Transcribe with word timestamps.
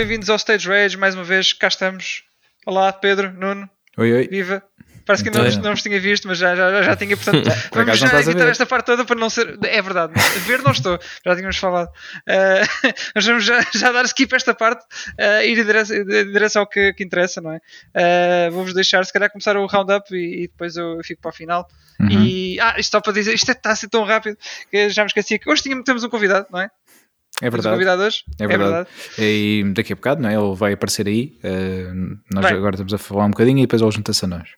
bem-vindos 0.00 0.30
ao 0.30 0.36
Stage 0.36 0.66
Rage, 0.66 0.96
mais 0.96 1.14
uma 1.14 1.22
vez, 1.22 1.52
cá 1.52 1.68
estamos. 1.68 2.24
Olá, 2.64 2.90
Pedro, 2.90 3.34
Nuno, 3.34 3.68
Oi, 3.98 4.10
oi. 4.10 4.28
viva. 4.28 4.62
Parece 5.04 5.22
que 5.22 5.30
não, 5.30 5.46
Então, 5.46 5.62
não 5.62 5.70
vos 5.72 5.82
tinha 5.82 6.00
visto, 6.00 6.26
mas 6.26 6.38
já, 6.38 6.56
já, 6.56 6.82
já 6.82 6.96
tinha, 6.96 7.14
portanto, 7.14 7.44
vamos 7.70 7.98
já 7.98 8.06
ver. 8.08 8.48
esta 8.48 8.64
parte 8.64 8.86
toda 8.86 9.04
para 9.04 9.20
não 9.20 9.28
ser. 9.28 9.58
É 9.62 9.82
verdade, 9.82 10.14
ver 10.46 10.62
não 10.62 10.72
estou, 10.72 10.98
já 11.22 11.36
tínhamos 11.36 11.58
falado. 11.58 11.90
Eh, 12.26 12.62
mas 13.14 13.26
vamos 13.26 13.44
já, 13.44 13.60
já 13.74 13.92
dar 13.92 14.06
skip 14.06 14.34
a 14.34 14.36
esta 14.36 14.54
parte 14.54 14.86
eh, 15.18 15.48
e 15.48 15.52
ir 15.52 15.58
em 15.58 16.32
direção, 16.32 16.62
ao 16.62 16.66
que, 16.66 16.94
que 16.94 17.04
interessa, 17.04 17.42
não 17.42 17.52
é? 17.52 17.60
Eh, 17.92 18.48
Vou-vos 18.50 18.72
deixar, 18.72 19.04
se 19.04 19.12
calhar, 19.12 19.30
começar 19.30 19.54
o 19.58 19.66
roundup 19.66 20.14
e, 20.16 20.44
e 20.44 20.48
depois 20.48 20.76
eu 20.76 20.98
fico 21.04 21.20
para 21.20 21.28
o 21.28 21.34
final. 21.34 21.68
Uhum. 22.00 22.08
E, 22.08 22.58
ah, 22.58 22.76
isto 22.78 22.92
só 22.92 23.02
para 23.02 23.12
dizer, 23.12 23.34
isto 23.34 23.52
está 23.52 23.72
a 23.72 23.76
ser 23.76 23.90
tão 23.90 24.04
rápido 24.04 24.38
que 24.70 24.88
já 24.88 25.02
me 25.02 25.08
esqueci 25.08 25.38
que 25.38 25.50
hoje 25.50 25.62
tínhamos, 25.62 25.84
temos 25.84 26.02
um 26.02 26.08
convidado, 26.08 26.46
não 26.50 26.60
é? 26.60 26.70
É 27.40 27.48
verdade. 27.50 27.74
convidado 27.74 28.02
hoje. 28.02 28.18
É 28.38 28.46
verdade. 28.46 28.88
E 29.18 29.64
daqui 29.74 29.92
a 29.92 29.96
bocado, 29.96 30.22
não 30.22 30.28
é? 30.28 30.34
Ele 30.34 30.54
vai 30.54 30.72
aparecer 30.72 31.06
aí. 31.06 31.38
eh, 31.42 31.88
nós 32.32 32.44
Bem. 32.46 32.54
agora 32.56 32.74
estamos 32.74 32.92
a 32.94 32.98
falar 32.98 33.24
um 33.26 33.30
bocadinho 33.30 33.58
e 33.58 33.62
depois 33.62 33.80
ele 33.82 33.90
junta-se 33.90 34.24
a 34.24 34.28
nós. 34.28 34.48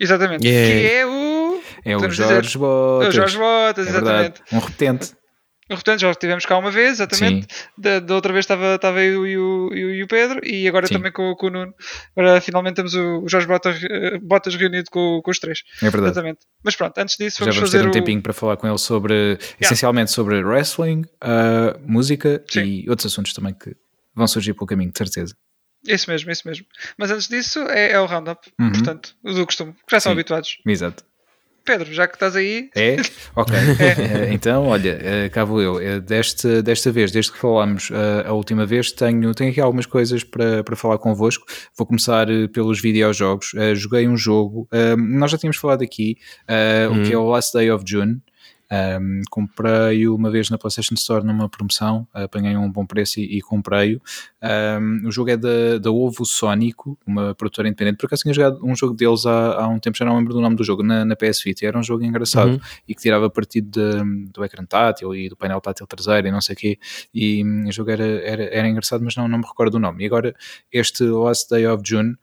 Exatamente. 0.00 0.46
Yeah. 0.46 0.80
Que 0.80 0.86
é 0.96 1.06
o. 1.06 1.60
É 1.84 1.96
o 1.96 2.00
Jorge 2.00 2.22
dizer. 2.22 2.58
Botas. 2.58 3.06
É 3.06 3.08
o 3.08 3.12
Jorge 3.12 3.38
Botas, 3.38 3.86
É 3.88 3.92
verdade. 3.92 4.18
exatamente. 4.34 4.54
Um 4.54 4.58
repetente. 4.58 5.12
Portanto, 5.76 6.00
já 6.00 6.10
estivemos 6.10 6.44
cá 6.44 6.58
uma 6.58 6.70
vez, 6.70 6.94
exatamente. 7.00 7.46
Da, 7.78 8.00
da 8.00 8.14
outra 8.14 8.32
vez 8.32 8.44
estava, 8.44 8.74
estava 8.74 9.00
eu 9.02 9.26
e 9.26 9.38
o, 9.38 9.70
e 9.72 9.84
o- 9.84 9.94
e 9.94 10.02
o 10.02 10.08
Pedro, 10.08 10.40
e 10.44 10.66
agora 10.68 10.86
Sim. 10.86 10.94
também 10.94 11.12
com, 11.12 11.34
com 11.36 11.46
o 11.46 11.50
Nuno. 11.50 11.72
Agora 12.16 12.40
finalmente 12.40 12.74
temos 12.76 12.94
o, 12.94 13.20
o 13.22 13.28
Jorge 13.28 13.46
Botas, 13.46 13.80
eh, 13.82 14.18
Botas 14.18 14.54
reunido 14.56 14.90
com, 14.90 15.20
com 15.22 15.30
os 15.30 15.38
três. 15.38 15.60
É 15.80 15.84
verdade. 15.88 16.06
Exatamente. 16.06 16.40
Mas 16.64 16.74
pronto, 16.76 16.98
antes 16.98 17.16
disso, 17.16 17.38
Já 17.38 17.44
vamos, 17.44 17.56
vamos 17.56 17.70
fazer 17.70 17.82
ter 17.82 17.86
um 17.86 17.90
o. 17.90 17.92
tempinho 17.92 18.20
para 18.20 18.32
falar 18.32 18.56
com 18.56 18.66
ele 18.66 18.78
sobre, 18.78 19.38
essencialmente 19.60 20.10
sobre 20.10 20.42
wrestling, 20.44 21.04
ah, 21.20 21.78
música 21.86 22.42
Sim. 22.48 22.62
e 22.64 22.90
outros 22.90 23.12
assuntos 23.12 23.32
também 23.32 23.54
que 23.54 23.74
vão 24.14 24.26
surgir 24.26 24.54
pelo 24.54 24.66
caminho, 24.66 24.90
de 24.90 24.98
certeza. 24.98 25.34
Isso 25.86 26.10
mesmo, 26.10 26.30
isso 26.30 26.42
mesmo. 26.46 26.66
Mas 26.98 27.10
antes 27.10 27.26
disso, 27.28 27.58
é, 27.60 27.92
é 27.92 28.00
o 28.00 28.04
roundup. 28.06 28.40
Uhum. 28.60 28.72
Portanto, 28.72 29.14
o 29.24 29.32
do 29.32 29.46
costume. 29.46 29.72
que 29.72 29.78
Já 29.92 30.00
são 30.00 30.10
Sim. 30.10 30.14
habituados. 30.18 30.58
Exato. 30.66 31.04
Pedro, 31.70 31.92
já 31.94 32.08
que 32.08 32.14
estás 32.14 32.34
aí, 32.34 32.68
É? 32.74 32.96
Ok. 33.36 33.54
Eh, 33.54 34.32
então, 34.32 34.66
olha, 34.66 34.98
eh, 35.00 35.28
cá 35.28 35.44
vou 35.44 35.62
eu. 35.62 35.80
Eh, 35.80 36.00
Desta, 36.00 36.60
desta 36.62 36.90
vez, 36.90 37.12
desde 37.12 37.30
que 37.30 37.38
falámos 37.38 37.90
a 38.26 38.32
última 38.32 38.66
vez, 38.66 38.90
tenho, 38.90 39.32
tenho 39.34 39.50
aqui 39.50 39.60
algumas 39.60 39.86
coisas 39.86 40.24
para, 40.24 40.64
para 40.64 40.74
falar 40.74 40.98
convosco. 40.98 41.46
Vou 41.78 41.86
começar 41.86 42.26
pelos 42.52 42.80
videojogos. 42.80 43.52
Joguei 43.74 44.08
um 44.08 44.16
jogo, 44.16 44.68
nós 44.98 45.30
já 45.30 45.38
tínhamos 45.38 45.58
falado 45.58 45.82
aqui, 45.82 46.16
eh, 46.48 46.88
o 46.90 47.02
que 47.04 47.12
é 47.12 47.18
o 47.18 47.28
Last 47.28 47.52
Day 47.56 47.70
of 47.70 47.84
June. 47.86 48.20
Um, 48.72 49.22
comprei 49.30 50.06
uma 50.06 50.30
vez 50.30 50.48
na 50.48 50.56
PlayStation 50.56 50.94
Store 50.94 51.24
numa 51.26 51.48
promoção, 51.48 52.06
apanhei 52.14 52.56
um 52.56 52.70
bom 52.70 52.86
preço 52.86 53.18
e, 53.18 53.38
e 53.38 53.40
comprei-o. 53.40 54.00
Um, 54.80 55.08
o 55.08 55.10
jogo 55.10 55.30
é 55.30 55.36
da, 55.36 55.78
da 55.78 55.90
Ovo 55.90 56.24
Sónico, 56.24 56.96
uma 57.06 57.34
produtora 57.34 57.66
independente. 57.68 57.96
Por 57.98 58.06
acaso 58.06 58.22
tinha 58.22 58.32
jogado 58.32 58.60
um 58.64 58.76
jogo 58.76 58.94
deles 58.94 59.26
há, 59.26 59.54
há 59.64 59.68
um 59.68 59.78
tempo, 59.80 59.96
já 59.98 60.04
não 60.04 60.16
lembro 60.16 60.32
do 60.32 60.40
nome 60.40 60.54
do 60.54 60.62
jogo, 60.62 60.82
na, 60.84 61.04
na 61.04 61.16
PS 61.16 61.42
Vita. 61.42 61.66
Era 61.66 61.76
um 61.78 61.82
jogo 61.82 62.04
engraçado 62.04 62.50
Uhum. 62.52 62.60
e 62.88 62.94
que 62.94 63.02
tirava 63.02 63.28
partido 63.28 63.70
de- 63.70 64.30
do 64.32 64.44
ecrã 64.44 64.64
tátil 64.64 65.14
e 65.14 65.28
do 65.28 65.36
painel 65.36 65.60
tátil 65.60 65.86
traseiro 65.86 66.28
e 66.28 66.30
não 66.30 66.40
sei 66.40 66.54
o 66.54 66.58
quê. 66.58 66.78
E 67.12 67.44
hum, 67.44 67.64
o 67.68 67.72
jogo 67.72 67.90
era, 67.90 68.04
era, 68.04 68.44
era 68.44 68.68
engraçado, 68.68 69.02
mas 69.04 69.16
não, 69.16 69.26
não 69.26 69.38
me 69.38 69.44
recordo 69.46 69.74
o 69.74 69.80
nome. 69.80 70.04
E 70.04 70.06
agora, 70.06 70.34
este 70.72 71.02
Last 71.04 71.50
Day 71.50 71.66
of 71.66 71.82
June, 71.84 72.14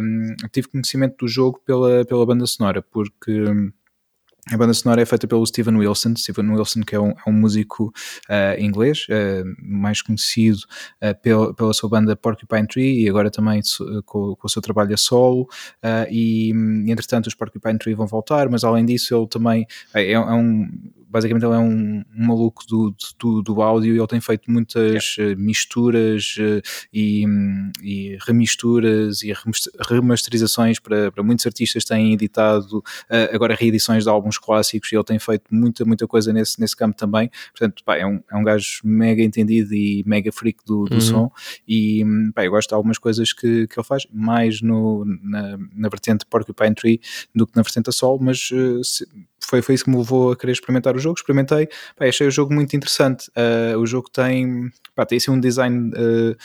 um, 0.00 0.36
tive 0.52 0.68
conhecimento 0.68 1.16
do 1.18 1.28
jogo 1.28 1.60
pela, 1.66 2.04
pela 2.04 2.24
banda 2.24 2.46
sonora, 2.46 2.80
porque. 2.80 3.44
A 4.52 4.56
banda 4.56 4.74
sonora 4.74 5.00
é 5.00 5.06
feita 5.06 5.28
pelo 5.28 5.46
Steven 5.46 5.76
Wilson, 5.76 6.14
Steven 6.16 6.50
Wilson 6.50 6.80
que 6.80 6.94
é 6.94 7.00
um, 7.00 7.10
é 7.10 7.30
um 7.30 7.32
músico 7.32 7.92
ah, 8.28 8.58
inglês, 8.58 9.06
ah, 9.10 9.44
mais 9.62 10.02
conhecido 10.02 10.58
ah, 11.00 11.14
pela, 11.14 11.54
pela 11.54 11.72
sua 11.72 11.88
banda 11.88 12.16
Porcupine 12.16 12.66
Tree 12.66 13.04
e 13.04 13.08
agora 13.08 13.30
também 13.30 13.60
com, 14.04 14.34
com 14.34 14.46
o 14.46 14.48
seu 14.48 14.60
trabalho 14.60 14.92
a 14.94 14.96
solo. 14.96 15.48
E 16.10 16.52
hum, 16.54 16.84
entretanto 16.88 17.28
os 17.28 17.34
Porcupine 17.34 17.78
Tree 17.78 17.94
vão 17.94 18.06
voltar, 18.06 18.48
mas 18.48 18.64
além 18.64 18.84
disso 18.84 19.14
ele 19.14 19.26
também 19.28 19.66
é, 19.94 20.12
é 20.12 20.18
um 20.18 20.68
basicamente 21.10 21.44
ele 21.44 21.54
é 21.54 21.58
um, 21.58 22.04
um 22.16 22.26
maluco 22.26 22.64
do, 22.66 22.94
do, 23.18 23.42
do 23.42 23.62
áudio 23.62 23.94
e 23.94 23.98
ele 23.98 24.06
tem 24.06 24.20
feito 24.20 24.50
muitas 24.50 25.16
eh, 25.18 25.34
misturas 25.34 26.36
eh, 26.38 26.62
e, 26.92 27.24
e 27.82 28.18
remisturas 28.26 29.22
e 29.22 29.32
remas- 29.32 29.68
remasterizações 29.88 30.78
para, 30.78 31.10
para 31.12 31.22
muitos 31.22 31.46
artistas 31.46 31.84
têm 31.84 32.12
editado 32.14 32.82
eh, 33.08 33.30
agora 33.32 33.54
reedições 33.54 34.04
de 34.04 34.10
álbuns 34.10 34.38
clássicos 34.38 34.90
e 34.92 34.96
ele 34.96 35.04
tem 35.04 35.18
feito 35.18 35.44
muita, 35.50 35.84
muita 35.84 36.06
coisa 36.06 36.32
nesse, 36.32 36.60
nesse 36.60 36.76
campo 36.76 36.96
também. 36.96 37.30
Portanto, 37.52 37.82
pá, 37.84 37.96
é, 37.96 38.06
um, 38.06 38.20
é 38.30 38.36
um 38.36 38.42
gajo 38.44 38.80
mega 38.84 39.22
entendido 39.22 39.74
e 39.74 40.02
mega 40.06 40.30
freak 40.32 40.60
do, 40.64 40.84
do 40.84 40.94
Uhum. 40.94 41.00
som 41.00 41.32
e 41.66 42.04
pá, 42.34 42.44
eu 42.44 42.50
gosto 42.50 42.68
de 42.68 42.74
algumas 42.74 42.98
coisas 42.98 43.32
que, 43.32 43.66
que 43.66 43.78
ele 43.78 43.86
faz, 43.86 44.06
mais 44.12 44.60
no, 44.60 45.04
na, 45.22 45.58
na 45.74 45.88
vertente 45.88 46.24
Porcupine 46.26 46.74
Tree 46.74 47.00
do 47.34 47.46
que 47.46 47.56
na 47.56 47.62
vertente 47.62 47.88
a 47.88 47.92
sol, 47.92 48.18
mas 48.20 48.48
se- 48.82 49.06
foi, 49.50 49.62
foi 49.62 49.74
isso 49.74 49.84
que 49.84 49.90
me 49.90 49.96
levou 49.96 50.30
a 50.30 50.36
querer 50.36 50.52
experimentar 50.52 50.94
o 50.94 50.98
jogo. 51.00 51.18
Experimentei, 51.18 51.68
pá, 51.96 52.06
achei 52.06 52.26
o 52.26 52.30
jogo 52.30 52.54
muito 52.54 52.74
interessante. 52.76 53.30
Eh, 53.34 53.76
o 53.76 53.84
jogo 53.84 54.08
tem, 54.08 54.70
pá, 54.94 55.04
tem 55.04 55.16
assim 55.18 55.32
um 55.32 55.40
design 55.40 55.90
eh, 55.94 56.36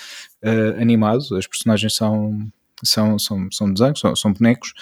eh, 0.42 0.82
animado, 0.82 1.24
as 1.38 1.46
personagens 1.46 1.96
são. 1.96 2.52
São, 2.84 3.18
são, 3.18 3.50
são 3.52 3.72
desenhos, 3.72 4.02
são, 4.02 4.14
são 4.18 4.34
bonecos, 4.34 4.74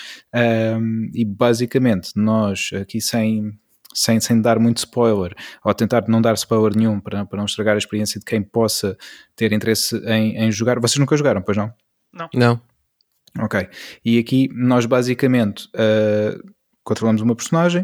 e 1.13 1.23
basicamente 1.23 2.11
nós 2.15 2.71
aqui 2.81 2.99
sem, 2.99 3.57
sem, 3.93 4.19
sem 4.19 4.41
dar 4.41 4.57
muito 4.57 4.79
spoiler, 4.79 5.35
ou 5.63 5.73
tentar 5.75 6.03
não 6.07 6.19
dar 6.19 6.33
spoiler 6.33 6.75
nenhum 6.75 6.99
para, 6.99 7.23
para 7.23 7.37
não 7.37 7.45
estragar 7.45 7.75
a 7.75 7.77
experiência 7.77 8.19
de 8.19 8.25
quem 8.25 8.41
possa 8.41 8.97
ter 9.35 9.53
interesse 9.53 9.95
em, 10.07 10.35
em 10.37 10.51
jogar. 10.51 10.79
Vocês 10.79 10.97
nunca 10.97 11.15
jogaram, 11.15 11.43
pois 11.43 11.55
não? 11.55 11.71
Não. 12.33 12.59
Ok. 13.39 13.69
E 14.03 14.17
aqui 14.17 14.49
nós 14.51 14.87
basicamente 14.87 15.67
uh, 15.67 16.53
controlamos 16.83 17.21
uma 17.21 17.35
personagem 17.35 17.83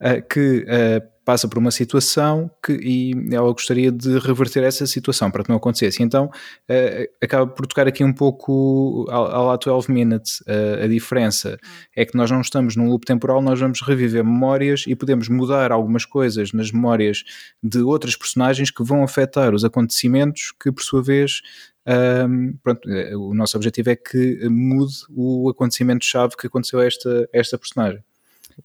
uh, 0.00 0.26
que 0.28 0.64
uh, 0.64 1.20
passa 1.24 1.46
por 1.46 1.58
uma 1.58 1.70
situação 1.70 2.50
que, 2.64 2.72
e 2.72 3.12
ela 3.32 3.52
gostaria 3.52 3.92
de 3.92 4.18
reverter 4.18 4.64
essa 4.64 4.86
situação 4.86 5.30
para 5.30 5.44
que 5.44 5.50
não 5.50 5.56
acontecesse. 5.56 6.02
Então 6.02 6.26
uh, 6.26 7.14
acaba 7.22 7.46
por 7.46 7.66
tocar 7.66 7.86
aqui 7.86 8.02
um 8.02 8.12
pouco 8.12 9.06
ao 9.08 9.46
lá 9.46 9.56
12 9.56 9.92
minutes. 9.92 10.42
A 10.82 10.86
diferença 10.88 11.58
é 11.94 12.04
que 12.04 12.16
nós 12.16 12.30
não 12.30 12.40
estamos 12.40 12.74
num 12.74 12.88
loop 12.88 13.04
temporal, 13.04 13.40
nós 13.40 13.60
vamos 13.60 13.80
reviver 13.82 14.24
memórias 14.24 14.84
e 14.86 14.96
podemos 14.96 15.28
mudar 15.28 15.70
algumas 15.70 16.04
coisas 16.04 16.52
nas 16.52 16.72
memórias 16.72 17.22
de 17.62 17.80
outras 17.80 18.16
personagens 18.16 18.70
que 18.70 18.82
vão 18.82 19.04
afetar 19.04 19.54
os 19.54 19.64
acontecimentos 19.64 20.52
que, 20.60 20.72
por 20.72 20.82
sua 20.82 21.02
vez, 21.02 21.42
um, 21.86 22.54
pronto, 22.62 22.88
eh, 22.90 23.16
o 23.16 23.34
nosso 23.34 23.56
objetivo 23.56 23.90
é 23.90 23.96
que 23.96 24.48
mude 24.48 24.94
o 25.10 25.48
acontecimento-chave 25.50 26.36
que 26.36 26.46
aconteceu 26.46 26.78
a 26.80 26.86
esta, 26.86 27.28
a 27.34 27.38
esta 27.38 27.58
personagem. 27.58 28.02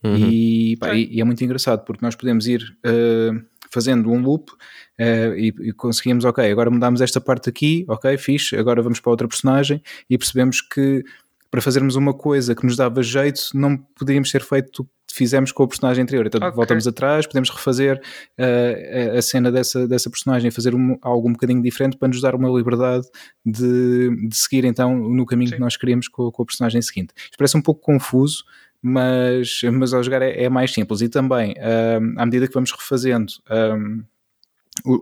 Uhum. 0.03 0.15
E, 0.17 0.77
pá, 0.77 0.93
e- 0.95 1.07
e 1.15 1.21
é 1.21 1.23
muito 1.23 1.43
engraçado 1.43 1.83
porque 1.85 2.03
nós 2.05 2.15
podemos 2.15 2.47
ir 2.47 2.61
uh, 2.85 3.43
fazendo 3.71 4.09
um 4.11 4.21
loop 4.21 4.51
uh, 4.51 5.35
e, 5.37 5.47
e 5.69 5.73
conseguimos, 5.73 6.23
ok, 6.25 6.49
agora 6.51 6.69
mudamos 6.71 7.01
esta 7.01 7.19
parte 7.21 7.49
aqui, 7.49 7.85
ok, 7.87 8.17
fixe, 8.17 8.55
agora 8.55 8.81
vamos 8.81 8.99
para 8.99 9.11
outra 9.11 9.27
personagem 9.27 9.81
e 10.09 10.17
percebemos 10.17 10.61
que 10.61 11.03
para 11.51 11.61
fazermos 11.61 11.95
uma 11.95 12.13
coisa 12.13 12.53
que 12.53 12.65
nos 12.65 12.75
dava 12.75 13.01
jeito, 13.01 13.41
não 13.53 13.77
poderíamos 13.77 14.29
ter 14.29 14.41
feito 14.41 14.81
o 14.81 14.85
que 15.07 15.15
fizemos 15.15 15.53
com 15.53 15.63
a 15.63 15.67
personagem 15.67 16.03
anterior. 16.03 16.25
Então 16.27 16.41
Ok. 16.41 16.53
voltamos 16.53 16.85
atrás, 16.85 17.25
podemos 17.25 17.49
refazer 17.49 18.01
uh, 18.37 19.15
a- 19.15 19.19
a 19.19 19.21
cena 19.21 19.49
dessa, 19.49 19.87
dessa 19.87 20.09
personagem, 20.09 20.51
fazer 20.51 20.75
um- 20.75 20.97
algo 21.01 21.29
um 21.29 21.31
bocadinho 21.31 21.61
diferente 21.61 21.95
para 21.97 22.09
nos 22.09 22.19
dar 22.19 22.35
uma 22.35 22.49
liberdade 22.49 23.05
de, 23.45 24.27
de 24.27 24.35
seguir 24.35 24.65
então 24.65 24.97
no 24.97 25.25
caminho 25.25 25.49
Sim. 25.49 25.55
que 25.55 25.61
nós 25.61 25.77
queríamos 25.77 26.07
com, 26.09 26.29
com 26.31 26.43
a 26.43 26.45
personagem 26.45 26.81
seguinte. 26.81 27.13
Isto 27.15 27.37
parece 27.37 27.55
um 27.55 27.61
pouco 27.61 27.79
confuso, 27.81 28.43
mas, 28.87 29.61
mas 29.73 29.93
ao 29.93 30.03
jogar 30.03 30.21
é, 30.21 30.43
é 30.43 30.49
mais 30.49 30.71
simples. 30.71 31.01
E 31.01 31.09
também, 31.09 31.55
um, 31.57 32.19
à 32.19 32.25
medida 32.25 32.47
que 32.47 32.53
vamos 32.53 32.71
refazendo 32.71 33.33
um, 33.49 34.03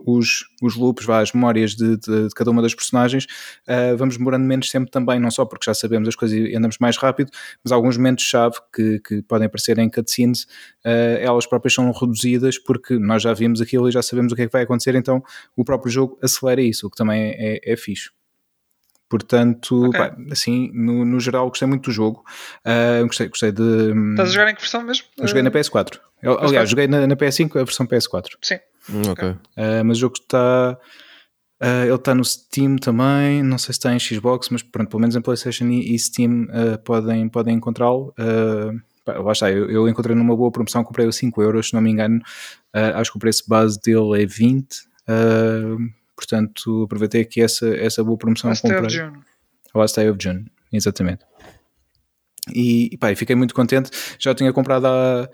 os, 0.06 0.44
os 0.62 0.76
loops, 0.76 1.04
vá, 1.04 1.20
as 1.20 1.32
memórias 1.32 1.74
de, 1.74 1.98
de- 1.98 2.28
de 2.28 2.34
cada 2.34 2.50
uma 2.50 2.62
das 2.62 2.74
personagens, 2.74 3.24
uh, 3.68 3.94
vamos 3.96 4.16
demorando 4.16 4.44
menos 4.46 4.70
tempo 4.70 4.90
também, 4.90 5.20
não 5.20 5.30
só 5.30 5.44
porque 5.44 5.66
já 5.66 5.74
sabemos 5.74 6.08
as 6.08 6.16
coisas 6.16 6.38
e 6.38 6.56
andamos 6.56 6.78
mais 6.80 6.96
rápido, 6.96 7.30
mas 7.62 7.72
alguns 7.72 7.96
momentos-chave 7.98 8.56
que, 8.74 9.00
que 9.00 9.22
podem 9.22 9.46
aparecer 9.46 9.78
em 9.78 9.90
cutscenes, 9.90 10.44
uh, 10.86 11.18
elas 11.20 11.44
próprias 11.46 11.74
são 11.74 11.90
reduzidas 11.92 12.56
porque 12.58 12.98
nós 12.98 13.22
já 13.22 13.34
vimos 13.34 13.60
aquilo 13.60 13.88
e 13.88 13.92
já 13.92 14.00
sabemos 14.00 14.32
o 14.32 14.36
que 14.36 14.42
é 14.42 14.46
que 14.46 14.52
vai 14.52 14.62
acontecer, 14.62 14.94
então 14.94 15.22
o 15.56 15.62
próprio 15.64 15.90
jogo 15.92 16.18
acelera 16.22 16.62
isso, 16.62 16.86
o 16.86 16.90
que 16.90 16.96
também 16.96 17.20
é, 17.22 17.56
é, 17.56 17.72
é 17.72 17.76
fixe. 17.76 18.10
Portanto, 19.08 19.84
Ok. 19.88 19.98
pá, 20.00 20.16
assim, 20.30 20.70
no, 20.74 21.04
no 21.04 21.20
geral, 21.20 21.48
gostei 21.48 21.68
muito 21.68 21.84
do 21.84 21.92
jogo. 21.92 22.24
Uh, 22.66 23.06
gostei, 23.06 23.28
gostei 23.28 23.52
de. 23.52 23.62
hum, 23.62 24.10
estás 24.12 24.30
a 24.30 24.32
jogar 24.32 24.50
em 24.50 24.54
que 24.54 24.60
versão 24.60 24.82
mesmo? 24.82 25.06
Eu 25.18 25.26
joguei 25.28 25.42
na 25.42 25.50
PS4. 25.50 25.98
Eu, 26.22 26.38
aliás, 26.40 26.68
joguei 26.70 26.86
na, 26.88 27.06
na 27.06 27.14
PS5 27.16 27.60
a 27.60 27.64
versão 27.64 27.86
PS4. 27.86 28.28
Sim. 28.42 28.56
Hum, 28.90 29.02
Ok. 29.10 29.28
Uh, 29.28 29.84
mas 29.84 29.98
o 29.98 30.00
jogo 30.00 30.14
está. 30.20 30.78
uh, 31.62 31.84
ele 31.84 31.94
está 31.94 32.14
no 32.14 32.24
Steam 32.24 32.76
também. 32.76 33.42
Não 33.42 33.58
sei 33.58 33.66
se 33.74 33.78
está 33.78 33.94
em 33.94 33.98
Xbox, 34.00 34.48
mas 34.50 34.62
pronto, 34.62 34.88
pelo 34.88 35.00
menos 35.00 35.14
em 35.16 35.20
PlayStation 35.20 35.66
e, 35.66 35.94
e 35.94 35.98
Steam 35.98 36.44
uh, 36.44 36.78
podem, 36.82 37.28
podem 37.28 37.54
encontrá-lo. 37.56 38.14
Uh, 38.18 38.80
pá, 39.04 39.18
lá 39.18 39.32
está, 39.32 39.50
eu, 39.50 39.70
eu 39.70 39.88
encontrei 39.88 40.16
numa 40.16 40.34
boa 40.36 40.50
promoção, 40.50 40.82
comprei 40.82 41.06
o 41.06 41.12
5 41.12 41.42
euros, 41.42 41.68
se 41.68 41.74
não 41.74 41.80
me 41.82 41.90
engano. 41.90 42.18
Uh, 42.74 42.96
acho 42.96 43.10
que 43.12 43.18
o 43.18 43.20
preço 43.20 43.44
base 43.46 43.78
dele 43.80 44.22
é 44.22 44.26
20. 44.26 44.64
Uh, 45.08 45.76
portanto 46.16 46.84
aproveitei 46.84 47.22
aqui 47.22 47.40
essa, 47.40 47.68
essa 47.76 48.02
boa 48.02 48.16
promoção. 48.16 48.50
Last 48.50 48.66
Day 48.66 48.78
of 48.78 48.92
June. 48.92 49.20
Last 49.74 49.96
Day 49.96 50.08
of 50.10 50.18
June, 50.22 50.46
exatamente. 50.72 51.24
E, 52.54 52.90
e 52.92 52.98
pá, 52.98 53.14
fiquei 53.14 53.34
muito 53.34 53.54
contente. 53.54 53.90
Já 54.18 54.34
tinha 54.34 54.52
comprado 54.52 54.86
há 54.86 55.28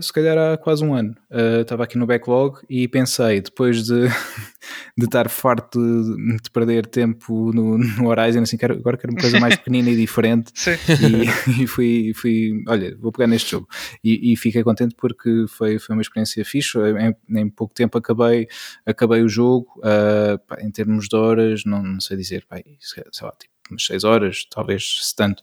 se 0.00 0.12
calhar 0.12 0.36
há 0.36 0.56
quase 0.56 0.84
um 0.84 0.94
ano. 0.94 1.16
Uh, 1.30 1.62
estava 1.62 1.84
aqui 1.84 1.96
no 1.96 2.06
backlog 2.06 2.58
e 2.68 2.86
pensei, 2.86 3.40
depois 3.40 3.84
de, 3.84 4.08
de 4.96 5.04
estar 5.04 5.28
farto 5.28 5.80
de, 5.80 6.36
de 6.36 6.50
perder 6.50 6.86
tempo 6.86 7.52
no, 7.52 7.78
no, 7.78 8.08
Horizon, 8.08 8.42
assim, 8.42 8.56
quero, 8.56 8.74
agora 8.74 8.98
quero 8.98 9.12
uma 9.12 9.20
coisa 9.20 9.40
mais 9.40 9.56
pequenina 9.58 9.88
e 9.90 9.96
diferente. 9.96 10.52
E, 10.66 11.62
e, 11.62 11.66
fui, 11.66 12.12
fui, 12.14 12.62
olha, 12.68 12.96
vou 12.98 13.10
pegar 13.10 13.26
neste 13.26 13.52
jogo. 13.52 13.66
E, 14.04 14.32
e, 14.32 14.36
fiquei 14.36 14.62
contente 14.62 14.94
porque 14.96 15.46
foi, 15.48 15.78
foi 15.78 15.96
uma 15.96 16.02
experiência 16.02 16.44
fixe. 16.44 16.78
Em, 16.78 17.40
em 17.40 17.48
pouco 17.48 17.72
tempo 17.72 17.96
acabei, 17.96 18.46
acabei 18.84 19.22
o 19.22 19.28
jogo. 19.28 19.68
Uh, 19.78 20.38
pá, 20.46 20.58
em 20.60 20.70
termos 20.70 21.08
de 21.08 21.16
horas, 21.16 21.64
não, 21.64 21.82
não 21.82 22.00
sei 22.00 22.16
dizer, 22.16 22.44
pá, 22.46 22.56
sei 22.78 23.26
lá, 23.26 23.32
tipo 23.38 23.57
umas 23.70 23.84
6 23.84 24.04
horas, 24.04 24.46
talvez 24.50 24.98
se 25.02 25.14
tanto, 25.14 25.42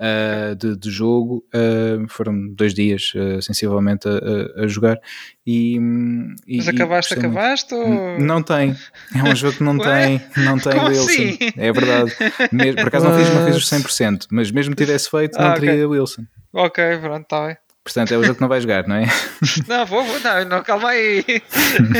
uh, 0.00 0.54
de, 0.54 0.76
de, 0.76 0.90
jogo. 0.90 1.44
Uh, 1.54 2.08
foram 2.08 2.54
dois 2.54 2.74
dias, 2.74 3.12
uh, 3.14 3.40
sensivelmente, 3.40 4.08
a, 4.08 4.62
a, 4.62 4.66
jogar. 4.66 4.98
E, 5.46 5.76
e 6.46 6.56
Mas 6.56 6.68
acabaste, 6.68 7.14
e 7.14 7.18
acabaste? 7.18 7.74
Ou... 7.74 8.18
Não 8.18 8.42
tem. 8.42 8.76
É 9.14 9.22
um 9.22 9.34
jogo 9.34 9.58
que 9.58 9.62
não 9.62 9.78
tem, 9.78 10.20
não 10.36 10.58
tem 10.58 10.72
Como 10.72 10.88
Wilson. 10.88 11.10
Assim? 11.10 11.38
É 11.56 11.72
verdade. 11.72 12.12
Mesmo, 12.52 12.76
por 12.76 12.88
acaso 12.88 13.08
não 13.08 13.18
fiz, 13.18 13.30
não 13.30 13.46
fiz 13.46 13.56
os 13.56 13.70
100%, 13.70 14.26
mas 14.30 14.50
mesmo 14.50 14.74
que 14.74 14.84
tivesse 14.84 15.10
feito, 15.10 15.38
não 15.38 15.48
ah, 15.48 15.54
teria 15.54 15.72
okay. 15.72 15.84
Wilson. 15.84 16.24
Ok, 16.52 16.98
pronto, 16.98 17.22
está 17.22 17.46
bem. 17.46 17.56
Portanto, 17.86 18.12
é 18.12 18.18
o 18.18 18.22
jogo 18.24 18.34
que 18.34 18.40
não 18.40 18.48
vai 18.48 18.60
jogar, 18.60 18.88
não 18.88 18.96
é? 18.96 19.06
Não, 19.68 19.86
vou, 19.86 20.02
vou, 20.02 20.18
não, 20.18 20.44
não 20.46 20.62
calma 20.64 20.88
aí. 20.88 21.24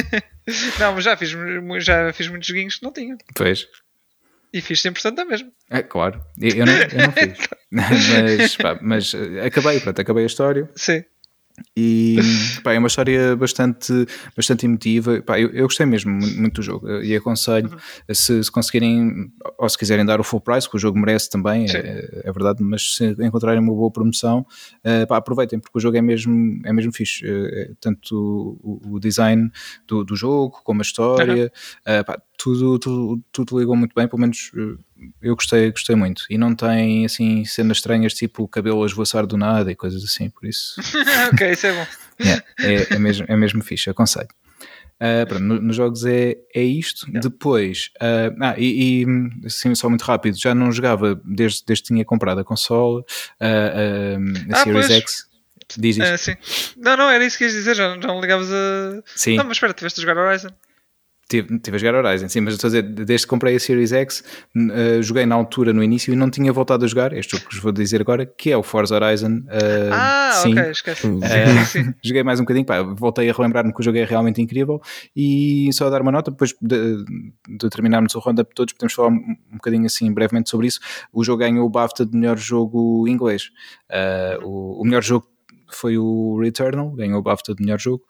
não, 0.81 0.95
mas 0.95 1.05
já 1.05 1.17
fiz, 1.17 1.31
já 1.79 2.13
fiz 2.13 2.27
muitos 2.27 2.49
joguinhos 2.49 2.75
que 2.77 2.83
não 2.83 2.93
tinha. 2.93 3.17
Pois. 3.37 3.69
E 4.53 4.61
fiz 4.61 4.83
100% 4.83 5.15
da 5.15 5.25
mesma. 5.25 5.51
É, 5.71 5.83
claro. 5.83 6.21
Eu 6.41 6.67
não, 6.67 6.73
eu 6.73 7.07
não 7.07 7.13
fiz. 7.13 7.39
mas, 7.71 8.57
pá, 8.57 8.79
mas 8.81 9.15
eh, 9.15 9.47
acabei, 9.47 9.81
pronto, 9.81 10.01
acabei 10.01 10.25
a 10.25 10.27
história. 10.27 10.71
Sim. 10.75 11.05
E 11.77 12.17
pá, 12.63 12.73
é 12.73 12.79
uma 12.79 12.89
história 12.89 13.37
bastante, 13.37 13.93
bastante 14.37 14.67
emotiva. 14.67 15.23
Pá, 15.23 15.41
eu, 15.41 15.51
eu, 15.51 15.65
gostei 15.65 15.87
mesmo 15.87 16.13
muito 16.13 16.57
do 16.57 16.63
jogo 16.63 16.89
e 17.03 17.15
aconselho 17.15 17.71
uhum. 17.71 18.15
se, 18.15 18.45
se, 18.45 18.51
conseguirem 18.51 19.31
ou 19.59 19.69
se 19.69 19.79
quiserem 19.79 20.05
dar 20.05 20.21
o 20.21 20.25
full 20.25 20.41
price, 20.41 20.69
que 20.69 20.77
o 20.77 20.79
jogo 20.79 20.99
merece 20.99 21.31
também, 21.31 21.67
é, 21.71 22.23
é, 22.25 22.33
verdade. 22.33 22.63
Mas 22.63 22.97
se 22.97 23.17
encontrarem 23.21 23.61
uma 23.61 23.73
boa 23.73 23.91
promoção, 23.91 24.41
uh, 24.41 25.07
pá, 25.07 25.17
aproveitem 25.17 25.59
porque 25.59 25.79
o 25.79 25.81
jogo 25.81 25.97
é 25.97 26.03
mesmo, 26.03 26.61
é 26.65 26.73
mesmo 26.73 26.93
fixe. 26.93 27.27
Uh, 27.27 27.77
tanto 27.81 28.59
o, 28.63 28.95
o 28.95 29.01
design 29.01 29.51
do, 29.87 30.05
do, 30.05 30.17
jogo 30.17 30.61
como 30.65 30.81
a 30.81 30.83
história, 30.83 31.53
uhum. 31.87 32.01
uh, 32.01 32.23
tudo, 32.39 32.79
tudo, 32.79 33.23
tudo 33.33 33.59
ligou 33.59 33.77
muito 33.77 33.95
bem, 33.95 34.07
pelo 34.07 34.21
menos 34.21 34.51
eu 35.21 35.35
gostei, 35.35 35.71
gostei 35.71 35.97
muito. 35.97 36.25
E 36.31 36.39
não 36.39 36.55
tem 36.55 37.05
assim 37.05 37.45
cenas 37.45 37.79
estranhas 37.79 38.15
tipo 38.15 38.47
cabelo 38.49 38.83
a 38.83 38.87
esvoaçar 38.87 39.27
do 39.27 39.37
nada 39.37 39.71
e 39.71 39.77
coisas 39.77 40.03
assim, 40.05 40.31
por 40.31 40.47
isso. 40.47 40.81
ok, 41.33 41.53
isso 41.53 41.67
é 41.67 41.73
bom. 41.73 41.87
Yeah, 42.21 42.45
é, 42.61 42.95
é, 42.95 42.99
mesmo, 42.99 43.27
é 43.29 43.37
mesmo 43.37 43.63
fixe, 43.63 43.91
aconselho. 43.91 44.29
Uh, 44.97 45.27
pronto, 45.29 45.43
no, 45.43 45.61
nos 45.61 45.77
jogos 45.77 46.07
é, 46.07 46.37
é 46.55 46.63
isto. 46.63 47.07
Yeah. 47.07 47.29
Depois, 47.29 47.91
uh, 47.97 48.35
ah, 48.41 48.55
e, 48.57 49.03
e 49.03 49.47
assim, 49.47 49.75
só 49.75 49.91
muito 49.91 50.03
rápido, 50.03 50.39
já 50.39 50.55
não 50.55 50.73
jogava 50.73 51.21
desde, 51.25 51.63
desde 51.67 51.83
que 51.83 51.89
tinha 51.89 52.05
comprado 52.05 52.41
a 52.41 52.45
console, 52.45 53.03
uh, 53.03 53.05
a 53.41 54.57
ah, 54.57 54.65
Series 54.65 54.87
pois. 54.87 54.91
X. 54.91 55.27
Diz 55.77 55.97
isso. 55.97 56.19
sim. 56.19 56.37
Não, 56.77 56.97
não, 56.97 57.11
era 57.11 57.25
isso 57.27 57.37
que 57.37 57.45
ias 57.45 57.53
dizer, 57.53 57.75
já, 57.75 57.89
já 57.89 58.07
não 58.07 58.21
ligavas 58.21 58.49
a. 58.53 59.03
Sim. 59.17 59.37
Não, 59.37 59.45
mas 59.45 59.57
espera, 59.57 59.73
tiveste 59.73 60.01
a 60.01 60.03
jogar 60.03 60.17
Horizon. 60.17 60.51
Tive, 61.29 61.59
tive 61.59 61.77
a 61.77 61.79
jogar 61.79 62.05
Horizon, 62.05 62.29
sim, 62.29 62.41
mas 62.41 62.55
estou 62.55 62.69
a 62.69 62.71
dizer, 62.71 62.83
desde 62.83 63.27
que 63.27 63.31
comprei 63.31 63.57
a 63.57 63.59
Series 63.59 63.91
X, 63.91 64.23
uh, 64.57 65.03
joguei 65.03 65.27
na 65.27 65.35
altura 65.35 65.73
no 65.73 65.83
início 65.83 66.13
e 66.13 66.17
não 66.17 66.31
tinha 66.31 66.53
voltado 66.53 66.85
a 66.85 66.89
jogar. 66.89 67.13
Este 67.13 67.33
jogo 67.33 67.49
que 67.49 67.55
vos 67.57 67.63
vou 67.65 67.73
dizer 67.73 68.01
agora, 68.01 68.25
que 68.25 68.53
é 68.53 68.57
o 68.57 68.63
Forza 68.63 68.95
Horizon. 68.95 69.39
Uh, 69.47 69.91
ah, 69.91 70.31
sim. 70.41 70.53
ok, 70.53 70.71
esquece. 70.71 71.07
Uh, 71.09 71.95
joguei 72.01 72.23
mais 72.23 72.39
um 72.39 72.45
bocadinho, 72.45 72.65
pá, 72.65 72.81
voltei 72.81 73.29
a 73.29 73.33
relembrar-me 73.33 73.75
que 73.75 73.81
o 73.81 73.83
jogo 73.83 73.99
é 73.99 74.05
realmente 74.05 74.41
incrível 74.41 74.81
e 75.17 75.69
só 75.73 75.89
a 75.89 75.91
dar 75.91 76.01
uma 76.01 76.13
nota, 76.13 76.31
depois 76.31 76.55
de, 76.63 77.05
de 77.59 77.69
terminarmos 77.71 78.15
o 78.15 78.21
roundup 78.21 78.55
todos, 78.55 78.73
podemos 78.75 78.95
falar 78.95 79.09
um, 79.09 79.17
um 79.53 79.55
bocadinho 79.55 79.87
assim 79.87 80.13
brevemente 80.13 80.49
sobre 80.49 80.69
isso. 80.69 80.79
O 81.13 81.25
jogo 81.25 81.41
ganhou 81.41 81.67
o 81.67 81.69
BAFTA 81.69 82.07
de 82.07 82.17
melhor 82.17 82.39
jogo 82.39 83.09
inglês. 83.09 83.51
o, 84.45 84.81
o 84.81 84.85
melhor 84.85 85.03
jogo 85.03 85.27
foi 85.69 85.99
o 85.99 86.39
Returnal, 86.41 86.91
ganhou 86.93 87.19
o 87.19 87.23
BAFTA 87.23 87.55
de 87.55 87.63
melhor 87.63 87.79
jogo. 87.79 88.05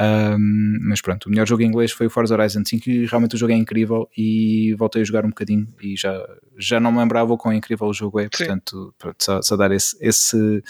Um, 0.00 0.78
mas 0.88 1.00
pronto, 1.00 1.26
o 1.26 1.30
melhor 1.30 1.46
jogo 1.46 1.62
em 1.62 1.66
inglês 1.66 1.92
foi 1.92 2.06
o 2.06 2.10
Forza 2.10 2.34
Horizon 2.34 2.62
5 2.64 2.88
e 2.88 3.06
realmente 3.06 3.34
o 3.34 3.38
jogo 3.38 3.52
é 3.52 3.56
incrível 3.56 4.08
e 4.16 4.74
voltei 4.78 5.02
a 5.02 5.04
jogar 5.04 5.24
um 5.24 5.28
bocadinho 5.28 5.68
e 5.80 5.96
já, 5.96 6.26
já 6.58 6.80
não 6.80 6.92
me 6.92 6.98
lembrava 6.98 7.32
o 7.32 7.38
quão 7.38 7.54
incrível 7.54 7.86
o 7.86 7.94
jogo 7.94 8.20
é, 8.20 8.28
portanto, 8.28 8.94
pronto, 8.98 9.22
só, 9.22 9.40
só, 9.42 9.56
dar 9.56 9.72
esse, 9.72 9.96
esse 10.00 10.62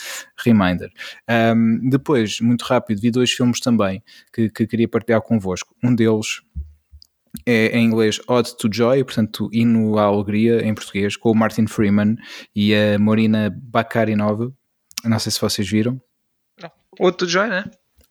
reminder. 0.45 0.91
Um, 1.29 1.89
depois, 1.89 2.41
muito 2.41 2.63
rápido, 2.63 3.01
vi 3.01 3.11
dois 3.11 3.31
filmes 3.31 3.61
também 3.61 4.03
que, 4.33 4.51
que 4.51 4.67
queria 4.67 4.89
partilhar 4.89 5.21
convosco. 5.23 5.75
Um 5.83 5.95
deles 5.95 6.43
é 7.47 7.79
em 7.79 7.87
inglês 7.87 8.21
Ode 8.29 8.57
to 8.57 8.69
Joy, 8.71 9.05
portanto, 9.05 9.49
Hino 9.53 9.99
à 9.99 10.05
Alegria 10.05 10.65
em 10.65 10.75
português, 10.75 11.17
com 11.17 11.31
o 11.31 11.35
Martin 11.35 11.67
Freeman 11.67 12.17
e 12.55 12.75
a 12.75 12.99
Morina 12.99 13.51
Bakarinova. 13.51 14.53
Não 15.05 15.19
sei 15.19 15.33
se 15.33 15.41
vocês 15.41 15.69
viram. 15.69 16.01
Outro 16.99 17.27
Joy, 17.27 17.49
né? 17.49 17.65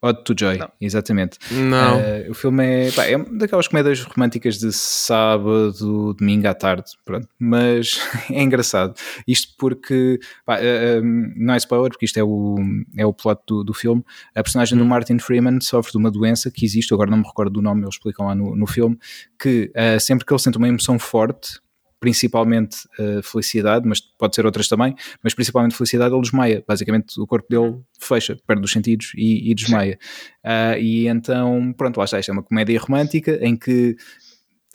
Odd 0.03 0.23
to 0.23 0.33
Joy, 0.35 0.57
não. 0.57 0.71
exatamente. 0.81 1.37
Não. 1.51 1.99
Uh, 1.99 2.31
o 2.31 2.33
filme 2.33 2.87
é, 2.87 2.91
pá, 2.91 3.05
é 3.05 3.17
daquelas 3.19 3.67
comédias 3.67 4.01
românticas 4.01 4.57
de 4.57 4.73
sábado, 4.73 6.15
domingo 6.15 6.47
à 6.47 6.55
tarde, 6.55 6.91
pronto. 7.05 7.27
Mas 7.37 7.99
é 8.31 8.41
engraçado. 8.41 8.95
Isto 9.27 9.53
porque, 9.59 10.19
pá, 10.43 10.57
uh, 10.57 11.03
não 11.35 11.53
é 11.53 11.57
spoiler, 11.57 11.91
porque 11.91 12.05
isto 12.05 12.17
é 12.17 12.23
o, 12.23 12.55
é 12.97 13.05
o 13.05 13.13
plot 13.13 13.41
do, 13.47 13.63
do 13.63 13.73
filme. 13.75 14.03
A 14.33 14.41
personagem 14.41 14.75
do 14.75 14.83
hum. 14.83 14.87
Martin 14.87 15.19
Freeman 15.19 15.61
sofre 15.61 15.91
de 15.91 15.97
uma 15.99 16.09
doença 16.09 16.49
que 16.49 16.65
existe, 16.65 16.91
agora 16.91 17.11
não 17.11 17.19
me 17.19 17.27
recordo 17.27 17.53
do 17.53 17.61
nome, 17.61 17.83
eles 17.83 17.93
explicam 17.93 18.25
lá 18.25 18.33
no, 18.33 18.55
no 18.55 18.65
filme, 18.65 18.97
que 19.39 19.71
uh, 19.75 19.99
sempre 19.99 20.25
que 20.25 20.33
ele 20.33 20.41
sente 20.41 20.57
uma 20.57 20.67
emoção 20.67 20.97
forte, 20.97 21.59
principalmente 22.01 22.77
uh, 22.99 23.21
felicidade, 23.21 23.87
mas 23.87 24.01
pode 24.01 24.35
ser 24.35 24.43
outras 24.43 24.67
também, 24.67 24.95
mas 25.23 25.35
principalmente 25.35 25.75
felicidade, 25.75 26.13
ele 26.13 26.21
desmaia. 26.21 26.63
Basicamente, 26.67 27.21
o 27.21 27.27
corpo 27.27 27.47
dele 27.47 27.79
fecha, 27.99 28.35
perde 28.47 28.65
os 28.65 28.71
sentidos 28.71 29.13
e, 29.15 29.51
e 29.51 29.53
desmaia. 29.53 29.99
Uh, 30.43 30.79
e 30.79 31.07
então, 31.07 31.71
pronto, 31.77 31.97
lá 31.97 32.05
está. 32.05 32.19
Isto 32.19 32.31
é 32.31 32.33
uma 32.33 32.43
comédia 32.43 32.79
romântica 32.79 33.37
em 33.41 33.55
que 33.55 33.95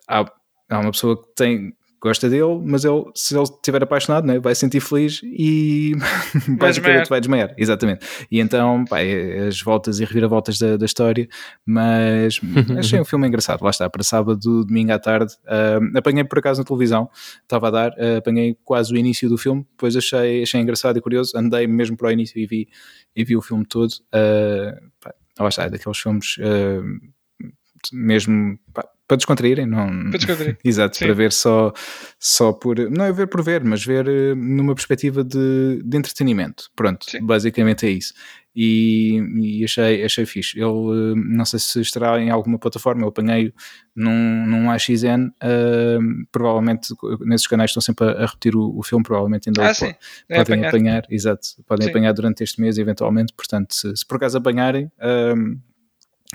há, 0.09 0.25
há 0.71 0.79
uma 0.79 0.93
pessoa 0.93 1.21
que 1.21 1.35
tem 1.35 1.75
gosta 2.01 2.29
dele, 2.29 2.61
mas 2.65 2.85
ele, 2.85 3.05
se 3.15 3.35
ele 3.35 3.43
estiver 3.43 3.83
apaixonado, 3.83 4.27
né, 4.27 4.39
vai 4.39 4.55
se 4.55 4.61
sentir 4.61 4.81
feliz 4.81 5.21
e 5.25 5.93
basicamente 6.59 7.09
vai 7.09 7.21
desmaiar. 7.21 7.55
Exatamente. 7.57 8.07
E 8.31 8.41
então, 8.41 8.85
pá, 8.85 9.01
é 9.01 9.47
as 9.47 9.61
voltas 9.61 9.99
e 9.99 10.05
reviravoltas 10.05 10.59
da, 10.59 10.77
da 10.77 10.85
história, 10.85 11.29
mas 11.65 12.41
achei 12.79 13.01
um 13.01 13.05
filme 13.05 13.27
engraçado. 13.27 13.63
Lá 13.63 13.71
está, 13.71 13.89
para 13.89 14.03
sábado, 14.03 14.65
domingo 14.65 14.93
à 14.93 14.99
tarde. 14.99 15.35
Uh, 15.45 15.99
apanhei 15.99 16.25
por 16.25 16.39
acaso 16.39 16.61
na 16.61 16.65
televisão, 16.65 17.11
estava 17.43 17.69
a 17.69 17.71
dar, 17.71 17.91
uh, 17.93 18.19
apanhei 18.19 18.57
quase 18.65 18.93
o 18.93 18.97
início 18.97 19.29
do 19.29 19.39
filme, 19.39 19.67
depois 19.71 19.97
achei, 19.97 20.43
achei 20.43 20.61
engraçado 20.61 20.99
e 20.99 21.01
curioso, 21.01 21.37
andei 21.37 21.67
mesmo 21.67 21.97
para 21.97 22.09
o 22.09 22.11
início 22.11 22.39
e 22.39 22.47
vi, 22.47 22.69
e 23.15 23.25
vi 23.25 23.37
o 23.37 23.43
filme 23.43 23.65
todo. 23.65 23.91
Uh, 23.91 24.91
pá, 25.01 25.15
lá 25.39 25.49
está, 25.49 25.65
é 25.65 25.71
daqueles 25.71 25.99
filmes 25.99 26.37
mesmo 27.93 28.59
pá, 28.73 28.89
para 29.07 29.17
descontraírem, 29.17 29.67
não. 29.67 30.11
Para 30.11 30.19
descontrair. 30.19 30.59
Exato, 30.65 30.97
Sim. 30.97 31.05
para 31.05 31.15
ver 31.15 31.33
só, 31.33 31.73
só 32.19 32.53
por. 32.53 32.79
Não 32.91 33.05
é 33.05 33.13
ver 33.13 33.29
por 33.29 33.43
ver, 33.43 33.63
mas 33.63 33.85
ver 33.85 34.09
eh, 34.09 34.35
numa 34.35 34.75
perspectiva 34.75 35.23
de, 35.23 35.83
de 35.85 35.97
entretenimento. 35.97 36.71
Pronto, 36.75 37.09
Sim. 37.09 37.25
basicamente 37.25 37.87
é 37.87 37.91
isso. 37.91 38.13
E, 38.59 39.21
e, 39.37 39.65
achei, 39.65 40.03
achei 40.03 40.25
fixe. 40.25 40.59
Ele, 40.59 40.67
eh, 40.67 41.15
não 41.15 41.45
sei 41.45 41.59
se 41.59 41.81
estará 41.81 42.19
em 42.19 42.31
alguma 42.31 42.59
plataforma, 42.59 43.03
eu 43.03 43.09
apanhei 43.09 43.53
num, 43.95 44.47
num 44.47 44.71
AXN, 44.71 45.29
uh, 45.29 46.27
provavelmente 46.33 46.95
nesses 47.21 47.47
canais 47.47 47.71
estão 47.71 47.83
sempre 47.83 48.07
a, 48.07 48.25
a 48.25 48.27
repetir 48.27 48.57
o, 48.57 48.79
o, 48.79 48.83
filme, 48.83 49.05
provavelmente 49.05 49.51
ainda 49.51 49.69
ah, 49.69 49.75
sim. 49.75 49.93
Podem 50.27 50.65
apanhar. 50.65 50.69
apanhar. 50.69 51.07
exato, 51.11 51.49
podem 51.67 51.85
sim. 51.85 51.91
apanhar 51.91 52.13
durante 52.13 52.43
este 52.43 52.61
mês 52.61 52.79
eventualmente, 52.79 53.35
portanto, 53.37 53.75
se, 53.75 53.95
se 53.95 54.07
por 54.07 54.17
acaso 54.17 54.39
apanharem, 54.39 54.87
uh, 54.87 55.61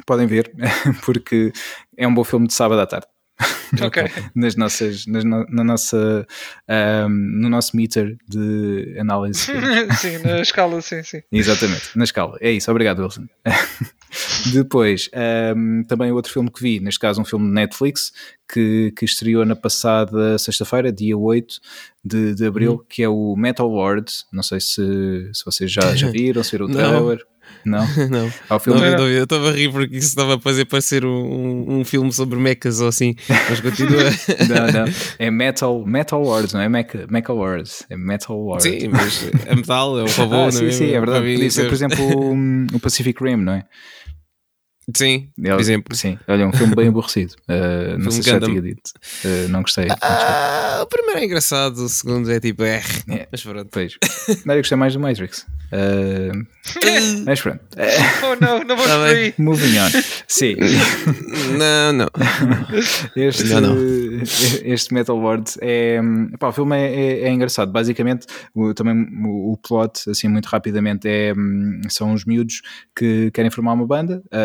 podem 0.05 0.27
ver, 0.27 0.51
porque 1.05 1.51
é 1.97 2.07
um 2.07 2.13
bom 2.13 2.23
filme 2.23 2.47
de 2.47 2.53
sábado 2.53 2.81
à 2.81 2.85
tarde. 2.85 3.07
Ok. 3.81 4.03
nas 4.35 4.55
nossas, 4.55 5.05
nas, 5.07 5.23
na 5.23 5.63
nossa, 5.63 6.27
um, 7.07 7.09
no 7.09 7.49
nosso 7.49 7.75
meter 7.75 8.17
de 8.27 8.97
análise. 8.99 9.39
sim, 9.97 10.17
na 10.23 10.41
escala, 10.41 10.81
sim, 10.81 11.01
sim. 11.03 11.21
Exatamente, 11.31 11.89
na 11.95 12.03
escala. 12.03 12.37
É 12.41 12.51
isso, 12.51 12.69
obrigado, 12.69 13.01
Wilson. 13.01 13.27
Depois, 14.53 15.09
um, 15.55 15.83
também 15.83 16.11
outro 16.11 16.31
filme 16.33 16.51
que 16.51 16.61
vi, 16.61 16.79
neste 16.79 16.99
caso 16.99 17.21
um 17.21 17.25
filme 17.25 17.47
de 17.47 17.53
Netflix, 17.53 18.11
que, 18.51 18.91
que 18.91 19.05
estreou 19.05 19.45
na 19.45 19.55
passada 19.55 20.37
sexta-feira, 20.37 20.91
dia 20.91 21.17
8 21.17 21.55
de, 22.03 22.35
de 22.35 22.45
abril, 22.45 22.73
hum. 22.73 22.85
que 22.89 23.03
é 23.03 23.07
o 23.07 23.35
Metal 23.37 23.67
Lord. 23.67 24.11
Não 24.33 24.43
sei 24.43 24.59
se, 24.59 25.29
se 25.33 25.45
vocês 25.45 25.71
já, 25.71 25.95
já 25.95 26.09
viram, 26.09 26.43
se 26.43 26.51
viram 26.51 26.65
o 26.65 26.69
trailer. 26.69 27.25
Não? 27.65 27.85
não. 28.09 28.31
Há 28.49 28.55
o 28.55 28.59
filme. 28.59 28.79
Não, 28.79 28.87
eu 28.87 28.97
não. 28.97 29.07
Eu 29.07 29.23
estava 29.23 29.49
a 29.49 29.53
rir 29.53 29.71
porque 29.71 29.97
isso 29.97 30.07
estava 30.07 30.35
a 30.35 30.39
fazer 30.39 30.65
parecer 30.65 31.05
um, 31.05 31.09
um, 31.09 31.79
um 31.79 31.85
filme 31.85 32.11
sobre 32.11 32.37
mechas 32.39 32.81
ou 32.81 32.87
assim, 32.87 33.15
mas 33.49 33.59
continua. 33.59 34.01
Não, 34.49 34.85
não. 34.85 34.93
É 35.19 35.29
Metal, 35.31 35.85
metal 35.85 36.23
Wars, 36.23 36.53
não 36.53 36.61
é 36.61 36.69
Mecha, 36.69 37.05
Mecha 37.09 37.33
Wars. 37.33 37.83
É 37.89 37.97
Metal 37.97 38.37
Wars. 38.37 38.63
Sim, 38.63 38.87
mas 38.89 39.29
é 39.45 39.55
metal, 39.55 39.99
é 39.99 40.03
um 40.03 40.07
robô, 40.17 40.35
Ah, 40.35 40.45
não 40.45 40.51
sim, 40.51 40.67
é? 40.67 40.71
sim, 40.71 40.89
é 40.91 40.99
verdade. 40.99 41.31
Podia 41.33 41.51
ser, 41.51 41.65
por 41.65 41.73
exemplo, 41.73 42.31
um, 42.31 42.67
o 42.73 42.79
Pacific 42.79 43.23
Rim, 43.23 43.37
não 43.37 43.53
é? 43.53 43.65
Sim, 44.95 45.29
por 45.35 45.45
Ele- 45.47 45.61
exemplo. 45.61 45.95
Sim, 45.95 46.17
olha, 46.27 46.47
um 46.47 46.53
filme 46.53 46.75
bem 46.75 46.87
aborrecido. 46.87 47.33
Uh, 47.49 47.97
não 47.99 48.11
Filme 48.11 48.11
sei 48.11 48.23
se 48.23 48.29
já 48.29 48.39
tinha 48.39 48.61
dito. 48.61 48.91
Uh, 49.23 49.49
não 49.49 49.61
gostei. 49.61 49.85
não 49.85 49.95
gostei. 49.95 50.09
Ah, 50.09 50.79
o 50.83 50.87
primeiro 50.87 51.19
é 51.19 51.25
engraçado, 51.25 51.77
o 51.77 51.89
segundo 51.89 52.31
é 52.31 52.39
tipo, 52.39 52.63
é. 52.63 52.81
É. 53.09 53.27
Mas 53.31 53.43
pronto. 53.43 53.69
Pois. 53.71 53.97
Não, 54.45 54.55
eu 54.55 54.59
gostei 54.61 54.77
mais 54.77 54.93
do 54.93 54.99
Matrix. 54.99 55.45
Uh, 55.73 56.45
mas 57.25 57.39
pronto. 57.41 57.59
Uh, 57.75 58.11
Oh 58.31 58.35
não, 58.45 58.63
não 58.63 58.75
vou 58.75 58.85
Tá 58.85 59.03
aí. 59.05 59.33
moving 59.37 59.77
on. 59.79 59.89
Sim. 60.27 60.55
Não, 61.57 61.93
não. 61.93 62.07
Este, 63.15 63.43
Não, 63.45 63.61
não. 63.61 63.77
este 64.63 64.93
Metal 64.93 65.17
Wars 65.17 65.57
é. 65.61 65.99
Pá, 66.39 66.49
o 66.49 66.51
filme 66.51 66.75
é, 66.77 66.93
é- 66.93 67.19
é 67.23 67.29
engraçado. 67.29 67.71
Basicamente, 67.71 68.25
o, 68.53 68.73
também 68.73 69.07
o, 69.25 69.53
o 69.53 69.57
plot, 69.57 70.09
assim, 70.09 70.27
muito 70.27 70.45
rapidamente, 70.47 71.07
é, 71.07 71.33
hum, 71.35 71.81
são 71.89 72.13
os 72.13 72.25
miúdos 72.25 72.61
que 72.95 73.31
querem 73.31 73.49
formar 73.51 73.73
uma 73.73 73.85
banda. 73.87 74.21
e 74.31 74.35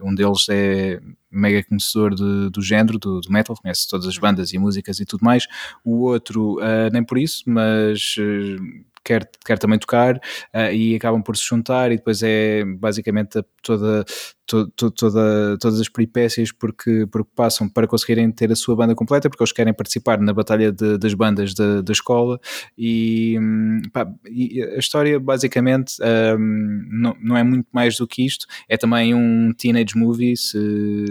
um 0.00 0.14
deles 0.14 0.46
é 0.50 1.00
mega 1.30 1.62
conhecedor 1.64 2.14
de- 2.14 2.50
do 2.50 2.62
género, 2.62 2.98
do, 2.98 3.20
do 3.20 3.30
metal, 3.32 3.56
conhece 3.60 3.86
todas 3.88 4.06
as 4.06 4.16
bandas 4.18 4.52
e 4.52 4.58
músicas 4.58 5.00
e 5.00 5.04
tudo 5.06 5.24
mais. 5.24 5.46
O 5.84 6.02
outro, 6.04 6.58
ah, 6.60 6.90
nem 6.92 7.04
por 7.04 7.18
isso, 7.18 7.42
mas. 7.46 8.14
eh, 8.18 8.84
Quer, 9.04 9.26
quer 9.46 9.58
também 9.58 9.78
tocar 9.78 10.20
ah, 10.52 10.70
e 10.70 10.94
acabam 10.94 11.22
por 11.22 11.34
se 11.34 11.42
juntar 11.46 11.90
e 11.90 11.96
depois 11.96 12.22
é 12.22 12.62
basicamente 12.64 13.42
toda, 13.62 14.04
to- 14.48 14.66
to- 14.74 14.90
toda, 14.90 15.56
todas 15.60 15.78
as 15.80 15.88
peripécias 15.88 16.50
porque, 16.50 17.06
porque 17.12 17.30
passam 17.36 17.68
para 17.68 17.86
conseguirem 17.86 18.30
ter 18.32 18.50
a 18.50 18.56
sua 18.56 18.74
banda 18.74 18.94
completa, 18.94 19.28
porque 19.28 19.42
eles 19.42 19.52
querem 19.52 19.72
participar 19.74 20.18
na 20.20 20.32
batalha 20.32 20.72
de- 20.72 20.96
das 20.98 21.12
bandas 21.14 21.54
da, 21.54 21.82
da 21.82 21.92
escola 21.92 22.40
e, 22.76 23.38
hum, 23.38 23.82
pá, 23.92 24.06
e 24.28 24.62
a 24.62 24.78
história 24.78 25.20
basicamente 25.20 25.94
hum, 26.38 26.88
não, 26.90 27.16
não 27.20 27.36
é 27.36 27.44
muito 27.44 27.66
mais 27.72 27.96
do 27.98 28.06
que 28.06 28.24
isto, 28.24 28.46
é 28.68 28.76
também 28.76 29.14
um 29.14 29.52
teenage 29.52 29.96
movie 29.96 30.36
se, 30.36 30.58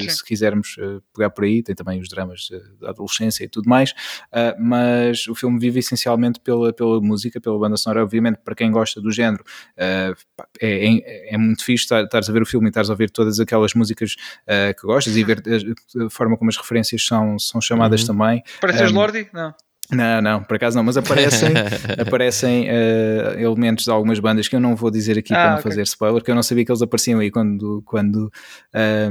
se 0.10 0.26
quisermos 0.26 0.76
eh, 0.80 1.00
pegar 1.14 1.30
por 1.30 1.44
aí, 1.44 1.62
tem 1.62 1.76
também 1.76 2.00
os 2.02 2.10
dramas 2.10 2.50
da 2.82 2.90
adolescência 2.90 3.44
e 3.44 3.48
tudo 3.48 3.70
mais, 3.70 3.94
ah, 4.32 4.56
mas 4.60 5.28
o 5.28 5.36
filme 5.36 5.60
vive 5.60 5.80
essencialmente 5.80 6.40
pela, 6.40 6.74
pela 6.74 7.00
música, 7.00 7.40
pela 7.40 7.60
banda 7.60 7.78
sonora, 7.78 8.04
obviamente 8.04 8.40
para 8.44 8.56
quem 8.56 8.72
gosta 8.72 9.00
do 9.00 9.12
género 9.12 9.44
uh, 9.78 10.16
é, 10.60 10.88
é, 10.88 11.36
é 11.36 11.38
muito 11.38 11.64
fixe 11.64 11.84
estar- 11.84 12.04
estares 12.04 12.28
a 12.30 12.34
ver 12.34 12.42
o 12.42 12.46
filme 12.46 12.68
e 12.68 12.70
estares 12.70 12.90
a 12.90 12.94
ouvir 12.94 13.12
todas 13.28 13.40
aquelas 13.40 13.74
músicas 13.74 14.16
uh, 14.44 14.74
que 14.80 14.88
gostas 14.88 15.16
e 15.18 15.24
ver 15.24 15.44
a, 15.46 16.06
a 16.06 16.10
forma 16.10 16.38
como 16.38 16.50
as 16.50 16.58
referências 16.58 17.06
são, 17.06 17.38
são 17.38 17.60
chamadas 17.62 18.02
Uhum. 18.02 18.08
também. 18.08 18.44
Pareces 18.62 18.92
Um, 18.92 18.96
Lordi? 18.96 19.30
Não. 19.34 19.54
Não, 19.90 20.22
não, 20.22 20.44
por 20.44 20.56
acaso 20.56 20.76
não, 20.76 20.84
mas 20.84 20.98
aparecem, 20.98 21.54
aparecem 21.98 22.68
uh, 22.70 23.40
elementos 23.40 23.86
de 23.86 23.92
algumas 23.92 24.20
bandas 24.20 24.48
que 24.48 24.56
eu 24.56 24.60
não 24.60 24.76
vou 24.76 24.92
dizer 24.92 25.18
aqui 25.18 25.34
Ah, 25.34 25.38
para 25.38 25.50
não 25.52 25.58
ok. 25.60 25.64
fazer 25.64 25.82
spoiler, 25.84 26.20
porque 26.20 26.32
eu 26.32 26.36
não 26.36 26.44
sabia 26.44 26.66
que 26.66 26.72
eles 26.72 26.82
apareciam 26.82 27.20
aí 27.22 27.32
quando, 27.32 27.82
quando, 27.86 28.32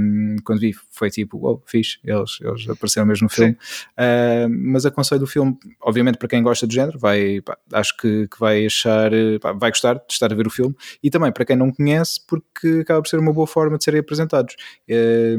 um, 0.00 0.36
quando 0.44 0.60
vi. 0.60 0.74
Foi 0.90 1.10
tipo, 1.10 1.38
wow, 1.38 1.62
fixe, 1.66 1.98
eles, 2.04 2.38
eles 2.42 2.68
apareceram 2.68 3.06
mesmo 3.06 3.24
no 3.24 3.30
filme. 3.30 3.52
Uh, 3.52 4.48
mas 4.50 4.84
aconselho 4.84 5.22
o 5.24 5.26
filme, 5.26 5.56
obviamente, 5.80 6.18
para 6.18 6.28
quem 6.28 6.42
gosta 6.42 6.66
do 6.66 6.72
género, 6.72 6.98
vai, 6.98 7.40
pá, 7.40 7.56
acho 7.72 7.96
que, 7.96 8.28
que 8.28 8.38
vai 8.38 8.66
achar, 8.66 9.12
eh, 9.14 9.38
pá, 9.38 9.52
vai 9.52 9.70
gostar 9.70 9.94
de 9.94 10.02
estar 10.10 10.30
a 10.30 10.36
ver 10.36 10.46
o 10.46 10.50
filme, 10.50 10.74
e 11.02 11.10
também 11.10 11.32
para 11.32 11.44
quem 11.44 11.56
não 11.56 11.72
conhece, 11.72 12.20
porque 12.26 12.80
acaba 12.82 13.00
por 13.00 13.08
ser 13.08 13.18
uma 13.18 13.32
boa 13.32 13.46
forma 13.46 13.78
de 13.78 13.84
serem 13.84 14.00
apresentados. 14.00 14.56
Eu 14.86 15.38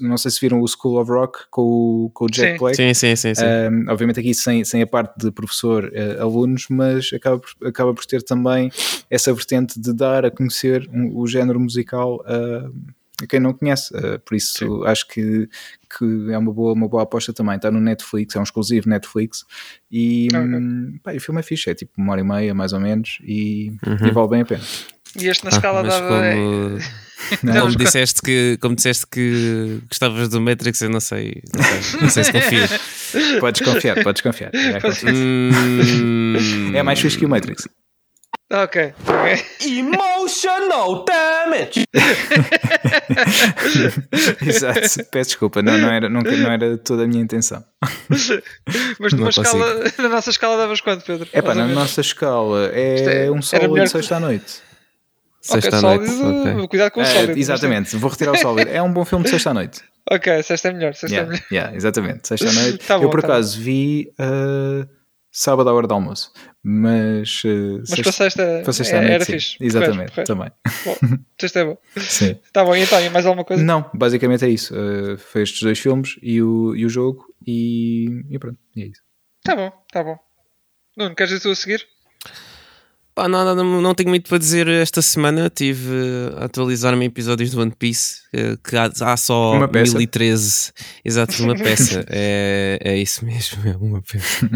não 0.00 0.16
sei 0.16 0.30
se 0.30 0.40
viram 0.40 0.60
o 0.60 0.66
School 0.66 1.00
of 1.00 1.10
Rock 1.10 1.38
com 1.50 1.62
o, 1.62 2.10
com 2.14 2.24
o 2.24 2.30
Jack 2.30 2.52
Sim. 2.52 2.58
Black. 2.58 2.76
Sim, 2.76 2.94
sim, 2.94 3.16
sim. 3.16 3.34
sim. 3.34 3.44
Obviamente 3.88 4.20
aqui 4.20 4.37
sem, 4.38 4.64
sem 4.64 4.82
a 4.82 4.86
parte 4.86 5.14
de 5.18 5.30
professor-alunos, 5.30 6.66
mas 6.70 7.10
acaba 7.12 7.38
por, 7.38 7.68
acaba 7.68 7.94
por 7.94 8.04
ter 8.06 8.22
também 8.22 8.70
essa 9.10 9.32
vertente 9.32 9.78
de 9.80 9.92
dar 9.92 10.24
a 10.24 10.30
conhecer 10.30 10.88
um- 10.92 11.16
o 11.18 11.26
género 11.26 11.58
musical 11.60 12.16
uh, 12.26 12.72
a 13.22 13.26
quem 13.26 13.40
não 13.40 13.52
conhece. 13.52 13.92
Uh, 13.96 14.18
por 14.20 14.34
isso 14.36 14.84
acho 14.84 15.06
que, 15.08 15.48
que 15.98 16.32
é 16.32 16.38
uma 16.38 16.52
boa, 16.52 16.72
uma 16.72 16.88
boa 16.88 17.02
aposta 17.02 17.32
também. 17.32 17.56
Está 17.56 17.70
no 17.70 17.80
Netflix, 17.80 18.36
é 18.36 18.40
um 18.40 18.44
exclusivo 18.44 18.88
Netflix 18.88 19.44
e, 19.90 20.28
Ok. 20.32 20.40
hum, 20.40 20.98
pá, 21.02 21.12
o 21.14 21.20
filme 21.20 21.40
é 21.40 21.42
fixe, 21.42 21.68
é 21.70 21.74
tipo 21.74 21.92
uma 21.98 22.12
hora 22.12 22.20
e 22.20 22.24
meia 22.24 22.54
mais 22.54 22.72
ou 22.72 22.80
menos 22.80 23.18
e, 23.22 23.72
Uhum. 23.86 24.06
e 24.08 24.10
vale 24.12 24.28
bem 24.28 24.40
a 24.42 24.44
pena. 24.44 24.62
E 25.20 25.26
este 25.26 25.42
na 25.44 25.50
Ah, 25.50 25.54
escala 25.54 25.82
dava. 25.82 26.06
como, 26.06 26.78
Não, 27.42 27.62
como 27.62 27.76
disseste 27.76 28.22
que 28.22 28.56
como 28.60 28.74
disseste 28.74 29.06
que 29.06 29.80
gostavas 29.88 30.28
do 30.28 30.40
Matrix, 30.40 30.80
eu 30.82 30.90
não 30.90 31.00
sei, 31.00 31.42
não 31.54 31.62
sei, 31.62 32.00
não 32.00 32.10
sei 32.10 32.24
se 32.24 32.32
confio. 32.32 32.60
Podes 33.40 33.60
confiar, 33.60 34.02
podes 34.02 34.22
confiar. 34.22 34.50
É, 34.54 34.78
Hum, 35.10 36.72
é 36.74 36.82
mais 36.82 37.00
fixe 37.00 37.18
que 37.18 37.26
o 37.26 37.28
Matrix. 37.28 37.68
Ok, 38.50 38.94
ok. 39.06 39.44
Emotional 39.78 41.04
damage. 41.04 41.84
Exato, 44.40 44.80
peço 45.10 45.30
desculpa, 45.30 45.60
não, 45.60 45.76
não, 45.76 45.90
era, 45.90 46.08
nunca, 46.08 46.34
não 46.34 46.50
era 46.50 46.78
toda 46.78 47.04
a 47.04 47.06
minha 47.06 47.22
intenção. 47.22 47.62
Mas 48.08 48.28
Não 49.12 49.18
numa 49.20 49.30
escala, 49.30 49.84
na 49.98 50.08
nossa 50.08 50.30
escala 50.30 50.56
davas 50.56 50.80
quanto, 50.80 51.04
Pedro? 51.04 51.28
É 51.32 51.42
pá, 51.42 51.54
na 51.54 51.66
nossa 51.66 52.00
escala 52.00 52.70
é 52.72 53.26
é- 53.26 53.30
um 53.30 53.40
melhor 53.70 53.84
de 53.84 53.90
sexta 53.90 54.16
à 54.16 54.20
noite. 54.20 54.62
Sexta 55.40 55.76
ok, 55.76 55.78
à 55.78 55.82
noite. 55.82 56.10
sólido, 56.12 56.40
ok. 56.58 56.68
cuidado 56.68 56.90
com 56.92 57.00
o 57.00 57.02
Eh, 57.02 57.06
sólido. 57.06 57.38
exatamente, 57.38 57.96
vou 57.96 58.10
retirar 58.10 58.32
o 58.32 58.36
sólido. 58.38 58.70
É 58.70 58.82
um 58.82 58.92
bom 58.92 59.04
filme 59.04 59.24
de 59.24 59.30
sexta 59.30 59.50
à 59.50 59.54
noite. 59.54 59.82
Ok, 60.10 60.42
sexta 60.42 60.68
é 60.68 60.72
melhor. 60.72 60.94
Sexta 60.94 61.06
é 61.06 61.18
Yeah, 61.18 61.30
melhor. 61.30 61.46
yeah, 61.52 61.76
exatamente, 61.76 62.26
sexta 62.28 62.48
à 62.48 62.52
noite. 62.62 62.86
Tá 62.86 62.94
eu 62.94 63.00
bom, 63.02 63.10
por 63.10 63.20
tá 63.20 63.28
acaso 63.28 63.60
vi 63.60 64.12
uh, 64.18 64.88
sábado 65.30 65.68
à 65.70 65.72
hora 65.74 65.86
do 65.86 65.94
almoço, 65.94 66.32
mas, 66.62 67.42
uh, 67.44 67.78
Mas 67.88 68.00
para 68.00 68.12
sexta, 68.12 68.60
para 68.64 68.72
sexta 68.72 68.96
à 68.96 68.98
é- 68.98 69.00
noite, 69.02 69.14
era 69.14 69.24
sim. 69.24 69.32
fixe. 69.32 69.56
Exatamente, 69.60 70.10
Correto, 70.12 70.32
também. 70.34 70.50
Bom, 70.84 70.96
sexta 71.40 71.60
é 71.60 71.64
bom. 71.64 71.78
Sim. 72.00 72.36
Tá 72.52 72.64
bom, 72.64 72.74
e 72.74 72.80
então, 72.82 73.00
e 73.00 73.08
mais 73.10 73.24
alguma 73.26 73.44
coisa? 73.44 73.62
Não, 73.62 73.88
basicamente 73.94 74.44
é 74.44 74.48
isso. 74.48 74.74
Uh, 74.74 75.16
foi 75.18 75.42
estes 75.42 75.62
dois 75.62 75.78
filmes 75.78 76.16
e 76.22 76.42
o, 76.42 76.74
e 76.74 76.84
o 76.84 76.88
jogo, 76.88 77.26
e, 77.46 78.06
e 78.30 78.38
pronto, 78.38 78.58
e 78.74 78.82
é 78.82 78.86
isso. 78.86 79.02
Tá 79.44 79.54
bom, 79.54 79.70
tá 79.92 80.02
bom. 80.02 80.16
Nuno, 80.96 81.14
queres 81.14 81.30
dizer 81.30 81.42
tu 81.42 81.50
a 81.52 81.54
seguir? 81.54 81.86
Pá, 83.18 83.26
nada, 83.26 83.52
não, 83.52 83.80
não 83.82 83.96
tenho 83.96 84.10
muito 84.10 84.28
para 84.28 84.38
dizer 84.38 84.68
esta 84.68 85.02
semana. 85.02 85.48
Estive 85.48 85.90
a 86.36 86.44
atualizar-me 86.44 87.04
em 87.04 87.08
episódios 87.08 87.50
do 87.50 87.60
One 87.60 87.72
Piece, 87.76 88.20
eh, 88.32 88.56
que 88.62 88.76
há, 88.76 88.88
há 89.00 89.16
só 89.16 89.54
Uma 89.56 89.66
peça. 89.66 89.98
1013. 89.98 90.70
Exato, 91.04 91.42
uma 91.42 91.56
peça. 91.58 92.04
é, 92.08 92.78
é 92.80 92.96
isso 92.96 93.24
mesmo, 93.26 93.58
é 93.68 93.76
uma 93.76 94.00
peça. 94.02 94.48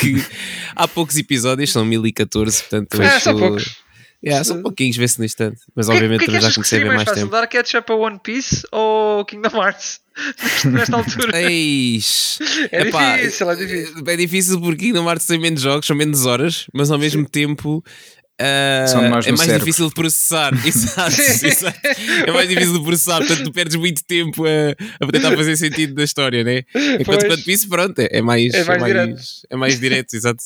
Que 0.00 0.16
há 0.74 0.88
poucos 0.88 1.16
episódios, 1.16 1.70
são 1.70 1.84
1014, 1.84 2.60
portanto. 2.62 3.00
Ah, 3.00 3.20
são 3.20 3.32
isto- 3.32 3.38
poucos. 3.46 3.85
Yeah, 4.26 4.42
são 4.44 4.60
pouquinhos, 4.60 4.96
vê-se 4.96 5.18
no 5.20 5.24
instante. 5.24 5.60
Mas 5.74 5.86
que- 5.86 5.92
obviamente 5.92 6.22
o 6.22 6.24
que 6.24 6.30
é 6.32 6.38
que 6.38 6.44
já 6.46 6.52
comecei 6.52 6.80
a 6.80 6.82
ver 6.82 6.88
mais 6.88 7.04
fácil? 7.04 7.22
tempo. 7.22 7.32
Dar 7.32 7.46
ketchup 7.46 7.92
a 7.92 7.94
One 7.94 8.18
Piece 8.22 8.66
ou 8.72 9.24
Kingdom 9.24 9.56
Hearts? 9.62 10.00
Nesta- 10.72 10.96
altura. 10.96 11.40
Eis. 11.42 12.38
É 12.72 12.82
Epá, 12.82 13.16
difícil, 13.18 13.50
é 13.50 13.54
difícil. 13.54 13.94
É 14.06 14.16
difícil 14.16 14.60
porque 14.60 14.92
no 14.92 15.04
Marte 15.04 15.26
tem 15.26 15.38
menos 15.38 15.60
jogos, 15.60 15.86
são 15.86 15.94
menos 15.94 16.26
horas, 16.26 16.66
mas 16.72 16.90
ao 16.90 16.98
mesmo 16.98 17.28
tempo 17.28 17.84
São 18.88 19.08
nós 19.08 19.26
é 19.26 19.30
mais 19.30 19.40
cérebro. 19.40 19.58
difícil 19.64 19.88
de 19.88 19.94
processar. 19.94 20.52
Exato, 20.66 21.20
exato. 21.46 21.78
É 22.26 22.30
mais 22.30 22.48
difícil 22.48 22.74
de 22.78 22.84
processar, 22.84 23.18
portanto 23.18 23.44
tu 23.44 23.52
perdes 23.52 23.76
muito 23.76 24.04
tempo 24.04 24.44
a, 24.44 25.04
a 25.04 25.10
tentar 25.10 25.34
fazer 25.34 25.56
sentido 25.56 25.94
da 25.94 26.04
história, 26.04 26.44
né? 26.44 26.62
Enquanto 27.00 27.20
Pois. 27.20 27.34
quanto 27.34 27.50
isso, 27.50 27.68
pronto, 27.68 27.98
é, 27.98 28.08
é 28.12 28.20
mais, 28.22 28.52
É 28.52 28.62
mais 28.64 28.84
direto. 28.84 29.10
mais, 29.12 29.42
é 29.50 29.56
mais 29.56 29.80
direto, 29.80 30.14
exato. 30.14 30.42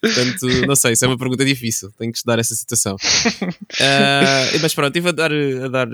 Portanto, 0.00 0.46
não 0.66 0.76
sei, 0.76 0.92
isso 0.92 1.04
é 1.04 1.08
uma 1.08 1.18
pergunta 1.18 1.44
difícil, 1.44 1.90
tenho 1.98 2.12
que 2.12 2.18
estudar 2.18 2.38
essa 2.38 2.54
situação. 2.54 2.96
Ah, 3.80 4.44
mas 4.60 4.74
pronto, 4.74 4.88
estive 4.96 5.08
a 5.08 5.12
dar, 5.12 5.32
a 5.32 5.68
dar 5.68 5.88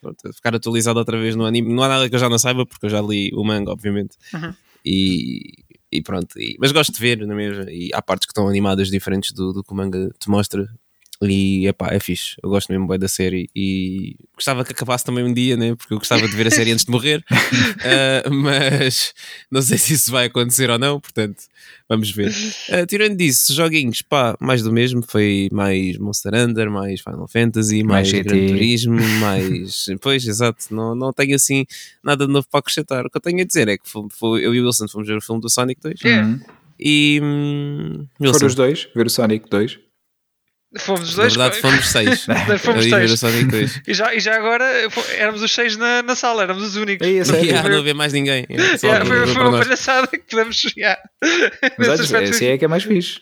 pronto, 0.00 0.28
a 0.28 0.32
ficar 0.32 0.54
atualizado 0.54 0.98
outra 0.98 1.18
vez 1.18 1.34
no 1.34 1.44
anime. 1.44 1.72
Não 1.72 1.82
há 1.82 1.88
nada 1.88 2.08
que 2.08 2.14
eu 2.14 2.18
já 2.18 2.28
não 2.28 2.38
saiba, 2.38 2.64
porque 2.66 2.86
eu 2.86 2.90
já 2.90 3.00
li 3.00 3.30
o 3.34 3.42
manga, 3.44 3.70
obviamente. 3.70 4.16
Uhum. 4.34 4.52
E, 4.84 5.52
e 5.90 6.02
pronto, 6.02 6.38
e- 6.38 6.56
mas 6.60 6.72
gosto 6.72 6.92
de 6.92 6.98
ver, 7.00 7.18
não 7.26 7.32
é 7.32 7.36
mesmo? 7.36 7.70
E 7.70 7.90
há 7.94 8.02
partes 8.02 8.26
que 8.26 8.32
estão 8.32 8.48
animadas 8.48 8.88
diferentes 8.88 9.32
do, 9.32 9.52
do 9.52 9.64
que 9.64 9.72
o 9.72 9.76
manga 9.76 10.10
te 10.18 10.28
mostra. 10.28 10.68
E 11.24 11.66
epá, 11.68 11.88
é 11.92 12.00
fixe, 12.00 12.34
eu 12.42 12.48
gosto 12.50 12.70
mesmo 12.72 12.86
bem 12.88 12.98
da 12.98 13.06
série 13.08 13.48
e 13.54 14.16
gostava 14.34 14.64
que 14.64 14.72
acabasse 14.72 15.04
também 15.04 15.22
um 15.22 15.32
dia, 15.32 15.56
né? 15.56 15.74
porque 15.76 15.94
eu 15.94 15.98
gostava 15.98 16.26
de 16.26 16.34
ver 16.34 16.48
a 16.48 16.50
série 16.50 16.72
antes 16.72 16.84
de 16.84 16.90
morrer, 16.90 17.24
Ah, 17.84 18.28
mas 18.30 19.14
não 19.50 19.62
sei 19.62 19.78
se 19.78 19.92
isso 19.94 20.10
vai 20.10 20.26
acontecer 20.26 20.68
ou 20.70 20.78
não, 20.78 21.00
portanto 21.00 21.42
vamos 21.88 22.10
ver. 22.10 22.32
Ah, 22.70 22.84
tirando 22.86 23.16
disso, 23.16 23.54
joguinhos, 23.54 24.02
pá, 24.02 24.36
mais 24.40 24.62
do 24.62 24.72
mesmo, 24.72 25.02
foi 25.06 25.48
mais 25.52 25.96
Monster 25.98 26.34
Hunter, 26.34 26.70
mais 26.70 27.00
Final 27.00 27.28
Fantasy, 27.28 27.82
Mais 27.84 28.10
mais. 28.12 28.24
Gran 28.24 28.46
Turismo, 28.46 29.00
mais. 29.20 29.86
pois, 30.00 30.26
exato, 30.26 30.74
não, 30.74 30.94
não 30.94 31.12
tenho 31.12 31.36
assim 31.36 31.64
nada 32.02 32.26
de 32.26 32.32
novo 32.32 32.46
para 32.50 32.60
acrescentar. 32.60 33.06
O 33.06 33.10
que 33.10 33.16
eu 33.16 33.20
tenho 33.22 33.40
a 33.40 33.44
dizer 33.44 33.68
é 33.68 33.76
que 33.78 33.88
foi, 33.88 34.02
foi- 34.10 34.44
eu 34.44 34.54
e 34.54 34.60
o 34.60 34.64
Wilson 34.66 34.88
fomos 34.88 35.06
ver 35.06 35.16
o 35.18 35.20
filme 35.22 35.40
do 35.40 35.48
Sonic 35.50 35.80
2 35.80 36.00
Yeah. 36.02 36.26
Uhum. 36.28 36.40
e. 36.80 37.20
Hum, 37.22 38.06
Wilson, 38.20 38.32
Foram 38.38 38.46
os 38.48 38.54
dois, 38.54 38.88
ver 38.94 39.06
o 39.06 39.10
Sonic 39.10 39.48
2. 39.48 39.78
Fomos 40.78 41.10
os 41.10 41.16
Na 41.16 41.22
dois. 41.24 41.36
verdade, 41.36 41.60
fomos 41.60 41.86
seis. 41.90 42.24
Fomos 42.64 42.86
Eu 42.86 42.90
seis. 42.98 43.12
o 43.12 43.16
Sonic 43.18 43.44
2. 43.44 43.80
E 43.86 43.92
já, 43.94 44.14
e 44.14 44.20
já 44.20 44.36
agora 44.36 44.64
éramos 45.18 45.42
os 45.42 45.52
seis 45.52 45.76
na, 45.76 46.02
na 46.02 46.16
sala, 46.16 46.44
éramos 46.44 46.62
os 46.62 46.76
únicos. 46.76 47.06
Aí, 47.06 47.18
é 47.18 47.24
sério. 47.24 47.44
Yeah, 47.44 47.68
não 47.68 47.78
havia 47.80 47.92
mais 47.94 48.12
ninguém. 48.14 48.46
Yeah, 48.48 48.78
só 48.78 48.86
Yeah, 48.86 49.04
foi, 49.04 49.26
foi 49.26 49.42
uma 49.42 49.58
palhaçada 49.58 50.06
que 50.06 50.18
podemos. 50.20 50.62
Yeah. 50.76 50.98
Mas 51.78 52.00
esse 52.00 52.32
foi, 52.38 52.46
é 52.48 52.58
que 52.58 52.64
é 52.64 52.68
mais 52.68 52.84
fixe. 52.84 53.20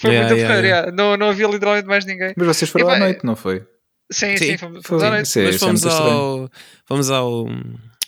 foi 0.00 0.10
Yeah, 0.10 0.28
muito 0.34 0.40
yeah. 0.64 0.90
Não, 0.90 1.16
não 1.16 1.30
havia 1.30 1.46
literalmente 1.46 1.86
mais 1.86 2.04
ninguém. 2.04 2.32
Mas 2.36 2.46
vocês 2.48 2.68
foram 2.70 2.88
à 2.88 2.96
Epá, 2.96 3.04
noite, 3.04 3.20
não 3.24 3.36
foi? 3.36 3.62
Sim, 4.10 4.36
Sim. 4.36 4.44
sim, 4.52 4.56
fomos, 4.58 4.80
Foi. 4.82 4.98
fomos 4.98 5.02
à 5.04 5.10
noite. 5.10 5.26
Isso 5.26 5.38
é- 5.38 5.44
Mas 5.44 5.54
isso 5.54 5.64
é 5.64 5.68
fomos 5.68 5.86
ao. 5.86 6.50
Fomos 6.86 7.10
ao. 7.10 7.46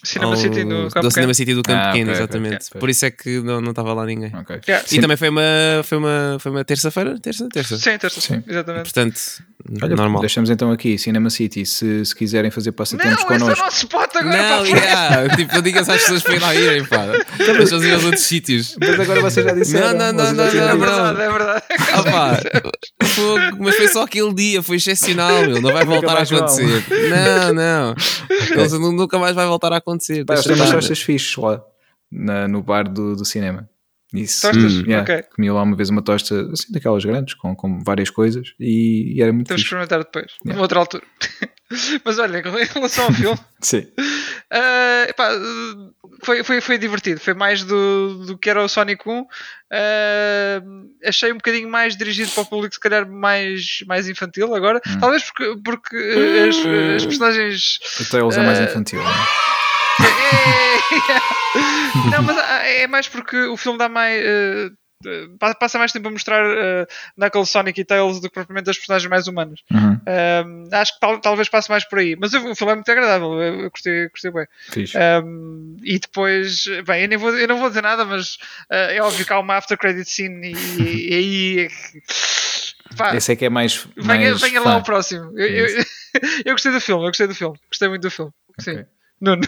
Cinema 0.03 0.33
ao- 0.33 0.37
City 0.37 0.65
no 0.65 0.89
Campo 0.91 1.01
do 1.01 1.11
Cinema 1.11 1.33
Pequeno. 1.33 1.35
City 1.35 1.55
do 1.55 1.63
Campo 1.63 1.79
Ah, 1.79 1.93
Pequeno, 1.93 2.11
ok, 2.11 2.13
ok, 2.13 2.25
exatamente. 2.25 2.67
ok. 2.71 2.81
Por 2.81 2.91
isso 2.91 3.05
é 3.07 3.11
que 3.11 3.41
não 3.41 3.61
não 3.61 3.71
estava 3.71 3.93
lá 3.93 4.07
ninguém. 4.07 4.33
Yeah. 4.67 4.87
E 4.91 4.99
também 5.01 5.17
foi 5.17 5.29
uma, 5.29 5.43
foi 5.85 5.99
uma, 5.99 6.37
foi 6.41 6.51
uma 6.53 6.65
terça-feira? 6.65 7.19
Terça? 7.21 7.49
Terça. 7.53 7.77
Sim, 7.77 7.99
terça, 7.99 8.21
Sim. 8.21 8.43
exatamente. 8.49 8.83
Portanto, 8.85 9.21
Olha, 9.83 9.95
normal. 9.95 10.21
deixamos 10.21 10.49
então 10.51 10.73
aqui 10.73 10.97
Cinema 10.99 11.29
City. 11.29 11.67
Se, 11.67 12.05
se 12.05 12.15
quiserem 12.15 12.51
fazer 12.51 12.71
Não, 12.71 12.75
passatempos 12.77 13.13
esse 13.13 13.23
é 13.23 13.25
o 13.25 13.29
connosco. 13.29 13.65
nosso 13.65 13.77
spot 13.77 14.17
agora. 14.17 14.37
Não, 14.37 14.65
yeah, 14.67 15.37
tipo, 15.37 15.55
não 15.55 15.63
digas 15.63 15.89
às 15.89 16.01
pessoas 16.03 16.23
para 16.23 16.35
ir 16.37 16.41
lá 16.41 16.55
irem, 16.55 16.85
pá. 16.87 17.07
Vamos 17.47 17.71
fazer 17.71 17.93
aos 17.95 18.05
outros 18.05 18.23
sítios. 18.23 18.77
Mas 18.81 18.99
agora 19.01 19.21
vocês 19.21 19.45
já 19.47 19.53
disseram. 19.53 19.99
Não, 19.99 20.13
não, 20.13 20.25
vocês 20.25 20.37
não, 20.37 20.51
já 20.51 20.61
não, 20.61 20.69
É 20.69 20.73
não. 20.73 20.79
verdade, 20.79 21.21
é 21.21 21.31
verdade. 21.31 21.63
Ah, 21.93 22.03
pá, 22.03 22.41
fogo, 23.05 23.57
mas 23.61 23.77
foi 23.77 23.89
só 23.89 24.03
aquele 24.05 24.33
dia, 24.35 24.63
foi 24.63 24.77
excepcional, 24.77 25.43
meu. 25.43 25.61
Não 25.61 25.73
vai 25.73 25.85
voltar 25.85 26.17
a 26.17 26.23
acontecer. 26.23 26.85
Não, 27.11 27.53
não. 27.55 27.95
Eles 28.51 28.73
nu- 28.73 28.93
nunca 28.93 29.19
mais 29.19 29.35
vai 29.35 29.47
voltar 29.47 29.73
a 29.73 29.77
acontecer. 29.77 29.90
Pá, 29.99 30.35
eles 30.35 30.45
Deixa 30.45 30.49
têm 30.49 30.55
umas 30.57 30.71
tostas 30.71 31.01
fixes 31.03 31.37
lá 31.37 31.63
na- 32.11 32.49
no 32.49 32.63
bar 32.63 32.85
do, 32.89 33.15
do 33.17 33.25
cinema. 33.25 33.69
Isso. 34.13 34.43
Tostas? 34.43 34.73
Hum, 34.75 34.85
yeah. 34.87 35.03
Ok. 35.03 35.23
Comi 35.37 35.51
lá 35.51 35.63
uma 35.63 35.77
vez 35.77 35.89
uma 35.89 36.03
tosta 36.03 36.49
assim 36.53 36.73
daquelas 36.73 37.05
grandes, 37.05 37.35
com, 37.35 37.55
com 37.55 37.79
várias 37.85 38.11
coisas, 38.11 38.49
e, 38.59 39.15
e 39.17 39.23
era 39.23 39.33
muito 39.33 39.47
Temos 39.47 39.63
que 39.63 39.67
experimentar 39.67 40.01
depois, 40.01 40.27
Yeah. 40.45 40.53
numa 40.55 40.63
outra 40.63 40.81
altura. 40.81 41.05
Mas 42.05 42.19
olha, 42.19 42.39
em 42.39 42.65
relação 42.65 43.05
ao 43.05 43.13
filme, 43.13 43.39
Sim. 43.63 43.87
ah, 44.53 45.07
epá, 45.09 45.31
foi, 46.25 46.43
foi, 46.43 46.61
foi 46.61 46.79
divertido. 46.79 47.21
Foi 47.21 47.33
mais 47.33 47.63
do, 47.63 48.25
do 48.27 48.37
que 48.37 48.51
era 48.51 48.61
o 48.65 48.69
Sonic 48.69 49.09
1. 49.09 49.25
Ah, 49.73 50.63
achei 51.05 51.31
um 51.31 51.37
bocadinho 51.37 51.69
mais 51.71 51.97
dirigido 51.97 52.33
para 52.33 52.43
o 52.43 52.47
público, 52.47 52.75
se 52.75 52.81
calhar 52.81 53.09
mais, 53.09 53.85
mais 53.87 54.09
infantil 54.09 54.53
agora. 54.53 54.81
Hum. 54.85 54.99
Talvez 54.99 55.23
porque, 55.31 55.57
porque 55.65 55.97
as, 56.49 56.57
as 56.97 57.07
personagens 57.07 57.79
O 58.01 58.11
Tails 58.11 58.37
é 58.37 58.43
mais 58.43 58.59
Eh, 58.59 58.65
infantil. 58.65 59.01
não 59.01 59.09
é? 59.09 59.15
É, 60.05 62.11
Não, 62.17 62.23
mas 62.23 62.37
ah, 62.39 62.67
é 62.67 62.87
mais 62.87 63.09
porque 63.09 63.37
o 63.47 63.57
filme 63.57 63.79
dá 63.79 63.89
mais. 63.89 64.23
pa- 65.39 65.55
passa 65.55 65.79
mais 65.79 65.93
tempo 65.93 66.09
a 66.09 66.11
mostrar 66.11 66.45
eh, 66.45 66.87
Knuckles, 67.17 67.51
Sonic 67.51 67.81
e 67.81 67.85
Tails 67.85 68.21
do 68.21 68.29
que 68.29 68.35
propriamente 68.35 68.71
as 68.71 68.77
personagens 68.79 69.11
mais 69.11 69.27
humanas. 69.27 69.61
Uhum. 69.73 69.99
Um, 70.07 70.69
acho 70.73 70.95
que 70.95 71.01
tal- 71.01 71.21
talvez 71.21 71.49
passe 71.49 71.71
mais 71.71 71.85
por 71.89 71.99
aí. 71.99 72.17
Mas 72.19 72.33
o, 72.35 72.51
o 72.51 72.55
filme 72.55 72.73
é 72.73 72.77
muito 72.77 72.91
agradável. 72.91 73.33
Eu, 73.41 73.61
eu 73.63 73.71
gostei, 73.71 74.09
gostei 74.09 74.31
bem. 74.31 74.47
Um, 75.25 75.77
e 75.83 75.99
depois, 75.99 76.65
bem, 76.87 77.03
eu, 77.03 77.09
nem 77.09 77.19
vou, 77.19 77.37
eu 77.37 77.49
não 77.49 77.59
vou 77.59 77.69
dizer 77.69 77.83
nada, 77.83 78.05
mas 78.05 78.39
eh, 78.71 78.97
é 78.97 79.03
óbvio 79.03 79.25
que 79.27 79.33
há 79.33 79.39
uma 79.39 79.57
after 79.57 79.77
credit 79.79 80.09
scene 80.09 80.53
e, 80.55 81.15
aí. 81.15 81.69
é 82.93 82.97
pá, 82.97 83.17
Esse 83.17 83.33
é 83.33 83.37
que 83.37 83.45
é 83.45 83.51
mais. 83.51 83.87
venha, 83.97 84.31
mais 84.31 84.41
venha 84.41 84.61
lá 84.61 84.77
o 84.77 84.83
próximo. 84.83 85.33
Eu, 85.39 85.47
eu, 85.49 85.85
eu 86.47 86.53
gostei 86.53 86.73
do 86.73 86.81
filme, 86.81 87.03
eu 87.05 87.09
gostei 87.09 87.27
do 87.27 87.35
filme. 87.35 87.59
Gostei 87.69 87.89
muito 87.89 88.03
do 88.03 88.11
filme. 88.11 88.33
Sim. 88.59 88.73
Ok. 88.73 88.85
Nuno. 89.21 89.43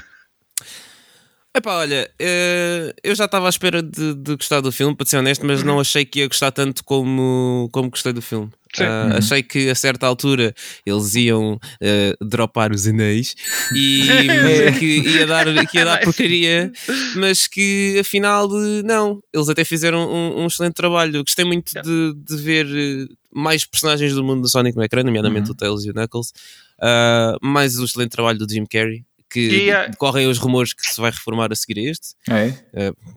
Epá, 1.54 1.76
olha, 1.76 2.10
eh, 2.18 2.94
eu 3.04 3.14
já 3.14 3.26
estava 3.26 3.46
à 3.46 3.50
espera 3.50 3.82
de, 3.82 4.14
de 4.14 4.36
gostar 4.36 4.62
do 4.62 4.72
filme, 4.72 4.96
para 4.96 5.04
ser 5.06 5.18
honesto, 5.18 5.44
mas 5.44 5.62
não 5.62 5.78
achei 5.78 6.02
que 6.02 6.20
ia 6.20 6.26
gostar 6.26 6.50
tanto 6.50 6.82
como, 6.82 7.68
como 7.70 7.90
gostei 7.90 8.10
do 8.14 8.22
filme. 8.22 8.50
Uhum. 8.80 9.16
Achei 9.18 9.42
que 9.42 9.68
a 9.68 9.74
certa 9.74 10.06
altura 10.06 10.54
eles 10.86 11.14
iam 11.14 11.60
eh, 11.78 12.16
dropar 12.22 12.72
os 12.72 12.86
anéis 12.86 13.34
e 13.76 14.00
que 14.78 15.00
ia 15.10 15.26
dar, 15.26 15.44
que 15.66 15.76
ia 15.76 15.84
dar 15.84 16.00
porcaria, 16.00 16.72
mas 17.16 17.46
que 17.46 17.98
afinal 18.00 18.48
não. 18.82 19.22
Eles 19.30 19.50
até 19.50 19.62
fizeram 19.62 20.10
um, 20.10 20.44
um 20.44 20.46
excelente 20.46 20.72
trabalho. 20.72 21.22
Gostei 21.22 21.44
muito 21.44 21.70
Yeah. 21.74 21.86
de, 21.86 22.14
de 22.14 22.36
ver 22.42 22.66
eh, 22.66 23.06
mais 23.30 23.66
personagens 23.66 24.14
do 24.14 24.24
mundo 24.24 24.40
do 24.40 24.48
Sonic 24.48 24.74
no 24.74 24.82
ecrã, 24.82 25.02
nomeadamente 25.02 25.48
Uhum. 25.48 25.52
o 25.52 25.54
Tails 25.54 25.84
e 25.84 25.90
o 25.90 25.92
Knuckles. 25.92 26.32
Ah, 26.80 27.36
mais 27.42 27.78
o 27.78 27.84
excelente 27.84 28.10
trabalho 28.10 28.38
do 28.38 28.50
Jim 28.50 28.64
Carrey. 28.64 29.04
Que 29.32 29.40
E, 29.66 29.70
ah, 29.72 29.90
correm 29.98 30.26
os 30.26 30.38
rumores 30.38 30.72
que 30.74 30.86
se 30.86 31.00
vai 31.00 31.10
reformar 31.10 31.50
a 31.52 31.56
seguir 31.56 31.80
a 31.80 31.90
este. 31.90 32.08
É? 32.28 32.52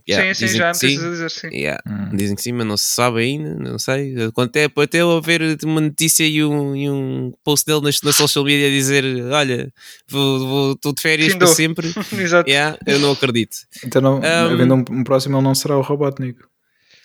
Yeah, 0.08 0.34
sim, 0.34 0.34
sim, 0.34 0.46
dizem 0.46 0.58
já 0.60 0.72
que 0.72 0.86
me 0.86 0.92
sim. 0.96 1.06
a 1.06 1.10
dizer 1.10 1.32
sim. 1.32 1.48
Yeah, 1.52 1.82
Hum. 1.86 2.16
Dizem 2.16 2.36
que 2.36 2.42
sim, 2.42 2.52
mas 2.54 2.66
não 2.68 2.78
se 2.78 2.86
sabe 2.86 3.20
ainda, 3.22 3.56
não 3.56 3.78
sei. 3.80 4.16
Quanto 4.32 4.56
é, 4.58 4.68
pode 4.70 4.86
até 4.86 5.02
haver 5.02 5.58
uma 5.64 5.82
notícia 5.82 6.26
e 6.26 6.44
um, 6.44 6.76
e 6.76 6.90
um 6.90 7.34
post 7.44 7.66
dele 7.66 7.82
nas, 7.82 8.02
na 8.02 8.12
social 8.14 8.46
media 8.46 8.68
a 8.68 8.70
dizer: 8.72 9.04
Olha, 9.32 9.72
vou, 10.10 10.40
vou, 10.40 10.72
estou 10.74 10.94
de 10.94 11.02
férias 11.02 11.34
Findou. 11.34 11.48
para 11.48 11.56
sempre. 11.56 11.88
Exato. 12.22 12.50
Yeah, 12.50 12.78
eu 12.86 13.00
não 13.00 13.12
acredito. 13.12 13.58
Então, 13.84 14.02
não, 14.02 14.20
Um, 14.20 14.24
havendo 14.24 14.76
um, 14.76 14.86
um 14.92 15.04
próximo, 15.04 15.36
ele 15.38 15.44
não 15.44 15.56
será 15.56 15.78
o 15.78 15.82
Robotnik. 15.82 16.40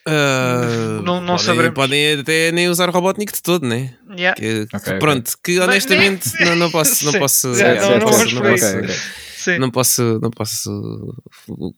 Ah, 0.06 1.00
Não- 1.04 1.20
não 1.20 1.26
podem, 1.36 1.44
saberemos. 1.46 1.74
podem 1.74 2.12
até 2.20 2.52
nem 2.52 2.68
usar 2.68 2.88
Robotnik 2.90 3.32
de 3.32 3.42
todo, 3.42 3.66
né? 3.66 3.94
Yeah. 4.16 4.34
Que, 4.40 4.62
Ok, 4.74 4.78
ok. 4.92 4.98
pronto, 4.98 5.32
que 5.44 5.58
honestamente 5.60 6.28
não, 6.44 6.56
não 6.56 6.70
posso, 6.70 7.04
não 7.04 7.12
posso, 7.18 7.48
não. 7.48 8.88
Sim. 9.40 9.58
não 9.58 9.70
posso, 9.70 10.18
não 10.20 10.30
posso 10.30 10.70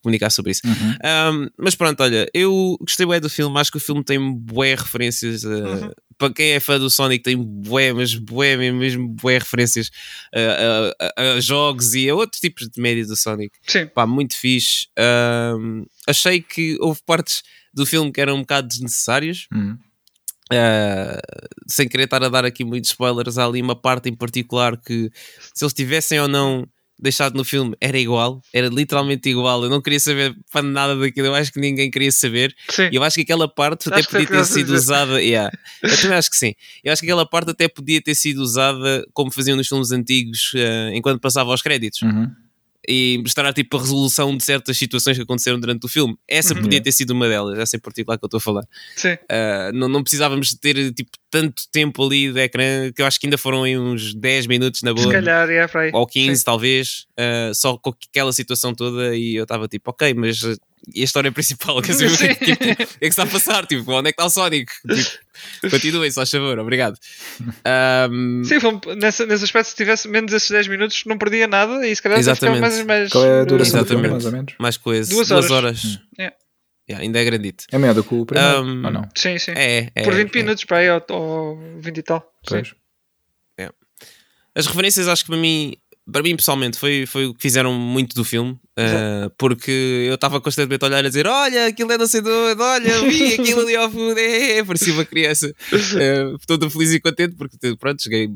comunicar 0.03 0.31
sobre 0.31 0.51
isso. 0.51 0.63
Uhum. 0.67 1.43
Um, 1.45 1.49
mas 1.57 1.77
pronto, 1.77 2.03
olha, 2.03 2.29
eu 2.35 2.77
gostei 2.81 3.07
bem 3.07 3.21
do 3.21 3.31
filme, 3.31 3.57
acho 3.61 3.71
que 3.71 3.77
o 3.77 3.81
filme 3.81 4.03
tem 4.05 4.19
bué 4.35 4.75
referências. 4.75 5.45
uh, 5.45 5.49
Uhum. 5.49 5.91
Para 6.19 6.33
quem 6.35 6.53
é 6.53 6.61
fã 6.61 6.79
do 6.79 6.89
Sonic, 6.89 7.25
tem 7.25 7.37
bué, 7.37 7.93
mas 7.93 8.15
bué, 8.15 8.57
mesmo, 8.57 8.79
mesmo 8.79 9.09
bué 9.09 9.39
referências 9.39 9.89
uh, 10.33 10.95
a, 11.01 11.23
a- 11.23 11.33
a 11.37 11.41
jogos 11.41 11.95
e 11.95 12.09
a 12.09 12.15
outros 12.15 12.41
tipos 12.41 12.69
de 12.69 12.81
média 12.81 13.05
do 13.05 13.17
Sonic. 13.17 13.53
Sim. 13.67 13.87
Pá, 13.87 14.07
muito 14.07 14.37
fixe. 14.37 14.87
Um, 15.59 15.85
achei 16.07 16.41
que 16.41 16.77
houve 16.81 17.01
partes 17.05 17.43
do 17.73 17.87
filme 17.87 18.13
que 18.13 18.21
eram 18.21 18.37
um 18.37 18.41
bocado 18.41 18.69
desnecessárias. 18.69 19.47
Uhum. 19.53 19.77
Uh, 20.53 21.21
sem 21.67 21.89
querer 21.89 22.05
estar 22.05 22.23
a 22.23 22.29
dar 22.29 22.45
aqui 22.45 22.63
muitos 22.65 22.91
spoilers, 22.91 23.39
há 23.39 23.47
ali 23.47 23.63
uma 23.63 23.75
parte 23.75 24.11
em 24.11 24.15
particular 24.15 24.77
que 24.77 25.11
se 25.55 25.65
eles 25.65 25.73
tivessem 25.73 26.21
ou 26.21 26.29
não 26.29 26.69
deixado 26.99 27.35
no 27.35 27.43
filme 27.45 27.75
era 27.81 27.99
igual, 27.99 28.41
era 28.53 28.69
literalmente 28.69 29.29
igual. 29.31 29.65
Eu 29.65 29.71
não 29.71 29.81
queria 29.81 29.99
saber 29.99 30.37
para 30.53 30.63
nada 30.63 30.95
daquilo, 30.95 31.29
eu 31.29 31.35
acho 31.35 31.51
que 31.53 31.59
ninguém 31.59 31.91
queria 31.91 32.13
saber. 32.13 32.55
Sim. 32.69 32.91
Eu 32.93 33.03
acho 33.03 33.15
que 33.17 33.23
aquela 33.23 33.49
parte 33.49 33.89
até 33.89 34.01
Acho 34.01 34.09
que 34.09 34.17
é 34.17 34.21
podia 34.21 34.39
ter 34.39 34.45
sido 34.45 34.67
dizer. 34.67 34.77
usada. 34.77 35.23
Yeah. 35.23 35.51
Eu 35.83 36.01
também 36.01 36.17
acho 36.19 36.31
que 36.31 36.37
sim. 36.37 36.55
Eu 36.85 36.93
acho 36.93 37.01
que 37.01 37.07
aquela 37.07 37.27
parte 37.27 37.51
até 37.51 37.67
podia 37.67 38.01
ter 38.03 38.15
sido 38.15 38.43
usada 38.43 39.05
como 39.15 39.33
faziam 39.33 39.57
nos 39.57 39.67
filmes 39.67 39.91
antigos 39.91 40.53
uh, 40.55 40.93
enquanto 40.95 41.21
passava 41.21 41.51
aos 41.51 41.63
créditos 41.63 42.03
Uhum. 42.03 42.31
E 42.89 43.19
mostrar 43.23 43.53
tipo 43.53 43.77
a 43.77 43.81
resolução 43.81 44.37
de 44.37 44.45
certas 44.45 44.77
situações 44.77 45.17
que 45.17 45.23
aconteceram 45.23 45.59
durante 45.61 45.85
o 45.85 45.89
filme. 45.89 46.17
Essa 46.29 46.55
Uhum. 46.55 46.63
podia 46.63 46.83
ter 46.83 46.93
sido 46.93 47.11
uma 47.11 47.29
delas, 47.29 47.59
essa 47.59 47.77
em 47.77 47.81
particular 47.81 48.19
que 48.19 48.25
eu 48.25 48.27
estou 48.27 48.39
a 48.39 48.41
falar. 48.41 48.67
Sim. 48.97 49.13
Uh, 49.13 49.73
não, 49.75 49.89
não 49.89 50.03
precisávamos 50.03 50.55
ter 50.55 50.93
tipo, 50.93 51.11
tanto 51.31 51.63
tempo 51.71 52.05
ali 52.05 52.33
de 52.33 52.41
ecrã, 52.41 52.91
que 52.93 53.01
eu 53.01 53.07
acho 53.07 53.21
que 53.21 53.27
ainda 53.27 53.39
foram 53.39 53.63
aí 53.63 53.79
uns 53.79 54.15
10 54.15 54.47
minutos 54.47 54.83
na 54.83 54.91
Se 54.91 54.95
boa, 55.03 55.13
calhar, 55.13 55.49
é 55.49 55.67
para 55.69 55.81
aí. 55.83 55.91
ou 55.95 56.07
15 56.07 56.37
Sim. 56.41 56.45
talvez, 56.45 57.07
uh, 57.19 57.55
só 57.55 57.77
com 57.79 57.91
aquela 58.11 58.33
situação 58.33 58.75
toda. 58.75 59.17
E 59.17 59.35
eu 59.37 59.45
estava 59.45 59.69
tipo, 59.69 59.91
ok, 59.91 60.13
mas 60.15 60.41
e 60.95 61.01
a 61.01 61.05
história 61.05 61.31
principal? 61.33 61.81
Quer 61.83 61.93
dizer, 61.93 62.11
o 62.11 62.17
que, 62.19 62.25
é 62.25 62.35
que- 62.35 62.57
tipo, 62.57 62.75
que 62.77 62.83
é 62.83 62.99
que 62.99 63.07
está 63.07 63.23
a 63.23 63.27
passar? 63.27 63.67
Tipo, 63.67 63.93
onde 63.93 64.09
é 64.09 64.13
que 64.13 64.21
está 64.21 64.25
o 64.27 64.31
Sonic? 64.31 64.73
Tipo, 65.61 65.71
continuem, 65.71 66.11
só 66.11 66.25
favor, 66.27 66.59
obrigado. 66.59 66.97
Um, 68.11 68.43
Sim, 68.45 68.61
filme, 68.61 68.81
nesse, 68.97 69.25
nesse 69.27 69.45
aspecto, 69.45 69.69
se 69.69 69.77
tivesse 69.77 70.09
menos 70.09 70.33
esses 70.33 70.51
10 70.51 70.69
minutos, 70.69 71.03
não 71.07 71.17
perdia 71.19 71.47
nada 71.47 71.87
e 71.87 71.95
se 71.95 72.03
calhar 72.03 72.19
ficava 72.19 72.33
Exatamente. 72.37 72.61
mais. 72.61 72.85
mais 72.87 73.11
Qual 73.11 73.25
é 73.25 73.41
a 73.41 73.45
duração 73.45 73.81
do 73.83 73.87
filme, 73.87 74.07
Exatamente. 74.07 74.11
mais 74.13 74.25
ou 74.27 74.33
menos? 74.33 74.55
mais 74.59 74.77
coisa, 74.77 75.11
Duas 75.11 75.29
duas 75.29 75.51
horas. 75.51 75.85
horas. 75.85 76.01
É. 76.19 76.33
Yeah, 76.91 77.05
ainda 77.05 77.21
é 77.21 77.25
grandito. 77.25 77.65
É 77.71 77.79
melhor 77.79 77.95
do 77.95 78.03
que 78.05 78.15
o 78.15 78.27
primeiro, 78.27 78.63
Um, 78.65 78.85
ou 78.85 78.91
não? 78.91 79.09
Sim, 79.15 79.39
sim. 79.39 79.53
É, 79.55 79.89
é, 79.95 80.03
Por 80.03 80.15
20 80.15 80.35
é. 80.35 80.43
minutos 80.43 80.65
para 80.65 80.79
aí, 80.79 80.91
ou, 80.91 81.03
ou 81.11 81.79
20 81.81 81.99
e 81.99 82.03
tal. 82.03 82.21
Sim. 82.21 82.55
Pois. 82.57 82.75
As 84.55 84.67
referências, 84.67 85.09
acho 85.09 85.25
que 85.25 85.31
para 85.31 85.41
mim, 85.41 85.75
para 86.11 86.23
mim 86.23 86.35
pessoalmente, 86.35 86.79
foi, 86.79 87.07
foi 87.07 87.27
o 87.27 87.35
que 87.35 87.41
fizeram 87.41 87.73
muito 87.75 88.15
do 88.15 88.25
filme, 88.25 88.53
uh, 88.53 89.31
porque 89.39 89.71
eu 90.09 90.15
estava 90.15 90.41
constantemente 90.41 90.85
a 90.85 90.89
olhar 90.89 91.05
a 91.05 91.09
dizer: 91.09 91.27
Olha, 91.27 91.67
aquilo 91.67 91.93
é 91.93 91.99
não 91.99 92.07
sei 92.07 92.21
de 92.21 92.29
onde, 92.29 92.61
olha, 92.61 93.01
vi 93.09 93.35
aquilo 93.35 93.61
ali 93.61 93.77
ao 93.77 93.91
fundo, 93.91 94.19
é, 94.19 94.65
parecia 94.65 94.93
uma 94.93 95.05
criança, 95.05 95.49
uh, 95.73 96.39
toda 96.47 96.69
feliz 96.69 96.93
e 96.93 97.01
contente, 97.01 97.37
porque 97.37 97.57
pronto, 97.77 98.03
joguei 98.03 98.31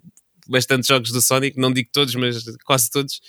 bastantes 0.48 0.86
jogos 0.86 1.10
do 1.10 1.20
Sonic, 1.20 1.58
não 1.58 1.72
digo 1.72 1.88
todos, 1.92 2.14
mas 2.14 2.44
quase 2.64 2.90
todos. 2.90 3.20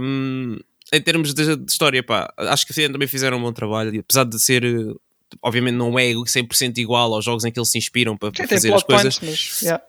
Um, 0.00 0.58
em 0.92 1.00
termos 1.00 1.34
de, 1.34 1.56
de 1.56 1.70
história, 1.70 2.02
pá, 2.02 2.32
acho 2.36 2.66
que 2.66 2.88
também 2.88 3.08
fizeram 3.08 3.38
um 3.38 3.42
bom 3.42 3.52
trabalho, 3.52 4.00
apesar 4.00 4.24
de 4.24 4.40
ser. 4.40 4.64
Obviamente 5.42 5.74
não 5.74 5.98
é 5.98 6.12
100% 6.12 6.78
igual 6.78 7.12
aos 7.12 7.24
jogos 7.24 7.44
em 7.44 7.50
que 7.50 7.58
eles 7.58 7.68
se 7.68 7.76
inspiram 7.76 8.16
para, 8.16 8.30
Sim, 8.36 8.46
fazer 8.46 8.72
as 8.72 8.82
coisas. 8.84 9.18
mas. 9.20 9.60
yeah. 9.62 9.82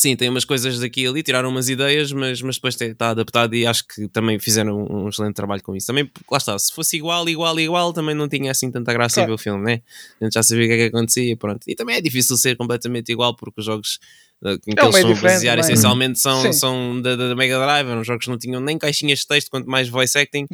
Sim, 0.00 0.16
tem 0.16 0.28
umas 0.28 0.44
coisas 0.44 0.78
daqui 0.78 1.02
e 1.02 1.06
ali, 1.06 1.22
tiraram 1.22 1.48
umas 1.48 1.68
ideias, 1.68 2.12
mas, 2.12 2.40
mas 2.42 2.56
depois 2.56 2.80
está 2.80 3.10
adaptado 3.10 3.54
e 3.54 3.66
acho 3.66 3.86
que 3.86 4.08
também 4.08 4.38
fizeram 4.38 4.86
um 4.90 5.08
excelente 5.08 5.34
trabalho 5.34 5.62
com 5.62 5.76
isso. 5.76 5.86
Também, 5.86 6.10
lá 6.30 6.38
está, 6.38 6.58
se 6.58 6.72
fosse 6.72 6.96
igual, 6.96 7.28
igual, 7.28 7.58
igual, 7.60 7.92
também 7.92 8.14
não 8.14 8.28
tinha 8.28 8.50
assim 8.50 8.70
tanta 8.70 8.92
graça 8.92 9.16
Claro. 9.16 9.28
ver 9.28 9.34
o 9.34 9.38
filme, 9.38 9.64
né? 9.64 9.82
A 10.20 10.24
gente 10.24 10.34
já 10.34 10.42
sabia 10.42 10.64
o 10.64 10.68
que 10.68 10.72
é 10.74 10.76
que 10.76 10.96
acontecia, 10.96 11.36
pronto. 11.36 11.60
E 11.66 11.74
também 11.74 11.96
é 11.96 12.00
difícil 12.00 12.36
ser 12.36 12.56
completamente 12.56 13.12
igual 13.12 13.34
porque 13.36 13.60
os 13.60 13.66
jogos 13.66 13.98
eh, 14.44 14.54
em 14.66 14.74
que 14.74 14.80
É 14.80 14.84
um 14.84 14.86
eles 14.86 14.96
estão 14.96 15.12
a 15.12 15.20
basear 15.20 15.56
não 15.56 15.62
é? 15.62 15.66
essencialmente 15.66 16.18
são, 16.18 16.42
Sim. 16.42 16.52
são 16.52 17.02
da, 17.02 17.14
da 17.16 17.34
Mega 17.36 17.58
Drive, 17.58 17.88
eram 17.88 18.02
jogos 18.04 18.24
que 18.24 18.30
não 18.30 18.38
tinham 18.38 18.60
nem 18.60 18.78
caixinhas 18.78 19.20
de 19.20 19.26
texto, 19.26 19.50
quanto 19.50 19.68
mais 19.68 19.88
voice 19.88 20.16
acting, 20.18 20.46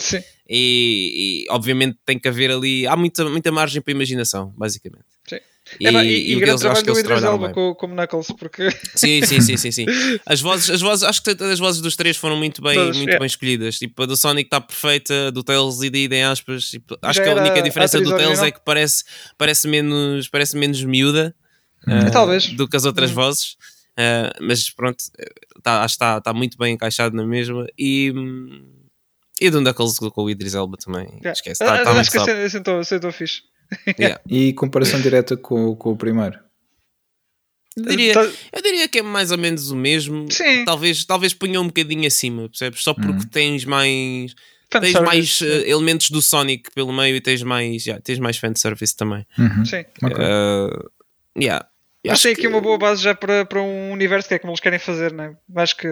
e, 0.48 1.44
e, 1.46 1.50
obviamente 1.50 1.96
tem 2.04 2.18
que 2.18 2.28
haver 2.28 2.50
ali, 2.50 2.86
há 2.86 2.96
muita, 2.96 3.24
muita 3.28 3.52
margem 3.52 3.80
para 3.80 3.92
imaginação, 3.92 4.52
basicamente. 4.56 5.15
Sim. 5.68 5.76
E, 5.80 5.86
É, 5.88 5.92
pá, 5.92 6.04
e, 6.04 6.30
e, 6.32 6.36
o 6.36 6.38
deles, 6.40 6.50
acho 6.54 6.60
trabalho 6.60 6.84
que 6.84 6.90
eles 6.90 6.98
Idris 7.00 7.18
trabalharam 7.20 7.34
Elba 7.34 7.46
bem. 7.46 7.54
com, 7.54 7.74
como 7.74 7.94
Knuckles, 7.94 8.26
porque 8.38 8.70
Sim, 8.94 9.22
sim, 9.26 9.40
sim, 9.40 9.56
sim, 9.56 9.72
sim. 9.72 9.86
As 10.24 10.40
vozes, 10.40 10.70
as 10.70 10.80
vozes, 10.80 11.02
acho 11.02 11.22
que 11.22 11.30
as 11.42 11.58
vozes 11.58 11.80
dos 11.82 11.96
três 11.96 12.16
foram 12.16 12.36
muito 12.36 12.62
bem, 12.62 12.74
Todas, 12.74 12.96
muito 12.96 13.10
é. 13.10 13.18
bem 13.18 13.26
escolhidas. 13.26 13.78
Tipo, 13.78 14.02
a 14.02 14.06
do 14.06 14.16
Sonic 14.16 14.46
está 14.46 14.60
perfeita, 14.60 15.28
a 15.28 15.30
do 15.30 15.42
Tails 15.42 15.82
e 15.82 15.90
de 15.90 16.06
em 16.14 16.22
aspas. 16.24 16.66
Tipo, 16.70 16.96
acho 17.02 17.18
Já 17.18 17.24
que 17.24 17.30
a 17.30 17.34
única 17.34 17.58
a 17.58 17.62
diferença 17.62 17.98
atriz 17.98 18.10
do 18.12 18.16
Tails 18.16 18.38
é 18.40 18.50
que 18.52 18.60
parece, 18.64 19.04
parece, 19.36 19.66
menos, 19.68 20.28
parece 20.28 20.56
menos 20.56 20.82
miúda 20.84 21.34
Talvez. 22.12 22.48
do 22.52 22.68
que 22.68 22.76
as 22.76 22.84
outras 22.84 23.10
Hum. 23.10 23.14
vozes. 23.14 23.56
Ah, 23.96 24.32
mas 24.40 24.68
pronto, 24.70 25.02
tá, 25.62 25.82
acho 25.82 25.94
que 25.94 26.04
está 26.04 26.20
tá 26.20 26.32
muito 26.32 26.56
bem 26.58 26.74
encaixado 26.74 27.16
na 27.16 27.24
mesma. 27.26 27.66
E, 27.78 28.12
hum, 28.14 28.68
e 29.40 29.50
do 29.50 29.60
Knuckles 29.60 29.98
com 29.98 30.22
o 30.22 30.30
Idris 30.30 30.54
Elba 30.54 30.76
também. 30.76 31.06
Yeah. 31.06 31.32
Esquece, 31.32 31.62
Ah, 31.64 31.82
tá 31.82 31.92
acho 31.92 32.10
que 32.10 32.48
sentou, 32.50 32.84
sentou 32.84 33.10
fixe. 33.12 33.42
Yeah. 33.98 34.20
E 34.28 34.52
comparação 34.52 35.00
direta 35.00 35.36
com, 35.36 35.74
com 35.76 35.92
o 35.92 35.96
primeiro. 35.96 36.38
Eu 37.76 37.84
diria, 37.84 38.14
Tá- 38.14 38.30
Eu 38.52 38.62
diria 38.62 38.88
que 38.88 38.98
é 39.00 39.02
mais 39.02 39.30
ou 39.30 39.36
menos 39.38 39.70
o 39.70 39.76
mesmo. 39.76 40.30
Sim. 40.32 40.64
Talvez, 40.64 41.04
talvez 41.04 41.34
ponha 41.34 41.60
um 41.60 41.66
bocadinho 41.66 42.06
acima, 42.06 42.48
percebes? 42.48 42.82
Só 42.82 42.94
porque 42.94 43.10
Uhum. 43.10 43.28
tens 43.30 43.64
mais. 43.64 44.34
Tens 44.68 44.94
mais 45.00 45.40
eh, 45.42 45.70
elementos 45.70 46.10
do 46.10 46.20
Sonic 46.20 46.70
pelo 46.74 46.92
meio 46.92 47.14
e 47.16 47.20
tens 47.20 47.40
mais, 47.42 47.86
yeah, 47.86 48.02
tens 48.02 48.18
mais 48.18 48.36
fanservice 48.36 48.96
também. 48.96 49.24
Uhum. 49.38 49.64
Sim. 49.64 49.84
Ok. 50.02 50.16
Uh, 50.16 50.90
yeah. 51.40 51.68
Acho 52.08 52.22
que 52.22 52.28
aqui 52.34 52.46
uma 52.48 52.60
boa 52.60 52.76
base 52.78 53.02
já 53.02 53.14
para, 53.14 53.44
para 53.44 53.60
um 53.62 53.92
universo 53.92 54.26
que 54.28 54.34
é 54.34 54.38
como 54.38 54.52
eles 54.52 54.60
querem 54.60 54.78
fazer, 54.78 55.12
né? 55.12 55.36
Acho 55.56 55.76
que 55.76 55.88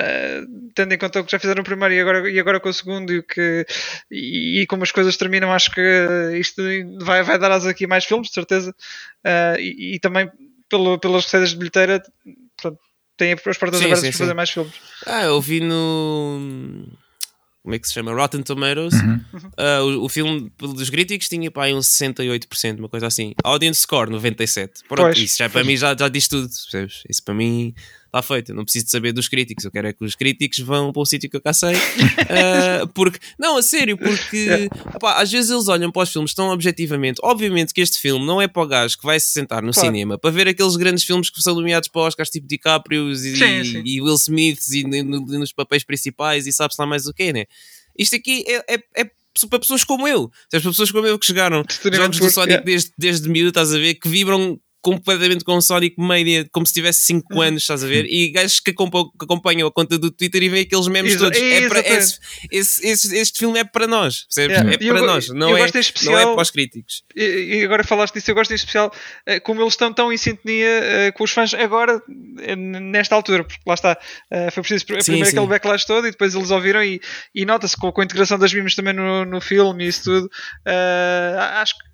eh, 0.00 0.42
tendo 0.76 0.94
em 0.94 0.98
conta 0.98 1.20
o 1.20 1.24
que 1.24 1.32
já 1.32 1.40
fizeram 1.40 1.58
no 1.58 1.64
primeiro 1.64 1.92
e 1.92 2.00
agora, 2.00 2.30
e 2.30 2.38
agora 2.38 2.60
com 2.60 2.68
o 2.68 2.72
segundo 2.72 3.12
e, 3.12 3.18
o 3.18 3.22
que, 3.24 3.66
e, 4.08 4.60
e 4.60 4.66
como 4.68 4.84
as 4.84 4.92
coisas 4.92 5.16
terminam, 5.16 5.52
acho 5.52 5.72
que 5.72 5.80
isto 6.38 6.62
vai, 7.00 7.24
vai 7.24 7.36
dar 7.36 7.50
asa 7.50 7.70
aqui 7.70 7.84
a 7.84 7.88
mais 7.88 8.04
filmes, 8.04 8.28
de 8.28 8.34
certeza. 8.34 8.72
Eh, 9.24 9.56
e, 9.58 9.94
e 9.96 9.98
também 9.98 10.30
pelo, 10.68 11.00
pelas 11.00 11.24
receitas 11.24 11.50
de 11.50 11.56
bilheteira, 11.56 12.00
portanto, 12.56 12.80
tem 13.16 13.32
as 13.32 13.58
portas 13.58 13.80
Sim, 13.80 13.86
abertas 13.86 14.00
sim, 14.00 14.10
para 14.10 14.18
fazer 14.18 14.30
sim. 14.30 14.36
mais 14.36 14.50
filmes. 14.50 14.74
Ah, 15.04 15.24
eu 15.24 15.40
vi 15.40 15.60
no. 15.60 16.86
Como 17.60 17.74
é 17.74 17.78
que 17.80 17.88
se 17.88 17.94
chama? 17.94 18.14
Rotten 18.14 18.42
Tomatoes. 18.42 18.94
Uhum. 18.94 19.20
Ah, 19.56 19.82
o, 19.82 20.04
o 20.04 20.08
filme 20.08 20.52
dos 20.56 20.88
críticos 20.88 21.28
tinha 21.28 21.50
pá, 21.50 21.66
uns 21.66 21.88
68%, 21.88 22.78
uma 22.78 22.88
coisa 22.88 23.08
assim. 23.08 23.34
Audience 23.42 23.80
score 23.80 24.08
97%. 24.12 24.84
Pronto, 24.88 25.06
Pois. 25.06 25.18
isso 25.18 25.38
já 25.38 25.50
para 25.50 25.64
mim 25.64 25.76
já, 25.76 25.96
já 25.96 26.08
diz 26.08 26.28
tudo, 26.28 26.48
percebes? 26.48 27.02
Isso 27.08 27.24
para 27.24 27.34
mim 27.34 27.74
está 28.08 28.22
feito. 28.22 28.52
Não 28.54 28.64
preciso 28.64 28.86
de 28.86 28.90
saber 28.90 29.12
dos 29.12 29.28
críticos. 29.28 29.64
Eu 29.64 29.70
quero 29.70 29.88
é 29.88 29.92
que 29.92 30.04
os 30.04 30.14
críticos 30.14 30.58
vão 30.60 30.92
para 30.92 31.02
um 31.02 31.04
sítio 31.04 31.30
que 31.30 31.36
eu 31.36 31.40
cá 31.40 31.52
sei. 31.52 31.74
Ah, 32.28 32.86
porque, 32.94 33.18
não, 33.38 33.56
a 33.56 33.62
sério, 33.62 33.96
porque 33.96 34.68
opá, 34.94 35.20
às 35.20 35.30
vezes 35.30 35.50
eles 35.50 35.68
olham 35.68 35.90
para 35.92 36.02
os 36.02 36.10
filmes 36.12 36.34
tão 36.34 36.48
objetivamente. 36.50 37.20
Obviamente 37.22 37.72
que 37.72 37.80
este 37.80 37.98
filme 37.98 38.24
não 38.26 38.40
é 38.40 38.48
para 38.48 38.62
o 38.62 38.66
gajo 38.66 38.98
que 38.98 39.04
vai 39.04 39.18
se 39.20 39.28
sentar 39.32 39.62
no 39.62 39.72
Claro. 39.72 39.86
cinema 39.88 40.18
para 40.18 40.30
ver 40.30 40.48
aqueles 40.48 40.76
grandes 40.76 41.04
filmes 41.04 41.30
que 41.30 41.40
são 41.42 41.54
nomeados 41.54 41.88
para 41.88 42.02
Oscars, 42.02 42.30
tipo 42.30 42.46
DiCaprio 42.48 43.10
e, 43.12 43.16
Sim, 43.16 43.64
sim. 43.64 43.82
e 43.84 44.00
Will 44.00 44.14
Smith 44.16 44.60
e, 44.72 44.82
no- 44.84 45.20
nos 45.20 45.52
papéis 45.52 45.84
principais 45.84 46.46
e 46.46 46.52
sabe-se 46.52 46.80
lá 46.80 46.86
mais 46.86 47.06
o 47.06 47.12
quê, 47.14 47.32
né? 47.32 47.44
Isto 47.96 48.16
aqui 48.16 48.44
é, 48.48 48.74
é, 48.74 48.82
é 49.02 49.10
para 49.48 49.58
pessoas 49.60 49.84
como 49.84 50.08
eu, 50.08 50.30
para 50.50 50.60
pessoas 50.60 50.90
como 50.90 51.06
eu 51.06 51.18
que 51.18 51.26
chegaram 51.26 51.62
jogos 51.92 52.18
do 52.18 52.30
Sonic 52.30 52.50
yeah. 52.54 52.64
desde, 52.64 52.92
desde 52.98 53.28
miúdo, 53.28 53.50
estás 53.50 53.72
a 53.72 53.78
ver, 53.78 53.94
que 53.94 54.08
vibram 54.08 54.58
completamente 54.80 55.44
com 55.44 55.56
o 55.56 55.60
Sonic 55.60 55.96
Mania, 55.98 56.48
como 56.52 56.66
se 56.66 56.72
tivesse 56.72 57.00
5 57.02 57.34
Uhum. 57.34 57.40
anos, 57.42 57.62
estás 57.62 57.82
a 57.82 57.86
ver? 57.86 58.04
E 58.06 58.30
gajos 58.30 58.60
que 58.60 58.70
acompanham, 59.20 59.66
a 59.68 59.72
conta 59.72 59.98
do 59.98 60.10
Twitter 60.10 60.42
e 60.42 60.48
veem 60.48 60.62
aqueles 60.64 60.86
memes 60.88 61.12
Exa- 61.14 61.24
todos. 61.24 61.38
É 61.38 61.68
para, 61.68 61.78
exatamente. 61.80 61.98
esse, 61.98 62.18
esse- 62.50 62.86
esse- 62.88 63.16
este 63.16 63.38
filme 63.38 63.58
é 63.58 63.64
para 63.64 63.86
nós, 63.86 64.24
percebes? 64.24 64.56
Yeah. 64.56 64.72
É 64.72 64.88
eu 64.88 64.94
para 64.94 65.06
nós, 65.06 65.28
não 65.28 65.50
eu 65.50 65.56
é, 65.56 65.60
em 65.60 65.70
não 65.72 65.72
é 65.74 65.80
especial- 65.80 66.32
para 66.34 66.42
os 66.42 66.50
críticos. 66.50 67.02
E, 67.16 67.22
e 67.60 67.64
agora 67.64 67.82
falaste 67.84 68.14
disso, 68.14 68.30
eu 68.30 68.34
gosto 68.34 68.50
em 68.52 68.54
especial 68.54 68.92
eh, 69.26 69.40
como 69.40 69.60
eles 69.60 69.72
estão 69.74 69.92
tão 69.92 70.12
em 70.12 70.16
sintonia 70.16 70.68
eh, 70.68 71.12
com 71.12 71.24
os 71.24 71.30
fãs 71.32 71.52
agora, 71.54 72.00
eh, 72.40 72.56
nesta 72.56 73.14
altura, 73.14 73.44
porque 73.44 73.60
lá 73.66 73.74
está, 73.74 73.98
foi 74.52 74.62
preciso 74.62 74.80
Sim, 74.80 74.86
primeiro 74.86 75.26
sim. 75.26 75.36
aquele 75.36 75.46
backlash 75.46 75.84
todo 75.86 76.06
e 76.06 76.10
depois 76.10 76.34
eles 76.34 76.50
ouviram 76.50 76.82
e, 76.82 77.00
e 77.34 77.44
nota-se 77.44 77.76
com, 77.76 77.90
com 77.92 78.00
a 78.00 78.04
integração 78.04 78.38
das 78.38 78.52
memes 78.52 78.74
também 78.74 78.92
no, 78.94 79.24
no 79.24 79.40
filme 79.40 79.84
e 79.84 79.88
isso 79.88 80.04
tudo. 80.04 80.30
eh, 80.66 81.34
acho 81.38 81.74
que 81.76 81.88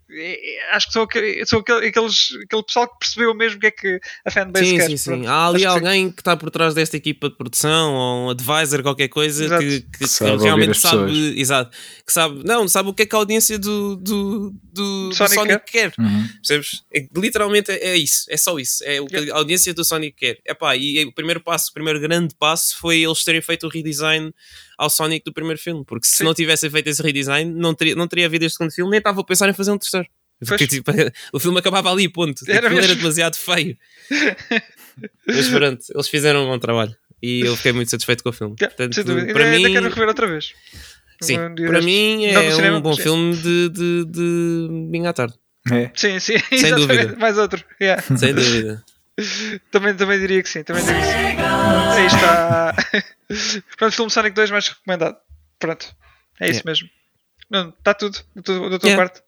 Acho 0.72 0.86
que 0.88 0.92
são, 0.92 1.02
aquele, 1.02 1.46
são 1.46 1.60
aquele, 1.60 1.86
aqueles, 1.88 2.28
aquele 2.44 2.62
pessoal 2.62 2.86
que 2.88 2.98
percebeu 2.98 3.34
mesmo 3.34 3.56
o 3.56 3.60
que 3.60 3.66
é 3.66 3.70
que 3.70 4.00
a 4.24 4.30
fanbase 4.30 4.66
Sim, 4.66 4.76
quer. 4.76 4.86
sim, 4.86 4.96
sim. 4.96 5.26
Há 5.26 5.46
ali 5.48 5.64
Acho 5.64 5.74
que 5.74 5.80
sim. 5.80 5.86
alguém 5.86 6.10
que 6.10 6.20
está 6.20 6.36
por 6.36 6.50
trás 6.50 6.74
desta 6.74 6.96
equipa 6.96 7.30
de 7.30 7.36
produção 7.36 7.94
ou 7.94 8.26
um 8.26 8.30
advisor, 8.30 8.82
qualquer 8.82 9.08
coisa, 9.08 9.44
Exato. 9.46 9.62
que, 9.62 9.80
que- 9.80 9.98
que 9.98 10.06
Sabe 10.06 10.42
realmente 10.42 10.78
sabe, 10.78 11.06
pessoas. 11.06 11.36
exato, 11.38 11.76
que 12.06 12.12
sabe, 12.12 12.42
não, 12.44 12.68
sabe 12.68 12.88
o 12.90 12.94
que 12.94 13.02
é 13.02 13.06
que 13.06 13.14
a 13.14 13.18
audiência 13.18 13.58
do, 13.58 13.96
do, 13.96 14.50
do, 14.72 15.08
do 15.08 15.14
Sonic 15.14 15.34
Sonic, 15.34 15.72
quer. 15.72 15.92
Uhum. 15.98 16.28
Percebes? 16.36 16.82
É, 16.94 17.06
literalmente 17.16 17.70
é, 17.72 17.88
é 17.90 17.96
isso, 17.96 18.26
é 18.28 18.36
só 18.36 18.58
isso. 18.58 18.84
É 18.84 19.00
o 19.00 19.06
que 19.06 19.16
a 19.30 19.34
audiência 19.36 19.72
do 19.72 19.84
Sonic 19.84 20.16
quer. 20.16 20.38
Epá, 20.46 20.76
e 20.76 21.02
o 21.04 21.12
primeiro 21.12 21.40
passo, 21.40 21.70
o 21.70 21.72
primeiro 21.74 21.98
grande 21.98 22.34
passo 22.38 22.76
foi 22.78 23.00
eles 23.02 23.24
terem 23.24 23.40
feito 23.40 23.66
o 23.66 23.70
redesign 23.70 24.32
ao 24.78 24.88
Sonic 24.90 25.24
do 25.24 25.32
primeiro 25.32 25.60
filme. 25.60 25.84
Porque 25.86 26.06
se 26.06 26.18
Sim. 26.18 26.24
não 26.24 26.34
tivessem 26.34 26.70
feito 26.70 26.88
esse 26.88 27.02
redesign, 27.02 27.52
não 27.52 27.74
teria, 27.74 27.94
não 27.94 28.06
teria 28.08 28.26
havido 28.26 28.44
este 28.44 28.56
segundo 28.56 28.72
filme, 28.72 28.90
nem 28.90 28.98
estava 28.98 29.20
a 29.20 29.24
pensar 29.24 29.48
em 29.48 29.52
fazer 29.54 29.70
um 29.72 29.78
terceiro. 29.78 30.06
Porque, 30.46 30.66
tipo, 30.66 30.90
o 31.32 31.38
filme 31.40 31.58
acabava 31.58 31.90
ali, 31.90 32.08
ponto. 32.08 32.42
Era 32.48 32.66
Aquilo 32.66 32.78
era 32.78 32.88
mesmo. 32.88 32.96
demasiado 33.02 33.36
feio. 33.36 33.76
Mas 35.26 35.48
pronto, 35.48 35.82
eles 35.94 36.08
fizeram 36.08 36.44
um 36.44 36.48
bom 36.48 36.58
trabalho. 36.58 36.94
E 37.22 37.40
eu 37.40 37.56
fiquei 37.56 37.72
muito 37.72 37.90
satisfeito 37.90 38.22
com 38.22 38.30
o 38.30 38.32
filme. 38.32 38.54
Yeah, 38.60 38.76
Portanto, 38.76 38.94
sem 38.94 39.04
para 39.04 39.44
ainda, 39.44 39.56
ainda 39.56 39.68
mim, 39.68 39.72
quero 39.74 39.88
rever 39.88 40.08
outra 40.08 40.26
vez. 40.26 40.52
sim, 41.22 41.38
Um 41.38 41.54
dia 41.54 41.66
para 41.68 41.80
mim 41.80 42.24
é 42.26 42.50
cinema, 42.52 42.78
um 42.78 42.82
bom 42.82 42.94
sim. 42.94 43.02
filme 43.02 43.36
de, 43.36 43.68
de, 43.70 44.04
de 44.04 44.66
domingo 44.68 45.06
à 45.06 45.12
tarde. 45.12 45.34
É. 45.72 45.90
Sim, 45.94 46.18
sim, 46.20 46.34
exatamente. 46.52 46.86
dúvida. 46.86 47.16
Mais 47.18 47.38
outro. 47.38 47.64
Yeah. 47.80 48.02
Sem 48.16 48.34
dúvida. 48.34 48.84
Também, 49.70 49.94
também 49.94 50.18
diria 50.20 50.42
que 50.42 50.48
sim. 50.48 50.62
Também 50.62 50.84
diria 50.84 51.00
que 51.00 51.06
sim. 51.06 51.14
Aí 51.96 52.06
está. 52.06 52.74
Pronto, 53.76 53.94
filme 53.94 54.10
Sonic 54.10 54.34
2 54.34 54.50
mais 54.50 54.68
recomendado. 54.68 55.16
Pronto. 55.58 55.94
É 56.40 56.46
isso 56.48 56.60
Yeah. 56.60 56.70
mesmo. 56.70 56.88
Não, 57.50 57.68
está 57.70 57.94
tudo 57.94 58.18
da 58.34 58.42
tua, 58.42 58.88
Yeah. 58.88 58.96
parte. 58.96 59.22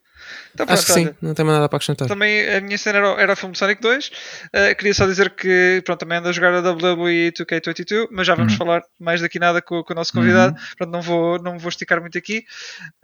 Então, 0.57 0.67
pronto, 0.67 0.79
Acho 0.79 0.87
que 0.87 0.93
sim, 0.93 1.05
olha. 1.07 1.17
não 1.21 1.35
tem 1.35 1.45
mais 1.45 1.57
nada 1.59 1.69
para 1.69 1.77
acrescentar. 1.77 2.09
Também 2.09 2.49
a 2.49 2.61
minha 2.63 2.79
cena 2.79 2.99
era, 2.99 3.15
o- 3.15 3.19
era 3.21 3.33
o 3.33 3.37
filme 3.37 3.55
Sonic 3.57 3.81
2. 3.83 4.07
Uh, 4.09 4.77
queria 4.77 4.95
só 4.95 5.07
dizer 5.07 5.31
que 5.31 5.83
pronto, 5.85 6.01
também 6.01 6.19
ando 6.19 6.29
a 6.29 6.33
jogar 6.33 6.55
a 6.55 6.61
WWE 6.61 7.31
2K22, 7.33 8.09
mas 8.11 8.27
já 8.27 8.35
vamos 8.35 8.53
Uhum. 8.55 8.59
falar 8.59 8.83
mais 8.99 9.21
daqui 9.21 9.39
nada 9.39 9.61
com, 9.61 9.83
com 9.85 9.93
o 9.93 9.97
nosso 9.97 10.13
convidado. 10.13 10.57
Pronto, 10.79 10.91
não 10.91 11.03
vou, 11.03 11.39
não 11.43 11.53
me 11.55 11.59
vou 11.59 11.69
esticar 11.69 12.01
muito 12.01 12.17
aqui. 12.17 12.45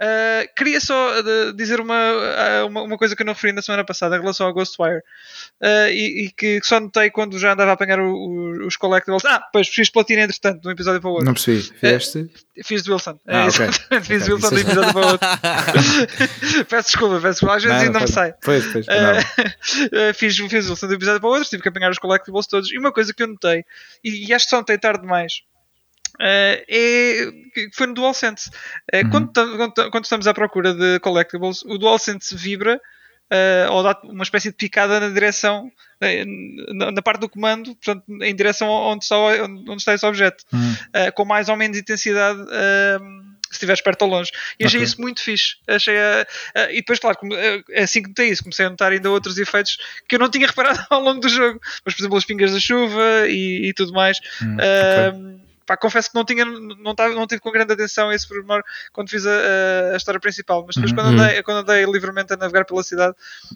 Uh, 0.01 0.49
queria 0.57 0.81
só 0.81 1.21
uh, 1.21 1.53
dizer 1.53 1.81
uma, 1.81 2.65
uma, 2.67 2.83
uma 2.83 2.97
coisa 2.99 3.15
que 3.15 3.23
eu 3.23 3.27
não 3.27 3.35
referi 3.35 3.53
na 3.53 3.61
semana 3.63 3.85
passada 3.85 4.17
em 4.17 4.21
relação 4.21 4.47
ao 4.47 4.55
Ghostwire 4.55 4.99
uh, 5.63 5.89
e, 5.91 6.27
e 6.27 6.31
que 6.31 6.61
só 6.63 6.81
notei 6.81 7.11
quando 7.11 7.39
já 7.39 7.53
andava 7.53 7.71
a 7.71 7.75
apanhar 7.75 8.01
o- 8.01 8.13
o- 8.15 8.67
os 8.67 8.77
collectibles. 8.77 9.25
Ah, 9.25 9.43
pois 9.53 9.69
fiz 9.69 9.91
platina 9.91 10.23
entretanto, 10.23 10.61
de 10.63 10.69
um 10.69 10.71
episódio 10.71 11.01
para 11.01 11.11
o 11.11 11.13
outro. 11.13 11.27
Não 11.27 11.35
percebi. 11.35 11.63
Fizeste? 11.63 12.31
Fiz 12.65 12.83
de 12.83 12.93
Wilson. 12.93 13.19
Ah, 13.27 13.45
é, 13.45 13.49
ok. 13.49 13.67
exatamente, 13.67 14.07
fiz 14.07 14.25
de 14.25 14.33
Ok, 14.33 14.35
Wilson 14.35 14.49
de 14.49 14.55
um 14.55 14.59
isso- 14.59 14.67
episódio 14.71 14.93
para 14.93 15.07
o 15.07 15.11
outro. 15.11 15.29
peço 16.69 16.89
desculpa, 16.89 17.21
peço 17.21 17.42
Às 17.51 17.63
vezes 17.63 17.69
Nada, 17.69 17.83
ainda 17.85 17.93
me 18.01 18.07
faz- 18.07 18.11
sai. 18.11 18.35
Pois, 18.43 18.67
pois, 18.73 18.87
Uh, 18.87 18.91
não. 20.09 20.15
fiz, 20.15 20.37
fiz 20.37 20.69
um 20.71 20.93
episódio 20.93 21.21
para 21.21 21.29
o 21.29 21.33
outro, 21.33 21.49
tive 21.49 21.63
que 21.63 21.69
apanhar 21.69 21.91
os 21.91 21.99
collectibles 21.99 22.47
todos. 22.47 22.71
E 22.73 22.79
uma 22.79 22.93
coisa 22.93 23.13
que 23.15 23.23
eu 23.23 23.29
notei, 23.29 23.65
e, 24.05 24.27
e 24.29 24.35
acho 24.35 24.45
que 24.47 24.51
só 24.51 24.57
notei 24.59 24.79
tarde 24.79 25.03
demais, 25.03 25.43
uh, 26.17 26.65
é 26.69 27.31
que 27.55 27.71
foi 27.73 27.87
no 27.87 27.95
DualSense. 27.95 28.49
Uh, 28.93 29.05
Uhum. 29.05 29.11
quando, 29.11 29.33
quando, 29.57 29.91
quando 29.91 30.05
estamos 30.05 30.27
à 30.27 30.35
procura 30.35 30.75
de 30.75 30.99
collectibles, 31.01 31.63
o 31.65 31.79
DualSense 31.79 32.35
vibra. 32.37 32.81
uh, 33.33 33.73
ou 33.73 33.83
dá 33.83 33.99
uma 34.05 34.25
espécie 34.25 34.51
de 34.51 34.57
picada 34.57 35.01
na 35.01 35.09
direção, 35.09 35.71
na, 36.75 36.91
na 36.91 37.01
parte 37.03 37.21
do 37.21 37.29
comando, 37.31 37.75
portanto, 37.77 38.05
em 38.23 38.35
direção 38.35 38.69
onde 38.69 39.05
está, 39.05 39.17
onde, 39.17 39.75
está 39.77 39.95
esse 39.95 40.05
objeto, 40.05 40.45
Hum. 40.53 40.73
uh, 40.73 41.13
com 41.15 41.25
mais 41.25 41.49
ou 41.49 41.57
menos 41.57 41.79
intensidade. 41.79 42.41
Se 43.53 43.57
estiveres 43.57 43.83
perto 43.83 44.03
ou 44.03 44.09
longe. 44.09 44.31
E 44.59 44.65
achei 44.65 44.81
Ok. 44.81 44.87
isso 44.89 45.01
muito 45.01 45.23
fixe. 45.23 45.57
Achei, 45.69 45.95
uh, 45.95 46.23
uh, 46.57 46.71
e 46.71 46.77
depois, 46.77 46.99
claro, 46.99 47.17
como, 47.19 47.35
uh, 47.35 47.65
assim 47.77 48.03
que 48.03 48.09
notei 48.09 48.29
isso, 48.29 48.43
comecei 48.43 48.67
a 48.67 48.71
notar 48.71 48.93
ainda 48.93 49.11
outros 49.11 49.39
efeitos 49.39 49.79
que 50.09 50.15
eu 50.15 50.19
não 50.19 50.31
tinha 50.31 50.47
reparado 50.49 50.85
ao 50.91 51.01
longo 51.03 51.21
do 51.21 51.29
jogo. 51.29 51.61
Mas, 51.85 51.95
por 51.95 52.01
exemplo, 52.01 52.17
as 52.19 52.25
pingas 52.25 52.53
da 52.53 52.61
chuva 52.61 53.29
e, 53.29 53.69
e 53.69 53.73
tudo 53.75 53.93
mais. 53.93 54.19
Hum, 54.43 54.57
Uh, 54.57 55.42
pá, 55.67 55.77
confesso 55.77 56.11
que 56.11 56.15
não 56.17 56.25
tinha, 56.25 56.45
não, 56.45 56.95
tava, 56.95 57.15
não 57.15 57.27
tive 57.27 57.41
com 57.41 57.51
grande 57.51 57.73
atenção 57.73 58.09
a 58.11 58.15
esse 58.15 58.27
pormenor 58.29 58.63
quando 58.93 59.11
fiz 59.11 59.27
a, 59.27 59.93
a 59.93 59.97
história 59.97 60.21
principal, 60.21 60.65
mas 60.67 60.77
depois 60.77 60.91
Uhum. 60.93 60.97
quando, 60.97 61.21
andei, 61.21 61.43
quando 61.43 61.59
andei 61.59 61.85
livremente 61.85 62.33
a 62.33 62.37
navegar 62.37 62.65
pela 62.65 62.83
cidade, 62.83 63.15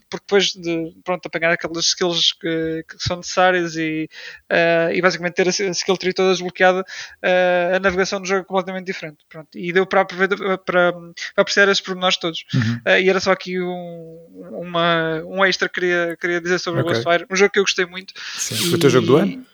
porque 0.09 0.25
depois 0.27 0.45
de 0.53 0.95
pronto, 1.05 1.27
apanhar 1.27 1.51
aquelas 1.53 1.87
skills 1.87 2.33
que, 2.33 2.85
que 2.89 2.97
são 2.99 3.17
necessárias 3.19 3.77
e, 3.77 4.09
eh, 4.49 4.91
e 4.95 5.03
basicamente 5.03 5.35
ter 5.35 5.47
a, 5.49 5.51
skill 5.71 5.97
tree 5.97 6.13
toda 6.13 6.31
desbloqueada, 6.33 6.85
eh, 7.23 7.73
a 7.77 7.81
navegação 7.81 8.19
no 8.21 8.27
jogo 8.27 8.41
é 8.41 8.45
completamente 8.45 8.87
diferente. 8.87 9.19
Pronto, 9.29 9.49
e 9.55 9.73
deu 9.73 9.87
para, 9.87 10.03
aproveitar- 10.03 10.37
para, 10.37 10.59
para 10.59 10.95
apreciar 11.37 11.69
esses 11.69 11.81
pormenores 11.81 12.17
todos. 12.17 12.45
Uhum. 12.55 12.81
Eh, 12.85 13.03
e 13.03 13.11
era 13.11 13.21
só 13.21 13.33
aqui 13.33 13.61
um, 13.61 14.61
uma, 14.63 15.23
um 15.27 15.45
extra 15.45 15.69
que 15.69 15.81
queria, 15.81 16.17
queria 16.21 16.41
dizer 16.41 16.59
sobre 16.59 16.81
Ok. 16.81 16.93
o 16.93 16.95
Ghostfire, 16.95 17.27
um 17.31 17.37
jogo 17.37 17.51
que 17.53 17.59
eu 17.59 17.65
gostei 17.65 17.87
muito. 17.87 18.15
Sim. 18.37 18.57
Foi 18.57 18.75
o 18.75 18.79
teu 18.79 18.91
jogo 18.91 19.07
do 19.07 19.19
E- 19.19 19.23
ano? 19.23 19.47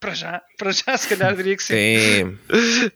Para 0.00 0.14
já, 0.14 0.42
para 0.56 0.70
já, 0.72 0.96
se 0.96 1.08
calhar 1.08 1.34
diria 1.34 1.56
que 1.56 1.62
sim. 1.62 1.74
Tem. 1.74 2.38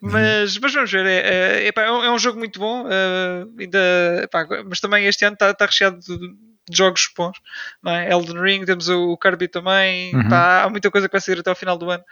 Mas, 0.01 0.57
mas 0.57 0.73
vamos 0.73 0.91
ver, 0.91 1.05
é, 1.05 1.67
é, 1.67 1.71
é 1.75 1.91
um, 1.91 2.03
é 2.03 2.11
um 2.11 2.19
jogo 2.19 2.37
muito 2.39 2.59
bom, 2.59 2.85
eh, 2.89 3.45
ainda, 3.59 4.21
epá, 4.23 4.45
mas 4.67 4.79
também 4.79 5.05
este 5.05 5.25
ano 5.25 5.33
está 5.33 5.49
está 5.51 5.65
recheado 5.65 5.99
de, 5.99 6.17
de 6.17 6.77
jogos 6.77 7.09
bons. 7.17 7.37
Não 7.81 7.91
é? 7.91 8.11
Elden 8.11 8.39
Ring, 8.39 8.65
temos 8.65 8.87
o, 8.87 9.11
o 9.11 9.17
Kirby 9.17 9.47
também, 9.47 10.15
Uhum. 10.15 10.29
pá, 10.29 10.63
há 10.63 10.69
muita 10.69 10.89
coisa 10.91 11.07
que 11.07 11.11
vai 11.11 11.19
sair 11.21 11.39
até 11.39 11.49
ao 11.49 11.55
final 11.55 11.77
do 11.77 11.89
ano 11.89 12.03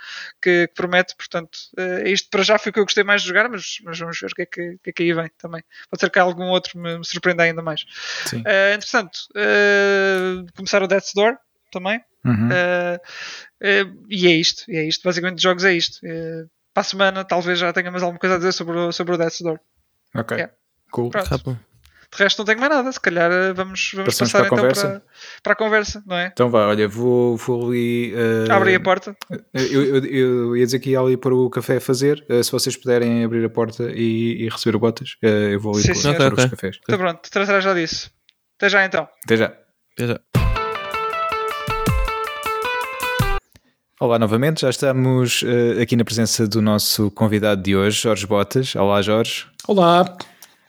que, 0.41 0.67
que 0.67 0.74
promete, 0.74 1.15
portanto, 1.15 1.58
eh, 1.78 2.10
isto 2.10 2.30
para 2.30 2.44
já 2.44 2.58
foi 2.58 2.70
o 2.70 2.74
que 2.74 2.80
eu 2.80 2.84
gostei 2.86 3.04
mais 3.04 3.22
de 3.22 3.28
jogar, 3.28 3.48
mas, 3.50 3.78
mas 3.84 3.98
vamos 4.00 4.20
ver 4.20 4.28
o 4.32 4.36
que, 4.36 4.41
é 4.41 4.46
que, 4.46 4.78
que 4.84 4.89
é 4.89 4.94
que 4.94 5.04
aí 5.04 5.13
vem 5.13 5.30
também. 5.38 5.63
Pode 5.89 6.02
ser 6.02 6.10
que 6.10 6.20
algum 6.20 6.46
outro 6.50 6.78
me, 6.80 6.98
me 6.98 7.06
surpreenda 7.06 7.44
ainda 7.44 7.62
mais. 7.62 7.86
Sim. 8.26 8.44
Eh, 8.46 8.74
entretanto, 8.74 9.20
começar 10.56 10.82
o 10.84 10.88
Death's 10.88 11.13
Door 11.13 11.38
também. 11.72 12.02
Uhum. 12.26 12.50
Uh, 12.50 12.98
uh, 13.96 14.06
e 14.10 14.28
é 14.28 14.32
isto, 14.36 14.64
e 14.72 14.78
é 14.78 14.84
isto. 14.84 15.04
Basicamente, 15.04 15.38
de 15.38 15.44
jogos 15.44 15.64
é 15.64 15.74
isto. 15.74 15.98
Uh, 16.06 16.48
para 16.74 16.82
a 16.82 16.84
semana, 16.84 17.24
talvez 17.26 17.60
já 17.60 17.74
tenha 17.74 17.92
mais 17.92 18.04
alguma 18.04 18.20
coisa 18.20 18.36
a 18.36 18.38
dizer 18.38 18.52
sobre 18.54 18.78
o, 18.78 18.92
sobre 18.92 19.16
o 19.16 19.18
Death's 19.18 19.42
Door. 19.42 19.60
Ok. 20.16 20.38
yeah. 20.38 20.54
Cool. 20.92 21.10
Pronto. 21.10 21.30
Tá. 21.30 21.60
De 22.14 22.22
resto, 22.24 22.40
não 22.40 22.46
tenho 22.46 22.60
mais 22.60 22.70
nada. 22.72 22.92
Se 22.92 23.00
calhar 23.00 23.32
uh, 23.32 23.54
vamos, 23.56 23.92
vamos 23.94 24.14
Passamos 24.14 24.32
passar 24.34 24.38
para 24.40 24.44
a 24.44 24.48
então 24.48 24.58
conversa? 24.58 24.88
para, 24.90 25.02
para 25.44 25.54
a 25.54 25.56
conversa, 25.56 26.04
não 26.06 26.18
é? 26.18 26.28
Então 26.28 26.50
vá, 26.50 26.68
olha, 26.68 26.86
vou, 26.88 27.38
vou 27.38 27.70
ali. 27.70 28.14
eh, 28.14 28.52
Abri 28.52 28.76
a 28.76 28.80
porta. 28.82 29.16
Eu, 29.54 29.86
eu, 29.86 30.06
eu 30.06 30.58
ia 30.58 30.66
dizer 30.66 30.80
que 30.80 30.90
ia 30.90 31.00
ali 31.00 31.16
para 31.16 31.34
o 31.34 31.50
café 31.50 31.80
fazer. 31.80 32.26
eh, 32.28 32.44
se 32.44 32.52
vocês 32.52 32.76
puderem 32.76 33.24
abrir 33.24 33.46
a 33.46 33.50
porta 33.50 33.90
e, 33.96 34.44
e 34.44 34.50
receber 34.50 34.76
o 34.76 34.80
botas, 34.80 35.16
eh, 35.24 35.54
eu 35.54 35.60
vou 35.62 35.74
ali 35.74 35.84
Sim, 35.84 35.94
para, 36.02 36.16
para 36.18 36.28
Ok, 36.34 36.44
os 36.44 36.50
cafés. 36.52 36.76
Está 36.76 36.98
pronto, 36.98 37.30
tratará 37.32 37.62
já 37.62 37.74
disso. 37.74 38.12
Até 38.58 38.68
já 38.70 38.86
então. 38.86 39.08
Até 39.24 39.38
já. 39.38 39.46
Até 39.94 40.08
já. 40.08 40.40
Olá 44.02 44.18
novamente, 44.18 44.62
já 44.62 44.70
estamos 44.72 45.44
eh, 45.46 45.80
aqui 45.80 45.96
na 45.96 46.04
presença 46.04 46.48
do 46.48 46.60
nosso 46.60 47.12
convidado 47.12 47.62
de 47.62 47.76
hoje, 47.76 48.02
Jorge 48.02 48.26
Botas. 48.26 48.76
Olá, 48.76 49.00
Jorge. 49.04 49.46
Olá. 49.68 50.18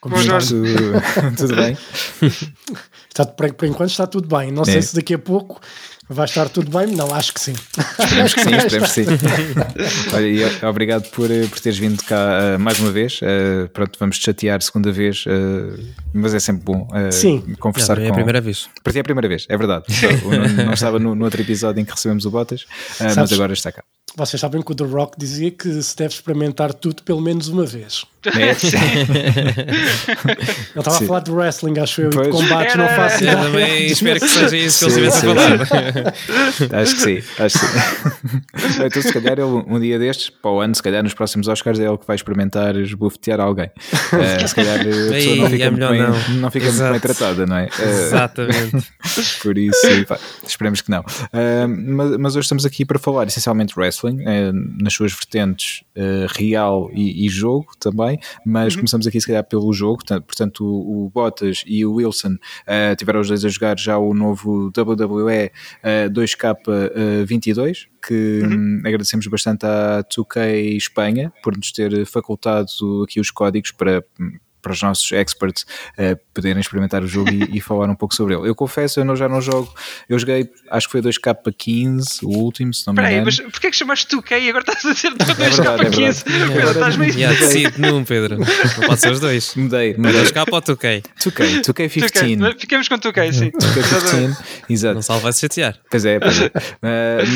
Como 0.02 0.16
Bom? 0.16 0.22
Jorge. 0.22 0.48
Tudo, 0.48 1.36
tudo 1.36 1.54
bem? 1.56 1.78
Está, 3.08 3.24
por, 3.24 3.52
por 3.54 3.66
enquanto 3.68 3.90
está 3.90 4.04
tudo 4.06 4.26
bem. 4.26 4.50
Não 4.50 4.62
É. 4.62 4.64
sei 4.64 4.82
se 4.82 4.96
daqui 4.96 5.14
a 5.14 5.18
pouco 5.18 5.60
vai 6.08 6.24
estar 6.24 6.48
tudo 6.48 6.76
bem. 6.76 6.88
Não, 6.96 7.14
acho 7.14 7.32
que 7.32 7.38
sim. 7.40 7.52
Esperemos 8.00 8.34
que 8.34 8.42
sim, 8.42 8.54
esperemos 8.56 8.92
que 8.92 9.04
sim. 9.04 9.06
Olha, 10.12 10.26
e 10.26 10.42
eh, 10.42 10.66
obrigado 10.66 11.08
por, 11.10 11.30
eh, 11.30 11.46
por 11.46 11.60
teres 11.60 11.78
vindo 11.78 12.02
cá 12.02 12.38
eh, 12.54 12.58
mais 12.58 12.80
uma 12.80 12.90
vez. 12.90 13.20
Eh, 13.22 13.68
pronto, 13.72 13.96
vamos 14.00 14.18
te 14.18 14.24
chatear 14.24 14.60
segunda 14.62 14.90
vez, 14.90 15.24
eh, 15.28 15.80
mas 16.12 16.34
é 16.34 16.40
sempre 16.40 16.64
bom 16.64 16.88
Sim. 17.12 17.54
conversar 17.60 17.96
é 17.98 18.06
com. 18.06 18.12
a 18.12 18.14
primeira 18.14 18.40
vez. 18.40 18.68
Para 18.82 18.92
ti 18.92 18.98
é 18.98 19.02
a 19.02 19.04
primeira 19.04 19.28
vez, 19.28 19.46
é 19.48 19.56
verdade. 19.56 19.84
O 20.24 20.30
Nuno 20.30 20.64
não 20.64 20.72
estava 20.72 20.98
no, 20.98 21.14
no 21.14 21.24
outro 21.26 21.40
episódio 21.40 21.80
em 21.80 21.84
que 21.84 21.92
recebemos 21.92 22.24
o 22.26 22.30
Botas, 22.30 22.66
mas 22.98 23.32
agora 23.32 23.52
está 23.52 23.70
cá. 23.70 23.84
Vocês 24.16 24.40
sabem 24.40 24.60
que 24.62 24.72
o 24.72 24.74
The 24.74 24.84
Rock 24.84 25.16
dizia 25.18 25.50
que 25.50 25.80
se 25.82 25.94
deve 25.96 26.12
experimentar 26.14 26.74
tudo 26.74 27.02
pelo 27.04 27.20
menos 27.20 27.46
uma 27.48 27.64
vez. 27.64 28.04
É? 28.26 28.50
Ele 29.72 30.78
estava 30.78 30.96
a 30.96 31.00
falar 31.00 31.20
de 31.20 31.30
wrestling, 31.32 31.78
acho 31.78 32.02
eu, 32.02 32.10
Pois. 32.10 32.26
de 32.26 32.32
combates, 32.32 32.74
não 32.76 32.84
Era, 32.84 32.94
faço 32.96 33.24
Eu 33.24 33.28
ideia. 33.32 33.42
também 33.44 33.86
espero 33.92 34.20
que 34.20 34.28
seja 34.28 34.56
isso 34.56 34.78
que 34.78 34.84
ele 34.84 34.92
Sim, 34.92 35.00
estivesse 35.00 35.26
a 35.26 35.34
falar. 35.34 36.80
Acho 36.82 36.94
que 36.96 37.00
sim, 37.00 37.22
acho 37.42 37.58
que 37.58 37.66
sim. 37.66 38.82
então, 38.86 39.02
se 39.02 39.12
calhar, 39.12 39.32
ele, 39.32 39.42
um 39.42 39.80
dia 39.80 39.98
destes, 39.98 40.30
para 40.30 40.50
o 40.50 40.60
ano, 40.60 40.74
se 40.74 40.82
calhar 40.82 41.02
nos 41.02 41.14
próximos 41.14 41.48
Oscars, 41.48 41.78
é 41.80 41.86
ele 41.86 41.98
que 41.98 42.06
vai 42.06 42.16
experimentar 42.16 42.76
esbofetear 42.76 43.40
alguém. 43.40 43.70
Eh, 44.12 44.46
se 44.46 44.54
calhar 44.54 44.80
a 44.80 44.84
pessoa 44.84 45.16
Ei, 45.16 45.36
não 45.38 45.46
é 45.46 45.50
fica, 45.50 45.70
muito 45.70 45.90
melhor 45.90 45.90
bem, 45.90 46.00
não. 46.34 46.40
não 46.42 46.50
fica 46.50 46.66
muito 46.72 46.90
bem 46.90 47.00
tratada, 47.00 47.46
não 47.46 47.56
é? 47.56 47.68
Eh, 47.78 47.88
Exatamente. 48.06 48.86
por 49.42 49.58
isso, 49.58 50.04
pá, 50.06 50.18
esperemos 50.46 50.80
que 50.80 50.90
não. 50.90 51.04
Ah, 51.32 51.66
mas, 51.68 52.16
mas 52.18 52.36
hoje 52.36 52.44
estamos 52.44 52.64
aqui 52.64 52.84
para 52.84 52.98
falar 52.98 53.26
essencialmente 53.26 53.74
de 53.74 53.80
wrestling, 53.80 54.18
nas 54.80 54.92
suas 54.94 55.12
vertentes 55.12 55.82
real 56.36 56.90
e, 56.92 57.26
e 57.26 57.28
jogo 57.28 57.66
também, 57.80 58.11
mas 58.44 58.74
começamos 58.74 59.06
aqui 59.06 59.20
se 59.20 59.26
calhar 59.26 59.44
pelo 59.44 59.72
jogo, 59.72 60.02
portanto, 60.06 60.64
o, 60.64 61.06
o 61.06 61.10
Bottas 61.10 61.64
e 61.66 61.84
o 61.84 61.94
Wilson 61.94 62.36
eh, 62.66 62.94
tiveram 62.96 63.20
os 63.20 63.28
dois 63.28 63.44
a 63.44 63.48
jogar 63.48 63.78
já 63.78 63.98
o 63.98 64.14
novo 64.14 64.72
WWE 64.76 65.50
eh, 65.82 66.08
2K22, 66.08 67.86
que 68.06 68.42
hum, 68.44 68.82
agradecemos 68.84 69.26
bastante 69.26 69.64
à 69.66 70.02
2K 70.04 70.76
Espanha 70.76 71.32
por 71.42 71.56
nos 71.56 71.72
ter 71.72 72.04
facultado 72.06 72.68
aqui 73.04 73.20
os 73.20 73.30
códigos 73.30 73.72
para 73.72 74.04
para 74.62 74.72
os 74.72 74.80
nossos 74.80 75.10
experts 75.12 75.66
eh, 75.98 76.16
poderem 76.32 76.60
experimentar 76.60 77.02
o 77.02 77.06
jogo 77.06 77.30
e, 77.30 77.58
e 77.58 77.60
falar 77.60 77.90
um 77.90 77.94
pouco 77.94 78.14
sobre 78.14 78.34
ele. 78.34 78.48
Eu 78.48 78.54
confesso, 78.54 79.00
eu 79.00 79.04
não, 79.04 79.16
já 79.16 79.28
não 79.28 79.40
jogo, 79.40 79.74
eu 80.08 80.18
joguei, 80.18 80.48
acho 80.70 80.86
que 80.86 80.92
foi 80.92 81.02
2K15, 81.02 82.22
o 82.22 82.28
último, 82.38 82.72
se 82.72 82.86
não 82.86 82.94
me 82.94 83.00
Espera 83.00 83.08
aí, 83.08 83.14
engano. 83.14 83.26
mas 83.26 83.52
porquê 83.52 83.70
que 83.70 83.76
chamaste 83.76 84.16
2K 84.16 84.40
e 84.40 84.48
agora 84.48 84.64
estás 84.68 84.84
a 84.86 84.92
dizer 84.92 85.10
2 85.14 85.56
verdade, 85.56 85.82
é 85.82 85.84
k 85.84 85.90
15 85.90 86.24
verdade. 86.24 86.52
Pedro, 86.52 86.70
estás 86.70 86.96
meio 86.96 87.12
Já 87.12 87.28
decide 87.32 87.80
num, 87.80 88.04
Pedro. 88.04 88.38
Não 88.38 88.86
pode 88.86 89.00
ser 89.00 89.12
os 89.12 89.20
dois. 89.20 89.54
Mudei, 89.56 89.90
Mas 89.90 89.98
mudei. 89.98 90.12
dois 90.12 90.30
cá 90.30 90.44
para 90.44 90.56
o 90.56 90.62
2K. 90.62 91.02
2K, 91.20 91.62
2K15. 91.62 92.38
2K. 92.38 92.60
Ficamos 92.60 92.88
com 92.88 92.94
2K, 92.98 93.32
sim. 93.32 93.50
2K15, 93.50 94.36
exato. 94.68 94.94
Não 94.94 95.02
salva 95.02 95.22
vai 95.22 95.32
se 95.32 95.40
chatear. 95.40 95.78
Pois 95.90 96.04
é, 96.04 96.18
pois 96.18 96.40
é. 96.40 96.46
Uh, 96.46 96.50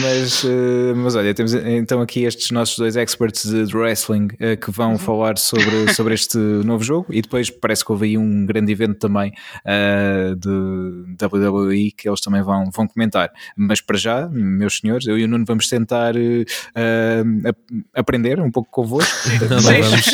mas, 0.03 0.45
uh, 0.45 0.97
mas 0.97 1.15
olha, 1.17 1.35
temos 1.35 1.55
então 1.55 2.01
aqui 2.01 2.25
estes 2.25 2.51
nossos 2.51 2.77
dois 2.79 2.97
experts 2.97 3.47
de, 3.47 3.67
de 3.67 3.77
wrestling 3.77 4.27
uh, 4.27 4.57
que 4.61 4.71
vão 4.71 4.99
falar 4.99 5.39
sobre, 5.39 5.93
sobre 5.95 6.15
este 6.15 6.39
novo 6.39 6.83
jogo 6.83 7.07
e 7.17 7.23
depois 7.23 7.49
parece 7.51 7.85
que 7.85 7.91
houve 7.93 8.07
aí 8.07 8.19
um 8.19 8.45
grande 8.45 8.71
evento 8.73 8.99
também 8.99 9.33
uh, 9.65 10.37
de 10.37 11.25
WWE 11.25 11.91
que 11.93 12.09
eles 12.09 12.21
também 12.21 12.43
vão, 12.43 12.71
vão 12.71 12.87
comentar. 12.87 13.31
Mas 13.57 13.81
para 13.81 13.97
já, 13.97 14.29
meus 14.29 14.79
senhores, 14.79 15.07
eu 15.07 15.19
e 15.19 15.25
o 15.25 15.29
Nuno 15.29 15.45
vamos 15.47 15.69
tentar 15.69 16.15
uh, 16.17 16.19
uh, 16.21 17.49
ap- 17.49 17.85
aprender 17.95 18.41
um 18.41 18.51
pouco 18.51 18.71
convosco. 18.71 19.17
Não, 19.49 19.57
não 19.57 19.63
vamos. 19.63 20.07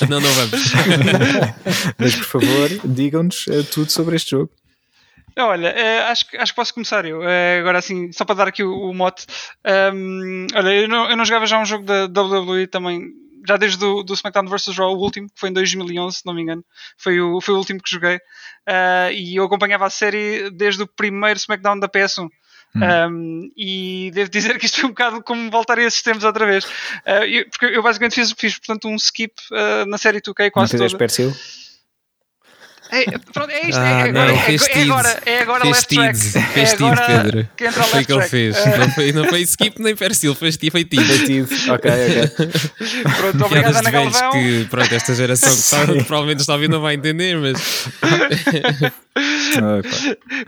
Não, 0.08 0.20
não 0.20 0.30
vamos. 0.32 0.72
mas 1.98 2.14
por 2.16 2.24
favor, 2.24 2.68
digam-nos 2.84 3.46
uh, 3.48 3.64
tudo 3.64 3.90
sobre 3.90 4.16
este 4.16 4.30
jogo. 4.30 4.50
Olha, 5.38 5.68
eh, 5.68 6.02
acho, 6.10 6.28
que- 6.28 6.36
acho 6.36 6.52
que 6.52 6.56
posso 6.56 6.74
começar 6.74 7.04
eu. 7.04 7.22
Eh, 7.22 7.60
agora 7.60 7.78
assim, 7.78 8.10
só 8.12 8.24
para 8.24 8.34
dar 8.34 8.48
aqui 8.48 8.62
o, 8.62 8.90
o 8.90 8.92
mote. 8.94 9.24
Ahm, 9.64 10.46
olha, 10.54 10.68
eu 10.74 10.88
não, 10.88 11.08
eu 11.10 11.16
não 11.16 11.24
jogava 11.24 11.46
já 11.46 11.58
um 11.60 11.64
jogo 11.64 11.84
da 11.84 12.04
WWE 12.06 12.66
também, 12.66 13.10
já 13.46 13.56
desde 13.56 13.84
o 13.84 14.02
do 14.02 14.14
SmackDown 14.14 14.46
vs. 14.48 14.76
Raw, 14.76 14.92
o 14.94 14.98
último, 14.98 15.26
que 15.28 15.38
foi 15.40 15.48
em 15.50 15.52
2011, 15.52 16.16
se 16.18 16.26
não 16.26 16.34
me 16.34 16.42
engano. 16.42 16.64
Foi 16.98 17.20
o, 17.20 17.40
foi 17.40 17.54
o 17.54 17.58
último 17.58 17.80
que 17.82 17.90
joguei. 17.90 18.18
Ah, 18.66 19.10
e 19.12 19.36
eu 19.36 19.44
acompanhava 19.44 19.86
a 19.86 19.90
série 19.90 20.50
desde 20.50 20.82
o 20.82 20.86
primeiro 20.86 21.38
SmackDown 21.38 21.78
da 21.78 21.88
PS1. 21.88 22.28
Um, 23.10 23.50
e 23.56 24.12
devo 24.14 24.30
dizer 24.30 24.56
que 24.56 24.66
isto 24.66 24.76
foi 24.80 24.84
um 24.86 24.92
bocado 24.92 25.22
como 25.24 25.50
voltar 25.50 25.76
a 25.78 25.82
esses 25.82 26.02
tempos 26.02 26.22
outra 26.22 26.46
vez. 26.46 26.64
Ah, 27.04 27.26
eu- 27.26 27.48
porque 27.50 27.66
eu 27.66 27.82
basicamente 27.82 28.14
fiz, 28.14 28.32
fiz 28.38 28.58
portanto, 28.58 28.86
um 28.88 28.94
skip 28.96 29.34
ah, 29.52 29.84
na 29.86 29.98
série 29.98 30.20
2K 30.20 30.44
Não 30.44 30.50
quase 30.52 30.70
fizeste 30.72 30.92
toda. 30.92 30.98
Persil? 30.98 31.34
É, 32.92 33.18
pronto, 33.32 33.50
é 33.50 33.60
isto, 33.68 33.78
Ah, 33.78 33.88
é, 33.88 34.02
agora, 34.08 34.12
não, 34.12 34.34
é, 34.34 34.42
fez 34.42 34.66
é 34.68 34.82
agora, 34.82 35.22
é 35.26 35.38
agora 35.40 35.60
Fez 35.62 35.76
left 35.76 35.94
track. 35.94 36.18
tido, 36.20 36.36
É 36.38 36.42
fez 36.42 36.70
tido, 36.70 36.84
agora 36.86 37.06
Pedro. 37.06 37.48
que 37.56 37.64
entra 37.66 37.80
o 37.82 37.84
Foi 37.84 37.92
o 37.92 37.96
left 37.96 38.06
que 38.06 38.12
ele 38.12 38.18
track. 38.18 38.30
fez. 38.30 38.56
Ah, 38.56 38.78
Não 38.78 38.90
foi, 38.90 39.12
não 39.12 39.24
foi 39.26 39.40
skip 39.42 39.82
nem 39.82 39.96
perfil, 39.96 40.34
foi, 40.34 40.50
tido. 40.52 40.70
Foi 40.70 40.84
tido. 41.26 41.48
Ok, 41.72 41.90
ok. 41.90 42.50
pronto, 43.16 43.44
obrigado 43.46 43.76
Ana 43.76 43.90
Galvão. 43.90 44.30
que, 44.32 44.66
pronto, 44.70 44.94
esta 44.94 45.14
geração 45.14 45.50
que 45.52 45.60
está, 45.60 45.86
provavelmente 46.04 46.40
está 46.40 46.52
a 46.52 46.56
ouvir 46.56 46.68
não 46.68 46.80
vai 46.80 46.94
entender, 46.94 47.36
mas. 47.38 47.88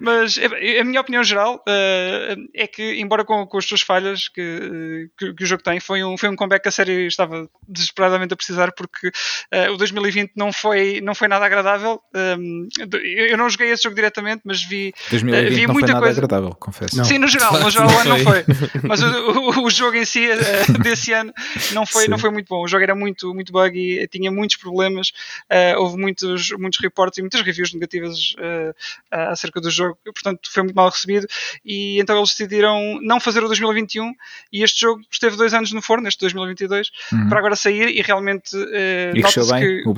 Mas 0.00 0.38
é, 0.38 0.80
a 0.80 0.84
minha 0.84 1.00
opinião 1.00 1.22
geral 1.24 1.62
eh, 1.68 2.36
é 2.54 2.66
que, 2.66 3.00
embora 3.00 3.24
com, 3.24 3.46
com 3.46 3.58
as 3.58 3.64
suas 3.64 3.80
falhas 3.82 4.28
que, 4.28 5.08
que, 5.18 5.34
que 5.34 5.44
o 5.44 5.46
jogo 5.46 5.62
tem, 5.62 5.80
foi 5.80 6.02
um, 6.04 6.16
foi 6.16 6.28
um 6.28 6.36
comeback 6.36 6.62
que 6.62 6.68
a 6.68 6.72
série 6.72 7.06
estava 7.06 7.48
desesperadamente 7.68 8.32
a 8.32 8.36
precisar 8.36 8.72
porque 8.72 9.10
eh, 9.50 9.70
o 9.70 9.76
2020 9.76 10.32
não 10.36 10.52
foi, 10.52 11.00
não 11.00 11.14
foi 11.14 11.28
nada 11.28 11.44
agradável. 11.44 12.00
eh, 12.14 12.31
um, 12.36 12.68
eu 13.04 13.36
não 13.36 13.48
joguei 13.50 13.70
esse 13.70 13.82
jogo 13.84 13.94
diretamente, 13.94 14.42
mas 14.44 14.62
vi, 14.62 14.92
2020 15.10 15.48
vi 15.50 15.56
não 15.60 15.66
foi 15.66 15.72
muita 15.74 15.86
nada 15.92 16.00
coisa. 16.04 16.18
agradável, 16.20 16.54
confesso. 16.56 16.96
Não. 16.96 17.04
Sim, 17.04 17.18
no 17.18 17.28
geral, 17.28 17.52
no 17.54 17.60
Não 17.60 17.70
geral 17.70 17.88
o 17.88 17.98
ano 17.98 18.08
não 18.10 18.18
foi. 18.18 18.42
foi. 18.44 18.80
Mas 18.88 19.02
o, 19.02 19.06
o- 19.06 19.64
o 19.66 19.70
jogo 19.70 19.96
em 19.96 20.04
si 20.04 20.24
eh, 20.30 20.38
desse 20.82 21.12
ano 21.12 21.32
não 21.72 21.84
foi, 21.86 22.04
Sim. 22.04 22.10
não 22.10 22.18
foi 22.18 22.30
muito 22.30 22.48
bom. 22.48 22.62
O 22.62 22.68
jogo 22.68 22.82
era 22.82 22.94
muito, 22.94 23.32
muito 23.34 23.52
buggy, 23.52 24.06
tinha 24.10 24.30
muitos 24.30 24.56
problemas, 24.56 25.12
eh, 25.50 25.76
houve 25.76 25.96
muitos, 25.96 26.50
muitos 26.58 26.78
reportes 26.80 27.18
e 27.18 27.22
muitas 27.22 27.40
reviews 27.42 27.72
negativas 27.74 28.34
eh, 28.38 28.72
acerca 29.10 29.60
do 29.60 29.70
jogo, 29.70 29.98
portanto 30.04 30.50
foi 30.50 30.62
muito 30.62 30.74
mal 30.76 30.88
recebido. 30.88 31.26
E 31.64 32.00
então 32.00 32.16
eles 32.16 32.30
decidiram 32.30 32.98
não 33.02 33.20
fazer 33.20 33.42
o 33.42 33.46
2021 33.46 34.12
e 34.52 34.62
este 34.62 34.80
jogo 34.80 35.02
esteve 35.10 35.36
dois 35.36 35.54
anos 35.54 35.72
no 35.72 35.80
forno, 35.82 36.06
este 36.08 36.20
2022, 36.20 36.90
Uhum. 37.12 37.28
para 37.28 37.38
agora 37.38 37.56
sair 37.56 37.88
e 37.96 38.00
realmente 38.02 38.50
eh, 38.72 39.12
E 39.14 39.22
que 39.22 39.82
o. 39.86 39.92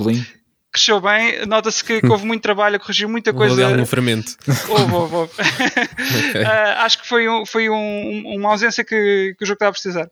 cresceu 0.75 1.01
bem, 1.01 1.47
nota-se 1.47 1.83
que, 1.85 2.01
que 2.01 2.07
houve 2.09 2.27
muito 2.27 2.43
trabalho, 2.43 2.79
corrigiu 2.81 3.09
muita 3.09 3.31
Houve 3.31 3.47
coisa. 3.47 3.67
algum 3.69 3.87
fermento. 3.87 4.33
Houve, 4.69 4.93
houve, 4.93 5.15
houve. 5.15 5.33
Ah, 6.47 6.85
acho 6.85 7.01
que 7.01 7.09
foi, 7.09 7.29
um- 7.29 7.47
foi 7.47 7.71
um- 7.71 8.35
uma 8.37 8.51
ausência 8.51 8.85
que, 8.85 9.35
que 9.39 9.45
o 9.45 9.47
jogo 9.47 9.55
estava 9.55 9.71
a 9.71 9.73
precisar. 9.73 10.09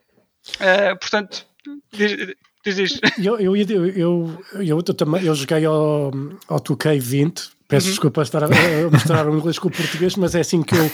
Ah, 0.60 0.96
portanto, 1.00 1.44
diz, 1.92 2.16
diz 2.64 2.78
isto. 2.78 3.00
Eu, 3.18 3.38
eu, 3.40 3.56
eu, 3.56 3.86
eu, 3.88 4.44
eu, 4.54 4.64
eu 4.64 4.82
também 4.82 5.24
eu 5.24 5.34
joguei 5.34 5.64
ao, 5.64 6.10
ao 6.48 6.60
2K20. 6.60 7.50
Peço 7.68 7.86
Uhum. 7.86 7.92
desculpa 7.92 8.20
estar 8.20 8.44
a, 8.44 8.46
a 8.48 8.90
mostrar 8.90 9.26
o 9.26 9.34
inglês 9.34 9.58
com 9.58 9.68
o 9.68 9.70
português, 9.70 10.14
mas 10.16 10.34
é 10.34 10.40
assim 10.40 10.62
que 10.62 10.74
eu 10.74 10.90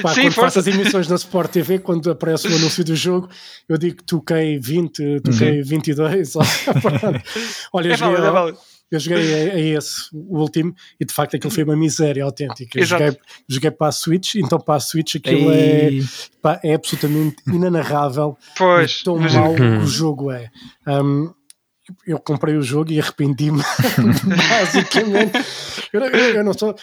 pá, 0.00 0.14
Sim, 0.14 0.22
quando 0.22 0.32
força. 0.32 0.40
faço 0.42 0.58
as 0.60 0.66
emissões 0.68 1.08
na 1.08 1.16
Sport 1.16 1.50
TV, 1.50 1.80
quando 1.80 2.08
aparece 2.08 2.46
o 2.46 2.54
anúncio 2.54 2.84
do 2.84 2.94
jogo, 2.94 3.28
eu 3.68 3.76
digo 3.76 3.96
2K20, 4.04 5.20
2K22. 5.22 6.32
pronto. 6.80 7.22
Olha, 7.72 7.88
eu 7.88 7.92
É 7.92 7.96
joguei, 7.96 8.16
válido, 8.30 8.56
é. 8.56 8.69
Eu 8.90 8.98
joguei 9.00 9.50
a, 9.50 9.54
a 9.54 9.58
esse, 9.60 10.08
o 10.12 10.38
último, 10.38 10.74
e 11.00 11.04
de 11.04 11.12
facto 11.14 11.36
aquilo 11.36 11.52
foi 11.52 11.62
uma 11.64 11.76
miséria 11.76 12.24
autêntica. 12.24 12.78
Eu 12.78 12.84
joguei, 12.84 13.16
joguei 13.48 13.70
para 13.70 13.86
a 13.88 13.92
Switch, 13.92 14.34
então 14.36 14.58
para 14.58 14.74
a 14.76 14.80
Switch 14.80 15.16
aquilo 15.16 15.50
é, 15.52 15.90
pá, 16.42 16.58
é 16.64 16.74
absolutamente 16.74 17.36
inanarrável 17.46 18.36
Pois, 18.56 19.02
tão 19.02 19.16
mas- 19.18 19.34
mau 19.34 19.54
que 19.54 19.62
o 19.62 19.86
jogo 19.86 20.30
é. 20.30 20.50
Um, 20.86 21.32
eu 22.06 22.18
comprei 22.20 22.56
o 22.56 22.62
jogo 22.62 22.92
e 22.92 23.00
arrependi-me, 23.00 23.62
basicamente. 24.48 25.38
Eu, 25.92 26.00
eu- 26.02 26.34
eu 26.36 26.44
não 26.44 26.52
sou. 26.54 26.74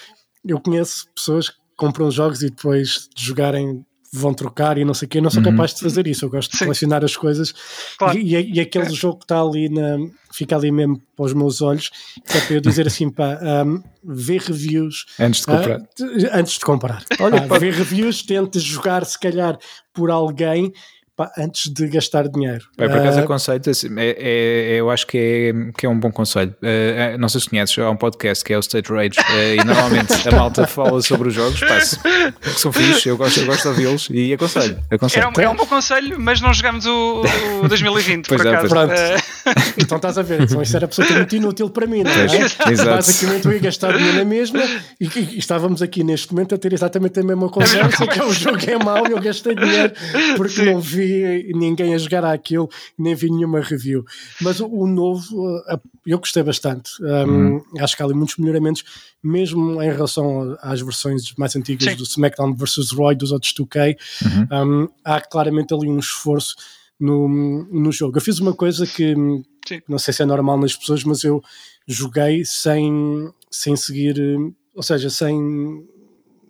Eu 0.45 0.59
conheço 0.59 1.07
pessoas 1.15 1.49
que 1.49 1.55
compram 1.75 2.09
jogos 2.11 2.41
e 2.41 2.49
depois 2.49 3.07
de 3.15 3.25
jogarem 3.25 3.85
vão 4.13 4.33
trocar 4.33 4.77
e 4.77 4.85
não 4.85 4.93
sei 4.93 5.05
o 5.05 5.09
quê. 5.09 5.17
Eu 5.17 5.21
não 5.23 5.29
sou 5.29 5.43
Uhum. 5.43 5.51
capaz 5.51 5.73
de 5.73 5.81
fazer 5.81 6.07
isso. 6.07 6.23
Eu 6.25 6.29
gosto 6.29 6.51
de 6.51 6.57
Sim. 6.57 6.65
colecionar 6.65 7.03
as 7.03 7.15
coisas 7.15 7.53
Claro. 7.97 8.17
e, 8.17 8.35
e- 8.35 8.53
e 8.55 8.59
aquele 8.59 8.89
jogo 8.89 9.19
que 9.19 9.25
está 9.25 9.41
ali 9.41 9.69
na. 9.69 9.97
fica 10.33 10.55
ali 10.55 10.71
mesmo 10.71 11.01
para 11.15 11.25
os 11.25 11.33
meus 11.33 11.61
olhos, 11.61 11.89
que 12.29 12.37
é 12.37 12.41
para 12.41 12.53
eu 12.55 12.61
dizer 12.61 12.85
assim, 12.87 13.09
pá, 13.09 13.39
um, 13.65 13.81
ver 14.03 14.39
reviews 14.41 15.05
antes 15.19 15.39
de 15.41 15.47
comprar. 15.47 15.79
ah, 15.81 15.87
de- 16.17 16.29
antes 16.31 16.53
de 16.53 16.59
comprar. 16.59 17.03
Pá, 17.47 17.57
ver 17.57 17.73
reviews, 17.73 18.21
tente 18.21 18.59
jogar 18.59 19.05
se 19.05 19.19
calhar 19.19 19.57
por 19.93 20.11
alguém 20.11 20.71
pá, 21.17 21.31
antes 21.37 21.69
de 21.73 21.87
gastar 21.87 22.27
dinheiro. 22.29 22.63
Bem, 22.77 22.87
por 22.87 22.99
acaso 22.99 23.19
Ah, 23.19 23.23
aconselho 23.23 23.61
assim, 23.67 23.89
é, 23.97 24.15
é- 24.75 24.79
eu 24.79 24.89
acho 24.91 25.05
que 25.07 25.17
é, 25.17 25.71
que 25.77 25.85
é 25.85 25.89
um 25.89 25.99
bom 25.99 26.11
conselho. 26.11 26.55
Eh, 26.61 27.17
não 27.17 27.27
sei 27.27 27.41
se 27.41 27.49
conheces, 27.49 27.77
há 27.79 27.89
um 27.89 27.97
podcast 27.97 28.43
que 28.45 28.53
é 28.53 28.57
o 28.57 28.59
State 28.61 28.89
Rage 28.91 29.19
eh, 29.35 29.55
e 29.55 29.63
normalmente 29.65 30.13
a 30.27 30.31
malta 30.31 30.67
fala 30.67 31.01
sobre 31.01 31.29
os 31.29 31.33
jogos, 31.33 31.59
pá, 31.59 31.81
se- 31.81 31.97
que 31.99 32.49
são 32.59 32.71
fixos, 32.71 33.05
eu 33.05 33.17
gosto, 33.17 33.39
eu 33.39 33.45
gosto 33.47 33.63
de 33.63 33.67
ouvi-los 33.69 34.07
e 34.11 34.31
aconselho. 34.33 34.77
aconselho. 34.91 35.23
Era 35.25 35.29
um, 35.29 35.41
é 35.41 35.49
um 35.49 35.55
bom 35.55 35.65
conselho, 35.65 36.15
mas 36.19 36.39
não 36.39 36.53
jogamos 36.53 36.85
o, 36.85 37.23
o 37.63 37.67
2020, 37.67 38.27
Pois 38.27 38.41
por 38.41 38.47
é, 38.47 38.55
acaso. 38.55 38.73
pois 38.75 38.89
Eh, 38.99 39.17
Então 39.79 39.95
estás 39.97 40.17
a 40.17 40.21
ver, 40.21 40.41
então 40.41 40.61
isso 40.61 40.75
era 40.75 40.85
absolutamente 40.85 41.35
inútil 41.37 41.69
para 41.69 41.87
mim, 41.87 42.03
não 42.03 42.11
é? 42.11 42.27
Pois, 42.27 42.57
exato. 42.71 42.89
Basicamente 42.91 43.45
eu 43.45 43.53
ia 43.53 43.59
gastar 43.59 43.97
dinheiro 43.97 44.17
na 44.17 44.25
mesma 44.25 44.59
e, 44.99 45.05
e- 45.07 45.19
e 45.35 45.39
estávamos 45.39 45.81
aqui 45.81 46.03
neste 46.03 46.31
momento 46.33 46.53
a 46.53 46.57
ter 46.57 46.73
exatamente 46.73 47.19
a 47.19 47.23
mesma 47.23 47.49
conversa, 47.49 48.05
que 48.05 48.19
é 48.19 48.23
o 48.23 48.33
jogo 48.33 48.59
é 48.69 48.77
mau 48.83 49.07
e 49.07 49.11
eu 49.11 49.19
gastei 49.21 49.55
dinheiro 49.55 49.93
porque 50.35 50.61
não 50.63 50.79
vi 50.79 51.06
ninguém 51.53 51.93
a 51.93 51.97
jogar 51.97 52.25
aquilo, 52.25 52.69
nem 52.97 53.15
vi 53.15 53.29
nenhuma 53.29 53.61
review. 53.61 54.05
Mas 54.41 54.59
o, 54.59 54.67
o 54.67 54.87
novo, 54.87 55.47
uh, 55.47 55.81
eu 56.05 56.19
gostei 56.19 56.43
bastante. 56.43 56.91
Um, 57.01 57.61
Acho 57.79 57.95
que 57.95 58.01
há 58.01 58.05
ali 58.05 58.13
muitos 58.13 58.37
melhoramentos, 58.37 58.83
mesmo 59.23 59.81
em 59.81 59.91
relação 59.91 60.57
às 60.61 60.81
versões 60.81 61.33
mais 61.37 61.55
antigas 61.55 61.91
Sim. 61.91 61.95
do 61.95 62.03
SmackDown 62.03 62.55
vs. 62.55 62.91
Roy, 62.91 63.15
dos 63.15 63.31
outros 63.31 63.53
2K. 63.53 63.97
Um, 64.51 64.87
há 65.03 65.19
claramente 65.21 65.73
ali 65.73 65.87
um 65.87 65.99
esforço 65.99 66.55
no, 66.99 67.27
no 67.71 67.91
jogo. 67.91 68.17
Eu 68.17 68.21
fiz 68.21 68.39
uma 68.39 68.53
coisa 68.53 68.85
que 68.85 69.15
hum, 69.15 69.43
Sim. 69.67 69.81
não 69.87 69.99
sei 69.99 70.13
se 70.13 70.23
é 70.23 70.25
normal 70.25 70.59
nas 70.59 70.75
pessoas, 70.75 71.03
mas 71.03 71.23
eu 71.23 71.43
joguei 71.87 72.43
sem, 72.45 73.31
sem 73.51 73.75
seguir, 73.75 74.19
hum, 74.19 74.53
ou 74.73 74.83
seja, 74.83 75.09
sem, 75.09 75.87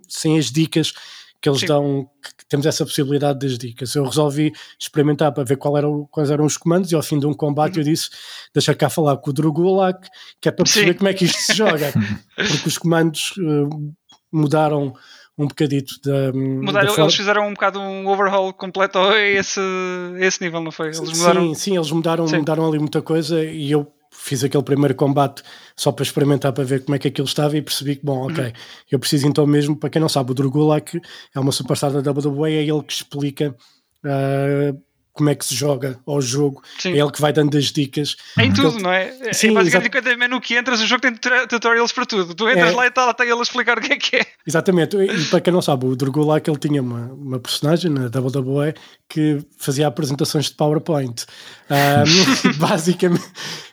sem 0.07 0.37
as 0.37 0.51
dicas 0.51 0.93
que 1.41 1.49
eles 1.49 1.61
Sim. 1.61 1.67
dão, 1.67 2.09
que 2.21 2.36
temos 2.49 2.65
essa 2.65 2.85
possibilidade 2.85 3.39
das 3.39 3.57
dicas. 3.57 3.93
Eu 3.95 4.05
resolvi 4.05 4.51
experimentar 4.79 5.31
para 5.33 5.43
ver 5.43 5.57
qual 5.57 5.77
era 5.77 5.87
o- 5.89 6.07
quais 6.07 6.29
eram 6.31 6.45
os 6.45 6.57
comandos 6.57 6.91
e 6.91 6.95
ao 6.95 7.03
fim 7.03 7.19
de 7.19 7.25
um 7.25 7.33
combate 7.33 7.77
eu 7.77 7.83
disse, 7.83 8.09
deixa 8.53 8.73
cá 8.73 8.89
falar 8.89 9.17
com 9.17 9.29
o 9.29 9.33
Drugulak, 9.33 10.07
que 10.41 10.47
é 10.49 10.51
para 10.51 10.63
perceber. 10.63 10.93
Sim. 10.93 10.97
como 10.97 11.09
é 11.09 11.13
que 11.13 11.25
isto 11.25 11.39
se 11.41 11.53
joga, 11.53 11.91
porque 12.35 12.67
os 12.67 12.77
comandos 12.77 13.33
hum, 13.37 13.93
mudaram 14.31 14.93
um 15.37 15.45
bocadito 15.47 15.93
da, 16.03 16.33
Mudaram, 16.33 16.95
da 16.95 17.01
eles 17.03 17.15
fizeram 17.15 17.47
um 17.47 17.53
bocado 17.53 17.79
um 17.79 18.07
overhaul 18.07 18.51
completo 18.53 18.97
a 18.97 19.19
esse, 19.21 19.59
a 19.59 20.25
esse 20.25 20.41
nível, 20.43 20.61
não 20.61 20.71
foi? 20.71 20.87
Eles 20.87 20.99
mudaram. 20.99 21.47
Sim, 21.49 21.53
sim, 21.53 21.75
eles 21.75 21.91
mudaram, 21.91 22.27
Sim. 22.27 22.37
mudaram 22.37 22.67
ali 22.67 22.79
muita 22.79 23.01
coisa 23.03 23.43
e 23.43 23.69
eu 23.71 23.85
fiz 24.17 24.43
aquele 24.43 24.63
primeiro 24.63 24.95
combate 24.95 25.41
só 25.75 25.91
para 25.91 26.03
experimentar 26.03 26.51
para 26.53 26.63
ver 26.63 26.83
como 26.83 26.95
é 26.95 26.99
que 26.99 27.07
aquilo 27.07 27.27
estava 27.27 27.55
e 27.57 27.61
percebi 27.61 27.95
que, 27.95 28.05
bom, 28.05 28.25
ok, 28.29 28.43
Uhum. 28.43 28.51
eu 28.91 28.99
preciso 28.99 29.27
então 29.27 29.45
mesmo, 29.47 29.75
para 29.77 29.89
quem 29.89 30.01
não 30.01 30.09
sabe, 30.09 30.31
o 30.31 30.33
Drugulak 30.33 30.99
é 31.33 31.39
uma 31.39 31.51
superstar 31.51 31.91
da 31.91 32.11
WWE, 32.11 32.53
é 32.53 32.63
ele 32.63 32.83
que 32.83 32.93
explica 32.93 33.55
ah, 34.03 34.75
como 35.17 35.29
é 35.29 35.35
que 35.35 35.43
se 35.45 35.53
joga 35.55 35.99
ao 36.05 36.21
jogo, 36.21 36.61
Sim. 36.79 36.93
é 36.93 36.97
ele 36.99 37.11
que 37.11 37.19
vai 37.19 37.33
dando 37.33 37.57
as 37.57 37.65
dicas. 37.65 38.15
Em 38.39 38.49
Porque 38.49 38.61
tudo, 38.61 38.75
ele- 38.75 38.83
não 38.83 38.91
é? 38.91 39.13
É 39.21 39.33
Sim, 39.33 39.53
basicamente 39.53 39.87
exato. 39.87 40.05
cada 40.05 40.17
menu 40.17 40.39
que 40.39 40.57
entras, 40.57 40.79
o 40.79 40.87
jogo 40.87 41.01
tem 41.01 41.13
tutorials 41.49 41.91
para 41.91 42.05
tudo. 42.05 42.33
Tu 42.33 42.49
entras 42.49 42.71
É. 42.71 42.75
lá 42.75 42.85
e 42.85 42.87
está 42.89 43.03
lá 43.05 43.11
está 43.11 43.23
ele 43.25 43.33
a 43.33 43.41
explicar 43.41 43.77
o 43.77 43.81
que 43.81 43.93
é 43.93 43.97
que 43.97 44.15
é. 44.17 44.25
Exatamente, 44.47 44.95
e 44.95 45.25
para 45.25 45.41
quem 45.41 45.51
não 45.51 45.61
sabe, 45.61 45.85
o 45.85 45.95
Drugulak 45.95 46.49
ele 46.49 46.59
tinha 46.59 46.81
uma, 46.81 47.11
uma 47.13 47.39
personagem 47.39 47.91
na 47.91 48.05
WWE 48.07 48.73
que 49.09 49.39
fazia 49.57 49.87
apresentações 49.87 50.45
de 50.45 50.53
PowerPoint. 50.55 51.25
Ah, 51.69 52.03
basicamente, 52.57 53.23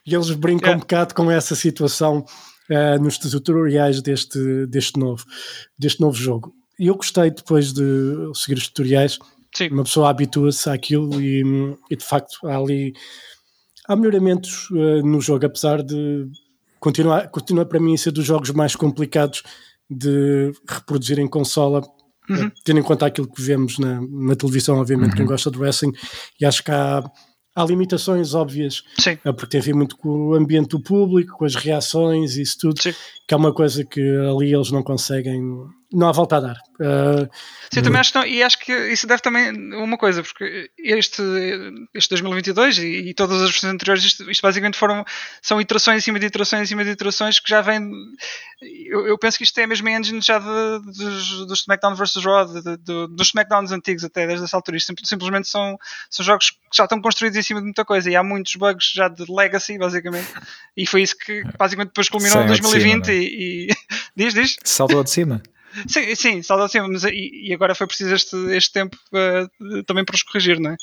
eles 0.07 0.31
brincam 0.31 0.65
Yeah. 0.65 0.77
um 0.77 0.81
bocado 0.81 1.15
com 1.15 1.31
essa 1.31 1.55
situação 1.55 2.25
ah, 2.71 2.99
nos 2.99 3.19
tutoriais 3.19 4.01
deste, 4.01 4.67
deste, 4.67 4.99
novo, 4.99 5.25
deste 5.79 6.01
novo 6.01 6.17
jogo. 6.17 6.53
E 6.79 6.87
eu 6.89 6.95
gostei 6.97 7.31
depois 7.31 7.73
de 7.73 7.83
seguir 8.35 8.59
os 8.59 8.67
tutoriais, 8.69 9.19
Sim. 9.57 9.69
uma 9.69 9.85
pessoa 9.85 10.11
habitua-se 10.11 10.69
àquilo 10.69 11.21
e, 11.21 11.43
e, 11.91 11.97
de 11.97 12.05
facto 12.05 12.39
há 12.47 12.57
ali 12.57 12.93
há 13.89 13.95
melhoramentos 13.97 14.69
ah, 14.73 15.03
no 15.03 15.21
jogo, 15.21 15.47
apesar 15.47 15.83
de 15.83 16.27
continuar, 16.81 17.29
continua 17.31 17.65
para 17.65 17.81
mim 17.81 17.95
a 17.95 17.99
ser 17.99 18.11
dos 18.11 18.25
jogos 18.27 18.51
mais 18.51 18.75
complicados 18.77 19.43
de 19.89 20.53
reproduzir 20.69 21.19
em 21.19 21.29
consola, 21.29 21.83
Uhum. 22.29 22.47
eh, 22.47 22.53
tendo 22.65 22.81
em 22.81 22.83
conta 22.83 23.05
aquilo 23.05 23.31
que 23.31 23.43
vemos 23.43 23.79
na, 23.79 24.01
na 24.01 24.35
televisão, 24.35 24.79
obviamente, 24.79 25.11
Uhum. 25.11 25.17
quem 25.19 25.27
gosta 25.27 25.51
de 25.51 25.59
wrestling, 25.59 25.93
e 26.41 26.47
acho 26.47 26.65
que 26.65 26.71
há, 26.71 27.05
há 27.55 27.65
limitações 27.67 28.33
óbvias, 28.33 28.83
Sim. 28.99 29.19
eh, 29.23 29.33
porque 29.33 29.47
tem 29.49 29.61
a 29.61 29.63
ver 29.63 29.75
muito 29.75 29.95
com 29.99 30.09
o 30.29 30.35
ambiente 30.35 30.71
do 30.71 30.81
público, 30.81 31.37
com 31.37 31.45
as 31.45 31.55
reações 31.55 32.37
e 32.39 32.43
isso 32.43 32.57
tudo, 32.59 32.81
Sim. 32.83 32.95
Que 33.27 33.35
é 33.35 33.37
uma 33.37 33.53
coisa 33.55 33.85
que 33.85 34.01
ali 34.29 34.55
eles 34.55 34.71
não 34.71 34.83
conseguem, 34.83 35.41
não 35.93 36.09
há 36.09 36.13
volta 36.13 36.37
a 36.37 36.41
dar. 36.41 36.57
Eh, 36.81 37.29
Sim, 37.73 37.83
também 37.83 38.01
acho 38.01 38.13
que 38.13 38.19
não, 38.19 38.27
e 38.27 38.43
acho 38.43 38.59
que 38.59 38.73
isso 38.89 39.07
deve 39.07 39.23
também 39.23 39.51
uma 39.77 39.97
coisa, 39.97 40.23
porque 40.23 40.71
este, 40.79 41.23
este 41.95 42.11
2022 42.11 42.79
e, 42.79 42.87
e 43.09 43.15
todas 43.15 43.41
as 43.43 43.51
versões 43.51 43.73
anteriores, 43.73 44.05
isto, 44.05 44.31
isto 44.31 44.43
basicamente 44.43 44.77
foram 44.77 45.05
são 45.41 45.61
iterações 45.61 45.99
em 45.99 46.05
cima 46.05 46.19
de 46.19 46.27
iterações 46.27 46.63
em 46.63 46.67
cima 46.67 46.85
de 46.85 46.91
iterações 46.91 47.41
que 47.41 47.49
já 47.49 47.61
vêm. 47.61 47.91
Eu, 48.87 49.07
eu 49.07 49.19
penso 49.19 49.39
que 49.39 49.45
isto 49.45 49.59
é 49.59 49.65
a 49.65 49.67
mesma 49.67 49.91
engine 49.91 50.21
já 50.21 50.39
de, 50.39 50.85
dos, 50.99 51.47
dos 51.47 51.61
SmackDown 51.61 51.95
vs. 51.95 52.17
Raw, 52.25 52.47
de, 52.47 52.63
de, 52.63 53.09
dos 53.09 53.29
SmackDowns 53.29 53.73
antigos 53.73 54.05
até 54.05 54.27
desde 54.27 54.45
essa 54.45 54.57
altura. 54.57 54.77
Isto 54.77 54.89
sim- 54.89 55.05
simplesmente 55.05 55.49
são, 55.49 55.79
são 56.11 56.25
jogos 56.25 56.51
que 56.51 56.59
já 56.77 56.85
estão 56.85 57.01
construídos 57.01 57.39
em 57.39 57.43
cima 57.43 57.61
de 57.61 57.65
muita 57.65 57.85
coisa 57.85 58.11
e 58.11 58.17
há 58.17 58.23
muitos 58.23 58.55
bugs 58.57 58.91
já 58.95 59.09
de 59.09 59.25
legacy, 59.31 59.79
basicamente. 59.79 60.29
E 60.77 60.87
foi 60.87 61.03
isso 61.03 61.17
que 61.17 61.43
basicamente 61.59 61.89
depois 61.89 62.09
culminou 62.09 62.39
em 62.43 62.47
Saem 62.47 62.51
ao 62.51 62.55
de 62.57 62.61
2020 62.63 63.05
cima, 63.05 63.07
não 63.07 63.13
é? 63.13 63.14
E, 63.15 63.67
e- 63.71 63.75
diz, 64.17 64.35
diz. 64.35 64.57
Saltou 64.65 65.03
de 65.05 65.11
cima. 65.11 65.43
Sim, 65.89 66.15
sim, 66.15 66.41
salda 66.41 66.67
acima, 66.67 66.87
mas 66.87 67.03
e, 67.03 67.49
e 67.49 67.53
agora 67.53 67.75
foi 67.75 67.89
preciso 67.89 68.15
este, 68.15 68.37
este 68.55 68.73
tempo 68.73 68.97
eh, 69.13 69.49
também 69.85 70.05
para 70.05 70.15
os 70.15 70.23
corrigir, 70.23 70.61
não 70.61 70.71
é? 70.71 70.77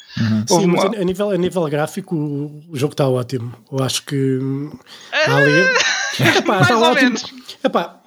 Houve 0.49 0.65
Sim, 0.65 0.69
mas 0.69 0.83
uma- 0.83 0.97
a, 0.97 0.99
a 0.99 1.03
nível, 1.05 1.31
a 1.31 1.37
nível 1.37 1.63
gráfico 1.69 2.13
o, 2.13 2.75
jogo 2.75 2.91
está 2.93 3.07
ótimo. 3.07 3.55
Eu 3.71 3.81
acho 3.81 4.03
que 4.03 4.17
hum, 4.41 4.69
há 5.13 5.33
ali. 5.37 5.61
Epá, 6.39 6.55
mais 6.55 6.61
está 6.63 6.77
ou 6.77 6.83
ótimo. 6.83 7.03
menos. 7.05 7.23
Epá, 7.63 8.01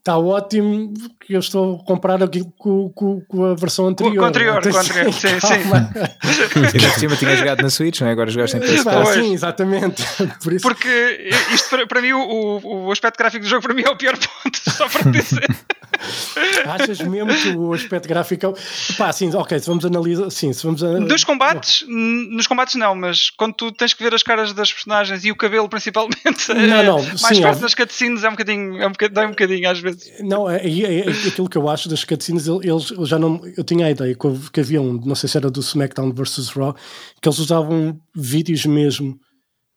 está 0.00 0.16
ótimo 0.16 0.92
que 1.20 1.34
eu 1.34 1.40
estou 1.40 1.76
a 1.76 1.84
comparar 1.84 2.22
aqui 2.22 2.42
com, 2.58 2.88
com, 2.90 3.20
com 3.20 3.44
a 3.44 3.54
versão 3.54 3.86
anterior. 3.86 4.16
Com 4.16 4.24
a 4.24 4.28
anterior, 4.28 4.62
com 4.62 4.76
a 4.76 4.80
anterior, 4.80 5.12
sim, 5.12 5.38
calma. 5.38 5.90
Ainda 5.94 6.88
por 6.90 6.98
cima 6.98 7.16
tinha 7.16 7.36
jogado 7.36 7.62
na 7.62 7.70
Switch, 7.70 8.00
não 8.00 8.08
é? 8.08 8.12
Agora 8.12 8.30
jogaste 8.30 8.56
em 8.56 8.60
Pá, 8.82 9.02
PS4. 9.04 9.14
sim, 9.14 9.32
exatamente. 9.34 10.02
Por 10.42 10.52
isso, 10.54 10.66
Porque 10.66 11.30
isto 11.52 11.68
para, 11.68 11.86
para 11.86 12.00
mim, 12.02 12.12
o, 12.12 12.60
o- 12.86 12.90
aspecto 12.92 13.18
gráfico 13.18 13.44
do 13.44 13.48
jogo 13.48 13.62
para 13.62 13.74
mim 13.74 13.82
é 13.86 13.90
o 13.90 13.96
pior 13.96 14.16
ponto, 14.16 14.58
só 14.70 14.88
para 14.88 15.10
dizer. 15.12 15.46
achas 16.66 17.00
mesmo 17.00 17.32
que 17.34 17.48
o 17.56 17.72
aspecto 17.72 18.08
gráfico. 18.08 18.46
é 18.46 18.92
Pá, 18.94 19.12
sim, 19.12 19.34
ok, 19.34 19.58
se 19.58 19.66
vamos 19.66 19.84
analisar. 19.84 20.30
Sim, 20.30 20.52
se 20.52 20.62
vamos 20.64 20.82
a- 20.82 20.98
Dos 20.98 21.24
combates, 21.24 21.84
nos 21.88 22.46
combates 22.46 22.74
não, 22.76 22.94
mas 22.94 23.30
quando 23.30 23.54
tu 23.54 23.72
tens 23.72 23.92
que 23.94 24.02
ver 24.02 24.14
as 24.14 24.22
caras 24.22 24.52
das 24.52 24.72
personagens 24.72 25.24
e 25.24 25.30
o 25.30 25.36
cabelo 25.36 25.68
principalmente, 25.68 26.48
Não, 26.48 26.56
eh, 26.80 26.82
não, 26.84 26.96
mais 26.98 27.18
sim, 27.20 27.34
perto 27.36 27.46
óbvio. 27.46 27.60
das 27.62 27.74
cutscenes 27.74 28.24
é 28.24 28.28
um 28.28 28.32
bocadinho, 28.32 28.82
é 28.82 28.86
um 28.86 28.92
bocadinho, 28.92 29.14
dói 29.14 29.26
um 29.26 29.30
bocadinho 29.30 29.70
às 29.70 29.78
vezes. 29.80 30.10
Não, 30.20 30.48
é, 30.48 30.56
é- 30.66 31.00
é 31.00 31.10
aquilo 31.28 31.48
que 31.48 31.58
eu 31.58 31.68
acho 31.68 31.88
das 31.88 32.04
cutscenes, 32.04 32.46
eles 32.46 32.90
eu 32.90 33.06
já 33.06 33.18
não. 33.18 33.40
Eu 33.56 33.64
tinha 33.64 33.86
a 33.86 33.90
ideia 33.90 34.14
que, 34.52 34.60
havia 34.60 34.80
um, 34.80 34.92
não 35.04 35.14
sei 35.14 35.28
se 35.28 35.36
era 35.36 35.50
do 35.50 35.60
SmackDown 35.60 36.12
vs 36.12 36.48
Raw, 36.50 36.74
que 37.20 37.28
eles 37.28 37.38
usavam 37.38 37.98
vídeos 38.14 38.64
mesmo 38.66 39.18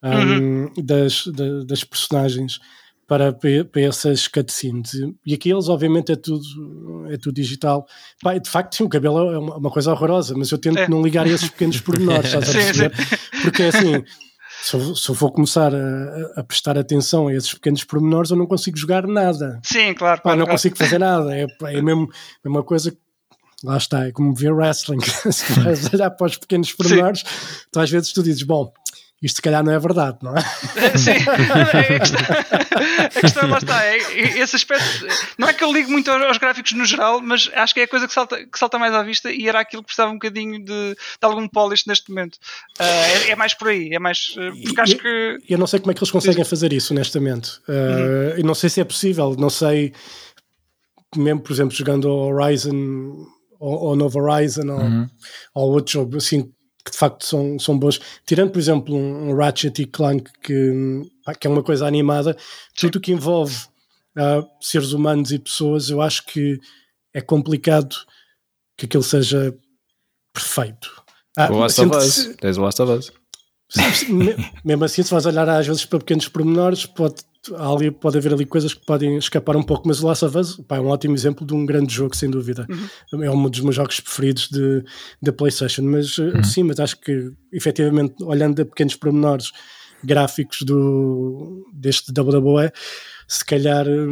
um, 0.04 0.70
das, 0.84 1.26
da- 1.28 1.64
das 1.66 1.84
personagens 1.84 2.60
para, 3.08 3.34
para 3.34 3.82
essas 3.82 4.28
cutscenes. 4.28 4.92
E 5.26 5.34
aqui 5.34 5.52
eles, 5.52 5.70
obviamente, 5.70 6.12
é 6.12 6.16
tudo, 6.16 6.42
é 7.10 7.18
tudo 7.18 7.36
digital. 7.36 7.86
Pá, 8.22 8.38
de 8.38 8.50
facto, 8.50 8.76
sim, 8.76 8.84
o 8.84 8.90
cabelo 8.90 9.32
é 9.32 9.38
uma, 9.38 9.70
coisa 9.70 9.92
horrorosa, 9.92 10.34
mas 10.38 10.52
eu 10.52 10.58
tento 10.58 10.80
É. 10.80 10.88
não 10.88 11.02
ligar 11.02 11.26
a 11.26 11.30
esses 11.30 11.50
pequenos 11.50 11.80
pormenores, 11.82 12.26
estás 12.34 12.50
a 12.50 12.52
Sim, 12.54 12.60
perceber? 12.60 12.92
Porque 13.42 13.64
assim. 13.64 14.04
Se 14.62 14.76
eu, 14.78 14.96
se 14.96 15.10
eu 15.10 15.16
for 15.16 15.30
começar 15.30 15.76
a, 15.76 16.40
a 16.40 16.44
prestar 16.44 16.78
atenção 16.78 17.28
a 17.28 17.34
esses 17.34 17.54
pequenos 17.54 17.84
pormenores, 17.84 18.32
eu 18.32 18.38
não 18.38 18.46
consigo 18.46 18.78
jogar 18.78 19.06
nada. 19.06 19.60
Sim, 19.62 19.94
claro. 19.94 20.22
Pá, 20.22 20.30
não 20.32 20.46
claro. 20.46 20.52
consigo 20.52 20.78
fazer 20.78 21.00
nada. 21.00 21.36
É, 21.36 21.46
é 21.66 21.82
mesmo 21.82 22.10
a 22.46 22.48
mesma 22.50 22.64
coisa 22.64 22.90
que. 22.92 22.98
Lá 23.62 23.78
está, 23.78 24.08
é 24.08 24.12
como 24.12 24.34
ver 24.34 24.54
wrestling. 24.54 25.00
Se 25.32 25.52
vais 25.60 25.94
olhar 25.94 26.12
para 26.12 26.28
os 26.28 26.38
pequenos 26.38 26.72
pormenores, 26.72 27.24
tu 27.72 27.80
às 27.80 27.90
vezes 27.90 28.14
tu 28.14 28.24
dizes, 28.24 28.44
bom, 28.44 28.72
isto 29.24 29.38
se 29.38 29.42
calhar 29.42 29.64
não 29.64 29.72
é 29.72 29.80
verdade, 29.80 30.18
não 30.22 30.36
é? 30.36 30.42
Sim, 30.98 31.12
a 31.12 32.00
questão, 32.00 32.20
a 33.16 33.22
questão 33.22 33.50
lá 33.50 33.58
está. 33.58 33.84
É, 33.86 33.98
é- 33.98 34.40
esse 34.40 34.56
aspecto, 34.56 34.86
não 35.38 35.48
é 35.48 35.54
que 35.54 35.64
eu 35.64 35.72
ligo 35.72 35.90
muito 35.90 36.12
aos, 36.12 36.38
gráficos 36.38 36.74
no 36.74 36.86
geral, 36.86 37.22
mas 37.22 37.50
acho 37.54 37.74
que 37.74 37.80
é 37.80 37.84
a 37.84 37.88
coisa 37.88 38.06
que 38.06 38.14
salta, 38.14 38.46
que 38.46 38.60
salta 38.60 38.78
mais 38.78 38.94
à 38.94 39.02
vista 39.02 39.32
e 39.32 39.48
era 39.48 39.62
aquilo 39.62 39.82
que 39.82 39.88
precisava 39.88 40.12
um 40.12 40.16
bocadinho 40.16 40.60
de, 40.60 40.94
de 40.94 40.98
algum 41.22 41.48
polish 41.48 41.88
neste 41.88 42.10
momento. 42.10 42.38
Ah, 42.78 42.84
é, 42.86 43.32
é 43.32 43.36
mais 43.36 43.54
por 43.54 43.70
aí, 43.70 43.94
é 43.94 44.00
mais. 44.00 44.36
eh, 44.38 44.52
Porque 44.64 44.82
acho 44.82 44.98
que. 44.98 45.38
Eu 45.50 45.58
não 45.58 45.68
sei 45.68 45.80
como 45.80 45.92
é 45.92 45.94
que 45.94 46.00
eles 46.02 46.12
conseguem 46.12 46.44
fazer 46.44 46.74
isso, 46.74 46.94
honestamente. 46.94 47.60
Uh, 47.68 48.38
Eu 48.38 48.44
não 48.44 48.54
sei 48.54 48.70
se 48.70 48.82
é 48.82 48.84
possível, 48.84 49.36
não 49.40 49.50
sei. 49.50 49.94
Mesmo, 51.16 51.42
por 51.42 51.54
exemplo, 51.54 51.76
jogando 51.76 52.10
ao 52.10 52.34
Horizon 52.34 53.26
ou, 53.60 53.80
ou 53.84 53.96
Novo 53.96 54.20
Horizon 54.20 54.68
ou, 54.68 55.64
ou 55.64 55.72
outro 55.74 55.94
jogo 55.94 56.18
assim 56.18 56.52
que 56.86 56.92
de 56.92 56.98
facto 56.98 57.26
são, 57.26 57.58
são 57.60 57.78
bons. 57.80 58.00
Tirando, 58.26 58.52
por 58.52 58.60
exemplo, 58.60 58.96
um, 58.96 59.34
Ratchet 59.36 59.82
e 59.82 59.86
Clank 59.86 60.30
que, 60.42 60.72
que 61.40 61.48
é 61.48 61.50
uma 61.50 61.64
coisa 61.64 61.88
animada, 61.88 62.36
tudo 62.76 62.98
o 62.98 63.02
que 63.02 63.12
envolve 63.12 63.56
uh, 64.18 64.46
seres 64.62 64.92
humanos 64.92 65.32
e 65.32 65.40
pessoas, 65.40 65.90
eu 65.90 66.02
acho 66.02 66.26
que 66.26 66.60
é 67.14 67.22
complicado 67.22 67.96
que 68.78 68.86
aquilo 68.86 69.04
seja 69.04 69.56
perfeito. 70.34 70.90
Ah, 71.38 71.52
O 71.52 71.58
Last 71.60 71.82
of 71.82 71.96
Us. 71.96 72.36
Tens 72.40 72.58
o 72.58 72.62
Last 72.62 72.82
of 72.82 72.92
Us. 72.92 73.12
me- 74.10 74.36
mesmo 74.64 74.84
assim, 74.86 75.04
se 75.04 75.12
vais 75.12 75.26
olhar 75.26 75.48
às 75.50 75.66
vezes 75.66 75.86
para 75.86 76.00
pequenos 76.00 76.28
pormenores, 76.28 76.86
pode, 76.86 77.16
ali, 77.58 77.92
pode 77.92 78.18
haver 78.18 78.34
ali 78.34 78.46
coisas 78.46 78.74
que 78.74 78.86
podem 78.86 79.18
escapar 79.18 79.56
um 79.58 79.64
pouco, 79.64 79.88
mas 79.88 80.02
o 80.02 80.08
Last 80.08 80.24
of 80.26 80.38
Us 80.38 80.56
pá, 80.68 80.78
é 80.78 80.80
um 80.80 80.88
ótimo 80.88 81.14
exemplo 81.16 81.46
de 81.46 81.54
um 81.54 81.66
grande 81.66 81.94
jogo, 81.94 82.16
sem 82.16 82.30
dúvida. 82.30 82.66
É 83.12 83.30
um 83.30 83.50
dos 83.50 83.60
meus 83.60 83.76
jogos 83.76 84.00
preferidos 84.00 84.48
de, 84.50 84.84
da 85.22 85.34
PlayStation. 85.34 85.82
Mas 85.84 86.18
eh, 86.20 86.44
sim, 86.44 86.64
mas 86.64 86.80
acho 86.80 87.00
que 87.00 87.32
efetivamente, 87.52 88.16
olhando 88.24 88.62
a 88.62 88.66
pequenos 88.66 88.96
pormenores 88.96 89.52
gráficos 90.04 90.62
do, 90.62 91.66
deste 91.74 92.12
WWE, 92.18 92.72
se 93.28 93.44
calhar 93.46 93.88
eh, 93.88 94.08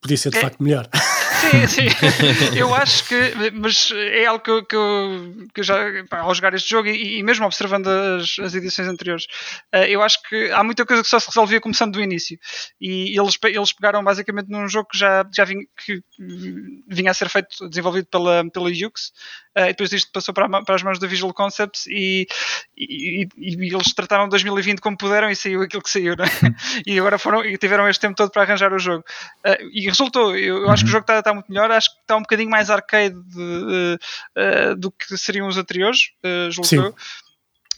podia 0.00 0.16
ser 0.16 0.30
de 0.30 0.38
É- 0.38 0.40
facto 0.40 0.62
melhor. 0.62 0.88
Sim, 1.40 1.66
sim. 1.68 2.56
Eu 2.56 2.74
acho 2.74 3.04
que. 3.06 3.50
Mas 3.52 3.90
é 3.92 4.26
algo 4.26 4.42
que 4.42 4.50
eu, 4.50 4.64
que 4.64 5.48
que 5.54 5.62
já. 5.62 5.76
pá, 6.08 6.20
ao 6.20 6.34
jogar 6.34 6.54
este 6.54 6.70
jogo 6.70 6.88
e, 6.88 7.18
e 7.18 7.22
mesmo 7.22 7.46
observando 7.46 7.88
as, 7.88 8.38
as 8.38 8.54
edições 8.54 8.88
anteriores, 8.88 9.26
eh, 9.72 9.90
eu 9.90 10.02
acho 10.02 10.22
que 10.22 10.50
há 10.50 10.62
muita 10.62 10.84
coisa 10.84 11.02
que 11.02 11.08
só 11.08 11.18
se 11.18 11.28
resolvia 11.28 11.60
começando 11.60 11.92
do 11.92 12.02
início. 12.02 12.38
E 12.80 13.18
eles, 13.18 13.38
eles 13.44 13.72
pegaram 13.72 14.02
basicamente 14.02 14.48
num 14.48 14.68
jogo 14.68 14.88
que 14.90 14.98
já, 14.98 15.24
já 15.34 15.44
vinha, 15.44 15.64
que 15.84 16.02
hum, 16.20 16.82
vinha 16.88 17.10
a 17.10 17.14
ser 17.14 17.28
feito, 17.28 17.68
desenvolvido 17.68 18.06
pela, 18.06 18.48
pela 18.50 18.70
Yux, 18.70 19.12
eh, 19.58 19.64
e 19.64 19.68
depois 19.68 19.92
isto 19.92 20.12
passou 20.12 20.32
para, 20.32 20.48
para 20.62 20.74
as 20.76 20.82
mãos 20.84 21.00
da 21.00 21.08
Visual 21.08 21.34
Concepts 21.34 21.86
e, 21.88 22.28
e, 22.76 23.28
e- 23.36 23.74
eles 23.74 23.92
trataram 23.92 24.28
2020 24.28 24.80
como 24.80 24.96
puderam 24.96 25.28
e 25.28 25.34
saiu 25.34 25.62
aquilo 25.62 25.82
que 25.82 25.90
saiu, 25.90 26.12
é? 26.12 26.16
E 26.86 26.96
agora 26.96 27.18
foram 27.18 27.44
e 27.44 27.58
tiveram 27.58 27.88
este 27.88 28.00
tempo 28.00 28.14
todo 28.14 28.30
para 28.30 28.42
arranjar 28.42 28.72
o 28.72 28.78
jogo. 28.78 29.04
Eh, 29.42 29.58
e 29.72 29.88
resultou, 29.88 30.36
eu, 30.36 30.58
eu 30.58 30.70
acho 30.70 30.84
que 30.84 30.88
o 30.88 30.92
jogo 30.92 31.02
está, 31.02 31.18
está 31.18 31.34
muito 31.34 31.50
melhor, 31.50 31.68
acho 31.72 31.92
que 31.92 32.00
está 32.02 32.16
um 32.16 32.22
bocadinho 32.22 32.50
mais 32.50 32.70
arcade 32.70 33.16
de, 33.20 33.98
eh, 34.36 34.74
do 34.76 34.92
que 34.92 35.18
seriam 35.18 35.48
os 35.48 35.58
anteriores, 35.58 36.10
uh, 36.24 36.50
julgo 36.52 36.68
Sim. 36.68 36.76
eu. 36.76 36.94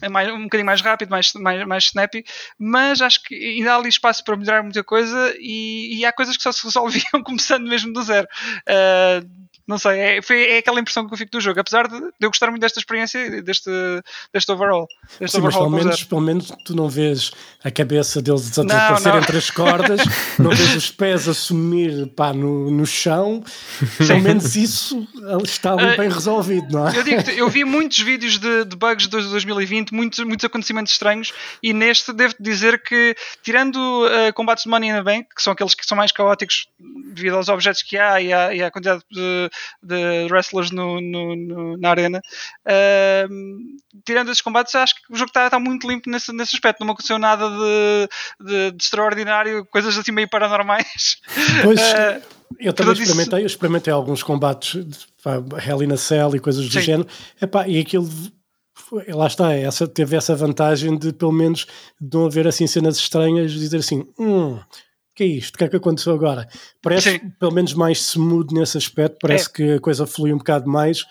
É 0.03 0.09
mais, 0.09 0.29
um 0.31 0.45
bocadinho 0.45 0.67
mais 0.67 0.81
rápido, 0.81 1.11
mais, 1.11 1.33
mais, 1.35 1.67
mais 1.67 1.85
snappy, 1.85 2.25
mas 2.59 3.03
acho 3.03 3.23
que 3.23 3.35
ainda 3.35 3.73
há 3.73 3.77
ali 3.77 3.89
espaço 3.89 4.25
para 4.25 4.37
melhorar 4.37 4.63
muita 4.63 4.83
coisa 4.83 5.35
e, 5.39 5.99
e 5.99 6.05
há 6.07 6.13
coisas 6.13 6.37
que 6.37 6.43
só 6.43 6.53
se 6.53 6.65
resolviam 6.65 7.23
começando 7.25 7.69
mesmo 7.69 7.93
do 7.93 8.03
zero. 8.03 8.27
Uh, 8.67 9.50
não 9.71 9.79
sei, 9.79 10.01
é, 10.01 10.21
foi, 10.21 10.51
é 10.51 10.59
aquela 10.59 10.81
impressão 10.81 11.07
que 11.07 11.15
eu 11.15 11.17
fico 11.17 11.31
do 11.31 11.41
jogo, 11.41 11.61
apesar 11.61 11.87
de, 11.87 11.95
eu 11.95 12.29
gostar 12.29 12.49
muito 12.49 12.61
desta 12.61 12.81
experiência, 12.81 13.41
deste, 13.41 13.71
deste 14.35 14.51
overall. 14.51 14.89
Deste 15.21 15.37
Sim, 15.37 15.43
mas 15.43 15.55
pelo 15.55 15.71
menos, 15.71 16.03
pelo 16.03 16.21
menos 16.21 16.53
tu 16.65 16.75
não 16.75 16.89
vês 16.89 17.31
a 17.63 17.71
cabeça 17.71 18.21
deles 18.21 18.51
desaparecer 18.51 19.15
entre 19.15 19.39
as 19.39 19.49
cordas, 19.49 20.01
não 20.41 20.51
vês 20.51 20.75
os 20.75 20.91
pés 20.91 21.29
a 21.29 21.35
sumir 21.35 22.09
pá, 22.17 22.33
no, 22.33 22.69
no 22.69 22.85
chão. 22.85 23.45
Pelo 23.97 24.21
menos 24.21 24.57
isso 24.57 25.07
está 25.45 25.75
ali 25.75 25.85
Ah, 25.85 25.97
bem 25.97 26.09
resolvido, 26.09 26.67
não 26.73 26.89
é? 26.89 26.99
Eu, 26.99 27.05
digo 27.05 27.31
eu 27.31 27.49
vi 27.49 27.65
muitos 27.65 28.01
vídeos 28.01 28.39
de, 28.39 28.65
de 28.65 28.75
bugs 28.75 29.07
de 29.07 29.11
2020, 29.11 29.95
muitos, 29.95 30.19
muitos 30.25 30.45
acontecimentos 30.45 30.93
estranhos, 30.93 31.33
e 31.63 31.73
neste 31.73 32.13
devo 32.13 32.35
dizer 32.41 32.83
que, 32.83 33.15
tirando 33.41 33.77
uh, 33.77 34.33
combates 34.35 34.65
de 34.65 34.71
Money 34.71 34.91
in 34.91 34.95
the 34.95 35.03
Bank, 35.03 35.29
que 35.35 35.41
são 35.41 35.53
aqueles 35.53 35.75
que 35.75 35.87
são 35.87 35.97
mais 35.97 36.11
caóticos 36.11 36.67
devido 37.15 37.37
aos 37.37 37.49
objetos 37.49 37.83
que 37.83 37.97
há 37.97 38.21
e 38.21 38.33
à, 38.33 38.53
e 38.53 38.63
à 38.63 38.71
quantidade 38.71 39.03
de, 39.11 39.51
de 39.83 40.27
wrestlers 40.31 40.71
no, 40.71 41.01
no- 41.01 41.37
no- 41.37 41.77
na 41.77 41.91
arena, 41.91 42.21
uh, 42.67 43.29
tirando 44.05 44.31
esses 44.31 44.41
combates, 44.43 44.75
acho 44.75 44.95
que 44.95 45.13
o 45.13 45.17
jogo 45.17 45.31
está, 45.31 45.47
está 45.47 45.59
muito 45.59 45.89
limpo 45.89 46.09
nesse, 46.11 46.33
nesse 46.33 46.55
aspecto. 46.57 46.85
Não 46.85 46.93
aconteceu 46.93 47.19
nada 47.19 47.49
de, 47.49 48.09
de- 48.47 48.71
de 48.73 48.83
extraordinário, 48.83 49.65
coisas 49.67 49.97
assim 49.97 50.13
meio 50.13 50.29
paranormais. 50.29 51.19
Pois, 51.63 51.81
Uh, 51.81 52.23
eu 52.59 52.73
também 52.73 52.93
experimentei, 52.95 53.43
eu 53.43 53.47
experimentei 53.47 53.93
alguns 53.93 54.23
combates 54.23 54.85
de 54.85 54.97
pá, 55.23 55.37
Hell 55.65 55.83
in 55.83 55.93
a 55.93 55.97
Cell 55.97 56.35
e 56.35 56.41
coisas 56.41 56.65
do 56.67 56.73
Sim. 56.73 56.81
género. 56.81 57.09
Epá, 57.41 57.67
e 57.69 57.79
aquilo 57.81 58.09
foi- 58.75 59.05
lá 59.09 59.27
está, 59.29 59.55
essa, 59.55 59.87
teve 59.87 60.17
essa 60.17 60.35
vantagem 60.35 60.99
de 60.99 61.13
pelo 61.13 61.31
menos 61.33 61.67
de 62.01 62.17
não 62.17 62.27
haver 62.27 62.47
assim 62.49 62.67
cenas 62.67 62.97
estranhas, 62.97 63.53
dizer 63.53 63.79
assim, 63.79 64.05
hum, 64.19 64.59
que 65.21 65.25
é 65.25 65.27
isto? 65.27 65.55
O 65.55 65.59
que 65.59 65.65
é 65.65 65.69
que 65.69 65.77
aconteceu 65.77 66.15
agora? 66.15 66.49
Parece 66.81 67.13
Sim. 67.19 67.31
pelo 67.39 67.53
menos 67.53 67.75
mais 67.75 67.99
smooth 67.99 68.55
nesse 68.55 68.79
aspecto, 68.79 69.19
parece 69.21 69.49
É. 69.49 69.53
que 69.53 69.73
a 69.75 69.81
coisa 69.81 70.07
flui 70.07 70.33
um 70.33 70.39
bocado 70.39 70.67
mais 70.69 71.05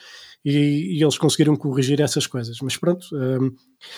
e, 0.49 0.97
e 0.97 1.03
eles 1.03 1.17
conseguiram 1.17 1.55
corrigir 1.55 2.01
essas 2.01 2.25
coisas. 2.27 2.57
Mas 2.61 2.75
pronto, 2.77 3.05
hum, 3.13 3.51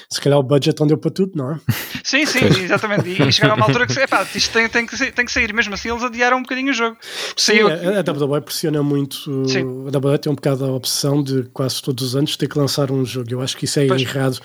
se 0.09 0.19
calhar 0.21 0.37
o 0.39 0.43
budget 0.43 0.79
não 0.79 0.87
deu 0.87 0.97
para 0.97 1.11
tudo, 1.11 1.31
não 1.35 1.51
é? 1.53 1.59
Sim, 2.03 2.25
sim, 2.25 2.39
exatamente. 2.63 3.07
E, 3.09 3.31
chegaram 3.31 3.53
a 3.53 3.57
uma 3.57 3.65
altura 3.67 3.85
que 3.85 3.93
epá, 3.99 4.27
isto 4.35 4.51
tem, 4.51 4.67
tem, 4.67 4.85
que, 4.87 4.97
sair- 4.97 5.11
tem 5.11 5.23
que 5.23 5.31
sair. 5.31 5.53
Mesmo 5.53 5.73
assim, 5.75 5.89
eles 5.89 6.03
adiaram 6.03 6.37
um 6.37 6.41
bocadinho 6.41 6.71
o 6.71 6.73
jogo. 6.73 6.97
Sim, 7.37 7.57
Saiu, 7.57 7.67
a, 7.67 7.99
a 7.99 8.11
WWE 8.11 8.41
pressiona 8.41 8.81
muito. 8.81 9.47
Sim. 9.47 9.61
A 9.87 9.97
WWE 9.97 10.17
tem 10.17 10.31
um 10.31 10.35
bocado 10.35 10.65
a 10.65 10.71
opção 10.71 11.21
de 11.23 11.43
quase 11.53 11.79
todos 11.81 12.03
os 12.03 12.15
anos 12.15 12.35
ter 12.35 12.47
que 12.47 12.57
lançar 12.57 12.91
um 12.91 13.05
jogo. 13.05 13.27
Eu 13.31 13.39
acho 13.41 13.55
que 13.55 13.65
isso 13.65 13.79
é 13.79 13.85
Pois. 13.87 14.01
errado 14.01 14.39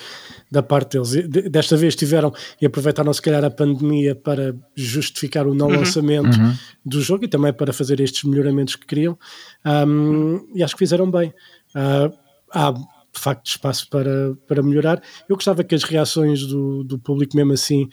da 0.51 0.63
parte 0.63 0.93
deles. 0.93 1.11
De- 1.11 1.49
Desta 1.49 1.77
vez 1.77 1.97
tiveram 1.97 2.33
e 2.61 2.67
aproveitaram 2.67 3.13
se 3.13 3.23
calhar 3.23 3.43
a 3.45 3.51
pandemia 3.51 4.15
para 4.15 4.55
justificar 4.75 5.47
o 5.47 5.55
não 5.55 5.67
Uhum. 5.69 5.77
lançamento 5.79 6.39
do 6.85 7.01
jogo 7.01 7.25
e 7.25 7.29
também 7.29 7.53
para 7.55 7.73
fazer 7.73 7.99
estes 8.01 8.23
melhoramentos 8.25 8.77
que 8.77 8.87
queriam. 8.87 9.19
Um, 9.65 10.47
e 10.55 10.63
acho 10.63 10.75
que 10.75 10.79
fizeram 10.79 11.11
bem. 11.11 11.33
Ah, 11.79 12.11
há 12.53 12.73
de 12.73 13.21
facto 13.23 13.47
espaço 13.47 13.89
para, 13.89 14.35
para 14.49 14.63
melhorar. 14.63 15.03
Eu 15.29 15.37
gostava 15.37 15.63
que 15.65 15.75
as 15.75 15.83
reações 15.85 16.47
do, 16.47 16.83
do 16.85 16.99
público, 16.99 17.37
mesmo 17.37 17.53
assim, 17.53 17.89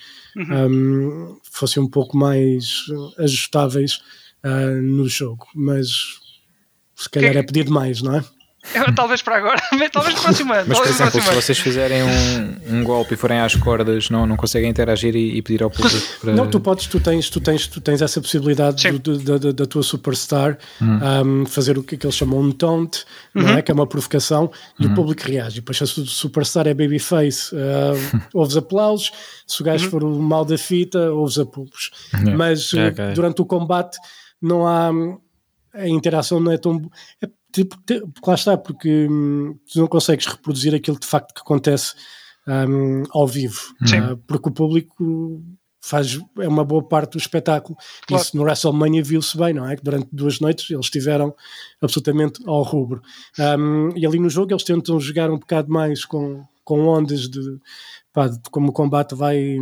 um, 0.69 1.37
fossem 1.51 1.81
um 1.83 1.87
pouco 1.89 2.17
mais 2.17 2.87
uh, 2.89 3.21
ajustáveis 3.23 3.99
uh, 4.43 4.81
no 4.81 5.07
jogo, 5.07 5.45
mas 5.55 5.87
se 6.95 7.09
calhar 7.09 7.31
Que- 7.33 7.37
é 7.39 7.43
pedir 7.43 7.65
demais, 7.65 8.01
não 8.01 8.15
é? 8.15 8.23
Eu, 8.73 8.95
talvez 8.95 9.21
para 9.21 9.37
agora, 9.37 9.61
mas 9.77 9.89
talvez 9.91 10.15
no 10.15 10.21
próximo 10.21 10.53
ano. 10.53 10.65
Mas, 10.67 10.77
por 10.79 10.87
exemplo, 10.87 11.21
se 11.21 11.33
vocês 11.33 11.59
fizerem 11.59 12.01
um, 12.03 12.77
um 12.77 12.83
golpe 12.83 13.13
e 13.13 13.17
forem 13.17 13.39
às 13.39 13.55
cordas, 13.55 14.09
não, 14.09 14.25
não 14.25 14.37
conseguem 14.37 14.69
interagir 14.69 15.15
e, 15.15 15.37
e 15.37 15.41
pedir 15.41 15.61
ao 15.63 15.69
público 15.69 16.07
para. 16.21 16.33
Não, 16.33 16.49
tu 16.49 16.59
podes, 16.59 16.87
tu 16.87 16.99
tens, 16.99 17.29
tu 17.29 17.41
tens, 17.41 17.67
tu 17.67 17.81
tens 17.81 18.01
essa 18.01 18.21
possibilidade 18.21 18.89
do- 18.99 19.17
da, 19.19 19.37
da, 19.37 19.51
da 19.51 19.65
tua 19.65 19.83
superstar 19.83 20.57
um, 20.81 21.45
fazer 21.45 21.77
o 21.77 21.83
que, 21.83 21.97
que 21.97 22.05
eles 22.05 22.15
chamam 22.15 22.39
um 22.39 22.51
taunt, 22.51 23.03
não 23.33 23.43
Uhum. 23.43 23.57
é? 23.57 23.61
Que 23.61 23.71
é 23.71 23.73
uma 23.73 23.85
provocação 23.87 24.49
e 24.79 24.85
o 24.85 24.93
público 24.95 25.23
reage. 25.27 25.57
E 25.57 25.59
depois, 25.61 25.77
se 25.77 25.83
a 25.83 25.87
su- 25.87 26.05
superstar 26.05 26.65
é 26.67 26.73
babyface, 26.73 27.53
uh, 27.53 28.21
ouves 28.33 28.55
aplausos. 28.55 29.11
Se 29.45 29.61
o 29.61 29.65
Uhum. 29.65 29.71
gajo 29.71 29.89
for 29.89 30.03
o 30.03 30.19
mal 30.21 30.45
da 30.45 30.57
fita, 30.57 31.11
ouves 31.11 31.37
apulos. 31.37 31.91
Mas 32.37 32.71
uh, 32.73 32.79
Ok. 32.87 33.13
durante 33.13 33.41
o 33.41 33.45
combate 33.45 33.97
não 34.41 34.65
há. 34.65 34.89
A 35.75 35.87
interação 35.87 36.39
não 36.39 36.51
é 36.51 36.57
tão. 36.57 36.79
É, 37.21 37.27
tipo, 37.53 37.77
te- 37.85 38.03
lá 38.25 38.33
está, 38.33 38.57
porque 38.57 39.07
hum, 39.09 39.57
tu 39.71 39.79
não 39.79 39.87
consegues 39.87 40.25
reproduzir 40.25 40.73
aquilo 40.75 40.99
de 40.99 41.07
facto 41.07 41.33
que 41.33 41.41
acontece 41.41 41.93
hum, 42.47 43.03
ao 43.11 43.27
vivo. 43.27 43.73
Ah, 44.01 44.17
porque 44.27 44.49
o 44.49 44.53
público 44.53 45.41
faz 45.85 46.17
é 46.39 46.47
uma 46.47 46.63
boa 46.63 46.81
parte 46.81 47.11
do 47.13 47.17
espetáculo. 47.17 47.77
Claro. 48.07 48.23
Isso 48.23 48.35
no 48.37 48.43
WrestleMania 48.43 49.03
viu-se 49.03 49.37
bem, 49.37 49.53
não 49.53 49.67
é? 49.67 49.75
Que 49.75 49.83
durante 49.83 50.07
duas 50.13 50.39
noites 50.39 50.69
eles 50.71 50.85
estiveram 50.85 51.35
absolutamente 51.81 52.41
ao 52.47 52.63
rubro. 52.63 53.01
Um, 53.37 53.89
e 53.97 54.05
ali 54.05 54.17
no 54.19 54.29
jogo 54.29 54.53
eles 54.53 54.63
tentam 54.63 54.99
jogar 54.99 55.29
um 55.29 55.37
bocado 55.37 55.69
mais 55.69 56.05
com, 56.05 56.41
com 56.63 56.87
ondas 56.87 57.27
de, 57.29 57.59
pá, 58.13 58.29
de 58.29 58.39
como 58.49 58.69
o 58.69 58.73
combate 58.73 59.13
vai, 59.13 59.57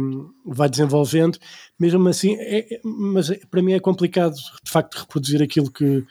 vai 0.45 0.69
desenvolvendo. 0.69 1.39
Mesmo 1.79 2.07
assim, 2.07 2.35
é- 2.37 2.75
é- 2.75 2.81
mas 2.83 3.31
é- 3.31 3.39
para 3.49 3.63
mim 3.63 3.73
é 3.73 3.79
complicado 3.79 4.35
de 4.35 4.69
facto 4.71 4.99
reproduzir 4.99 5.41
aquilo 5.41 5.71
que, 5.71 6.05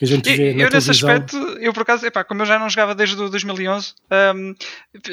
que 0.00 0.04
a 0.06 0.08
gente 0.16 0.34
vê 0.36 0.50
E- 0.50 0.54
na 0.54 0.62
eu 0.64 0.70
nesse 0.70 0.86
televisão. 0.86 1.10
aspecto, 1.10 1.36
eu 1.60 1.72
por 1.74 1.82
acaso, 1.82 2.06
epá, 2.06 2.24
como 2.24 2.40
eu 2.40 2.46
já 2.46 2.58
não 2.58 2.70
jogava 2.70 2.94
desde 2.94 3.14
o 3.22 3.28
2011, 3.28 3.92
um, 4.34 4.54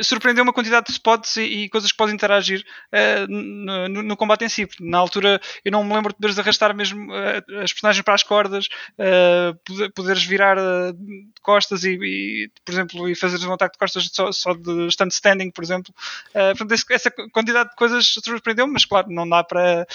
surpreendeu 0.02 0.44
uma 0.46 0.54
quantidade 0.54 0.86
de 0.88 0.94
spots 0.94 1.36
e, 1.36 1.42
e 1.42 1.70
coisas 1.70 1.92
que 1.92 1.98
podem 1.98 2.16
interagir 2.16 2.64
uh, 2.94 3.28
no, 3.30 4.04
no- 4.04 4.16
combate 4.18 4.46
em 4.46 4.50
si. 4.50 4.66
Na 4.80 4.98
altura 4.98 5.42
eu 5.66 5.72
não 5.74 5.84
me 5.84 5.94
lembro 5.94 6.10
de 6.14 6.16
poderes 6.16 6.40
arrastar 6.40 6.74
mesmo 6.74 7.12
uh, 7.12 7.62
as 7.62 7.74
personagens 7.74 8.02
para 8.04 8.14
as 8.16 8.24
cordas, 8.24 8.68
uh, 8.98 9.54
poder- 9.66 9.92
poderes 9.92 10.24
virar 10.24 10.56
de 10.56 11.28
costas 11.42 11.84
e, 11.84 11.98
e, 12.02 12.50
por 12.66 12.72
exemplo, 12.72 13.10
e 13.10 13.14
fazeres 13.16 13.44
um 13.46 13.52
ataque 13.54 13.74
de 13.74 13.80
costas 13.80 14.10
só, 14.12 14.32
só 14.32 14.54
de 14.54 14.88
stand 14.88 15.10
standing, 15.10 15.52
por 15.52 15.64
exemplo. 15.64 15.94
Portanto, 16.32 16.72
esse- 16.72 16.86
essa 16.94 17.12
quantidade 17.32 17.70
de 17.72 17.76
coisas 17.76 18.06
surpreendeu-me, 18.24 18.72
mas 18.74 18.86
claro, 18.86 19.08
não 19.10 19.28
dá 19.28 19.44
para. 19.44 19.86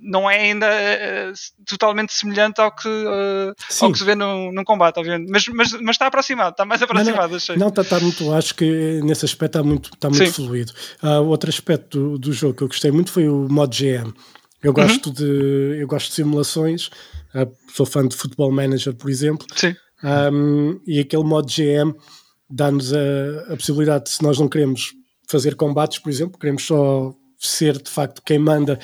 não 0.00 0.30
é 0.30 0.38
ainda 0.40 0.66
totalmente 1.66 2.12
semelhante 2.12 2.60
ao 2.60 2.70
que, 2.74 2.88
Sim. 3.68 3.86
ao 3.86 3.92
que 3.92 3.98
se 3.98 4.04
vê 4.06 4.14
num, 4.14 4.52
num 4.52 4.64
combate, 4.64 4.98
obviamente. 4.98 5.30
Mas, 5.30 5.46
mas, 5.48 5.72
mas 5.72 5.90
está 5.90 6.06
aproximado, 6.06 6.52
está 6.52 6.64
mais 6.64 6.80
aproximado, 6.80 7.36
achei. 7.36 7.56
Não, 7.56 7.68
está 7.68 7.84
tá 7.84 8.00
muito, 8.00 8.32
acho 8.32 8.54
que 8.54 9.00
nesse 9.04 9.24
aspecto 9.24 9.58
está 9.58 9.62
muito, 9.62 9.90
tá 9.98 10.08
muito 10.08 10.24
Sim. 10.24 10.32
fluido. 10.32 10.72
Ah, 11.02 11.20
outro 11.20 11.50
aspecto 11.50 11.98
do, 11.98 12.18
do 12.18 12.32
jogo 12.32 12.54
que 12.54 12.62
eu 12.62 12.68
gostei 12.68 12.90
muito 12.90 13.12
foi 13.12 13.28
o 13.28 13.48
modo 13.48 13.76
GM. 13.76 14.12
Eu 14.62 14.72
gosto, 14.72 15.12
de, 15.12 15.78
eu 15.78 15.86
gosto 15.86 16.08
de 16.08 16.14
simulações, 16.14 16.90
ah, 17.34 17.46
sou 17.74 17.84
fã 17.84 18.06
de 18.06 18.16
Football 18.16 18.52
Manager, 18.52 18.94
por 18.94 19.10
exemplo, 19.10 19.46
Sim. 19.54 19.74
Um, 20.02 20.80
e 20.86 21.00
aquele 21.00 21.24
modo 21.24 21.48
GM 21.48 21.94
dá-nos 22.48 22.92
a, 22.92 23.52
a 23.52 23.56
possibilidade, 23.56 24.04
de, 24.04 24.10
se 24.10 24.22
nós 24.22 24.38
não 24.38 24.48
queremos 24.48 24.92
fazer 25.28 25.54
combates, 25.56 25.98
por 25.98 26.10
exemplo, 26.10 26.38
queremos 26.38 26.64
só 26.64 27.14
ser 27.38 27.80
de 27.80 27.90
facto 27.90 28.22
quem 28.24 28.38
manda, 28.38 28.78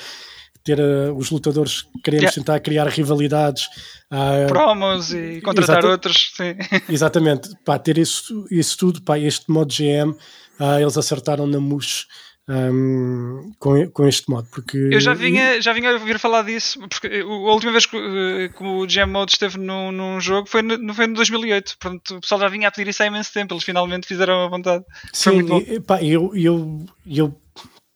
ter 0.63 0.79
uh, 0.79 1.13
os 1.15 1.29
lutadores, 1.29 1.85
queremos 2.03 2.23
Yeah. 2.23 2.35
tentar 2.35 2.59
criar 2.61 2.87
rivalidades. 2.87 3.67
ah, 4.09 4.45
Promos 4.47 5.13
e 5.13 5.41
contratar 5.41 5.79
Exato. 5.79 5.87
outros. 5.91 6.31
Sim. 6.35 6.55
Exatamente, 6.89 7.49
pá, 7.65 7.77
ter 7.77 7.97
isso, 7.97 8.45
isso 8.49 8.77
tudo, 8.77 9.01
pá, 9.01 9.19
este 9.19 9.49
modo 9.51 9.73
GM, 9.73 10.15
ah, 10.59 10.79
eles 10.81 10.97
acertaram 10.97 11.45
na 11.47 11.59
mousse 11.59 12.05
ahm, 12.47 13.51
com, 13.59 13.89
com 13.91 14.07
este 14.07 14.29
modo, 14.29 14.47
porque 14.51 14.77
Eu 14.91 14.99
já 14.99 15.13
vinha, 15.13 15.61
já 15.61 15.73
vinha 15.73 15.89
a 15.89 15.93
ouvir 15.93 16.19
falar 16.19 16.43
disso, 16.43 16.79
porque 16.89 17.07
a 17.07 17.25
última 17.25 17.71
vez 17.71 17.85
que, 17.85 17.95
eh, 17.97 18.49
que 18.49 18.63
o 18.63 18.85
GM 18.85 19.11
Mode 19.11 19.31
esteve 19.31 19.57
num, 19.57 19.91
num 19.91 20.19
jogo 20.19 20.47
foi 20.47 20.61
no, 20.61 20.93
foi 20.93 21.07
no 21.07 21.13
2008. 21.15 21.77
Portanto, 21.79 22.17
o 22.17 22.21
pessoal 22.21 22.41
já 22.41 22.47
vinha 22.49 22.67
a 22.67 22.71
pedir 22.71 22.89
isso 22.89 23.01
há 23.01 23.05
imenso 23.05 23.31
tempo. 23.33 23.53
Eles 23.53 23.63
finalmente 23.63 24.07
fizeram 24.07 24.43
a 24.45 24.49
vontade. 24.49 24.83
Sim, 25.13 25.39
e, 25.67 25.79
pá, 25.79 26.01
eu, 26.03 26.31
eu, 26.35 26.85
eu 27.07 27.33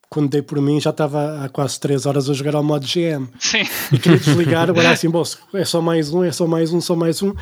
quando 0.10 0.30
dei 0.30 0.42
por 0.42 0.62
mim 0.62 0.80
já 0.80 0.90
estava 0.92 1.44
há 1.44 1.50
quase 1.50 1.80
3 1.80 2.06
horas 2.06 2.30
a 2.30 2.34
jogar 2.34 2.56
ao 2.56 2.64
modo 2.64 2.86
GM 2.86 3.28
Sim. 3.40 3.64
e 3.92 3.98
queria 4.00 4.18
desligar, 4.20 4.70
agora 4.70 4.90
assim, 4.92 5.10
bom, 5.10 5.24
é 5.54 5.66
só 5.66 5.82
mais 5.82 6.14
um, 6.14 6.24
é 6.24 6.32
só 6.32 6.48
mais 6.48 6.72
um, 6.74 6.80
só 6.82 6.96
mais 6.96 7.22
um. 7.22 7.34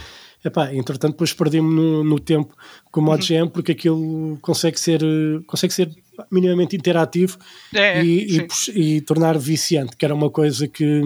Epá, 0.43 0.72
entretanto, 0.74 1.13
depois 1.13 1.34
perdi-me 1.34 1.74
no, 1.74 2.03
no 2.03 2.20
tempo 2.20 2.55
com 2.91 3.01
o 3.01 3.03
modo 3.03 3.22
Uhum. 3.22 3.45
GM 3.45 3.49
porque 3.49 3.72
aquilo 3.72 4.38
consegue 4.41 4.80
ser, 4.80 4.99
consegue 5.47 5.74
ser 5.74 5.89
minimamente 6.32 6.76
interativo 6.76 7.38
É, 7.74 8.03
e, 8.03 8.38
e 8.76 8.97
e 8.97 9.01
tornar 9.01 9.38
viciante, 9.39 9.97
que 9.97 10.05
era 10.05 10.13
uma 10.13 10.30
coisa 10.30 10.68
que, 10.68 11.01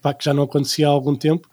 pá, 0.00 0.14
que 0.14 0.24
já 0.24 0.32
não 0.32 0.42
acontecia 0.44 0.86
há 0.88 0.90
algum 0.90 1.14
tempo. 1.14 1.48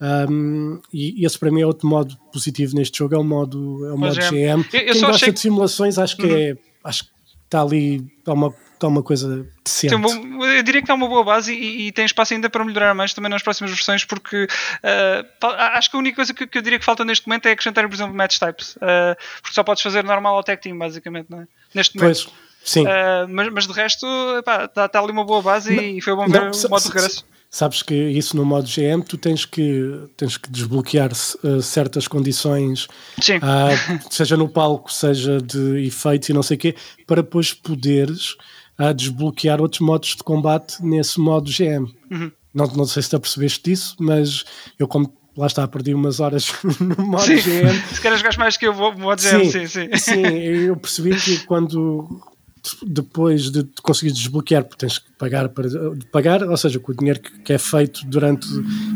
Um, 0.00 0.78
e 0.92 1.24
esse 1.24 1.38
para 1.38 1.50
mim 1.50 1.62
é 1.62 1.66
outro 1.66 1.88
modo 1.88 2.16
positivo 2.32 2.74
neste 2.76 2.98
jogo, 2.98 3.14
é 3.14 3.18
o 3.18 3.24
modo, 3.24 3.84
é 3.86 3.92
o 3.92 3.98
modo 3.98 4.14
GM. 4.14 4.30
GM. 4.30 4.64
Eu- 4.72 4.80
eu 4.80 4.92
Quem 4.92 5.00
gosta 5.00 5.06
achei 5.10 5.32
de 5.32 5.40
simulações 5.40 5.98
acho 5.98 6.16
que 6.16 6.26
é 6.26 6.56
acho 6.84 7.04
que 7.04 7.10
está 7.46 7.62
ali, 7.62 8.06
está 8.18 8.32
uma, 8.32 8.54
está 8.76 8.86
uma 8.88 9.02
coisa 9.02 9.46
decente. 9.64 9.96
Bom- 9.96 10.44
eu 10.44 10.62
diria 10.62 10.80
que 10.80 10.84
está 10.84 10.94
uma 10.94 11.08
boa 11.08 11.24
base 11.24 11.52
e, 11.52 11.88
e 11.88 11.92
tem 11.92 12.04
espaço 12.04 12.32
ainda 12.34 12.48
para 12.48 12.64
melhorar 12.64 12.94
mais 12.94 13.12
também 13.12 13.30
nas 13.30 13.42
próximas 13.42 13.70
versões, 13.72 14.04
porque 14.04 14.46
fa- 15.40 15.72
acho 15.76 15.90
que 15.90 15.96
a 15.96 15.98
única 15.98 16.16
coisa 16.16 16.32
que, 16.34 16.46
que 16.46 16.58
eu 16.58 16.62
diria 16.62 16.78
que 16.78 16.84
falta 16.84 17.04
neste 17.04 17.26
momento 17.26 17.46
é 17.46 17.52
acrescentar, 17.52 17.86
por 17.88 17.94
exemplo, 17.94 18.14
match 18.14 18.38
types, 18.38 18.76
ah, 18.80 19.16
porque 19.42 19.54
só 19.54 19.62
podes 19.64 19.82
fazer 19.82 20.04
normal 20.04 20.36
ao 20.36 20.44
tag 20.44 20.60
team, 20.60 20.78
basicamente, 20.78 21.26
não 21.30 21.40
é? 21.42 21.46
Neste 21.74 21.96
momento. 21.98 22.24
Pois, 22.24 22.34
sim. 22.64 22.86
Ah, 22.86 23.26
mas, 23.28 23.48
mas 23.52 23.66
de 23.66 23.72
resto, 23.72 24.06
está 24.38 25.00
ali 25.00 25.12
uma 25.12 25.24
boa 25.24 25.42
base 25.42 25.74
e 25.74 26.00
foi 26.00 26.14
bom 26.14 26.26
ver 26.28 26.40
Não, 26.40 26.50
o 26.50 26.68
modo 26.70 26.82
de 26.82 26.88
regresso. 26.88 27.24
Sabes 27.48 27.80
que 27.80 27.94
isso 27.94 28.36
no 28.36 28.44
modo 28.44 28.66
GM 28.68 29.02
tu 29.02 29.16
tens 29.16 29.46
que, 29.46 30.04
tens 30.16 30.36
que 30.36 30.50
desbloquear 30.50 31.10
uh, 31.12 31.62
certas 31.62 32.06
condições, 32.08 32.86
ah, 33.40 33.68
seja 34.10 34.36
no 34.36 34.48
palco, 34.48 34.92
seja 34.92 35.40
de 35.40 35.86
efeitos 35.86 36.28
e 36.28 36.32
não 36.34 36.42
sei 36.42 36.56
o 36.56 36.60
quê, 36.60 36.74
para 37.06 37.22
depois 37.22 37.54
poderes 37.54 38.36
ah, 38.78 38.92
desbloquear 38.92 39.60
outros 39.60 39.80
modos 39.80 40.10
de 40.10 40.22
combate 40.22 40.82
nesse 40.84 41.18
modo 41.20 41.50
GM. 41.50 41.86
Uhum. 42.10 42.30
Não, 42.54 42.66
não 42.68 42.86
sei 42.86 43.02
se 43.02 43.10
te 43.10 43.16
apercebeste 43.16 43.62
disso, 43.70 43.96
mas 43.98 44.44
eu 44.78 44.88
como 44.88 45.12
lá 45.36 45.46
está, 45.46 45.66
perdi 45.68 45.92
umas 45.92 46.20
horas 46.20 46.52
no 46.80 47.04
modo 47.06 47.24
Sim. 47.24 47.36
GM. 47.36 47.82
Se 47.92 48.00
calhar 48.00 48.16
jogares 48.18 48.38
mais 48.38 48.56
que 48.56 48.66
eu, 48.66 48.72
vou 48.72 48.96
modo 48.96 49.20
GM, 49.20 49.44
sim, 49.50 49.66
sim. 49.66 49.88
Sim, 49.96 50.26
eu 50.26 50.76
percebi 50.76 51.14
que 51.14 51.38
quando 51.44 52.22
depois 52.84 53.50
de 53.50 53.64
conseguir 53.82 54.12
desbloquear, 54.12 54.64
porque 54.64 54.78
tens 54.86 54.98
que 54.98 55.12
pagar 55.18 55.48
para 55.50 55.68
pagar, 56.10 56.42
ou 56.42 56.56
seja, 56.56 56.80
com 56.80 56.90
o 56.90 56.94
dinheiro 56.96 57.20
que, 57.20 57.38
que 57.40 57.52
é 57.52 57.58
feito 57.58 58.04
durante 58.06 58.46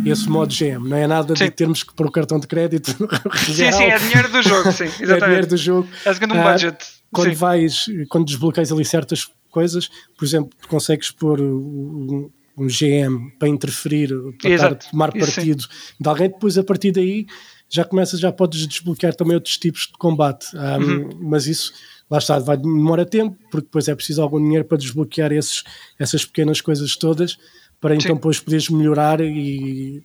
esse 0.05 0.29
modo 0.29 0.53
GM, 0.53 0.89
não 0.89 0.97
é 0.97 1.07
nada 1.07 1.37
Sim. 1.37 1.45
de 1.45 1.51
termos 1.53 1.83
que 1.83 1.95
pôr 1.95 2.07
o 2.07 2.11
cartão 2.11 2.41
de 2.41 2.47
crédito. 2.47 2.91
Sim, 3.37 3.71
sim, 3.71 3.85
é 3.85 3.99
dinheiro 3.99 4.29
do 4.29 4.43
jogo, 4.43 4.73
sim, 4.73 4.85
É 4.89 4.89
dinheiro 4.89 5.13
exatamente. 5.17 5.47
do 5.47 5.57
jogo. 5.57 5.89
É 6.05 6.13
segundo 6.15 6.35
um 6.35 6.41
Ah, 6.41 6.53
budget. 6.53 6.79
Quando 7.13 7.29
Sim. 7.31 7.35
vais, 7.35 7.87
quando 8.09 8.25
desbloqueias 8.27 8.71
ali 8.73 8.85
certas 8.85 9.29
coisas, 9.51 9.89
por 10.17 10.25
exemplo, 10.25 10.51
tu 10.61 10.69
consegues 10.69 11.11
pôr 11.11 11.41
um, 11.41 12.31
um 12.57 12.67
GM 12.67 13.31
para 13.39 13.49
interferir, 13.49 14.11
para 14.41 14.51
estar 14.51 14.75
tomar 14.77 15.15
Isso 15.17 15.27
sim. 15.27 15.33
partido 15.35 15.65
de 16.01 16.09
alguém, 16.09 16.29
depois 16.29 16.57
a 16.59 16.65
partir 16.65 16.93
daí 16.93 17.27
já 17.73 17.85
começas, 17.85 18.19
já 18.19 18.33
podes 18.33 18.67
desbloquear 18.67 19.15
também 19.15 19.35
outros 19.37 19.57
tipos 19.57 19.83
de 19.87 19.93
combate. 19.93 20.47
Ah, 20.57 20.77
Uhum. 20.79 21.09
Mas 21.21 21.47
isso, 21.47 21.73
lá 22.11 22.19
está, 22.19 22.37
vai 22.41 22.57
demora 22.57 23.07
tempo, 23.07 23.37
porque 23.51 23.67
depois 23.67 23.87
é 23.87 23.95
preciso 23.95 24.21
algum 24.23 24.43
dinheiro 24.43 24.65
para 24.65 24.77
desbloquear 24.79 25.31
esses, 25.33 25.63
essas 25.99 26.25
pequenas 26.25 26.61
coisas 26.61 26.97
todas, 26.97 27.39
para 27.81 27.95
então 27.95 28.17
depois 28.17 28.41
poderes 28.41 28.69
melhorar 28.69 29.21
e 29.21 30.03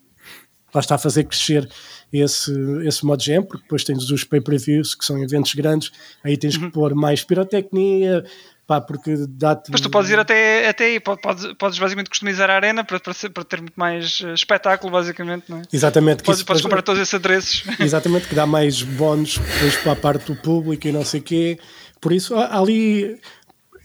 lá 0.74 0.80
está 0.82 0.96
a 0.96 0.98
fazer 1.00 1.24
crescer 1.24 1.68
esse, 2.14 2.52
esse 2.86 3.04
modo 3.06 3.24
GM, 3.24 3.43
porque 3.48 3.64
depois 3.64 3.84
tens 3.84 4.10
os 4.12 4.24
pay-per-views, 4.24 4.93
que 4.93 5.04
são 5.06 5.18
eventos 5.24 5.56
grandes, 5.56 5.91
aí 6.24 6.38
tens 6.38 6.56
Uhum. 6.58 6.66
que 6.68 6.72
pôr 6.72 6.93
mais 6.93 7.24
pirotecnia, 7.24 8.24
pá, 8.68 8.82
porque 8.82 9.16
dá-te... 9.30 9.72
Mas 9.72 9.82
tu 9.82 9.89
podes 9.89 10.09
ir 10.09 10.20
até, 10.20 10.68
até 10.70 10.86
aí, 10.86 10.99
po- 10.99 11.18
podes, 11.18 11.53
podes 11.53 11.78
basicamente 11.80 12.09
customizar 12.09 12.49
a 12.49 12.55
arena 12.55 12.84
para, 12.84 12.99
para, 12.99 13.13
ser- 13.13 13.30
para 13.30 13.43
ter 13.43 13.61
muito 13.61 13.76
mais 13.76 14.22
eh, 14.26 14.34
espetáculo, 14.34 14.91
basicamente, 14.91 15.45
não 15.49 15.59
é? 15.59 15.61
Exatamente, 15.72 16.24
Podes, 16.24 16.43
podes 16.43 16.61
comprar 16.61 16.82
todos 16.82 17.01
esses 17.01 17.13
adereços. 17.13 17.63
Exatamente, 17.80 18.28
que 18.28 18.36
dá 18.36 18.45
mais 18.45 18.82
bónus 18.82 19.38
depois 19.38 19.76
para 19.78 19.91
a 19.91 19.95
parte 19.95 20.26
do 20.32 20.36
público 20.36 20.88
e 20.88 20.91
não 20.91 21.05
sei 21.05 21.20
o 21.20 21.24
quê. 21.24 21.59
Por 22.01 22.11
isso, 22.11 22.36
ali 22.36 23.20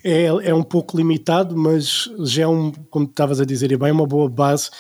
é, 0.05 0.25
é 0.25 0.55
um 0.55 0.63
pouco 0.63 0.97
limitado, 0.97 1.57
mas 1.57 2.09
já 2.25 2.43
é 2.45 2.47
um, 2.47 2.71
como 2.91 3.07
tu 3.07 3.11
estavas 3.11 3.41
a 3.41 3.45
dizer, 3.45 3.71
e 3.73 3.77
bem, 3.77 3.93
uma 3.93 4.07
boa 4.07 4.29
base 4.29 4.71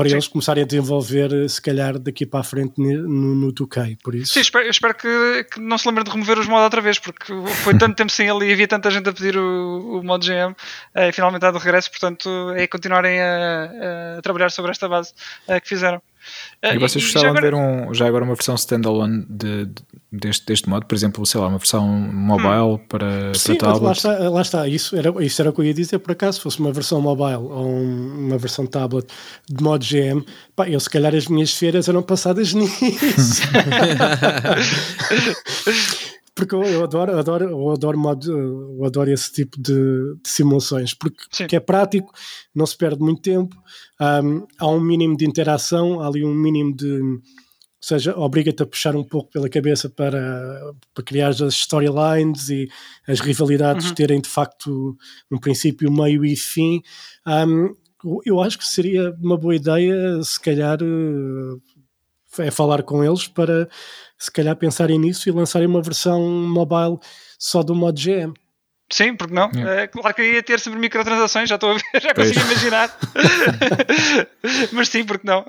para 0.00 0.08
Sim. 0.08 0.14
eles 0.14 0.28
começarem 0.28 0.62
a 0.64 0.66
desenvolver, 0.66 1.50
se 1.50 1.60
calhar, 1.60 1.98
daqui 1.98 2.24
para 2.24 2.40
a 2.40 2.42
frente 2.42 2.72
no, 2.78 3.34
no 3.34 3.52
2K. 3.52 3.98
Por 4.02 4.14
isso, 4.14 4.32
Sim, 4.32 4.40
espero, 4.40 4.66
espero 4.66 4.94
que, 4.94 5.44
que 5.52 5.60
não 5.60 5.76
se 5.76 5.86
lembrem 5.86 6.04
de 6.04 6.10
remover 6.10 6.38
os 6.38 6.46
modos 6.46 6.64
outra 6.64 6.80
vez, 6.80 6.98
porque 6.98 7.34
foi 7.62 7.76
tanto 7.76 7.96
tempo 7.96 8.10
sem 8.10 8.26
ele 8.26 8.48
e 8.48 8.52
havia 8.54 8.66
tanta 8.66 8.90
gente 8.90 9.10
a 9.10 9.12
pedir 9.12 9.36
o, 9.36 9.98
o 9.98 10.02
modo 10.02 10.24
GM 10.24 10.56
eh, 10.94 11.10
e 11.10 11.12
finalmente 11.12 11.44
está 11.44 11.50
de 11.50 11.62
regresso, 11.62 11.90
portanto 11.90 12.50
é 12.56 12.66
continuarem 12.66 13.20
a, 13.20 14.16
a 14.16 14.22
trabalhar 14.22 14.50
sobre 14.50 14.70
esta 14.70 14.88
base 14.88 15.12
eh, 15.46 15.60
que 15.60 15.68
fizeram. 15.68 16.00
Uh, 16.62 16.74
E 16.74 16.78
vocês 16.78 17.02
gostavam 17.04 17.34
de 17.34 17.40
ver 17.40 17.54
um, 17.54 17.92
já 17.94 18.06
agora 18.06 18.24
uma 18.24 18.34
versão 18.34 18.54
standalone 18.54 19.24
de, 19.28 19.66
de- 19.66 19.82
deste, 20.12 20.46
deste 20.46 20.68
modo? 20.68 20.84
Por 20.86 20.94
exemplo, 20.94 21.24
sei 21.24 21.40
lá, 21.40 21.48
uma 21.48 21.58
versão 21.58 21.86
mobile 21.88 22.78
para, 22.88 23.32
Sim, 23.34 23.54
para 23.56 23.68
mas 23.68 23.80
lá 23.80 23.94
tablets? 23.94 24.04
está, 24.04 24.28
lá 24.28 24.42
está. 24.42 24.68
Isso, 24.68 24.96
era, 24.96 25.24
isso 25.24 25.40
era 25.40 25.50
o 25.50 25.52
que 25.54 25.60
eu 25.60 25.64
ia 25.64 25.74
dizer, 25.74 25.98
por 25.98 26.12
acaso, 26.12 26.36
se 26.38 26.42
fosse 26.42 26.60
uma 26.60 26.72
versão 26.72 27.00
mobile 27.00 27.36
ou 27.36 27.66
um- 27.66 28.26
uma 28.28 28.38
versão 28.38 28.66
tablet 28.66 29.06
de 29.48 29.62
modo 29.62 29.84
GM, 29.84 30.22
pá, 30.54 30.68
eu 30.68 30.78
se 30.78 30.90
calhar 30.90 31.14
as 31.14 31.26
minhas 31.26 31.52
feiras 31.54 31.88
eram 31.88 32.02
passadas 32.02 32.52
nisso. 32.54 32.70
porque 36.34 36.54
eu, 36.54 36.84
adoro, 36.84 37.18
adoro, 37.18 37.44
eu 37.48 37.70
adoro, 37.70 37.98
modo, 37.98 38.30
eu 38.78 38.84
adoro 38.84 39.10
esse 39.10 39.32
tipo 39.32 39.60
de, 39.60 39.72
de 40.22 40.28
simulações, 40.28 40.94
porque, 40.94 41.24
porque 41.36 41.56
é 41.56 41.60
prático, 41.60 42.12
não 42.54 42.66
se 42.66 42.76
perde 42.76 43.00
muito 43.02 43.20
tempo, 43.22 43.56
hum, 44.22 44.46
há 44.58 44.66
um 44.68 44.80
mínimo 44.80 45.16
de 45.16 45.26
interação, 45.26 46.00
há 46.00 46.06
ali 46.06 46.24
um 46.24 46.34
mínimo 46.34 46.74
de. 46.74 47.00
Ou 47.82 47.86
seja, 47.86 48.14
obriga-te 48.14 48.62
a 48.62 48.66
puxar 48.66 48.94
um 48.94 49.02
pouco 49.02 49.30
pela 49.30 49.48
cabeça 49.48 49.88
para, 49.88 50.18
para 50.92 51.02
criar 51.02 51.28
as 51.28 51.40
storylines 51.40 52.50
e 52.50 52.68
as 53.08 53.20
rivalidades 53.20 53.88
Uhum. 53.88 53.94
terem 53.94 54.20
de 54.20 54.28
facto 54.28 54.94
um 55.30 55.38
princípio, 55.38 55.90
meio 55.90 56.22
e 56.22 56.36
fim. 56.36 56.82
Hum, 57.26 57.74
eu 58.26 58.38
acho 58.42 58.58
que 58.58 58.66
seria 58.66 59.16
uma 59.22 59.36
boa 59.38 59.56
ideia, 59.56 60.22
se 60.22 60.38
calhar, 60.38 60.78
eh, 60.82 62.44
é 62.46 62.50
falar 62.50 62.82
com 62.82 63.02
eles 63.02 63.26
para 63.26 63.68
se 64.20 64.30
calhar 64.30 64.54
pensarem 64.54 64.98
nisso 64.98 65.28
e 65.28 65.32
lançarem 65.32 65.66
uma 65.66 65.82
versão 65.82 66.20
mobile 66.22 66.98
só 67.38 67.62
do 67.62 67.74
modo 67.74 67.98
GM. 68.00 68.34
Sim, 68.92 69.14
porque 69.14 69.32
não? 69.32 69.48
Yeah. 69.54 69.82
Eh, 69.82 69.86
claro 69.86 70.12
que 70.14 70.20
ia 70.22 70.42
ter 70.42 70.58
sempre 70.58 70.80
microtransações, 70.80 71.48
já 71.48 71.54
estou 71.54 71.70
a 71.70 71.74
ver, 71.74 71.82
já 72.02 72.12
Pois. 72.12 72.28
consigo 72.32 72.44
imaginar. 72.52 72.98
mas 74.72 74.88
sim, 74.88 75.04
porque 75.04 75.26
não? 75.26 75.44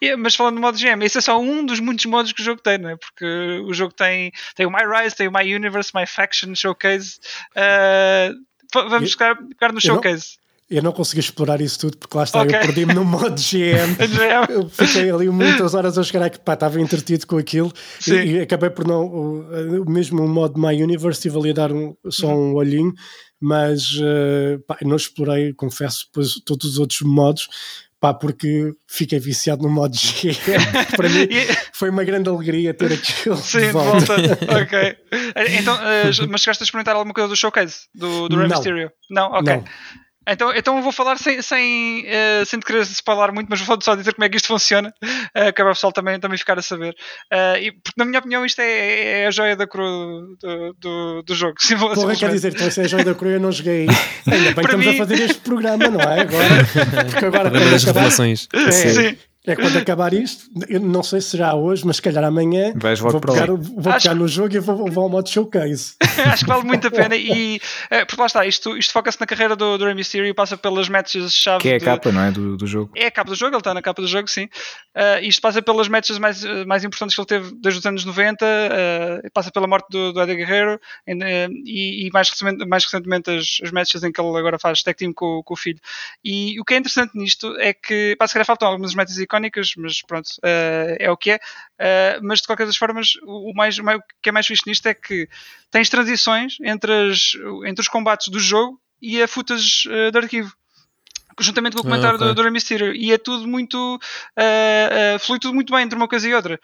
E- 0.00 0.16
mas 0.16 0.34
falando 0.34 0.54
do 0.56 0.60
modo 0.62 0.78
GM, 0.78 1.02
esse 1.04 1.18
é 1.18 1.20
só 1.20 1.38
um 1.38 1.64
dos 1.66 1.80
muitos 1.80 2.06
modos 2.06 2.32
que 2.32 2.40
o 2.40 2.44
jogo 2.44 2.60
tem, 2.62 2.78
não 2.78 2.90
é? 2.90 2.96
Porque 2.96 3.24
o 3.66 3.74
jogo 3.74 3.92
tem, 3.92 4.32
tem 4.54 4.64
o 4.66 4.70
My 4.70 4.84
Rise, 4.84 5.14
tem 5.14 5.28
o 5.28 5.32
My 5.32 5.54
Universe, 5.54 5.92
My 5.94 6.06
Faction, 6.06 6.54
Showcase. 6.54 7.18
V- 7.54 8.88
vamos 8.88 9.12
ficar, 9.12 9.36
ficar 9.36 9.72
no 9.72 9.80
Showcase. 9.80 10.38
Eu 10.68 10.82
não 10.82 10.90
consegui 10.90 11.20
explorar 11.20 11.60
isso 11.60 11.78
tudo 11.78 11.96
porque 11.96 12.16
lá 12.16 12.24
está, 12.24 12.42
Ok. 12.42 12.54
eu 12.56 12.60
perdi-me 12.60 12.92
no 12.92 13.04
modo 13.04 13.36
GM. 13.40 13.96
Eu 14.50 14.68
fiquei 14.68 15.08
ali 15.10 15.28
muitas 15.30 15.74
horas 15.74 15.96
a 15.96 16.02
jogar 16.02 16.28
que 16.28 16.40
pá, 16.40 16.54
estava 16.54 16.80
entretido 16.80 17.24
com 17.26 17.38
aquilo 17.38 17.72
e, 18.08 18.10
e 18.12 18.40
acabei 18.40 18.70
por 18.70 18.84
não. 18.86 19.06
o- 19.06 19.82
o 19.82 19.88
mesmo 19.90 20.24
o 20.24 20.28
modo 20.28 20.58
My 20.60 20.82
Universe 20.82 21.18
estive 21.20 21.38
ali 21.38 21.50
a 21.50 21.54
dar 21.54 21.72
um- 21.72 21.94
só 22.10 22.26
Uhum. 22.28 22.50
um 22.50 22.54
olhinho, 22.56 22.92
mas 23.40 23.82
eh, 24.02 24.58
pá, 24.66 24.76
não 24.82 24.96
explorei, 24.96 25.52
confesso, 25.54 26.06
depois 26.06 26.34
todos 26.44 26.72
os 26.72 26.78
outros 26.78 27.00
modos. 27.02 27.48
Pá, 27.98 28.12
porque 28.12 28.74
fiquei 28.86 29.18
viciado 29.18 29.62
no 29.62 29.70
modo 29.70 29.96
GM. 29.96 30.36
Para 30.96 31.08
mim 31.08 31.28
foi 31.72 31.88
uma 31.90 32.04
grande 32.04 32.28
alegria 32.28 32.74
ter 32.74 32.92
aquilo 32.92 33.36
Sim, 33.38 33.58
de 33.60 33.66
de 33.66 33.72
volta. 33.72 34.00
volta. 34.16 34.62
ok. 34.62 34.78
Eh, 34.78 35.58
Então, 35.60 35.74
eh, 35.80 36.10
mas 36.28 36.42
chegaste 36.42 36.62
a 36.62 36.64
experimentar 36.64 36.94
alguma 36.96 37.14
coisa 37.14 37.28
do 37.28 37.34
Showcase? 37.36 37.82
Do, 37.94 38.28
do 38.28 38.36
Rey. 38.36 38.48
Mysterio? 38.48 38.90
Não? 39.08 39.28
Ok. 39.32 39.54
Não. 39.54 39.64
Então, 40.28 40.52
então 40.54 40.76
eu 40.76 40.82
vou 40.82 40.90
falar 40.92 41.18
sem, 41.18 41.40
sem, 41.40 42.04
eh, 42.06 42.42
sem 42.44 42.58
te 42.58 42.66
querer 42.66 42.82
spoiler 42.82 43.32
muito, 43.32 43.46
mas 43.48 43.60
vou 43.60 43.78
só 43.80 43.94
dizer 43.94 44.12
como 44.14 44.24
é 44.24 44.28
que 44.28 44.36
isto 44.36 44.48
funciona, 44.52 44.92
uh, 45.02 45.32
que 45.34 45.38
é 45.40 45.52
para 45.52 45.70
o 45.70 45.74
pessoal 45.74 45.92
também, 45.92 46.18
também 46.18 46.36
ficar 46.36 46.58
a 46.58 46.62
saber. 46.62 46.94
Eh, 47.32 47.62
e, 47.64 47.72
porque, 47.72 47.92
na 47.96 48.04
minha 48.04 48.18
opinião, 48.18 48.44
isto 48.44 48.60
é, 48.60 49.22
é 49.22 49.26
a 49.26 49.30
joia 49.30 49.54
da 49.56 49.66
coroa 49.66 50.22
do, 50.40 50.72
do, 50.80 51.22
do 51.22 51.34
jogo. 51.34 51.54
Porra, 51.94 52.16
quer 52.16 52.30
dizer, 52.30 52.52
então 52.54 52.70
se 52.70 52.80
é 52.80 52.84
a 52.84 52.88
joia 52.88 53.04
da 53.04 53.14
coroa 53.14 53.34
eu 53.34 53.40
não 53.40 53.52
joguei. 53.52 53.86
Ainda 54.26 54.26
bem 54.26 54.46
que 54.48 54.54
Para 54.54 54.62
estamos 54.64 54.86
mim- 54.86 54.94
a 54.94 54.98
fazer 54.98 55.20
este 55.22 55.40
programa, 55.40 55.88
não 55.88 56.00
é? 56.00 56.20
Agora, 56.20 57.04
porque 57.10 57.24
agora 57.24 57.50
das 57.50 57.84
revelações. 57.84 58.48
é, 58.52 58.70
Sim. 58.72 59.16
É 59.46 59.56
quando 59.56 59.76
acabar 59.78 60.12
isto, 60.12 60.48
eu 60.68 60.80
não 60.80 61.02
sei 61.02 61.20
se 61.20 61.30
será 61.30 61.54
hoje, 61.54 61.84
mas 61.86 61.96
se 61.96 62.02
calhar 62.02 62.24
amanhã 62.24 62.72
Vais 62.76 62.98
vou 63.00 63.20
para 63.20 63.32
pegar, 63.32 63.50
lá. 63.50 63.56
vou 63.58 63.92
Acho- 63.92 64.02
pegar 64.08 64.14
no 64.14 64.26
jogo 64.28 64.54
e 64.54 64.58
vou, 64.58 64.90
vou 64.90 65.04
ao 65.04 65.10
modo 65.10 65.28
showcase. 65.28 65.94
Acho 66.26 66.44
que 66.44 66.50
vale 66.50 66.64
muito 66.64 66.86
a 66.86 66.90
pena. 66.90 67.14
E, 67.16 67.60
eh, 67.90 68.04
porque 68.04 68.20
lá 68.20 68.26
está, 68.26 68.46
isto, 68.46 68.76
isto 68.76 68.92
foca-se 68.92 69.20
na 69.20 69.26
carreira 69.26 69.54
do, 69.56 69.78
do 69.78 69.84
Rey 69.84 69.94
Mysterio 69.94 70.26
e 70.26 70.34
passa 70.34 70.56
pelas 70.56 70.88
matches-chave. 70.88 71.60
Que 71.62 71.68
é 71.70 71.74
a 71.74 71.78
de- 71.78 71.84
capa, 71.84 72.10
não 72.12 72.22
é? 72.22 72.30
Do, 72.32 72.56
do 72.56 72.66
jogo. 72.66 72.90
É 72.96 73.06
a 73.06 73.10
capa 73.10 73.30
do 73.30 73.36
jogo, 73.36 73.52
ele 73.52 73.60
está 73.60 73.72
na 73.74 73.82
capa 73.82 74.00
do 74.02 74.08
jogo, 74.08 74.28
sim. 74.28 74.44
Uh, 74.96 75.22
isto 75.22 75.40
passa 75.42 75.60
pelas 75.62 75.88
matches 75.88 76.18
mais, 76.18 76.42
uh, 76.44 76.66
mais 76.66 76.84
importantes 76.84 77.14
que 77.14 77.20
ele 77.20 77.26
teve 77.26 77.54
desde 77.60 77.80
os 77.80 77.86
anos 77.86 78.04
90, 78.04 78.44
uh, 78.44 79.30
passa 79.32 79.50
pela 79.50 79.66
morte 79.66 79.86
do, 79.90 80.12
do 80.12 80.20
Eddie 80.22 80.36
Guerrero 80.36 80.80
em, 81.06 81.16
uh, 81.22 81.52
e, 81.64 82.06
e 82.06 82.10
mais, 82.12 82.30
recentemente, 82.30 82.66
mais 82.66 82.84
recentemente 82.84 83.30
as, 83.30 83.58
as 83.62 83.70
matches 83.70 84.02
em 84.02 84.10
que 84.12 84.20
ele 84.20 84.36
agora 84.38 84.58
faz 84.58 84.82
tag 84.82 84.96
team 84.96 85.12
com, 85.12 85.42
com 85.44 85.54
o 85.54 85.56
filho. 85.56 85.78
E 86.24 86.58
o 86.60 86.64
que 86.64 86.74
é 86.74 86.76
interessante 86.78 87.12
nisto 87.16 87.54
é 87.58 87.72
que, 87.72 88.16
pá, 88.18 88.26
se 88.26 88.32
calhar 88.32 88.46
faltam 88.46 88.68
algumas 88.68 88.94
matches 88.94 89.18
icónicas, 89.18 89.35
mas 89.76 90.02
pronto, 90.02 90.28
uh, 90.38 90.96
é 90.98 91.10
o 91.10 91.16
que 91.16 91.32
é. 91.32 91.36
Uh, 91.36 92.20
mas 92.22 92.40
de 92.40 92.46
qualquer 92.46 92.66
das 92.66 92.76
formas, 92.76 93.12
o, 93.22 93.52
mais, 93.54 93.78
o 93.78 93.82
que 94.22 94.28
é 94.28 94.32
mais 94.32 94.46
fixe 94.46 94.62
nisto 94.66 94.86
é 94.86 94.94
que 94.94 95.28
tens 95.70 95.88
transições 95.88 96.56
entre, 96.62 96.92
as, 96.92 97.32
entre 97.66 97.82
os 97.82 97.88
combates 97.88 98.28
do 98.28 98.38
jogo 98.38 98.80
e 99.00 99.22
a 99.22 99.28
footage 99.28 99.88
uh, 99.88 100.10
de 100.10 100.18
arquivo 100.18 100.52
juntamente 101.40 101.74
com 101.76 101.82
o 101.82 101.86
Ah, 101.86 101.90
comentário 101.90 102.16
ok. 102.16 102.28
do, 102.28 102.34
do 102.34 102.42
Rey 102.42 102.50
Mysterio 102.50 102.94
e 102.94 103.12
é 103.12 103.18
tudo 103.18 103.46
muito 103.46 103.76
uh, 103.96 105.16
uh, 105.16 105.18
flui 105.18 105.38
tudo 105.38 105.54
muito 105.54 105.72
bem 105.72 105.84
entre 105.84 105.96
uma 105.96 106.08
coisa 106.08 106.26
e 106.28 106.34
outra 106.34 106.58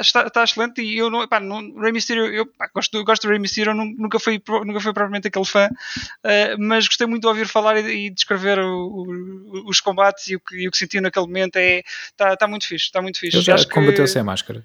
está, 0.00 0.26
está 0.26 0.42
excelente 0.44 0.82
e 0.82 0.98
eu 0.98 1.08
não, 1.10 1.26
pá, 1.28 1.38
não 1.38 1.78
Rey 1.80 1.92
Mysterio 1.92 2.26
eu 2.26 2.44
pá, 2.46 2.68
gosto, 2.74 3.02
gosto 3.04 3.22
do 3.22 3.28
Rey 3.30 3.38
Mysterio 3.38 3.72
nu- 3.74 3.94
nunca 3.96 4.18
fui, 4.18 4.42
nunca 4.64 4.80
fui 4.80 4.92
propriamente 4.92 5.28
aquele 5.28 5.44
fã 5.44 5.68
uh, 5.68 6.56
mas 6.58 6.86
gostei 6.88 7.06
muito 7.06 7.22
de 7.22 7.28
ouvir 7.28 7.46
falar 7.46 7.76
e, 7.78 8.06
e 8.06 8.10
descrever 8.10 8.58
o- 8.58 8.88
o- 8.88 9.68
os 9.70 9.80
combates 9.80 10.26
e 10.28 10.36
o 10.36 10.40
que, 10.40 10.56
e 10.56 10.68
o 10.68 10.70
que 10.70 10.76
senti 10.78 11.00
naquele 11.00 11.26
momento 11.26 11.56
é, 11.56 11.82
está, 12.10 12.32
está 12.34 12.46
muito 12.48 12.66
fixe 12.66 12.86
está 12.86 13.00
muito 13.00 13.18
fixe 13.20 13.36
Ele 13.36 13.44
já 13.44 13.54
Acho 13.54 13.68
que- 13.68 13.74
combateu 13.74 14.06
sem 14.06 14.22
máscara. 14.22 14.64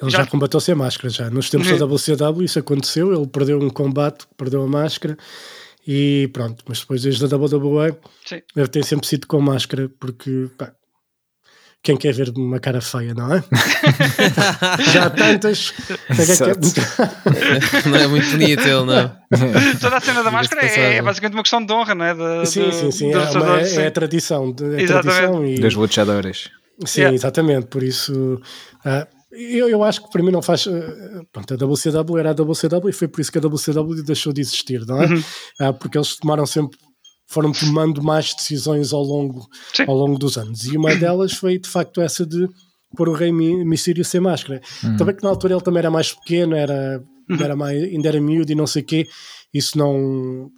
Ele 0.00 0.10
Já- 0.10 0.18
já, 0.24 0.26
combateu 0.26 0.60
sem 0.60 0.74
máscara, 0.74 1.08
já. 1.10 1.30
Nos 1.30 1.50
tempos 1.50 1.68
da 1.78 1.86
WCW 1.86 2.44
isso 2.44 2.58
aconteceu, 2.58 3.12
ele 3.14 3.26
perdeu 3.26 3.60
um 3.60 3.70
combate, 3.70 4.26
perdeu 4.36 4.62
a 4.62 4.66
máscara 4.66 5.16
e 5.86 6.28
pronto. 6.32 6.64
Mas 6.68 6.80
depois 6.80 7.02
desde 7.02 7.24
a 7.24 7.28
WWE 7.36 7.96
Sim. 8.26 8.42
ele 8.56 8.68
tem 8.68 8.82
sempre 8.82 9.06
sido 9.06 9.26
com 9.26 9.40
máscara 9.40 9.88
porque 10.00 10.48
pá, 10.58 10.72
quem 11.82 11.96
quer 11.96 12.12
ver 12.12 12.30
uma 12.36 12.58
cara 12.58 12.80
feia, 12.80 13.14
não 13.14 13.32
é? 13.34 13.42
já 14.92 15.04
há 15.06 15.10
tantas. 15.10 15.72
Não 17.86 17.96
é 17.96 18.06
muito 18.08 18.30
bonito 18.30 18.60
ele, 18.62 18.84
não. 18.84 19.16
toda 19.80 19.96
a 19.96 20.00
cena 20.00 20.22
da 20.22 20.30
máscara 20.30 20.66
é, 20.66 20.96
é 20.96 21.02
basicamente 21.02 21.34
uma 21.34 21.42
questão 21.42 21.64
de 21.64 21.72
honra 21.72 21.94
não 21.94 22.04
é? 22.04 22.14
Da- 22.14 22.44
Sim, 22.46 22.70
sim, 22.72 22.90
sim. 22.90 23.12
É, 23.12 23.18
uma- 23.30 23.60
é- 23.60 23.64
sim. 23.64 23.80
é 23.80 23.86
a 23.86 23.90
tradição. 23.90 24.52
de- 24.52 24.64
É 24.64 24.78
a 24.78 24.80
Exatamente. 24.82 25.16
tradição 25.16 25.46
e, 25.46 25.58
Das 25.60 25.74
luchadoras. 25.74 26.50
Sim, 26.84 27.00
Yeah. 27.00 27.14
exatamente. 27.16 27.66
Por 27.68 27.82
isso, 27.82 28.40
ah, 28.84 29.06
eu, 29.30 29.68
eu 29.68 29.82
acho 29.84 30.02
que 30.04 30.10
para 30.10 30.22
mim 30.22 30.30
não 30.30 30.42
faz. 30.42 30.66
ah, 30.66 31.22
pronto, 31.32 31.54
a 31.54 31.56
WCW 31.56 32.18
era 32.18 32.30
a 32.30 32.34
WCW 32.34 32.88
e 32.88 32.92
foi 32.92 33.08
por 33.08 33.20
isso 33.20 33.30
que 33.32 33.38
a 33.38 33.40
WCW 33.40 34.02
deixou 34.04 34.32
de 34.32 34.40
existir, 34.40 34.84
não 34.86 35.00
é? 35.02 35.06
Uhum. 35.06 35.22
Ah, 35.60 35.72
porque 35.72 35.98
eles 35.98 36.16
tomaram 36.16 36.46
sempre. 36.46 36.78
Foram 37.30 37.52
tomando 37.52 38.02
mais 38.02 38.32
decisões 38.34 38.90
ao 38.94 39.02
longo, 39.02 39.46
Sim. 39.74 39.84
ao 39.86 39.94
longo 39.94 40.18
dos 40.18 40.38
anos. 40.38 40.64
E 40.64 40.78
uma 40.78 40.94
delas 40.96 41.34
foi 41.34 41.58
de 41.58 41.68
facto 41.68 42.00
essa 42.00 42.24
de 42.24 42.48
pôr 42.96 43.06
o 43.06 43.12
Rei 43.12 43.30
Mi- 43.30 43.62
Mysterio 43.66 44.02
sem 44.02 44.18
máscara. 44.18 44.62
Também 44.96 45.14
que 45.14 45.22
na 45.22 45.28
altura 45.28 45.52
ele 45.52 45.62
também 45.62 45.80
era 45.80 45.90
mais 45.90 46.10
pequeno, 46.14 46.56
era, 46.56 47.04
era 47.38 47.54
mais, 47.54 47.82
ainda 47.82 48.08
era 48.08 48.18
miúdo 48.18 48.50
e 48.50 48.54
não 48.54 48.66
sei 48.66 48.80
o 48.80 48.86
quê. 48.86 49.06
Isso 49.52 49.76
não. 49.76 50.50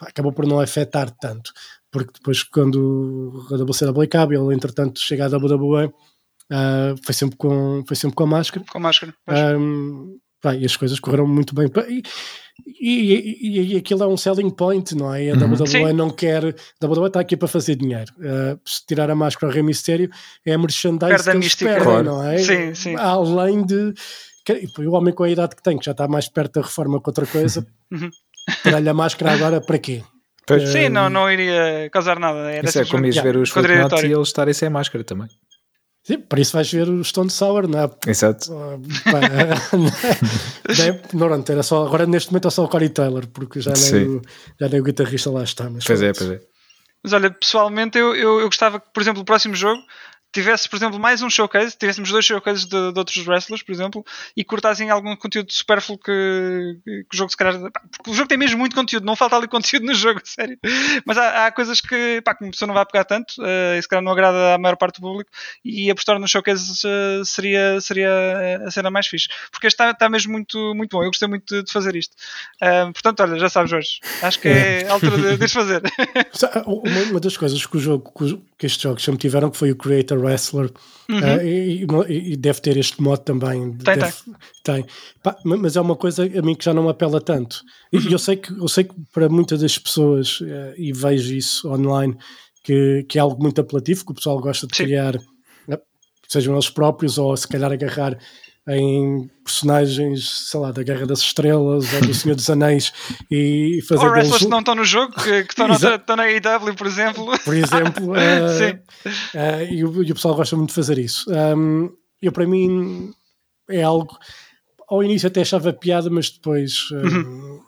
acabou 0.00 0.32
por 0.32 0.46
não 0.46 0.60
afetar 0.60 1.10
tanto. 1.10 1.50
Porque 1.90 2.12
depois, 2.14 2.44
quando 2.44 3.44
a 3.50 3.54
WCW 3.56 4.02
acaba, 4.02 4.32
ele 4.32 4.54
entretanto 4.54 5.00
chega 5.00 5.24
à 5.26 5.28
WWE, 5.28 5.90
ah, 6.50 6.94
foi, 7.04 7.14
sempre 7.14 7.36
com, 7.36 7.82
foi 7.86 7.96
sempre 7.96 8.14
com 8.16 8.24
a 8.24 8.26
máscara. 8.26 8.64
com 8.70 8.78
máscara 8.80 9.14
pois. 9.24 9.38
Ahm, 9.38 10.16
pá, 10.40 10.54
e 10.54 10.64
as 10.64 10.76
coisas 10.76 11.00
correram 11.00 11.26
muito 11.26 11.54
bem. 11.54 11.70
E, 11.88 12.02
e, 12.80 13.38
e, 13.40 13.72
e 13.74 13.76
aquilo 13.76 14.02
é 14.02 14.06
um 14.06 14.16
selling 14.16 14.48
point, 14.50 14.94
não 14.94 15.12
é? 15.14 15.30
A 15.30 15.34
WWE 15.34 15.66
Sim. 15.66 15.92
não 15.92 16.08
quer. 16.10 16.42
A 16.80 16.86
WWE 16.86 17.08
está 17.08 17.20
aqui 17.20 17.36
para 17.36 17.48
fazer 17.48 17.74
dinheiro. 17.76 18.10
Ah, 18.20 18.56
se 18.64 18.84
tirar 18.86 19.10
a 19.10 19.14
máscara 19.14 19.50
ao 19.50 19.54
Rei 19.54 19.62
Mistério, 19.62 20.08
é 20.44 20.54
a 20.54 20.58
merchandise 20.58 21.10
Perde 21.10 21.28
a 21.28 21.32
que 21.32 21.38
eles 21.38 21.54
perdem, 21.54 21.82
Claro. 21.82 22.04
não 22.04 22.22
é? 22.26 22.38
Sim, 22.38 22.74
sim. 22.74 22.96
Além 22.96 23.64
de. 23.64 23.92
O 24.78 24.92
homem 24.92 25.12
com 25.12 25.24
a 25.24 25.28
idade 25.28 25.56
que 25.56 25.62
tem, 25.62 25.76
que 25.76 25.84
já 25.84 25.90
está 25.90 26.06
mais 26.06 26.28
perto 26.28 26.60
da 26.60 26.66
reforma 26.66 27.02
que 27.02 27.08
outra 27.08 27.26
coisa, 27.26 27.66
Uhum. 27.90 28.08
tirar-lhe 28.62 28.88
a 28.88 28.94
máscara 28.94 29.32
agora 29.32 29.60
para 29.60 29.76
quê? 29.78 30.02
Pois, 30.46 30.68
sim, 30.68 30.88
não, 30.88 31.10
não 31.10 31.28
iria 31.30 31.90
causar 31.90 32.20
nada 32.20 32.48
era 32.52 32.64
isso 32.68 32.78
é 32.78 32.84
como 32.84 33.04
ires 33.04 33.20
ver 33.20 33.36
os. 33.36 33.48
Slipknot 33.50 34.06
e 34.06 34.12
eles 34.12 34.28
estarem 34.28 34.54
sem 34.54 34.70
máscara 34.70 35.02
também. 35.02 35.26
Sim, 36.06 36.18
por 36.18 36.38
isso 36.38 36.52
vais 36.52 36.70
ver 36.70 36.88
o 36.88 37.02
Stone 37.02 37.28
Sour, 37.28 37.66
não 37.66 37.80
é? 37.80 37.90
Exato. 38.06 38.52
Ah, 38.56 38.78
pá, 39.10 39.20
Bem, 40.68 41.00
Pronto, 41.18 41.50
era 41.50 41.64
só, 41.64 41.84
agora 41.84 42.06
neste 42.06 42.30
momento 42.30 42.46
é 42.46 42.50
só 42.52 42.64
o 42.64 42.68
Corey 42.68 42.88
Taylor, 42.90 43.26
porque 43.26 43.60
já 43.60 43.72
nem, 43.72 43.80
Sim. 43.82 44.04
o, 44.04 44.22
já 44.60 44.68
nem 44.68 44.80
o 44.80 44.84
guitarrista 44.84 45.30
lá 45.32 45.42
está. 45.42 45.68
Mas 45.68 45.84
Pois 45.84 46.00
é, 46.00 46.12
pronto. 46.12 46.28
pois 46.28 46.40
é. 46.40 46.46
Mas 47.02 47.12
olha, 47.12 47.30
pessoalmente 47.30 47.98
eu, 47.98 48.14
eu, 48.14 48.38
eu 48.38 48.46
gostava 48.46 48.78
que, 48.78 48.86
por 48.94 49.00
exemplo, 49.00 49.22
o 49.22 49.24
próximo 49.24 49.56
jogo 49.56 49.82
tivesse, 50.36 50.68
por 50.68 50.76
exemplo, 50.76 50.98
mais 51.00 51.22
um 51.22 51.30
showcase, 51.30 51.76
tivéssemos 51.76 52.10
dois 52.10 52.24
showcases 52.24 52.66
de, 52.66 52.92
de 52.92 52.98
outros 52.98 53.26
wrestlers, 53.26 53.62
por 53.62 53.72
exemplo, 53.72 54.04
e 54.36 54.44
cortassem 54.44 54.90
algum 54.90 55.16
conteúdo 55.16 55.50
supérfluo 55.50 55.98
que, 55.98 56.78
que 56.84 57.14
o 57.14 57.16
jogo 57.16 57.30
se 57.30 57.36
calhar. 57.36 57.58
pá, 57.70 57.80
Porque 57.90 58.10
o 58.10 58.14
jogo 58.14 58.28
tem 58.28 58.36
mesmo 58.36 58.58
muito 58.58 58.76
conteúdo, 58.76 59.06
não 59.06 59.16
falta 59.16 59.36
ali 59.36 59.48
conteúdo 59.48 59.86
no 59.86 59.94
jogo, 59.94 60.20
sério. 60.24 60.58
Mas 61.06 61.16
há, 61.16 61.46
há 61.46 61.52
coisas 61.52 61.80
que, 61.80 62.20
pá, 62.22 62.34
que 62.34 62.44
uma 62.44 62.50
pessoa 62.50 62.66
não 62.66 62.74
vai 62.74 62.84
pegar 62.84 63.04
tanto, 63.04 63.34
eh, 63.42 63.78
e 63.78 63.82
se 63.82 63.88
calhar 63.88 64.02
não 64.02 64.12
agrada 64.12 64.54
à 64.54 64.58
maior 64.58 64.76
parte 64.76 65.00
do 65.00 65.06
público, 65.06 65.30
e 65.64 65.90
apostar 65.90 66.18
no 66.18 66.28
showcase 66.28 66.86
eh, 66.86 67.22
seria, 67.24 67.80
seria 67.80 68.10
a 68.66 68.70
cena 68.70 68.90
mais 68.90 69.06
fixe. 69.06 69.28
Porque 69.50 69.66
este 69.66 69.74
está, 69.74 69.90
está 69.90 70.08
mesmo 70.10 70.32
muito, 70.32 70.74
muito 70.74 70.96
bom, 70.96 71.02
eu 71.02 71.08
gostei 71.08 71.28
muito 71.28 71.54
de, 71.54 71.62
de 71.62 71.72
fazer 71.72 71.96
isto. 71.96 72.14
Ah, 72.60 72.90
portanto, 72.92 73.20
olha, 73.20 73.38
já 73.38 73.48
sabes, 73.48 73.70
Jorge, 73.70 74.00
acho 74.22 74.38
que 74.38 74.48
é 74.48 74.86
a 74.86 74.92
altura 74.92 75.16
de, 75.16 75.36
de 75.38 75.48
fazer. 75.48 75.82
Uma, 76.66 77.00
uma 77.10 77.20
das 77.20 77.36
coisas 77.36 77.64
que 77.64 77.76
o 77.76 77.80
jogo 77.80 78.12
que 78.58 78.66
estes 78.66 78.82
jogos 78.82 79.04
sempre 79.04 79.20
tiveram 79.20 79.50
que 79.50 79.56
foi 79.56 79.70
o 79.70 79.76
Creator 79.76 80.18
Wrestler 80.26 80.70
eh, 81.08 81.44
e, 81.46 81.86
e- 82.08 82.32
e 82.32 82.36
deve 82.36 82.60
ter 82.60 82.76
este 82.76 83.00
modo 83.00 83.20
também. 83.22 83.60
Uhum. 83.60 83.78
Tem, 83.78 83.96
Deve- 83.96 84.14
tem. 84.62 84.84
Pá, 85.22 85.36
ma- 85.44 85.56
mas 85.56 85.76
é 85.76 85.80
uma 85.80 85.96
coisa 85.96 86.24
a 86.24 86.42
mim 86.42 86.54
que 86.54 86.64
já 86.64 86.74
não 86.74 86.88
apela 86.88 87.20
tanto. 87.20 87.62
E 87.92 87.98
Uhum. 87.98 88.10
eu 88.10 88.18
sei 88.18 88.36
que 88.36 88.52
eu 88.52 88.68
sei 88.68 88.84
que 88.84 88.94
para 89.12 89.28
muitas 89.28 89.60
das 89.60 89.78
pessoas 89.78 90.38
eh, 90.42 90.74
e 90.76 90.92
vejo 90.92 91.34
isso 91.34 91.68
online 91.72 92.16
que, 92.64 93.04
que 93.08 93.18
é 93.18 93.20
algo 93.20 93.40
muito 93.42 93.60
apelativo, 93.60 94.04
que 94.04 94.12
o 94.12 94.14
pessoal 94.14 94.40
gosta 94.40 94.66
de 94.66 94.76
Sim. 94.76 94.84
criar, 94.84 95.14
eh, 95.68 95.80
sejam 96.28 96.54
eles 96.54 96.68
próprios 96.68 97.16
ou 97.18 97.36
se 97.36 97.46
calhar 97.46 97.70
agarrar 97.72 98.18
em 98.68 99.30
personagens, 99.44 100.48
sei 100.50 100.58
lá, 100.60 100.72
da 100.72 100.82
Guerra 100.82 101.06
das 101.06 101.20
Estrelas 101.20 101.92
ou 101.94 102.00
do 102.00 102.12
Senhor 102.14 102.34
dos 102.34 102.50
Anéis 102.50 102.92
e 103.30 103.80
fazer 103.88 104.04
Ou 104.04 104.10
wrestlers 104.10 104.28
deles- 104.30 104.42
que 104.44 104.50
não 104.50 104.58
estão 104.58 104.74
no 104.74 104.84
jogo, 104.84 105.12
que, 105.14 105.44
que 105.44 105.52
estão, 105.52 105.68
Exato. 105.70 105.94
estão 106.00 106.16
na 106.16 106.24
AEW, 106.24 106.74
por 106.74 106.86
exemplo. 106.86 107.26
por 107.44 107.54
exemplo, 107.54 108.16
eh, 108.18 108.48
Sim. 108.48 108.78
eh, 109.34 109.68
e, 109.72 109.84
o, 109.84 110.02
e 110.02 110.10
o 110.10 110.14
pessoal 110.14 110.34
gosta 110.34 110.56
muito 110.56 110.70
de 110.70 110.74
fazer 110.74 110.98
isso. 110.98 111.30
Um, 111.30 111.90
eu, 112.20 112.32
para 112.32 112.46
mim, 112.46 113.12
é 113.70 113.82
algo. 113.82 114.16
Ao 114.88 115.02
início 115.02 115.26
até 115.28 115.40
achava 115.42 115.72
piada, 115.72 116.10
mas 116.10 116.30
depois 116.30 116.88
um, 116.92 117.60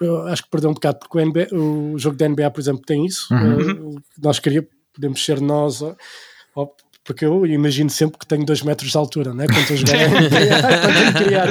eu 0.00 0.26
acho 0.28 0.42
que 0.44 0.50
perdeu 0.50 0.70
um 0.70 0.74
bocado, 0.74 0.98
porque 1.00 1.18
o, 1.18 1.26
NBA 1.26 1.48
o 1.52 1.98
jogo 1.98 2.16
da 2.16 2.28
NBA, 2.28 2.50
por 2.50 2.60
exemplo, 2.60 2.82
tem 2.86 3.04
isso. 3.04 3.28
Uh, 3.34 4.00
nós 4.22 4.38
queria, 4.38 4.66
podemos 4.94 5.22
ser 5.24 5.38
nós, 5.40 5.82
ou- 5.82 6.74
porque 7.04 7.24
eu 7.24 7.44
imagino 7.46 7.90
sempre 7.90 8.18
que 8.18 8.26
tenho 8.26 8.44
2 8.44 8.62
metros 8.62 8.90
de 8.90 8.96
altura, 8.96 9.32
não 9.34 9.44
é? 9.44 9.46
Quando 9.46 9.58
estou 9.60 9.74
a 9.76 9.78
jogar 9.78 10.08
NBA, 10.20 10.62
quando 10.80 10.94
tenho 10.94 11.12
que 11.14 11.24
criar. 11.24 11.48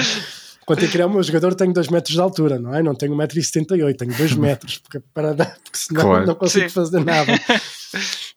Quando 0.65 0.79
tenho 0.81 0.91
criar 0.91 1.07
o 1.07 1.09
meu 1.09 1.23
jogador, 1.23 1.55
tenho 1.55 1.73
2 1.73 1.87
metros 1.89 2.13
de 2.13 2.21
altura, 2.21 2.59
não 2.59 2.75
é? 2.75 2.83
Não 2.83 2.93
tenho 2.93 3.15
1,78m, 3.15 3.95
tenho 3.97 4.13
2 4.15 4.33
metros, 4.37 4.77
porque, 4.77 4.99
para, 5.13 5.33
dar- 5.33 5.57
porque 5.63 5.77
senão 5.79 6.01
Claro. 6.03 6.27
não 6.27 6.35
consigo 6.35 6.69
Sim. 6.69 6.73
fazer 6.75 7.03
nada. 7.03 7.31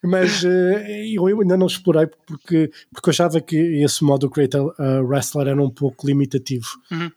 Mas 0.03 0.43
eh, 0.43 1.09
eu 1.13 1.27
ainda 1.27 1.57
não 1.59 1.67
explorei 1.67 2.07
porque, 2.27 2.71
porque 2.93 3.09
eu 3.09 3.13
achava 3.13 3.41
que 3.41 3.55
esse 3.85 4.03
modo 4.03 4.31
Creator 4.31 4.75
uh, 4.79 5.05
Wrestler 5.07 5.49
era 5.49 5.63
um 5.63 5.71
pouco 5.71 6.07
limitativo. 6.07 6.67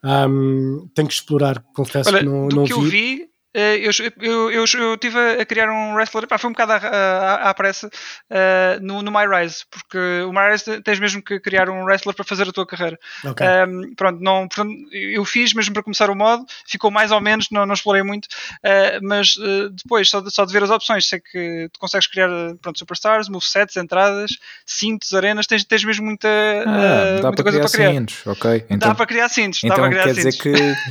Um, 0.04 0.88
tenho 0.94 1.08
que 1.08 1.14
explorar, 1.14 1.64
confesso 1.74 2.10
Olha, 2.10 2.20
que 2.20 2.26
não, 2.26 2.48
do 2.50 2.56
não 2.58 2.64
que 2.66 2.74
eu 2.74 2.82
vi. 2.82 3.26
Eh, 3.56 3.78
eu, 3.78 3.92
eu, 4.22 4.52
eu, 4.52 4.66
eu 4.78 4.98
tive 4.98 5.18
a 5.18 5.46
criar 5.46 5.70
um 5.70 5.94
wrestler, 5.96 6.28
pá, 6.28 6.38
foi 6.38 6.50
um 6.50 6.54
bocado 6.54 6.74
à, 6.74 6.76
à, 6.76 7.50
à 7.50 7.54
pressa 7.54 7.90
eh, 8.30 8.78
no, 8.82 9.02
no 9.02 9.10
MyRise, 9.12 9.64
porque 9.72 9.98
o 10.28 10.34
MyRise 10.34 10.82
tens 10.82 11.00
mesmo 11.00 11.22
que 11.22 11.40
criar 11.40 11.70
um 11.70 11.86
wrestler 11.86 12.14
para 12.14 12.26
fazer 12.26 12.50
a 12.50 12.52
tua 12.52 12.66
carreira. 12.68 13.00
Ok. 13.24 13.46
Um, 13.48 13.96
pronto, 13.96 14.22
não, 14.22 14.48
portanto, 14.48 14.74
eu 14.92 15.24
fiz 15.24 15.54
mesmo 15.54 15.74
para 15.74 15.84
começar 15.84 16.10
o 16.10 16.16
modo, 16.16 16.46
ficou 16.68 16.92
mais 16.92 17.12
ou 17.12 17.22
menos, 17.22 17.48
não, 17.50 17.66
não 17.66 17.74
explorei 17.74 18.04
muito, 18.04 18.26
uh, 18.26 19.00
mas 19.02 19.36
uh, 19.38 19.70
depois, 19.70 20.10
só 20.10 20.20
de, 20.20 20.30
só 20.34 20.44
de 20.44 20.52
ver 20.52 20.64
as 20.64 20.70
opções, 20.70 21.08
sei 21.08 21.22
que 21.22 21.70
tu 21.72 21.80
consegues 21.80 22.08
criar 22.08 22.30
pronto, 22.62 22.78
superstars, 22.78 23.30
movesets, 23.30 23.78
entradas, 23.78 24.32
cintos, 24.66 25.14
arenas, 25.14 25.48
tens, 25.48 25.64
tens 25.64 25.84
mesmo 25.86 26.06
muita, 26.06 26.28
Ah, 26.28 27.20
uh, 27.20 27.22
dá 27.22 27.28
muita 27.30 27.44
para 27.44 27.44
coisa 27.44 27.60
criar 27.60 27.62
para 27.62 27.72
criar. 27.72 27.92
cintos, 27.94 28.28
ok. 28.28 28.66
Então, 28.70 28.90
dá 28.90 28.96
para 28.96 29.06
criar 29.06 29.30
cintos, 29.30 29.60
dá 29.62 29.68
então 29.68 29.78
para 29.78 29.90
criar 29.90 30.04
quer 30.04 30.14
dizer 30.14 30.32
cintos. 30.34 30.42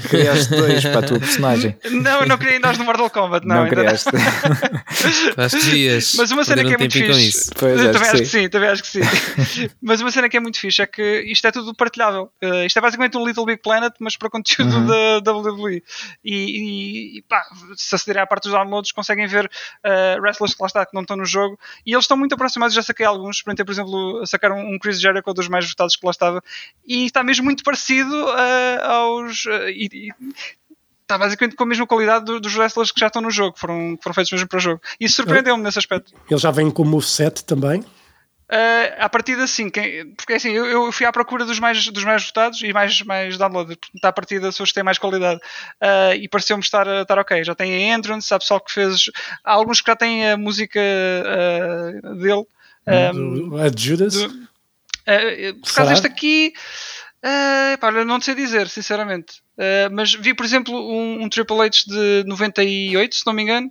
que 0.02 0.08
criaste 0.08 0.48
dois 0.54 0.82
para 0.82 0.98
a 0.98 1.02
tua 1.02 1.18
personagem. 1.18 1.76
Não, 1.90 2.20
eu 2.20 2.26
não 2.26 2.38
criei 2.38 2.53
nós 2.58 2.78
no 2.78 2.84
Mortal 2.84 3.10
Kombat, 3.10 3.46
não. 3.46 3.56
Não, 3.56 3.62
ainda 3.64 3.76
criaste. 3.76 4.08
Acho 5.36 5.58
que 5.58 5.64
devias. 5.64 6.14
Mas 6.16 6.30
uma 6.30 6.44
cena 6.44 6.62
que 6.62 6.68
um 6.70 6.74
é 6.74 6.78
muito 6.78 6.92
fixe. 6.92 7.50
Pois, 7.58 7.80
Eu 7.80 7.92
também 7.92 8.10
que 8.10 8.14
acho 8.14 8.22
que 8.22 8.26
sim. 8.26 8.48
também 8.48 8.68
acho 8.68 8.82
que 8.82 8.88
sim. 8.88 9.00
mas 9.82 10.00
uma 10.00 10.10
cena 10.10 10.28
que 10.28 10.36
é 10.36 10.40
muito 10.40 10.58
fixe 10.58 10.82
é 10.82 10.86
que 10.86 11.20
isto 11.26 11.46
é 11.46 11.52
tudo 11.52 11.74
partilhável. 11.74 12.30
Uh, 12.42 12.64
isto 12.66 12.78
é 12.78 12.82
basicamente 12.82 13.16
um 13.16 13.26
Little 13.26 13.44
Big 13.44 13.60
Planet, 13.62 13.92
mas 14.00 14.16
para 14.16 14.30
conteúdo 14.30 14.74
Uhum. 14.74 15.20
da 15.22 15.32
WWE. 15.32 15.82
E, 16.24 16.34
e, 16.34 17.18
e 17.18 17.22
pá, 17.22 17.44
se 17.76 17.94
acederem 17.94 18.22
à 18.22 18.26
parte 18.26 18.44
dos 18.44 18.52
downloads, 18.52 18.92
conseguem 18.92 19.26
ver 19.26 19.46
uh, 19.46 20.20
wrestlers 20.20 20.54
que 20.54 20.62
lá 20.62 20.66
está, 20.66 20.86
que 20.86 20.94
não 20.94 21.02
estão 21.02 21.16
no 21.16 21.24
jogo. 21.24 21.58
E 21.86 21.92
eles 21.92 22.04
estão 22.04 22.16
muito 22.16 22.34
aproximados, 22.34 22.74
já 22.74 22.82
saquei 22.82 23.04
alguns. 23.06 23.36
Experimentei, 23.36 23.64
por 23.64 23.72
exemplo, 23.72 24.20
a 24.22 24.26
sacar 24.26 24.52
um, 24.52 24.74
um 24.74 24.78
Chris 24.78 25.00
Jericho, 25.00 25.32
dos 25.34 25.48
mais 25.48 25.68
votados 25.68 25.96
que 25.96 26.04
lá 26.06 26.10
estava. 26.10 26.42
E 26.86 27.06
está 27.06 27.22
mesmo 27.22 27.44
muito 27.44 27.62
parecido 27.62 28.14
uh, 28.26 28.84
aos. 28.84 29.44
uh, 29.46 29.68
e- 29.68 29.88
e- 29.92 30.10
Está 31.14 31.18
basicamente 31.26 31.54
com 31.54 31.62
a 31.62 31.66
mesma 31.66 31.86
qualidade 31.86 32.24
do- 32.24 32.40
dos 32.40 32.56
wrestlers 32.56 32.90
que 32.90 32.98
já 32.98 33.06
estão 33.06 33.22
no 33.22 33.30
jogo, 33.30 33.56
foram, 33.56 33.96
foram 34.02 34.14
feitos 34.14 34.32
mesmo 34.32 34.48
para 34.48 34.56
o 34.56 34.60
jogo. 34.60 34.80
E 35.00 35.04
isso 35.04 35.14
surpreendeu-me 35.16 35.62
nesse 35.62 35.78
aspecto. 35.78 36.12
Ele 36.28 36.40
já 36.40 36.50
vem 36.50 36.70
com 36.72 36.82
o 36.82 36.84
moveset 36.84 37.44
também. 37.44 37.80
Uh, 37.80 38.90
à 38.98 39.08
partida 39.08 39.46
sim, 39.46 39.70
quem, 39.70 40.10
porque 40.14 40.34
assim, 40.34 40.50
eu, 40.50 40.66
eu 40.66 40.92
fui 40.92 41.06
à 41.06 41.12
procura 41.12 41.44
dos 41.46 41.58
mais, 41.60 41.88
dos 41.88 42.04
mais 42.04 42.26
votados 42.26 42.60
e 42.62 42.72
mais, 42.74 43.00
mais 43.02 43.38
downloaded, 43.38 43.76
portanto 43.78 44.04
à 44.04 44.12
partida 44.12 44.52
são 44.52 44.64
os 44.64 44.70
que 44.70 44.74
têm 44.74 44.82
mais 44.84 44.98
qualidade 44.98 45.40
uh, 45.82 46.14
e 46.14 46.28
pareceu-me 46.28 46.62
estar, 46.62 46.86
estar 46.86 47.18
ok, 47.18 47.42
já 47.42 47.54
tem 47.54 47.72
a 47.90 47.94
entrance, 47.96 48.32
há 48.34 48.38
pessoal 48.38 48.60
que 48.60 48.70
fez, 48.72 49.04
há 49.42 49.52
alguns 49.52 49.80
que 49.80 49.90
já 49.90 49.96
têm 49.96 50.30
a 50.32 50.36
música 50.36 50.78
uh, 50.78 52.16
dele, 52.16 52.44
um, 53.16 53.48
do- 53.50 53.56
a 53.58 53.68
Judas. 53.74 54.12
do- 54.14 54.26
uh, 54.28 55.60
por 55.62 55.72
causa 55.74 55.90
deste 55.92 56.06
aqui, 56.06 56.52
uh, 57.24 57.78
pá, 57.78 57.90
não 57.90 58.20
sei 58.20 58.34
dizer, 58.34 58.68
sinceramente, 58.68 59.42
Uh, 59.54 59.86
mas 59.92 60.12
vi 60.12 60.34
por 60.34 60.44
exemplo 60.44 60.74
um, 60.74 61.22
um 61.22 61.28
Triple 61.28 61.60
H 61.60 61.84
de 61.86 62.24
98, 62.26 63.14
se 63.14 63.24
não 63.24 63.32
me 63.32 63.42
engano, 63.42 63.70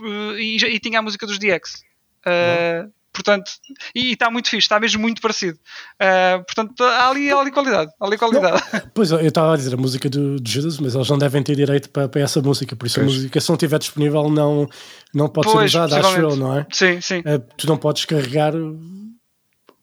uh, 0.00 0.38
e, 0.38 0.56
e 0.56 0.78
tinha 0.78 1.00
a 1.00 1.02
música 1.02 1.26
dos 1.26 1.40
DX. 1.40 1.82
Uh, 2.24 2.88
portanto, 3.12 3.50
e 3.92 4.12
está 4.12 4.30
muito 4.30 4.48
fixe, 4.48 4.66
está 4.66 4.78
mesmo 4.78 5.00
muito 5.02 5.20
parecido. 5.20 5.58
Uh, 6.00 6.44
portanto, 6.44 6.84
há 6.84 7.08
ali, 7.08 7.32
há 7.32 7.36
ali 7.36 7.50
qualidade. 7.50 7.90
Há 8.00 8.06
ali 8.06 8.16
qualidade. 8.16 8.62
Pois 8.94 9.10
eu 9.10 9.18
estava 9.20 9.54
a 9.54 9.56
dizer 9.56 9.74
a 9.74 9.76
música 9.76 10.08
do, 10.08 10.38
do 10.38 10.48
Judas, 10.48 10.78
mas 10.78 10.94
eles 10.94 11.08
não 11.08 11.18
devem 11.18 11.42
ter 11.42 11.56
direito 11.56 11.90
para, 11.90 12.08
para 12.08 12.20
essa 12.20 12.40
música, 12.40 12.76
por 12.76 12.86
isso 12.86 13.00
a 13.00 13.02
Pois. 13.02 13.16
música, 13.16 13.40
se 13.40 13.48
não 13.48 13.56
estiver 13.56 13.78
disponível, 13.80 14.30
não, 14.30 14.68
não 15.12 15.28
pode 15.28 15.50
Pois, 15.50 15.72
ser 15.72 15.78
usada, 15.78 15.98
acho 15.98 16.20
eu, 16.20 16.36
não 16.36 16.58
é? 16.58 16.66
sim, 16.70 17.00
sim. 17.00 17.22
Eh, 17.24 17.38
tu 17.56 17.66
não 17.66 17.76
podes 17.76 18.04
carregar. 18.04 18.52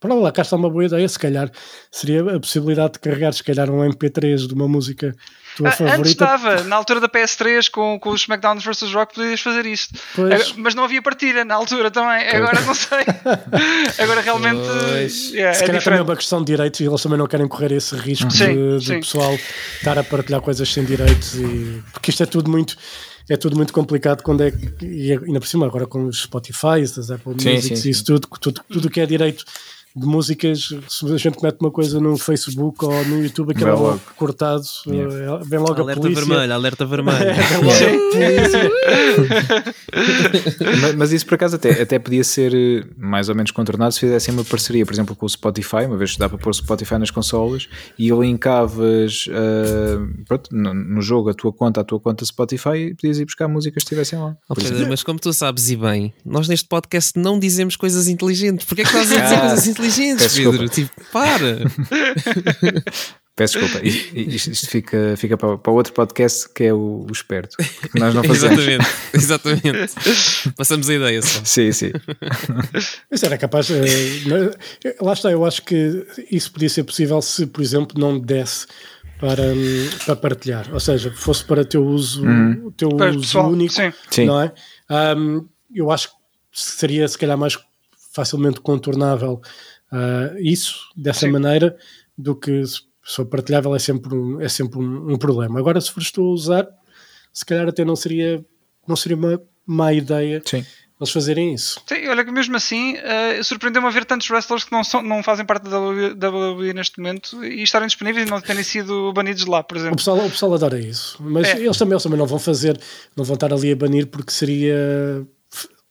Para 0.06 0.16
lá, 0.16 0.32
cá 0.32 0.42
está 0.42 0.56
uma 0.56 0.70
boa 0.70 0.86
ideia. 0.86 1.08
Se 1.08 1.18
calhar 1.20 1.50
seria 1.92 2.22
a 2.36 2.40
possibilidade 2.40 2.94
de 2.94 3.00
carregar, 3.00 3.34
se 3.34 3.44
calhar, 3.44 3.70
um 3.70 3.80
MP3 3.90 4.48
de 4.48 4.54
uma 4.54 4.68
música 4.68 5.16
tua 5.56 5.70
Ah, 5.70 5.72
Antes 5.72 5.78
favorita. 5.90 6.10
estava, 6.12 6.64
na 6.64 6.76
altura 6.76 7.00
da 7.00 7.08
PS3, 7.08 7.70
com, 7.70 7.98
com 8.00 8.10
os 8.10 8.22
SmackDown 8.22 8.60
vs 8.60 8.94
Rock, 8.94 9.16
podias 9.16 9.40
fazer 9.40 9.66
isto. 9.66 9.98
Pois. 10.16 10.54
Mas 10.58 10.76
não 10.76 10.84
havia 10.84 11.02
partilha 11.02 11.46
na 11.46 11.56
altura 11.56 11.90
também. 11.90 12.28
Agora 12.28 12.60
não 12.62 12.74
sei. 12.76 13.00
Agora 14.04 14.22
realmente 14.22 14.60
yeah, 14.60 15.54
Se 15.54 15.64
é 15.64 15.68
calhar 15.68 15.68
também 15.68 15.76
é 15.76 15.80
diferente. 15.80 16.02
uma 16.02 16.16
questão 16.16 16.40
de 16.40 16.46
direitos 16.46 16.80
e 16.80 16.86
eles 16.86 17.02
também 17.02 17.18
não 17.18 17.28
querem 17.28 17.48
correr 17.48 17.72
esse 17.72 17.96
risco 17.96 18.30
Sim, 18.32 18.54
de, 18.54 18.80
de 18.80 18.86
sim. 18.86 19.00
pessoal 19.00 19.34
estar 19.78 19.98
a 19.98 20.04
partilhar 20.04 20.42
coisas 20.42 20.72
sem 20.72 20.84
direitos 20.84 21.36
e 21.36 21.82
porque 21.94 22.12
isto 22.12 22.22
é 22.24 22.26
tudo 22.26 22.50
muito 22.52 22.76
é 23.28 23.36
tudo 23.36 23.56
muito 23.56 23.74
complicado 23.74 24.22
quando 24.22 24.44
é 24.44 24.52
que- 24.52 24.86
e 24.86 25.12
ainda 25.12 25.40
por 25.40 25.48
cima 25.48 25.66
agora 25.66 25.88
com 25.88 26.06
os 26.06 26.22
Spotify, 26.24 26.82
as 26.84 27.10
Apple 27.10 27.34
Sim, 27.42 27.54
Music 27.56 27.76
sim, 27.78 27.88
e 27.88 27.92
isso 27.92 28.04
tudo, 28.06 28.28
tudo, 28.40 28.62
tudo 28.72 28.90
que 28.90 29.00
é 29.02 29.06
direito 29.06 29.44
de 29.96 30.06
músicas, 30.06 30.70
se 30.90 31.06
a 31.14 31.18
gente 31.18 31.42
mete 31.42 31.58
uma 31.62 31.72
coisa 31.72 32.00
no 32.02 32.18
Facebook 32.18 32.84
ou 32.84 33.06
no 33.06 33.24
YouTube, 33.24 33.52
aquilo 33.52 33.70
é 33.70 33.74
logo 33.74 34.02
cortado, 34.18 34.64
Yeah. 34.86 35.16
eh, 35.16 35.40
vem 35.46 35.60
logo 35.60 35.74
a 35.74 35.82
Alerta 35.82 36.02
polícia. 36.02 36.26
vermelho, 36.26 36.54
alerta 36.54 36.86
vermelho. 36.86 37.18
É, 37.18 37.34
vem 37.34 37.58
logo 37.64 37.72
a 37.72 38.12
polícia. 38.12 38.72
mas, 40.82 40.96
mas 40.96 41.12
isso 41.12 41.26
por 41.26 41.36
acaso 41.36 41.56
até, 41.56 41.82
até 41.82 42.00
podia 42.00 42.24
ser 42.24 42.54
eh, 42.54 42.86
mais 42.98 43.30
ou 43.30 43.36
menos 43.36 43.52
contornado 43.52 43.94
se 43.94 44.00
fizessem 44.00 44.34
uma 44.34 44.44
parceria, 44.44 44.86
por 44.86 44.94
exemplo, 44.94 45.16
com 45.16 45.26
o 45.26 45.30
Spotify, 45.30 45.86
uma 45.88 45.98
vez 45.98 46.14
que 46.14 46.20
dá 46.20 46.28
para 46.30 46.38
pôr 46.38 46.50
o 46.50 46.54
Spotify 46.54 46.98
nas 46.98 47.12
consolas 47.12 47.68
e 47.98 48.10
linkavas 48.10 49.26
eh, 49.30 49.98
pronto, 50.28 50.50
no, 50.54 50.74
no 50.74 51.02
jogo 51.02 51.30
a 51.30 51.34
tua 51.34 51.54
conta, 51.54 51.82
a 51.82 51.84
tua 51.84 52.00
conta 52.00 52.26
Spotify 52.26 52.76
e 52.90 52.96
podias 52.96 53.20
ir 53.20 53.26
buscar 53.26 53.48
músicas 53.48 53.84
que 53.84 53.88
estivessem 53.88 54.20
lá. 54.20 54.36
Oh, 54.50 54.56
Pedro, 54.56 54.88
mas 54.90 55.04
como 55.04 55.20
tu 55.20 55.32
sabes 55.34 55.70
e 55.70 55.76
bem, 55.76 56.14
nós 56.26 56.48
neste 56.48 56.68
podcast 56.68 57.18
não 57.18 57.40
dizemos 57.40 57.76
coisas 57.76 58.08
inteligentes. 58.08 58.66
Porquê 58.66 58.82
é 58.82 58.86
que 58.86 58.90
estás 58.90 59.12
a 59.12 59.16
dizer 59.24 59.36
Ah, 59.36 59.40
coisas 59.42 59.68
inteligentes, 59.68 59.85
peço 60.18 60.36
Pedro? 60.52 60.70
Tipo, 60.70 60.92
para! 61.12 61.60
Peço 63.38 63.60
desculpa, 63.60 63.86
isto, 63.86 64.50
isto- 64.50 64.68
fica, 64.70 65.14
fica 65.18 65.36
para, 65.36 65.58
para 65.58 65.74
outro 65.74 65.92
podcast 65.92 66.48
que 66.54 66.64
é 66.64 66.74
o, 66.74 67.06
o 67.06 67.12
esperto, 67.12 67.58
que 67.58 68.00
nós 68.00 68.16
não 68.16 68.24
fazemos. 68.24 68.60
exatamente, 68.64 68.88
exatamente. 69.14 69.94
Passamos 70.56 70.90
a 70.90 70.94
ideia 70.94 71.22
só. 71.22 71.42
Sim, 71.44 71.70
sim. 71.74 71.92
Isso 73.12 73.26
era 73.26 73.38
capaz. 73.38 73.70
eh, 73.72 74.56
lá 75.02 75.12
está, 75.12 75.30
eu 75.32 75.44
acho 75.44 75.62
que 75.64 76.08
isso 76.32 76.50
podia 76.50 76.70
ser 76.70 76.86
possível 76.86 77.22
se, 77.22 77.46
por 77.46 77.62
exemplo, 77.62 78.00
não 78.00 78.18
desse 78.18 78.68
para, 79.20 79.44
hum, 79.44 79.90
para 80.06 80.16
partilhar. 80.16 80.70
Ou 80.74 80.80
seja, 80.80 81.12
fosse 81.12 81.44
para 81.44 81.66
teu 81.66 81.84
uso, 81.86 82.24
o 82.64 82.72
teu 82.72 82.88
Pois, 82.88 83.18
uso 83.18 83.26
pessoal, 83.26 83.50
único. 83.52 83.74
sim. 83.74 83.92
Sim. 84.12 84.26
Não 84.28 84.42
é? 84.42 84.54
Hum, 85.18 85.46
eu 85.74 85.92
acho 85.92 86.08
que 86.08 86.16
seria, 86.54 87.06
se 87.06 87.18
calhar, 87.18 87.38
mais 87.38 87.58
facilmente 88.14 88.62
contornável 88.62 89.42
uh, 89.96 90.38
isso 90.40 90.76
dessa 90.96 91.22
Sim. 91.22 91.32
maneira 91.32 91.76
do 92.18 92.36
que 92.36 92.64
se 92.66 92.82
for 93.16 93.26
partilhável 93.26 93.76
é 93.76 93.80
sempre, 93.80 94.14
um, 94.16 94.42
é 94.42 94.50
sempre 94.50 94.80
um, 94.80 95.14
um 95.14 95.18
problema. 95.18 95.60
Agora, 95.60 95.80
se 95.80 95.92
fores 95.92 96.12
tu 96.12 96.22
a 96.22 96.30
usar, 96.34 96.68
se 97.32 97.46
calhar 97.46 97.68
até 97.68 97.86
não 97.86 97.96
seria, 97.96 98.44
não 98.88 98.96
seria 98.96 99.16
uma 99.18 99.42
má 99.66 99.94
ideia 99.94 100.42
Sim. 100.46 100.66
eles 101.00 101.12
fazerem 101.12 101.54
isso. 101.54 101.82
Sim, 101.88 102.08
olha 102.08 102.24
que 102.26 102.32
mesmo 102.32 102.56
assim 102.56 102.96
eh, 102.98 103.44
surpreendeu-me 103.44 103.88
a 103.88 103.92
ver 103.92 104.06
tantos 104.06 104.30
wrestlers 104.30 104.64
que 104.64 104.72
não, 104.72 104.84
são, 104.84 105.02
não 105.04 105.22
fazem 105.22 105.46
parte 105.46 105.68
da 105.70 105.80
WWE 105.80 106.74
neste 106.74 107.00
momento 107.00 107.44
e 107.46 107.62
estarem 107.64 107.88
disponíveis 107.88 108.26
e 108.28 108.30
não 108.32 108.40
terem 108.42 108.64
sido 108.64 109.12
banidos 109.14 109.44
de 109.44 109.50
lá, 109.52 109.62
por 109.62 109.76
O 109.76 109.80
exemplo. 109.80 109.98
pessoal, 109.98 110.18
o 110.26 110.30
pessoal 110.32 110.54
adora 110.54 110.80
isso, 110.80 111.18
mas 111.22 111.48
É. 111.50 111.60
eles, 111.60 111.78
também, 111.78 111.94
eles 111.94 112.04
também 112.04 112.18
não 112.18 112.26
vão 112.28 112.40
fazer, 112.40 112.80
não 113.16 113.24
vão 113.26 113.34
estar 113.36 113.52
ali 113.54 113.72
a 113.72 113.76
banir 113.76 114.08
porque 114.08 114.32
seria, 114.32 115.28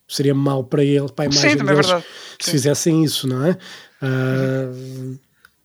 seria 0.09 0.35
mau 0.35 0.65
para 0.65 0.83
ele, 0.83 1.09
para 1.13 1.25
a 1.25 1.27
imagem 1.27 1.51
Sim, 1.51 1.57
também 1.59 1.73
é 1.73 1.77
deles, 1.77 1.87
verdade. 1.87 2.07
se 2.41 2.47
Sim. 2.47 2.51
fizessem 2.53 3.05
isso, 3.05 3.29
não 3.29 3.45
é? 3.47 3.59
Ah, 4.03 5.17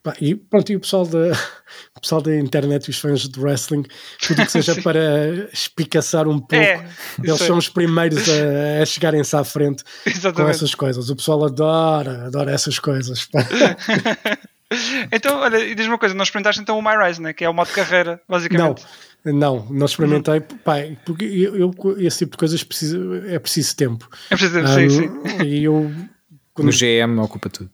pá, 0.03 0.15
e 0.21 0.33
pronto, 0.35 0.71
e 0.71 0.75
o 0.75 0.79
pessoal 0.79 1.05
da, 1.05 1.31
o 1.95 1.99
pessoal 2.01 2.21
da 2.21 2.35
internet 2.35 2.87
e 2.87 2.89
os 2.91 2.99
fãs 2.99 3.27
de 3.27 3.39
wrestling, 3.39 3.83
tudo 4.25 4.45
que 4.45 4.51
seja 4.51 4.79
para 4.81 5.49
espicaçar 5.53 6.27
um 6.27 6.39
pouco, 6.39 6.55
É, 6.55 6.75
eles 7.19 7.35
isso 7.35 7.43
é. 7.43 7.47
são 7.47 7.57
os 7.57 7.67
primeiros 7.69 8.27
a, 8.29 8.81
a 8.81 8.85
chegarem-se 8.85 9.35
à 9.35 9.43
frente 9.43 9.83
com 10.03 10.09
Exatamente. 10.09 10.55
essas 10.55 10.73
coisas. 10.75 11.09
O 11.09 11.15
pessoal 11.15 11.45
adora, 11.45 12.25
adora 12.27 12.51
essas 12.51 12.79
coisas. 12.79 13.25
pá. 13.25 13.39
Então, 15.11 15.39
olha, 15.39 15.57
e 15.57 15.73
diz-me 15.73 15.93
uma 15.93 15.97
coisa, 15.97 16.13
não 16.13 16.23
experimentaste 16.23 16.61
então 16.61 16.77
o 16.77 16.81
My 16.81 16.95
Rise, 17.03 17.19
né? 17.21 17.33
que 17.33 17.43
é 17.43 17.49
o 17.49 17.53
modo 17.53 17.67
de 17.69 17.73
carreira, 17.73 18.21
Não, 18.29 18.37
basicamente. 18.37 18.85
não, 19.25 19.65
não 19.71 19.85
experimentei, 19.87 20.41
pá, 20.41 20.75
porque 21.05 21.25
eu, 21.25 21.55
eu- 21.57 21.73
esse 21.97 22.19
tipo 22.19 22.33
de 22.33 22.37
coisas 22.37 22.63
preciso, 22.63 23.15
é 23.25 23.39
preciso 23.39 23.75
tempo. 23.75 24.07
É 24.29 24.35
preciso 24.35 24.59
Ah, 24.59 24.67
sim, 24.67 24.89
sim. 24.89 25.09
E 25.43 25.63
eu. 25.63 25.91
quando- 26.53 26.67
No 26.67 26.71
GM 26.71 27.19
ocupa 27.19 27.49
tudo. 27.49 27.71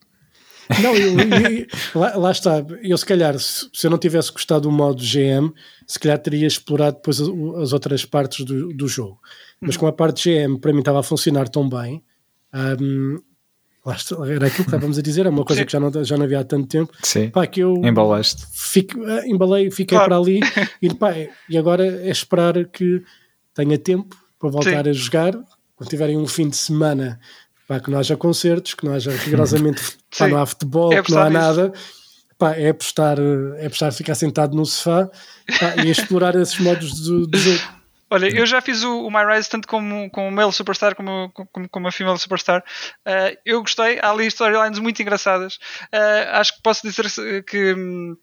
Não, 0.82 0.94
eu, 0.94 1.12
eu- 1.18 1.66
lá, 2.00 2.16
lá 2.16 2.30
está. 2.32 2.64
Eu, 2.82 2.96
se 2.98 3.06
calhar, 3.06 3.38
se, 3.38 3.68
se 3.72 3.86
eu 3.86 3.90
não 3.90 3.98
tivesse 3.98 4.32
gostado 4.32 4.62
do 4.62 4.70
modo 4.72 5.02
GM, 5.02 5.52
se 5.86 5.98
calhar 5.98 6.18
teria 6.18 6.46
explorado 6.46 6.96
depois 6.96 7.20
as, 7.20 7.28
as 7.62 7.72
outras 7.72 8.04
partes 8.04 8.44
do, 8.44 8.68
do 8.72 8.88
jogo. 8.88 9.20
Mas 9.60 9.76
com 9.76 9.86
a 9.86 9.92
parte 9.92 10.28
GM, 10.28 10.58
para 10.58 10.72
mim, 10.72 10.80
estava 10.80 11.00
a 11.00 11.02
funcionar 11.02 11.48
tão 11.48 11.68
bem. 11.68 12.02
lá 13.84 13.94
está, 13.94 14.16
era 14.26 14.46
aquilo 14.46 14.64
que 14.64 14.70
estávamos 14.70 14.98
a 14.98 15.02
dizer, 15.02 15.26
é 15.26 15.28
uma 15.28 15.44
coisa 15.44 15.64
que 15.64 15.72
já 15.72 15.78
não, 15.80 16.04
já 16.04 16.16
não 16.16 16.24
havia 16.24 16.40
há 16.40 16.44
tanto 16.44 16.66
tempo. 16.66 16.92
Sim. 17.02 17.30
Pá, 17.30 17.46
que 17.46 17.60
eu 17.60 17.74
Embalaste. 17.84 18.44
fico, 18.52 19.00
ah, 19.04 19.26
embalei, 19.26 19.70
fiquei 19.70 19.96
Claro. 19.96 20.06
para 20.10 20.18
ali 20.18 20.40
e, 20.82 20.92
pá, 20.92 21.14
e 21.48 21.56
agora 21.56 21.86
é 21.86 22.10
esperar 22.10 22.64
que 22.66 23.02
tenha 23.54 23.78
tempo 23.78 24.16
para 24.38 24.50
voltar 24.50 24.84
Sim. 24.84 24.90
a 24.90 24.92
jogar. 24.92 25.32
Quando 25.76 25.90
tiverem 25.90 26.16
um 26.16 26.26
fim 26.26 26.48
de 26.48 26.56
semana, 26.56 27.20
pá, 27.66 27.80
que 27.80 27.90
não 27.90 27.98
haja 27.98 28.16
concertos, 28.16 28.74
que 28.74 28.84
não 28.84 28.94
haja 28.94 29.10
rigorosamente, 29.10 29.82
pá, 30.18 30.28
não 30.28 30.38
há 30.38 30.46
futebol, 30.46 30.92
É 30.92 31.02
que 31.02 31.10
não 31.10 31.22
há 31.22 31.30
nisso. 31.30 31.40
nada. 31.40 31.72
Pá, 32.38 32.54
é 32.54 32.68
apostar, 32.68 33.18
eh, 33.18 33.62
é 33.62 33.66
apostar 33.66 33.92
ficar 33.92 34.14
sentado 34.14 34.54
no 34.54 34.66
sofá 34.66 35.10
pá, 35.58 35.82
e 35.82 35.90
explorar 35.90 36.34
esses 36.36 36.58
modos 36.58 37.00
do, 37.00 37.26
do 37.26 37.38
jogo. 37.38 37.76
Olha, 38.08 38.26
eu 38.28 38.46
já 38.46 38.60
fiz 38.60 38.84
o, 38.84 39.06
o 39.06 39.10
My 39.10 39.24
Rise 39.24 39.50
tanto 39.50 39.66
como, 39.66 40.08
como 40.10 40.30
male 40.30 40.52
superstar 40.52 40.94
como, 40.94 41.30
como, 41.32 41.68
como 41.68 41.88
a 41.88 41.92
female 41.92 42.18
superstar. 42.18 42.62
Uh, 43.04 43.36
eu 43.44 43.60
gostei, 43.62 43.98
há 44.00 44.10
ali 44.10 44.26
storylines 44.26 44.78
muito 44.78 45.02
engraçadas. 45.02 45.56
Uh, 45.92 46.30
acho 46.34 46.54
que 46.54 46.62
posso 46.62 46.86
dizer 46.86 47.42
que 47.42 47.74
hum, 47.74 48.16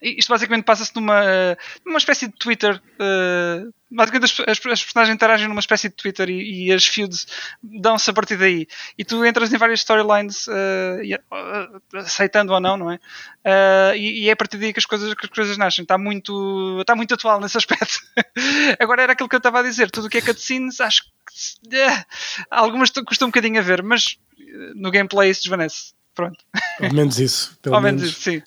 isto 0.00 0.30
basicamente 0.30 0.64
passa-se 0.64 0.94
numa, 0.94 1.20
numa 1.84 1.98
espécie 1.98 2.28
de 2.28 2.34
Twitter. 2.38 2.80
Uh, 2.98 3.70
basicamente 3.90 4.30
as, 4.30 4.40
as, 4.40 4.66
as 4.66 4.82
personagens 4.82 5.14
interagem 5.14 5.48
numa 5.48 5.60
espécie 5.60 5.88
de 5.88 5.94
Twitter 5.94 6.28
e, 6.28 6.66
e 6.66 6.72
as 6.72 6.86
feuds 6.86 7.26
dão-se 7.62 8.10
a 8.10 8.12
partir 8.12 8.36
daí. 8.36 8.66
E 8.96 9.04
tu 9.04 9.24
entras 9.24 9.52
em 9.52 9.56
várias 9.56 9.80
storylines, 9.80 10.46
uh, 10.46 11.02
e, 11.02 11.14
uh, 11.14 11.80
aceitando 11.94 12.52
ou 12.52 12.60
não, 12.60 12.76
não 12.76 12.90
é? 12.90 12.96
Uh, 12.96 13.96
e, 13.96 14.24
e 14.24 14.28
é 14.28 14.32
a 14.32 14.36
partir 14.36 14.58
daí 14.58 14.72
que 14.72 14.78
as 14.78 14.86
coisas, 14.86 15.12
que 15.14 15.26
as 15.26 15.32
coisas 15.32 15.56
nascem. 15.56 15.82
Está 15.82 15.96
muito, 15.96 16.78
está 16.80 16.94
muito 16.94 17.14
atual 17.14 17.40
nesse 17.40 17.56
aspecto. 17.56 18.00
Agora 18.78 19.02
era 19.02 19.12
aquilo 19.12 19.28
que 19.28 19.34
eu 19.34 19.38
estava 19.38 19.60
a 19.60 19.62
dizer. 19.62 19.90
Tudo 19.90 20.06
o 20.06 20.10
que 20.10 20.18
é 20.18 20.22
cutscenes, 20.22 20.80
acho 20.80 21.04
que 21.04 21.10
algumas 22.50 22.90
custa 22.90 23.24
um 23.24 23.28
bocadinho 23.28 23.60
a 23.60 23.62
ver, 23.62 23.82
mas 23.82 24.18
no 24.74 24.90
gameplay 24.90 25.30
isso 25.30 25.42
desvanece. 25.42 25.92
Pronto, 26.14 26.44
Ao 26.80 26.92
menos 26.92 27.20
isso. 27.20 27.56
Pelo 27.62 27.76
ao 27.76 27.80
menos 27.80 28.02
menos. 28.02 28.16
isso, 28.16 28.30
sim. 28.30 28.42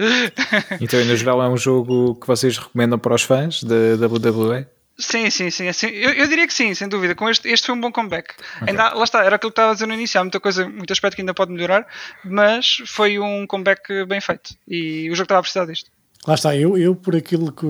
Então, 0.80 1.04
no 1.04 1.16
geral, 1.16 1.42
é 1.42 1.48
um 1.48 1.56
jogo 1.56 2.14
que 2.16 2.26
vocês 2.26 2.56
recomendam 2.58 2.98
para 2.98 3.14
os 3.14 3.22
fãs 3.22 3.62
da 3.62 3.74
WWE? 4.06 4.66
Sim, 4.98 5.30
sim, 5.30 5.48
sim. 5.50 5.66
assim, 5.66 5.86
eu, 5.88 6.10
eu 6.10 6.28
diria 6.28 6.46
que 6.46 6.52
sim, 6.52 6.74
sem 6.74 6.86
dúvida. 6.86 7.14
Com 7.14 7.28
este, 7.30 7.48
este 7.48 7.66
foi 7.66 7.74
um 7.74 7.80
bom 7.80 7.90
comeback. 7.90 8.34
Ainda, 8.66 8.84
há- 8.88 8.94
lá 8.94 9.04
está, 9.04 9.24
era 9.24 9.36
aquilo 9.36 9.50
que 9.50 9.54
estava 9.54 9.70
a 9.70 9.74
dizer 9.74 9.86
no 9.86 9.94
início. 9.94 10.20
Há 10.20 10.24
muita 10.24 10.38
coisa, 10.38 10.68
muito 10.68 10.92
aspecto 10.92 11.14
que 11.16 11.22
ainda 11.22 11.32
pode 11.32 11.52
melhorar, 11.52 11.86
mas 12.24 12.82
foi 12.86 13.18
um 13.18 13.46
comeback 13.46 14.04
bem 14.06 14.20
feito. 14.20 14.54
E 14.68 15.08
o 15.10 15.14
jogo 15.14 15.24
estava 15.24 15.38
a 15.38 15.42
precisar 15.42 15.64
disto. 15.64 15.90
Lá 16.26 16.34
está, 16.34 16.54
eu, 16.54 16.76
eu 16.76 16.94
por 16.94 17.16
aquilo 17.16 17.50
que 17.50 17.66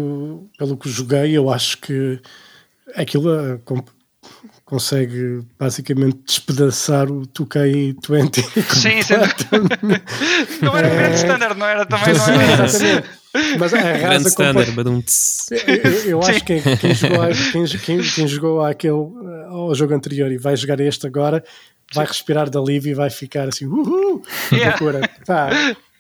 pelo 0.59 0.76
que 0.76 0.89
joguei, 0.91 1.37
eu 1.37 1.49
acho 1.53 1.78
que 1.78 2.20
aquilo 2.97 3.33
eh, 3.33 3.59
consegue 4.64 5.41
basicamente 5.59 6.18
despedaçar 6.26 7.11
o 7.11 7.22
2K20 7.26 8.43
Sim, 8.74 9.01
dúvida. 9.51 10.03
Não 10.62 10.76
era 10.76 10.89
um 10.89 10.97
grande 10.97 11.16
standard, 11.16 11.59
não 11.59 11.66
era 11.66 11.87
também, 11.87 12.14
não 12.14 12.24
era. 12.41 12.64
Exatamente. 12.64 13.09
Mas 13.59 13.74
a 13.74 13.78
Grande 13.78 14.05
raça 14.05 14.28
standard. 14.28 14.70
Eu, 15.85 15.93
eu- 16.11 16.20
acho 16.22 16.45
que 16.45 16.61
quem, 16.61 16.76
quem 16.76 16.95
jogou, 16.95 17.18
quem, 17.53 17.64
quem- 17.66 18.03
quem 18.03 18.28
jogou 18.28 18.64
aquele, 18.64 18.93
eh, 18.95 19.45
ao 19.49 19.74
jogo 19.74 19.95
anterior 19.95 20.31
e 20.33 20.39
vai 20.39 20.57
jogar 20.57 20.81
este 20.81 21.07
agora 21.07 21.43
vai 21.93 22.07
respirar 22.07 22.49
de 22.49 22.57
alívio 22.57 22.91
e 22.91 22.95
vai 22.95 23.11
ficar 23.11 23.49
assim, 23.49 23.66
uhul, 23.66 24.22
Yeah. 24.53 24.76
loucura. 24.81 25.11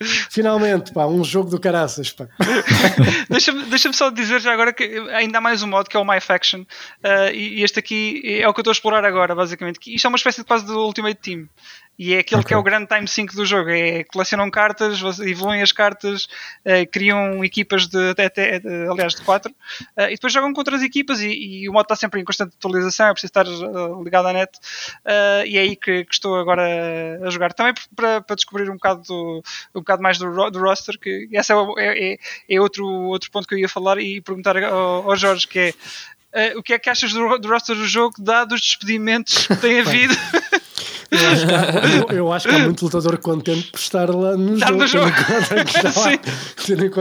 Finalmente, 0.02 0.92
pá, 0.92 1.06
um 1.06 1.22
jogo 1.22 1.50
do 1.50 1.60
caraças. 1.60 2.12
Pá. 2.12 2.28
Deixa-me 3.28 3.64
deixa 3.64 3.92
só 3.92 4.10
dizer 4.10 4.40
já 4.40 4.52
agora 4.52 4.72
que 4.72 4.84
ainda 5.10 5.38
há 5.38 5.40
mais 5.40 5.62
um 5.62 5.66
modo 5.66 5.88
que 5.88 5.96
é 5.96 6.00
o 6.00 6.04
My 6.04 6.20
Faction. 6.20 6.60
uh, 6.60 7.34
e, 7.34 7.62
este 7.62 7.78
aqui 7.78 8.22
é 8.24 8.48
o 8.48 8.54
que 8.54 8.60
eu 8.60 8.62
estou 8.62 8.70
a 8.70 8.72
explorar 8.72 9.04
agora, 9.04 9.34
basicamente. 9.34 9.78
Isto 9.86 10.06
é 10.06 10.08
uma 10.08 10.16
espécie 10.16 10.40
de 10.40 10.46
quase 10.46 10.66
do 10.66 10.78
Ultimate 10.78 11.20
Team. 11.20 11.48
E 12.02 12.14
é 12.14 12.20
aquele 12.20 12.42
que 12.42 12.54
é 12.54 12.56
o 12.56 12.62
grande 12.62 12.86
time 12.86 13.06
sync 13.06 13.34
do 13.36 13.44
jogo. 13.44 13.68
É 13.68 14.04
colecionam 14.04 14.50
cartas, 14.50 15.02
evoluem 15.20 15.60
as 15.60 15.70
cartas, 15.70 16.24
uh, 16.64 16.88
criam 16.90 17.44
equipas 17.44 17.86
de 17.86 18.10
até, 18.10 18.24
até 18.24 18.58
de- 18.58 18.88
aliás 18.90 19.14
de 19.14 19.20
4 19.20 19.54
e 19.98 20.14
depois 20.14 20.32
jogam 20.32 20.50
contra 20.54 20.74
as 20.76 20.82
equipas 20.82 21.20
e, 21.20 21.28
e 21.28 21.68
o 21.68 21.72
modo 21.74 21.82
está 21.82 21.94
sempre 21.96 22.18
em 22.18 22.24
constante 22.24 22.54
atualização, 22.56 23.08
é 23.08 23.12
preciso 23.12 23.30
estar 23.30 23.46
uh, 23.46 24.02
ligado 24.02 24.28
à 24.28 24.32
net 24.32 24.50
uh, 25.04 25.44
e 25.46 25.58
é 25.58 25.60
aí 25.60 25.76
que, 25.76 26.04
que 26.04 26.14
estou 26.14 26.36
agora 26.38 26.62
a 27.22 27.28
jogar. 27.28 27.52
Também 27.52 27.74
para, 27.94 28.22
para 28.22 28.36
descobrir 28.36 28.70
um 28.70 28.74
bocado, 28.74 29.02
do, 29.02 29.42
um 29.74 29.80
bocado 29.80 30.02
mais 30.02 30.16
do, 30.16 30.50
do 30.50 30.58
roster, 30.58 30.98
que 30.98 31.28
esse 31.30 31.52
é, 31.52 31.56
é, 31.78 32.12
é- 32.14 32.18
é 32.48 32.60
outro, 32.60 32.86
outro 32.86 33.30
ponto 33.30 33.46
que 33.46 33.54
eu 33.54 33.58
ia 33.58 33.68
falar 33.68 33.98
e 34.00 34.22
perguntar 34.22 34.56
ao, 34.56 35.10
ao 35.10 35.16
Jorge, 35.16 35.46
que 35.46 35.58
é 35.58 35.74
eh, 36.32 36.54
o 36.56 36.62
que 36.62 36.72
é 36.72 36.78
que 36.78 36.88
achas 36.88 37.12
do, 37.12 37.38
do 37.38 37.48
roster 37.48 37.74
do 37.76 37.86
jogo, 37.86 38.14
dado 38.18 38.54
os 38.54 38.60
despedimentos 38.60 39.46
que 39.46 39.56
tem 39.56 39.80
havido? 39.84 40.14
Eu 41.10 41.28
acho, 41.28 41.46
que 41.46 41.52
há, 41.54 41.96
eu, 42.12 42.16
eu 42.18 42.32
acho 42.32 42.48
que 42.48 42.54
há 42.54 42.58
muito 42.60 42.84
lutador 42.84 43.18
contente 43.18 43.70
por 43.72 43.78
estar 43.80 44.08
lá 44.14 44.36
no 44.36 44.54
Estar 44.54 44.66
jogo. 44.68 44.78
no 44.80 44.86
jogo. 44.86 45.10
conta 45.10 45.60
está 46.62 47.00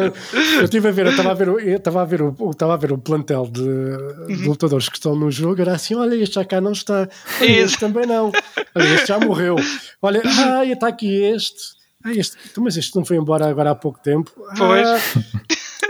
Eu 0.57 0.64
estive 0.64 0.88
a 0.88 0.91
ver, 0.91 1.05
eu 1.05 1.12
estava 1.12 1.32
a 1.32 1.34
ver, 1.34 1.47
eu 1.47 1.78
estava 1.78 2.01
a 2.01 2.05
ver, 2.05 2.22
o, 2.22 2.49
estava 2.51 2.74
a 2.74 2.78
ver 2.78 2.91
o 2.91 2.97
plantel 2.97 3.45
de, 3.47 3.62
Uhum. 3.62 4.26
de 4.28 4.47
lutadores 4.47 4.89
que 4.89 4.97
estão 4.97 5.16
no 5.16 5.30
jogo. 5.32 5.62
Era 5.62 5.74
assim: 5.74 5.95
olha, 5.95 6.16
este 6.16 6.36
já 6.36 6.45
cá 6.45 6.60
não 6.60 6.72
está, 6.72 7.07
olha, 7.39 7.51
Isso. 7.51 7.66
este 7.66 7.80
também 7.80 8.05
não, 8.05 8.32
olha, 8.76 8.88
este 8.95 9.07
já 9.07 9.20
morreu. 9.20 9.55
Olha, 10.01 10.22
ah, 10.26 10.66
está 10.66 10.88
aqui 10.88 11.22
este. 11.24 11.78
Ah, 12.03 12.12
este, 12.14 12.38
então, 12.49 12.64
mas 12.64 12.78
este 12.78 12.95
não 12.95 13.03
foi 13.05 13.18
embora 13.18 13.45
agora 13.47 13.72
há 13.72 13.76
pouco 13.76 13.99
tempo. 13.99 14.32
Ah, 14.51 14.53
Pois. 14.57 14.88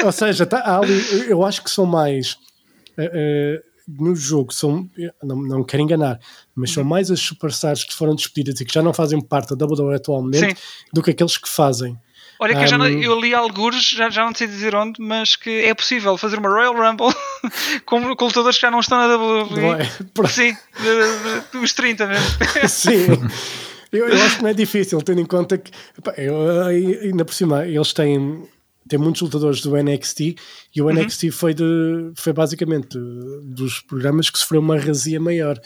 ou 0.04 0.12
seja, 0.12 0.46
tá, 0.46 0.78
ali, 0.78 1.30
eu 1.30 1.46
acho 1.46 1.64
que 1.64 1.70
são 1.70 1.86
mais 1.86 2.36
eh, 2.98 3.12
eh, 3.14 3.62
no 3.98 4.16
jogo, 4.16 4.54
são, 4.54 4.90
não, 5.24 5.36
não 5.38 5.64
quero 5.64 5.82
enganar, 5.84 6.20
mas 6.56 6.70
Uhum. 6.72 6.74
são 6.76 6.84
mais 6.84 7.10
as 7.10 7.20
superstars 7.20 7.84
que 7.84 7.94
foram 7.96 8.14
despedidas 8.16 8.60
e 8.62 8.66
que 8.66 8.74
já 8.74 8.82
não 8.84 8.94
fazem 8.94 9.20
parte 9.22 9.56
da 9.56 9.66
WWE 9.66 9.96
atualmente 9.96 10.40
Sim. 10.52 10.56
do 10.94 11.02
que 11.02 11.12
aqueles 11.12 11.38
que 11.38 11.50
fazem. 11.50 11.98
Olha 12.42 12.56
que 12.56 12.64
eu, 12.64 12.68
já 12.68 12.78
não- 12.78 12.86
Um, 12.86 13.02
eu 13.04 13.20
li 13.20 13.34
alguns, 13.34 13.90
já, 13.90 14.10
já 14.10 14.24
não 14.26 14.34
sei 14.34 14.48
dizer 14.48 14.74
onde, 14.74 15.02
mas 15.02 15.36
que 15.36 15.50
é 15.50 15.74
possível 15.74 16.18
fazer 16.18 16.38
uma 16.40 16.48
Royal 16.50 16.74
Rumble 16.74 17.14
com, 17.86 18.16
com 18.16 18.26
lutadores 18.26 18.56
que 18.58 18.62
já 18.62 18.72
não 18.72 18.80
estão 18.80 18.98
na 18.98 19.14
WWE. 19.14 19.82
É? 19.82 20.28
Sim, 20.28 20.56
dos 21.52 21.74
30 21.74 22.08
mesmo. 22.08 22.26
Sim. 22.70 23.08
Eu, 23.92 24.08
eu 24.08 24.24
acho 24.24 24.38
que 24.38 24.44
não 24.44 24.50
é 24.50 24.54
difícil, 24.54 25.02
tendo 25.02 25.20
em 25.20 25.26
conta 25.26 25.58
que 25.58 25.72
epá, 25.98 26.14
eu, 26.18 26.62
ainda 27.04 27.26
por 27.26 27.34
cima 27.34 27.66
eles 27.66 27.92
têm, 27.92 28.48
têm 28.90 29.00
muitos 29.00 29.22
lutadores 29.22 29.62
do 29.62 29.76
NXT 29.78 30.36
e 30.76 30.82
o 30.82 30.90
NXT 30.92 31.30
foi, 31.32 31.54
de, 31.54 31.64
foi 32.16 32.34
basicamente 32.34 32.98
dos 33.44 33.80
programas 33.82 34.30
que 34.30 34.38
sofreu 34.40 34.60
uma 34.62 34.78
razia 34.78 35.20
maior. 35.20 35.58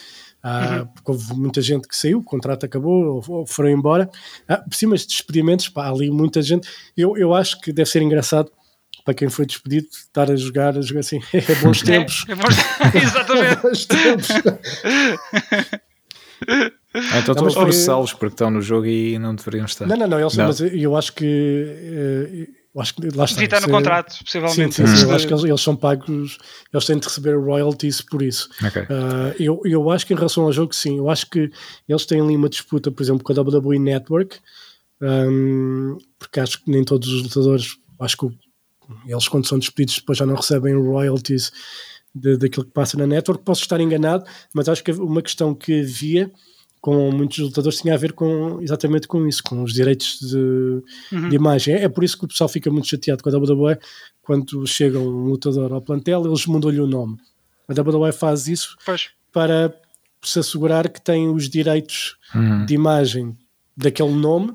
Ah, 0.45 0.85
Porque 0.93 1.09
houve 1.11 1.33
muita 1.35 1.61
gente 1.61 1.87
que 1.87 1.95
saiu, 1.95 2.19
o 2.19 2.23
contrato 2.23 2.65
acabou, 2.65 3.15
ou, 3.15 3.23
ou 3.29 3.47
foram 3.47 3.69
embora. 3.69 4.09
Ah, 4.47 4.57
por 4.57 4.75
cima 4.75 4.97
de 4.97 5.07
despedimentos, 5.07 5.69
pá, 5.69 5.89
ali 5.89 6.11
muita 6.11 6.41
gente. 6.41 6.67
Eu, 6.97 7.15
eu 7.17 7.33
acho 7.33 7.59
que 7.61 7.71
deve 7.71 7.89
ser 7.89 8.01
engraçado 8.01 8.51
para 9.05 9.13
quem 9.13 9.29
foi 9.29 9.45
despedido 9.45 9.87
estar 9.89 10.29
a 10.29 10.35
jogar, 10.35 10.77
a 10.77 10.81
jogar 10.81 10.99
assim, 10.99 11.19
é 11.33 11.55
bons 11.55 11.81
tempos. 11.81 12.25
É, 12.27 12.31
é 12.33 12.35
bom- 12.35 12.97
Exatamente. 12.97 13.61
Bons 13.61 13.85
tempos. 13.85 14.27
Ah, 16.93 17.19
então 17.19 17.33
a 17.35 17.49
foi- 17.51 17.63
processá-los 17.63 18.11
porque 18.13 18.33
estão 18.33 18.51
no 18.51 18.61
jogo 18.61 18.85
e 18.85 19.17
não 19.17 19.33
deveriam 19.33 19.65
estar. 19.65 19.87
Não, 19.87 19.95
não, 19.95 20.07
não, 20.07 20.19
eles, 20.19 20.35
Não. 20.35 20.45
mas 20.47 20.59
eu 20.59 20.95
acho 20.95 21.13
que. 21.13 22.49
Eu 22.75 22.81
acho 22.81 22.95
que 22.95 23.01
lá 23.15 23.25
está. 23.25 23.39
Devia 23.39 23.45
estar 23.45 23.61
no 23.61 23.67
é- 23.67 23.69
contrato, 23.77 24.13
Sim, 24.13 24.23
possivelmente. 24.23 24.75
sim, 24.75 24.85
sim, 24.85 24.91
Antes 24.91 25.01
eu 25.03 25.07
de- 25.09 25.13
acho 25.15 25.27
que 25.27 25.33
eles, 25.33 25.43
eles 25.43 25.61
são 25.61 25.75
pagos, 25.75 26.37
eles 26.73 26.85
têm 26.85 26.97
de 26.97 27.05
receber 27.07 27.35
royalties 27.39 28.01
por 28.01 28.21
isso. 28.23 28.49
Ok. 28.65 28.81
Ah, 28.89 29.35
eu, 29.39 29.61
eu 29.65 29.91
acho 29.91 30.07
que 30.07 30.13
em 30.13 30.17
relação 30.17 30.43
ao 30.45 30.51
jogo, 30.51 30.73
sim, 30.73 30.97
eu 30.97 31.09
acho 31.09 31.29
que 31.29 31.51
eles 31.87 32.05
têm 32.05 32.19
ali 32.19 32.35
uma 32.35 32.49
disputa, 32.49 32.89
por 32.89 33.03
exemplo, 33.03 33.23
com 33.23 33.31
a 33.31 33.35
WWE 33.35 33.77
Network, 33.77 34.39
ahm, 35.01 35.97
porque 36.17 36.39
acho 36.39 36.63
que 36.63 36.71
nem 36.71 36.83
todos 36.83 37.07
os 37.09 37.23
lutadores, 37.23 37.77
acho 37.99 38.17
que 38.17 38.27
eles, 39.07 39.27
quando 39.27 39.47
são 39.47 39.59
despedidos, 39.59 39.95
depois 39.95 40.17
já 40.17 40.25
não 40.25 40.35
recebem 40.35 40.73
royalties 40.75 41.51
de- 42.13 42.37
daquilo 42.37 42.65
que 42.65 42.71
passa 42.71 42.97
na 42.97 43.07
network. 43.07 43.43
Posso 43.43 43.61
estar 43.61 43.79
enganado, 43.79 44.25
mas 44.53 44.67
acho 44.69 44.83
que 44.83 44.91
uma 44.91 45.21
questão 45.21 45.53
que 45.53 45.81
havia 45.81 46.31
com 46.83 47.09
muitos 47.11 47.37
lutadores 47.39 47.79
tinha 47.79 47.93
a 47.93 47.97
ver 47.97 48.11
com 48.11 48.59
exatamente 48.61 49.07
com 49.07 49.25
isso, 49.25 49.41
com 49.41 49.63
os 49.63 49.71
direitos 49.73 50.19
de, 50.19 50.35
Uhum. 51.15 51.29
de 51.29 51.35
imagem. 51.37 51.75
É, 51.75 51.83
é 51.83 51.89
por 51.89 52.03
isso 52.03 52.17
que 52.17 52.25
o 52.25 52.27
pessoal 52.27 52.49
fica 52.49 52.69
muito 52.69 52.89
chateado 52.89 53.23
com 53.23 53.29
a 53.29 53.31
WWE 53.37 53.77
quando 54.21 54.67
chega 54.67 54.99
um 54.99 55.23
lutador 55.29 55.71
ao 55.71 55.81
plantel, 55.81 56.25
eles 56.25 56.45
mudam-lhe 56.45 56.81
o 56.81 56.85
nome. 56.85 57.17
A 57.69 57.73
WWE 57.73 58.11
faz 58.11 58.49
isso 58.49 58.75
Pois. 58.85 59.11
para 59.31 59.73
se 60.21 60.39
assegurar 60.39 60.89
que 60.89 60.99
tem 61.01 61.29
os 61.29 61.47
direitos 61.49 62.17
Uhum. 62.35 62.65
de 62.65 62.73
imagem 62.73 63.37
daquele 63.77 64.11
nome 64.13 64.53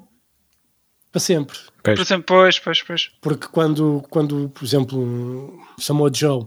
para 1.11 1.21
sempre. 1.21 1.57
Pois. 1.83 1.97
Por 1.99 2.03
exemplo, 2.05 2.25
pois, 2.27 2.59
pois, 2.59 2.83
pois. 2.83 3.11
Porque 3.23 3.47
quando, 3.49 4.05
quando 4.11 4.51
por 4.51 4.65
exemplo, 4.67 5.59
Samoa 5.79 6.11
Joe 6.13 6.45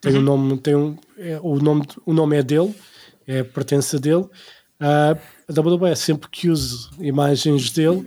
tem 0.00 0.16
um 0.16 0.22
nome, 0.22 0.56
tem 0.56 0.74
um, 0.74 0.96
é, 1.18 1.38
o, 1.42 1.56
nome, 1.58 1.86
o 2.06 2.14
nome 2.14 2.38
é 2.38 2.42
dele, 2.42 2.74
é 3.26 3.42
pertence 3.42 3.96
a 3.96 3.98
dele, 3.98 4.24
ah, 4.80 5.16
a 5.48 5.60
WWE 5.60 5.94
sempre 5.96 6.28
que 6.30 6.48
use 6.48 6.88
imagens 6.98 7.70
dele, 7.70 8.06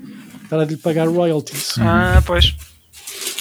para 0.50 0.66
lhe 0.66 0.78
pagar 0.78 1.08
royalties. 1.08 1.76
Ah, 1.80 2.22
pois. 2.26 2.56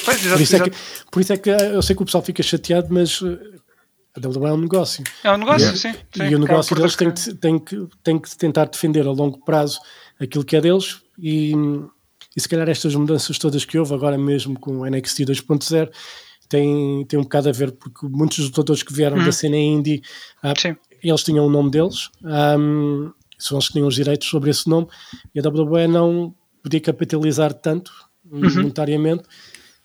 Pois, 0.04 0.18
Por 0.20 0.26
exato, 0.26 0.42
isso, 0.42 0.56
é 0.56 0.60
que, 0.60 0.76
por 1.10 1.20
isso 1.20 1.32
é 1.32 1.36
que 1.36 1.50
eu 1.50 1.82
sei 1.82 1.94
que 1.94 2.02
o 2.02 2.04
pessoal 2.04 2.24
fica 2.24 2.42
chateado, 2.42 2.88
mas 2.90 3.20
eh, 3.22 3.52
a 4.16 4.28
WWE 4.28 4.48
é 4.48 4.52
um 4.52 4.60
negócio. 4.60 5.04
É 5.22 5.32
um 5.32 5.36
negócio, 5.36 5.60
Yeah. 5.60 5.78
sim. 5.78 5.92
sim. 5.92 6.24
e 6.24 6.34
o 6.34 6.38
negócio 6.38 6.74
Acaba 6.74 6.80
deles 6.80 6.96
por 6.96 7.12
tem 7.12 7.12
que, 7.12 7.34
tem, 7.34 7.58
que, 7.58 7.88
tem 8.02 8.18
que 8.18 8.36
tentar 8.36 8.64
defender 8.66 9.06
a 9.06 9.10
longo 9.12 9.44
prazo 9.44 9.78
aquilo 10.20 10.44
que 10.44 10.56
é 10.56 10.60
deles 10.60 11.00
e, 11.18 11.52
e 12.36 12.40
se 12.40 12.48
calhar 12.48 12.68
estas 12.68 12.94
mudanças 12.94 13.38
todas 13.38 13.64
que 13.64 13.78
houve 13.78 13.94
agora 13.94 14.18
mesmo 14.18 14.58
com 14.58 14.78
o 14.78 14.86
NXT 14.86 15.20
2.0 15.20 15.90
tem, 16.48 17.04
tem 17.06 17.18
um 17.18 17.22
bocado 17.22 17.48
a 17.48 17.52
ver 17.52 17.72
porque 17.72 18.06
muitos 18.06 18.38
dos 18.38 18.46
lutadores 18.48 18.82
que 18.82 18.92
vieram 18.92 19.22
da 19.24 19.32
cena 19.32 19.56
indie 19.56 20.02
ah, 20.42 20.52
eles 21.02 21.22
tinham 21.24 21.46
o 21.46 21.50
nome 21.50 21.70
deles 21.70 22.10
ahm, 22.24 23.10
são 23.44 23.56
eles 23.56 23.66
que 23.68 23.72
tinham 23.74 23.88
os 23.88 23.94
direitos 23.94 24.28
sobre 24.28 24.50
esse 24.50 24.68
nome 24.68 24.86
e 25.34 25.40
a 25.40 25.42
WWE 25.48 25.86
não 25.86 26.34
podia 26.62 26.80
capitalizar 26.80 27.52
tanto 27.52 27.92
monetariamente 28.24 29.24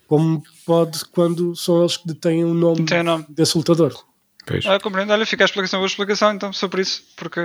como 0.07 0.41
pode 0.65 1.03
quando 1.05 1.55
são 1.55 1.81
eles 1.81 1.97
que 1.97 2.07
detêm 2.07 2.45
o 2.45 2.53
nome 2.53 2.85
Tem 2.85 3.03
nome. 3.03 3.25
desse 3.29 3.57
lutador. 3.57 3.93
Pois. 4.47 4.65
Ah, 4.65 4.79
compreendo. 4.79 5.11
Olha, 5.11 5.25
fica 5.25 5.43
a 5.43 5.45
explicação, 5.45 5.79
boa 5.79 5.87
explicação 5.87 6.33
então 6.33 6.53
sobre 6.53 6.81
isso, 6.81 7.03
porque 7.17 7.39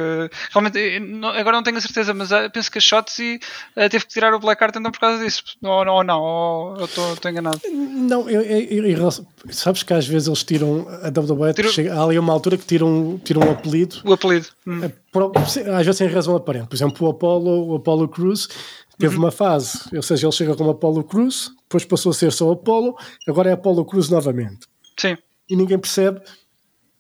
realmente 0.53 0.79
eu 0.79 1.01
não- 1.01 1.31
agora 1.31 1.57
não 1.57 1.63
tenho 1.65 1.77
a 1.77 1.81
certeza, 1.81 2.15
mas 2.15 2.31
ah, 2.33 2.49
penso 2.49 2.71
que 2.71 2.79
a 2.79 2.81
Shotzi 2.81 3.41
ah, 3.75 3.89
teve 3.89 4.07
que 4.07 4.13
tirar 4.13 4.33
o 4.33 4.39
Black 4.39 4.63
Art 4.63 4.77
então 4.77 4.93
por 4.93 5.01
causa 5.01 5.23
disso, 5.23 5.43
ou, 5.61 5.85
ou 5.87 6.05
não, 6.05 6.21
ou 6.21 6.77
eu 6.77 6.85
estou 6.85 7.29
enganado. 7.31 7.61
Não, 7.73 8.31
eu, 8.31 8.41
eu- 8.43 8.87
eu- 8.87 9.11
sabes 9.51 9.83
que 9.83 9.93
às 9.93 10.07
vezes 10.07 10.29
eles 10.29 10.45
tiram 10.45 10.87
a 11.03 11.09
WWE, 11.11 11.53
Tiram- 11.55 11.71
chega, 11.71 11.93
há 11.95 12.05
ali 12.05 12.17
uma 12.19 12.33
altura 12.33 12.57
que 12.57 12.65
tiram, 12.65 13.21
tiram 13.25 13.43
um 13.43 13.51
apelido, 13.51 13.97
O 14.05 14.13
apelido. 14.13 14.47
Hum. 14.65 14.85
eh, 14.85 14.93
por- 15.11 15.33
às 15.37 15.55
vezes 15.85 15.97
sem 15.97 16.07
razão 16.07 16.37
aparente. 16.37 16.69
Por 16.69 16.77
exemplo, 16.77 17.05
o 17.07 17.11
Apollo, 17.11 17.69
o 17.73 17.75
Apollo 17.75 18.07
Cruz 18.09 18.49
teve 18.97 19.17
Uhum. 19.17 19.23
uma 19.25 19.33
fase, 19.33 19.81
ou 19.93 20.03
seja, 20.03 20.27
ele 20.29 20.33
chega 20.33 20.55
como 20.55 20.71
Apollo 20.71 21.03
Cruz, 21.03 21.51
depois 21.65 21.85
passou 21.85 22.11
a 22.11 22.15
ser 22.15 22.31
só 22.31 22.53
Apollo, 22.53 22.95
agora 23.29 23.51
é 23.51 23.55
Apollo 23.55 23.85
Cruz 23.85 24.09
novamente. 24.09 24.69
Sim, 24.97 25.17
E 25.51 25.57
ninguém 25.57 25.79
percebe 25.79 26.21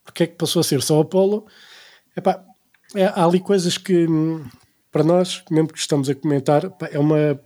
porque 0.04 0.24
é 0.24 0.26
que 0.26 0.34
passou 0.36 0.60
a 0.60 0.64
ser 0.64 0.82
só 0.82 1.00
Apollo. 1.00 1.46
Epá, 2.16 2.44
é, 2.94 3.06
há 3.06 3.24
ali 3.24 3.40
coisas 3.40 3.78
que, 3.78 4.06
hum, 4.06 4.44
para 4.90 5.02
nós, 5.04 5.42
mesmo 5.50 5.68
que 5.68 5.78
estamos 5.78 6.08
a 6.08 6.14
comentar, 6.14 6.62
é 6.90 6.98
uma. 6.98 7.40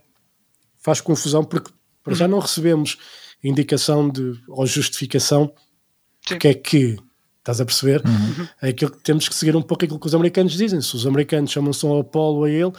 faz 0.79 1.01
confusão 1.01 1.45
porque 1.45 1.71
para 2.03 2.15
já 2.15 2.27
não 2.29 2.39
recebemos 2.39 2.99
indicação 3.43 4.09
de, 4.09 4.33
ou 4.49 4.67
justificação 4.67 5.53
porque 6.27 6.49
é 6.49 6.55
que. 6.55 6.97
Estás 7.39 7.61
a 7.61 7.65
perceber? 7.65 8.03
É 8.61 8.71
aquilo 8.71 8.91
que 8.91 9.03
temos 9.05 9.29
que 9.29 9.35
seguir 9.37 9.55
um 9.55 9.63
pouco 9.63 9.85
aquilo 9.85 10.01
que 10.01 10.07
os 10.09 10.15
americanos 10.17 10.55
dizem. 10.55 10.81
Se 10.81 10.97
os 10.97 11.07
americanos 11.07 11.53
chamam 11.53 11.73
só 11.73 12.01
Apollo 12.01 12.43
a 12.43 12.51
ele, 12.51 12.73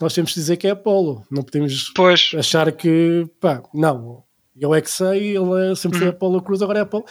nós 0.00 0.14
temos 0.14 0.32
que 0.32 0.38
dizer 0.38 0.56
que 0.58 0.68
é 0.68 0.70
Apollo. 0.70 1.26
Não 1.28 1.42
podemos 1.42 1.90
pois, 1.92 2.30
achar 2.38 2.70
que, 2.70 3.28
pá, 3.40 3.60
não, 3.74 4.22
eu 4.56 4.72
é 4.72 4.80
que 4.80 4.88
sei, 4.88 5.36
ele 5.36 5.72
é- 5.72 5.74
sempre 5.74 5.98
foi 5.98 6.06
Apollo 6.08 6.40
Cruz, 6.40 6.62
agora 6.62 6.78
é 6.78 6.82
Apollo. 6.82 7.04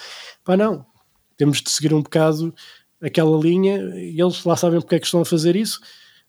Pá, 0.46 0.56
não. 0.56 0.86
Temos 1.42 1.60
de 1.60 1.72
seguir 1.72 1.92
um 1.92 2.04
bocado 2.04 2.54
aquela 3.02 3.36
linha 3.36 3.78
e 3.96 4.22
eles 4.22 4.44
lá 4.44 4.56
sabem 4.56 4.80
porque 4.80 4.94
é 4.94 5.00
que 5.00 5.08
estão 5.08 5.22
a 5.22 5.26
fazer 5.26 5.56
isso. 5.56 5.82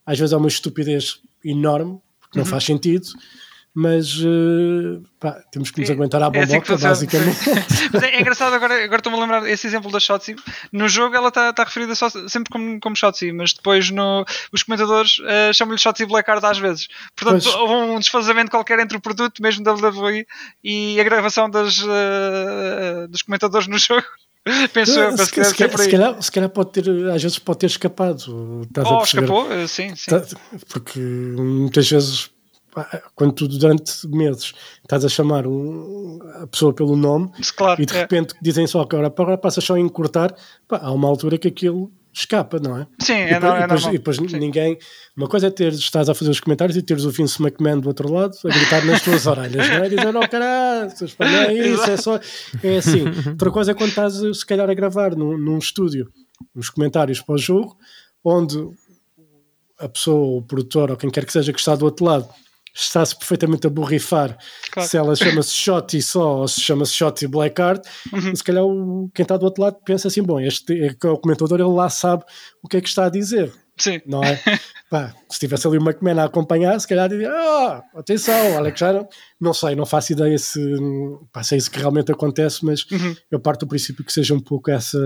Às 0.06 0.18
vezes 0.18 0.32
é 0.32 0.36
uma 0.38 0.48
estupidez 0.48 1.20
enorme, 1.44 2.00
porque 2.18 2.38
não 2.38 2.46
faz 2.46 2.64
sentido, 2.64 3.08
mas 3.74 4.16
eh, 4.20 5.06
pá, 5.20 5.32
temos 5.52 5.70
que 5.70 5.82
nos 5.82 5.90
aguentar 5.90 6.22
à 6.22 6.30
é 6.32 6.42
assim 6.44 6.60
basicamente. 6.80 7.38
Mas 7.92 8.02
é, 8.02 8.16
é 8.16 8.20
engraçado 8.20 8.54
agora, 8.54 8.84
agora 8.84 9.00
estou-me 9.00 9.18
a 9.18 9.20
lembrar 9.20 9.46
esse 9.50 9.66
exemplo 9.66 9.90
da 9.90 10.00
Shotzi. 10.00 10.34
No 10.72 10.88
jogo 10.88 11.14
ela 11.14 11.28
está 11.28 11.52
tá 11.52 11.64
referida 11.64 11.94
só, 11.94 12.08
sempre 12.08 12.50
como, 12.50 12.80
como 12.80 12.96
Shotzi, 12.96 13.32
mas 13.32 13.52
depois 13.52 13.90
no, 13.90 14.24
os 14.50 14.62
comentadores 14.62 15.18
eh, 15.26 15.52
chamam-lhe 15.52 15.78
Shotzi 15.78 16.06
Black 16.06 16.30
Art 16.30 16.42
às 16.42 16.58
vezes. 16.58 16.88
Portanto, 17.14 17.44
Pois. 17.44 17.54
houve 17.54 17.74
um 17.74 17.98
desfazamento 17.98 18.50
qualquer 18.50 18.78
entre 18.78 18.96
o 18.96 19.00
produto, 19.00 19.42
mesmo 19.42 19.62
da 19.62 19.74
WWE, 19.74 20.26
e 20.64 20.98
a 20.98 21.04
gravação 21.04 21.50
das, 21.50 21.78
eh, 21.78 23.06
dos 23.08 23.20
comentadores 23.20 23.68
no 23.68 23.76
jogo. 23.78 24.06
Penso 24.72 24.98
eu, 24.98 25.10
penso 25.10 25.26
se, 25.26 25.32
que 25.32 25.44
se, 25.44 25.54
calhar, 25.54 25.78
se, 25.78 25.90
calhar, 25.90 26.22
se 26.22 26.32
calhar 26.32 26.50
pode 26.50 26.72
ter, 26.72 26.88
às 27.10 27.22
vezes 27.22 27.38
pode 27.38 27.60
ter 27.60 27.66
escapado. 27.66 28.62
Estás 28.62 28.88
Oh, 28.90 29.02
escapou? 29.02 29.52
Eh, 29.52 29.68
Sim, 29.68 29.94
sim. 29.94 30.10
Tá- 30.10 30.24
Porque 30.68 30.98
muitas 30.98 31.88
vezes, 31.88 32.28
quando 33.14 33.32
tu 33.32 33.48
durante 33.48 34.06
meses 34.08 34.52
estás 34.82 35.04
a 35.04 35.08
chamar 35.08 35.46
um- 35.46 36.18
a 36.42 36.46
pessoa 36.46 36.72
pelo 36.72 36.96
nome 36.96 37.30
Claro. 37.56 37.82
e 37.82 37.86
de 37.86 37.94
é. 37.94 38.00
repente 38.00 38.34
dizem 38.40 38.66
só 38.66 38.84
que 38.84 38.96
agora, 38.96 39.08
agora 39.14 39.38
passas 39.38 39.62
só 39.64 39.74
a 39.74 39.80
encurtar, 39.80 40.34
pá, 40.66 40.78
há 40.82 40.90
uma 40.92 41.06
altura 41.08 41.36
que 41.38 41.48
aquilo 41.48 41.92
escapa, 42.14 42.58
não 42.58 42.76
é? 42.76 42.86
Sim, 43.00 43.12
E 43.12 43.16
é, 43.16 43.26
depois, 43.34 43.42
não, 43.42 43.56
é 43.56 43.60
depois- 43.62 43.80
normal. 43.80 43.94
e 43.94 43.98
depois 43.98 44.16
Sim. 44.18 44.38
ninguém. 44.38 44.78
Uma 45.16 45.26
coisa 45.28 45.46
é 45.46 45.50
ter, 45.50 45.72
estás 45.72 46.08
a 46.10 46.14
fazer 46.14 46.30
os 46.30 46.40
comentários 46.40 46.76
e 46.76 46.82
teres 46.82 47.04
o 47.06 47.10
Vince 47.10 47.42
McMahon 47.42 47.80
do 47.80 47.88
outro 47.88 48.12
lado 48.12 48.36
a 48.44 48.48
gritar 48.48 48.84
nas 48.84 49.00
tuas 49.02 49.26
orelhas, 49.26 49.66
não 49.68 49.76
é? 49.84 49.88
Dizer, 49.88 50.12
não, 50.12 50.20
caralho, 50.28 50.90
não 51.18 51.26
é 51.26 51.52
isso, 51.68 51.90
é 51.90 51.96
só. 51.96 52.20
É 52.62 52.76
assim. 52.76 53.04
Outra 53.30 53.50
coisa 53.50 53.70
é 53.70 53.74
quando 53.74 53.88
estás, 53.90 54.14
se 54.38 54.44
calhar, 54.44 54.68
a 54.68 54.74
gravar 54.74 55.16
num, 55.16 55.38
num 55.38 55.56
estúdio 55.58 56.10
os 56.54 56.68
comentários 56.68 57.20
para 57.22 57.34
o 57.34 57.38
jogo, 57.38 57.76
onde 58.22 58.58
a 59.78 59.88
pessoa, 59.88 60.38
o 60.38 60.42
produtor 60.42 60.90
ou 60.90 60.96
quem 60.98 61.10
quer 61.10 61.24
que 61.24 61.32
seja 61.32 61.52
que 61.52 61.58
está 61.58 61.74
do 61.74 61.84
outro 61.86 62.04
lado 62.04 62.28
está-se 62.74 63.16
perfeitamente 63.18 63.66
a 63.66 63.70
borrifar 63.70 64.36
Claro. 64.70 64.88
se 64.88 64.96
ela 64.96 65.14
chama-se 65.16 65.50
Shotty 65.50 66.00
só 66.02 66.38
ou 66.38 66.48
se 66.48 66.60
chama-se 66.60 66.92
Shotty 66.92 67.26
Blackheart 67.26 67.86
Uhum. 68.12 68.34
se 68.34 68.42
calhar 68.42 68.64
o, 68.64 69.10
quem 69.14 69.22
está 69.24 69.36
do 69.36 69.44
outro 69.44 69.62
lado 69.62 69.76
pensa 69.84 70.08
assim, 70.08 70.22
bom, 70.22 70.40
este 70.40 70.72
é 70.82 70.94
é 71.04 71.08
o 71.10 71.18
comentador, 71.18 71.60
ele 71.60 71.68
lá 71.68 71.88
sabe 71.90 72.24
o 72.62 72.68
que 72.68 72.76
é 72.76 72.80
que 72.80 72.88
está 72.88 73.06
a 73.06 73.10
dizer 73.10 73.52
Sim. 73.78 74.00
não 74.06 74.22
é? 74.22 74.40
Pá, 74.90 75.14
se 75.30 75.38
tivesse 75.38 75.66
ali 75.66 75.78
o 75.78 75.82
McMahon 75.82 76.18
a 76.20 76.24
acompanhar, 76.24 76.78
se 76.78 76.86
calhar 76.86 77.08
diria, 77.08 77.30
ah, 77.32 77.82
atenção, 77.96 78.58
Alex 78.58 78.78
já 78.78 79.06
não, 79.40 79.54
sei, 79.54 79.74
não 79.74 79.86
faço 79.86 80.12
ideia 80.12 80.38
se, 80.38 80.60
pá, 81.32 81.42
se 81.42 81.54
é 81.54 81.58
isso 81.58 81.70
que 81.70 81.78
realmente 81.78 82.12
acontece, 82.12 82.62
mas 82.64 82.84
Uhum. 82.90 83.16
eu 83.30 83.40
parto 83.40 83.64
do 83.64 83.68
princípio 83.70 84.04
que 84.04 84.12
seja 84.12 84.34
um 84.34 84.40
pouco 84.40 84.70
essa, 84.70 84.98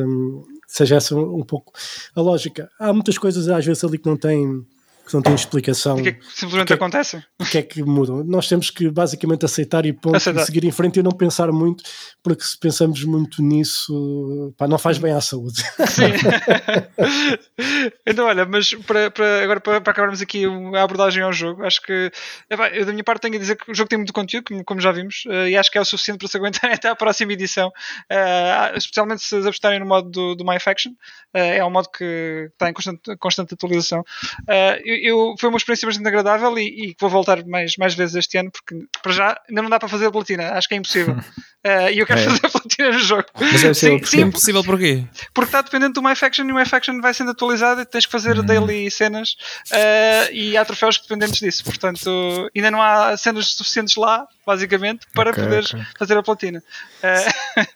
seja 0.66 0.96
essa 0.96 1.14
um 1.14 1.44
pouco 1.44 1.72
a 2.16 2.20
lógica. 2.20 2.68
Há 2.80 2.92
muitas 2.92 3.16
coisas 3.16 3.48
às 3.48 3.64
vezes 3.64 3.84
ali 3.84 3.96
que 3.96 4.08
não 4.08 4.16
têm 4.16 4.66
que 5.06 5.14
não 5.14 5.22
têm 5.22 5.34
explicação 5.34 5.96
O 5.98 6.02
que 6.02 6.08
é 6.08 6.12
que 6.12 6.24
simplesmente 6.26 6.58
Porque- 6.68 6.72
acontece? 6.74 7.22
porque 7.38 7.58
é 7.58 7.62
que 7.62 7.82
mudam. 7.82 8.24
Nós 8.24 8.48
temos 8.48 8.70
que 8.70 8.90
basicamente 8.90 9.44
aceitar 9.44 9.86
e 9.86 9.92
ponto, 9.92 10.16
Aceitar. 10.16 10.42
e 10.42 10.46
seguir 10.46 10.64
em 10.64 10.72
frente 10.72 10.98
e 10.98 11.02
não 11.02 11.12
pensar 11.12 11.50
muito, 11.52 11.84
porque 12.22 12.42
se 12.42 12.58
pensamos 12.58 13.02
muito 13.04 13.40
nisso, 13.42 14.52
pá, 14.58 14.66
não 14.66 14.78
faz 14.78 14.98
bem 14.98 15.12
à 15.12 15.20
saúde. 15.20 15.62
Sim. 15.86 16.10
então, 18.06 18.26
olha, 18.26 18.44
mas 18.46 18.74
para, 18.74 19.10
para- 19.10 19.42
agora 19.42 19.60
para, 19.60 19.80
para 19.80 19.90
acabarmos 19.92 20.20
aqui 20.20 20.44
a 20.74 20.82
abordagem 20.82 21.22
ao 21.22 21.32
jogo, 21.32 21.64
acho 21.64 21.80
que 21.82 22.10
eu 22.50 22.84
da 22.86 22.92
minha 22.92 23.04
parte 23.04 23.22
tenho 23.22 23.36
a 23.36 23.38
dizer 23.38 23.56
que 23.56 23.70
o 23.70 23.74
jogo 23.74 23.88
tem 23.88 23.98
muito 23.98 24.12
conteúdo, 24.12 24.44
como, 24.48 24.64
como 24.64 24.80
já 24.80 24.92
vimos, 24.92 25.24
eh, 25.28 25.50
e 25.50 25.56
acho 25.56 25.70
que 25.70 25.78
é 25.78 25.80
o 25.80 25.84
suficiente 25.84 26.18
para 26.18 26.28
se 26.28 26.36
aguentar 26.36 26.70
até 26.72 26.88
à 26.88 26.96
próxima 26.96 27.32
edição, 27.32 27.70
eh, 28.10 28.72
especialmente 28.76 29.22
se 29.22 29.36
apostarem 29.36 29.78
no 29.80 29.86
modo 29.86 30.10
do, 30.10 30.34
do 30.34 30.44
My 30.44 30.58
Faction, 30.60 30.92
eh, 31.34 31.58
é 31.58 31.64
um 31.64 31.70
modo 31.70 31.88
que 31.90 32.48
está 32.52 32.68
em 32.68 32.72
constante, 32.72 33.16
constante 33.18 33.54
atualização. 33.54 34.04
Eh, 34.48 34.82
eu, 35.02 35.34
foi 35.38 35.48
uma 35.48 35.56
experiência 35.58 35.86
bastante 35.86 36.06
agradável 36.08 36.56
e, 36.58 36.90
e 36.90 36.96
vou 37.00 37.10
voltar 37.10 37.44
mais, 37.46 37.76
mais 37.76 37.94
vezes 37.94 38.14
este 38.16 38.38
ano, 38.38 38.50
porque 38.50 38.74
para 39.02 39.12
já 39.12 39.40
ainda 39.48 39.62
não 39.62 39.70
dá 39.70 39.78
para 39.78 39.88
fazer 39.88 40.06
a 40.06 40.10
platina, 40.12 40.50
acho 40.52 40.68
que 40.68 40.74
é 40.74 40.78
impossível. 40.78 41.16
Eh, 41.64 41.94
e 41.94 41.98
eu 41.98 42.06
quero 42.06 42.20
É. 42.20 42.24
fazer 42.26 42.46
a 42.46 42.48
platina 42.50 42.90
no 42.92 42.98
jogo. 43.00 43.24
Mas 43.34 43.60
deve 43.60 43.74
ser 43.74 43.98
Sim, 43.98 44.04
sim, 44.04 44.20
Impossível 44.20 44.62
porquê? 44.62 45.04
porque 45.34 45.48
está 45.48 45.62
dependente 45.62 45.94
do 45.94 46.02
MyFaction 46.02 46.44
e 46.46 46.52
o 46.52 46.54
MyFaction 46.54 47.00
vai 47.00 47.12
sendo 47.12 47.32
atualizado 47.32 47.80
e 47.80 47.84
tens 47.84 48.06
que 48.06 48.12
fazer 48.12 48.38
Hum. 48.38 48.42
daily 48.44 48.88
cenas 48.88 49.34
eh, 49.72 50.30
e 50.32 50.56
há 50.56 50.64
troféus 50.64 51.00
dependentes 51.00 51.40
disso. 51.40 51.64
Portanto, 51.64 52.48
ainda 52.54 52.70
não 52.70 52.80
há 52.80 53.16
cenas 53.16 53.48
suficientes 53.48 53.96
lá, 53.96 54.28
basicamente, 54.46 55.08
para 55.12 55.30
Ok, 55.30 55.42
poderes 55.42 55.72
ok. 55.74 55.84
fazer 55.98 56.16
a 56.16 56.22
platina. 56.22 56.62
Eh, 57.02 57.26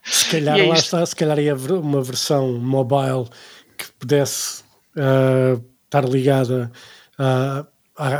Se 0.04 0.26
calhar 0.30 0.56
E 0.58 0.60
é 0.60 0.66
lá 0.68 0.74
isto. 0.74 0.84
está, 0.84 1.04
se 1.04 1.16
calhar 1.16 1.38
ia 1.40 1.50
haver 1.50 1.72
uma 1.72 2.00
versão 2.00 2.52
mobile 2.60 3.28
que 3.76 3.90
pudesse 3.98 4.62
estar 5.84 6.04
ligada 6.08 6.70
à, 7.22 7.66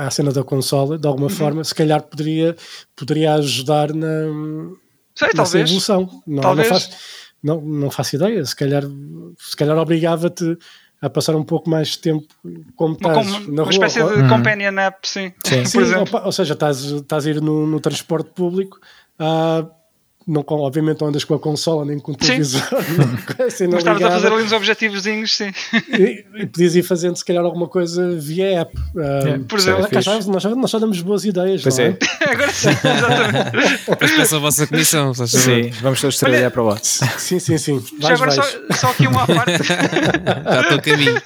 à 0.07 0.11
cena 0.11 0.31
da 0.33 0.43
consola 0.45 0.99
de 0.99 1.07
Uhum. 1.07 1.13
alguma 1.13 1.31
forma, 1.31 1.65
se 1.65 1.75
calhar 1.75 2.03
poderia, 2.03 2.55
poderia 2.95 3.35
ajudar 3.35 3.93
na, 3.95 4.07
sei, 5.15 5.29
nessa 5.29 5.37
talvez. 5.37 5.69
evolução. 5.71 6.01
Não, 6.27 6.35
não, 6.37 6.43
Talvez. 6.43 6.69
faço, 6.69 6.91
não, 7.43 7.61
não 7.61 7.91
faço 7.91 8.17
ideia. 8.17 8.45
Se 8.45 8.55
calhar, 8.55 8.83
se 9.39 9.57
calhar 9.57 9.77
obrigava-te 9.79 10.57
a 11.03 11.09
passar 11.09 11.35
um 11.35 11.43
pouco 11.43 11.71
mais 11.71 11.89
de 11.89 11.99
tempo 12.01 12.27
como 12.77 12.95
Uma, 13.01 13.11
estás 13.21 13.27
com- 13.27 13.41
na 13.53 13.63
uma 13.63 13.63
rua. 13.63 13.71
espécie 13.73 14.05
de 14.05 14.29
companion 14.29 14.79
app, 14.79 15.09
sim. 15.09 15.33
Sim. 15.47 15.65
Sim, 15.65 15.79
Por 15.79 15.83
exemplo. 15.83 16.03
opa, 16.03 16.27
ou 16.27 16.33
seja, 16.33 16.53
estás, 16.53 16.81
estás 16.83 17.27
a 17.27 17.31
ir 17.31 17.41
no, 17.41 17.67
no 17.67 17.81
transporte 17.81 18.31
público, 18.35 18.79
ah, 19.19 19.65
não, 20.27 20.43
com- 20.43 20.61
obviamente 20.61 21.01
não 21.01 21.09
andas 21.09 21.25
com 21.25 21.35
a 21.35 21.39
consola 21.39 21.85
nem 21.85 21.99
com 21.99 22.13
o 22.13 22.15
Sim. 22.15 22.19
televisor, 22.21 22.63
não, 22.97 23.35
com 23.37 23.43
a 23.43 23.51
cena 23.51 23.71
Mas 23.73 23.79
estavas 23.81 24.03
a 24.03 24.11
fazer 24.11 24.33
ali 24.33 24.43
uns 24.45 24.53
objetivozinhos, 24.53 25.37
sim. 25.37 25.51
e, 25.99 26.25
e 26.43 26.47
podias 26.47 26.77
ir 26.77 26.83
fazendo 26.83 27.17
se 27.17 27.25
calhar 27.25 27.45
alguma 27.45 27.67
coisa 27.69 28.17
via 28.19 28.61
app. 28.61 28.77
Ah, 28.97 29.39
Por 29.49 29.59
exemplo. 29.59 29.89
cá 29.89 29.99
está, 30.01 30.21
nós, 30.27 30.43
só- 30.43 30.55
nós 30.55 30.71
só 30.71 30.79
damos 30.79 31.01
boas 31.01 31.25
ideias, 31.25 31.63
Pois 31.63 31.79
não 31.79 31.85
é. 31.85 31.89
é? 31.89 31.97
Agora 32.31 32.53
sim, 32.53 32.69
exatamente. 32.69 33.85
Depois 33.89 34.11
peço 34.13 34.37
a 34.37 34.39
vossa 34.39 34.67
comissão. 34.67 35.15
Sim, 35.15 35.71
vamos 35.83 36.01
todos 36.01 36.19
trabalhar 36.19 36.51
para 36.51 36.63
lá. 36.63 36.77
Sim, 36.83 37.39
sim, 37.39 37.59
sim. 37.59 37.81
Já 38.01 38.09
Vais, 38.09 38.21
agora 38.23 38.31
só, 38.31 38.43
vais. 38.43 38.79
só 38.81 38.91
aqui 38.91 39.07
uma 39.07 39.27
parte. 39.27 39.63
Já 39.69 40.61
estou 40.63 40.79
a 40.79 40.83
caminho. 40.83 41.23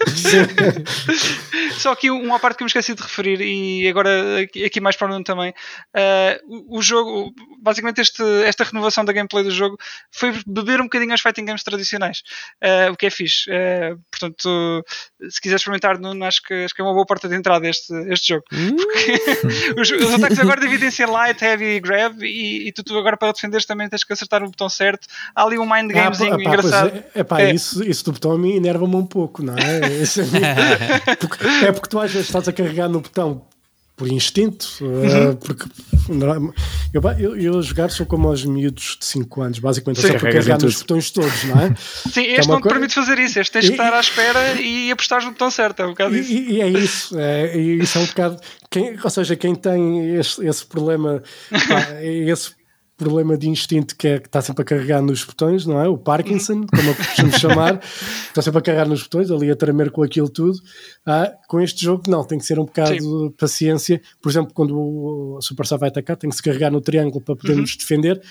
Só 1.79 1.93
aqui 1.93 2.11
uma 2.11 2.39
parte 2.39 2.57
que 2.59 2.63
eu 2.63 2.67
me 2.67 2.69
esqueci 2.69 2.95
de 2.95 3.03
referir 3.03 3.41
e 3.41 3.89
agora 3.89 4.41
aqui, 4.65 4.81
mais 4.81 4.97
para 4.97 5.09
o 5.09 5.11
Nuno 5.11 5.25
também. 5.25 5.53
Ah, 5.95 6.39
o, 6.47 6.79
o 6.79 6.83
jogo, 6.83 7.35
basicamente 7.65 8.01
este, 8.01 8.23
esta 8.45 8.62
renovação 8.65 9.05
da 9.05 9.12
gameplay 9.12 9.43
do 9.43 9.51
jogo 9.51 9.77
foi 10.12 10.33
beber 10.47 10.81
um 10.81 10.85
bocadinho 10.85 11.12
aos 11.12 11.21
fighting 11.21 11.45
games 11.45 11.62
tradicionais, 11.65 12.23
Ah, 12.62 12.91
o 12.93 12.97
que 12.97 13.07
é 13.07 13.11
fixe. 13.11 13.51
Ah, 13.51 13.97
portanto, 14.11 14.85
se 15.31 15.41
quiser 15.41 15.57
experimentar, 15.57 15.99
Nuno, 15.99 16.25
acho 16.25 16.43
que, 16.43 16.55
acho 16.65 16.75
que 16.75 16.81
é 16.81 16.85
uma 16.85 16.93
boa 16.95 17.07
porta 17.07 17.29
de 17.29 17.35
entrada 17.35 17.67
este, 17.69 17.93
este 18.12 18.29
jogo. 18.35 18.45
Porque 18.51 19.81
os, 19.81 19.91
os 19.91 20.15
ataques 20.15 20.39
agora 20.39 20.61
dividem-se 20.61 21.03
em 21.03 21.07
light, 21.07 21.43
heavy 21.43 21.65
e 21.77 21.81
grab 21.81 22.23
e, 22.23 22.69
e 22.69 22.73
tu, 22.73 22.83
tu 22.85 22.97
agora 22.99 23.17
para 23.17 23.33
defenderes 23.33 23.65
também 23.67 23.89
tens 23.89 24.05
que 24.05 24.12
acertar 24.12 24.43
o 24.43 24.47
botão 24.51 24.69
certo. 24.69 25.07
Há 25.35 25.43
ali 25.45 25.59
um 25.59 25.65
mind 25.65 25.91
Ah, 25.93 25.95
gamezinho 25.95 26.31
pá, 26.31 26.37
pá, 26.37 26.43
engraçado. 26.43 26.91
pois 26.91 27.05
É, 27.15 27.21
epá, 27.21 27.41
É. 27.41 27.53
Isso, 27.55 27.83
isso 27.83 28.05
do 28.05 28.12
botão 28.12 28.37
mim 28.37 28.57
enerva-me 28.57 28.95
um 28.97 29.07
pouco, 29.07 29.43
não 29.43 29.55
é? 29.57 29.81
Mim- 30.35 31.17
porque- 31.21 31.47
é 31.65 31.73
porque 31.73 31.89
tu 31.89 31.99
às 31.99 32.11
vezes 32.12 32.29
estás 32.29 32.49
a 32.49 32.53
carregar 32.53 32.89
no 32.89 33.01
botão 33.01 33.47
por 33.97 34.09
instinto, 34.09 34.67
Uhum. 34.81 35.31
uh, 35.31 35.37
porque 35.37 35.67
eu, 36.93 37.03
eu, 37.19 37.37
eu 37.37 37.59
a 37.59 37.63
jogar 37.63 37.91
sou 37.91 38.05
como 38.05 38.29
aos 38.29 38.45
miúdos 38.45 38.97
de 39.01 39.07
5 39.07 39.41
anos, 39.43 39.59
basicamente, 39.61 40.01
Sim. 40.01 40.07
eu 40.09 40.19
só 40.19 40.27
em 40.27 40.33
carregar 40.33 40.61
nos 40.61 40.79
botões 40.81 41.11
todos, 41.13 41.45
não 41.45 41.61
é? 41.61 41.75
Sim, 42.11 42.23
é 42.23 42.33
este 42.35 42.47
uma 42.47 42.55
não 42.55 42.61
te 42.61 42.63
coi- 42.65 42.73
permite 42.73 42.95
fazer 42.95 43.19
isso. 43.21 43.39
Este 43.39 43.53
tens 43.53 43.65
de 43.67 43.71
E- 43.71 43.75
estar 43.75 43.95
à 43.95 44.01
espera 44.01 44.61
e 44.61 44.91
apostar 44.91 45.25
no 45.25 45.31
botão 45.31 45.51
certo. 45.51 45.81
É 45.81 45.87
um 45.87 45.91
bocado 45.91 46.17
E, 46.17 46.21
isso. 46.21 46.33
e- 46.33 46.61
é 46.61 46.69
isso, 46.69 47.19
é, 47.19 47.57
isso 47.57 47.99
é 47.99 48.01
um 48.01 48.07
bocado. 48.07 48.41
Quem, 48.71 48.99
ou 49.03 49.11
seja, 49.11 49.37
quem 49.37 49.55
tem 49.55 50.17
esse, 50.17 50.45
esse 50.45 50.67
problema, 50.67 51.23
pá, 51.51 52.03
esse 52.03 52.51
problema 52.97 53.37
de 53.37 53.49
instinto 53.49 53.97
que, 53.97 54.07
é, 54.07 54.21
que 54.21 54.29
está 54.29 54.41
sempre 54.41 54.63
a 54.63 54.65
carregar 54.65 55.03
nos 55.03 55.25
botões, 55.25 55.67
não 55.67 55.81
é? 55.81 55.89
O 55.89 55.99
Parkinson, 55.99 56.65
como 56.67 56.91
eu 56.91 56.95
costumo 56.95 57.33
chamar, 57.39 57.81
está 58.29 58.41
sempre 58.41 58.59
a 58.59 58.63
carregar 58.63 58.89
nos 58.89 59.03
botões, 59.03 59.31
ali 59.31 59.51
a 59.51 59.57
tremer 59.57 59.91
com 59.91 60.03
aquilo 60.03 60.29
tudo. 60.29 60.59
Ah, 61.05 61.33
com 61.49 61.61
este 61.61 61.85
jogo, 61.85 62.05
não, 62.09 62.25
tem 62.25 62.39
que 62.39 62.47
ser 62.47 62.59
um 62.59 62.65
bocado 62.65 63.29
de 63.29 63.35
paciência. 63.37 64.01
Por 64.23 64.31
exemplo, 64.31 64.53
quando 64.55 64.79
o 64.79 65.41
Superstar 65.41 65.79
vai 65.79 65.89
atacar, 65.89 66.17
tem 66.17 66.31
que 66.31 66.37
se 66.37 66.43
carregar 66.43 66.71
no 66.71 66.81
triângulo 66.81 67.23
para 67.23 67.37
podermos 67.37 67.77
defender. 67.77 68.23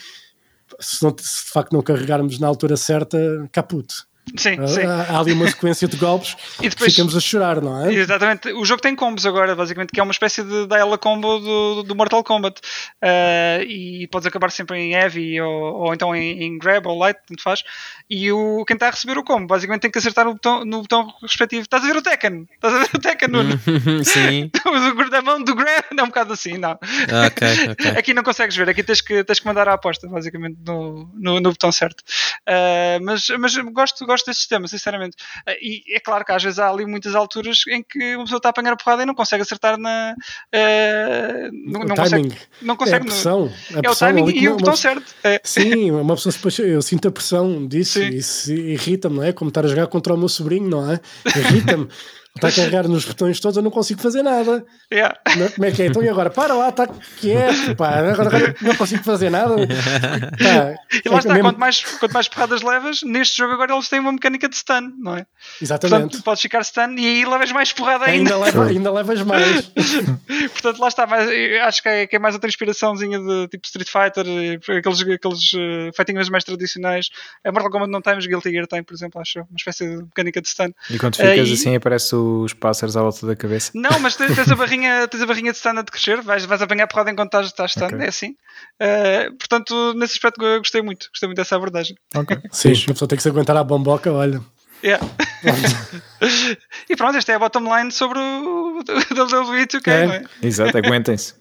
Se, 0.80 1.04
não, 1.04 1.14
se 1.20 1.46
de 1.46 1.52
facto 1.52 1.74
não 1.74 1.82
carregarmos 1.82 2.40
na 2.40 2.48
altura 2.48 2.78
certa, 2.78 3.18
caput. 3.52 3.94
Sim, 4.38 4.56
Ah, 4.60 4.68
sim. 4.68 4.82
Há, 4.86 5.20
ali 5.20 5.34
uma 5.34 5.48
sequência 5.48 5.88
de 5.88 5.98
golpes 5.98 6.36
E 6.62 6.70
depois- 6.70 6.92
ficamos 6.94 7.16
a 7.16 7.20
chorar, 7.20 7.62
não 7.62 7.86
é? 7.86 7.94
Exatamente. 7.94 8.52
O 8.54 8.64
jogo 8.66 8.82
tem 8.82 8.96
combos 8.96 9.26
agora, 9.26 9.56
basicamente, 9.56 9.92
que 9.92 10.00
é 10.00 10.04
uma 10.04 10.12
espécie 10.12 10.44
de 10.44 10.66
dial 10.68 10.98
combo 10.98 11.40
do, 11.40 11.84
do 11.84 11.96
Mortal 11.96 12.24
Kombat. 12.24 12.60
Ah, 13.02 13.60
e 13.64 14.08
podes 14.08 14.26
acabar 14.28 14.50
sempre 14.52 14.78
em 14.80 14.94
heavy 14.94 15.40
ou, 15.42 15.52
ou 15.86 15.94
então 15.94 16.16
em, 16.16 16.42
em 16.44 16.58
grab 16.58 16.88
ou 16.88 16.98
light, 16.98 17.18
tanto 17.28 17.44
faz. 17.44 17.64
E 18.10 18.32
o, 18.32 18.64
quem 18.66 18.76
está 18.76 18.88
a 18.88 18.92
receber 18.92 19.18
o 19.18 19.24
combo, 19.24 19.48
basicamente, 19.48 19.82
tem 19.82 19.92
que 19.92 19.98
acertar 19.98 20.26
no 20.26 20.34
botão, 20.34 20.64
no 20.66 20.82
botão 20.82 21.14
respectivo. 21.22 21.64
Estás 21.64 21.84
a 21.84 21.88
ver 21.88 21.98
o 21.98 22.02
Tekken? 22.02 22.48
Estás 22.56 22.74
a 22.74 22.78
ver 22.80 22.90
o 22.96 23.00
Tekken, 23.00 23.30
Nuno? 23.30 23.60
Sim. 24.06 24.50
o 24.66 25.10
da 25.10 25.22
mão 25.22 25.44
do 25.44 25.54
grab 25.56 25.84
é 25.98 26.02
um 26.04 26.08
bocado 26.08 26.34
assim, 26.34 26.58
não. 26.58 26.72
Ah, 27.12 27.28
Ok, 27.28 27.48
ok. 27.72 27.92
Aqui 27.98 28.14
não 28.14 28.24
consegues 28.24 28.56
ver, 28.56 28.70
aqui 28.70 28.84
tens 28.84 29.02
que, 29.02 29.24
tens 29.24 29.40
que 29.40 29.46
mandar 29.46 29.68
a 29.68 29.74
aposta, 29.74 30.08
basicamente, 30.08 30.58
no, 30.66 31.10
no, 31.14 31.40
no 31.40 31.50
botão 31.52 31.72
certo. 31.72 32.04
Ah, 32.48 33.00
mas 33.02 33.28
mas 33.40 33.56
gosto, 33.58 34.06
gosto 34.14 34.26
deste 34.28 34.40
sistema, 34.42 34.68
sinceramente. 34.68 35.18
Ah, 35.46 35.54
e 35.62 35.84
é 35.96 36.00
claro 36.00 36.24
que 36.24 36.32
às 36.32 36.42
vezes 36.44 36.60
há 36.60 36.70
ali 36.70 36.86
muitas 36.86 37.14
alturas 37.16 37.60
em 37.70 37.84
que 37.84 38.16
uma 38.16 38.24
pessoa 38.26 38.38
está 38.38 38.50
a 38.50 38.52
apanhar 38.52 38.74
a 38.74 38.76
porrada 38.78 39.04
e 39.04 39.06
não 39.06 39.16
consegue 39.16 39.42
acertar 39.44 39.78
na. 39.78 40.16
ah, 40.54 41.50
não, 41.52 41.82
O 41.82 41.86
não 41.86 41.96
timing. 41.96 42.30
consegue. 42.30 42.38
Não 42.62 42.74
É 42.76 42.78
consegue 42.78 42.96
a 42.96 43.00
no- 43.00 43.06
pressão. 43.06 43.52
a 43.72 43.76
é 43.76 43.80
o 43.80 43.82
pressão 43.82 44.08
timing 44.08 44.24
ali 44.24 44.34
que 44.34 44.40
e 44.40 44.50
o 44.50 44.58
botão 44.58 44.76
certo. 44.76 45.14
É. 45.24 45.42
Sim, 45.44 45.92
uma 45.92 46.16
pessoa 46.16 46.32
depois, 46.34 46.58
eu 46.60 46.82
sinto 46.82 47.08
a 47.08 47.12
pressão 47.12 47.68
disso 47.68 48.00
Sim. 48.00 48.06
e 48.10 48.18
isso 48.18 48.52
irrita-me, 48.54 49.16
não 49.18 49.24
é? 49.24 49.34
Como 49.34 49.50
estar 49.50 49.66
a 49.66 49.68
jogar 49.68 49.88
contra 49.88 50.14
o 50.14 50.18
meu 50.18 50.30
sobrinho, 50.30 50.70
não 50.70 50.92
é? 50.92 51.00
Irrita-me. 51.26 51.88
Está 52.36 52.48
a 52.48 52.52
carregar 52.52 52.88
nos 52.88 53.06
botões 53.06 53.40
todos, 53.40 53.58
eu 53.58 53.62
não 53.64 53.70
consigo 53.70 54.02
fazer 54.02 54.24
nada. 54.24 54.66
Yeah. 54.92 55.16
Não- 55.38 55.50
Como 55.50 55.66
é 55.66 55.72
que 55.72 55.84
é? 55.84 55.86
Então 55.86 56.02
e 56.04 56.10
agora? 56.10 56.32
Para 56.32 56.56
lá, 56.56 56.70
está 56.70 56.88
quieto, 57.20 57.76
pá. 57.76 57.90
Agora, 58.00 58.28
agora 58.28 58.56
não 58.60 58.76
consigo 58.76 59.04
fazer 59.04 59.30
nada. 59.30 59.56
Pá, 59.56 60.76
E 61.06 61.10
lá 61.10 61.16
é 61.16 61.20
está, 61.20 61.34
mesmo- 61.34 61.44
quanto 61.50 61.60
mais, 61.60 61.84
quanto 61.84 62.12
mais 62.12 62.28
porradas 62.28 62.62
levas, 62.64 63.02
neste 63.04 63.38
jogo 63.38 63.54
agora 63.54 63.74
eles 63.74 63.88
têm 63.88 64.00
uma 64.00 64.12
mecânica 64.12 64.50
de 64.50 64.56
stun, 64.56 64.92
não 64.98 65.16
é? 65.18 65.26
Exatamente. 65.62 66.02
Portanto, 66.02 66.24
podes 66.24 66.42
ficar 66.42 66.64
stun 66.64 66.96
e 66.98 67.06
aí 67.06 67.26
levas 67.26 67.52
mais 67.52 67.72
porrada 67.72 68.06
ainda. 68.06 68.34
Ainda, 68.34 68.46
leva, 68.46 68.66
ainda 68.66 68.92
levas 68.92 69.22
mais. 69.22 69.62
Portanto, 70.54 70.80
lá 70.80 70.88
está, 70.88 71.06
mas 71.06 71.30
eu 71.30 71.64
acho 71.64 71.84
que 71.84 71.90
é, 71.90 72.08
que 72.08 72.16
é 72.16 72.20
mais 72.20 72.34
outra 72.34 72.50
inspiraçãozinha 72.50 73.20
de 73.20 73.48
tipo 73.50 73.66
Street 73.68 73.88
Fighter, 73.88 74.26
e 74.28 74.60
aqueles, 74.78 75.02
aqueles 75.02 75.54
uh, 75.54 75.92
fighting 75.96 76.14
games 76.14 76.30
mais 76.30 76.44
tradicionais. 76.44 77.10
A 77.46 77.52
Mortal 77.52 77.70
Kombat 77.72 77.92
não 77.92 78.02
tem, 78.02 78.16
mas 78.16 78.26
Guilty 78.26 78.50
Gear 78.52 78.66
tem, 78.68 78.82
por 78.84 78.94
exemplo, 78.96 79.22
acho 79.22 79.40
eu, 79.40 79.44
uma 79.44 79.56
espécie 79.58 79.88
de 79.88 79.98
mecânica 79.98 80.42
de 80.42 80.48
stun. 80.50 80.72
E 80.90 80.98
quando 80.98 81.16
ficas 81.16 81.30
Aí- 81.32 81.54
assim, 81.54 81.76
aparece 81.76 82.16
os 82.44 82.54
pássaros 82.54 82.96
à 82.98 83.02
volta 83.02 83.26
da 83.28 83.36
cabeça. 83.36 83.72
Não, 83.76 84.00
mas 84.00 84.16
tens, 84.16 84.36
tens 84.36 84.50
a 84.52 84.56
barrinha, 84.58 85.08
tens 85.08 85.22
a 85.22 85.26
barrinha 85.26 85.52
de 85.52 85.58
stun 85.58 85.78
a 85.78 85.84
crescer, 85.84 86.22
vais, 86.22 86.46
vais 86.46 86.62
apanhar 86.62 86.88
porrada 86.88 87.12
enquanto 87.12 87.28
estás, 87.30 87.48
estás 87.48 87.72
stun, 87.72 87.86
Ok. 87.86 88.00
é 88.00 88.08
assim. 88.08 88.36
Uh, 88.82 89.36
portanto, 89.38 89.94
nesse 89.96 90.14
aspecto 90.14 90.44
eu 90.44 90.60
gostei 90.60 90.82
muito, 90.82 91.08
gostei 91.10 91.28
muito 91.28 91.38
dessa 91.38 91.56
abordagem. 91.56 91.96
Ok. 92.16 92.38
Sim, 92.52 92.72
a 92.72 92.92
pessoa 92.94 93.08
tem 93.08 93.16
que 93.18 93.24
se 93.24 93.30
aguentar 93.30 93.56
à 93.58 93.64
bomboca, 93.64 94.12
olha. 94.12 94.42
Yeah. 94.84 95.06
e 96.90 96.96
pronto, 96.96 97.18
esta 97.18 97.32
é 97.32 97.36
a 97.36 97.40
bottom 97.40 97.76
line 97.78 97.92
sobre 97.92 98.20
o 98.20 98.80
WWE 98.80 99.66
2K, 99.66 99.88
É. 99.92 100.06
não 100.08 100.14
é? 100.14 100.24
Exato, 100.42 100.78
aguentem-se. 100.78 101.34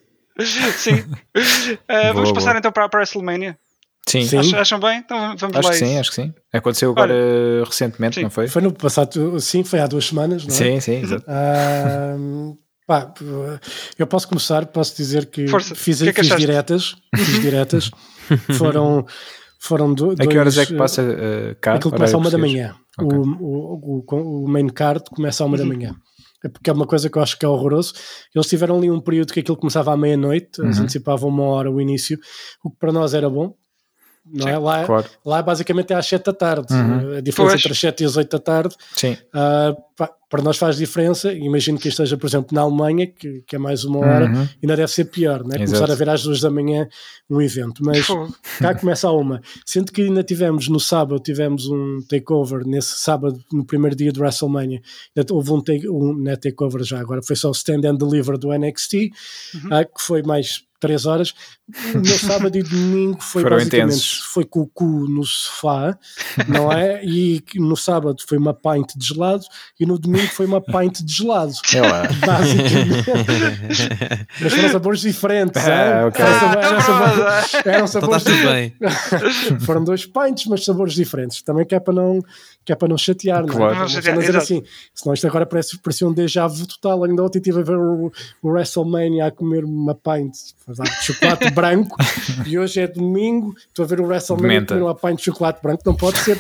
Sim. 0.77 0.95
Uh, 1.01 2.15
vamos 2.15 2.31
Boa, 2.31 2.35
passar 2.35 2.51
boa. 2.53 2.59
então 2.59 2.73
para 2.73 2.85
a 2.85 2.91
WrestleMania. 2.95 3.59
Sim, 4.09 4.25
Sim. 4.27 4.39
Acham, 4.39 4.59
acham 4.59 4.81
bem? 4.81 4.99
Então 4.99 5.37
vamos 5.39 5.57
acho 5.57 5.69
lá. 5.69 5.73
que 5.73 5.79
sim, 5.79 5.99
acho 5.99 6.11
que 6.11 6.17
sim. 6.17 6.35
Aconteceu 6.53 6.91
agora 6.91 7.15
recentemente, 7.65 8.17
Sim. 8.17 8.23
não 8.25 8.31
foi? 8.31 8.49
Foi 8.49 8.61
no 8.61 8.73
passado, 8.73 9.41
sim, 9.41 9.63
foi 9.65 9.79
há 9.81 9.87
duas 9.87 10.07
semanas, 10.07 10.45
não 10.45 10.53
é? 10.55 10.59
Sim, 10.59 10.81
sim, 10.81 10.97
exato. 11.03 11.25
Pá, 12.87 13.15
eu 13.99 14.07
posso 14.09 14.29
começar, 14.29 14.67
posso 14.67 14.97
dizer 14.97 15.27
que 15.27 15.47
Força. 15.47 15.75
fiz, 15.75 16.03
que 16.03 16.09
é 16.09 16.13
que 16.13 16.23
fiz 16.25 16.37
diretas, 16.37 16.97
fiz 17.17 17.41
diretas, 17.41 17.91
foram, 18.59 19.07
foram 19.61 19.95
do, 19.95 20.11
A 20.11 20.27
que 20.27 20.37
horas 20.37 20.59
é 20.59 20.67
que 20.67 20.75
passa 20.75 21.01
uh, 21.03 21.55
cá? 21.61 21.75
Aquilo 21.75 21.93
começa 21.93 22.17
à 22.17 22.19
uma 22.19 22.31
da 22.31 22.39
manhã. 22.39 22.75
Ok. 22.99 23.17
O, 23.19 23.23
o, 23.23 24.05
o, 24.11 24.45
o 24.45 24.49
main 24.49 24.67
card 24.69 25.05
começa 25.11 25.45
à 25.45 25.47
uma 25.47 25.57
da 25.57 25.63
Uhum. 25.63 25.69
manhã. 25.69 25.95
É 26.45 26.49
porque 26.49 26.69
é 26.69 26.73
uma 26.73 26.87
coisa 26.87 27.09
que 27.09 27.17
eu 27.17 27.23
acho 27.23 27.39
que 27.39 27.47
é 27.47 27.49
horroroso. 27.49 27.95
Eles 28.35 28.49
tiveram 28.49 28.77
ali 28.77 28.91
um 28.91 29.01
período 29.01 29.33
que 29.33 29.39
aquilo 29.39 29.57
começava 29.57 29.93
à 29.93 29.97
meia-noite, 29.97 30.61
eles 30.61 30.77
Uhum. 30.77 30.83
antecipavam 30.83 31.29
uma 31.31 31.45
hora 31.45 31.71
o 31.71 31.81
início, 31.81 32.19
o 32.65 32.71
que 32.71 32.77
para 32.79 32.93
nós 32.93 33.15
era 33.15 33.31
bom. 33.31 33.55
Não 34.25 34.49
é? 34.49 34.57
Lá, 34.59 34.85
Claro. 34.85 35.07
lá 35.25 35.43
basicamente 35.43 35.93
é 35.93 35.97
às 35.97 36.07
7 36.07 36.25
da 36.27 36.33
tarde. 36.33 36.73
Uhum. 36.73 37.17
A 37.17 37.21
diferença 37.21 37.53
Pois. 37.53 37.61
entre 37.61 37.73
as 37.73 37.79
7 37.79 38.03
e 38.03 38.07
as 38.07 38.17
8 38.17 38.31
da 38.31 38.39
tarde 38.39 38.75
Sim, 38.97 39.17
ah, 39.35 39.75
pá, 39.97 40.11
para 40.33 40.41
nós 40.43 40.57
faz 40.57 40.77
diferença. 40.79 41.31
Imagino 41.31 41.79
que 41.79 41.89
esteja, 41.89 42.17
por 42.17 42.27
exemplo, 42.27 42.55
na 42.55 42.63
Alemanha, 42.63 43.07
que, 43.07 43.43
que 43.47 43.55
é 43.55 43.59
mais 43.59 43.85
uma 43.85 43.99
hora, 43.99 44.25
Uhum. 44.25 44.49
ainda 44.63 44.77
deve 44.77 44.89
ser 44.91 45.05
pior, 45.05 45.45
né? 45.45 45.57
começar 45.59 45.91
a 45.91 45.95
ver 45.95 46.09
às 46.09 46.23
duas 46.23 46.41
da 46.41 46.51
manhã 46.51 46.89
um 47.29 47.39
evento. 47.43 47.85
Mas 47.85 48.07
cá 48.59 48.75
começa 48.75 49.07
a 49.09 49.13
uma. 49.13 49.43
Sendo 49.67 49.93
que 49.93 50.01
ainda 50.01 50.23
tivemos 50.25 50.69
no 50.69 50.81
sábado, 50.81 51.21
tivemos 51.23 51.67
um 51.67 51.99
takeover 52.09 52.67
nesse 52.67 52.99
sábado, 52.99 53.39
no 53.53 53.63
primeiro 53.67 53.95
dia 53.95 54.11
do 54.11 54.21
WrestleMania. 54.21 54.81
Ainda 55.15 55.35
Houve 55.35 55.53
um, 55.53 55.61
take, 55.61 55.87
um 55.89 56.15
não 56.15 56.33
é 56.33 56.37
takeover 56.37 56.83
já, 56.83 56.99
agora 56.99 57.21
foi 57.23 57.37
só 57.37 57.49
o 57.49 57.53
stand 57.53 57.83
and 57.87 57.97
deliver 57.97 58.39
do 58.39 58.49
NXT, 58.57 59.11
Uhum. 59.55 59.69
ah, 59.71 59.85
que 59.85 60.01
foi 60.01 60.23
mais 60.23 60.63
três 60.81 61.07
horas. 61.07 61.33
O 61.95 61.99
meu 62.01 62.19
sábado 62.19 62.59
e 62.59 62.63
domingo 62.63 63.21
foi 63.23 63.43
Foram 63.43 63.57
basicamente 63.59 63.85
intensos. 63.93 64.19
foi 64.33 64.45
com 64.45 64.63
o 64.63 64.67
cu 64.67 64.85
no 65.09 65.23
sofá, 65.25 65.97
não 66.49 66.73
é? 66.73 67.05
E 67.05 67.41
no 67.55 67.77
sábado 67.77 68.17
foi 68.27 68.37
uma 68.37 68.53
pint 68.53 68.91
de 68.97 69.07
gelado 69.07 69.45
e 69.79 69.87
no 69.87 69.97
domingo 69.97 70.22
foi 70.29 70.47
uma 70.47 70.61
pint 70.61 71.01
de 71.03 71.13
gelado. 71.13 71.53
É 71.75 71.81
lá. 71.81 72.03
Basicamente. 72.27 73.05
Mas 74.41 74.53
foram 74.53 74.69
sabores 74.71 75.01
diferentes. 75.01 75.63
Ah, 75.67 75.71
é? 75.73 76.05
ok. 76.07 76.25
Eram 76.25 76.35
Ah, 76.35 76.41
sabores- 76.41 76.65
então 76.65 76.73
eram 76.73 76.81
sabores- 76.81 77.55
eram 77.55 77.73
Então 77.75 77.87
sabores 77.87 78.25
tudo 78.25 78.43
bem. 78.43 78.75
foram 79.65 79.85
dois 79.85 80.07
pints, 80.07 80.47
mas 80.47 80.65
sabores 80.65 80.95
diferentes. 80.95 81.43
Também 81.43 81.65
que 81.67 81.75
é 81.75 81.81
para 81.81 81.95
não, 81.95 82.21
que 82.65 82.73
é 82.73 82.75
para 82.77 82.89
não 82.89 82.99
chatear, 82.99 83.45
não 83.45 83.53
é? 83.53 83.57
Claro. 83.57 83.75
Não 83.75 83.81
Não 83.83 83.89
chatear, 83.89 84.19
dizer 84.19 84.37
assim. 84.37 84.63
Senão 84.95 85.15
isto 85.15 85.27
agora 85.27 85.47
parece, 85.47 85.79
parecia 85.79 86.07
um 86.09 86.13
déjà 86.13 86.47
vu 86.47 86.67
total. 86.67 87.05
Ainda 87.05 87.23
ontem 87.23 87.39
estive 87.39 87.61
a 87.61 87.65
ver 87.65 87.77
o, 87.77 88.13
o 88.43 88.49
WrestleMania 88.49 89.27
a 89.27 89.31
comer 89.31 89.65
uma 89.65 89.95
pint 89.95 90.33
de 90.69 91.05
chocolate 91.05 91.51
branco 91.53 91.97
e 92.47 92.59
hoje 92.59 92.81
é 92.81 92.87
domingo, 92.87 93.55
estou 93.69 93.85
a 93.85 93.89
ver 93.89 94.01
o 94.01 94.05
WrestleMania 94.07 94.61
a 94.61 94.67
comer 94.67 94.83
uma 94.83 94.95
pint 94.95 95.19
de 95.19 95.25
chocolate 95.25 95.61
branco. 95.63 95.83
Não 95.85 95.95
pode 95.95 96.19
ser. 96.19 96.39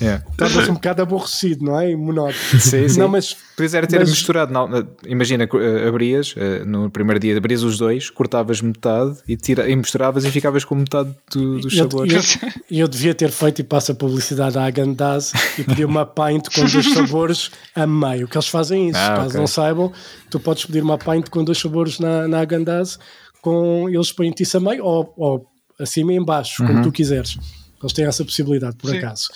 Yeah. 0.00 0.24
Torna-se 0.36 0.70
um 0.70 0.74
bocado 0.74 1.02
aborrecido, 1.02 1.64
não 1.64 1.78
é? 1.80 1.90
E 1.90 1.96
monótono. 1.96 2.34
Sim, 2.58 2.88
sim. 2.88 2.98
Não, 3.00 3.08
mas 3.08 3.36
Pois 3.56 3.74
era 3.74 3.86
ter 3.86 3.98
Mas- 3.98 4.10
misturado. 4.10 4.52
Não, 4.52 4.68
imagina, 5.06 5.44
eh, 5.52 5.88
abrias 5.88 6.32
eh, 6.36 6.64
no 6.64 6.88
primeiro 6.90 7.18
dia, 7.18 7.36
abrias 7.36 7.62
os 7.62 7.76
dois, 7.78 8.08
cortavas 8.10 8.60
metade 8.60 9.18
e, 9.26 9.36
tira, 9.36 9.68
e 9.68 9.74
misturavas 9.74 10.24
e 10.24 10.30
ficavas 10.30 10.64
com 10.64 10.74
metade 10.76 11.12
do- 11.32 11.58
dos 11.60 11.72
eu, 11.76 11.78
sabores. 11.90 12.38
eu, 12.70 12.78
eu 12.82 12.88
devia 12.88 13.14
ter 13.14 13.30
feito 13.30 13.60
e 13.60 13.64
passo 13.64 13.92
a 13.92 13.94
publicidade 13.94 14.56
à 14.58 14.64
Agandaz 14.64 15.32
e 15.58 15.64
pedir 15.64 15.84
uma 15.84 16.06
pint 16.06 16.48
com 16.54 16.64
dois 16.66 16.86
sabores 16.94 17.50
a 17.74 17.86
meio. 17.86 18.28
Que 18.28 18.36
eles 18.36 18.48
fazem 18.48 18.90
isso. 18.90 18.98
Ah, 18.98 19.16
Caso 19.16 19.28
ok. 19.30 19.40
não 19.40 19.46
saibam, 19.46 19.92
tu 20.30 20.38
podes 20.38 20.64
pedir 20.64 20.82
uma 20.82 20.96
pint 20.98 21.28
com 21.30 21.42
dois 21.42 21.58
sabores 21.58 21.98
na, 21.98 22.28
na 22.28 22.40
Agandaz, 22.40 22.98
com 23.42 23.88
eles 23.88 24.12
põem-te 24.12 24.42
isso 24.44 24.56
a 24.56 24.60
meio 24.60 24.84
ou, 24.84 25.12
ou 25.16 25.46
acima 25.80 26.12
e 26.12 26.16
em 26.16 26.24
baixo, 26.24 26.62
Uhum. 26.62 26.68
como 26.68 26.82
tu 26.82 26.92
quiseres. 26.92 27.36
Eles 27.82 27.92
têm 27.92 28.04
essa 28.06 28.24
possibilidade, 28.24 28.76
por 28.76 28.90
Sim. 28.90 28.98
acaso. 28.98 29.28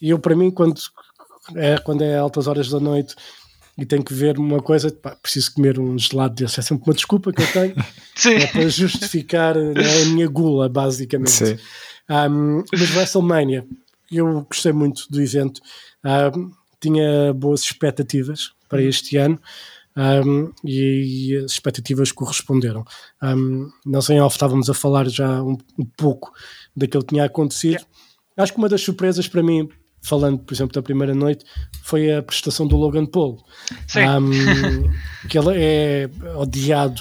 E 0.00 0.08
eu, 0.10 0.18
para 0.18 0.34
mim, 0.34 0.50
quando 0.50 0.80
é, 1.56 1.78
quando 1.78 2.02
é 2.02 2.16
altas 2.16 2.46
horas 2.46 2.68
da 2.68 2.80
noite 2.80 3.14
e 3.78 3.86
tenho 3.86 4.04
que 4.04 4.12
ver 4.12 4.38
uma 4.38 4.60
coisa, 4.60 4.90
pá, 4.90 5.16
preciso 5.16 5.54
comer 5.54 5.78
um 5.78 5.98
gelado 5.98 6.34
desse. 6.34 6.60
É 6.60 6.62
sempre 6.62 6.84
uma 6.88 6.94
desculpa 6.94 7.32
que 7.32 7.42
eu 7.42 7.52
tenho 7.52 7.74
Sim. 8.14 8.34
é 8.34 8.46
para 8.46 8.68
justificar 8.68 9.54
né, 9.54 10.02
a 10.02 10.04
minha 10.06 10.28
gula, 10.28 10.68
basicamente. 10.68 11.30
Sim. 11.30 11.58
Um, 12.10 12.62
mas 12.72 12.94
WrestleMania, 12.94 13.66
eu 14.10 14.46
gostei 14.48 14.72
muito 14.72 15.06
do 15.10 15.22
evento, 15.22 15.60
Um, 16.04 16.50
tinha 16.80 17.32
boas 17.34 17.60
expectativas 17.60 18.52
para 18.68 18.82
este 18.82 19.16
ano. 19.18 19.38
um, 19.96 20.50
e, 20.64 21.36
as 21.44 21.52
expectativas 21.52 22.10
corresponderam. 22.10 22.84
Um, 23.22 23.70
nós 23.84 24.08
em 24.08 24.20
off 24.20 24.34
estávamos 24.34 24.70
a 24.70 24.74
falar 24.74 25.08
já 25.08 25.42
um, 25.42 25.58
um 25.78 25.84
pouco 25.84 26.32
daquilo 26.74 27.04
que 27.04 27.14
tinha 27.14 27.24
acontecido. 27.24 27.84
Acho 28.36 28.52
que 28.52 28.58
uma 28.58 28.68
das 28.68 28.80
surpresas 28.80 29.28
para 29.28 29.42
mim, 29.42 29.68
falando 30.02 30.38
por 30.38 30.52
exemplo 30.54 30.72
da 30.74 30.82
primeira 30.82 31.14
noite, 31.14 31.44
foi 31.82 32.12
a 32.12 32.22
prestação 32.22 32.66
do 32.66 32.76
Logan 32.76 33.06
Paul. 33.06 33.38
Sim. 33.86 34.06
Um, 34.08 34.90
que 35.28 35.38
ele 35.38 35.52
é 35.54 36.10
odiado 36.36 37.00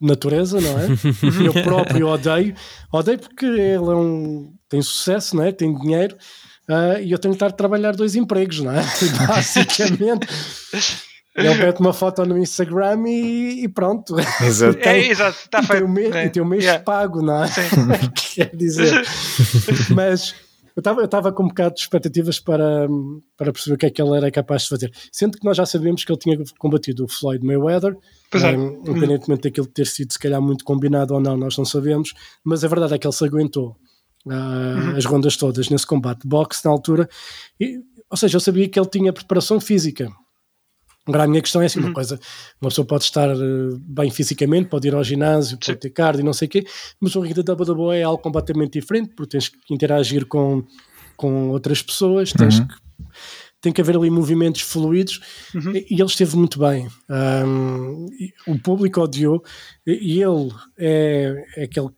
de 0.00 0.08
natureza, 0.08 0.60
não 0.60 0.78
é? 0.78 0.86
Eu 1.46 1.52
próprio 1.62 2.08
odeio. 2.08 2.54
Odeio 2.92 3.18
porque 3.18 3.46
ele 3.46 3.74
é 3.74 3.94
um, 3.94 4.52
tem 4.68 4.82
sucesso, 4.82 5.36
não 5.36 5.44
é? 5.44 5.52
tem 5.52 5.72
dinheiro. 5.78 6.16
ah, 6.68 7.00
e 7.00 7.10
eu 7.12 7.18
tenho 7.18 7.32
que 7.34 7.36
estar 7.36 7.46
a 7.48 7.50
trabalhar 7.56 7.92
dois 7.94 8.14
empregos, 8.16 8.60
não 8.60 8.72
é? 8.72 8.82
Basicamente. 9.28 10.26
Ele 11.34 11.54
mete 11.54 11.80
uma 11.80 11.92
foto 11.94 12.24
no 12.26 12.36
Instagram 12.36 13.08
e, 13.08 13.64
e 13.64 13.68
pronto. 13.68 14.14
Exato. 14.44 14.78
É, 14.80 14.98
exato, 15.08 15.38
está 15.44 15.58
E 15.58 15.66
tem 15.66 15.68
feito. 15.68 15.84
o 15.86 15.88
mês, 15.88 16.14
É. 16.14 16.26
e 16.26 16.30
tem 16.30 16.42
o 16.42 16.46
mês 16.46 16.62
Yeah. 16.64 16.84
pago, 16.84 17.22
não 17.22 17.42
é? 17.44 17.48
Quer 18.34 18.54
dizer. 18.54 19.02
Mas 19.94 20.34
eu 20.76 20.80
estava 20.80 21.00
eu 21.00 21.04
estava 21.04 21.32
com 21.32 21.44
um 21.44 21.48
bocado 21.48 21.74
de 21.74 21.80
expectativas 21.80 22.40
para, 22.40 22.88
para 23.36 23.52
perceber 23.52 23.74
o 23.74 23.78
que 23.78 23.86
é 23.86 23.90
que 23.90 24.02
ele 24.02 24.16
era 24.16 24.30
capaz 24.30 24.62
de 24.62 24.68
fazer. 24.68 24.92
Sendo 25.10 25.38
que 25.38 25.44
nós 25.44 25.56
já 25.56 25.66
sabemos 25.66 26.04
que 26.04 26.12
ele 26.12 26.18
tinha 26.18 26.38
combatido 26.58 27.04
o 27.04 27.08
Floyd 27.08 27.44
Mayweather, 27.44 27.96
é. 28.32 28.56
um, 28.56 28.80
independentemente 28.80 29.42
daquilo 29.42 29.66
ter 29.66 29.86
sido 29.86 30.12
se 30.12 30.18
calhar 30.18 30.40
muito 30.40 30.64
combinado 30.64 31.14
ou 31.14 31.20
não, 31.20 31.36
nós 31.36 31.56
não 31.56 31.64
sabemos, 31.64 32.12
mas 32.44 32.64
a 32.64 32.68
verdade 32.68 32.94
é 32.94 32.98
que 32.98 33.06
ele 33.06 33.14
se 33.14 33.24
aguentou 33.24 33.76
ah, 34.28 34.94
as 34.96 35.04
rondas 35.04 35.36
todas 35.36 35.68
nesse 35.68 35.86
combate 35.86 36.22
de 36.22 36.28
boxe 36.28 36.64
na 36.64 36.70
altura. 36.70 37.08
E, 37.60 37.80
ou 38.10 38.16
seja, 38.16 38.36
eu 38.36 38.40
sabia 38.40 38.68
que 38.68 38.78
ele 38.78 38.88
tinha 38.88 39.12
preparação 39.12 39.60
física. 39.60 40.08
Agora 41.06 41.24
a 41.24 41.26
minha 41.26 41.42
questão 41.42 41.60
é 41.60 41.66
assim, 41.66 41.80
uma 41.80 41.92
coisa, 41.92 42.18
uma 42.60 42.68
pessoa 42.68 42.86
pode 42.86 43.04
estar 43.04 43.28
eh, 43.28 43.70
bem 43.80 44.08
fisicamente, 44.10 44.68
pode 44.68 44.86
ir 44.86 44.94
ao 44.94 45.02
ginásio, 45.02 45.58
pode 45.58 45.78
ter 45.78 45.90
cardio 45.90 46.20
e 46.20 46.24
não 46.24 46.32
sei 46.32 46.46
o 46.46 46.50
quê, 46.50 46.64
mas 47.00 47.16
o 47.16 47.20
ringue 47.20 47.42
da 47.42 47.52
WWE 47.54 47.96
é 47.96 48.02
algo 48.04 48.22
completamente 48.22 48.78
diferente, 48.78 49.12
porque 49.16 49.32
tens 49.32 49.48
que 49.48 49.74
interagir 49.74 50.26
com, 50.26 50.62
com 51.16 51.50
outras 51.50 51.82
pessoas, 51.82 52.32
tens 52.32 52.60
que, 52.60 52.74
tem 53.60 53.72
que 53.72 53.80
haver 53.80 53.96
ali 53.96 54.10
movimentos 54.10 54.60
fluidos 54.60 55.20
e, 55.74 55.86
e 55.90 55.94
ele 55.94 56.04
esteve 56.04 56.36
muito 56.36 56.60
bem. 56.60 56.88
Um, 57.10 58.06
o 58.46 58.58
público 58.60 59.00
odiou 59.00 59.42
e, 59.84 60.16
e 60.16 60.22
ele 60.22 60.52
é, 60.78 61.34
é 61.56 61.64
aquele, 61.64 61.88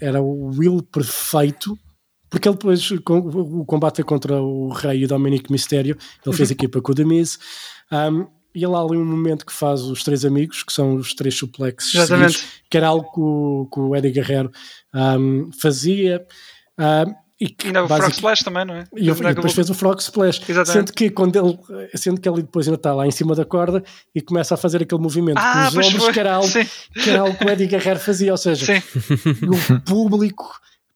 era 0.00 0.22
o 0.22 0.50
Will 0.56 0.80
perfeito, 0.80 1.76
porque 2.30 2.48
ele 2.48 2.56
depois, 2.56 2.88
com, 3.04 3.18
o 3.18 3.64
combate 3.64 4.00
é 4.00 4.04
contra 4.04 4.40
o 4.40 4.68
Rei 4.68 5.00
e 5.00 5.04
o 5.04 5.08
Dominic 5.08 5.50
Mysterio, 5.50 5.96
ele 6.24 6.36
fez 6.36 6.52
equipa 6.52 6.80
com 6.80 6.92
o 6.92 7.06
Miz, 7.06 7.38
um, 7.92 8.26
e 8.54 8.64
ele 8.64 8.74
há 8.74 8.78
ali 8.78 8.96
um 8.96 9.04
momento 9.04 9.44
que 9.44 9.52
faz 9.52 9.82
os 9.82 10.02
três 10.04 10.24
amigos, 10.24 10.62
que 10.62 10.72
são 10.72 10.94
os 10.96 11.12
três 11.14 11.34
suplexes 11.36 11.94
Exatamente. 11.94 12.34
seguidos, 12.38 12.52
que 12.70 12.76
era 12.76 12.86
algo 12.88 13.10
que 13.12 13.20
o, 13.20 13.68
que 13.72 13.80
o 13.80 13.96
Eddie 13.96 14.12
Guerrero 14.12 14.50
um, 14.94 15.50
fazia. 15.60 16.24
um, 16.78 17.14
e 17.40 17.48
que 17.48 17.66
Ainda 17.66 17.82
o 17.84 17.88
Frog 17.88 18.12
Splash 18.12 18.44
também, 18.44 18.64
não 18.64 18.74
é? 18.76 18.84
e, 18.96 19.08
eu- 19.08 19.14
e 19.16 19.34
depois 19.34 19.52
fez 19.52 19.68
o 19.68 19.74
Frog 19.74 19.98
Splash. 20.00 20.40
Exatamente. 20.48 20.72
Sendo 20.72 20.92
que, 20.94 21.10
quando 21.10 21.36
ele, 21.36 21.88
sendo 21.96 22.20
que 22.20 22.28
ele 22.28 22.42
depois 22.42 22.68
ainda 22.68 22.76
está 22.76 22.94
lá 22.94 23.06
em 23.08 23.10
cima 23.10 23.34
da 23.34 23.44
corda 23.44 23.82
e 24.14 24.20
começa 24.22 24.54
a 24.54 24.56
fazer 24.56 24.82
aquele 24.82 25.00
movimento 25.02 25.38
Ah, 25.38 25.68
com 25.72 25.78
os 25.80 25.86
ombros, 25.88 26.04
foi. 26.04 26.12
que 26.12 26.20
era, 26.20 26.34
algo, 26.36 26.46
Sim. 26.48 26.64
que 27.02 27.10
era 27.10 27.20
algo 27.22 27.36
que 27.36 27.44
o 27.44 27.50
Eddie 27.50 27.66
Guerrero 27.66 27.98
fazia. 27.98 28.30
Ou 28.30 28.38
seja, 28.38 28.80
o 29.42 29.80
público, 29.80 30.48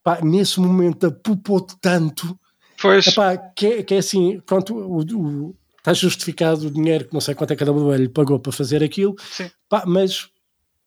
pá, 0.02 0.20
nesse 0.22 0.60
momento, 0.60 1.09
apupou 1.09 1.60
tanto 1.80 2.39
pois. 2.80 3.06
Epá, 3.09 3.36
que, 3.36 3.66
é, 3.66 3.82
que 3.82 3.94
é 3.94 3.98
assim, 3.98 4.40
pronto, 4.47 4.74
o, 4.76 5.01
o- 5.01 5.56
está 5.78 5.92
justificado 5.94 6.66
o 6.66 6.70
dinheiro, 6.70 7.06
que 7.06 7.14
não 7.14 7.20
sei 7.20 7.34
quanto 7.34 7.52
é 7.52 7.56
que 7.56 7.64
a 7.64 7.70
WWE 7.70 7.96
lhe 7.96 8.09
pagou 8.09 8.38
para 8.38 8.52
fazer 8.52 8.82
aquilo, 8.82 9.14
pá, 9.68 9.84
mas 9.86 10.28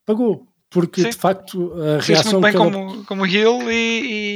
pagou, 0.05 0.45
porque 0.69 1.01
Sim. 1.01 1.09
de 1.09 1.15
facto 1.15 1.73
a 1.73 2.01
Fez 2.01 2.19
reação 2.19 2.39
muito 2.39 2.53
bem 2.57 2.61
ele- 2.61 2.71
como, 2.87 3.05
como 3.05 3.25
heel 3.25 3.71
e, 3.71 3.75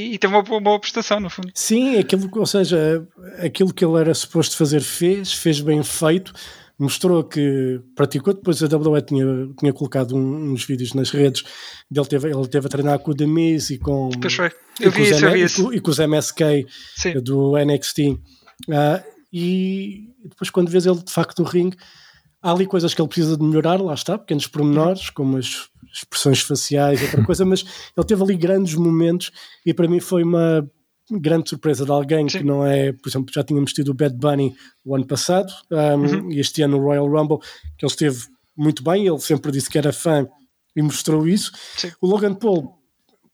e, 0.09 0.13
e 0.13 0.17
teve 0.17 0.33
uma 0.33 0.43
boa, 0.43 0.79
prestação, 0.79 1.19
no 1.19 1.29
fundo. 1.29 1.49
Sim, 1.53 1.97
aquilo, 1.97 2.29
ou 2.35 2.45
seja, 2.45 3.05
aquilo 3.39 3.73
que 3.73 3.83
ele 3.85 3.99
era 3.99 4.13
suposto 4.13 4.57
fazer 4.57 4.81
fez, 4.81 5.33
fez 5.33 5.59
bem 5.61 5.81
feito, 5.83 6.33
mostrou 6.77 7.23
que 7.23 7.79
praticou. 7.95 8.33
Depois 8.33 8.61
a 8.61 8.67
WWE 8.67 9.01
tinha, 9.01 9.25
tinha 9.57 9.71
colocado 9.71 10.13
um- 10.15 10.51
uns 10.51 10.65
vídeos 10.65 10.93
nas 10.93 11.09
redes 11.09 11.43
dele, 11.89 12.05
teve, 12.07 12.29
ele 12.29 12.47
teve 12.47 12.65
a 12.65 12.69
treinar 12.69 12.99
com 12.99 13.11
o 13.11 13.15
The 13.15 13.25
Miz 13.25 13.69
e 13.69 13.77
com, 13.77 14.09
e 14.13 14.83
Eu 14.83 14.91
com 14.91 14.97
vi 14.97 15.03
os 15.03 15.09
isso, 15.35 15.67
M- 15.69 15.75
e 15.77 15.79
com- 15.79 15.89
os 15.91 15.99
MSK 15.99 16.65
Sim. 16.97 17.13
do 17.21 17.57
NXT. 17.57 18.17
Ah, 18.71 19.01
e 19.31 20.09
depois, 20.29 20.49
quando 20.49 20.69
vês 20.69 20.85
ele 20.85 21.03
de 21.03 21.11
facto 21.11 21.41
no 21.41 21.47
ringue, 21.47 21.77
há 22.41 22.51
ali 22.51 22.65
coisas 22.65 22.93
que 22.93 23.01
ele 23.01 23.07
precisa 23.07 23.37
de 23.37 23.43
melhorar, 23.43 23.81
lá 23.81 23.93
está, 23.93 24.17
pequenos 24.17 24.47
pormenores, 24.47 25.09
como 25.09 25.37
as 25.37 25.67
expressões 25.93 26.41
faciais, 26.41 27.01
outra 27.01 27.23
coisa, 27.23 27.45
mas 27.45 27.65
ele 27.95 28.05
teve 28.05 28.21
ali 28.21 28.35
grandes 28.35 28.75
momentos 28.75 29.31
e 29.65 29.73
para 29.73 29.87
mim 29.87 29.99
foi 29.99 30.23
uma 30.23 30.67
grande 31.09 31.49
surpresa 31.49 31.85
de 31.85 31.91
alguém 31.91 32.27
Sim. 32.27 32.39
que 32.39 32.43
não 32.43 32.65
é, 32.65 32.91
por 32.91 33.09
exemplo, 33.09 33.31
já 33.33 33.43
tínhamos 33.43 33.73
tido 33.73 33.89
o 33.89 33.93
Bad 33.93 34.15
Bunny 34.15 34.55
o 34.83 34.95
ano 34.95 35.05
passado 35.05 35.51
um, 35.71 36.31
e 36.31 36.39
este 36.39 36.61
ano 36.61 36.77
o 36.77 36.81
Royal 36.81 37.07
Rumble, 37.07 37.39
que 37.77 37.85
ele 37.85 37.91
esteve 37.91 38.19
muito 38.55 38.83
bem, 38.83 39.07
ele 39.07 39.19
sempre 39.19 39.51
disse 39.51 39.69
que 39.69 39.77
era 39.77 39.93
fã 39.93 40.27
e 40.75 40.81
mostrou 40.81 41.27
isso. 41.27 41.51
Sim. 41.77 41.91
O 42.01 42.07
Logan 42.07 42.33
Paul, 42.33 42.79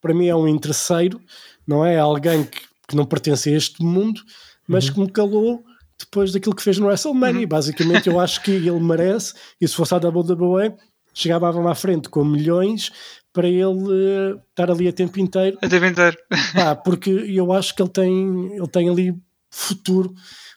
para 0.00 0.14
mim, 0.14 0.26
é 0.26 0.34
um 0.34 0.46
interesseiro, 0.46 1.20
não 1.66 1.84
é? 1.84 1.98
Alguém 1.98 2.44
que, 2.44 2.60
que 2.88 2.96
não 2.96 3.04
pertence 3.04 3.50
a 3.50 3.56
este 3.56 3.82
mundo, 3.82 4.20
mas 4.66 4.88
que 4.88 4.98
me 4.98 5.10
calou 5.10 5.64
depois 6.04 6.32
daquilo 6.32 6.54
que 6.54 6.62
fez 6.62 6.78
no 6.78 6.86
WrestleMania. 6.86 7.46
Basicamente, 7.46 8.08
eu 8.08 8.20
acho 8.20 8.42
que 8.42 8.50
ele 8.50 8.80
merece, 8.80 9.34
e 9.60 9.66
se 9.66 9.74
fosse 9.74 9.94
a 9.94 9.98
WWE, 9.98 10.74
chegava 11.14 11.48
à 11.48 11.74
frente 11.74 12.08
com 12.08 12.24
milhões 12.24 12.90
para 13.32 13.48
ele 13.48 13.62
eh, 13.62 14.40
estar 14.50 14.70
ali 14.70 14.88
a 14.88 14.92
tempo 14.92 15.18
inteiro 15.18 15.58
A 15.62 15.68
tempo 15.68 15.86
inteiro. 15.86 16.16
Pá, 16.54 16.74
porque 16.74 17.10
eu 17.10 17.52
acho 17.52 17.74
que 17.74 17.82
ele 17.82 17.90
tem, 17.90 18.54
ele 18.54 18.68
tem 18.68 18.88
ali 18.88 19.14
futuro 19.50 20.14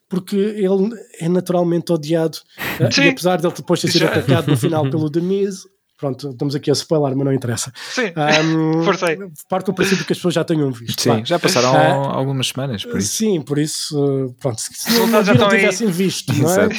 porque 0.08 0.36
ele 0.36 0.94
é 1.20 1.28
naturalmente 1.28 1.92
odiado. 1.92 2.38
Uh, 2.80 3.02
e 3.02 3.10
apesar 3.10 3.42
dele 3.42 3.54
depois 3.56 3.82
ter 3.82 3.92
sido 3.92 4.06
atacado 4.06 4.52
no 4.52 4.58
final 4.58 4.90
pelo 4.90 5.10
Miz, 5.22 5.64
pronto, 5.98 6.30
estamos 6.32 6.56
aqui 6.56 6.70
a 6.70 6.74
spoiler, 6.74 7.16
mas 7.16 7.26
não 7.26 7.34
interessa. 7.34 7.72
Sim. 7.92 8.14
Um, 8.16 8.90
aí. 9.06 9.18
parte 9.50 9.68
do 9.68 9.74
princípio 9.74 10.06
que 10.06 10.14
as 10.14 10.18
pessoas 10.18 10.34
já 10.34 10.44
tenham 10.44 10.72
visto. 10.72 11.02
Sim, 11.02 11.10
vá. 11.10 11.24
já 11.24 11.40
passaram 11.40 11.76
Ah, 11.76 12.16
algumas 12.16 12.48
semanas, 12.48 12.84
por 12.86 12.98
isso. 13.00 13.16
Sim, 13.16 13.42
por 13.42 13.58
isso, 13.58 13.98
uh, 13.98 14.34
pronto, 14.40 14.62
se, 14.62 14.92
não, 15.08 15.22
estão 15.22 15.50
aí. 15.50 15.60
tivessem 15.60 15.90
visto, 15.90 16.34
não 16.34 16.50
é? 16.50 16.66
Exato. 16.66 16.76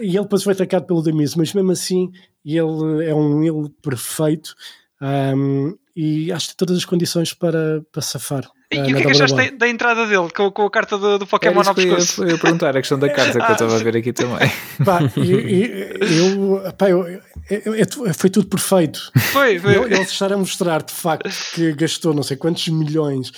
E 0.00 0.08
ele 0.08 0.22
depois 0.22 0.42
foi 0.42 0.54
atacado 0.54 0.86
pelo 0.86 1.02
Demis, 1.02 1.36
mas 1.36 1.52
mesmo 1.52 1.70
assim 1.70 2.10
ele 2.44 3.06
é 3.06 3.14
um 3.14 3.42
ele 3.44 3.68
perfeito 3.80 4.54
um, 5.00 5.76
e 5.94 6.32
acho 6.32 6.48
que 6.48 6.56
tem 6.56 6.66
todas 6.66 6.78
as 6.78 6.84
condições 6.84 7.32
para, 7.32 7.82
para 7.92 8.02
safar. 8.02 8.48
E, 8.72 8.78
e 8.90 8.92
o 8.94 8.96
que 8.96 9.02
é 9.02 9.06
que 9.06 9.10
achaste 9.12 9.36
da, 9.36 9.56
da 9.58 9.68
entrada 9.68 10.06
dele 10.06 10.28
com, 10.34 10.50
com 10.50 10.62
a 10.66 10.70
carta 10.70 10.96
do, 10.98 11.18
do 11.18 11.26
Pokémon 11.26 11.60
ao 11.60 11.66
eu 11.68 11.74
pescoço? 11.74 12.24
eu 12.24 12.30
ia 12.30 12.38
perguntar, 12.38 12.70
a 12.76 12.80
questão 12.80 12.98
da 12.98 13.08
carta 13.08 13.32
que 13.38 13.38
eu 13.38 13.44
Ah, 13.44 13.52
estava 13.52 13.76
a 13.76 13.78
ver 13.78 13.96
aqui 13.96 14.12
também. 14.12 14.50
Pá, 14.84 15.00
e- 15.16 15.20
e- 15.20 16.18
eu, 16.18 16.72
pá, 16.76 16.88
eu- 16.90 17.06
eu- 17.50 17.74
eu- 17.74 18.14
foi 18.14 18.30
tudo 18.30 18.46
perfeito. 18.46 19.00
Foi, 19.32 19.58
foi. 19.58 19.74
Ele, 19.74 19.94
ele 19.94 20.02
estar 20.02 20.32
a 20.32 20.36
mostrar 20.36 20.82
de 20.82 20.92
facto 20.92 21.28
que 21.54 21.72
gastou 21.74 22.14
não 22.14 22.22
sei 22.22 22.36
quantos 22.36 22.66
milhões 22.68 23.30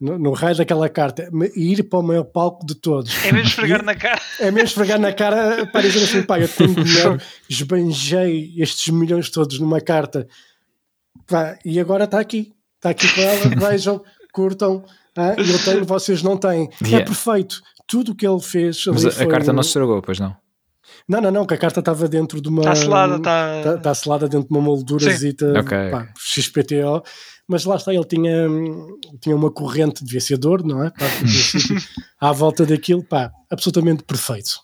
no, 0.00 0.16
no 0.18 0.32
raio 0.32 0.56
daquela 0.56 0.88
carta 0.88 1.28
e 1.56 1.72
ir 1.72 1.82
para 1.82 1.98
o 1.98 2.02
maior 2.02 2.24
palco 2.24 2.64
de 2.64 2.74
todos. 2.76 3.12
É 3.24 3.32
mesmo 3.32 3.48
esfregar 3.48 3.82
na 3.84 3.94
cara. 3.94 4.20
É 4.38 4.50
mesmo 4.50 4.68
esfregar 4.68 4.98
na 5.00 5.12
cara 5.12 5.66
para 5.66 5.80
dizer 5.82 6.04
assim, 6.04 6.22
pá, 6.22 6.38
eu 6.38 6.48
tenho 6.48 6.74
dinheiro, 6.74 7.20
esbanjei 7.50 8.54
estes 8.58 8.88
milhões 8.92 9.28
todos 9.30 9.58
numa 9.58 9.80
carta 9.80 10.26
Pá, 11.26 11.58
e 11.64 11.78
agora 11.78 12.04
está 12.04 12.18
aqui, 12.20 12.52
está 12.76 12.90
aqui 12.90 13.06
com 13.12 13.20
ela, 13.20 13.70
vejam, 13.70 14.02
curtam, 14.38 14.84
ah, 15.16 15.34
eu 15.36 15.58
tenho, 15.64 15.84
vocês 15.84 16.22
não 16.22 16.36
têm. 16.36 16.68
É 16.84 16.86
Yeah. 16.86 17.04
perfeito. 17.04 17.60
Tudo 17.88 18.12
o 18.12 18.14
que 18.14 18.26
ele 18.26 18.40
fez. 18.40 18.84
Mas 18.86 19.04
a, 19.20 19.26
carta 19.26 19.50
um- 19.50 19.54
não 19.54 19.62
se 19.64 19.70
estragou, 19.70 20.00
pois 20.00 20.20
não. 20.20 20.36
Não, 21.08 21.20
não, 21.20 21.30
não, 21.30 21.46
que 21.46 21.54
a 21.54 21.58
carta 21.58 21.80
estava 21.80 22.06
dentro 22.08 22.40
de 22.40 22.48
uma. 22.48 22.60
Está 22.60 22.74
selada, 22.74 23.16
está. 23.16 23.58
Está 23.58 23.74
está 23.74 23.94
selada 23.94 24.28
dentro 24.28 24.48
de 24.48 24.54
uma 24.54 24.60
moldurazita 24.62 25.58
Ok, 25.58 25.90
pá, 25.90 26.08
XPTO, 26.18 27.02
mas 27.48 27.64
lá 27.64 27.76
está, 27.76 27.92
ele 27.92 28.04
tinha, 28.04 28.46
tinha 29.20 29.34
uma 29.34 29.50
corrente, 29.50 30.04
devia 30.04 30.20
ser 30.20 30.36
dor, 30.38 30.62
não 30.64 30.84
é? 30.84 30.90
Pá, 30.90 31.04
à 32.20 32.32
volta 32.32 32.64
daquilo, 32.64 33.02
pá, 33.02 33.30
absolutamente 33.50 34.02
perfeito. 34.04 34.60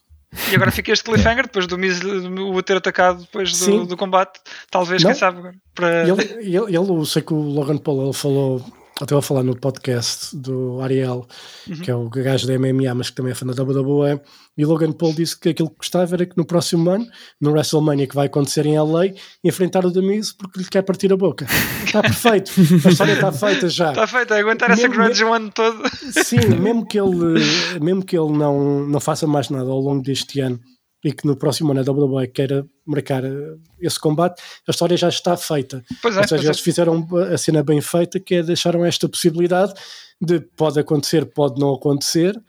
E 0.51 0.55
agora 0.55 0.71
fica 0.73 0.93
este 0.93 1.05
cliffhanger 1.05 1.45
depois 1.45 1.67
do 1.67 1.79
Miz 1.79 2.01
o 2.03 2.63
ter 2.63 2.77
atacado 2.77 3.21
depois 3.21 3.51
do, 3.53 3.57
Sim. 3.57 3.85
do 3.87 3.97
combate. 3.97 4.41
Talvez, 4.71 5.03
Não. 5.03 5.11
quem 5.11 5.19
sabe, 5.19 5.41
para. 5.75 6.09
Ele, 6.09 6.23
ele, 6.41 6.57
ele, 6.57 6.77
eu 6.77 7.05
sei 7.07 7.23
que 7.23 7.33
o 7.33 7.39
Logan 7.41 7.79
Paul 7.79 8.03
ele 8.05 8.13
falou, 8.13 8.65
até 9.01 9.15
a 9.17 9.21
falar 9.21 9.43
no 9.43 9.57
podcast 9.57 10.37
do 10.37 10.81
Ariel, 10.81 11.27
Uhum. 11.69 11.77
que 11.81 11.91
é 11.91 11.95
o 11.97 12.09
gajo 12.09 12.47
da 12.47 12.55
MMA, 12.59 12.95
mas 12.95 13.11
que 13.11 13.17
também 13.17 13.33
é 13.33 13.35
fã 13.35 13.45
da 13.45 13.53
WWE, 13.63 14.21
e 14.57 14.65
Logan 14.65 14.93
Paul 14.93 15.13
disse 15.13 15.37
que 15.39 15.49
aquilo 15.49 15.69
que 15.69 15.79
gostava 15.79 16.15
era 16.15 16.25
que 16.25 16.37
no 16.37 16.45
próximo 16.47 16.89
ano, 16.91 17.05
no 17.41 17.51
WrestleMania 17.51 18.07
que 18.07 18.15
vai 18.15 18.27
acontecer 18.27 18.65
em 18.67 18.79
LA, 18.79 19.07
enfrentar 19.43 19.85
o 19.85 19.91
The 19.93 20.01
Miz 20.01 20.33
porque 20.33 20.61
lhe 20.61 20.65
quer 20.69 20.83
partir 20.83 21.13
a 21.13 21.17
boca. 21.17 21.45
Está 21.85 22.03
perfeito, 22.03 22.53
a 22.87 22.89
história 22.91 23.13
está 23.15 23.33
feita 23.33 23.69
já. 23.69 23.91
Está 23.91 24.07
feito, 24.07 24.33
é 24.33 24.41
aguentar 24.41 24.71
essa 24.71 24.83
Mesmo- 24.89 24.95
grudge 25.03 25.25
o 25.25 25.33
ano 25.33 25.51
todo. 25.51 25.83
Sim, 26.25 26.49
mesmo 26.63 26.87
que 26.87 27.01
ele, 27.01 27.41
mesmo 27.83 28.05
que 28.05 28.17
ele 28.17 28.31
não, 28.33 28.87
não 28.87 29.01
faça 29.01 29.27
mais 29.27 29.51
nada 29.51 29.69
ao 29.71 29.81
longo 29.81 30.03
deste 30.05 30.39
ano 30.41 30.61
e 31.05 31.13
que 31.13 31.27
no 31.27 31.37
próximo 31.37 31.71
ano 31.71 31.81
a 31.81 31.93
WWE 31.93 32.27
queira 32.29 32.67
marcar 32.87 33.23
eh, 33.25 33.57
esse 33.79 34.01
combate, 34.01 34.43
a 34.67 34.71
história 34.71 34.97
já 34.97 35.09
está 35.11 35.37
feita. 35.37 35.85
Pois 36.01 36.17
é, 36.17 36.21
Ou 36.21 36.25
seja, 36.25 36.37
pois 36.37 36.45
é. 36.45 36.49
eles 36.49 36.61
fizeram 36.61 37.07
a 37.33 37.37
cena 37.37 37.63
bem 37.63 37.81
feita, 37.83 38.19
que 38.19 38.37
é 38.37 38.43
deixaram 38.43 38.85
esta 38.85 39.07
possibilidade 39.09 39.75
de 40.21 40.41
pode 40.41 40.81
acontecer, 40.81 41.27
pode 41.27 41.61
não 41.61 41.75
acontecer, 41.75 42.43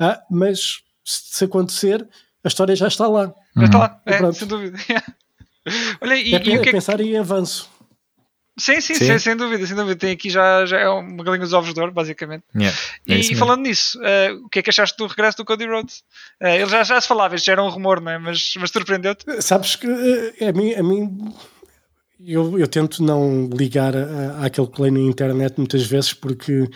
ah, 0.00 0.22
mas 0.30 0.80
se 1.04 1.44
acontecer, 1.44 2.06
a 2.42 2.48
história 2.48 2.74
já 2.74 2.88
está 2.88 3.06
lá. 3.06 3.32
Já 3.56 3.64
está 3.64 3.78
lá, 3.78 4.02
E 4.06 4.12
é, 4.12 4.16
pronto. 4.16 4.36
sem 4.36 4.48
dúvida. 4.48 4.78
Olha, 6.00 6.14
e, 6.16 6.34
é, 6.34 6.36
e 6.36 6.40
o 6.40 6.42
que 6.42 6.52
é 6.52 6.58
que 6.58 6.72
pensar 6.72 7.00
em 7.00 7.18
avanço. 7.18 7.68
Sim, 8.58 8.80
sim, 8.80 8.94
Sim. 8.94 9.06
sim, 9.06 9.18
sem 9.18 9.36
dúvida, 9.36 9.66
sem 9.66 9.76
dúvida. 9.76 9.96
Tem 9.98 10.10
aqui 10.10 10.28
já, 10.30 10.66
já 10.66 10.78
é 10.78 10.88
uma 10.88 11.22
galinha 11.22 11.44
dos 11.44 11.52
ovos 11.52 11.72
de 11.72 11.80
ouro, 11.80 11.92
basicamente. 11.92 12.42
Yeah, 12.54 12.76
é 13.08 13.14
E, 13.18 13.32
e 13.32 13.34
falando 13.36 13.62
nisso, 13.62 13.98
eh, 14.02 14.32
o 14.32 14.48
que 14.48 14.58
é 14.58 14.62
que 14.62 14.70
achaste 14.70 14.96
do 14.98 15.06
regresso 15.06 15.36
do 15.38 15.44
Cody 15.44 15.64
Rhodes? 15.66 16.02
Eh, 16.40 16.56
ele 16.62 16.70
já, 16.70 16.82
já 16.82 17.00
se 17.00 17.06
falava, 17.06 17.36
isto 17.36 17.44
já 17.46 17.52
era 17.52 17.62
um 17.62 17.68
rumor, 17.68 18.00
não 18.00 18.10
é? 18.10 18.18
Mas, 18.18 18.52
mas 18.58 18.70
surpreendeu-te? 18.70 19.24
Sabes 19.42 19.76
que 19.76 19.86
eh, 20.40 20.48
a 20.48 20.52
mim, 20.52 20.74
a 20.74 20.82
mim 20.82 21.18
eu, 22.26 22.58
eu 22.58 22.66
tento 22.66 23.02
não 23.02 23.48
ligar 23.52 23.94
a- 23.96 24.44
àquele 24.44 24.66
play 24.66 24.90
na 24.90 24.98
internet 25.00 25.54
muitas 25.56 25.84
vezes 25.86 26.12
porque 26.12 26.68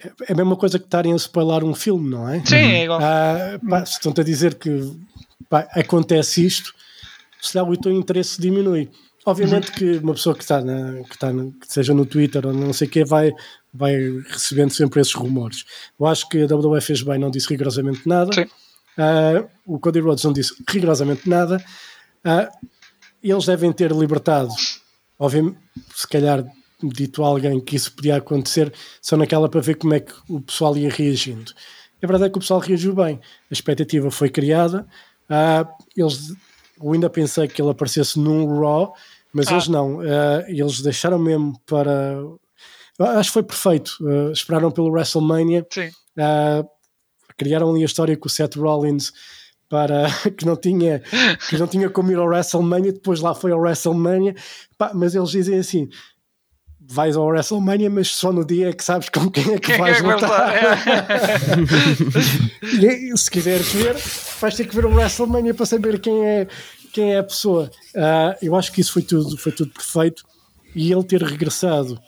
é- 0.00 0.12
é 0.28 0.32
a 0.32 0.36
mesma 0.36 0.56
coisa 0.56 0.78
que 0.78 0.84
estarem 0.84 1.12
a 1.12 1.16
spoiler 1.16 1.64
um 1.64 1.74
filme, 1.74 2.08
não 2.10 2.28
é? 2.28 2.44
Sim, 2.44 2.54
é 2.56 2.84
igual. 2.84 3.00
Ah, 3.02 3.58
pá, 3.68 3.84
se 3.84 3.94
estão-te 3.94 4.20
a 4.20 4.24
dizer 4.24 4.54
que 4.54 4.70
pá, 5.48 5.66
acontece 5.72 6.44
isto, 6.44 6.72
se 7.40 7.52
calhar 7.52 7.68
o 7.68 7.76
teu 7.76 7.92
interesse 7.92 8.40
diminui. 8.40 8.90
Obviamente 9.24 9.70
que 9.72 9.98
uma 9.98 10.14
pessoa 10.14 10.34
que 10.34 10.42
está, 10.42 10.60
na, 10.60 11.02
que 11.04 11.14
está 11.14 11.32
na- 11.32 11.44
que 11.52 11.72
seja 11.72 11.94
no 11.94 12.04
Twitter 12.04 12.44
ou 12.46 12.52
não 12.52 12.72
sei 12.72 12.88
o 12.88 12.90
que 12.90 13.04
vai, 13.04 13.32
vai 13.72 13.94
recebendo 14.28 14.72
sempre 14.72 15.00
esses 15.00 15.12
rumores. 15.14 15.64
Eu 15.98 16.06
acho 16.06 16.28
que 16.28 16.42
a 16.42 16.46
WWE 16.46 16.80
fez 16.80 17.02
bem, 17.02 17.18
não 17.18 17.30
disse 17.30 17.48
rigorosamente 17.48 18.06
nada. 18.08 18.32
Sim. 18.34 18.46
Ah, 18.98 19.44
o 19.64 19.78
Cody 19.78 20.00
Rhodes 20.00 20.24
não 20.24 20.32
disse 20.32 20.54
rigorosamente 20.68 21.28
nada. 21.28 21.64
Ah, 22.24 22.50
eles 23.22 23.46
devem 23.46 23.72
ter 23.72 23.92
libertado, 23.92 24.50
obviamente, 25.18 25.56
se 25.94 26.06
calhar 26.08 26.44
dito 26.82 27.22
a 27.22 27.28
alguém 27.28 27.60
que 27.60 27.76
isso 27.76 27.92
podia 27.92 28.16
acontecer, 28.16 28.72
só 29.00 29.16
naquela 29.16 29.48
para 29.48 29.60
ver 29.60 29.76
como 29.76 29.94
é 29.94 30.00
que 30.00 30.12
o 30.28 30.40
pessoal 30.40 30.76
ia 30.76 30.90
reagindo. 30.90 31.52
A 32.02 32.06
verdade 32.06 32.24
é 32.24 32.28
que 32.30 32.36
o 32.36 32.40
pessoal 32.40 32.58
reagiu 32.58 32.92
bem. 32.92 33.20
A 33.48 33.52
expectativa 33.54 34.10
foi 34.10 34.28
criada. 34.28 34.84
Ah, 35.28 35.64
eles, 35.96 36.34
eu 36.82 36.92
ainda 36.92 37.08
pensei 37.10 37.46
que 37.48 37.60
ele 37.60 37.70
aparecesse 37.70 38.18
num 38.18 38.58
Raw, 38.60 38.92
mas 39.32 39.48
Ah. 39.48 39.52
eles 39.52 39.68
não. 39.68 40.00
Ah, 40.00 40.44
eles 40.48 40.80
deixaram 40.82 41.18
mesmo 41.18 41.58
para. 41.66 42.16
Acho 42.98 43.30
que 43.30 43.34
foi 43.34 43.42
perfeito. 43.42 43.92
Ah, 44.06 44.32
esperaram 44.32 44.70
pelo 44.70 44.90
WrestleMania. 44.90 45.66
Sim. 45.70 45.90
Ah, 46.18 46.64
criaram 47.36 47.70
ali 47.70 47.82
a 47.82 47.86
história 47.86 48.16
com 48.16 48.26
o 48.28 48.30
Seth 48.30 48.56
Rollins 48.56 49.12
para 49.68 50.04
que 50.36 50.44
não 50.44 50.54
tinha 50.56 51.02
que 51.48 51.56
não 51.56 51.66
tinha 51.66 51.88
como 51.88 52.10
ir 52.12 52.16
ao 52.18 52.26
WrestleMania, 52.26 52.92
depois 52.92 53.20
lá 53.20 53.34
foi 53.34 53.52
ao 53.52 53.58
WrestleMania, 53.60 54.34
Pá, 54.76 54.92
mas 54.94 55.14
eles 55.14 55.30
dizem 55.30 55.58
assim 55.58 55.88
vais 56.88 57.16
ao 57.16 57.26
WrestleMania, 57.26 57.88
mas 57.88 58.08
só 58.08 58.32
no 58.32 58.44
dia 58.44 58.70
é 58.70 58.72
que 58.72 58.84
sabes 58.84 59.08
com 59.08 59.30
quem 59.30 59.54
é 59.54 59.58
que 59.58 59.60
Quem 59.60 59.74
é 59.74 59.78
vais 59.78 60.00
vai 60.00 60.14
lutar. 60.14 60.52
E, 62.62 63.16
se 63.16 63.30
quiseres 63.30 63.72
ver, 63.72 63.96
vais 64.40 64.54
ter 64.54 64.66
que 64.66 64.74
ver 64.74 64.86
o 64.86 64.94
WrestleMania 64.94 65.54
para 65.54 65.66
saber 65.66 66.00
quem 66.00 66.24
é, 66.24 66.46
quem 66.92 67.14
é 67.14 67.18
a 67.18 67.22
pessoa. 67.22 67.70
Ah, 67.96 68.36
eu 68.42 68.54
acho 68.56 68.72
que 68.72 68.80
isso 68.80 68.92
foi 68.92 69.02
tudo, 69.02 69.36
foi 69.36 69.52
tudo 69.52 69.70
perfeito. 69.72 70.24
E 70.74 70.90
ele 70.90 71.04
ter 71.04 71.22
regressado 71.22 72.00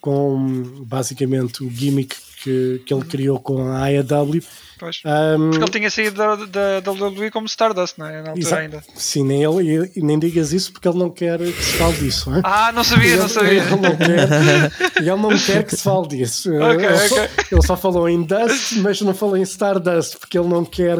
com 0.00 0.84
basicamente 0.86 1.64
o 1.64 1.70
gimmick 1.70 2.16
que, 2.42 2.82
que 2.86 2.92
ele 2.94 3.04
criou 3.04 3.38
com 3.38 3.62
a 3.66 3.84
AEW. 3.86 4.42
Pois. 4.78 5.02
ahm, 5.04 5.50
Porque 5.50 5.64
ele 5.64 5.70
tinha 5.72 5.90
saído 5.90 6.16
da, 6.16 6.36
da, 6.36 6.80
da 6.80 6.90
WWE 6.92 7.30
como 7.30 7.46
Stardust, 7.46 7.98
não 7.98 8.06
é? 8.06 8.22
Na 8.22 8.30
altura 8.30 8.56
ainda. 8.60 8.84
Sim, 8.96 9.24
nem, 9.24 9.42
ele, 9.44 9.90
e 9.94 10.02
nem 10.02 10.18
digas 10.18 10.54
isso 10.54 10.72
porque 10.72 10.88
ele 10.88 10.96
não 10.98 11.10
quer 11.10 11.38
que 11.38 11.52
se 11.62 11.72
fale 11.76 11.92
disso. 11.98 12.34
hein? 12.34 12.40
Ah, 12.42 12.72
não 12.72 12.82
sabia, 12.82 13.16
não 13.18 13.28
sabia. 13.28 13.62
Ele 13.62 13.70
não 13.76 13.96
quer, 13.96 14.72
ele 14.98 15.10
não 15.16 15.38
quer 15.38 15.64
que 15.64 15.76
se 15.76 15.82
fale 15.82 16.08
disso. 16.08 16.50
Ok, 16.56 16.86
ele, 16.86 17.08
só, 17.08 17.16
ele 17.52 17.62
só 17.66 17.76
falou 17.76 18.08
em 18.08 18.22
Dust, 18.22 18.76
mas 18.78 19.00
não 19.02 19.12
falou 19.14 19.36
em 19.36 19.42
Stardust, 19.42 20.16
porque 20.18 20.38
ele 20.38 20.48
não 20.48 20.64
quer. 20.64 20.98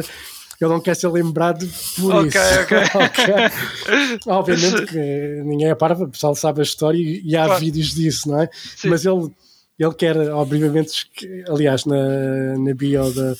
Ele 0.61 0.69
não 0.69 0.79
quer 0.79 0.95
ser 0.95 1.07
lembrado 1.07 1.67
por 1.99 2.13
Ok, 2.13 2.27
isso. 2.27 2.61
ok. 2.61 2.77
Ok. 3.01 4.21
Obviamente 4.27 4.85
que 4.85 5.41
ninguém 5.43 5.69
é 5.69 5.75
parvo, 5.75 6.03
o 6.03 6.09
pessoal 6.09 6.35
sabe 6.35 6.59
a 6.59 6.63
história 6.63 6.99
e, 6.99 7.21
e 7.25 7.35
há 7.35 7.45
Claro. 7.45 7.59
vídeos 7.59 7.95
disso, 7.95 8.29
não 8.29 8.41
é? 8.41 8.49
Sim. 8.75 8.89
Mas 8.89 9.03
ele, 9.05 9.29
ele 9.83 9.93
quer, 9.93 10.15
obviamente, 10.31 11.07
que- 11.15 11.43
aliás, 11.47 11.85
na, 11.85 12.57
na 12.57 12.73
bio 12.73 13.11
da, 13.13 13.35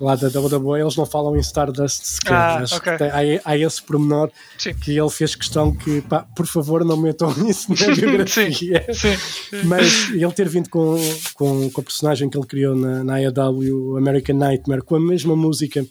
lá 0.00 0.14
da 0.16 0.28
WWE, 0.28 0.80
eles 0.80 0.96
não 0.96 1.04
falam 1.04 1.36
em 1.36 1.40
Stardust 1.40 2.04
sequer. 2.04 2.32
Ah, 2.32 2.56
Acho 2.58 2.76
ok. 2.76 2.92
que 2.92 2.98
tem- 2.98 3.10
há, 3.10 3.40
há 3.44 3.58
esse 3.58 3.82
pormenor 3.82 4.30
Sim. 4.58 4.74
que 4.74 4.96
ele 4.98 5.10
fez 5.10 5.34
questão 5.34 5.74
que, 5.74 6.00
pá, 6.02 6.20
por 6.36 6.46
favor, 6.46 6.84
não 6.84 6.96
metam 6.96 7.30
isso 7.48 7.68
na 7.70 7.94
biografia. 7.94 8.86
Sim. 8.94 9.16
Mas 9.64 10.10
ele 10.10 10.32
ter 10.32 10.48
vindo 10.48 10.68
com, 10.70 10.96
com, 11.34 11.70
com 11.70 11.80
a 11.80 11.84
personagem 11.84 12.30
que 12.30 12.38
ele 12.38 12.46
criou 12.46 12.74
na, 12.76 13.04
na 13.04 13.14
AEW, 13.16 13.96
American 13.96 14.36
Nightmare, 14.36 14.82
com 14.82 14.96
a 14.96 15.00
mesma 15.00 15.36
música 15.36 15.84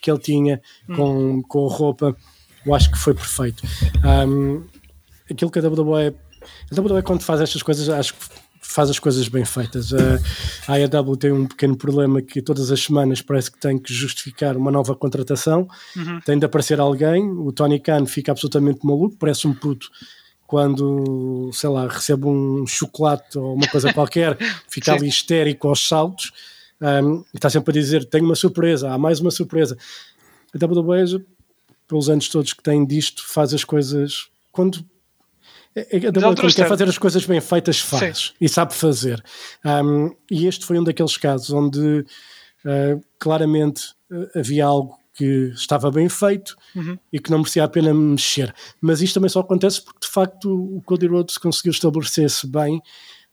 que 0.00 0.10
ele 0.10 0.20
tinha, 0.20 0.60
com, 0.94 1.42
com 1.42 1.66
a 1.66 1.72
roupa, 1.72 2.16
eu 2.64 2.74
acho 2.74 2.90
que 2.92 2.98
foi 2.98 3.14
perfeito. 3.14 3.64
Um, 4.04 4.62
aquilo 5.30 5.50
que 5.50 5.58
a 5.58 5.62
WWE. 5.62 6.14
A 6.70 6.80
WWE, 6.80 7.02
quando 7.02 7.22
faz 7.22 7.40
estas 7.40 7.62
coisas, 7.62 7.88
acho 7.88 8.14
que 8.14 8.20
faz 8.68 8.90
as 8.90 8.98
coisas 8.98 9.26
bem 9.28 9.44
feitas. 9.44 9.92
A 10.66 10.74
AEW 10.74 11.16
tem 11.16 11.32
um 11.32 11.46
pequeno 11.46 11.76
problema 11.76 12.20
que 12.20 12.42
todas 12.42 12.70
as 12.70 12.80
semanas 12.80 13.22
parece 13.22 13.50
que 13.50 13.58
tem 13.58 13.78
que 13.78 13.92
justificar 13.92 14.56
uma 14.56 14.70
nova 14.70 14.94
contratação. 14.94 15.66
Tem 16.24 16.38
de 16.38 16.44
aparecer 16.44 16.78
alguém. 16.78 17.30
O 17.30 17.50
Tony 17.50 17.80
Khan 17.80 18.04
fica 18.04 18.30
absolutamente 18.30 18.84
maluco, 18.84 19.16
parece 19.18 19.48
um 19.48 19.54
puto 19.54 19.88
quando, 20.46 21.50
sei 21.52 21.68
lá, 21.68 21.86
recebe 21.86 22.26
um 22.26 22.66
chocolate 22.66 23.38
ou 23.38 23.54
uma 23.54 23.68
coisa 23.68 23.92
qualquer, 23.92 24.34
fica 24.66 24.94
ali 24.94 25.06
histérico 25.06 25.68
aos 25.68 25.86
saltos. 25.86 26.32
um, 26.80 27.22
está 27.34 27.50
sempre 27.50 27.70
a 27.70 27.80
dizer: 27.80 28.06
tenho 28.06 28.24
uma 28.24 28.34
surpresa, 28.34 28.90
há 28.90 28.96
mais 28.96 29.20
uma 29.20 29.30
surpresa. 29.30 29.76
A 30.54 30.64
WWE, 30.64 31.22
pelos 31.86 32.08
anos 32.08 32.30
todos 32.30 32.54
que 32.54 32.62
tem 32.62 32.84
disto, 32.86 33.26
faz 33.26 33.52
as 33.52 33.64
coisas 33.64 34.28
quando. 34.50 34.84
A 35.76 36.28
WWE, 36.28 36.52
quer 36.54 36.68
fazer 36.68 36.88
as 36.88 36.98
coisas 36.98 37.24
bem 37.24 37.40
feitas, 37.40 37.78
faz 37.78 38.18
Sim. 38.18 38.34
e 38.40 38.48
sabe 38.48 38.74
fazer. 38.74 39.22
Um, 39.64 40.14
e 40.30 40.46
este 40.46 40.64
foi 40.64 40.78
um 40.78 40.84
daqueles 40.84 41.16
casos 41.16 41.50
onde 41.50 42.04
uh, 42.64 43.00
claramente 43.18 43.92
uh, 44.10 44.38
havia 44.38 44.64
algo 44.64 44.98
que 45.14 45.52
estava 45.54 45.90
bem 45.90 46.08
feito 46.08 46.56
uhum. 46.76 46.96
e 47.12 47.18
que 47.18 47.30
não 47.30 47.38
merecia 47.38 47.64
a 47.64 47.68
pena 47.68 47.92
mexer. 47.92 48.54
Mas 48.80 49.02
isto 49.02 49.14
também 49.14 49.28
só 49.28 49.40
acontece 49.40 49.82
porque 49.82 50.06
de 50.06 50.08
facto 50.08 50.76
o 50.76 50.80
Cody 50.82 51.08
Rhodes 51.08 51.38
conseguiu 51.38 51.72
estabelecer-se 51.72 52.46
bem 52.46 52.80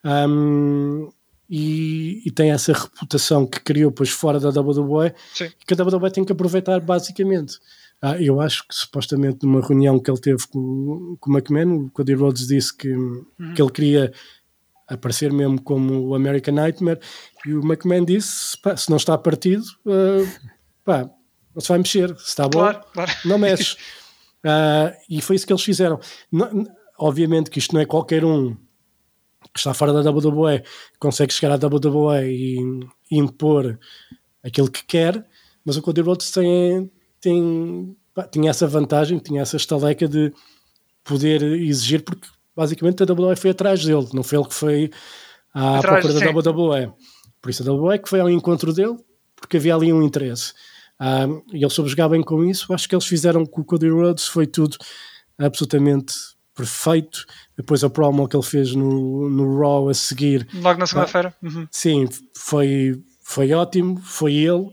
um, 0.03 1.10
e, 1.48 2.24
e, 2.26 2.32
tem 2.32 2.52
essa 2.52 2.74
reputação 2.74 3.45
que 3.45 3.60
criou 3.60 3.91
depois 3.91 4.10
fora 4.10 4.40
da 4.40 4.49
WWE 4.49 5.14
Sim. 5.32 5.52
que 5.66 5.74
a 5.76 5.84
WWE 5.84 6.10
tem 6.10 6.26
que 6.26 6.32
aproveitar 6.32 6.80
basicamente. 6.80 7.60
Ah, 8.02 8.22
eu 8.22 8.40
acho 8.40 8.68
que 8.68 8.76
supostamente 8.76 9.46
numa 9.46 9.66
reunião 9.66 10.00
que 10.00 10.12
ele 10.12 10.20
teve 10.20 10.48
com, 10.48 11.18
com 11.20 11.32
o 11.32 11.34
McMahon, 11.34 11.86
o 11.86 11.92
Cody 11.92 12.14
Rhodes 12.14 12.48
disse 12.48 12.76
que, 12.76 12.94
uhum. 12.94 13.54
que 13.56 13.62
ele 13.62 13.72
queria 13.72 14.14
aparecer 14.88 15.32
mesmo 15.34 15.62
como 15.62 16.08
o 16.08 16.16
American 16.16 16.54
Nightmare 16.54 17.00
e 17.46 17.54
o 17.54 17.66
McMahon 17.66 18.06
disse, 18.06 18.58
pá, 18.62 18.78
se 18.78 18.90
não 18.90 18.98
está 18.98 19.18
partido, 19.18 19.64
uh, 19.86 20.52
pá, 20.84 21.10
não 21.54 21.62
se 21.62 21.70
vai 21.70 21.78
mexer. 21.78 22.16
Se 22.18 22.28
está 22.28 22.44
bom, 22.44 22.60
claro, 22.60 22.82
claro. 22.94 23.12
não 23.24 23.38
mexe. 23.38 23.76
uh, 24.44 24.96
e 25.10 25.22
foi 25.22 25.38
isso 25.38 25.48
que 25.48 25.54
eles 25.54 25.64
fizeram. 25.64 26.00
Não, 26.32 26.66
obviamente 27.00 27.50
que 27.50 27.60
isto 27.60 27.74
não 27.74 27.82
é 27.82 27.86
qualquer 27.86 28.24
um 28.24 28.56
que 29.54 29.60
está 29.60 29.74
fora 29.74 29.94
da 29.94 30.10
WWE 30.12 30.64
consegue 31.00 31.34
chegar 31.34 31.54
à 31.54 31.68
WWE 31.68 32.28
e, 32.28 32.60
e 33.12 33.18
impor 33.18 33.80
aquilo 34.44 34.70
que 34.70 34.84
quer, 34.86 35.26
mas 35.64 35.78
o 35.78 35.82
Cody 35.82 36.02
Rhodes 36.02 36.30
tem, 36.32 36.92
tem, 37.26 37.97
tinha 38.31 38.52
essa 38.52 38.68
vantagem, 38.68 39.18
tinha 39.18 39.41
essa 39.41 39.57
estaleca 39.57 40.07
de 40.07 40.31
poder 41.03 41.41
exigir, 41.41 42.03
porque 42.03 42.27
basicamente 42.56 43.02
a 43.02 43.11
WWE 43.11 43.35
foi 43.35 43.49
atrás 43.49 43.84
dele, 43.84 44.07
não 44.14 44.22
foi 44.22 44.38
ele 44.38 44.47
que 44.47 44.53
foi 44.53 44.91
à 45.52 45.80
atrás, 45.80 46.06
procura 46.06 46.31
da 46.34 46.52
WWE. 46.52 46.93
Por 47.41 47.49
isso 47.49 47.68
a 47.68 47.73
WWE 47.73 47.99
que 47.99 48.10
foi 48.10 48.19
ao 48.19 48.30
encontro 48.30 48.72
dele, 48.72 48.95
porque 49.35 49.57
havia 49.57 49.73
ali 49.73 49.91
um 49.91 50.03
interesse. 50.03 50.53
Um, 51.02 51.41
e 51.52 51.64
ele 51.64 51.69
soube 51.69 51.89
jogar 51.89 52.10
bem 52.10 52.22
com 52.22 52.45
isso. 52.45 52.72
Acho 52.72 52.88
que 52.88 52.93
eles 52.93 53.06
fizeram 53.06 53.43
com 53.43 53.61
o 53.61 53.65
Cody 53.65 53.89
Rhodes, 53.89 54.27
foi 54.27 54.45
tudo 54.45 54.77
absolutamente 55.38 56.14
perfeito. 56.56 57.26
Depois 57.57 57.84
a 57.84 57.89
promo 57.89 58.27
que 58.27 58.35
ele 58.35 58.45
fez 58.45 58.76
no, 58.76 59.30
no 59.30 59.60
Raw 59.60 59.89
a 59.89 59.93
seguir. 59.93 60.47
Logo 60.53 60.80
na 60.80 60.85
segunda-feira. 60.85 61.35
Uhum. 61.41 61.68
Sim, 61.72 62.07
foi, 62.38 63.02
foi 63.23 63.52
ótimo, 63.52 63.99
foi 64.02 64.35
ele. 64.35 64.72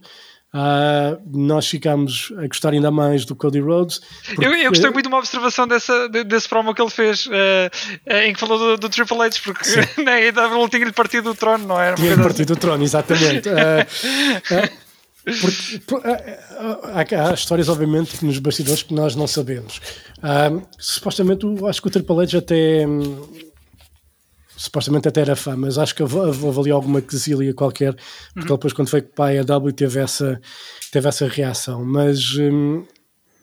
Uh, 0.54 1.18
nós 1.34 1.66
ficámos 1.66 2.30
a 2.36 2.46
gostar 2.46 2.74
ainda 2.74 2.90
mais 2.90 3.24
do 3.24 3.34
Cody 3.34 3.60
Rhodes. 3.60 4.02
Porque... 4.26 4.44
Eu, 4.44 4.54
eu, 4.54 4.68
gostei 4.68 4.90
muito 4.90 5.04
de 5.04 5.08
uma 5.08 5.18
observação 5.18 5.66
dessa, 5.66 6.10
desse 6.10 6.46
promo 6.46 6.74
que 6.74 6.82
ele 6.82 6.90
fez, 6.90 7.26
uh, 7.26 7.30
em 8.26 8.34
que 8.34 8.40
falou 8.40 8.58
do, 8.58 8.76
do 8.76 8.88
Triple 8.90 9.18
H, 9.18 9.40
porque 9.42 9.64
né, 10.02 10.22
ele 10.26 10.68
tinha-lhe 10.68 10.92
partido 10.92 11.30
o 11.30 11.34
trono, 11.34 11.66
não 11.66 11.80
era? 11.80 11.96
Tinha-lhe 11.96 12.22
partido 12.22 12.52
o 12.52 12.56
trono, 12.56 12.84
exatamente. 12.84 13.48
Uh, 13.48 14.82
porque, 15.24 15.78
porque 15.86 16.08
há, 16.08 17.30
há, 17.30 17.32
histórias, 17.32 17.70
obviamente, 17.70 18.22
nos 18.22 18.38
bastidores 18.38 18.82
que 18.82 18.92
nós 18.92 19.16
não 19.16 19.26
sabemos. 19.26 19.80
supostamente, 20.78 21.46
acho 21.66 21.80
que 21.80 21.88
o 21.88 21.90
Triple 21.90 22.20
H 22.20 22.38
até. 22.38 22.86
Hum, 22.86 23.26
supostamente 24.62 25.08
até 25.08 25.22
era 25.22 25.34
fã, 25.34 25.56
mas 25.56 25.76
acho 25.76 25.94
que 25.94 26.02
houve 26.02 26.60
ali 26.60 26.70
alguma 26.70 27.00
quesilha 27.00 27.52
qualquer, 27.52 27.94
porque 28.32 28.48
uhum. 28.48 28.56
depois, 28.56 28.72
quando 28.72 28.88
foi 28.88 29.02
para 29.02 29.40
a 29.40 29.42
W, 29.42 29.72
teve 29.72 29.98
essa, 29.98 30.40
teve 30.92 31.08
essa 31.08 31.26
reação. 31.26 31.84
Mas 31.84 32.36
hum, 32.36 32.84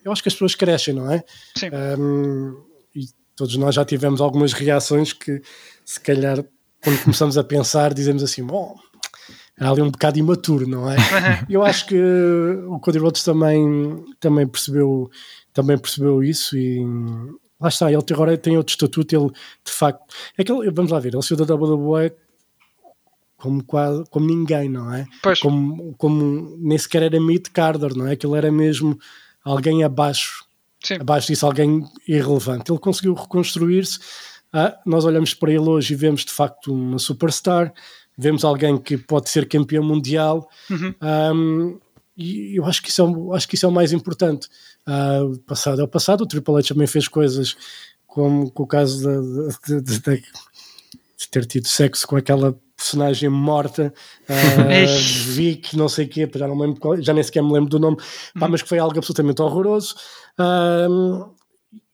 eu 0.04 0.12
acho 0.14 0.24
que 0.24 0.30
as 0.30 0.34
pessoas 0.34 0.56
crescem, 0.56 0.94
não 0.94 1.12
é? 1.12 1.24
Sim. 1.58 1.70
Um, 2.00 2.56
e 2.96 3.06
todos 3.36 3.56
nós 3.58 3.76
já 3.76 3.84
tivemos 3.84 4.22
algumas 4.22 4.54
reações 4.54 5.12
que, 5.12 5.42
se 5.84 6.00
calhar, 6.00 6.42
quando 6.82 7.04
começamos 7.04 7.38
a 7.38 7.44
pensar, 7.44 7.94
dizemos 7.94 8.24
assim: 8.24 8.44
bom 8.44 8.78
era 9.60 9.72
ali 9.72 9.82
um 9.82 9.92
bocado 9.92 10.18
imaturo, 10.18 10.66
não 10.66 10.90
é? 10.90 10.96
Eu 11.50 11.64
acho 11.64 11.86
que 11.86 12.02
o 12.70 12.80
Cody 12.80 12.98
Rhodes 12.98 13.24
também, 13.24 14.06
também, 14.18 14.48
percebeu, 14.48 15.12
também 15.52 15.78
percebeu 15.78 16.24
isso 16.24 16.58
e 16.58 16.80
lá 17.60 17.70
está, 17.70 17.92
ele 17.92 18.04
agora 18.12 18.38
tem 18.38 18.58
outro 18.58 18.72
estatuto, 18.72 19.16
ele 19.16 19.30
de 19.66 19.72
facto, 19.72 20.14
é 20.38 20.44
que 20.44 20.52
ele, 20.52 20.72
vamos 20.72 20.92
lá 20.92 21.00
ver, 21.00 21.14
ele 21.14 21.24
saiu 21.24 21.38
da 21.38 21.54
WWE 21.54 22.12
como, 23.38 23.64
quase, 23.64 24.04
como 24.10 24.28
ninguém, 24.28 24.70
não 24.70 24.94
é? 24.94 25.06
Pois. 25.24 25.40
Como, 25.40 25.94
como 25.98 26.58
nem 26.60 26.78
sequer 26.78 27.04
era 27.04 27.20
Meat 27.20 27.50
Carter, 27.52 27.96
não 27.96 28.08
é? 28.08 28.14
Aquilo 28.14 28.36
era 28.36 28.52
mesmo 28.52 29.00
alguém 29.44 29.84
abaixo, 29.84 30.46
Sim. 30.84 30.96
abaixo 30.96 31.28
disso, 31.28 31.46
alguém 31.46 31.86
irrelevante. 32.08 32.70
Ele 32.70 32.80
conseguiu 32.80 33.14
reconstruir-se. 33.14 34.00
Ah, 34.52 34.78
nós 34.86 35.06
olhamos 35.06 35.34
para 35.34 35.52
ele 35.52 35.70
hoje 35.70 35.94
e 35.94 35.96
vemos 35.96 36.26
de 36.26 36.32
facto 36.32 36.74
uma 36.74 37.00
superstar 37.00 37.74
vemos 38.20 38.44
alguém 38.44 38.78
que 38.78 38.98
pode 38.98 39.30
ser 39.30 39.48
campeão 39.48 39.82
mundial 39.82 40.50
uhum. 40.70 40.94
um, 41.34 41.80
e 42.18 42.60
eu 42.60 42.66
acho 42.66 42.82
que 42.82 42.90
isso 42.90 43.02
é, 43.02 43.36
acho 43.38 43.48
que 43.48 43.56
isso 43.56 43.66
é 43.66 43.70
o 43.70 43.72
mais 43.72 43.94
importante. 43.94 44.50
Uh, 44.88 45.34
o 45.34 45.40
passado 45.40 45.82
é 45.82 45.84
o 45.84 45.88
passado, 45.88 46.22
o 46.22 46.28
Triple 46.28 46.56
H 46.56 46.70
também 46.70 46.88
fez 46.88 47.08
coisas 47.08 47.56
como 48.08 48.50
com 48.52 48.64
o 48.64 48.68
caso 48.68 49.08
de, 49.68 49.82
de, 49.82 50.00
de, 50.00 50.00
de 50.00 51.30
ter 51.30 51.46
tido 51.46 51.68
sexo 51.68 52.08
com 52.08 52.16
aquela 52.16 52.58
personagem 52.76 53.30
morta, 53.30 53.94
uh, 54.30 55.32
Vic, 55.34 55.76
não 55.76 55.90
sei 55.90 56.06
o 56.06 56.10
quê, 56.10 56.30
já, 56.34 56.48
não 56.48 56.58
lembro, 56.58 57.04
já 57.04 57.14
nem 57.14 57.22
sequer 57.22 57.44
me 57.44 57.52
lembro 57.52 57.70
do 57.70 57.78
nome, 57.78 57.98
pá, 58.40 58.46
uhum. 58.46 58.52
mas 58.52 58.62
que 58.62 58.70
foi 58.70 58.80
algo 58.80 58.98
absolutamente 58.98 59.42
horroroso. 59.42 59.96
Uh, 60.40 61.38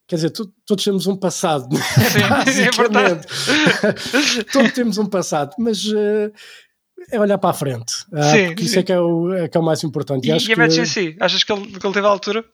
Quer 0.08 0.18
dizer, 0.18 0.30
todos 0.30 0.84
temos 0.84 1.08
um 1.08 1.16
passado, 1.16 1.68
Sim, 1.76 2.62
é 2.62 2.72
verdade. 2.72 3.26
todos 4.54 4.72
temos 4.72 5.00
um 5.00 5.08
passado, 5.08 5.56
mas 5.58 5.84
uh, 5.86 6.32
é 7.10 7.20
olhar 7.20 7.40
para 7.40 7.50
a 7.50 7.54
frente, 7.54 7.92
uh, 8.14 8.24
sim, 8.32 8.46
porque 8.48 8.62
sim. 8.62 8.66
isso 8.68 8.80
é 8.80 8.84
que 8.84 8.92
é, 8.92 9.00
o, 9.00 9.34
é 9.34 9.48
que 9.48 9.58
é 9.58 9.60
o 9.60 9.64
mais 9.64 9.84
importante. 9.84 10.28
E, 10.28 10.30
e, 10.30 10.32
acho 10.32 10.48
e 10.48 10.54
a 10.54 10.58
match 10.58 10.78
em 10.78 10.86
si, 10.86 11.18
achas 11.20 11.44
que 11.44 11.52
ele, 11.52 11.66
que 11.80 11.84
ele 11.84 11.94
teve 11.94 12.06
a 12.06 12.10
altura? 12.10 12.46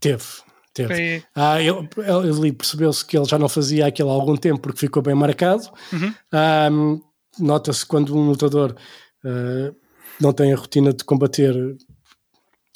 Teve, 0.00 0.24
teve. 0.72 1.24
Ah, 1.34 1.60
ele, 1.60 1.88
ele 2.24 2.52
percebeu-se 2.52 3.04
que 3.04 3.16
ele 3.16 3.26
já 3.26 3.38
não 3.38 3.48
fazia 3.48 3.86
aquilo 3.86 4.10
há 4.10 4.14
algum 4.14 4.36
tempo 4.36 4.60
porque 4.60 4.80
ficou 4.80 5.02
bem 5.02 5.14
marcado. 5.14 5.68
Uhum. 5.92 6.14
Um, 6.72 7.00
Nota-se 7.38 7.86
quando 7.86 8.16
um 8.16 8.26
lutador 8.26 8.74
uh, 9.24 9.76
não 10.20 10.32
tem 10.32 10.52
a 10.52 10.56
rotina 10.56 10.92
de 10.92 11.04
combater 11.04 11.54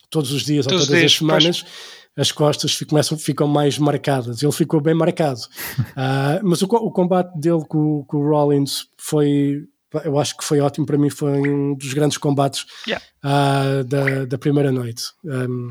todos 0.09 0.31
os 0.31 0.45
dias 0.45 0.67
todos 0.67 0.83
ou 0.83 0.87
todas 0.87 1.01
dias, 1.01 1.13
as 1.13 1.19
semanas. 1.19 1.63
Pois 1.63 2.03
as 2.17 2.31
costas 2.31 2.79
começam, 2.83 3.17
ficam 3.17 3.47
mais 3.47 3.79
marcadas. 3.79 4.43
Ele 4.43 4.53
ficou 4.53 4.81
bem 4.81 4.95
marcado. 4.95 5.41
Uh, 5.79 6.41
mas 6.45 6.63
o, 6.63 6.67
o, 6.67 6.91
combate 6.91 7.35
dele 7.39 7.65
com, 7.67 8.05
com, 8.05 8.19
o 8.19 8.29
Rollins 8.29 8.87
foi, 8.99 9.65
eu 10.05 10.19
acho 10.19 10.37
que 10.37 10.45
foi 10.45 10.61
ótimo 10.61 10.85
para 10.85 10.99
mim, 10.99 11.09
foi 11.09 11.33
um 11.33 11.75
dos 11.75 11.93
grandes 11.95 12.19
combates 12.19 12.67
yeah. 12.87 13.05
uh, 13.25 13.85
da, 13.85 14.25
da 14.27 14.39
primeira 14.39 14.71
noite. 14.71 15.05
Um, 15.25 15.71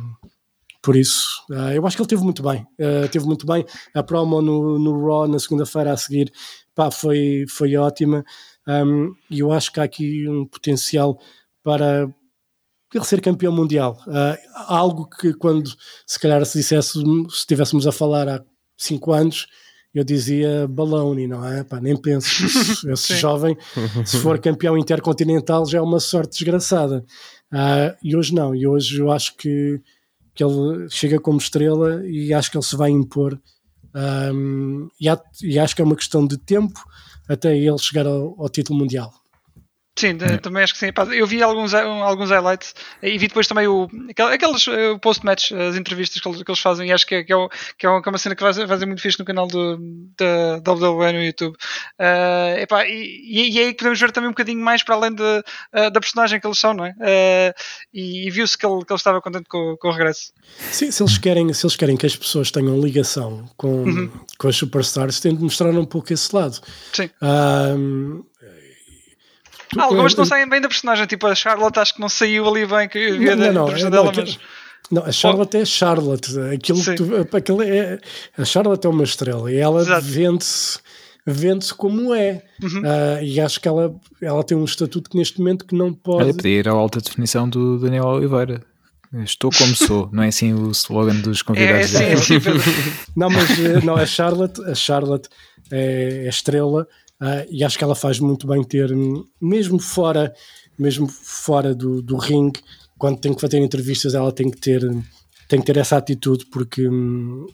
por 0.82 0.96
isso, 0.96 1.44
uh, 1.52 1.72
eu 1.74 1.86
acho 1.86 1.96
que 1.96 2.02
ele 2.02 2.10
teve 2.10 2.24
muito 2.24 2.42
bem. 2.42 2.66
Uh, 2.80 3.08
teve 3.10 3.26
muito 3.26 3.46
bem. 3.46 3.66
A 3.94 4.02
promo 4.02 4.42
no, 4.42 4.80
no 4.80 5.06
Raw 5.06 5.28
na 5.28 5.38
segunda-feira 5.38 5.94
a 5.94 5.98
seguir 5.98 6.32
pá, 6.74 6.90
foi, 6.90 7.46
foi 7.48 7.76
ótima. 7.76 8.24
Um, 8.68 9.14
e 9.30 9.40
eu 9.40 9.52
acho 9.52 9.72
que 9.72 9.80
há 9.80 9.84
aqui 9.84 10.28
um 10.28 10.46
potencial 10.46 11.20
para, 11.64 12.10
ele 12.94 13.06
ser 13.06 13.22
campeão 13.22 13.54
mundial. 13.54 13.98
Uh, 14.08 14.38
algo 14.68 15.08
que 15.10 15.34
quando 15.34 15.72
se 16.06 16.20
calhar 16.20 16.44
se 16.46 16.58
dissesse, 16.58 16.94
se 16.94 17.00
estivéssemos 17.30 17.88
a 17.88 17.92
falar 17.92 18.28
há 18.28 18.44
cinco 18.78 19.12
anos, 19.14 19.48
eu 19.94 20.04
dizia 20.04 20.68
baloney, 20.68 21.28
não 21.28 21.46
é? 21.46 21.64
Pá, 21.64 21.80
nem 21.80 21.96
penso. 21.96 22.30
Esse 22.92 23.16
jovem, 23.16 23.58
se 24.06 24.18
for 24.18 24.40
campeão 24.40 24.78
intercontinental, 24.78 25.66
já 25.66 25.80
é 25.80 25.82
uma 25.82 26.00
sorte 26.00 26.38
desgraçada. 26.38 27.04
Uh, 27.52 27.96
e 28.02 28.16
hoje 28.16 28.34
não, 28.34 28.56
e 28.56 28.66
hoje 28.66 29.00
eu 29.00 29.12
acho 29.12 29.36
que, 29.36 29.82
que 30.34 30.44
ele 30.44 30.90
chega 30.90 31.20
como 31.20 31.38
estrela 31.38 32.06
e 32.08 32.34
acho 32.34 32.50
que 32.50 32.58
ele 32.58 32.66
se 32.66 32.76
vai 32.76 32.90
impor. 32.90 33.40
Um, 33.94 34.88
e, 35.00 35.10
há, 35.10 35.22
e, 35.44 35.60
acho 35.60 35.76
que 35.76 35.82
é 35.82 35.86
uma 35.86 35.96
questão 35.96 36.26
de 36.26 36.38
tempo 36.38 36.80
até 37.28 37.58
ele 37.58 37.78
chegar 37.78 38.08
ao, 38.08 38.36
ao 38.42 38.50
título 38.50 38.80
mundial. 38.80 39.14
Sim, 39.98 40.18
é. 40.22 40.38
também 40.38 40.64
acho 40.64 40.74
que 40.74 40.80
sim. 40.80 40.92
Eu 41.14 41.28
vi 41.28 41.44
alguns, 41.44 41.74
alguns 41.74 42.30
highlights 42.30 42.74
e 43.04 43.18
vi 43.18 43.28
depois 43.28 43.46
também 43.46 43.68
o, 43.68 43.90
aqueles 44.32 44.66
uh, 44.68 44.98
post-match, 45.00 45.52
as 45.52 45.76
entrevistas 45.76 46.22
que 46.22 46.28
eles, 46.28 46.42
que 46.42 46.50
eles, 46.50 46.62
fazem, 46.62 46.90
e 46.90 46.94
acho 46.94 47.06
que 47.06 47.16
é, 47.16 47.24
que 47.24 47.34
é, 47.34 47.36
que 47.78 47.86
é, 47.86 47.90
uma 47.90 48.18
cena 48.18 48.36
que 48.36 48.42
vai 48.42 48.54
fazer 48.54 48.86
muito 48.86 49.02
fixe 49.02 49.20
no 49.20 49.26
canal 49.26 49.48
do, 49.48 49.78
da 50.18 50.72
WWE 50.72 51.12
no 51.12 51.22
YouTube. 51.22 51.56
Uh, 52.00 52.60
epá, 52.60 52.88
e, 52.88 53.52
e, 53.52 53.60
aí 53.60 53.74
podemos 53.74 54.00
ver 54.00 54.12
também 54.12 54.30
um 54.30 54.32
bocadinho 54.32 54.62
mais 54.62 54.82
para 54.82 54.96
além 54.96 55.14
de, 55.14 55.24
uh, 55.24 55.92
da 55.92 56.00
personagem 56.00 56.40
que 56.40 56.48
eles 56.48 56.58
são, 56.58 56.74
não 56.74 56.86
é? 56.86 56.92
Uh, 56.92 57.54
e, 57.94 58.28
e 58.28 58.32
viu-se 58.32 58.58
que 58.58 58.66
ele, 58.66 58.86
que 58.86 58.94
ele 58.94 58.98
estava 58.98 59.22
contente 59.22 59.50
com, 59.50 59.76
com 59.78 59.90
o 59.90 59.92
regresso. 59.92 60.32
Sim, 60.72 60.90
se 60.90 61.04
eles, 61.04 61.18
querem, 61.18 61.54
se 61.54 61.66
eles 61.66 61.76
querem 61.76 61.98
que 61.98 62.06
as 62.06 62.16
pessoas 62.16 62.50
tenham 62.50 62.80
ligação 62.80 63.50
com, 63.58 63.84
uhum. 63.84 64.12
com 64.38 64.48
as 64.48 64.56
superstars, 64.56 65.20
têm 65.20 65.36
de 65.36 65.44
mostrar 65.44 65.70
um 65.70 65.86
pouco 65.86 66.14
esse 66.14 66.34
lado. 66.34 66.60
Sim 66.94 67.10
Há 69.78 69.84
algumas 69.84 70.14
é, 70.14 70.18
não 70.18 70.26
saem 70.26 70.50
bem 70.50 70.60
da 70.62 70.68
personagem, 70.68 71.06
tipo 71.06 71.26
a 71.28 71.36
Charlotte, 71.36 71.80
acho 71.80 71.94
que 71.96 72.02
não 72.02 72.10
saiu 72.10 72.48
ali 72.48 72.66
bem 72.66 72.88
que 72.90 72.98
eu 72.98 73.18
via 73.18 73.36
Não, 73.36 73.44
da 73.46 73.52
não, 73.54 73.62
entrevista 73.64 73.90
não, 73.90 73.98
dela, 73.98 74.10
aquilo- 74.10 74.28
mas. 74.28 74.40
Não, 74.92 75.06
a 75.06 75.12
Charlotte 75.12 75.56
é 75.58 75.64
Charlotte. 75.66 76.40
Aquilo 76.54 76.84
que 76.84 76.96
tu- 76.96 77.38
aquilo 77.38 77.64
é, 77.64 78.00
a 78.38 78.44
Charlotte 78.44 78.86
é 78.86 78.90
uma 78.90 79.04
estrela 79.04 79.50
e 79.52 79.56
ela 79.56 79.84
vende-se 80.02 80.80
vende-se 81.26 81.74
como 81.74 82.14
é. 82.14 82.42
Uhum. 82.62 82.82
Ah, 82.84 83.22
e 83.22 83.40
acho 83.40 83.62
que 83.62 83.68
ela, 83.68 83.96
ela 84.22 84.44
tem 84.44 84.58
um 84.58 84.66
estatuto 84.66 85.10
que 85.10 85.16
neste 85.18 85.40
momento 85.40 85.66
que 85.66 85.76
não 85.76 85.94
pode. 85.94 86.24
Olha, 86.26 86.34
podia 86.34 86.60
ir 86.60 86.68
à 86.68 86.72
alta 86.72 87.00
definição 87.00 87.48
do 87.48 87.80
Daniel 87.80 88.06
Oliveira. 88.06 88.62
Estou 89.24 89.52
como 89.52 89.76
sou, 89.76 90.10
não 90.12 90.24
é 90.24 90.30
assim 90.30 90.54
o 90.54 90.72
slogan 90.72 91.16
dos 91.22 91.40
É, 91.56 91.64
é 91.64 91.86
convidados. 91.86 91.90
sim, 92.26 92.36
é 92.36 92.40
Pedro. 92.40 92.62
Não, 93.16 93.30
mas 93.30 93.50
eh, 93.60 93.82
não, 93.84 93.96
a 93.98 94.06
Charlotte, 94.06 94.62
a 94.64 94.74
Charlotte 94.74 95.28
é, 95.70 96.24
é 96.26 96.30
estrela 96.30 96.88
ah, 97.22 97.46
e 97.50 97.64
acho 97.64 97.78
que 97.78 97.84
ela 97.84 97.96
faz 97.96 98.20
muito 98.20 98.46
bem 98.48 98.64
ter, 98.64 98.92
hum, 98.92 99.24
mesmo 99.40 99.80
fora, 99.80 100.34
mesmo 100.78 101.08
fora 101.08 101.74
do, 101.74 102.02
do 102.02 102.18
ringue, 102.18 102.60
quando 102.98 103.20
tem 103.20 103.34
que 103.34 103.40
fazer 103.42 103.60
entrevistas, 103.60 104.14
ela 104.16 104.32
tem 104.32 104.50
que 104.50 104.58
ter, 104.58 104.82
tem 105.48 105.60
que 105.60 105.66
ter 105.66 105.78
essa 105.78 105.98
atitude 105.98 106.46
porque, 106.48 106.88
hum, 106.90 107.46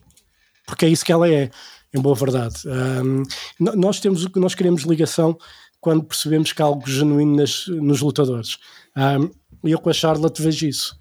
porque 0.65 0.85
é 0.85 0.89
isso 0.89 1.05
que 1.05 1.11
ela 1.11 1.29
é, 1.29 1.49
em 1.93 2.01
boa 2.01 2.15
verdade. 2.15 2.55
Hum, 2.65 3.23
no- 3.59 3.75
nós 3.75 3.99
temos 3.99 4.23
o 4.25 4.29
que 4.29 4.39
nós 4.39 4.55
queremos 4.55 4.83
ligação 4.83 5.37
quando 5.79 6.03
percebemos 6.03 6.51
que 6.51 6.61
há 6.61 6.65
algo 6.65 6.89
genuíno 6.89 7.35
nas- 7.37 7.67
nos 7.67 8.01
lutadores. 8.01 8.57
Hum, 8.95 9.29
E 9.63 9.71
eu 9.71 9.79
com 9.79 9.89
a 9.89 9.93
Charlotte 9.93 10.41
vejo 10.41 10.67
isso. 10.67 10.95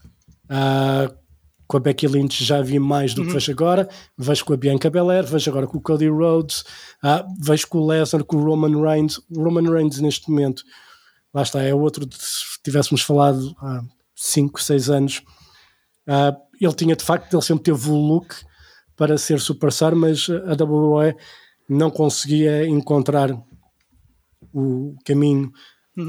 Ah, 0.48 1.10
com 1.66 1.76
a 1.76 1.80
Becky 1.80 2.06
Lynch 2.06 2.44
já 2.44 2.60
vi 2.62 2.78
mais 2.78 3.12
do 3.14 3.22
que 3.24 3.32
vejo 3.32 3.52
agora. 3.52 3.88
Vejo 4.16 4.44
com 4.44 4.52
a 4.52 4.56
Bianca 4.56 4.88
Belair, 4.90 5.24
vejo 5.26 5.50
agora 5.50 5.66
com 5.66 5.78
o 5.78 5.80
Cody 5.80 6.08
Rhodes, 6.08 6.64
ah, 7.02 7.26
vejo 7.40 7.66
com 7.68 7.78
o 7.78 7.86
Lesnar, 7.86 8.24
com 8.24 8.36
o 8.36 8.44
Roman 8.44 8.80
Reigns. 8.82 9.18
O 9.30 9.42
Roman 9.42 9.70
Reigns 9.70 9.98
neste 10.00 10.30
momento, 10.30 10.62
lá 11.34 11.42
está, 11.42 11.62
é 11.62 11.74
outro, 11.74 12.06
de- 12.06 12.16
se 12.16 12.62
tivéssemos 12.64 13.02
falado 13.02 13.54
há 13.60 13.82
5, 14.14 14.62
6 14.62 14.88
anos, 14.90 15.22
ah, 16.06 16.36
ele 16.60 16.72
tinha 16.74 16.94
de 16.96 17.04
facto, 17.04 17.32
ele 17.34 17.42
sempre 17.42 17.64
teve 17.64 17.90
o 17.90 17.94
look 17.96 18.34
para 18.96 19.18
ser 19.18 19.40
superstar, 19.40 19.94
mas 19.94 20.28
a 20.30 20.54
WWE 20.54 21.14
não 21.68 21.90
conseguia 21.90 22.66
encontrar 22.66 23.30
o 24.54 24.94
caminho 25.04 25.52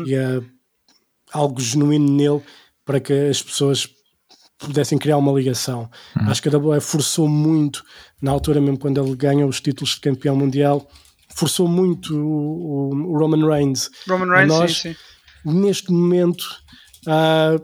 e 0.05 0.15
a- 0.15 0.41
algo 1.33 1.59
genuíno 1.59 2.09
nele 2.11 2.41
para 2.85 2.99
que 2.99 3.11
as 3.11 3.41
pessoas 3.41 3.87
pudessem 4.57 4.97
criar 4.97 5.17
uma 5.17 5.31
ligação. 5.31 5.89
Acho 6.15 6.41
que 6.41 6.49
a 6.49 6.57
WWE 6.57 6.81
forçou 6.81 7.27
muito, 7.27 7.83
na 8.21 8.31
altura 8.31 8.59
mesmo 8.59 8.79
quando 8.79 9.03
ele 9.03 9.15
ganha 9.15 9.45
os 9.45 9.61
títulos 9.61 9.91
de 9.91 10.01
campeão 10.01 10.35
mundial, 10.35 10.87
forçou 11.35 11.67
muito 11.67 12.15
o, 12.17 12.89
o 12.93 13.17
Roman 13.17 13.45
Reigns. 13.47 13.89
Roman 14.07 14.29
Reigns, 14.29 14.47
nós, 14.47 14.77
sim, 14.77 14.93
sim. 14.93 14.99
Neste 15.45 15.91
momento, 15.91 16.45
ah, 17.07 17.55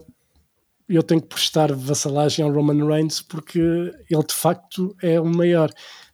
eu 0.88 1.02
tenho 1.02 1.22
que 1.22 1.28
prestar 1.28 1.74
vassalagem 1.74 2.46
ao 2.46 2.52
Roman 2.52 2.86
Reigns 2.86 3.22
porque 3.22 3.60
ele 3.60 4.24
de 4.28 4.34
facto 4.34 4.96
é 5.02 5.20
o 5.20 5.26
maior. 5.26 5.70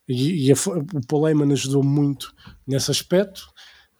E, 0.07 0.47
e 0.47 0.51
a 0.51 0.55
o 0.55 1.05
Paul 1.07 1.27
Heyman 1.27 1.51
ajudou 1.51 1.83
muito 1.83 2.33
nesse 2.65 2.89
aspecto. 2.89 3.41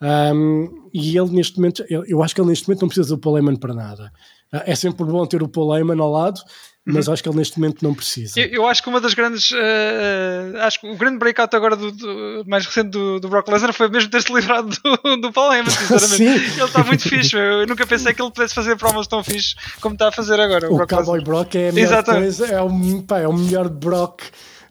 Um, 0.02 0.88
e 0.94 1.16
ele 1.16 1.30
neste 1.30 1.58
momento, 1.58 1.84
eu, 1.88 2.04
eu 2.06 2.22
acho 2.22 2.34
que 2.34 2.40
ele 2.40 2.48
neste 2.48 2.66
momento 2.66 2.82
não 2.82 2.88
precisa 2.88 3.14
do 3.14 3.20
Paul 3.20 3.36
Heyman 3.36 3.56
para 3.56 3.74
nada. 3.74 4.12
Ah, 4.52 4.64
é 4.66 4.74
sempre 4.74 5.04
bom 5.04 5.24
ter 5.26 5.42
o 5.42 5.48
Paul 5.48 5.76
Heyman 5.76 6.00
ao 6.00 6.10
lado, 6.10 6.40
mas 6.86 7.08
acho 7.08 7.22
que 7.22 7.28
ele 7.28 7.36
neste 7.36 7.58
momento 7.60 7.82
não 7.82 7.94
precisa. 7.94 8.40
Eu, 8.40 8.46
eu 8.48 8.66
acho 8.66 8.82
que 8.82 8.88
uma 8.88 9.00
das 9.00 9.14
grandes. 9.14 9.52
eh, 9.54 10.52
acho 10.60 10.80
que 10.80 10.88
o 10.88 10.96
grande 10.96 11.18
breakout 11.18 11.54
agora 11.54 11.76
do, 11.76 11.92
do- 11.92 12.44
mais 12.46 12.64
recente 12.66 12.88
do, 12.90 13.20
do 13.20 13.28
Brock 13.28 13.48
Lesnar 13.48 13.72
foi 13.72 13.88
mesmo 13.88 14.10
ter-se 14.10 14.32
livrado 14.32 14.70
do, 14.82 15.16
do 15.18 15.32
Paul 15.32 15.52
Heyman, 15.52 15.70
sinceramente. 15.70 16.16
Sim. 16.16 16.54
Ele 16.56 16.64
está 16.64 16.82
muito 16.84 17.02
fixe. 17.08 17.36
Eu 17.36 17.66
nunca 17.66 17.86
pensei 17.86 18.12
que 18.14 18.22
ele 18.22 18.30
pudesse 18.30 18.54
fazer 18.54 18.76
promos 18.76 19.06
tão 19.06 19.22
fixe 19.22 19.54
como 19.80 19.94
está 19.94 20.08
a 20.08 20.12
fazer 20.12 20.40
agora. 20.40 20.68
O, 20.70 20.74
O 20.74 20.76
Brock 20.78 20.90
Cowboy 20.90 21.18
Lesnar. 21.18 21.24
Brock 21.36 21.54
é 21.54 21.68
a 21.68 21.72
melhor 21.72 21.86
Exatamente. 21.92 22.22
coisa, 22.36 22.46
é 22.54 22.60
o, 22.62 23.02
pá, 23.02 23.18
é 23.20 23.28
o 23.28 23.32
melhor 23.32 23.68
Brock 23.68 24.22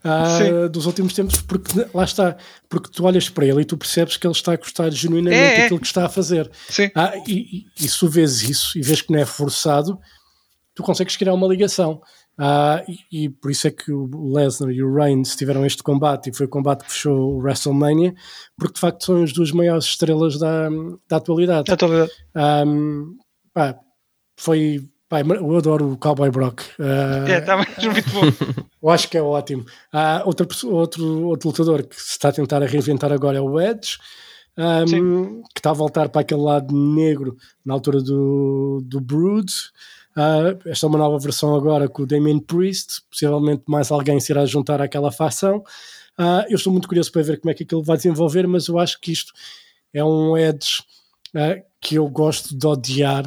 ah, 0.04 0.68
dos 0.72 0.86
últimos 0.86 1.14
tempos, 1.14 1.42
porque 1.42 1.86
lá 1.94 2.04
está, 2.06 2.36
porque 2.70 2.90
tu 2.92 3.04
olhas 3.06 3.30
para 3.30 3.46
ele 3.46 3.62
e 3.62 3.66
tu 3.66 3.78
percebes 3.78 4.18
que 4.18 4.26
ele 4.26 4.34
está 4.34 4.54
a 4.54 4.58
gostar 4.58 4.90
genuinamente 4.92 5.40
É, 5.42 5.56
é. 5.58 5.62
daquilo 5.64 5.80
que 5.80 5.88
está 5.88 6.06
a 6.06 6.10
fazer. 6.10 6.50
Sim. 6.70 6.90
Ah, 6.96 7.14
e, 7.28 7.66
e, 7.80 7.86
e 7.86 7.88
se 7.88 8.00
tu 8.00 8.08
vês 8.08 8.42
isso 8.44 8.78
e 8.78 8.82
vês 8.82 9.02
que 9.02 9.12
não 9.12 9.20
é 9.20 9.26
forçado, 9.26 10.00
tu 10.80 10.84
consegues 10.84 11.18
criar 11.18 11.34
uma 11.34 11.48
ligação. 11.48 12.02
Ah, 12.38 12.82
e, 12.88 13.26
e 13.26 13.30
por 13.30 13.52
isso 13.52 13.68
é 13.68 13.72
que 13.72 13.92
o 13.92 14.34
Lesnar 14.34 14.72
e 14.72 14.82
o 14.82 14.94
Reigns 14.94 15.36
tiveram 15.36 15.66
este 15.66 15.84
combate 15.84 16.30
e 16.30 16.34
foi 16.34 16.46
o 16.46 16.50
combate 16.50 16.86
que 16.86 16.92
fechou 16.94 17.36
o 17.36 17.38
WrestleMania, 17.40 18.16
porque 18.58 18.76
de 18.76 18.80
facto 18.80 19.04
são 19.04 19.22
as 19.22 19.34
duas 19.34 19.52
maiores 19.52 19.84
estrelas 19.84 20.40
da, 20.40 20.70
da 21.10 21.18
atualidade. 21.18 21.68
Na 21.68 21.74
atualidade. 21.74 22.12
Um, 22.66 23.18
pá, 23.54 23.78
foi. 24.38 24.88
Pá, 25.10 25.20
eu 25.20 25.58
adoro 25.58 25.92
o 25.92 25.98
Cowboy 25.98 26.32
Brock. 26.32 26.62
Uh, 26.80 27.28
É, 27.28 27.40
está 27.40 27.58
muito 27.92 28.10
bom. 28.12 28.22
Eu 28.82 28.90
acho 28.90 29.10
que 29.10 29.18
é 29.18 29.22
ótimo. 29.22 29.66
Há 29.92 30.24
outra, 30.26 30.48
outro, 30.66 31.28
outro 31.28 31.50
lutador 31.50 31.84
que 31.84 32.02
se 32.02 32.12
está 32.12 32.30
a 32.30 32.32
tentar 32.32 32.64
a 32.64 32.66
reinventar 32.66 33.12
agora 33.12 33.38
é 33.38 33.42
o 33.42 33.60
Edge, 33.60 33.98
um, 34.58 35.42
que 35.54 35.60
está 35.60 35.72
a 35.72 35.74
voltar 35.74 36.08
para 36.08 36.22
aquele 36.22 36.42
lado 36.42 36.74
negro 36.74 37.36
na 37.66 37.74
altura 37.74 38.02
do, 38.02 38.82
do 38.86 39.02
Brood. 39.02 39.52
Ah, 40.16 40.56
esta 40.66 40.86
é 40.86 40.90
uma 40.90 40.98
nova 40.98 41.18
versão 41.20 41.56
agora 41.56 41.88
com 41.88 42.04
o 42.04 42.06
Damien 42.06 42.40
Priest. 42.40 43.02
Possivelmente 43.10 43.64
mais 43.68 43.92
alguém 43.92 44.20
se 44.20 44.32
irá 44.32 44.46
juntar 44.46 44.82
àquela 44.82 45.12
facção. 45.12 45.64
Ah, 46.18 46.46
eu 46.50 46.56
estou 46.56 46.72
muito 46.74 46.88
curioso 46.88 47.12
para 47.12 47.22
ver 47.24 47.40
como 47.40 47.52
é 47.52 47.54
que 47.54 47.64
aquilo 47.64 47.84
vai 47.84 47.96
desenvolver, 47.98 48.46
mas 48.48 48.68
eu 48.68 48.78
acho 48.78 49.00
que 49.00 49.12
isto 49.12 49.32
é 49.94 50.04
um 50.04 50.38
Edge 50.38 50.84
ah, 51.36 51.58
que 51.80 51.96
eu 51.96 52.08
gosto 52.10 52.58
de 52.58 52.68
odiar. 52.68 53.26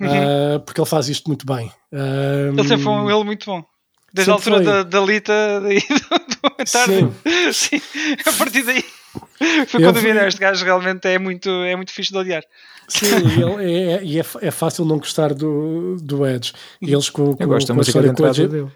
ah, 0.00 0.58
porque 0.64 0.80
ele 0.80 0.88
faz 0.88 1.08
isto 1.08 1.28
muito 1.28 1.46
bem. 1.46 1.70
Ele 1.92 2.66
sempre 2.68 2.82
foi 2.84 2.92
um 2.92 3.10
ele 3.10 3.24
muito 3.24 3.46
bom. 3.46 3.64
Desde 4.12 4.30
a 4.30 4.34
altura 4.34 4.60
da, 4.60 4.82
da 4.84 5.00
Lita 5.00 5.60
daí, 5.60 5.80
do, 5.88 6.64
tarde. 6.70 7.10
Sim. 7.52 7.80
A 8.24 8.32
partir 8.32 8.62
daí 8.62 8.80
foi 9.66 9.80
Eu 9.82 9.88
quando 9.88 9.96
vi 9.96 10.00
fui- 10.02 10.12
"Não, 10.14 10.26
este 10.28 10.40
gajo 10.40 10.64
realmente 10.64 11.06
é 11.08 11.18
muito, 11.18 11.48
é 11.50 11.74
muito 11.74 11.92
fixe 11.92 12.12
de 12.12 12.18
odiar. 12.18 12.42
Sim, 12.88 13.06
e 13.06 13.42
ele 13.42 13.72
é, 13.72 14.04
e 14.04 14.20
é, 14.20 14.24
é 14.42 14.50
fácil 14.50 14.84
não 14.84 14.98
gostar 14.98 15.32
do, 15.34 15.96
do 16.02 16.26
Edge. 16.26 16.52
E 16.82 16.92
eles 16.92 17.08
com, 17.10 17.34
com, 17.34 17.42
Eu 17.42 17.48
gosto 17.48 17.66
da 17.68 17.74
com 17.74 17.78
a 17.78 17.80
música 17.80 18.00
de 18.00 18.08
história 18.08 18.14
com 18.14 18.22
o 18.22 18.26
entrada 18.26 18.42
Edge- 18.42 18.48
dele. 18.48 18.72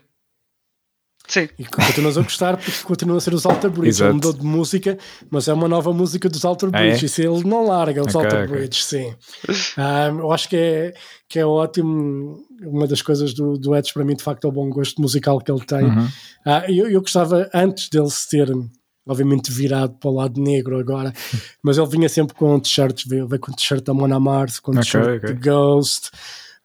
Sim. 1.31 1.47
E 1.59 1.65
continuas 1.67 2.17
a 2.17 2.23
gostar 2.23 2.57
porque 2.57 2.83
continua 2.85 3.19
a 3.19 3.21
ser 3.21 3.35
os 3.35 3.45
Alter 3.45 3.71
Bridge. 3.71 3.89
Exato. 3.91 4.07
Ele 4.09 4.15
mudou 4.15 4.33
de 4.33 4.43
música, 4.43 4.97
mas 5.31 5.47
é 5.47 5.53
uma 5.53 5.69
nova 5.69 5.93
música 5.93 6.27
dos 6.27 6.43
Alter 6.43 6.71
Ah, 6.73 6.79
Bridge. 6.79 7.05
é? 7.05 7.07
Isso 7.07 7.21
ele 7.21 7.45
não 7.45 7.67
larga, 7.67 8.01
os 8.01 8.15
Ok, 8.15 8.25
Alter 8.25 8.45
ok. 8.45 8.57
Bridge, 8.57 8.83
sim. 8.83 9.15
Ah, 9.77 10.07
eu 10.09 10.33
acho 10.33 10.49
que 10.49 10.57
é, 10.57 10.95
que 11.29 11.39
é 11.39 11.45
ótimo. 11.45 12.43
Uma 12.63 12.87
das 12.87 13.03
coisas 13.03 13.35
do, 13.35 13.59
do 13.59 13.77
Edge 13.77 13.93
para 13.93 14.05
mim, 14.07 14.17
de 14.17 14.23
facto, 14.23 14.47
é 14.47 14.49
o 14.49 14.53
bom 14.53 14.71
gosto 14.71 15.03
musical 15.03 15.39
que 15.39 15.53
ele 15.53 15.65
tem. 15.67 15.85
Uhum. 15.85 16.09
Ah, 16.47 16.65
eu, 16.67 16.89
eu 16.89 17.01
gostava, 17.03 17.47
antes 17.53 17.91
dele 17.91 18.09
se 18.11 18.27
ter, 18.31 18.49
obviamente, 19.09 19.51
virado 19.51 19.95
para 19.99 20.11
o 20.11 20.15
lado 20.15 20.41
negro 20.41 20.79
agora, 20.79 21.13
mas 21.63 21.79
ele 21.79 21.89
vinha 21.89 22.09
sempre 22.09 22.35
com 22.35 22.61
t-shirts, 22.61 23.05
veio, 23.09 23.27
veio 23.27 23.41
com 23.41 23.51
t-shirt 23.53 23.83
da 23.83 23.95
Mona 23.95 24.21
Mars, 24.21 24.61
com 24.61 24.73
t-shirt 24.73 25.17
ok. 25.25 25.35
de 25.35 25.41
Ghost. 25.41 26.11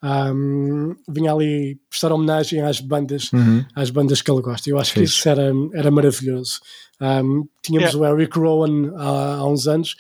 Um, 0.03 0.95
vinha 1.07 1.32
ali 1.32 1.80
prestar 1.90 2.11
homenagem 2.11 2.61
às 2.61 2.82
bandas, 2.82 3.32
Uhum. 3.32 3.64
às 3.74 3.90
bandas 3.90 4.22
que 4.22 4.30
ele 4.30 4.41
gosta. 4.41 4.70
Eu 4.70 4.78
acho 4.78 4.94
que 4.94 5.03
isso 5.03 5.30
era, 5.30 5.52
era 5.74 5.90
maravilhoso. 5.90 6.60
Um, 6.99 7.48
tínhamos 7.61 7.95
o 7.95 8.06
Eric 8.06 8.38
Rowan 8.38 8.91
há, 8.98 9.36
há 9.36 9.48
uns 9.48 9.65
anos 9.65 9.95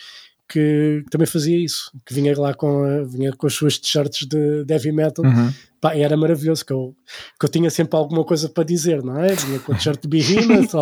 que, 0.49 1.01
que 1.05 1.09
também 1.09 1.25
fazia 1.25 1.57
isso, 1.57 1.89
que 2.05 2.13
vinha 2.13 2.37
lá 2.37 2.53
com, 2.53 3.05
vinha 3.05 3.31
com 3.31 3.47
as 3.47 3.53
suas 3.53 3.77
t-shirts 3.77 4.27
de, 4.27 4.65
de 4.65 4.73
heavy 4.73 4.91
metal. 4.91 5.23
Uhum. 5.25 5.53
Pá, 5.83 5.93
era 5.97 6.15
maravilhoso 6.15 6.65
que 6.65 6.71
eu, 6.71 6.95
que 7.37 7.45
eu 7.45 7.49
tinha 7.49 7.69
sempre 7.69 7.97
alguma 7.97 8.23
coisa 8.23 8.47
para 8.47 8.63
dizer, 8.63 9.03
não 9.03 9.19
é? 9.19 9.33
Vinha 9.35 9.59
com 9.59 9.73
o 9.73 9.75
t-shirt 9.75 10.01
de 10.01 10.07
Behemoth, 10.07 10.73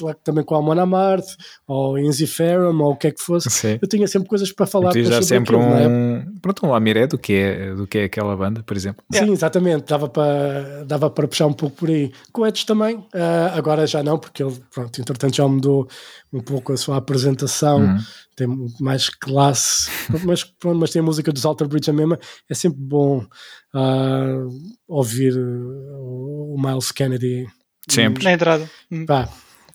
ou 0.00 0.08
a- 0.08 0.14
também 0.14 0.42
com 0.42 0.54
a 0.54 0.62
Mona 0.62 0.86
Marte, 0.86 1.36
ou 1.66 1.98
Inzy 1.98 2.26
Ferrum, 2.26 2.80
ou 2.82 2.92
o 2.92 2.96
que 2.96 3.08
é 3.08 3.10
que 3.10 3.20
fosse. 3.22 3.50
Sim. 3.50 3.78
Eu 3.82 3.86
tinha 3.86 4.08
sempre 4.08 4.26
coisas 4.26 4.50
para 4.50 4.64
falar 4.66 4.94
dar 4.94 5.02
sobre 5.04 5.22
sempre 5.22 5.54
aquilo, 5.54 5.70
é? 5.74 5.86
um, 5.86 6.34
pronto, 6.40 6.64
um 6.64 6.70
lamiré 6.70 7.06
do 7.06 7.18
que, 7.18 7.34
é, 7.34 7.74
do 7.74 7.86
que 7.86 7.98
é 7.98 8.04
aquela 8.04 8.34
banda, 8.34 8.62
por 8.62 8.74
exemplo. 8.74 9.04
Sim, 9.12 9.32
exatamente, 9.32 9.84
dava 9.86 10.08
para, 10.08 10.82
dava 10.86 11.10
para 11.10 11.28
puxar 11.28 11.46
um 11.46 11.52
pouco 11.52 11.76
por 11.76 11.90
aí. 11.90 12.10
Com 12.32 12.40
o 12.40 12.46
Edge 12.46 12.64
também, 12.64 13.04
ah, 13.14 13.52
agora 13.54 13.86
já 13.86 14.02
não, 14.02 14.18
porque 14.18 14.42
ele, 14.42 14.56
pronto, 14.72 14.98
entretanto 14.98 15.36
já 15.36 15.46
mudou 15.46 15.86
um 16.32 16.40
pouco 16.40 16.72
a 16.72 16.76
sua 16.78 16.96
apresentação, 16.96 17.80
Uhum. 17.80 17.98
tem 18.34 18.46
mais 18.80 19.10
classe, 19.10 19.90
mas, 20.24 20.42
pronto, 20.44 20.78
mas 20.78 20.90
tem 20.90 21.00
a 21.00 21.02
música 21.02 21.30
dos 21.32 21.44
Alter 21.44 21.68
Bridge 21.68 21.90
a 21.90 21.92
mesma, 21.92 22.18
é 22.48 22.54
sempre 22.54 22.78
bom 22.80 23.26
ah, 23.74 24.46
ouvir 24.86 25.34
uh, 25.36 26.54
o 26.54 26.56
Miles 26.58 26.90
Kennedy. 26.92 27.46
Sempre. 27.88 28.24
Na 28.24 28.32
entrada. 28.32 28.68
Hum. 28.90 29.06
Pá, 29.06 29.28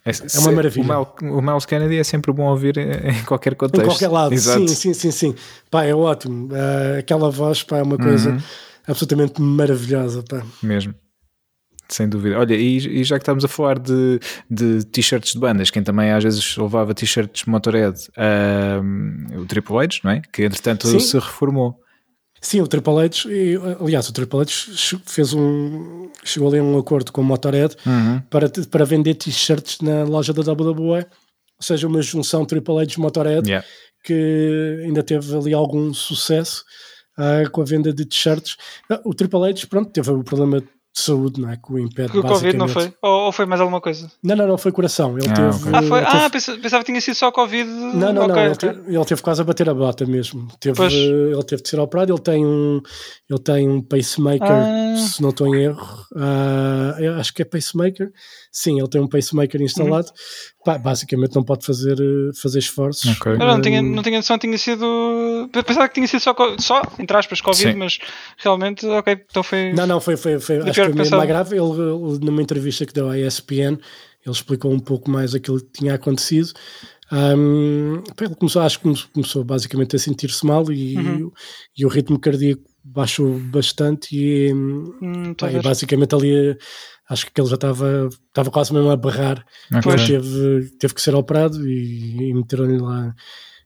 É, 0.05 0.11
uma 0.39 0.51
maravilha. 0.51 0.99
O, 0.99 1.41
Miles 1.41 1.65
Kennedy 1.65 1.97
é 1.97 2.03
sempre 2.03 2.31
bom 2.33 2.43
ouvir 2.49 2.77
em 2.77 3.23
qualquer 3.25 3.55
contexto. 3.55 3.83
em 3.83 3.87
qualquer 3.89 4.09
lado, 4.09 4.33
Exato. 4.33 4.67
sim, 4.67 4.75
sim, 4.75 4.93
sim, 4.93 5.11
sim. 5.11 5.35
Pá, 5.71 5.85
é 5.85 5.95
ótimo. 5.95 6.49
Ah, 6.53 6.99
aquela 6.99 7.29
voz, 7.31 7.63
pá, 7.63 7.77
é 7.77 7.83
uma 7.83 7.97
coisa 7.97 8.31
Uhum. 8.31 8.39
absolutamente 8.87 9.41
maravilhosa, 9.41 10.23
pá. 10.27 10.43
Mesmo. 10.61 10.93
Sem 11.89 12.07
dúvida. 12.09 12.39
Olha, 12.39 12.55
e, 12.55 12.77
e 13.01 13.03
já 13.03 13.17
que 13.17 13.23
estamos 13.23 13.45
a 13.45 13.47
falar 13.47 13.77
de, 13.77 14.19
de 14.49 14.83
t-shirts 14.85 15.33
de 15.33 15.39
bandas, 15.39 15.69
quem 15.69 15.83
também 15.83 16.11
às 16.11 16.23
vezes 16.23 16.57
levava 16.57 16.93
t-shirts 16.93 17.45
Motorhead, 17.45 17.97
ahm, 18.17 19.27
o 19.37 19.45
Triple 19.45 19.77
H, 19.77 19.99
não 20.03 20.11
é? 20.11 20.21
Que 20.31 20.43
entretanto 20.43 20.87
Sim. 20.87 20.99
se 20.99 21.15
reformou. 21.17 21.75
Sim, 22.43 22.59
o 22.61 22.67
Triple 22.67 22.99
H, 22.99 23.25
aliás, 23.79 24.09
o 24.09 24.13
Triple 24.13 24.41
H 24.41 24.51
fez 25.05 25.33
um. 25.33 26.09
chegou 26.25 26.49
ali 26.49 26.59
a 26.59 26.63
um 26.63 26.77
acordo 26.77 27.11
com 27.11 27.21
o 27.21 27.23
Motorhead 27.23 27.75
Uhum. 27.85 28.21
para, 28.29 28.49
para 28.69 28.83
vender 28.85 29.15
t-shirts 29.15 29.79
na 29.81 30.03
loja 30.03 30.33
da 30.33 30.51
WWE, 30.51 30.99
ou 30.99 31.05
seja, 31.61 31.87
uma 31.87 32.01
junção 32.01 32.45
Triple 32.45 32.79
H 32.79 32.95
Motorhead 32.99 33.47
Yeah. 33.47 33.65
que 34.03 34.81
ainda 34.83 35.01
teve 35.01 35.35
ali 35.35 35.53
algum 35.53 35.93
sucesso 35.93 36.63
ah, 37.17 37.47
com 37.49 37.61
a 37.61 37.65
venda 37.65 37.93
de 37.93 38.03
t-shirts. 38.05 38.57
Ah, 38.89 38.99
o 39.05 39.13
Triple 39.13 39.49
H, 39.49 39.65
pronto, 39.67 39.89
teve 39.91 40.11
o 40.11 40.23
problema 40.23 40.61
de 40.95 41.01
saúde, 41.01 41.41
não 41.41 41.49
é? 41.49 41.57
Que 41.57 41.73
o 41.73 41.79
impede 41.79 42.11
Que 42.11 42.19
o 42.19 42.21
Covid 42.21 42.55
não 42.55 42.67
foi? 42.67 42.93
Ou, 43.01 43.25
ou 43.25 43.31
foi 43.31 43.47
mais 43.47 43.59
alguma 43.59 43.81
coisa? 43.81 44.11
Não, 44.21 44.35
não, 44.35 44.47
não, 44.47 44.57
foi 44.59 44.71
coração. 44.71 45.17
Ele 45.17 45.27
Ah, 45.29 45.33
teve. 45.33 45.47
ok. 45.47 45.71
Ah, 45.73 45.81
foi? 45.81 45.97
ele 45.99 46.07
Ah, 46.07 46.11
teve- 46.11 46.29
pensa- 46.29 46.57
pensava 46.57 46.83
que 46.83 46.91
tinha 46.91 47.01
sido 47.01 47.15
só 47.15 47.31
Covid. 47.31 47.67
não, 47.67 48.13
não, 48.13 48.13
não. 48.13 48.23
Ok, 48.29 48.41
Ele, 48.43 48.51
ok. 48.51 48.69
te- 48.73 48.79
ele 48.95 49.05
teve 49.05 49.21
quase 49.23 49.41
a 49.41 49.43
bater 49.43 49.67
a 49.69 49.73
bota 49.73 50.05
mesmo. 50.05 50.47
Teve, 50.59 50.77
Pois. 50.77 50.93
ele 50.93 51.43
teve 51.43 51.63
de 51.63 51.69
ser 51.69 51.79
operado. 51.79 52.13
Ele 52.13 52.21
tem 52.21 52.45
um, 52.45 52.79
ele 53.27 53.39
tem 53.39 53.67
um 53.67 53.81
pacemaker, 53.81 54.47
Ah. 54.51 54.95
se 54.97 55.19
não 55.21 55.29
estou 55.31 55.55
em 55.55 55.63
erro. 55.63 56.05
Eu 56.99 57.15
acho 57.15 57.33
que 57.33 57.41
é 57.41 57.45
pacemaker. 57.45 58.11
Sim, 58.51 58.77
ele 58.79 58.87
tem 58.87 59.01
um 59.01 59.07
pacemaker 59.07 59.61
instalado. 59.63 60.07
Uhum. 60.09 60.13
Pá, 60.65 60.77
basicamente 60.77 61.35
não 61.35 61.43
pode 61.43 61.65
fazer, 61.65 61.97
eh, 61.99 62.31
fazer 62.41 62.59
esforços. 62.59 63.17
Ok. 63.19 63.33
Eu 63.33 63.37
não, 63.37 63.61
tinha, 63.61 63.81
Hum, 63.81 63.91
não 63.95 64.01
tinha 64.01 64.17
noção, 64.17 64.37
tinha 64.37 64.57
sido. 64.57 65.49
Pensava 65.51 65.87
que 65.89 65.95
tinha 65.95 66.07
sido 66.07 66.21
só, 66.21 66.33
só 66.57 66.81
entre 66.97 67.17
aspas, 67.17 67.41
Covid, 67.41 67.71
Sim. 67.73 67.77
mas 67.77 67.99
realmente, 68.37 68.85
ok, 68.85 69.17
então 69.29 69.43
foi. 69.43 69.73
Não, 69.73 69.85
não, 69.85 69.99
foi, 69.99 70.15
foi, 70.15 70.39
foi 70.39 70.57
acho 70.59 70.71
que 70.71 70.83
foi 70.85 70.93
mesmo 70.93 71.17
mais 71.17 71.27
grave. 71.29 71.55
Ele, 71.57 71.65
ele, 71.65 72.19
numa 72.25 72.41
entrevista 72.41 72.85
que 72.85 72.93
deu 72.93 73.09
à 73.09 73.17
ESPN, 73.19 73.73
ele 74.25 74.35
explicou 74.35 74.71
um 74.71 74.79
pouco 74.79 75.11
mais 75.11 75.35
aquilo 75.35 75.59
que 75.59 75.71
tinha 75.79 75.95
acontecido. 75.95 76.53
Pá, 78.15 78.25
ele 78.25 78.35
começou, 78.35 78.61
acho 78.61 78.77
que 78.79 78.83
come- 78.83 79.03
começou 79.13 79.43
basicamente 79.43 79.95
a 79.95 79.99
sentir-se 79.99 80.45
mal 80.45 80.71
e, 80.71 80.97
Uhum. 80.97 81.31
e 81.77 81.85
o 81.85 81.89
ritmo 81.89 82.19
cardíaco 82.19 82.63
baixou 82.83 83.37
bastante 83.39 84.09
e, 84.15 84.53
Hum, 84.53 85.33
pá, 85.37 85.51
e 85.51 85.61
basicamente 85.61 86.15
ali 86.15 86.57
acho 87.09 87.25
que 87.31 87.39
ele 87.41 87.47
já 87.49 87.55
estava 87.55 88.09
estava 88.27 88.51
quase 88.51 88.73
mesmo 88.73 88.89
a 88.89 88.95
berrar. 88.97 89.43
Ok. 89.73 89.91
Ele 89.93 90.05
teve, 90.07 90.69
teve 90.79 90.93
que 90.93 91.01
ser 91.01 91.15
operado 91.15 91.67
e, 91.67 92.29
e 92.29 92.33
meteram-lhe 92.33 92.77
lá 92.79 93.13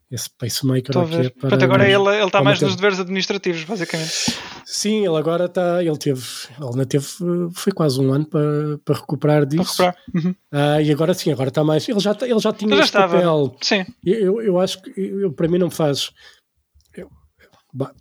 esse 0.10 0.30
pacemaker 0.38 0.92
Estou 0.92 1.02
a 1.02 1.06
ou 1.06 1.08
o 1.08 1.12
quê 1.12 1.18
ver. 1.24 1.30
para- 1.32 1.42
Portanto, 1.50 1.64
agora 1.64 1.84
ele 1.84 1.94
ele 1.96 2.26
está 2.26 2.30
para 2.40 2.44
mais 2.44 2.62
nos 2.62 2.76
deveres 2.78 2.98
administrativos, 3.00 3.64
basicamente. 3.66 4.34
Sim, 4.66 5.06
ele 5.06 5.18
agora 5.18 5.46
está. 5.46 5.84
Ele 5.84 5.98
teve. 5.98 6.24
Ele 6.58 6.66
ainda 6.70 6.86
teve. 6.86 7.06
Foi 7.54 7.74
quase 7.74 8.00
um 8.00 8.14
ano 8.14 8.26
para, 8.26 8.78
para 8.86 8.96
recuperar 8.96 9.46
Para 9.46 9.50
disso. 9.58 9.84
recuperar. 9.84 9.96
Uhum. 10.16 10.36
Ah, 10.52 10.82
e 10.82 10.92
agora 10.92 11.14
sim, 11.14 11.30
agora 11.32 11.50
está 11.50 11.62
mais. 11.64 11.88
Ele 11.90 12.00
já, 12.00 12.16
ele 12.22 12.40
já 12.40 12.54
tinha 12.54 12.70
Ele 12.72 12.78
já 12.80 12.86
estava. 12.86 13.16
papel. 13.18 13.56
Sim. 13.62 13.86
Eu, 14.06 14.16
eu, 14.20 14.42
eu 14.42 14.60
acho 14.60 14.82
que 14.82 14.92
eu, 14.98 15.32
para 15.34 15.48
mim 15.50 15.58
não 15.58 15.70
faz. 15.70 16.12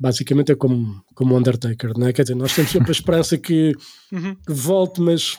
Basicamente 0.01 0.53
é 0.53 0.55
como, 0.55 1.03
como 1.15 1.35
o 1.35 1.39
Undertaker, 1.39 1.93
não 1.97 2.07
é? 2.07 2.13
Quer 2.13 2.23
dizer, 2.23 2.35
nós 2.35 2.55
temos 2.55 2.71
sempre 2.71 2.91
a 2.91 2.93
esperança 2.93 3.37
que, 3.39 3.75
Uhum. 4.13 4.35
que 4.47 4.53
volte, 4.53 5.01
mas 5.01 5.39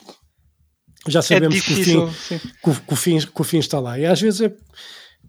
já 1.08 1.20
É 1.20 1.22
sabemos 1.22 1.60
que 1.60 1.72
o, 1.72 1.76
difícil. 1.76 2.08
fim, 2.08 2.38
que, 2.38 2.70
o, 2.70 2.74
que 2.74 2.92
o 2.92 2.96
fim, 2.96 3.18
que 3.18 3.40
o 3.40 3.44
fim 3.44 3.58
está 3.58 3.80
lá. 3.80 3.98
E 3.98 4.04
às 4.06 4.20
vezes 4.20 4.40
é. 4.42 4.54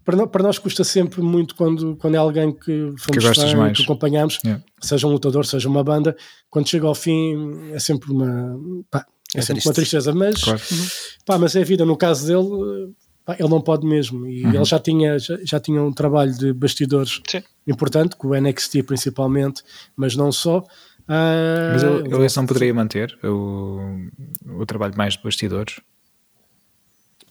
Para 0.04 0.16
nós, 0.16 0.30
para 0.30 0.42
nós 0.42 0.58
custa 0.58 0.82
sempre 0.82 1.20
muito 1.20 1.54
quando, 1.54 1.94
quando 1.96 2.14
é 2.14 2.18
alguém 2.18 2.52
que 2.52 2.92
fomos 2.98 3.54
mais. 3.54 3.76
que 3.76 3.84
acompanhamos, 3.84 4.38
Yeah. 4.44 4.64
seja 4.80 5.06
um 5.06 5.10
lutador, 5.10 5.44
seja 5.44 5.68
uma 5.68 5.84
banda, 5.84 6.16
quando 6.48 6.68
chega 6.68 6.86
ao 6.86 6.94
fim 6.94 7.70
é 7.72 7.78
sempre 7.78 8.10
uma, 8.10 8.58
pá, 8.90 9.04
é 9.34 9.38
É 9.38 9.42
sempre 9.42 9.54
triste. 9.60 9.66
uma 9.68 9.74
tristeza, 9.74 10.12
mas, 10.14 10.42
Claro. 10.42 10.60
pá, 11.26 11.38
mas 11.38 11.54
é 11.54 11.60
a 11.60 11.64
vida. 11.64 11.84
No 11.84 11.96
caso 11.98 12.26
dele, 12.26 12.92
pá, 13.26 13.36
ele 13.38 13.48
não 13.48 13.60
pode 13.60 13.86
mesmo. 13.86 14.26
E 14.26 14.42
Uhum. 14.44 14.54
ele 14.54 14.64
já 14.64 14.78
tinha, 14.78 15.18
já, 15.18 15.38
já 15.44 15.60
tinha 15.60 15.82
um 15.82 15.92
trabalho 15.92 16.32
de 16.36 16.52
bastidores 16.54 17.20
Sim. 17.28 17.42
Importante, 17.70 18.16
com 18.16 18.28
o 18.28 18.34
NXT 18.40 18.82
principalmente, 18.84 19.62
mas 19.96 20.14
não 20.16 20.30
só. 20.32 20.62
Ah, 21.08 21.70
Mas 21.72 21.82
ele, 21.82 21.94
ele- 22.06 22.14
ele 22.14 22.24
esse 22.26 22.36
não 22.36 22.46
poderia 22.46 22.72
manter 22.74 23.18
o, 23.24 23.80
o 24.58 24.64
trabalho 24.66 24.94
mais 24.96 25.14
de 25.14 25.22
bastidores. 25.22 25.80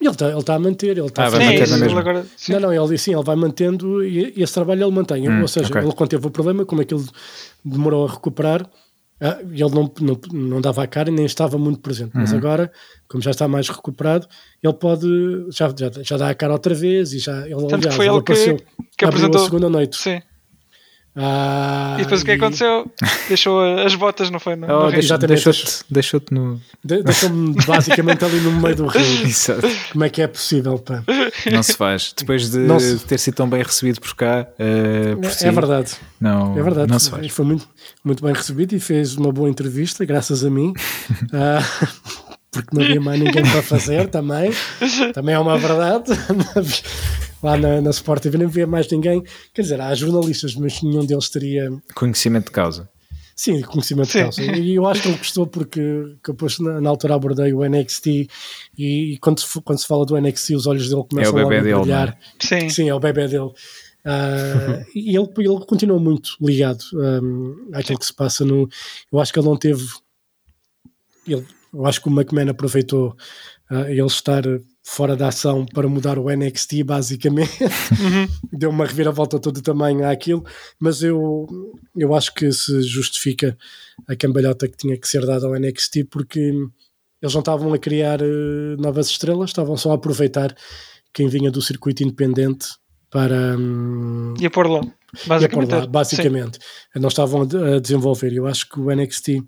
ele 0.01 0.09
está 0.11 0.29
ele 0.29 0.43
tá 0.43 0.55
a 0.55 0.59
manter, 0.59 0.97
ele 0.97 1.01
está 1.07 1.23
Ah, 1.23 1.27
a 1.27 1.29
vai 1.29 1.45
manter 1.45 1.61
ele 1.69 1.77
mesma. 1.77 1.99
agora. 1.99 2.25
Sim. 2.37 2.53
Não, 2.53 2.59
não, 2.61 2.73
ele 2.85 2.97
sim, 2.97 3.13
ele 3.13 3.23
vai 3.23 3.35
mantendo 3.35 4.03
e 4.03 4.33
e 4.35 4.43
esse 4.43 4.53
trabalho 4.53 4.83
ele 4.83 4.91
mantém. 4.91 5.29
Hum, 5.29 5.41
Ou 5.41 5.47
seja, 5.47 5.67
ok. 5.69 5.81
ele 5.81 5.93
quando 5.93 6.09
teve 6.09 6.25
o 6.27 6.31
problema, 6.31 6.65
como 6.65 6.81
é 6.81 6.85
que 6.85 6.93
ele 6.93 7.05
demorou 7.63 8.05
a 8.07 8.11
recuperar, 8.11 8.69
ah, 9.21 9.37
ele 9.41 9.59
não, 9.69 9.91
não, 10.01 10.19
não 10.31 10.61
dava 10.61 10.83
a 10.83 10.87
cara 10.87 11.09
e 11.09 11.13
nem 11.13 11.25
estava 11.25 11.57
muito 11.57 11.79
presente. 11.79 12.13
Uhum. 12.15 12.21
Mas 12.21 12.33
agora, 12.33 12.71
como 13.07 13.21
já 13.23 13.31
está 13.31 13.47
mais 13.47 13.67
recuperado, 13.69 14.27
ele 14.63 14.73
pode 14.73 15.07
já, 15.51 15.73
já, 15.77 15.91
já 16.01 16.17
dá 16.17 16.29
a 16.29 16.35
cara 16.35 16.53
outra 16.53 16.73
vez 16.73 17.11
e 17.13 17.19
já 17.19 17.45
ele, 17.45 17.55
Tanto 17.67 17.67
que 17.67 17.75
aliás, 17.75 17.95
foi 17.95 18.05
ele 18.07 18.13
que- 18.15 18.19
apareceu, 18.31 18.57
que 18.97 19.05
apresentou. 19.05 19.41
a 19.41 19.43
segunda 19.45 19.69
noite. 19.69 19.97
Sim. 19.97 20.21
Ah, 21.15 21.95
E 21.99 22.03
depois 22.03 22.22
o 22.22 22.26
que 22.26 22.31
é 22.31 22.36
aconteceu? 22.36 22.90
Deixou 23.27 23.60
as 23.61 23.94
botas, 23.95 24.30
não 24.30 24.40
foi? 24.40 24.56
No, 24.56 24.68
no 24.68 24.73
Oh, 24.73 24.84
deixa- 24.91 24.99
Exatamente. 24.99 25.44
Deixou-te 25.44 25.84
deixou-te 25.90 26.34
no. 26.34 26.61
de- 26.84 27.03
Deixou-me 27.03 27.56
basicamente 27.65 28.23
ali 28.23 28.40
no 28.41 28.52
meio 28.53 28.76
do 28.76 28.86
rio. 28.88 29.26
Exato. 29.26 29.68
Como 29.91 30.03
é 30.03 30.10
que 30.10 30.22
é 30.22 30.27
possível, 30.27 30.77
pá? 30.80 31.03
Não 31.52 31.64
se 31.64 31.73
faz. 31.73 32.14
Depois 32.18 32.49
de 32.49 32.80
se- 32.80 32.99
ter 33.06 33.18
sido 33.18 33.36
tão 33.36 33.49
bem 33.49 33.61
recebido 33.64 33.99
por 33.99 34.15
cá, 34.15 34.48
eh, 34.57 35.15
por 35.15 35.31
si, 35.31 35.45
É 35.48 35.52
verdade. 35.52 35.94
Não, 36.22 36.57
É 36.57 36.61
verdade, 36.64 36.91
não 36.91 36.99
se 36.99 37.10
faz. 37.10 37.31
foi 37.31 37.45
muito, 37.45 37.68
muito 38.03 38.23
bem 38.23 38.34
recebido 38.34 38.73
e 38.76 38.80
fez 38.80 39.15
uma 39.15 39.31
boa 39.31 39.49
entrevista, 39.49 40.06
graças 40.06 40.44
a 40.45 40.49
mim, 40.49 40.73
Ah, 41.34 41.61
porque 42.51 42.76
não 42.76 42.84
havia 42.84 42.99
mais 43.01 43.19
ninguém 43.19 43.43
para 43.43 43.61
fazer 43.61 44.07
também, 44.09 44.51
também 45.13 45.35
é 45.35 45.39
uma 45.39 45.57
verdade. 45.57 46.11
Lá 47.41 47.55
na, 47.55 47.80
na 47.80 47.89
Sport 47.91 48.21
TV 48.21 48.38
não 48.38 48.47
havia 48.47 48.67
mais 48.67 48.89
ninguém, 48.91 49.23
quer 49.53 49.61
dizer, 49.61 49.80
há 49.80 49.93
jornalistas, 49.95 50.55
mas 50.55 50.81
nenhum 50.81 51.05
deles 51.05 51.30
teria, 51.30 51.71
Conhecimento 51.95 52.47
de 52.47 52.51
causa. 52.51 52.89
sim, 53.34 53.61
conhecimento 53.61 54.07
Sim. 54.11 54.17
de 54.17 54.23
causa. 54.26 54.41
E 54.41 54.76
eu 54.76 54.85
acho 54.85 55.01
que 55.01 55.07
ele 55.07 55.17
gostou 55.17 55.47
porque 55.47 55.80
que 56.21 56.31
eu 56.31 56.34
depois, 56.34 56.59
na, 56.59 56.81
na 56.81 56.89
altura 56.89 57.15
abordei 57.15 57.53
o 57.53 57.63
NXT 57.63 58.27
e, 58.77 59.17
quando, 59.21 59.39
se, 59.39 59.61
quando 59.61 59.80
se 59.80 59.88
fala 59.88 60.05
do 60.05 60.19
NXT 60.19 60.55
os 60.55 60.67
olhos 60.67 60.89
dele 60.89 61.03
começam 61.09 61.34
bebé 61.34 61.43
logo 61.43 61.55
a 61.55 61.61
dele, 61.61 61.71
não 61.71 61.80
é? 61.80 61.81
brilhar. 61.84 62.19
Sim. 62.41 62.69
Sim, 62.69 62.89
é 62.89 62.93
o 62.93 62.99
bebê 62.99 63.27
dele. 63.30 63.51
Ah, 64.03 64.84
e 64.95 65.15
ele, 65.15 65.27
ele 65.38 65.65
continua 65.65 65.99
muito 65.99 66.31
ligado 66.41 66.81
um, 66.93 67.69
àquilo 67.73 67.99
que 67.99 68.05
se 68.05 68.13
passa 68.13 68.43
no. 68.43 68.67
Eu 69.11 69.19
acho 69.19 69.31
que 69.31 69.39
ele 69.39 69.47
não 69.47 69.55
teve. 69.55 69.85
Ele, 71.27 71.45
eu 71.73 71.85
acho 71.85 72.01
que 72.01 72.09
o 72.09 72.11
McMahon 72.11 72.49
aproveitou 72.49 73.15
ah, 73.69 73.89
ele 73.89 74.01
estar 74.05 74.43
fora 74.83 75.15
da 75.15 75.27
ação 75.27 75.65
para 75.65 75.87
mudar 75.87 76.17
o 76.17 76.29
NXT, 76.29 76.83
basicamente. 76.83 77.59
Deu 78.51 78.71
uma 78.71 78.85
reviravolta 78.85 79.39
todo 79.39 79.57
o 79.57 79.61
tamanho 79.61 80.07
àquilo, 80.09 80.43
mas 80.79 81.03
eu, 81.03 81.45
eu 81.95 82.15
acho 82.15 82.33
que 82.33 82.51
se 82.51 82.81
justifica 82.81 83.55
a 84.07 84.15
cambalhota 84.15 84.67
que 84.67 84.77
tinha 84.77 84.97
que 84.97 85.07
ser 85.07 85.25
dada 85.25 85.45
ao 85.45 85.53
NXT 85.53 86.05
porque 86.09 86.39
eles 87.21 87.33
não 87.33 87.41
estavam 87.41 87.73
a 87.73 87.77
criar 87.77 88.21
eh, 88.21 88.75
novas 88.79 89.07
estrelas, 89.07 89.51
estavam 89.51 89.77
só 89.77 89.91
a 89.91 89.95
aproveitar 89.95 90.55
quem 91.13 91.27
vinha 91.27 91.51
do 91.51 91.61
circuito 91.61 92.01
independente 92.01 92.67
para 93.11 93.57
hum, 93.57 94.33
Ia 94.39 94.49
pôr 94.49 94.67
lá. 94.67 94.79
ia 94.79 94.81
pôr 94.81 95.27
Basicamente. 95.27 95.71
lá, 95.71 95.87
basicamente. 95.87 96.59
Não 96.95 97.09
estavam 97.09 97.41
a 97.41 97.75
a 97.75 97.79
desenvolver. 97.79 98.33
Eu 98.33 98.47
acho 98.47 98.69
que 98.69 98.79
o 98.79 98.89
NXT 98.95 99.43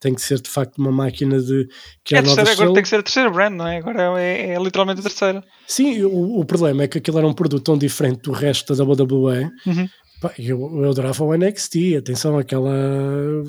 tem 0.00 0.14
que 0.14 0.22
ser 0.22 0.40
de 0.40 0.48
facto 0.48 0.78
uma 0.78 0.92
máquina 0.92 1.38
de 1.38 1.46
Sim. 1.46 1.62
É 1.62 1.98
criar 2.04 2.20
a 2.20 2.22
novas 2.22 2.36
terceira, 2.36 2.62
agora 2.62 2.74
tem 2.74 2.82
que 2.82 2.88
ser 2.88 2.96
a 2.96 3.02
terceira 3.02 3.30
brand, 3.30 3.52
não 3.52 3.66
é? 3.66 3.78
Agora 3.78 4.20
é, 4.20 4.50
é 4.50 4.58
literalmente 4.58 5.00
a 5.00 5.02
terceira. 5.02 5.44
Sim, 5.66 6.02
o, 6.04 6.40
o 6.40 6.44
problema 6.44 6.84
é 6.84 6.88
que 6.88 6.98
aquilo 6.98 7.18
era 7.18 7.26
um 7.26 7.32
produto 7.32 7.64
tão 7.64 7.76
diferente 7.76 8.22
do 8.22 8.32
resto 8.32 8.74
da 8.74 8.84
WWE. 8.84 9.50
Uhum. 9.66 9.88
Pá, 10.20 10.32
eu, 10.38 10.82
eu 10.82 10.90
adorava 10.90 11.24
o 11.24 11.36
NXT, 11.36 11.96
atenção, 11.98 12.38
aquela 12.38 12.74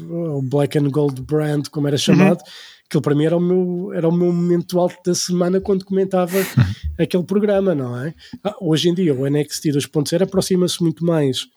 o 0.01 0.41
Black 0.41 0.77
and 0.77 0.89
Gold 0.89 1.19
brand, 1.21 1.67
como 1.71 1.87
era 1.87 1.97
chamado, 1.97 2.43
aquilo 2.85 3.01
para 3.01 3.15
mim 3.15 3.25
era 3.25 3.37
o, 3.37 3.39
meu, 3.39 3.93
era 3.93 4.07
o 4.07 4.11
meu 4.11 4.31
momento 4.31 4.79
alto 4.79 4.97
da 5.03 5.15
semana 5.15 5.59
quando 5.59 5.83
comentava 5.83 6.37
aquele 6.99 7.23
programa, 7.23 7.73
não 7.73 7.97
é? 7.99 8.13
Ah, 8.43 8.55
hoje 8.61 8.89
em 8.89 8.93
dia 8.93 9.15
o 9.15 9.27
NXT 9.27 9.69
2.0 9.69 10.21
aproxima-se 10.21 10.81
muito 10.83 11.03
mais 11.03 11.47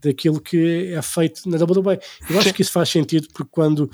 daquilo 0.00 0.40
que 0.40 0.92
é 0.92 1.02
feito 1.02 1.48
na 1.48 1.56
WWE. 1.56 1.98
Eu 2.28 2.38
acho 2.38 2.52
que 2.52 2.62
isso 2.62 2.72
faz 2.72 2.88
sentido 2.88 3.28
porque 3.32 3.50
quando 3.50 3.90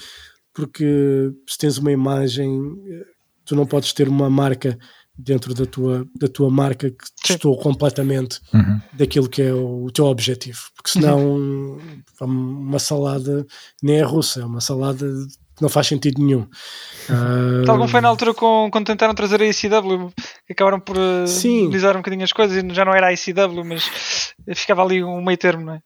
porque 0.53 1.33
se 1.49 1.59
tens 1.59 1.79
uma 1.79 1.91
imagem, 1.91 2.77
eh, 2.89 3.07
tu 3.45 3.57
não 3.57 3.67
podes 3.67 3.93
ter 3.93 4.09
uma 4.09 4.31
marca 4.31 4.79
dentro 5.17 5.55
da 5.55 5.67
tua, 5.67 6.07
da 6.17 6.29
tua 6.29 6.51
marca 6.51 6.91
que 6.91 7.05
testou 7.23 7.57
completamente 7.59 8.41
Uhum. 8.53 8.81
daquilo 8.93 9.29
que 9.29 9.43
é 9.43 9.53
o, 9.53 9.89
teu 9.93 10.07
objetivo, 10.07 10.59
porque 10.77 10.91
senão 10.91 11.79
uma 12.21 12.79
salada 12.79 13.47
nem 13.83 13.99
é 13.99 14.03
russa, 14.03 14.41
é 14.41 14.45
uma 14.45 14.61
salada 14.61 15.07
não 15.61 15.69
faz 15.69 15.87
sentido 15.87 16.23
nenhum. 16.23 16.47
Tal 17.67 17.77
como 17.77 17.89
foi 17.89 18.01
na 18.01 18.09
altura 18.09 18.35
com, 18.35 18.69
quando 18.71 18.87
tentaram 18.87 19.15
trazer 19.15 19.41
a 19.41 19.47
ICW, 19.47 20.13
acabaram 20.51 20.81
por 20.81 20.97
uh, 20.97 21.27
Sim. 21.27 21.67
um 21.69 21.71
bocadinho 21.71 22.25
as 22.25 22.33
coisas 22.33 22.63
e 22.63 22.75
já 22.75 22.85
não 22.85 22.93
era 22.95 23.09
a 23.09 23.13
ICW, 23.13 23.65
mas 23.65 23.85
ficava 24.55 24.83
ali 24.83 25.03
um 25.05 25.23
meio 25.23 25.39
termo, 25.39 25.65
não 25.65 25.75
é? 25.75 25.81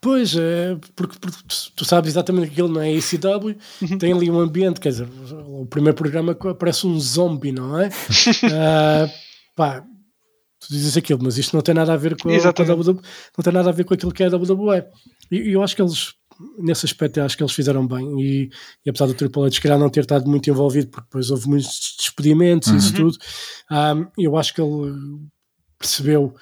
Pois, 0.00 0.36
é, 0.36 0.76
porque, 0.94 1.16
porque 1.18 1.38
tu, 1.74 1.84
sabes 1.84 2.10
exatamente 2.10 2.48
que 2.48 2.52
aquilo 2.52 2.68
não 2.68 2.80
é 2.82 2.92
ECW, 2.92 3.56
tem 3.98 4.12
ali 4.12 4.30
um 4.30 4.38
ambiente, 4.38 4.78
quer 4.80 4.90
dizer, 4.90 5.08
o 5.46 5.66
primeiro 5.66 5.96
programa 5.96 6.34
parece 6.34 6.86
um 6.86 6.98
zombie, 7.00 7.52
não 7.52 7.78
é? 7.80 7.88
Ah, 8.52 9.08
pá, 9.56 9.80
tu 10.60 10.68
dizes 10.68 10.96
aquilo, 10.96 11.20
mas 11.22 11.38
isto 11.38 11.54
não 11.56 11.62
tem 11.62 11.74
nada 11.74 11.92
a 11.92 11.96
ver 11.96 12.16
com, 12.20 12.28
a- 12.28 12.52
com 12.52 12.62
a. 12.62 12.74
WWE, 12.74 13.00
não 13.36 13.42
tem 13.42 13.52
nada 13.52 13.70
a 13.70 13.72
ver 13.72 13.84
com 13.84 13.94
aquilo 13.94 14.12
que 14.12 14.22
é 14.22 14.26
a 14.26 14.30
WWE. 14.36 14.84
E 15.30 15.52
eu 15.52 15.62
acho 15.62 15.74
que 15.74 15.82
eles, 15.82 16.12
nesse 16.58 16.86
aspecto 16.86 17.18
eu 17.18 17.24
acho 17.24 17.36
que 17.36 17.42
eles 17.42 17.54
fizeram 17.54 17.86
bem. 17.86 18.20
E, 18.20 18.50
e 18.84 18.90
apesar 18.90 19.06
do 19.06 19.14
Triple 19.14 19.42
H, 19.42 19.52
se 19.52 19.60
calhar, 19.60 19.78
não 19.78 19.90
ter 19.90 20.00
estado 20.00 20.28
muito 20.28 20.48
envolvido, 20.48 20.88
porque 20.88 21.06
depois 21.06 21.30
houve 21.30 21.48
muitos 21.48 21.96
despedimentos 21.98 22.68
e 22.68 22.76
isso 22.76 22.94
tudo, 22.94 23.16
um, 23.70 24.06
eu 24.18 24.36
acho 24.36 24.54
que 24.54 24.60
ele 24.60 24.94
percebeu 25.78 26.34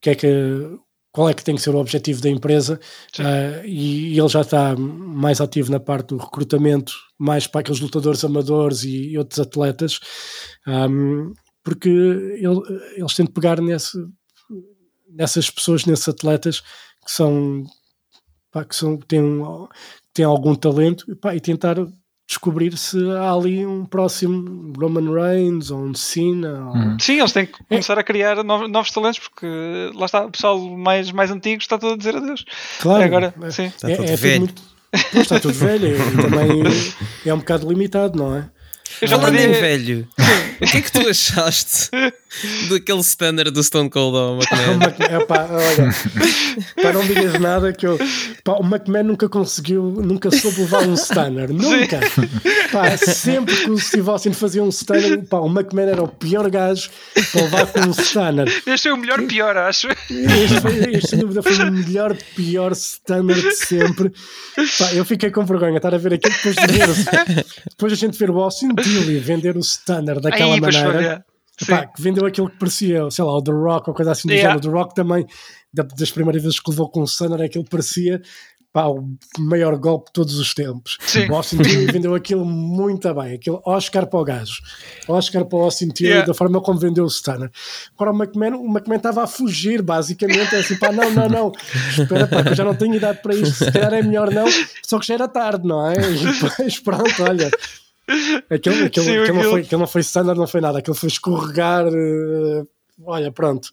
que 0.00 0.10
é 0.10 0.14
que, 0.14 0.78
qual 1.12 1.28
é 1.28 1.34
que 1.34 1.44
tem 1.44 1.54
que 1.54 1.62
ser 1.62 1.70
o 1.70 1.78
objetivo 1.78 2.22
da 2.22 2.30
empresa 2.30 2.80
uh, 3.18 3.66
e, 3.66 4.14
e 4.14 4.18
ele 4.18 4.28
já 4.28 4.40
está 4.40 4.76
mais 4.76 5.40
ativo 5.40 5.70
na 5.70 5.80
parte 5.80 6.08
do 6.08 6.16
recrutamento, 6.16 6.92
mais 7.18 7.46
para 7.46 7.60
aqueles 7.60 7.80
lutadores 7.80 8.24
amadores 8.24 8.84
e, 8.84 9.10
e 9.10 9.18
outros 9.18 9.40
atletas, 9.40 10.00
um, 10.66 11.32
porque 11.62 11.88
ele, 11.88 12.60
eles 12.96 13.14
têm 13.14 13.26
de 13.26 13.32
pegar 13.32 13.60
nesse, 13.60 13.98
nessas 15.08 15.50
pessoas, 15.50 15.84
nesses 15.84 16.08
atletas 16.08 16.60
que 17.04 17.12
são, 17.12 17.64
pá, 18.52 18.64
que 18.64 18.74
são 18.76 18.96
têm, 18.96 19.20
um- 19.22 19.66
têm 20.14 20.24
algum 20.24 20.54
talento 20.54 21.04
pá, 21.16 21.34
e 21.34 21.40
tentar 21.40 21.76
descobrir 22.28 22.76
se 22.76 22.96
há 23.12 23.32
ali 23.32 23.66
um 23.66 23.84
próximo 23.84 24.72
Roman 24.78 25.12
Reigns 25.12 25.70
ou 25.72 25.80
um 25.80 25.94
Cena. 25.94 26.66
ou- 26.68 26.74
Uhum. 26.76 26.98
Sim, 27.00 27.18
eles 27.18 27.32
têm 27.32 27.46
que 27.46 27.64
começar 27.64 27.98
a 27.98 28.04
criar 28.04 28.42
novos, 28.44 28.70
novos 28.70 28.90
talentos 28.92 29.18
porque 29.18 29.46
lá 29.94 30.06
está, 30.06 30.24
o 30.26 30.30
pessoal 30.30 30.58
mais, 30.60 31.10
mais 31.10 31.30
antigo 31.30 31.60
está 31.60 31.76
todo 31.76 31.94
a 31.94 31.96
dizer 31.96 32.14
adeus. 32.16 32.44
Claro, 32.80 33.02
Agora, 33.04 33.34
é- 33.42 33.50
sim. 33.50 33.66
Está 33.66 33.88
tudo 33.88 34.06
tudo 34.06 34.16
velho. 34.16 34.38
muito- 34.40 34.62
Pois, 34.90 35.14
está 35.22 35.38
tudo 35.40 35.54
velho 35.54 35.86
e 35.96 36.16
também 36.22 36.62
é 37.26 37.34
um 37.34 37.38
bocado 37.38 37.68
limitado, 37.68 38.16
não 38.18 38.36
é? 38.36 38.50
Eu 39.00 39.06
já 39.08 39.18
Falando 39.18 39.36
em 39.36 39.52
perdi. 39.52 39.60
velho, 39.60 40.08
o 40.60 40.66
que 40.66 40.76
é 40.76 40.82
que 40.82 40.92
tu 40.92 41.08
achaste 41.08 41.90
daquele 42.70 43.02
stunner 43.02 43.50
do 43.50 43.62
Stone 43.62 43.90
Cold 43.90 44.16
ao 44.16 44.34
O 44.34 44.38
McMahon? 44.42 44.76
Mac- 44.78 45.00
epá, 45.00 45.48
olha, 45.50 45.94
pá, 46.82 46.92
não 46.92 47.04
digas 47.06 47.38
nada 47.40 47.72
que 47.72 47.86
eu. 47.86 47.98
Pá, 48.44 48.52
o 48.52 48.64
McMahon 48.64 49.04
nunca 49.04 49.28
conseguiu, 49.28 49.82
nunca 49.82 50.30
soube 50.30 50.60
levar 50.60 50.86
um 50.86 50.94
stunner. 50.96 51.52
Nunca! 51.52 52.00
Pá, 52.72 52.96
sempre 52.96 53.54
que 53.56 53.70
o 53.70 53.78
Steve 53.78 54.08
Austin 54.08 54.32
fazia 54.32 54.62
um 54.62 54.70
stunner, 54.70 55.24
pá, 55.26 55.38
o 55.38 55.48
McMahon 55.48 55.88
era 55.88 56.02
o 56.02 56.08
pior 56.08 56.48
gajo 56.50 56.90
para 57.32 57.42
levar 57.42 57.66
com 57.66 57.80
um 57.80 57.92
stunner. 57.92 58.62
Este 58.66 58.88
é 58.88 58.92
o 58.92 58.96
melhor 58.96 59.20
pior, 59.22 59.56
acho. 59.56 59.88
Este, 59.88 60.60
foi, 60.60 60.94
este, 60.94 61.10
sem 61.10 61.18
dúvida, 61.18 61.42
foi 61.42 61.56
o 61.56 61.72
melhor, 61.72 62.16
pior 62.36 62.72
stunner 62.74 63.36
de 63.36 63.54
sempre. 63.56 64.12
Pá, 64.78 64.92
eu 64.94 65.04
fiquei 65.04 65.30
com 65.30 65.44
vergonha 65.44 65.72
de 65.72 65.76
estar 65.78 65.94
a 65.94 65.98
ver 65.98 66.14
aquilo 66.14 66.34
depois 66.34 66.54
de 66.56 66.66
ver. 66.66 67.44
Depois 67.70 67.92
a 67.92 67.96
gente 67.96 68.18
ver 68.18 68.30
o 68.30 68.38
Austin 68.40 68.74
Theory 68.74 69.18
vender 69.18 69.56
o 69.56 69.62
stunner 69.62 70.20
daquela 70.20 70.49
Foi, 70.58 70.60
maneira. 70.72 71.24
Pá, 71.68 71.80
Sim. 71.82 71.88
que 71.94 72.02
vendeu 72.02 72.24
aquilo 72.26 72.48
que 72.48 72.58
parecia, 72.58 73.10
sei 73.10 73.22
lá, 73.24 73.36
o 73.36 73.42
The 73.42 73.52
Rock 73.52 73.90
ou 73.90 73.94
coisa 73.94 74.12
assim 74.12 74.26
do 74.28 74.32
Yeah. 74.32 74.54
género. 74.54 74.70
The 74.72 74.78
Rock 74.78 74.94
também, 74.94 75.26
da- 75.72 75.82
das 75.82 76.10
primeiras 76.10 76.42
vezes 76.42 76.58
que 76.58 76.70
levou 76.70 76.88
com 76.88 77.02
o 77.02 77.06
Sunner, 77.06 77.40
aquilo 77.42 77.64
parecia 77.68 78.20
pá, 78.72 78.86
o 78.86 79.04
maior 79.36 79.76
golpe 79.76 80.06
de 80.06 80.12
todos 80.12 80.38
os 80.38 80.54
tempos. 80.54 80.96
Sim. 81.00 81.28
O 81.28 81.34
Austin 81.34 81.58
Theory 81.58 81.86
vendeu 81.92 82.14
aquilo 82.14 82.44
muito 82.46 83.12
bem, 83.12 83.34
aquele 83.34 83.58
Oscar 83.66 84.06
para 84.06 84.20
o 84.20 84.24
gajo. 84.24 84.62
Oscar 85.08 85.44
para 85.44 85.58
o 85.58 85.62
Austin 85.62 85.88
Theory, 85.88 86.12
Yeah. 86.12 86.26
da 86.28 86.32
forma 86.34 86.60
como 86.62 86.78
vendeu 86.78 87.04
o 87.04 87.10
Stunner. 87.10 87.50
Agora 87.94 88.12
o 88.12 88.16
McMahon, 88.16 88.56
o 88.62 88.70
McMahon 88.70 88.96
estava 88.98 89.24
a 89.24 89.26
fugir, 89.26 89.82
basicamente, 89.82 90.54
é 90.54 90.60
assim, 90.60 90.76
pá, 90.78 90.92
não, 90.92 91.10
não, 91.10 91.28
não, 91.28 91.52
espera, 91.98 92.28
pá, 92.28 92.42
que 92.44 92.50
eu 92.50 92.54
já 92.54 92.64
não 92.64 92.74
tenho 92.76 92.94
idade 92.94 93.20
para 93.20 93.34
isto, 93.34 93.64
se 93.64 93.72
calhar 93.72 93.92
é 93.92 94.02
melhor 94.02 94.30
não, 94.32 94.46
só 94.86 94.98
que 95.00 95.06
já 95.06 95.14
era 95.14 95.26
tarde, 95.28 95.66
não 95.66 95.84
é? 95.90 95.94
E 95.94 96.24
depois, 96.40 96.78
pronto, 96.80 97.22
olha. 97.24 97.50
Aquilo, 98.50 98.84
aquilo, 98.86 99.04
Sim, 99.06 99.16
aquilo 99.18 99.26
não 99.26 99.40
aquilo- 99.40 99.50
foi, 99.50 99.60
aquilo 99.60 99.80
não 99.80 99.86
foi 99.86 100.00
standard, 100.02 100.38
não 100.38 100.46
foi 100.46 100.60
nada. 100.60 100.78
Aquilo 100.78 100.96
foi 100.96 101.08
escorregar. 101.08 101.86
eh, 101.86 102.62
olha, 103.04 103.32
pronto, 103.32 103.68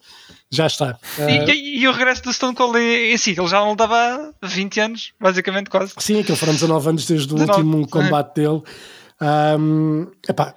já 0.50 0.66
está. 0.66 0.98
Eh, 1.18 1.44
E, 1.46 1.50
e- 1.50 1.78
e 1.80 1.88
o 1.88 1.92
regresso 1.92 2.22
do 2.22 2.32
Stone 2.32 2.54
Cold 2.54 2.78
em, 2.78 3.12
em 3.12 3.16
si, 3.18 3.34
ele 3.38 3.48
já 3.48 3.58
não 3.60 3.74
há 3.78 4.32
20 4.42 4.80
anos, 4.80 5.12
basicamente 5.20 5.68
quase. 5.70 5.92
sim, 5.98 6.20
aquilo 6.20 6.36
foram 6.36 6.54
19 6.54 6.88
anos 6.88 7.06
desde 7.06 7.32
o 7.32 7.36
19, 7.36 7.60
último 7.62 7.84
sim. 7.84 7.90
combate 7.90 8.34
dele. 8.36 8.62
Ahm, 9.20 10.06
epá, 10.28 10.54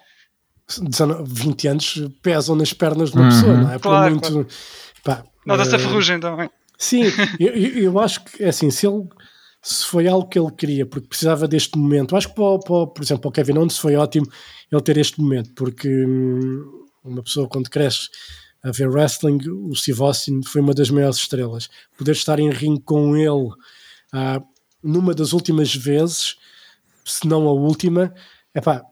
19, 0.82 1.24
20 1.28 1.68
anos 1.68 2.02
pesam 2.22 2.56
nas 2.56 2.72
pernas 2.74 3.12
de 3.12 3.18
uma 3.18 3.24
Uhum. 3.26 3.30
pessoa, 3.30 3.58
não 3.58 3.70
é? 3.72 3.74
Por 3.74 3.82
Claro, 3.90 4.12
muito. 4.12 4.48
pá, 5.04 5.24
Nota-se 5.46 5.76
a 5.76 5.78
eh, 5.78 5.80
ferrugem 5.82 6.20
também. 6.20 6.50
Sim, 6.78 7.04
eu, 7.40 7.48
eu- 7.54 7.84
eu 7.84 8.00
acho 8.00 8.24
que 8.24 8.44
é 8.44 8.50
assim, 8.50 8.70
se 8.72 8.88
ele 8.88 9.04
se 9.62 9.86
foi 9.86 10.08
algo 10.08 10.28
que 10.28 10.40
ele 10.40 10.52
queria, 10.52 10.86
porque 10.86 11.08
precisava 11.08 11.48
deste 11.48 11.78
momento, 11.78 12.16
acho 12.16 12.30
que 12.30 12.36
para, 12.36 12.60
para 12.60 12.88
por 12.88 13.04
exemplo, 13.04 13.22
para 13.22 13.30
o 13.30 13.32
Kevin 13.32 13.58
Owens 13.58 13.78
foi 13.78 13.96
ótimo 13.96 14.26
ele 14.72 14.82
ter 14.82 14.98
este 14.98 15.22
momento, 15.22 15.52
porque 15.54 15.88
hum, 15.88 16.86
uma 17.04 17.22
pessoa 17.22 17.48
quando 17.48 17.70
cresce 17.70 18.10
a 18.64 18.72
ver 18.72 18.90
wrestling, 18.90 19.40
o 19.50 19.76
Steve 19.76 20.02
Austin 20.02 20.42
foi 20.44 20.62
uma 20.62 20.74
das 20.74 20.90
maiores 20.90 21.18
estrelas. 21.18 21.68
Poder 21.98 22.12
estar 22.12 22.40
em 22.40 22.50
ringue 22.50 22.82
com 22.82 23.16
ele 23.18 23.50
ah, 24.14 24.42
numa 24.84 25.14
das 25.14 25.34
últimas 25.34 25.74
vezes, 25.76 26.36
se 27.04 27.28
não 27.28 27.48
a 27.48 27.52
última, 27.52 28.14
epá, 28.54 28.84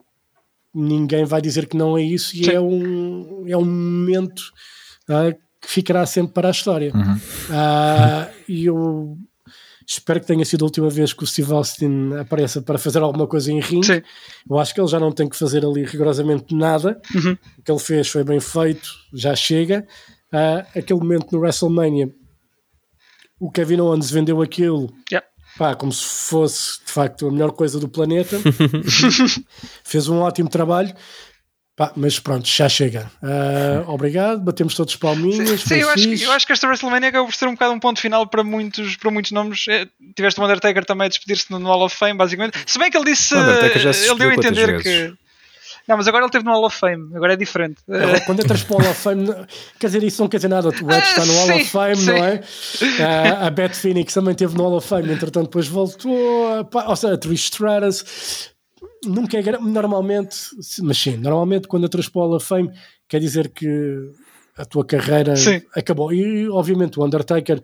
ninguém 0.73 1.25
vai 1.25 1.41
dizer 1.41 1.67
que 1.67 1.77
não 1.77 1.97
é 1.97 2.01
isso 2.01 2.35
e 2.35 2.45
Sim. 2.45 2.51
é 2.51 2.59
um, 2.59 3.43
é 3.47 3.57
um 3.57 3.65
momento 3.65 4.41
ah, 5.07 5.35
que 5.61 5.69
ficará 5.69 6.05
sempre 6.05 6.33
para 6.33 6.47
a 6.47 6.51
história. 6.51 6.91
Ah, 7.51 8.29
e 8.47 8.65
eu 8.65 9.17
espero 9.89 10.19
que 10.19 10.27
tenha 10.27 10.45
sido 10.45 10.63
a 10.63 10.67
última 10.67 10.89
vez 10.89 11.13
que 11.13 11.23
o 11.23 11.27
Steve 11.27 11.51
Austin 11.51 12.13
apareça 12.19 12.61
para 12.61 12.77
fazer 12.77 12.99
alguma 12.99 13.25
coisa 13.25 13.51
em 13.51 13.59
ringue. 13.59 13.87
Sim. 13.87 14.01
Eu 14.47 14.59
acho 14.59 14.73
que 14.73 14.79
ele 14.79 14.87
já 14.87 14.99
não 14.99 15.11
tem 15.11 15.27
que 15.27 15.35
fazer 15.35 15.65
ali 15.65 15.83
rigorosamente 15.83 16.53
nada. 16.53 17.01
Uhum. 17.15 17.35
O 17.57 17.63
que 17.63 17.71
ele 17.71 17.79
fez 17.79 18.07
foi 18.07 18.23
bem 18.23 18.39
feito, 18.39 18.87
já 19.11 19.35
chega. 19.35 19.87
Ah, 20.31 20.63
aquele 20.75 20.99
momento 20.99 21.31
no 21.31 21.39
WrestleMania, 21.39 22.13
o 23.39 23.49
Kevin 23.49 23.79
Owens 23.79 24.11
vendeu 24.11 24.41
aquilo 24.43 24.93
Yeah. 25.11 25.27
pá, 25.57 25.73
como 25.73 25.91
se 25.91 26.03
fosse 26.03 26.85
de 26.85 26.91
facto 26.91 27.27
a 27.27 27.31
melhor 27.31 27.51
coisa 27.53 27.79
do 27.79 27.89
planeta. 27.89 28.37
fez 29.83 30.07
um 30.07 30.19
ótimo 30.19 30.49
trabalho. 30.49 30.93
Pá, 31.80 31.93
mas 31.95 32.19
pronto, 32.19 32.45
já 32.45 32.68
chega. 32.68 33.10
Ah, 33.23 33.85
obrigado, 33.88 34.41
batemos 34.41 34.76
todos 34.76 34.97
palminhas. 34.97 35.61
Sim, 35.61 35.76
eu 35.76 35.89
acho, 35.89 36.03
que- 36.10 36.23
eu 36.23 36.31
acho 36.34 36.45
que 36.45 36.51
esta 36.51 36.68
WrestleMania 36.68 37.07
acabou 37.07 37.27
por 37.27 37.34
ser 37.34 37.47
um 37.47 37.53
bocado 37.53 37.72
um 37.73 37.80
ponto 37.80 38.01
final 38.01 38.27
para 38.27 38.43
muitos, 38.43 38.97
para 38.97 39.10
muitos 39.10 39.31
nomes. 39.31 39.65
É, 39.69 39.88
tiveste 40.14 40.41
o 40.41 40.43
Undertaker 40.43 40.84
também 40.84 41.06
a 41.06 41.07
despedir-se 41.07 41.49
no 41.49 41.57
no 41.57 41.68
Hall 41.69 41.85
of 41.85 41.95
Fame, 41.95 42.15
basicamente. 42.18 42.57
Se 42.65 42.77
bem 42.77 42.91
que 42.91 42.97
ele 42.97 43.06
disse. 43.06 43.34
O 43.34 43.39
Undertaker 43.39 43.80
já 43.81 43.93
se 43.93 44.10
ele 44.10 44.19
deu 44.19 44.30
a 44.30 44.34
entender 44.34 44.84
que. 44.84 45.14
Não, 45.88 45.95
mas 45.95 46.06
agora 46.10 46.23
ele 46.26 46.27
esteve 46.27 46.43
no 46.43 46.51
Hall 46.51 46.65
of 46.65 46.77
Fame, 46.77 47.15
agora 47.15 47.31
é 47.31 47.35
diferente. 47.38 47.77
Agora, 47.89 48.19
Quando 48.26 48.41
entras 48.41 48.61
para 48.61 48.76
o 48.76 48.80
Hall 48.81 48.91
of 48.91 49.01
Fame, 49.01 49.23
não- 49.26 49.47
quer 49.80 49.88
dizer, 49.88 50.03
isso 50.03 50.22
não 50.22 50.27
quer 50.27 50.38
dizer 50.38 50.49
nada. 50.49 50.68
O 50.68 50.72
Edge 50.91 51.07
está 51.07 51.26
no 51.26 51.34
Hall 51.34 51.45
sim, 51.47 51.53
of 51.61 51.65
Fame, 51.72 51.95
sim. 51.95 52.06
não 52.07 52.26
é? 52.26 52.41
Ah, 52.99 53.47
a 53.47 53.49
Beth 53.49 53.73
Phoenix 53.73 54.14
também 54.14 54.31
esteve 54.34 54.53
no 54.57 54.64
Hall 54.64 54.76
of 54.76 54.85
Fame, 54.85 55.14
entretanto, 55.14 55.45
depois 55.45 55.68
voltou. 55.69 56.65
pá, 56.65 56.88
ou 56.88 56.95
seja, 56.97 57.14
a 57.14 57.18
Trish 57.18 57.45
Stratus. 57.45 58.51
Nunca 59.05 59.38
é 59.38 59.57
normalmente, 59.59 60.38
mas 60.81 60.97
sim, 60.97 61.17
normalmente 61.17 61.67
quando 61.67 61.85
Hall 62.19 62.35
of 62.35 62.45
Fame, 62.45 62.71
quer 63.07 63.19
dizer 63.19 63.49
que 63.49 64.11
a 64.57 64.65
tua 64.65 64.85
carreira 64.85 65.35
Sim. 65.35 65.61
acabou. 65.73 66.11
E 66.13 66.49
obviamente 66.49 66.99
o 66.99 67.05
Undertaker 67.05 67.63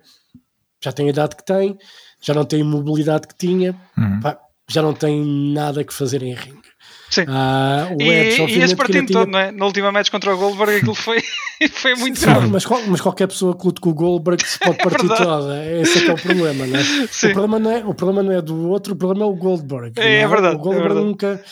já 0.82 0.92
tem 0.92 1.08
a 1.08 1.10
idade 1.10 1.36
que 1.36 1.44
tem, 1.46 1.78
já 2.22 2.34
não 2.34 2.46
tem 2.46 2.62
a 2.62 2.66
mobilidade 2.66 3.28
que 3.28 3.36
tinha, 3.36 3.76
Uhum. 3.98 4.20
pá, 4.22 4.40
já 4.70 4.82
não 4.82 4.94
tem 4.94 5.24
nada 5.54 5.84
que 5.84 5.94
fazer 5.94 6.24
em 6.24 6.34
ringue. 6.34 6.70
Sim. 7.16 7.26
Ah, 7.28 7.88
o 7.92 8.02
E, 8.02 8.10
Edge, 8.10 8.42
e 8.42 8.44
esse 8.44 8.46
que 8.46 8.62
ainda 8.62 8.76
partido 8.76 9.06
tinha 9.08 9.20
todo, 9.20 9.32
não 9.32 9.40
é? 9.40 9.52
Na 9.52 9.66
última 9.66 9.92
match 9.92 10.10
contra 10.10 10.34
o 10.34 10.38
Goldberg, 10.38 10.76
aquilo 10.78 10.96
foi, 10.96 11.22
foi 11.72 11.96
muito 11.96 12.20
Sim, 12.20 12.26
grave. 12.26 12.48
mas, 12.48 12.66
mas 12.88 13.02
qualquer 13.02 13.28
pessoa 13.28 13.58
que 13.58 13.66
lute 13.66 13.80
com 13.82 13.90
o 13.90 13.94
Goldberg 13.94 14.46
se 14.48 14.60
pode 14.60 14.78
partir 14.84 15.08
verdade. 15.08 15.24
toda. 15.24 15.66
Esse 15.82 15.98
é 16.00 16.02
que 16.04 16.10
é 16.10 16.14
o 16.14 16.22
problema, 16.22 16.68
não 16.68 16.78
é? 16.80 16.84
Sim. 17.12 17.28
O 17.30 17.34
problema 17.34 17.60
não 17.60 17.72
é, 17.72 17.86
o 17.86 17.94
problema 17.94 18.24
não 18.24 18.32
é 18.32 18.42
do 18.42 18.70
outro, 18.70 18.94
o 18.94 18.96
problema 18.96 19.26
é 19.26 19.28
o 19.30 19.36
Goldberg. 19.36 19.94
É, 20.00 20.18
é 20.20 20.24
não 20.24 20.30
verdade, 20.30 20.56
O 20.56 20.60
Goldberg 20.60 20.86
é 20.86 20.88
verdade. 20.90 21.06
nunca. 21.08 21.44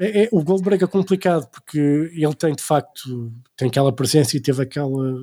é- 0.00 0.22
é- 0.24 0.28
o 0.32 0.42
Goldberg 0.42 0.82
é 0.84 0.86
complicado 0.86 1.46
porque 1.50 1.78
ele 2.14 2.34
tem 2.34 2.54
de 2.54 2.62
facto 2.62 3.32
tem 3.56 3.68
aquela 3.68 3.92
presença 3.92 4.36
e 4.36 4.40
teve 4.40 4.62
aquela 4.62 5.14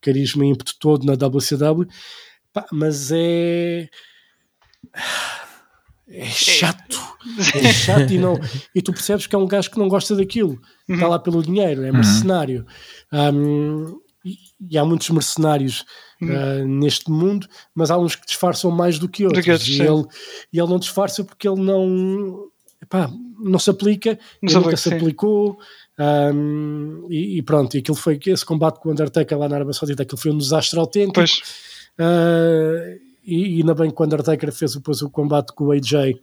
carisma 0.00 0.44
e 0.44 0.48
ímpeto 0.50 0.74
todo 0.78 1.04
na 1.06 1.14
WCW, 1.14 1.86
pá, 2.52 2.64
mas 2.72 3.10
é. 3.12 3.88
É 6.08 6.24
chato, 6.26 6.98
é 7.54 7.72
chato 7.72 8.12
e, 8.12 8.18
não, 8.18 8.38
e 8.74 8.80
tu 8.80 8.92
percebes 8.92 9.26
que 9.26 9.34
é 9.34 9.38
um 9.38 9.46
gajo 9.46 9.70
que 9.70 9.78
não 9.78 9.88
gosta 9.88 10.14
daquilo, 10.14 10.60
Uhum. 10.88 10.94
está 10.94 11.08
lá 11.08 11.18
pelo 11.18 11.42
dinheiro, 11.42 11.82
é 11.82 11.90
mercenário. 11.90 12.64
Um, 13.12 13.98
e, 14.24 14.36
e 14.70 14.78
há 14.78 14.84
muitos 14.84 15.10
mercenários 15.10 15.84
uh, 16.22 16.64
neste 16.66 17.10
mundo, 17.10 17.48
mas 17.74 17.90
há 17.90 17.98
uns 17.98 18.14
que 18.14 18.24
disfarçam 18.26 18.70
mais 18.70 18.98
do 19.00 19.08
que 19.08 19.24
outros. 19.24 19.44
Uhum. 19.46 19.58
que 19.58 19.72
e, 19.72 19.80
ele, 19.82 20.04
e 20.52 20.58
ele 20.60 20.68
não 20.68 20.78
disfarça 20.78 21.24
porque 21.24 21.48
ele 21.48 21.60
não, 21.60 22.44
epá, 22.80 23.10
não 23.40 23.58
se 23.58 23.70
aplica, 23.70 24.16
Não 24.40 24.60
nunca 24.60 24.76
se 24.76 24.88
sim. 24.90 24.94
aplicou. 24.96 25.58
um, 25.98 27.06
e, 27.10 27.38
e 27.38 27.42
pronto, 27.42 27.74
e 27.76 27.80
aquilo 27.80 27.96
foi 27.96 28.18
esse 28.26 28.44
combate 28.44 28.78
com 28.80 28.88
o 28.88 28.92
Undertaker 28.92 29.36
lá 29.38 29.48
na 29.48 29.56
Arábia 29.56 29.72
Saudita, 29.74 30.02
aquilo 30.04 30.20
foi 30.20 30.30
um 30.30 30.38
desastre 30.38 30.78
autêntico. 30.78 31.14
Pois, 31.14 31.42
Uh, 31.98 33.00
e, 33.26 33.56
e 33.56 33.60
ainda 33.60 33.74
bem 33.74 33.90
que 33.90 34.00
o 34.00 34.04
Undertaker 34.04 34.52
fez 34.52 34.74
depois 34.74 35.02
o 35.02 35.10
combate 35.10 35.52
com 35.54 35.64
o 35.64 35.72
AJ, 35.72 36.14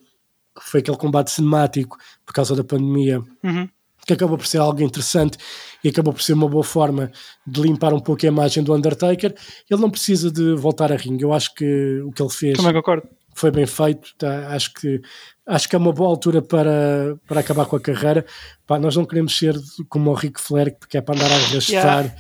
que 0.56 0.62
foi 0.64 0.80
aquele 0.80 0.98
combate 0.98 1.32
cinemático 1.32 1.98
por 2.26 2.34
causa 2.34 2.56
da 2.56 2.64
pandemia, 2.64 3.22
Uhum. 3.44 3.68
que 4.06 4.14
acabou 4.14 4.38
por 4.38 4.46
ser 4.46 4.58
algo 4.60 4.82
interessante 4.82 5.38
e 5.84 5.90
acabou 5.90 6.14
por 6.14 6.22
ser 6.22 6.34
uma 6.34 6.48
boa 6.48 6.64
forma 6.64 7.12
de 7.46 7.62
limpar 7.62 7.94
um 7.94 8.00
pouco 8.00 8.26
a 8.26 8.30
imagem 8.30 8.64
do 8.64 8.74
Undertaker. 8.74 9.34
Ele 9.70 9.82
não 9.82 9.90
precisa 9.90 10.32
de 10.32 10.54
voltar 10.56 10.92
a 10.92 10.96
ringue. 10.96 11.24
Eu 11.24 11.34
acho 11.34 11.54
que 11.56 12.02
o 12.06 12.12
que 12.12 12.22
ele 12.22 12.30
fez 12.32 12.58
também 12.58 12.74
concordo. 12.74 13.08
Foi 13.35 13.51
bem 13.51 13.65
feito. 13.65 14.10
Tá? 14.18 14.47
Acho, 14.49 14.73
que, 14.73 15.01
acho 15.47 15.68
que 15.69 15.76
é 15.76 15.80
uma 15.80 15.91
boa 15.93 16.10
altura 16.10 16.41
para, 16.41 17.15
para 17.27 17.39
acabar 17.39 17.65
com 17.65 17.76
a 17.76 17.80
carreira. 17.80 18.26
Pá, 18.65 18.80
nós 18.80 18.95
não 18.95 19.05
queremos 19.05 19.38
ser 19.38 19.55
como 19.89 20.10
o 20.11 20.14
Ric 20.14 20.39
Flair, 20.39 20.76
que 20.89 20.97
é 20.97 21.01
para 21.01 21.15
andar 21.15 21.31
a 21.31 21.35
arrastar 21.35 22.15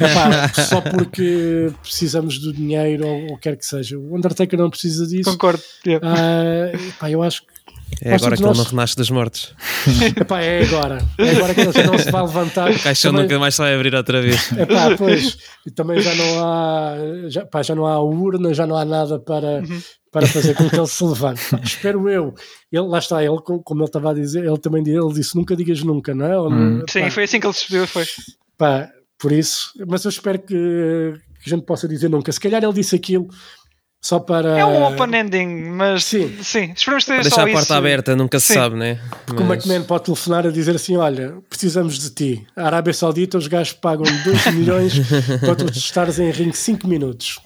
Epá, 0.00 0.48
só 0.68 0.80
porque 0.80 1.72
precisamos 1.82 2.38
do 2.38 2.52
dinheiro 2.52 3.06
ou, 3.06 3.30
ou 3.32 3.38
quer 3.38 3.56
que 3.56 3.64
seja. 3.66 3.98
O 3.98 4.14
Undertaker 4.16 4.58
não 4.58 4.70
precisa 4.70 5.06
disso. 5.06 5.30
Concordo. 5.30 5.62
Yeah. 5.86 6.06
Ah, 6.06 6.76
epá, 6.88 7.10
eu 7.10 7.22
acho 7.22 7.42
que 7.42 7.56
É 8.02 8.10
Nós 8.10 8.20
agora 8.22 8.36
que 8.36 8.42
todos 8.42 8.42
ele 8.42 8.46
nós- 8.48 8.58
não 8.58 8.64
renasce 8.64 8.96
das 8.96 9.10
mortes. 9.10 9.54
epá, 10.20 10.42
é 10.42 10.64
agora. 10.64 10.98
É 11.18 11.30
agora 11.30 11.54
que 11.54 11.60
ele 11.62 11.72
já 11.72 11.84
não 11.86 11.98
se 11.98 12.10
vai 12.10 12.22
levantar. 12.22 12.70
O 12.72 12.78
caixão 12.80 13.12
Também- 13.12 13.24
nunca 13.26 13.38
mais 13.38 13.54
sai 13.54 13.72
a 13.72 13.76
abrir 13.76 13.94
outra 13.94 14.20
vez. 14.20 14.52
Epá, 14.52 14.94
pois, 14.98 15.38
e 15.66 15.70
também 15.70 16.00
já 16.02 16.14
não 16.14 16.44
há 16.44 16.94
já, 17.28 17.46
pá, 17.46 17.62
já 17.62 17.74
não 17.74 17.86
há 17.86 17.98
urna, 18.00 18.52
já 18.52 18.66
não 18.66 18.76
há 18.76 18.84
nada 18.84 19.18
para, 19.18 19.62
para 20.18 20.26
fazer 20.26 20.54
com 20.54 20.68
que 20.68 20.76
ele 20.80 20.86
se 20.86 21.04
levante. 21.04 21.42
Espero 21.62 22.08
eu. 22.08 22.34
Ele, 22.72 22.86
lá 22.86 22.98
está, 22.98 23.22
ele, 23.22 23.36
como 23.44 23.62
como 23.62 23.80
ele 23.82 23.88
estava 23.88 24.10
a 24.10 24.14
dizer, 24.14 24.44
ele 24.44 24.58
também 24.58 24.82
disse, 24.82 24.96
ele 24.96 25.12
disse 25.12 25.36
nunca 25.36 25.54
digas 25.54 25.82
nunca, 25.82 26.14
não 26.14 26.24
é? 26.26 26.30
Não- 26.30 26.82
Sim, 26.88 27.02
pá, 27.02 27.10
foi 27.10 27.24
assim 27.24 27.38
que 27.40 27.46
ele 27.46 27.52
se 27.54 27.60
despediu. 27.60 27.86
Foi. 27.86 28.04
pá, 28.56 28.88
por 29.18 29.32
isso, 29.32 29.72
mas 29.86 30.04
eu 30.04 30.08
espero 30.08 30.38
que, 30.38 30.54
que 30.54 31.46
a 31.46 31.48
gente 31.50 31.64
possa 31.66 31.86
dizer 31.86 32.08
nunca. 32.08 32.32
Se 32.32 32.40
calhar 32.40 32.62
ele 32.64 32.72
disse 32.72 32.96
aquilo 32.96 33.28
só 34.02 34.18
para. 34.20 34.58
É 34.58 34.64
um 34.64 34.84
open 34.84 35.14
ending, 35.20 35.70
mas 35.70 36.04
Sim. 36.04 36.32
sim, 36.42 36.72
esperamos 36.76 37.04
seja 37.04 37.22
Deixar 37.22 37.36
só 37.36 37.40
a 37.42 37.46
porta 37.46 37.60
isso. 37.62 37.74
aberta, 37.74 38.14
nunca 38.16 38.38
se 38.40 38.46
Sim. 38.48 38.54
sabe, 38.54 38.76
né? 38.76 39.00
Porque 39.26 39.42
o 39.42 39.46
Mas- 39.46 39.64
McMahon 39.66 39.84
pode 39.86 40.04
telefonar 40.04 40.46
a 40.46 40.50
dizer 40.50 40.76
assim: 40.76 40.96
Olha, 40.96 41.36
precisamos 41.48 41.98
de 41.98 42.10
ti. 42.10 42.46
A 42.56 42.66
Arábia 42.66 42.92
Saudita, 42.94 43.36
os 43.38 43.46
gajos 43.48 43.72
pagam 43.74 44.04
2 44.24 44.54
milhões 44.54 44.92
para 45.40 45.54
tu 45.56 45.64
estares 45.72 46.18
em 46.18 46.30
ringue 46.30 46.56
5 46.56 46.86
minutos. 46.86 47.40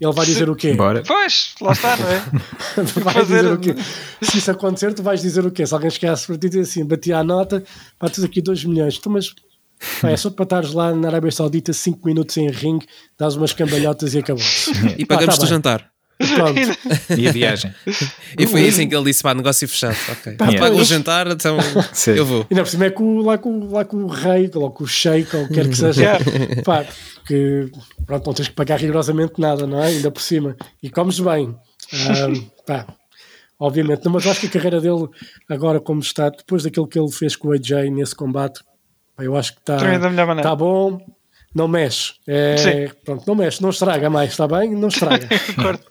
Ele 0.00 0.12
vai 0.12 0.24
dizer 0.24 0.48
o 0.48 0.56
quê? 0.56 0.72
Bora. 0.74 1.02
Pois, 1.06 1.54
lá 1.60 1.72
está, 1.72 1.96
não 1.96 2.08
é? 2.08 2.18
vai 3.02 3.14
fazer- 3.14 3.36
dizer 3.42 3.52
o 3.52 3.58
quê? 3.58 3.74
Se 4.22 4.38
isso 4.38 4.50
acontecer, 4.50 4.94
tu 4.94 5.02
vais 5.02 5.20
dizer 5.20 5.44
o 5.44 5.50
quê? 5.50 5.66
Se 5.66 5.74
alguém 5.74 5.90
chegasse 5.90 6.26
para 6.26 6.38
ti 6.38 6.46
e 6.46 6.50
dizer 6.50 6.62
assim, 6.62 6.84
bati 6.86 7.12
à 7.12 7.22
nota, 7.22 7.62
pá, 7.98 8.08
tens 8.08 8.24
aqui 8.24 8.40
2 8.40 8.64
milhões, 8.64 8.98
tu, 8.98 9.10
mas 9.10 9.34
pá, 10.00 10.10
é 10.10 10.16
só 10.16 10.30
para 10.30 10.44
estares 10.44 10.72
lá 10.72 10.94
na 10.94 11.08
Arábia 11.08 11.30
Saudita 11.30 11.72
5 11.72 12.06
minutos 12.06 12.36
em 12.38 12.48
ringue, 12.50 12.86
dás 13.18 13.36
umas 13.36 13.52
cambalhotas 13.52 14.14
e 14.14 14.18
acabou. 14.18 14.42
E 14.96 15.04
pagamos-te 15.04 15.40
tá 15.40 15.44
o 15.44 15.48
jantar. 15.48 15.90
Pronto. 16.34 16.60
E 17.18 17.28
a 17.28 17.32
viagem. 17.32 17.74
E 18.38 18.46
foi 18.46 18.68
assim 18.68 18.88
que 18.88 18.94
ele 18.94 19.04
disse: 19.04 19.22
pá, 19.22 19.34
negócio 19.34 19.66
fechado. 19.66 19.96
Ok. 20.10 20.34
Pá, 20.34 20.46
Paga 20.46 20.74
o 20.74 20.84
jantar, 20.84 21.26
então 21.28 21.58
Sim. 21.92 22.12
eu 22.12 22.26
vou. 22.26 22.46
Ainda 22.50 22.62
por 22.62 22.68
cima 22.68 22.84
é 22.86 22.90
com, 22.90 23.20
lá, 23.20 23.38
com, 23.38 23.70
lá 23.70 23.84
com 23.84 23.96
o 23.96 24.06
rei, 24.06 24.50
ou 24.54 24.70
com 24.70 24.84
o 24.84 24.86
sheik, 24.86 25.34
ou 25.34 25.44
o 25.44 25.48
que 25.48 25.54
quer 25.54 25.68
que 25.68 25.76
seja. 25.76 26.00
Yeah. 26.00 26.24
Pá, 26.62 26.84
que 27.26 27.70
pronto, 28.06 28.26
não 28.26 28.34
tens 28.34 28.48
que 28.48 28.54
pagar 28.54 28.78
rigorosamente 28.78 29.40
nada, 29.40 29.66
não 29.66 29.82
é? 29.82 29.88
Ainda 29.88 30.10
por 30.10 30.22
cima. 30.22 30.56
E 30.82 30.90
comes 30.90 31.18
bem. 31.18 31.54
Ah, 31.92 32.50
pá, 32.66 32.86
obviamente. 33.58 34.04
Não, 34.04 34.12
mas 34.12 34.24
eu 34.24 34.30
acho 34.30 34.40
que 34.40 34.46
a 34.46 34.50
carreira 34.50 34.80
dele, 34.80 35.08
agora 35.48 35.80
como 35.80 36.00
está, 36.00 36.28
depois 36.28 36.62
daquilo 36.62 36.86
que 36.86 36.98
ele 36.98 37.10
fez 37.10 37.34
com 37.34 37.48
o 37.48 37.52
AJ 37.52 37.90
nesse 37.90 38.14
combate, 38.14 38.60
pá, 39.16 39.24
eu 39.24 39.36
acho 39.36 39.54
que 39.54 39.60
está 39.60 39.76
maneira. 39.76 40.42
tá 40.42 40.54
bom. 40.54 41.00
Não 41.54 41.66
mexe. 41.66 42.12
É, 42.28 42.90
pronto, 43.04 43.24
não 43.26 43.34
mexe, 43.34 43.60
não 43.60 43.70
estraga 43.70 44.08
mais, 44.08 44.30
está 44.30 44.46
bem? 44.46 44.70
Não 44.70 44.88
estraga. 44.88 45.28
Concordo. 45.56 45.82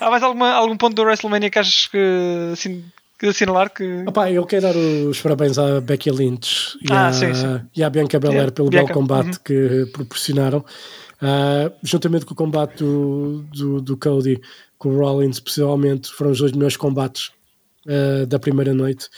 Há 0.00 0.10
mais 0.10 0.22
alguma, 0.22 0.52
algum 0.52 0.76
ponto 0.76 0.94
do 0.94 1.02
WrestleMania 1.02 1.50
que 1.50 1.58
achas 1.58 1.86
que, 1.86 2.50
assim, 2.52 2.84
que 3.18 3.26
assinalar 3.26 3.70
que. 3.72 4.04
Opa, 4.06 4.30
eu 4.30 4.44
quero 4.44 4.62
dar 4.62 4.76
os 4.76 5.20
parabéns 5.20 5.56
à 5.56 5.80
Becky 5.80 6.10
Lynch 6.10 6.76
e, 6.82 6.92
Ah, 6.92 7.08
à, 7.08 7.12
sim, 7.12 7.32
sim. 7.32 7.60
e 7.76 7.82
à 7.84 7.88
Bianca 7.88 8.18
Belair 8.18 8.50
pelo 8.50 8.68
Bianca, 8.68 8.92
belo 8.92 9.00
combate 9.00 9.36
uhum. 9.36 9.42
que 9.44 9.86
proporcionaram. 9.92 10.64
Ah, 11.22 11.70
juntamente 11.82 12.26
com 12.26 12.34
o 12.34 12.36
combate 12.36 12.78
do, 12.78 13.44
do, 13.52 13.80
do 13.80 13.96
Cody 13.96 14.40
com 14.78 14.90
o 14.90 14.98
Rollins, 14.98 15.40
possivelmente 15.40 16.10
foram 16.10 16.32
os 16.32 16.38
dois 16.38 16.52
melhores 16.52 16.76
combates 16.76 17.30
ah, 17.88 18.26
da 18.26 18.38
primeira 18.38 18.74
noite 18.74 19.08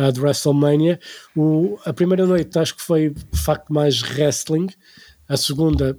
ah, 0.00 0.10
de 0.10 0.20
WrestleMania. 0.20 0.98
O, 1.36 1.78
a 1.84 1.92
primeira 1.92 2.26
noite 2.26 2.58
acho 2.58 2.74
que 2.74 2.82
foi 2.82 3.10
de 3.10 3.38
facto 3.38 3.72
mais 3.72 4.00
wrestling, 4.00 4.68
a 5.28 5.36
segunda, 5.36 5.98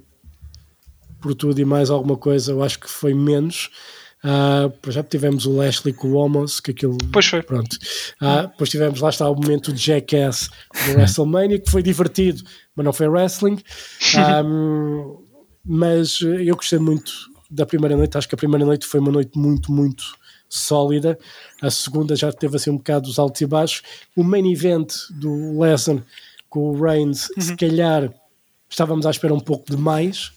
por 1.20 1.34
tudo 1.34 1.60
e 1.60 1.64
mais 1.64 1.88
alguma 1.88 2.16
coisa, 2.16 2.50
eu 2.50 2.62
acho 2.62 2.80
que 2.80 2.90
foi 2.90 3.14
menos. 3.14 3.70
Por 4.80 4.90
exemplo, 4.90 5.10
tivemos 5.10 5.46
o 5.46 5.56
Lashley 5.56 5.92
com 5.92 6.08
o 6.08 6.14
Homos, 6.14 6.60
que 6.60 6.70
aquilo 6.70 6.96
Pois 7.12 7.26
foi. 7.26 7.42
Pronto. 7.42 7.76
Ah, 8.20 8.42
depois 8.42 8.70
tivemos, 8.70 9.00
lá 9.00 9.10
está, 9.10 9.28
o 9.28 9.34
momento 9.34 9.72
de 9.72 9.84
Jackass 9.84 10.48
do 10.86 10.92
WrestleMania, 10.96 11.60
que 11.60 11.70
foi 11.70 11.82
divertido, 11.82 12.42
mas 12.74 12.84
não 12.84 12.92
foi 12.92 13.08
wrestling. 13.08 13.58
Ahm, 14.16 15.16
mas 15.64 16.20
eu 16.20 16.56
gostei 16.56 16.78
muito 16.78 17.12
da 17.50 17.66
primeira 17.66 17.96
noite. 17.96 18.16
Acho 18.16 18.28
que 18.28 18.34
a 18.34 18.38
primeira 18.38 18.64
noite 18.64 18.86
foi 18.86 19.00
uma 19.00 19.12
noite 19.12 19.38
muito, 19.38 19.72
muito 19.72 20.02
sólida. 20.52 21.18
A 21.62 21.70
segunda 21.70 22.14
já 22.14 22.30
teve 22.30 22.56
assim 22.56 22.70
um 22.70 22.76
bocado 22.76 23.06
dos 23.06 23.18
altos 23.18 23.40
e 23.40 23.46
baixos. 23.46 23.82
O 24.14 24.22
main 24.22 24.52
event 24.52 24.92
do 25.10 25.58
Lesnar 25.58 26.02
com 26.50 26.70
o 26.70 26.82
Reigns, 26.82 27.30
se 27.38 27.56
calhar 27.56 28.12
estávamos 28.68 29.06
à 29.06 29.10
espera 29.10 29.32
um 29.32 29.40
pouco 29.40 29.70
de 29.70 29.76
mais. 29.76 30.32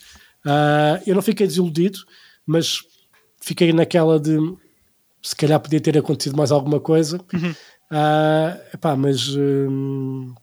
Ah, 0.45 1.01
eu 1.05 1.13
não 1.13 1.21
fiquei 1.21 1.45
desiludido, 1.45 1.99
mas 2.45 2.79
fiquei 3.41 3.73
naquela 3.73 4.17
de 4.17 4.37
se 5.21 5.35
calhar 5.35 5.59
podia 5.59 5.81
ter 5.81 5.97
acontecido 5.97 6.37
mais 6.37 6.51
alguma 6.51 6.79
coisa. 6.79 7.19
Ah, 7.91 8.57
epá, 8.73 8.95
mas. 8.95 9.27
hum, 9.35 10.33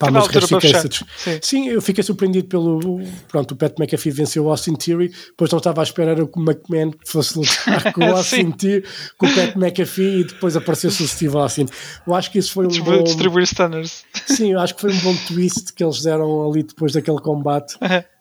pá, 0.00 0.06
Cada 0.06 0.12
mas 0.12 0.22
altura 0.24 0.40
resto 0.40 0.48
para 0.50 0.60
fiquei 0.60 0.80
satis- 0.80 1.04
Sim. 1.16 1.38
Sim, 1.42 1.68
eu 1.68 1.80
fiquei 1.82 2.02
surpreendido 2.02 2.48
pelo. 2.48 3.00
Pronto, 3.28 3.52
o 3.52 3.56
Pat 3.56 3.78
McAfee 3.78 4.10
venceu 4.10 4.44
o 4.46 4.50
Austin 4.50 4.74
Theory, 4.74 5.08
depois 5.28 5.50
não 5.50 5.58
estava 5.58 5.82
à 5.82 5.84
espera 5.84 6.12
era 6.12 6.26
que 6.26 6.38
o 6.38 6.42
McMahon 6.42 6.92
fosse 7.06 7.38
lutar 7.38 7.92
com 7.92 8.00
o 8.00 8.04
Austin. 8.16 8.50
Theory, 8.52 8.84
com 9.18 9.26
o 9.26 9.34
Pat 9.34 9.54
McAfee 9.56 10.20
e 10.20 10.24
depois 10.24 10.56
aparecesse 10.56 11.02
o 11.02 11.06
Steve 11.06 11.36
Austin. 11.36 11.66
Eu 12.06 12.14
acho 12.14 12.30
que 12.32 12.38
isso 12.38 12.52
foi 12.52 12.64
um 12.64 12.68
Distribu- 12.68 12.96
bom. 12.98 13.04
Distribuir 13.04 13.46
stunners. 13.46 14.04
Sim, 14.26 14.52
eu 14.52 14.60
acho 14.60 14.74
que 14.74 14.80
foi 14.80 14.92
um 14.92 14.98
bom 15.00 15.14
twist 15.28 15.72
que 15.74 15.84
eles 15.84 16.02
deram 16.02 16.50
ali 16.50 16.62
depois 16.62 16.92
daquele 16.94 17.18
combate, 17.20 17.76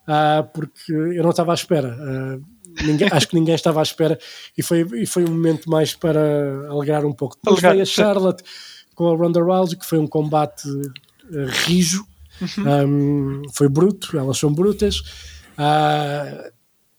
ah, 0.07 0.45
porque 0.53 0.91
eu 0.91 1.23
não 1.23 1.29
estava 1.31 1.51
à 1.51 1.55
espera. 1.55 1.97
Ah, 1.99 2.37
ninguém- 2.83 3.07
acho 3.11 3.27
que 3.27 3.35
ninguém 3.35 3.55
estava 3.55 3.79
à 3.79 3.83
espera 3.83 4.19
e 4.57 4.61
foi, 4.61 4.85
e 4.95 5.05
foi 5.05 5.23
um 5.23 5.29
momento 5.31 5.69
mais 5.69 5.93
para 5.95 6.67
alegrar 6.69 7.05
um 7.05 7.13
pouco. 7.13 7.37
Depois 7.43 7.61
veio 7.61 7.81
a. 7.81 7.85
Charlotte 7.85 8.43
com 8.95 9.07
a 9.11 9.15
Ronda 9.15 9.41
Rousey, 9.41 9.77
que 9.79 9.85
foi 9.85 9.97
um 9.97 10.05
combate 10.07 10.67
rijo, 11.65 12.05
Uhum. 12.41 12.63
Ah, 13.47 13.51
foi 13.53 13.67
bruto, 13.67 14.17
elas 14.17 14.37
são 14.37 14.53
brutas. 14.53 15.01
Ah, 15.57 16.49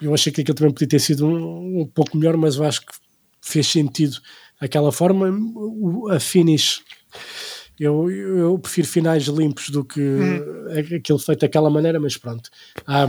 eu 0.01 0.13
achei 0.13 0.31
que 0.31 0.43
aquilo 0.43 0.55
também 0.55 0.73
podia 0.75 0.89
ter 0.89 0.99
sido 0.99 1.27
um, 1.27 1.81
um 1.81 1.87
pouco 1.87 2.15
melhor, 2.17 2.37
mas 2.37 2.57
eu 2.57 2.65
acho 2.65 2.83
que 2.83 2.93
fez 3.41 3.67
sentido 3.67 4.19
aquela 4.61 4.93
forma. 4.93 5.31
O- 5.57 6.09
A 6.11 6.21
finish 6.21 6.83
eu, 7.79 8.11
eu 8.11 8.59
prefiro 8.59 8.87
finais 8.87 9.25
limpos 9.25 9.71
do 9.71 9.83
que 9.83 10.01
aquilo 10.99 11.19
feito 11.19 11.41
daquela 11.41 11.71
maneira, 11.71 11.99
mas 11.99 12.19
pronto. 12.19 12.51
Ah, 12.87 13.09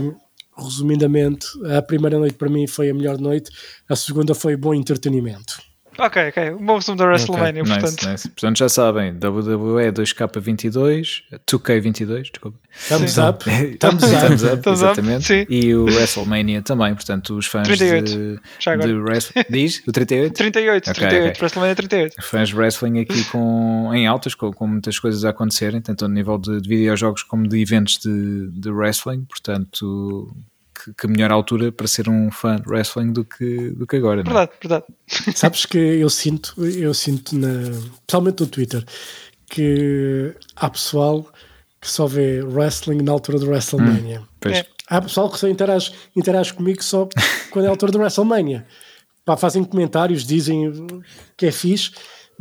resumidamente, 0.56 1.46
a 1.76 1.82
primeira 1.82 2.18
noite 2.18 2.34
para 2.38 2.48
mim 2.48 2.66
foi 2.66 2.88
a 2.88 2.94
melhor 2.94 3.18
noite, 3.18 3.50
a 3.88 3.94
segunda 3.96 4.34
foi 4.34 4.56
bom 4.56 4.72
entretenimento. 4.72 5.60
Ok, 5.98 6.28
ok. 6.28 6.50
Um 6.52 6.64
bom 6.66 6.76
resumo 6.76 6.96
da 6.96 7.04
WrestleMania, 7.04 7.62
Nice, 7.62 7.74
portanto. 7.80 8.08
nice. 8.10 8.28
Portanto, 8.28 8.58
já 8.58 8.68
sabem, 8.68 9.12
WWE 9.12 9.92
2K22, 9.92 11.22
2K22, 11.46 12.22
desculpa. 12.30 12.58
Thumbs 12.88 13.18
up, 13.18 13.44
thumbs 13.78 14.00
Thumbs 14.00 14.02
up. 14.04 14.20
Thumbs 14.30 14.42
up, 14.44 14.68
exatamente. 14.70 15.24
sim. 15.24 15.46
E 15.50 15.74
o 15.74 15.84
WrestleMania 15.84 16.62
também, 16.62 16.94
portanto, 16.94 17.36
os 17.36 17.46
fãs 17.46 17.66
38, 17.68 18.04
de, 18.10 18.40
já 18.58 18.72
agora. 18.72 18.88
de 18.88 18.94
wrestling. 18.94 19.44
Diz? 19.50 19.82
O 19.86 19.92
38? 19.92 20.34
38, 20.34 20.90
Ok, 20.90 20.94
38. 20.94 21.28
ok. 21.30 21.40
WrestleMania 21.42 21.74
38. 21.76 22.14
Fãs 22.22 22.48
de 22.48 22.56
wrestling 22.56 23.00
aqui 23.00 23.24
com, 23.26 23.90
em 23.92 24.06
altas, 24.06 24.34
com, 24.34 24.50
com 24.52 24.66
muitas 24.66 24.98
coisas 24.98 25.24
a 25.24 25.30
acontecerem, 25.30 25.80
tanto 25.82 26.04
a 26.04 26.08
nível 26.08 26.38
de, 26.38 26.60
de 26.60 26.68
videojogos 26.68 27.22
como 27.22 27.46
de 27.46 27.60
eventos 27.60 27.98
de, 27.98 28.48
de 28.50 28.70
wrestling, 28.70 29.24
portanto, 29.26 30.34
que, 30.82 30.92
que 30.94 31.06
melhor 31.06 31.30
altura 31.30 31.70
para 31.70 31.86
ser 31.86 32.08
um 32.08 32.30
fã 32.30 32.56
de 32.56 32.68
wrestling 32.68 33.12
do 33.12 33.24
que, 33.24 33.70
do 33.70 33.86
que 33.86 33.96
agora. 33.96 34.22
não 34.22 34.32
é? 34.32 34.34
Verdade, 34.34 34.52
verdade. 34.60 34.84
Sabes 35.36 35.66
que 35.66 35.78
eu 35.78 36.10
sinto, 36.10 36.54
eu 36.64 36.92
sinto 36.92 37.36
na, 37.36 37.70
principalmente 38.06 38.40
no 38.40 38.46
Twitter, 38.46 38.84
que 39.48 40.34
há 40.56 40.70
pessoal 40.70 41.26
que 41.80 41.90
só 41.90 42.06
vê 42.06 42.42
wrestling 42.42 43.02
na 43.02 43.12
altura 43.12 43.38
do 43.38 43.46
WrestleMania. 43.46 44.22
Pois. 44.40 44.58
É. 44.58 44.66
Há 44.88 45.00
pessoal 45.00 45.30
que 45.30 45.38
só 45.38 45.48
interage, 45.48 45.92
interage 46.14 46.52
comigo 46.52 46.82
só 46.82 47.08
quando 47.50 47.64
é 47.64 47.68
a 47.68 47.70
altura 47.70 47.92
do 47.92 47.98
WrestleMania. 47.98 48.66
Pá, 49.24 49.36
fazem 49.36 49.62
comentários, 49.64 50.24
dizem 50.24 50.72
que 51.36 51.46
é 51.46 51.52
fixe, 51.52 51.92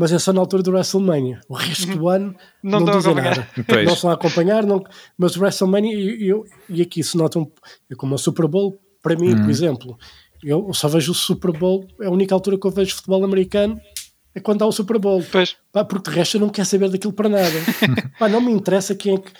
mas 0.02 0.12
é 0.12 0.18
só 0.18 0.34
na 0.34 0.40
altura 0.42 0.64
do 0.64 0.72
WrestleMania. 0.72 1.42
O 1.48 1.54
resto 1.54 1.86
do 1.96 2.10
ano 2.10 2.36
Não 2.64 2.80
não, 2.80 2.80
estão 2.80 2.94
a 2.94 2.98
dizem 2.98 3.12
acompanhar. 3.12 3.38
nada. 3.38 3.66
Pois. 3.68 3.86
Não 3.86 3.94
estão 3.94 4.10
a 4.10 4.14
acompanhar, 4.14 4.66
não, 4.66 4.84
mas 5.16 5.36
o 5.36 5.42
WrestleMania, 5.42 5.94
e, 5.94 6.28
eu, 6.28 6.44
e 6.68 6.82
aqui 6.82 7.04
se 7.04 7.16
notam, 7.16 7.52
é 7.88 7.94
como 7.94 8.16
o 8.16 8.18
Super 8.18 8.48
Bowl, 8.48 8.80
para 9.00 9.16
mim, 9.16 9.36
por 9.40 9.50
exemplo, 9.50 9.96
eu 10.44 10.74
só 10.74 10.88
vejo 10.88 11.12
o 11.12 11.16
Super 11.16 11.52
Bowl, 11.52 11.88
é 12.02 12.08
a 12.08 12.10
única 12.10 12.34
altura 12.34 12.58
que 12.60 12.66
eu 12.66 12.72
vejo 12.72 12.96
futebol 12.96 13.24
americano 13.24 13.80
é 14.34 14.40
quando 14.40 14.64
há 14.64 14.66
o 14.66 14.72
Super 14.72 14.98
Bowl. 14.98 15.24
Pois. 15.32 15.56
Pá, 15.72 15.86
porque 15.86 16.10
de 16.10 16.16
resto 16.16 16.38
eu 16.38 16.42
não 16.42 16.50
quero 16.50 16.68
saber 16.68 16.90
daquilo 16.90 17.14
para 17.14 17.30
nada. 17.30 17.52
Pá, 18.18 18.28
não 18.28 18.42
me 18.42 18.52
interessa 18.52 18.96
quem 18.96 19.16
é 19.16 19.18
que. 19.20 19.32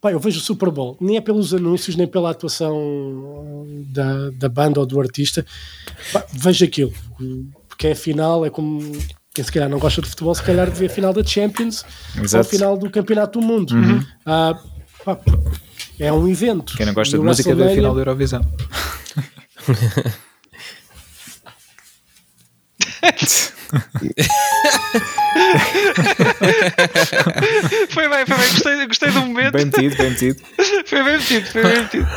Pá, 0.00 0.10
eu 0.12 0.20
vejo 0.20 0.38
o 0.38 0.42
Super 0.42 0.70
Bowl, 0.70 0.96
nem 1.00 1.16
é 1.16 1.20
pelos 1.20 1.52
anúncios, 1.52 1.96
nem 1.96 2.06
pela 2.06 2.30
atuação 2.30 3.66
da, 3.88 4.30
da 4.30 4.48
banda 4.48 4.80
ou 4.80 4.86
do 4.86 4.98
artista. 4.98 5.44
Pá, 6.12 6.24
vejo 6.32 6.64
aquilo. 6.64 6.92
porque 7.68 7.88
é 7.88 7.92
a 7.92 7.96
final, 7.96 8.46
é 8.46 8.50
como 8.50 8.80
quem 9.38 9.44
se 9.44 9.52
calhar 9.52 9.68
não 9.68 9.78
gosta 9.78 10.02
de 10.02 10.08
futebol, 10.08 10.34
se 10.34 10.42
calhar 10.42 10.68
de 10.68 10.76
ver 10.76 10.86
a 10.86 10.88
final 10.88 11.12
da 11.12 11.22
Champions 11.22 11.84
ou 12.16 12.22
a 12.22 12.24
Exato. 12.24 12.48
final 12.48 12.76
do 12.76 12.90
Campeonato 12.90 13.38
do 13.38 13.46
Mundo. 13.46 13.72
Ah, 14.26 14.58
pá, 15.04 15.16
é 15.96 16.12
um 16.12 16.26
evento. 16.26 16.76
Quem 16.76 16.84
não 16.86 16.92
gosta 16.92 17.14
E 17.16 17.20
de 17.20 17.24
música 17.24 17.54
da 17.54 17.64
WrestleMania- 17.66 17.74
final 17.76 17.94
da 17.94 18.00
Eurovisão. 18.00 18.44
Foi 27.90 28.08
bem, 28.08 28.26
foi 28.26 28.36
bem. 28.36 28.48
Gostei, 28.50 28.86
gostei 28.86 29.10
do 29.10 29.20
momento. 29.20 29.52
Bem 29.52 29.64
metido, 29.66 29.96
bem 29.96 30.10
metido. 30.10 30.40
Foi 30.86 31.02
bem 31.04 31.18
metido, 31.18 31.46
foi 31.48 31.62
bem 31.62 31.82
metido. 31.82 32.08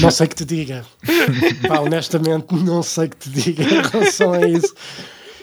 Não 0.00 0.10
sei 0.12 0.26
que 0.28 0.34
te 0.36 0.44
diga. 0.44 0.84
Pá, 1.66 1.80
honestamente, 1.80 2.46
não 2.54 2.82
sei 2.84 3.08
que 3.08 3.16
te 3.16 3.30
diga 3.30 3.62
em 3.64 3.82
relação 3.82 4.32
a 4.32 4.46
isso. 4.46 4.72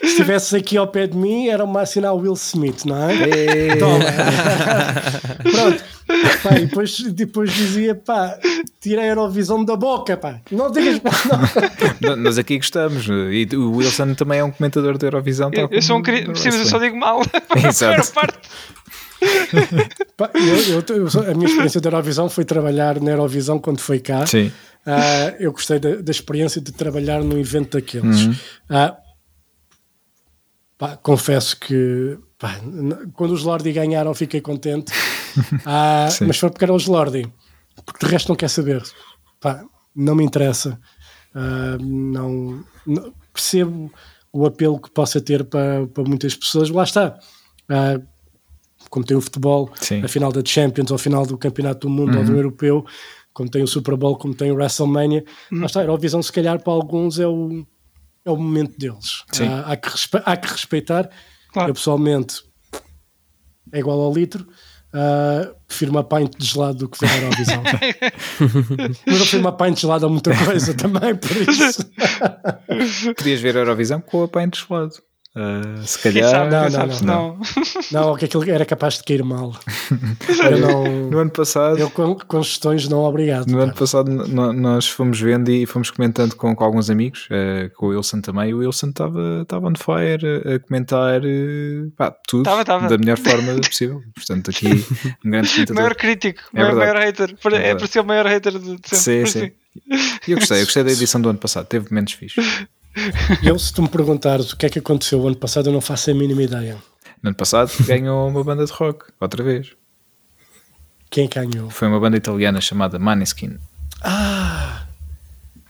Se 0.00 0.06
estivesse 0.06 0.56
aqui 0.56 0.76
ao 0.76 0.86
pé 0.86 1.06
de 1.06 1.16
mim, 1.16 1.48
era 1.48 1.62
uma 1.64 1.82
assinar 1.82 2.14
Will 2.14 2.32
Smith, 2.34 2.84
não 2.84 2.96
é? 3.08 3.76
Toma. 3.76 3.98
Pronto. 5.52 5.84
Pá, 6.42 6.56
e 6.58 6.66
depois, 6.66 6.98
depois 7.12 7.52
dizia, 7.52 7.94
pá, 7.94 8.36
tirei 8.80 9.04
a 9.04 9.08
Eurovisão 9.08 9.64
da 9.64 9.76
boca, 9.76 10.16
pá. 10.16 10.40
Não 10.50 10.70
digas, 10.72 11.00
não. 11.02 12.10
Não, 12.10 12.16
Nós 12.16 12.38
aqui 12.38 12.56
gostamos. 12.56 13.06
E 13.08 13.46
o 13.54 13.76
Wilson 13.76 14.14
também 14.14 14.40
é 14.40 14.44
um 14.44 14.50
comentador 14.50 14.98
da 14.98 15.06
Eurovisão. 15.06 15.50
Eu, 15.52 15.68
eu 15.70 15.82
sou 15.82 15.98
um 15.98 16.02
querido. 16.02 16.32
mas 16.34 16.44
eu 16.44 16.64
só 16.64 16.78
digo 16.78 16.96
mal. 16.96 17.20
Exato. 17.64 18.10
Parte. 18.14 18.38
Pá, 20.16 20.30
eu- 20.34 20.96
eu- 20.96 21.30
a 21.30 21.34
minha 21.34 21.46
experiência 21.46 21.80
da 21.80 21.88
Eurovisão 21.88 22.28
foi 22.28 22.44
trabalhar 22.44 22.98
na 23.00 23.10
Eurovisão 23.12 23.58
quando 23.58 23.80
foi 23.80 24.00
cá. 24.00 24.26
Sim. 24.26 24.50
Ah, 24.86 25.34
eu 25.38 25.52
gostei 25.52 25.78
da, 25.78 25.96
da 25.96 26.10
experiência 26.10 26.60
de 26.60 26.72
trabalhar 26.72 27.22
num 27.22 27.38
evento 27.38 27.76
daqueles. 27.78 28.22
Uhum. 28.26 28.34
Ah, 28.70 28.96
pá, 30.80 30.96
confesso 30.96 31.56
que 31.60 32.18
pá, 32.38 32.58
quando 33.12 33.32
os 33.32 33.44
Lordi 33.44 33.70
ganharam 33.72 34.12
fiquei 34.14 34.40
contente, 34.40 34.90
Ah, 35.64 36.08
mas 36.26 36.38
foi 36.38 36.50
porque 36.50 36.64
eram 36.64 36.74
os 36.74 36.86
Lordi, 36.86 37.30
porque 37.86 38.04
de 38.04 38.10
resto 38.10 38.30
não 38.30 38.34
quer 38.36 38.48
saber. 38.48 38.82
Pá, 39.40 39.62
não 39.94 40.14
me 40.16 40.24
interessa. 40.24 40.80
Ah, 41.34 41.76
não, 41.80 42.64
não- 42.84 43.12
percebo 43.32 43.92
o 44.32 44.44
apelo 44.46 44.80
que 44.80 44.90
possa 44.90 45.20
ter 45.20 45.44
para, 45.44 45.86
para 45.86 46.02
muitas 46.04 46.34
pessoas. 46.34 46.68
Lá 46.70 46.82
está. 46.82 47.16
Ah, 47.68 48.00
como 48.88 49.04
tem 49.04 49.16
o 49.16 49.20
futebol, 49.20 49.70
Sim. 49.80 50.02
a 50.02 50.08
final 50.08 50.32
da 50.32 50.42
Champions, 50.44 50.90
ou 50.90 50.96
a 50.96 50.98
final 50.98 51.24
do 51.24 51.38
Campeonato 51.38 51.86
do 51.86 51.92
Mundo 51.92 52.18
ou 52.18 52.24
do 52.24 52.32
Europeu, 52.32 52.84
como 53.32 53.48
tem 53.48 53.62
o 53.62 53.66
Super 53.68 53.94
Bowl, 53.96 54.16
como 54.16 54.34
tem 54.34 54.50
o 54.50 54.54
WrestleMania. 54.56 55.24
Lá 55.52 55.66
está, 55.66 55.78
a 55.80 55.84
Eurovisão, 55.84 56.20
se 56.22 56.32
calhar, 56.32 56.60
para 56.60 56.72
alguns 56.72 57.20
é 57.20 57.26
o, 57.28 57.64
é 58.24 58.30
o 58.30 58.36
momento 58.36 58.78
deles. 58.78 59.24
Há, 59.40 59.72
há 59.72 59.76
que 59.76 59.88
respe- 59.88 60.22
há 60.24 60.36
que 60.36 60.48
respeitar. 60.48 61.08
Claro. 61.52 61.70
Eu, 61.70 61.74
pessoalmente, 61.74 62.42
é 63.72 63.78
igual 63.78 64.00
ao 64.00 64.12
litro. 64.12 64.46
Ah, 64.92 65.52
prefiro 65.68 65.92
uma 65.92 66.02
pint 66.02 66.36
de 66.36 66.44
gelado 66.46 66.78
do 66.78 66.88
que 66.88 66.98
ver 66.98 67.10
a 67.12 67.16
Eurovisão. 67.18 67.62
Mas 69.06 69.14
eu 69.14 69.20
prefiro 69.20 69.40
uma 69.42 69.56
pint 69.56 69.74
de 69.76 69.80
gelado 69.82 70.06
a 70.06 70.08
muita 70.08 70.36
coisa 70.44 70.74
também, 70.74 71.14
por 71.14 71.30
isso. 71.48 73.14
Podias 73.16 73.40
ver 73.40 73.56
a 73.56 73.60
Eurovisão 73.60 74.00
com 74.00 74.22
a 74.24 74.28
pint 74.28 74.54
de 74.54 74.66
gelado. 74.66 74.94
Ah, 75.32 75.82
se 75.84 75.96
calhar. 76.00 76.28
sabe, 76.28 76.50
não, 76.50 76.62
não, 76.64 76.70
sabe 76.70 76.96
se 76.96 77.04
não. 77.04 77.38
não. 77.92 78.08
Não, 78.08 78.16
que 78.16 78.24
aquilo 78.24 78.50
era 78.50 78.66
capaz 78.66 78.94
de 78.98 79.04
cair 79.04 79.22
mal. 79.22 79.54
Eu 80.50 80.58
não. 80.58 81.10
No 81.10 81.18
ano 81.18 81.30
passado. 81.30 81.78
Eu 81.78 81.88
com, 81.88 82.16
com 82.16 82.42
gestões 82.42 82.88
não 82.88 82.98
obrigado. 83.04 83.46
No 83.46 83.58
pá. 83.58 83.62
ano 83.64 83.74
passado 83.74 84.10
nós 84.10 84.88
fomos 84.88 85.20
vendo 85.20 85.48
e 85.50 85.64
fomos 85.66 85.90
comentando 85.90 86.34
com, 86.34 86.54
com 86.56 86.64
alguns 86.64 86.90
amigos, 86.90 87.28
eh, 87.30 87.70
com 87.76 87.86
o 87.86 87.88
Wilson 87.90 88.20
também. 88.20 88.52
O 88.52 88.58
Wilson 88.58 88.88
estava 88.88 89.68
on 89.68 89.74
fire 89.76 90.42
a 90.54 90.58
comentar 90.58 91.20
eh, 91.24 91.86
pá, 91.96 92.12
tudo 92.26 92.42
Tava, 92.42 92.64
tava. 92.64 92.88
da 92.88 92.98
melhor 92.98 93.16
forma 93.18 93.54
possível. 93.62 94.02
Portanto, 94.14 94.50
aqui 94.50 94.66
um 95.24 95.30
grande 95.30 95.48
comentador. 95.52 95.74
Maior 95.76 95.94
crítico, 95.94 96.40
É 96.52 96.60
maior, 96.60 96.74
maior 96.74 96.96
hater. 96.96 97.36
Por- 97.40 97.52
É 97.54 97.70
É 97.70 97.78
ser 97.86 98.00
o 98.00 98.04
maior 98.04 98.26
hater 98.26 98.58
de 98.58 98.76
de 98.76 98.88
Sim, 98.96 99.24
sempre. 99.26 99.30
sim. 99.30 99.52
E 100.26 100.32
eu 100.32 100.38
gostei, 100.38 100.60
eu 100.60 100.64
gostei 100.64 100.82
da 100.82 100.90
edição 100.92 101.20
do 101.20 101.28
ano 101.28 101.38
passado, 101.38 101.66
teve 101.66 101.86
momentos 101.88 102.14
fixos. 102.14 102.66
Eu, 103.42 103.58
se 103.58 103.72
tu 103.72 103.82
me 103.82 103.88
perguntares 103.88 104.52
o 104.52 104.56
que 104.56 104.66
é 104.66 104.70
que 104.70 104.78
aconteceu 104.78 105.20
o 105.20 105.26
ano 105.26 105.36
passado, 105.36 105.68
eu 105.68 105.72
não 105.72 105.80
faço 105.80 106.10
a 106.10 106.14
mínima 106.14 106.42
ideia. 106.42 106.76
No 107.22 107.28
ano 107.28 107.36
passado 107.36 107.70
ganhou 107.86 108.28
uma 108.28 108.42
banda 108.42 108.64
de 108.64 108.72
rock, 108.72 109.06
outra 109.20 109.42
vez. 109.42 109.72
Quem 111.10 111.28
ganhou? 111.28 111.70
Foi 111.70 111.88
uma 111.88 111.98
banda 112.00 112.16
italiana 112.16 112.60
chamada 112.60 112.98
Maneskin. 112.98 113.58
Ah! 114.02 114.86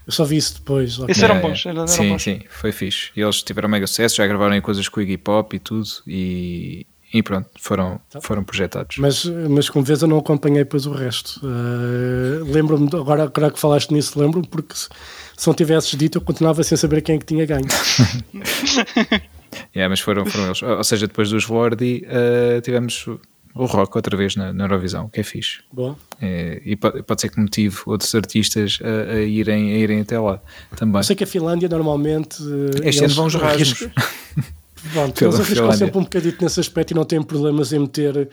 Eu 0.06 0.12
só 0.12 0.24
vi 0.24 0.36
isso 0.38 0.54
depois. 0.54 0.98
ok. 0.98 1.10
Esses 1.12 1.22
eram 1.22 1.36
É, 1.36 1.40
bons, 1.40 1.64
eram, 1.66 1.86
sim, 1.86 2.08
bons. 2.10 2.22
sim, 2.22 2.40
foi 2.48 2.72
fixe. 2.72 3.10
E 3.16 3.20
eles 3.20 3.42
tiveram 3.42 3.68
mega 3.68 3.86
sucesso, 3.86 4.16
já 4.16 4.26
gravaram 4.26 4.60
coisas 4.60 4.88
com 4.88 4.98
o 4.98 5.02
Iggy 5.02 5.16
Pop 5.18 5.54
e 5.54 5.58
tudo. 5.58 5.86
E, 6.06 6.86
e 7.12 7.22
pronto, 7.22 7.48
foram, 7.58 8.00
Tá. 8.10 8.20
foram 8.20 8.44
projetados. 8.44 8.96
Mas, 8.98 9.24
mas 9.24 9.68
como 9.68 9.84
vês, 9.84 10.00
eu 10.02 10.08
não 10.08 10.18
acompanhei 10.18 10.58
depois 10.64 10.86
o 10.86 10.92
resto. 10.92 11.40
Ah, 11.44 12.44
lembro-me, 12.46 12.88
agora, 12.94 13.24
agora 13.24 13.50
que 13.50 13.58
falaste 13.58 13.90
nisso, 13.92 14.18
lembro-me, 14.20 14.46
porque 14.46 14.74
se, 14.76 14.88
se 15.36 15.46
não 15.46 15.54
tivesses 15.54 15.90
dito, 15.98 16.18
eu 16.18 16.22
continuava 16.22 16.62
sem 16.62 16.76
saber 16.78 17.00
quem 17.02 17.16
é 17.16 17.18
que 17.18 17.26
tinha 17.26 17.44
ganho. 17.46 17.66
Yeah, 19.74 19.88
mas 19.90 19.98
foram, 20.00 20.24
foram 20.26 20.46
eles. 20.46 20.62
Ou 20.62 20.84
seja, 20.84 21.06
depois 21.08 21.28
dos 21.30 21.46
Lordi 21.48 22.06
uh, 22.06 22.60
tivemos 22.60 23.04
o 23.52 23.64
rock 23.66 23.96
outra 23.96 24.16
vez 24.16 24.36
na, 24.36 24.52
na 24.52 24.64
Eurovisão, 24.64 25.06
o 25.06 25.08
que 25.10 25.20
é 25.20 25.22
fixe. 25.24 25.58
Bom, 25.72 25.96
É, 26.20 26.62
e 26.64 26.76
pode, 26.76 27.02
pode 27.02 27.20
ser 27.20 27.30
que 27.30 27.40
motive 27.40 27.76
outros 27.86 28.14
artistas 28.14 28.78
a, 28.80 29.14
a 29.14 29.20
irem, 29.22 29.72
a 29.72 29.76
irem 29.78 30.00
até 30.02 30.18
lá 30.20 30.40
também. 30.76 31.00
eu 31.00 31.02
sei 31.04 31.16
que 31.16 31.24
a 31.24 31.26
Finlândia 31.26 31.68
normalmente. 31.68 32.36
Este 32.84 33.04
ano 33.04 33.14
vão 33.14 33.26
os 33.26 33.34
Erasmus. 33.34 33.88
Pronto, 34.92 35.14
Pela 35.14 35.30
eles 35.30 35.40
arriscam 35.40 35.54
Finlândia. 35.64 35.78
sempre 35.86 35.98
um 35.98 36.02
bocadito 36.02 36.42
nesse 36.44 36.60
aspecto 36.60 36.90
e 36.92 36.94
não 36.94 37.04
têm 37.04 37.22
problemas 37.22 37.72
em 37.72 37.78
meter, 37.80 38.28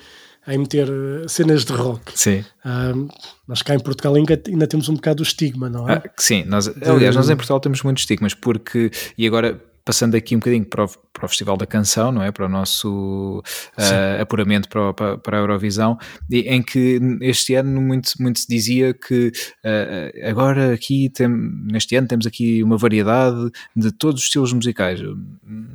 em 0.47 0.57
meter 0.57 0.89
ah, 0.89 1.27
cenas 1.27 1.65
de 1.65 1.73
rock. 1.73 2.11
Sim. 2.15 2.43
Ah, 2.63 2.93
nós 3.47 3.61
cá 3.61 3.75
em 3.75 3.79
Portugal 3.79 4.15
ainda, 4.15 4.41
ainda 4.47 4.67
temos 4.67 4.89
um 4.89 4.95
bocado 4.95 5.21
o 5.21 5.25
estigma, 5.25 5.69
não 5.69 5.89
é? 5.89 5.93
Ah, 5.93 6.03
sim, 6.17 6.43
nós, 6.45 6.67
aliás, 6.67 7.15
nós 7.15 7.29
em 7.29 7.35
Portugal 7.35 7.59
temos 7.59 7.81
muitos 7.83 8.03
estigmas, 8.03 8.33
porque, 8.33 8.91
e 9.17 9.27
agora 9.27 9.61
passando 9.87 10.15
aqui 10.15 10.35
um 10.35 10.39
bocadinho 10.39 10.65
para 10.65 10.83
o, 10.83 10.87
para 11.13 11.25
o 11.25 11.29
Festival 11.29 11.55
da 11.55 11.65
Canção, 11.65 12.11
não 12.11 12.21
é? 12.21 12.29
Para 12.29 12.45
o 12.45 12.49
nosso 12.49 13.41
ah, 13.77 14.21
apuramento 14.21 14.67
para, 14.67 14.89
o- 14.89 14.93
para, 14.93 15.17
para 15.17 15.37
a 15.37 15.39
Eurovisão, 15.39 15.97
em 16.29 16.61
que 16.61 16.99
este 17.21 17.55
ano 17.55 17.81
muito, 17.81 18.11
muito 18.19 18.37
se 18.39 18.47
dizia 18.49 18.93
que 18.93 19.31
ah, 19.63 20.29
agora 20.29 20.73
aqui, 20.73 21.09
tem, 21.09 21.27
neste 21.27 21.95
ano, 21.95 22.07
temos 22.07 22.27
aqui 22.27 22.61
uma 22.61 22.77
variedade 22.77 23.49
de 23.73 23.91
todos 23.93 24.19
os 24.21 24.25
estilos 24.27 24.51
musicais. 24.51 24.99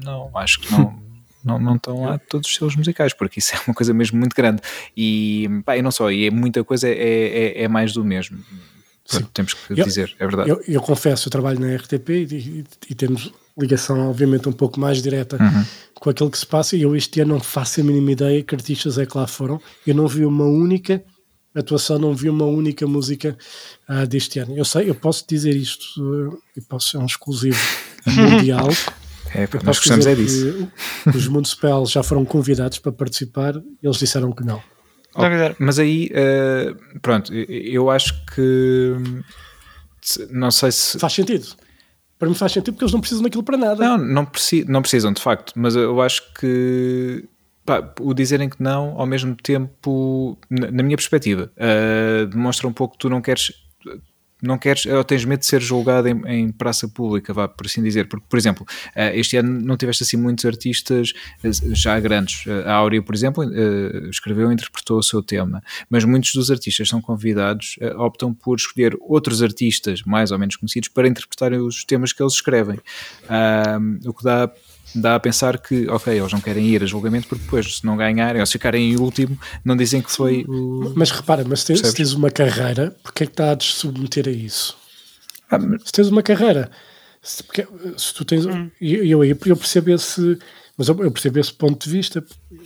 Não, 0.04 0.30
acho 0.36 0.60
que 0.60 0.70
não. 0.70 1.00
Não, 1.44 1.58
não 1.58 1.74
estão 1.74 2.04
lá 2.04 2.18
todos 2.18 2.46
os 2.46 2.52
estilos 2.52 2.76
musicais, 2.76 3.12
porque 3.12 3.40
isso 3.40 3.52
é 3.56 3.58
uma 3.66 3.74
coisa 3.74 3.92
mesmo 3.92 4.16
muito 4.16 4.32
grande. 4.32 4.62
E, 4.96 5.48
pá, 5.64 5.76
e 5.76 5.82
não 5.82 5.90
só, 5.90 6.08
e 6.08 6.26
é 6.26 6.30
muita 6.30 6.62
coisa, 6.62 6.86
é, 6.88 6.92
é, 6.92 7.62
é 7.64 7.66
mais 7.66 7.92
do 7.92 8.04
mesmo. 8.04 8.38
Pronto, 9.08 9.28
temos 9.34 9.54
que 9.54 9.72
Eu- 9.80 9.84
dizer, 9.84 10.14
é 10.18 10.26
verdade. 10.26 10.50
Eu, 10.50 10.62
eu 10.66 10.80
confesso, 10.80 11.28
eu 11.28 11.30
trabalho 11.30 11.58
na 11.60 11.74
RTP 11.76 12.08
e, 12.10 12.34
e- 12.36 12.64
e 12.90 12.94
temos 12.94 13.32
ligação, 13.58 14.08
obviamente, 14.08 14.48
um 14.48 14.52
pouco 14.52 14.78
mais 14.80 15.02
direta 15.02 15.36
Uhum. 15.42 15.64
com 15.94 16.10
aquilo 16.10 16.30
que 16.30 16.38
se 16.38 16.46
passa. 16.46 16.76
E 16.76 16.82
eu 16.82 16.94
este 16.96 17.20
ano 17.20 17.34
não 17.34 17.40
faço 17.40 17.80
a 17.80 17.84
mínima 17.84 18.12
ideia 18.12 18.42
que 18.42 18.54
artistas 18.54 18.96
é 18.98 19.04
que 19.04 19.16
lá 19.16 19.26
foram. 19.26 19.60
Eu 19.86 19.94
não 19.94 20.06
vi 20.08 20.24
uma 20.24 20.44
única 20.46 21.02
atuação, 21.54 21.98
não 21.98 22.14
vi 22.14 22.30
uma 22.30 22.46
única 22.46 22.86
música 22.86 23.36
ah, 23.86 24.06
deste 24.06 24.38
ano. 24.38 24.56
Eu 24.56 24.64
sei, 24.64 24.88
eu 24.88 24.94
posso 24.94 25.24
dizer 25.28 25.54
isto, 25.54 25.84
uh, 26.02 26.38
e 26.56 26.60
posso 26.62 26.90
ser 26.90 26.96
um 26.98 27.04
exclusivo 27.04 27.58
mundial. 28.06 28.68
É, 29.34 29.46
nós 29.64 29.78
gostamos 29.78 30.06
é 30.06 30.14
disso. 30.14 30.68
os 31.14 31.26
Municipal 31.26 31.84
já 31.86 32.02
foram 32.02 32.24
convidados 32.24 32.78
para 32.78 32.92
participar 32.92 33.56
e 33.56 33.86
eles 33.86 33.96
disseram 33.98 34.30
que 34.32 34.44
não. 34.44 34.62
Não 35.16 35.30
quiser. 35.30 35.56
Mas 35.58 35.78
aí, 35.78 36.10
eh, 36.12 36.74
pronto, 37.02 37.32
eu- 37.34 37.90
acho 37.90 38.14
que 38.34 38.94
não 40.30 40.50
sei 40.50 40.72
se. 40.72 40.98
Faz 40.98 41.12
sentido. 41.12 41.46
Para 42.18 42.28
mim 42.28 42.34
faz 42.34 42.52
sentido 42.52 42.72
porque 42.74 42.84
eles 42.84 42.92
não 42.92 43.00
precisam 43.00 43.22
daquilo 43.22 43.42
para 43.42 43.56
nada. 43.56 43.84
Não, 43.84 43.98
não, 43.98 44.24
preci- 44.24 44.64
não 44.68 44.80
precisam 44.80 45.12
de 45.12 45.20
facto, 45.20 45.52
mas 45.56 45.74
eu 45.74 46.00
acho 46.00 46.22
que 46.34 47.24
pá, 47.64 47.82
o 48.00 48.14
dizerem 48.14 48.48
que 48.48 48.62
não, 48.62 48.94
ao 48.98 49.06
mesmo 49.06 49.34
tempo, 49.36 50.38
na, 50.50 50.70
na 50.70 50.82
minha 50.82 50.96
perspectiva, 50.96 51.50
eh, 51.56 52.26
demonstra 52.26 52.66
um 52.68 52.72
pouco 52.72 52.94
que 52.94 53.00
tu 53.00 53.08
não 53.10 53.20
queres. 53.20 53.52
Não 54.42 54.58
queres, 54.58 54.84
ou 54.86 55.04
tens 55.04 55.24
medo 55.24 55.38
de 55.40 55.46
ser 55.46 55.62
julgado 55.62 56.08
em, 56.08 56.20
em 56.26 56.50
praça 56.50 56.88
pública, 56.88 57.32
vá 57.32 57.46
por 57.46 57.64
assim 57.66 57.80
dizer. 57.82 58.08
Porque, 58.08 58.26
por 58.28 58.36
exemplo, 58.36 58.66
eh, 58.94 59.16
este 59.16 59.36
ano 59.36 59.60
não 59.60 59.76
tiveste 59.76 60.02
assim 60.02 60.16
muitos 60.16 60.44
artistas 60.44 61.12
eh, 61.44 61.50
já 61.72 61.98
grandes. 62.00 62.44
Eh, 62.46 62.64
A 62.66 62.74
Áurea, 62.74 63.00
por 63.00 63.14
exemplo, 63.14 63.44
escreveu 64.10 64.50
e 64.50 64.54
interpretou 64.54 64.98
o 64.98 65.02
seu 65.02 65.22
tema, 65.22 65.62
mas 65.88 66.04
muitos 66.04 66.34
dos 66.34 66.50
artistas 66.50 66.88
são 66.88 67.00
convidados 67.00 67.76
optam 67.96 68.34
por 68.34 68.56
escolher 68.56 68.96
outros 69.00 69.42
artistas 69.42 70.02
mais 70.02 70.32
ou 70.32 70.38
menos 70.38 70.56
conhecidos 70.56 70.88
para 70.88 71.06
interpretarem 71.06 71.60
os 71.60 71.84
temas 71.84 72.12
que 72.12 72.22
eles 72.22 72.34
escrevem. 72.34 72.78
O 74.04 74.12
que 74.12 74.24
dá, 74.24 74.50
dá 74.94 75.14
a 75.14 75.20
pensar 75.20 75.58
que, 75.58 75.88
ok, 75.88 76.18
eles 76.18 76.32
não 76.32 76.40
querem 76.40 76.66
ir 76.68 76.82
a 76.82 76.86
julgamento 76.86 77.28
porque 77.28 77.44
depois, 77.44 77.76
se 77.76 77.86
não 77.86 77.96
ganharem 77.96 78.40
ou 78.40 78.46
se 78.46 78.52
ficarem 78.52 78.92
em 78.92 78.96
último, 78.96 79.38
não 79.64 79.76
dizem 79.76 80.00
que 80.02 80.10
foi 80.10 80.44
o. 80.48 80.92
Mas 80.96 81.10
repara, 81.10 81.44
mas 81.46 81.60
se 81.60 81.66
tens, 81.66 81.80
se 81.80 81.94
tens 81.94 82.12
uma 82.12 82.30
carreira, 82.30 82.94
porque 83.02 83.24
é 83.24 83.26
que 83.26 83.32
está 83.32 83.52
a 83.52 83.56
te 83.56 83.72
submeter 83.72 84.28
a 84.28 84.30
isso? 84.30 84.76
Ah, 85.50 85.58
mas- 85.58 85.82
Se 85.84 85.92
tens 85.92 86.08
uma 86.08 86.22
carreira, 86.22 86.70
Se, 87.22 87.42
porque, 87.44 87.66
se 87.96 88.12
tu 88.14 88.24
tens. 88.24 88.44
Eu, 88.46 89.04
eu, 89.04 89.20
aí- 89.22 89.30
eu 89.46 89.56
percebo 89.56 89.90
esse. 89.90 90.38
Mas 90.76 90.88
eu, 90.88 90.98
eu 91.04 91.10
percebo 91.12 91.38
esse 91.38 91.52
ponto 91.52 91.84
de 91.84 91.90
vista. 91.90 92.24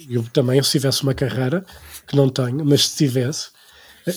Eu 0.08 0.22
também, 0.32 0.62
se 0.62 0.70
tivesse 0.70 1.02
uma 1.02 1.12
carreira, 1.12 1.64
que 2.06 2.16
não 2.16 2.28
tenho, 2.30 2.64
mas 2.64 2.88
se 2.88 2.96
tivesse, 2.96 3.48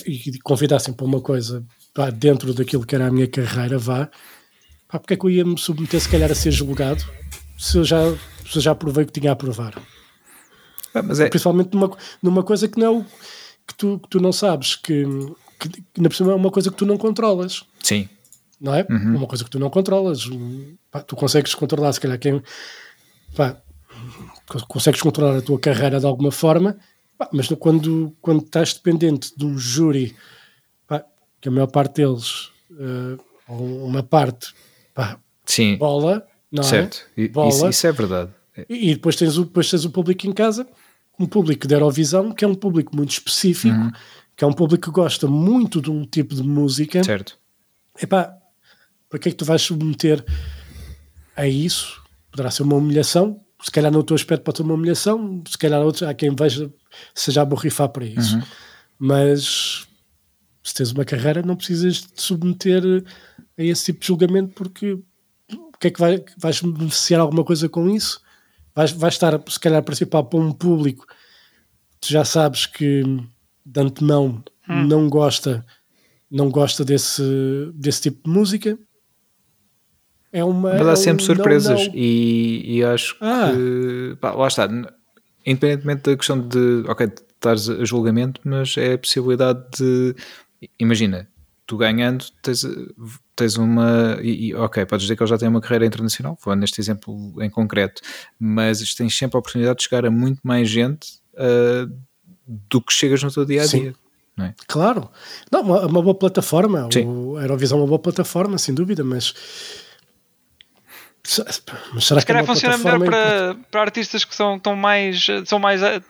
e 0.06 0.38
convidassem 0.44 0.94
para 0.94 1.04
uma 1.04 1.20
coisa 1.20 1.62
pá, 1.92 2.08
dentro 2.08 2.54
daquilo 2.54 2.86
que 2.86 2.94
era 2.94 3.08
a 3.08 3.10
minha 3.10 3.26
carreira, 3.26 3.76
vá, 3.78 4.08
pá, 4.88 4.98
porque 4.98 5.14
é 5.14 5.16
que 5.16 5.24
eu 5.26 5.30
ia 5.30 5.44
me 5.44 5.58
submeter, 5.58 6.00
se 6.00 6.08
calhar, 6.08 6.30
a 6.30 6.34
ser 6.36 6.52
julgado, 6.52 7.04
se 7.60 7.78
eu 7.78 7.84
já, 7.84 7.98
se 8.50 8.56
eu 8.56 8.62
já 8.62 8.74
provei 8.74 9.04
que 9.04 9.12
tinha 9.12 9.32
a 9.32 9.36
provar? 9.36 9.74
Ah, 10.94 11.02
mas 11.02 11.20
é, 11.20 11.28
Principalmente 11.28 11.74
numa, 11.74 11.96
numa 12.22 12.42
coisa 12.42 12.66
que 12.66 12.78
não 12.78 12.86
é 12.86 12.90
o- 12.90 13.04
que 13.66 13.74
tu, 13.76 13.98
que 14.00 14.08
tu 14.08 14.18
não 14.20 14.32
sabes, 14.32 14.74
que, 14.74 15.04
que, 15.58 15.68
que 15.68 15.82
ainda 15.98 16.08
por 16.08 16.16
cima 16.16 16.32
é 16.32 16.34
uma 16.34 16.50
coisa 16.50 16.70
que 16.70 16.76
tu 16.76 16.84
não 16.86 16.96
controlas 16.98 17.62
sim, 17.82 18.08
não 18.60 18.74
é? 18.74 18.84
Uhum. 18.90 19.16
Uma 19.16 19.26
coisa 19.26 19.44
que 19.44 19.50
tu 19.50 19.58
não 19.60 19.70
controlas. 19.70 20.22
Pá, 20.90 21.00
tu 21.02 21.14
consegues 21.14 21.54
controlar, 21.54 21.92
se 21.92 22.00
calhar, 22.00 22.18
quem. 22.18 22.42
Pá, 23.36 23.56
cons- 24.48 24.64
consegues 24.64 25.00
controlar 25.00 25.36
a 25.38 25.42
tua 25.42 25.58
carreira 25.60 26.00
de 26.00 26.06
alguma 26.06 26.32
forma, 26.32 26.76
pá, 27.16 27.28
mas 27.32 27.46
quando, 27.58 28.12
quando 28.20 28.42
estás 28.42 28.74
dependente 28.74 29.32
de 29.36 29.44
um 29.46 29.56
júri, 29.56 30.16
pá, 30.88 31.04
que 31.40 31.48
a 31.48 31.52
maior 31.52 31.68
parte 31.68 31.96
deles, 32.02 32.50
ou 33.46 33.86
uma 33.86 34.02
parte, 34.02 34.52
pá, 34.92 35.18
sim, 35.46 35.76
bola, 35.76 36.26
não 36.50 36.62
certo. 36.62 37.06
é? 37.16 37.22
I- 37.22 37.28
Bola. 37.28 37.48
Isso, 37.48 37.68
isso 37.68 37.86
é 37.86 37.92
verdade. 37.92 38.30
E, 38.68 38.90
e 38.90 38.94
depois, 38.94 39.16
tens 39.16 39.36
o, 39.38 39.44
depois 39.44 39.70
tens 39.70 39.84
o 39.84 39.90
público 39.90 40.26
em 40.26 40.32
casa, 40.32 40.66
um 41.18 41.26
público 41.26 41.66
de 41.68 41.74
Eurovisão, 41.74 42.32
que 42.32 42.44
é 42.44 42.48
um 42.48 42.54
público 42.54 42.94
muito 42.96 43.10
específico, 43.10 43.74
Uhum. 43.76 43.90
que 44.36 44.44
é 44.44 44.46
um 44.46 44.52
público 44.52 44.90
que 44.90 44.94
gosta 44.94 45.26
muito 45.26 45.80
de 45.80 45.90
um 45.90 46.04
tipo 46.04 46.34
de 46.34 46.42
música. 46.42 47.02
Certo. 47.04 47.38
Epá, 48.02 48.34
para 49.08 49.18
que 49.18 49.28
é 49.28 49.32
que 49.32 49.36
tu 49.36 49.44
vais 49.44 49.60
submeter 49.62 50.24
a 51.36 51.46
isso? 51.46 52.00
Poderá 52.30 52.50
ser 52.50 52.62
uma 52.62 52.76
humilhação, 52.76 53.40
se 53.62 53.70
calhar 53.70 53.92
no 53.92 54.02
teu 54.02 54.14
aspecto 54.14 54.42
pode 54.44 54.56
ser 54.58 54.62
uma 54.62 54.74
humilhação, 54.74 55.42
se 55.46 55.58
calhar 55.58 55.80
outros, 55.82 56.02
há 56.04 56.14
quem 56.14 56.34
veja 56.34 56.72
seja 57.14 57.42
a 57.42 57.44
borrifar 57.44 57.88
para 57.88 58.04
isso. 58.04 58.36
Uhum. 58.36 58.42
Mas 58.98 59.86
se 60.62 60.74
tens 60.74 60.90
uma 60.92 61.04
carreira, 61.04 61.42
não 61.42 61.56
precisas 61.56 61.96
de 61.96 62.08
te 62.12 62.22
submeter 62.22 62.82
a 63.58 63.62
esse 63.62 63.86
tipo 63.86 64.00
de 64.00 64.06
julgamento, 64.06 64.52
porque 64.54 64.98
que 65.80 65.88
é 65.88 65.90
que 65.90 66.00
vai, 66.00 66.24
vais 66.36 66.60
beneficiar 66.60 67.20
alguma 67.20 67.44
coisa 67.44 67.68
com 67.68 67.88
isso? 67.88 68.20
Vais, 68.74 68.92
vais 68.92 69.14
estar, 69.14 69.40
se 69.48 69.58
calhar, 69.58 69.80
a 69.80 69.82
participar 69.82 70.22
para 70.22 70.38
um 70.38 70.52
público 70.52 71.06
que 71.06 71.14
tu 72.00 72.08
já 72.12 72.24
sabes 72.24 72.66
que 72.66 73.02
de 73.64 73.80
antemão 73.80 74.42
não 74.68 75.08
gosta 75.08 75.64
não 76.30 76.48
gosta 76.48 76.84
desse, 76.84 77.22
desse 77.74 78.02
tipo 78.02 78.28
de 78.28 78.30
música. 78.30 78.78
É 80.32 80.44
uma. 80.44 80.74
Mas 80.74 80.86
é 80.86 80.90
há 80.90 80.92
um 80.92 80.96
sempre 80.96 81.26
não, 81.26 81.34
surpresas 81.34 81.88
não. 81.88 81.94
E, 81.94 82.76
e 82.76 82.84
acho 82.84 83.16
Ah. 83.20 83.50
que 83.52 84.16
pá, 84.20 84.30
lá 84.32 84.46
está, 84.46 84.68
independentemente 85.44 86.02
da 86.02 86.16
questão 86.16 86.40
de 86.46 86.84
ok, 86.86 87.06
de 87.08 87.14
estares 87.34 87.68
a 87.68 87.84
julgamento, 87.84 88.40
mas 88.44 88.76
é 88.76 88.92
a 88.92 88.98
possibilidade 88.98 89.60
de 89.76 90.14
imagina, 90.78 91.26
tu 91.70 91.76
ganhando 91.76 92.24
tens, 92.42 92.66
tens 93.36 93.56
uma 93.56 94.18
e, 94.20 94.48
e, 94.48 94.54
ok, 94.56 94.84
podes 94.86 95.04
dizer 95.04 95.14
que 95.14 95.22
ele 95.22 95.30
já 95.30 95.38
tem 95.38 95.48
uma 95.48 95.60
carreira 95.60 95.86
internacional, 95.86 96.36
falando 96.40 96.62
neste 96.62 96.80
exemplo 96.80 97.40
em 97.40 97.48
concreto, 97.48 98.02
mas 98.40 98.92
tens 98.92 99.16
sempre 99.16 99.36
a 99.36 99.38
oportunidade 99.38 99.76
de 99.76 99.84
chegar 99.84 100.04
a 100.04 100.10
muito 100.10 100.40
mais 100.42 100.68
gente 100.68 101.20
ah, 101.36 101.88
do 102.44 102.80
que 102.80 102.92
chegas 102.92 103.22
no 103.22 103.30
teu 103.30 103.44
dia 103.44 103.62
a 103.62 103.66
dia. 103.66 103.92
Sim. 103.92 103.94
Não 104.36 104.46
é? 104.46 104.54
Claro. 104.66 105.08
Não, 105.48 105.60
uma, 105.60 105.86
uma 105.86 106.02
boa 106.02 106.14
plataforma. 106.14 106.88
Sim. 106.92 107.06
O 107.06 107.40
Eurovisão 107.40 107.78
é 107.78 107.82
uma 107.82 107.86
boa 107.86 108.00
plataforma, 108.00 108.58
sem 108.58 108.74
dúvida, 108.74 109.04
mas. 109.04 109.32
Mas 111.92 112.06
será 112.06 112.20
Se 112.20 112.24
é 112.24 112.26
calhar 112.26 112.46
funciona 112.46 112.78
melhor 112.78 112.98
para, 113.00 113.56
para 113.70 113.80
artistas 113.82 114.24
que 114.24 114.34
são, 114.34 114.58
tão 114.58 114.74
mais, 114.74 115.26
são 115.44 115.58
mais 115.58 115.82
uh, 115.82 116.02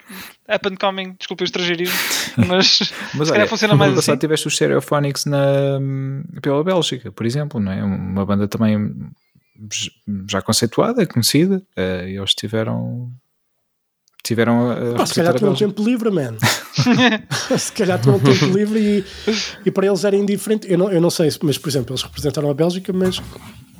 up 0.53 0.67
and 0.67 0.75
coming, 0.77 1.15
desculpa 1.17 1.43
o 1.43 1.45
estrangeirismo, 1.45 1.95
mas, 2.47 2.79
Mas 2.79 2.79
se 2.79 3.17
olha, 3.19 3.31
calhar 3.31 3.47
funciona 3.47 3.73
no 3.73 3.79
mais 3.79 3.89
ano 3.89 3.97
passado 3.97 4.13
assim. 4.13 4.19
tiveste 4.19 4.47
os 4.47 4.55
Stereophonics 4.55 5.25
na, 5.25 5.79
pela 6.41 6.63
Bélgica, 6.63 7.11
por 7.11 7.25
exemplo, 7.25 7.59
não 7.59 7.71
é? 7.71 7.83
Uma 7.83 8.25
banda 8.25 8.47
também 8.47 9.11
já 10.29 10.41
conceituada, 10.41 11.05
conhecida, 11.05 11.61
eh, 11.75 12.11
e 12.11 12.17
eles 12.17 12.33
tiveram 12.33 13.11
tiveram 14.23 14.71
a, 14.71 14.97
Pá, 14.97 15.05
se 15.05 15.15
calhar 15.15 15.35
tinham 15.35 15.51
um 15.51 15.55
tempo 15.55 15.83
livre, 15.83 16.09
man. 16.09 16.37
se 17.57 17.71
calhar 17.73 17.99
tinham 17.99 18.15
um 18.15 18.19
tempo 18.19 18.45
livre 18.45 18.79
e, 18.79 19.05
e 19.65 19.71
para 19.71 19.87
eles 19.87 20.03
era 20.03 20.15
indiferente. 20.15 20.71
Eu 20.71 20.77
não, 20.77 20.91
eu 20.91 21.01
não 21.01 21.09
sei, 21.09 21.29
mas 21.43 21.57
por 21.57 21.69
exemplo, 21.69 21.91
eles 21.91 22.03
representaram 22.03 22.49
a 22.49 22.53
Bélgica, 22.53 22.93
mas 22.93 23.21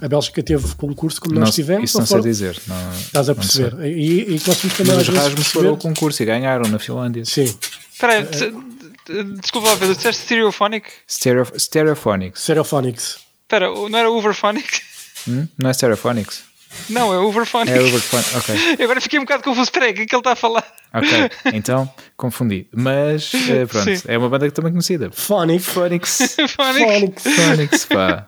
a 0.02 0.08
Bélgica 0.08 0.42
teve 0.44 0.76
concurso 0.76 1.22
como 1.22 1.36
Não- 1.36 1.42
nós 1.42 1.54
tivemos. 1.56 1.90
isso 1.90 2.00
não 2.00 2.06
sei 2.06 2.22
dizer. 2.22 2.60
Não, 2.68 2.92
Estás 2.94 3.30
a 3.30 3.36
perceber? 3.36 3.86
E, 3.86 4.36
e 4.36 4.40
temos 4.40 4.60
também 4.76 4.96
Mas 4.96 5.08
os 5.08 5.16
Rasmus 5.16 5.48
foram 5.48 5.70
ao 5.70 5.76
perceber. 5.76 5.94
concurso 5.96 6.24
e 6.24 6.26
ganharam 6.26 6.70
na 6.70 6.80
Finlândia. 6.80 7.24
Sim, 7.26 7.56
Espera 7.94 8.14
aí, 8.14 8.24
des- 8.24 8.40
de- 8.42 9.40
desculpa 9.42 9.76
Pedro, 9.78 9.96
disseste 9.96 10.24
Stereophonic? 10.24 10.88
Stereo, 11.08 11.46
Stereophonics. 11.58 12.42
Stereophonics. 12.42 13.18
Espera, 13.44 13.68
não 13.90 14.00
era 14.00 14.10
Overphonic? 14.10 14.82
Hum? 15.28 15.48
Não 15.58 15.70
é 15.70 15.74
Stereophonics? 15.74 16.44
Não, 16.90 17.14
é 17.14 17.18
Overphonic. 17.20 17.70
É 17.72 17.82
Overphonics. 17.82 18.34
Ok. 18.36 18.78
Agora 18.84 19.02
fiquei 19.02 19.20
um 19.20 19.24
bocado 19.24 19.44
confuso. 19.44 19.64
Espera 19.64 19.86
aí, 19.88 19.92
o 19.92 19.96
que 19.96 20.02
é 20.04 20.06
que 20.06 20.16
ele 20.16 20.22
está 20.22 20.32
a 20.32 20.36
falar? 20.38 20.66
Ok. 20.94 21.30
Então 21.54 21.92
confundi. 22.16 22.66
Mas 22.74 23.32
eh, 23.34 23.66
pronto, 23.66 23.94
Sim. 23.98 24.02
é 24.08 24.18
uma 24.18 24.30
banda 24.30 24.48
que 24.48 24.54
também 24.54 24.72
conhecida. 24.72 25.10
Phonic. 25.12 25.62
Phonics. 25.64 26.36
Phonic. 26.56 26.86
Phonics. 26.86 27.24
Phonics, 27.36 27.86
pá. 27.86 28.28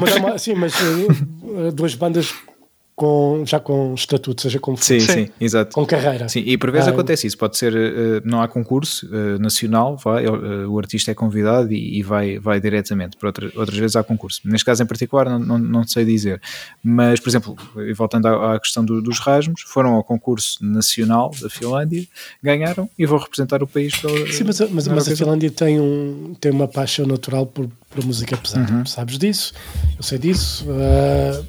Mas, 0.00 0.16
uma- 0.16 0.38
sim, 0.38 0.54
mas 0.54 0.74
uh, 0.80 1.72
duas 1.72 1.94
bandas 1.94 2.32
com, 2.96 3.42
já 3.44 3.58
com 3.58 3.92
estatuto, 3.94 4.40
seja 4.42 4.60
como 4.60 4.76
for, 4.76 4.84
Sim, 4.84 5.00
Sim. 5.00 5.12
sim, 5.12 5.28
exato. 5.40 5.74
com 5.74 5.84
carreira. 5.84 6.28
Sim, 6.28 6.44
e 6.46 6.56
por 6.56 6.70
vezes 6.70 6.86
Ah, 6.86 6.92
acontece 6.92 7.26
isso, 7.26 7.36
pode 7.36 7.56
ser, 7.58 7.74
eh, 7.74 8.22
não 8.24 8.40
há 8.40 8.46
concurso 8.46 9.08
eh, 9.12 9.36
nacional, 9.40 9.96
vai, 9.96 10.24
eh, 10.24 10.28
o 10.68 10.78
artista 10.78 11.10
é 11.10 11.14
convidado 11.14 11.72
e, 11.72 11.98
e 11.98 12.02
vai, 12.04 12.38
vai 12.38 12.60
diretamente, 12.60 13.16
por 13.16 13.26
outra- 13.26 13.50
outras 13.56 13.76
vezes 13.76 13.96
há 13.96 14.04
concurso. 14.04 14.40
Neste 14.44 14.64
caso 14.64 14.84
em 14.84 14.86
particular 14.86 15.28
não, 15.28 15.40
não, 15.40 15.58
não 15.58 15.84
sei 15.84 16.04
dizer, 16.04 16.40
mas 16.84 17.18
por 17.18 17.28
exemplo, 17.30 17.56
voltando 17.96 18.28
à, 18.28 18.54
à 18.54 18.60
questão 18.60 18.84
do- 18.84 19.02
dos 19.02 19.18
Rasmos, 19.18 19.62
foram 19.66 19.94
ao 19.94 20.04
concurso 20.04 20.64
nacional 20.64 21.32
da 21.42 21.50
Finlândia, 21.50 22.06
ganharam 22.40 22.88
e 22.96 23.04
vão 23.06 23.18
representar 23.18 23.60
o 23.60 23.66
país 23.66 23.96
pela, 23.96 24.24
Sim, 24.30 24.44
mas, 24.44 24.60
a- 24.60 24.68
mas, 24.70 24.86
mas 24.86 25.08
a. 25.08 25.16
Finlândia 25.16 25.50
tem, 25.50 25.80
um, 25.80 26.32
tem 26.40 26.52
uma 26.52 26.68
paixão 26.68 27.06
natural 27.06 27.44
por, 27.44 27.68
por 27.94 28.04
música 28.04 28.36
pesada. 28.36 28.72
Uhum. 28.72 28.84
Sabes 28.86 29.18
disso? 29.18 29.52
Eu 29.96 30.02
sei 30.02 30.18
disso. 30.18 30.66
ah, 30.70 31.42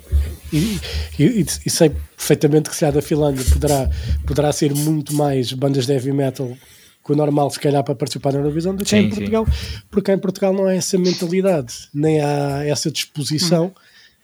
e, 0.53 0.79
e- 1.19 1.45
e 1.65 1.69
sei 1.69 1.89
perfeitamente 2.15 2.69
que 2.69 2.75
se 2.75 2.85
há 2.85 2.91
da 2.91 3.01
Finlândia 3.01 3.43
poderá, 3.51 3.89
poderá 4.25 4.51
ser 4.53 4.73
muito 4.73 5.13
mais 5.13 5.51
bandas 5.51 5.85
de 5.85 5.93
heavy 5.93 6.11
metal 6.13 6.55
que 7.03 7.11
o 7.11 7.15
normal, 7.15 7.49
se 7.51 7.59
calhar, 7.59 7.83
para 7.83 7.93
participar 7.95 8.31
na 8.33 8.39
Eurovisão 8.39 8.75
do 8.75 8.83
que 8.83 8.89
Sim, 8.89 8.97
em 8.97 9.03
sim. 9.03 9.09
Portugal, 9.09 9.45
porque 9.91 10.05
cá 10.11 10.13
em 10.13 10.19
Portugal 10.19 10.53
não 10.53 10.65
há 10.65 10.73
essa 10.73 10.97
mentalidade, 10.97 11.73
nem 11.93 12.19
há 12.19 12.63
essa 12.65 12.89
disposição, 12.89 13.65
Hum. 13.67 13.71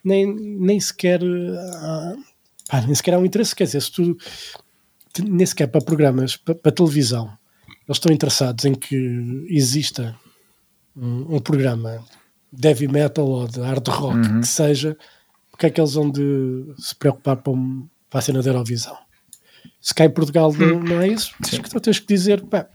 nem, 0.03 0.35
nem 0.35 0.79
sequer 0.79 1.21
há, 1.23 2.15
pá, 2.67 2.81
nem 2.81 2.95
sequer 2.95 3.13
há 3.13 3.19
um 3.19 3.25
interesse. 3.25 3.55
Quer 3.55 3.65
dizer, 3.65 3.81
se 3.81 3.91
tu 3.91 4.17
nem 5.27 5.45
sequer 5.45 5.67
para 5.67 5.81
programas, 5.81 6.37
para, 6.37 6.55
para 6.55 6.71
televisão, 6.71 7.25
eles 7.87 7.97
estão 7.97 8.11
interessados 8.11 8.65
em 8.65 8.73
que 8.73 9.45
exista 9.49 10.15
um, 10.95 11.35
um 11.35 11.39
programa 11.39 12.03
de 12.51 12.67
heavy 12.67 12.87
metal 12.87 13.25
ou 13.25 13.47
de 13.47 13.59
hard 13.61 13.87
rock 13.87 14.15
Uhum. 14.15 14.41
que 14.41 14.47
seja, 14.47 14.97
porque 15.49 15.67
é 15.67 15.69
que 15.69 15.79
eles 15.79 15.93
vão 15.93 16.09
de 16.09 16.73
se 16.77 16.95
preocupar 16.95 17.37
para, 17.37 17.53
um, 17.53 17.87
para 18.09 18.19
a 18.19 18.21
cena 18.21 18.41
da 18.41 18.49
Eurovisão? 18.49 18.97
Se 19.79 19.93
cá 19.93 20.05
em 20.05 20.09
Portugal 20.09 20.51
não, 20.53 20.79
não 20.79 21.01
é 21.01 21.07
isso, 21.07 21.33
acho 21.41 21.61
que 21.61 21.69
tu 21.69 21.79
tens 21.79 21.99
que 21.99 22.07
dizer, 22.07 22.41
pá, 22.43 22.67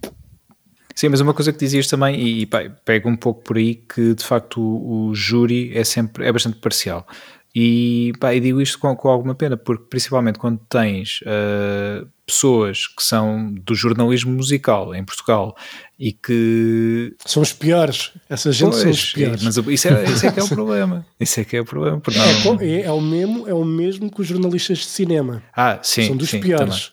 Sim, 0.94 1.10
mas 1.10 1.20
uma 1.20 1.34
coisa 1.34 1.52
que 1.52 1.58
dizias 1.58 1.86
também, 1.88 2.18
e, 2.18 2.40
e 2.40 2.46
pá, 2.46 2.70
pega 2.82 3.06
um 3.06 3.16
pouco 3.16 3.42
por 3.42 3.58
aí, 3.58 3.74
que 3.74 4.14
de 4.14 4.24
facto 4.24 4.58
o, 4.62 5.08
o 5.08 5.14
júri 5.14 5.76
é 5.76 5.84
sempre 5.84 6.26
é 6.26 6.32
bastante 6.32 6.56
parcial. 6.56 7.06
E, 7.54 8.14
pá, 8.18 8.34
e 8.34 8.40
digo 8.40 8.62
isto 8.62 8.78
com, 8.78 8.96
com 8.96 9.08
alguma 9.08 9.34
pena, 9.34 9.58
porque 9.58 9.84
principalmente 9.90 10.38
quando 10.38 10.58
tens 10.68 11.20
ah, 11.26 12.06
pessoas 12.26 12.88
que 12.88 13.02
são 13.04 13.54
do 13.54 13.74
jornalismo 13.74 14.32
musical 14.32 14.92
em 14.94 15.04
Portugal 15.04 15.56
e 15.98 16.12
que. 16.12 17.14
são 17.24 17.40
os 17.42 17.52
piores, 17.52 18.10
essa 18.28 18.50
gente 18.52 18.74
são 18.74 18.90
os 18.90 19.12
Pois, 19.12 19.12
piores. 19.12 19.42
mas 19.44 19.56
isso 19.56 19.88
é, 19.88 20.04
isso 20.04 20.26
é 20.26 20.32
que 20.32 20.40
é 20.40 20.42
o 20.42 20.48
problema. 20.50 21.06
Isso 21.20 21.40
é 21.40 21.44
que 21.44 21.56
é 21.56 21.60
o 21.60 21.64
problema. 21.64 22.02
É, 22.08 22.44
não- 22.44 22.60
é- 22.60 22.80
é 22.82 22.90
o 22.92 23.00
mesmo, 23.00 23.48
é 23.48 23.54
o 23.54 23.64
mesmo 23.64 24.10
que 24.10 24.20
os 24.20 24.26
jornalistas 24.26 24.78
de 24.78 24.86
cinema. 24.86 25.42
ah, 25.56 25.78
sim. 25.82 26.08
são 26.08 26.16
dos 26.16 26.28
sim, 26.30 26.40
piores. 26.40 26.90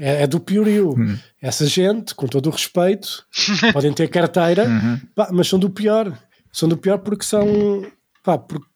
É, 0.00 0.24
é 0.24 0.26
do 0.26 0.40
piorio. 0.40 0.90
Hum. 0.98 1.16
Essa 1.40 1.64
gente, 1.64 2.12
com 2.14 2.26
todo 2.26 2.46
o 2.48 2.50
respeito, 2.50 3.24
podem 3.72 3.92
ter 3.92 4.08
carteira, 4.08 4.64
Uhum. 4.68 5.00
pá, 5.14 5.28
mas 5.32 5.46
são 5.46 5.58
do 5.60 5.70
pior. 5.70 6.12
São 6.52 6.68
do 6.68 6.76
pior 6.76 6.98
porque 6.98 7.24
são, 7.24 7.86
pá, 8.24 8.36
porque, 8.36 8.66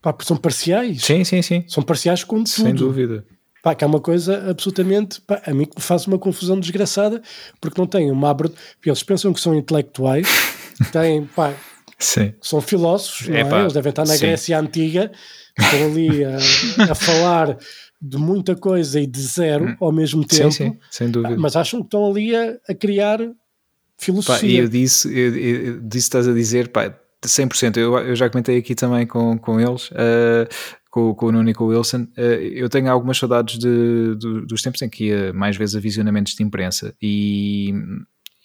pá, 0.00 0.12
porque 0.12 0.28
são 0.28 0.36
parciais. 0.36 1.02
Sim, 1.02 1.24
sim, 1.24 1.42
sim. 1.42 1.64
São 1.66 1.82
parciais 1.82 2.22
com 2.22 2.36
tudo. 2.36 2.48
Sem 2.48 2.74
dúvida. 2.74 3.24
Pá, 3.62 3.74
que 3.74 3.84
é 3.84 3.86
uma 3.86 4.00
coisa 4.00 4.50
absolutamente, 4.50 5.20
pá, 5.20 5.42
a 5.46 5.52
mim 5.52 5.66
que 5.66 5.76
me 5.76 5.82
faz 5.82 6.06
uma 6.06 6.18
confusão 6.18 6.58
desgraçada, 6.58 7.20
porque 7.60 7.78
não 7.80 7.86
têm 7.86 8.10
uma 8.10 8.30
abertura. 8.30 8.58
Eles 8.84 9.02
pensam 9.02 9.32
que 9.32 9.40
são 9.40 9.54
intelectuais, 9.54 10.26
têm, 10.92 11.26
pá, 11.26 11.52
Sim. 11.98 12.32
são 12.40 12.60
filósofos, 12.62 13.28
não 13.28 13.36
é? 13.36 13.60
Eles 13.60 13.72
devem 13.74 13.90
estar 13.90 14.06
na 14.06 14.14
sim. 14.14 14.20
Grécia 14.26 14.58
Antiga, 14.58 15.12
estão 15.58 15.84
ali 15.90 16.24
a, 16.24 16.36
a 16.90 16.94
falar 16.94 17.58
de 18.00 18.16
muita 18.16 18.56
coisa 18.56 18.98
e 18.98 19.06
de 19.06 19.20
zero 19.20 19.76
ao 19.78 19.92
mesmo 19.92 20.24
tempo, 20.24 20.46
Hum. 20.46 20.50
Sim, 20.52 20.70
sim, 20.70 20.78
sem 20.90 21.10
dúvida. 21.10 21.36
mas 21.38 21.54
acham 21.54 21.80
que 21.80 21.86
estão 21.86 22.10
ali 22.10 22.34
a, 22.34 22.56
a 22.66 22.74
criar 22.74 23.18
Pá, 23.18 23.24
e 23.24 23.34
filosofia. 23.98 24.60
eu 24.62 24.68
disse, 24.68 25.06
eu, 25.14 25.36
eu, 25.36 25.80
disse 25.82 26.06
estás 26.06 26.26
a 26.26 26.32
dizer, 26.32 26.68
pá, 26.68 26.94
100%. 27.22 27.76
Eu, 27.76 27.98
eu 27.98 28.16
já 28.16 28.30
comentei 28.30 28.56
aqui 28.56 28.74
também 28.74 29.06
com, 29.06 29.36
com 29.36 29.60
eles, 29.60 29.90
eh, 29.94 30.48
com, 30.90 31.14
com 31.14 31.26
o 31.26 31.32
Nuno 31.32 31.48
e 31.48 31.54
com 31.54 31.64
o 31.64 31.68
Wilson. 31.68 32.06
eh, 32.16 32.50
eu 32.54 32.68
tenho 32.68 32.90
algumas 32.90 33.16
saudades 33.18 33.58
de, 33.58 34.14
do- 34.16 34.44
dos 34.46 34.60
tempos 34.62 34.82
em 34.82 34.88
que 34.88 35.06
ia 35.06 35.32
mais 35.32 35.56
vezes 35.56 35.76
a 35.76 35.80
visionamentos 35.80 36.34
de 36.34 36.42
imprensa 36.42 36.94
e. 37.00 37.72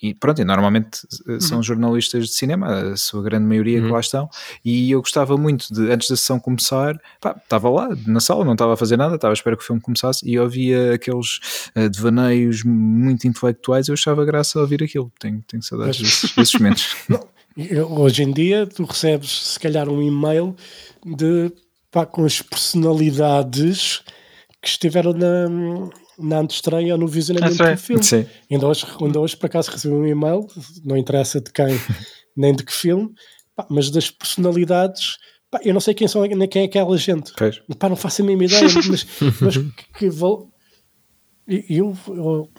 E 0.04 0.14
pronto, 0.14 0.40
e 0.42 0.46
normalmente 0.46 1.00
eh, 1.28 1.40
são 1.40 1.64
jornalistas 1.64 2.28
de 2.28 2.34
cinema, 2.34 2.92
a 2.92 2.98
sua 2.98 3.24
grande 3.24 3.46
maioria 3.48 3.80
que 3.82 3.88
lá 3.88 4.00
estão, 4.02 4.30
e 4.64 4.92
eu 4.92 5.00
gostava 5.02 5.38
muito 5.38 5.74
de, 5.74 5.90
antes 5.90 6.10
da 6.10 6.18
sessão 6.18 6.38
começar, 6.38 7.00
pá, 7.22 7.34
estava 7.42 7.70
lá 7.70 7.88
na 8.06 8.20
sala, 8.20 8.44
não 8.44 8.52
estava 8.52 8.74
a 8.74 8.78
fazer 8.78 8.98
nada, 8.98 9.16
estava 9.16 9.32
a 9.32 9.34
esperar 9.36 9.56
que 9.56 9.64
o 9.64 9.66
filme 9.66 9.82
começasse 9.82 10.30
e 10.30 10.38
ouvia 10.38 10.94
aqueles 10.94 11.70
eh, 11.74 11.88
devaneios 11.88 12.62
muito 12.66 13.26
intelectuais, 13.26 13.88
eu 13.88 13.94
achava 13.94 14.26
graça 14.26 14.60
a 14.60 14.64
ouvir 14.64 14.84
aquilo. 14.84 15.10
Tenho, 15.18 15.42
tenho 15.48 15.64
saudades 15.64 15.98
desses, 16.02 16.36
desses 16.36 16.54
momentos. 16.56 16.96
Hoje 17.98 18.22
em 18.24 18.34
dia, 18.34 18.68
tu 18.68 18.84
recebes 18.84 19.32
se 19.54 19.60
calhar 19.60 19.88
um 19.88 20.02
e-mail 20.04 20.54
de, 21.06 21.52
pá, 21.96 22.06
com 22.06 22.26
as 22.26 22.42
personalidades 22.42 24.02
que 24.62 24.68
estiveram 24.68 25.14
na, 25.14 25.48
na 26.20 26.40
antestreia 26.40 26.94
ou 26.94 27.00
no 27.00 27.08
visionamento 27.08 27.64
Ah, 27.64 27.72
do 27.72 27.78
filme. 27.78 28.04
Sim. 28.04 28.26
Ainda 28.52 28.68
hoje, 28.68 28.86
ainda 29.02 29.20
hoje, 29.22 29.38
por 29.38 29.46
acaso, 29.46 29.72
recebi 29.72 29.94
um 29.94 30.06
e-mail, 30.06 30.46
não 30.84 30.98
interessa 30.98 31.40
de 31.40 31.54
quem 31.54 31.68
nem 32.36 32.54
de 32.54 32.66
que 32.66 32.74
filme, 32.74 33.14
pá, 33.56 33.66
mas 33.70 33.90
das 33.90 34.12
personalidades. 34.12 35.18
pá, 35.50 35.62
eu 35.64 35.74
não 35.74 35.80
sei 35.80 35.94
quem, 35.94 36.06
são, 36.06 36.24
nem 36.26 36.50
quem 36.50 36.64
é 36.64 36.66
aquela 36.66 36.98
gente. 36.98 37.32
Pois. 37.38 37.62
Pá, 37.80 37.88
não 37.88 37.96
faço 37.96 38.22
a 38.22 38.26
mínima 38.26 38.44
ideia, 38.44 38.64
mas, 38.64 39.08
mas 39.40 39.56
que, 39.98 40.00
que 40.00 40.10
e- 41.48 41.78
eu, 41.78 41.98
eu, 42.10 42.50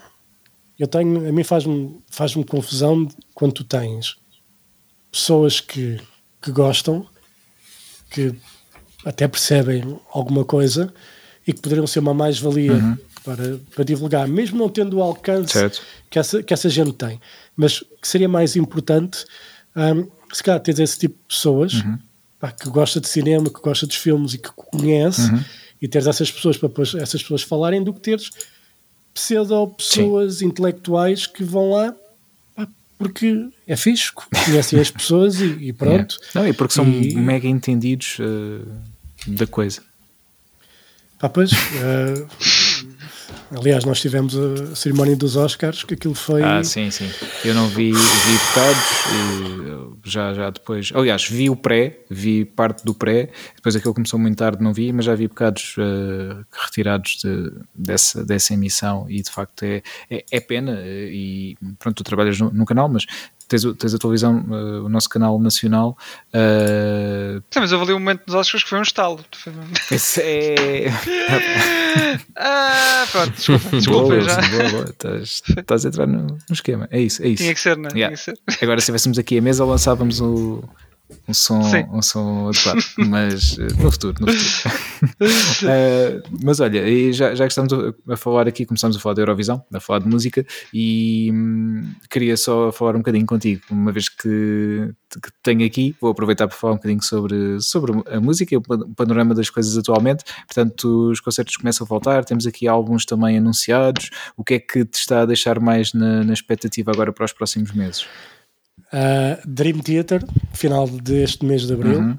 eu 0.78 0.86
tenho, 0.86 1.28
a 1.28 1.32
mim 1.32 1.44
faz-me 1.44 2.00
faz 2.10 2.34
confusão 2.42 3.06
quando 3.34 3.52
tu 3.52 3.64
tens 3.64 4.16
pessoas 5.12 5.60
que, 5.60 6.00
que 6.40 6.50
gostam, 6.50 7.06
que 8.10 8.34
até 9.06 9.26
percebem 9.28 9.98
alguma 10.12 10.44
coisa 10.44 10.92
e 11.46 11.52
que 11.52 11.60
poderiam 11.60 11.86
ser 11.86 12.00
uma 12.00 12.12
mais-valia 12.12 12.98
para, 13.24 13.58
para 13.74 13.84
divulgar, 13.84 14.26
mesmo 14.28 14.58
não 14.58 14.68
tendo 14.68 14.98
o 14.98 15.02
alcance 15.02 15.52
Certo. 15.52 15.80
que 16.10 16.18
essa, 16.18 16.42
que 16.42 16.52
essa 16.52 16.68
gente 16.68 16.92
tem. 16.92 17.20
Mas 17.56 17.80
que 18.02 18.06
seria 18.08 18.28
mais 18.28 18.56
importante, 18.56 19.24
hum, 19.76 20.08
se 20.32 20.42
calhar, 20.42 20.60
teres 20.60 20.80
esse 20.80 20.98
tipo 20.98 21.14
de 21.14 21.34
pessoas 21.34 21.72
pá, 22.40 22.50
que 22.50 22.68
gosta 22.68 23.00
de 23.00 23.08
cinema, 23.08 23.48
que 23.48 23.60
gosta 23.60 23.86
dos 23.86 23.96
filmes 23.96 24.34
e 24.34 24.38
que 24.38 24.50
conhece, 24.54 25.22
e 25.80 25.86
teres 25.86 26.06
essas 26.08 26.30
pessoas 26.30 26.56
para 26.56 26.68
depois 26.68 26.94
essas 26.94 27.22
pessoas 27.22 27.42
falarem, 27.42 27.82
do 27.84 27.92
que 27.94 28.00
teres 28.00 28.30
pseudo-pessoas 29.14 30.42
intelectuais 30.42 31.26
que 31.26 31.42
vão 31.44 31.70
lá 31.70 31.94
porque 32.98 33.50
é 33.66 33.76
fixe, 33.76 34.10
conhecem 34.46 34.80
as 34.80 34.90
pessoas 34.90 35.38
e, 35.40 35.44
e 35.68 35.72
pronto. 35.74 36.16
É. 36.34 36.38
Não, 36.38 36.48
e 36.48 36.52
porque 36.54 36.72
são 36.72 36.86
E- 36.88 37.14
mega 37.14 37.46
entendidos 37.46 38.16
eh, 38.20 38.66
da 39.26 39.46
coisa. 39.46 39.82
Pá, 41.18 41.28
pois, 41.30 41.50
eh, 41.52 42.26
aliás, 43.58 43.84
nós 43.84 44.00
tivemos 44.00 44.36
a 44.36 44.76
cerimónia 44.76 45.16
dos 45.16 45.34
Oscars, 45.36 45.82
que 45.82 45.94
aquilo 45.94 46.14
foi. 46.14 46.42
Ah, 46.42 46.62
sim, 46.62 46.90
sim. 46.90 47.10
Eu 47.44 47.54
não 47.54 47.68
vi, 47.68 47.90
vi 47.92 48.38
bocados, 48.48 48.84
e, 50.04 50.10
já, 50.10 50.34
já 50.34 50.50
depois. 50.50 50.90
Aliás, 50.94 51.26
vi 51.26 51.48
o 51.48 51.56
pré, 51.56 52.00
vi 52.10 52.44
parte 52.44 52.84
do 52.84 52.94
pré, 52.94 53.30
depois 53.54 53.74
aquilo 53.74 53.94
começou 53.94 54.18
muito 54.20 54.36
tarde, 54.36 54.62
não 54.62 54.74
vi, 54.74 54.92
mas 54.92 55.06
já 55.06 55.14
vi 55.14 55.26
bocados 55.26 55.74
eh, 55.78 56.44
retirados 56.52 57.18
de- 57.24 57.52
dessa, 57.74 58.22
dessa 58.24 58.52
emissão 58.52 59.06
e 59.08 59.22
de 59.22 59.30
facto 59.30 59.62
é, 59.62 59.82
é, 60.10 60.24
é 60.30 60.40
pena. 60.40 60.78
eh, 60.80 61.08
E 61.12 61.56
pronto, 61.78 61.96
tu 61.96 62.04
trabalhas 62.04 62.38
no, 62.38 62.50
no 62.50 62.66
canal, 62.66 62.88
mas 62.90 63.06
tens, 63.48 63.64
tens 63.78 63.94
a 63.94 63.98
televisão, 63.98 64.44
eh, 64.50 64.80
o 64.84 64.88
nosso 64.88 65.08
canal 65.08 65.38
nacional. 65.38 65.96
eh, 66.32 67.40
Sim, 67.50 67.60
mas 67.60 67.72
houve 67.72 67.84
ali 67.84 67.92
um 67.94 67.98
momento 67.98 68.22
nos 68.26 68.34
Oscars 68.34 68.62
que 68.64 68.70
foi 68.70 68.78
um 68.78 68.82
estalo. 68.82 69.24
Esse 69.90 70.20
é. 70.22 70.86
Ah, 72.36 73.06
pronto, 73.10 73.32
desculpa, 73.32 73.68
boa, 73.68 73.78
desculpa 73.80 74.14
Wilson, 74.14 74.28
já. 74.42 74.48
boa, 74.50 74.70
boa. 74.70 74.84
Estás, 74.84 75.42
estás 75.56 75.84
a 75.84 75.88
entrar 75.88 76.06
no, 76.06 76.22
no 76.26 76.38
esquema. 76.52 76.86
É 76.90 77.00
isso, 77.00 77.22
é 77.22 77.28
isso. 77.28 77.42
Tinha 77.42 77.54
que 77.54 77.60
ser? 77.60 77.76
Yeah. 77.78 77.90
Tinha 77.94 78.10
que 78.10 78.16
ser. 78.16 78.38
Agora, 78.62 78.78
se 78.78 78.84
estivéssemos 78.84 79.18
aqui 79.18 79.38
à 79.38 79.42
mesa, 79.42 79.64
lançávamos 79.64 80.20
o, 80.20 80.62
um, 81.28 81.34
som, 81.34 81.62
Sim. 81.62 81.84
um 81.92 82.02
som 82.02 82.48
adequado. 82.48 82.82
Mas 82.98 83.58
eh, 83.58 83.68
no 83.82 83.90
futuro, 83.90 84.14
no 84.20 84.32
futuro. 84.32 84.76
Eh, 85.68 86.22
mas 86.42 86.58
olha, 86.60 87.12
já, 87.12 87.34
já 87.34 87.44
que 87.44 87.52
estamos 87.52 87.72
a, 88.08 88.16
falar 88.16 88.48
aqui, 88.48 88.64
começamos 88.64 88.96
a 88.96 89.00
falar 89.00 89.14
da 89.14 89.22
Eurovisão, 89.22 89.62
a 89.72 89.78
falar 89.80 89.98
de 89.98 90.08
música, 90.08 90.44
e 90.72 91.30
hum, 91.32 91.92
queria 92.10 92.36
só 92.36 92.72
falar 92.72 92.94
um 92.94 92.98
bocadinho 92.98 93.26
contigo, 93.26 93.62
uma 93.70 93.92
vez 93.92 94.08
que, 94.08 94.90
que 95.10 95.30
tenho 95.42 95.64
aqui, 95.66 95.94
vou 96.00 96.10
aproveitar 96.10 96.48
para 96.48 96.56
falar 96.56 96.74
um 96.74 96.76
bocadinho 96.76 97.02
sobre, 97.02 97.60
sobre 97.60 97.92
a 98.10 98.20
música 98.20 98.54
e 98.54 98.56
o 98.56 98.62
pan- 98.62 98.90
panorama 98.94 99.34
das 99.34 99.50
coisas 99.50 99.76
atualmente. 99.76 100.24
Portanto, 100.46 101.10
os 101.10 101.20
concertos 101.20 101.56
começam 101.56 101.84
a 101.84 101.88
voltar, 101.88 102.24
temos 102.24 102.46
aqui 102.46 102.66
alguns 102.66 103.04
também 103.04 103.36
anunciados. 103.36 104.10
O 104.36 104.42
que 104.44 104.54
é 104.54 104.58
que 104.58 104.84
te 104.84 104.94
está 104.98 105.22
a 105.22 105.26
deixar 105.26 105.60
mais 105.60 105.92
na, 105.92 106.24
na 106.24 106.32
expectativa 106.32 106.90
agora 106.90 107.12
para 107.12 107.24
os 107.24 107.32
próximos 107.32 107.72
meses? 107.72 108.06
Uh, 108.92 109.40
Dream 109.46 109.80
Theater, 109.80 110.24
final 110.54 110.88
deste 110.88 111.44
mês 111.44 111.66
de 111.66 111.72
abril. 111.72 111.98
Uhum. 111.98 112.18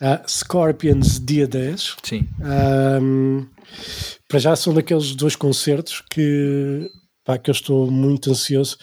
Uh, 0.00 0.28
Scorpions, 0.28 1.18
dia 1.24 1.46
10. 1.46 1.96
Sim. 2.02 2.28
Um, 2.40 3.46
para 4.28 4.38
já 4.38 4.56
são 4.56 4.74
daqueles 4.74 5.14
dois 5.14 5.36
concertos 5.36 6.02
que, 6.10 6.90
pá, 7.24 7.38
que 7.38 7.50
eu 7.50 7.52
estou 7.52 7.90
muito 7.90 8.30
ansioso 8.30 8.76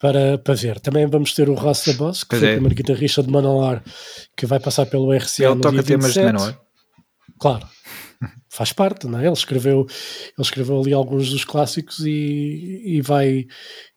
para, 0.00 0.38
para 0.38 0.54
ver. 0.54 0.80
Também 0.80 1.06
vamos 1.06 1.32
ter 1.34 1.48
o 1.48 1.54
Ross 1.54 1.84
da 1.86 1.92
Boss, 1.92 2.24
que 2.24 2.30
Pois 2.30 2.40
foi 2.40 2.48
é. 2.48 2.52
o 2.52 2.54
primeiro 2.54 2.74
guitarrista 2.74 3.22
de 3.22 3.30
Manolar, 3.30 3.82
que 4.36 4.46
vai 4.46 4.58
passar 4.58 4.86
pelo 4.86 5.12
RCA 5.12 5.44
Ele 5.44 5.54
no 5.54 5.60
toca 5.60 5.74
dia 5.74 5.84
temas 5.84 6.12
de 6.12 6.20
27. 6.20 6.26
Menor. 6.26 6.60
Claro. 7.38 7.68
Faz 8.48 8.72
parte, 8.72 9.06
não 9.06 9.18
é? 9.18 9.24
Ele 9.26 9.32
escreveu, 9.32 9.80
ele 9.80 9.88
escreveu 10.40 10.80
ali 10.80 10.92
alguns 10.92 11.30
dos 11.30 11.44
clássicos 11.44 12.00
e, 12.00 12.82
e, 12.84 13.00
vai, 13.00 13.46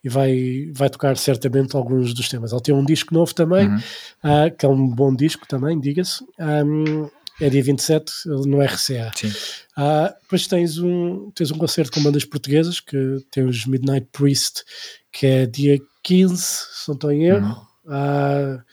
e 0.04 0.10
vai, 0.10 0.70
vai 0.74 0.90
tocar 0.90 1.18
certamente 1.18 1.76
alguns 1.76 2.14
dos 2.14 2.30
temas. 2.30 2.52
Ele 2.52 2.62
tem 2.62 2.76
um 2.76 2.86
disco 2.86 3.14
novo 3.14 3.34
também, 3.34 3.68
Uhum. 3.68 3.80
ah, 4.24 4.50
que 4.50 4.66
é 4.66 4.70
um 4.70 4.88
bom 4.88 5.16
disco 5.16 5.48
também, 5.48 5.80
diga-se. 5.80 6.24
Um, 6.40 7.10
é 7.40 7.50
dia 7.50 7.64
27 7.64 8.12
no 8.46 8.62
RCA. 8.62 9.12
Sim. 9.16 9.32
Ah, 9.76 10.14
depois 10.22 10.46
tens 10.46 10.78
um, 10.78 11.32
tens 11.32 11.50
um 11.50 11.58
concerto 11.58 11.92
com 11.92 12.04
bandas 12.04 12.24
portuguesas 12.24 12.80
que 12.80 13.18
tem 13.32 13.44
os 13.44 13.66
Midnight 13.66 14.08
Priest, 14.12 14.64
que 15.12 15.26
é 15.26 15.46
dia 15.48 15.80
15, 16.04 16.36
se 16.38 16.88
não 16.88 16.94
estou 16.96 17.12
em 17.12 17.24
erro. 17.26 17.68
Ah, 17.88 18.64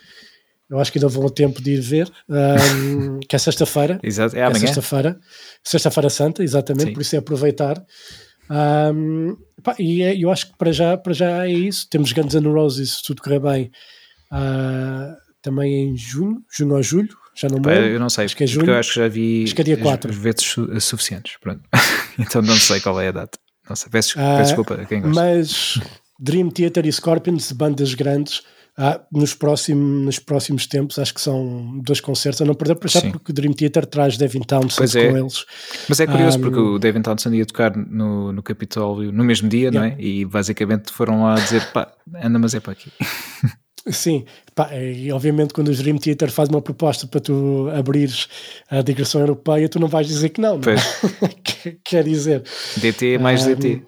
eu 0.71 0.79
acho 0.79 0.91
que 0.93 0.99
ainda 0.99 1.09
vou 1.09 1.27
a 1.27 1.31
tempo 1.31 1.63
de 1.63 1.73
ir 1.75 1.81
ver, 1.81 2.11
ah, 2.31 2.57
que 3.29 3.35
é 3.35 3.39
sexta-feira. 3.39 3.99
Exato, 4.03 4.37
é 4.37 4.41
É 4.41 4.43
amanhã. 4.45 4.61
sexta-feira, 4.61 5.19
sexta-feira 5.65 6.11
santa, 6.11 6.43
exatamente, 6.45 6.87
Sim. 6.89 6.93
por 6.93 7.03
isso 7.03 7.15
é 7.17 7.19
aproveitar. 7.19 7.83
Um, 8.51 9.37
pá, 9.63 9.75
e 9.79 10.03
é- 10.03 10.17
eu 10.17 10.31
acho 10.31 10.47
que 10.51 10.57
para 10.57 10.73
já, 10.73 10.97
para 10.97 11.13
já 11.13 11.47
é 11.47 11.51
isso. 11.53 11.87
Temos 11.91 12.13
Guns 12.13 12.35
N' 12.35 12.47
Roses, 12.53 12.97
se 12.99 13.03
tudo 13.03 13.23
correr 13.23 13.41
bem, 13.41 13.71
ah, 14.33 15.15
também 15.43 15.91
em 15.91 15.97
junho, 15.97 16.43
junho 16.57 16.75
ou 16.75 16.83
julho, 16.83 17.09
já 17.35 17.49
não 17.49 17.59
me 17.61 17.67
lembro. 17.67 17.85
eu 17.91 18.01
não 18.01 18.09
sei, 18.11 18.25
Acho 18.25 18.37
que 18.37 18.45
é 18.45 18.47
porque 18.49 18.71
eu 18.71 18.75
acho 18.75 18.91
que 18.95 18.97
já 19.01 19.09
vi 19.09 19.45
Acho 19.45 19.55
que 19.55 19.61
é 19.61 19.65
dia 19.65 19.75
as- 19.77 19.83
quatro. 19.83 20.11
as 20.11 20.17
vezes 20.17 20.43
su- 20.43 20.81
suficientes. 20.81 21.37
Pronto. 21.41 21.61
então 22.19 22.43
não 22.43 22.57
sei 22.57 22.81
qual 22.81 23.01
é 23.01 23.09
a 23.09 23.13
data. 23.13 23.39
Não 23.69 23.77
sei, 23.77 23.91
peço, 23.91 24.15
peço 24.15 24.45
desculpa 24.45 24.75
a 24.75 24.85
quem 24.87 25.03
gosta. 25.03 25.15
Mas 25.21 25.79
Dream 26.19 26.49
Theater 26.51 26.87
e 26.87 26.93
Scorpions, 26.93 27.53
bandas 27.53 27.93
grandes, 27.95 28.43
ah, 28.81 29.01
nos, 29.11 29.35
próximos, 29.35 30.05
nos 30.07 30.19
próximos 30.21 30.65
tempos, 30.67 30.99
acho 31.01 31.13
que 31.13 31.21
são 31.21 31.79
dois 31.83 32.01
concertos 32.01 32.41
a 32.41 32.45
não 32.45 32.55
perder, 32.55 32.77
para 32.77 32.89
já 32.89 33.01
Sim. 33.01 33.11
porque 33.11 33.33
o 33.33 33.35
Dream 33.35 33.53
Theater 33.53 33.85
traz 33.85 34.17
Devin 34.17 34.41
Townsend 34.41 34.97
é. 34.97 35.11
com 35.11 35.17
eles. 35.19 35.45
Mas 35.89 35.99
é 35.99 36.07
curioso 36.07 36.39
Ah, 36.39 36.41
porque 36.41 36.59
o 36.59 36.79
David 36.79 37.03
Townsend 37.03 37.37
ia 37.37 37.45
tocar 37.45 37.77
no, 37.77 38.33
no 38.33 38.43
Capitólio 38.43 39.11
no 39.11 39.25
mesmo 39.25 39.49
dia, 39.49 39.71
não 39.73 39.83
é? 39.83 39.97
E 39.99 40.25
basicamente 40.25 40.93
foram 40.93 41.25
lá 41.25 41.35
dizer 41.35 41.67
pá, 41.73 41.93
anda, 42.23 42.39
mas 42.39 42.55
é 42.55 42.61
para 42.61 42.73
aqui. 42.75 42.91
Sim, 43.91 44.25
pá, 44.55 44.69
e 44.77 45.11
obviamente 45.13 45.55
quando 45.55 45.69
o 45.69 45.75
Dream 45.75 45.97
Theater 45.97 46.31
faz 46.31 46.49
uma 46.51 46.61
proposta 46.61 47.07
para 47.07 47.21
tu 47.21 47.69
abrires 47.75 48.29
a 48.71 48.83
digressão 48.83 49.21
europeia, 49.23 49.69
tu 49.69 49.81
não 49.81 49.89
vais 49.89 50.07
dizer 50.07 50.29
que 50.29 50.41
não, 50.41 50.59
não 50.59 50.73
é? 50.73 50.77
Que- 51.43 51.79
Quer 51.85 52.05
dizer, 52.05 52.43
DT 52.77 53.19
mais 53.19 53.43
Ah, 53.43 53.55
DT. 53.55 53.83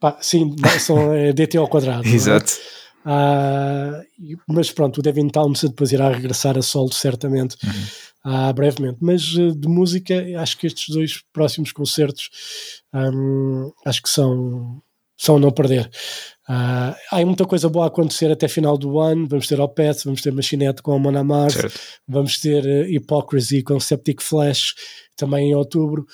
pá, 0.00 0.16
sim, 0.20 0.54
são 0.80 1.12
é 1.12 1.32
DT 1.32 1.58
ao 1.58 1.68
quadrado. 1.68 2.04
não 2.08 2.34
é? 2.34 2.40
E- 4.18 4.36
mas 4.48 4.70
pronto, 4.70 4.98
o 4.98 5.02
Devin 5.02 5.28
Townsend 5.28 5.70
depois 5.72 5.92
irá 5.92 6.08
regressar 6.10 6.56
a 6.56 6.62
solo 6.62 6.92
certamente 6.92 7.56
Uhum. 7.64 7.72
ah, 8.24 8.52
brevemente. 8.52 8.98
Mas 9.00 9.22
eh, 9.36 9.50
de 9.56 9.68
música, 9.68 10.14
acho 10.38 10.56
que 10.58 10.66
estes 10.66 10.94
dois 10.94 11.22
próximos 11.32 11.72
concertos 11.72 12.30
hum, 12.94 13.70
acho 13.84 14.02
que 14.02 14.08
são, 14.08 14.80
são 15.16 15.36
a 15.36 15.40
não 15.40 15.50
perder. 15.50 15.90
Uh, 16.48 16.92
há 17.12 17.24
muita 17.24 17.44
coisa 17.46 17.68
boa 17.68 17.84
a 17.84 17.88
acontecer 17.88 18.30
até 18.30 18.46
final 18.48 18.76
do 18.76 18.98
ano. 18.98 19.26
Vamos 19.28 19.46
ter 19.46 19.60
Opeth, 19.60 20.02
vamos 20.04 20.20
ter 20.20 20.32
Machinette 20.32 20.82
com 20.82 20.92
a 20.92 20.98
Mona 20.98 21.22
Mars, 21.24 21.54
Certo. 21.54 21.80
vamos 22.06 22.38
ter 22.40 22.64
uh, 22.64 22.84
Hypocrisy 22.90 23.62
com 23.62 23.78
Septic 23.80 24.20
Flash 24.20 24.74
também 25.16 25.50
em 25.50 25.54
outubro. 25.54 26.04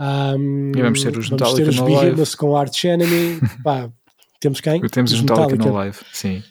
Um, 0.00 0.72
E 0.76 0.80
vamos 0.82 1.02
ter 1.02 1.08
os 1.18 1.28
vamos 1.28 1.30
Metallica 1.30 1.64
ter 1.64 1.68
os. 1.70 1.80
Behemoth 1.80 2.36
com 2.36 2.56
Arch 2.56 2.84
Enemy. 2.84 3.40
Pá, 3.64 3.90
temos 4.42 4.60
quem? 4.60 4.80
Temos 4.88 5.12
os 5.12 5.20
Metallica 5.22 5.56
no 5.64 5.72
live, 5.72 5.96
sim. 6.12 6.42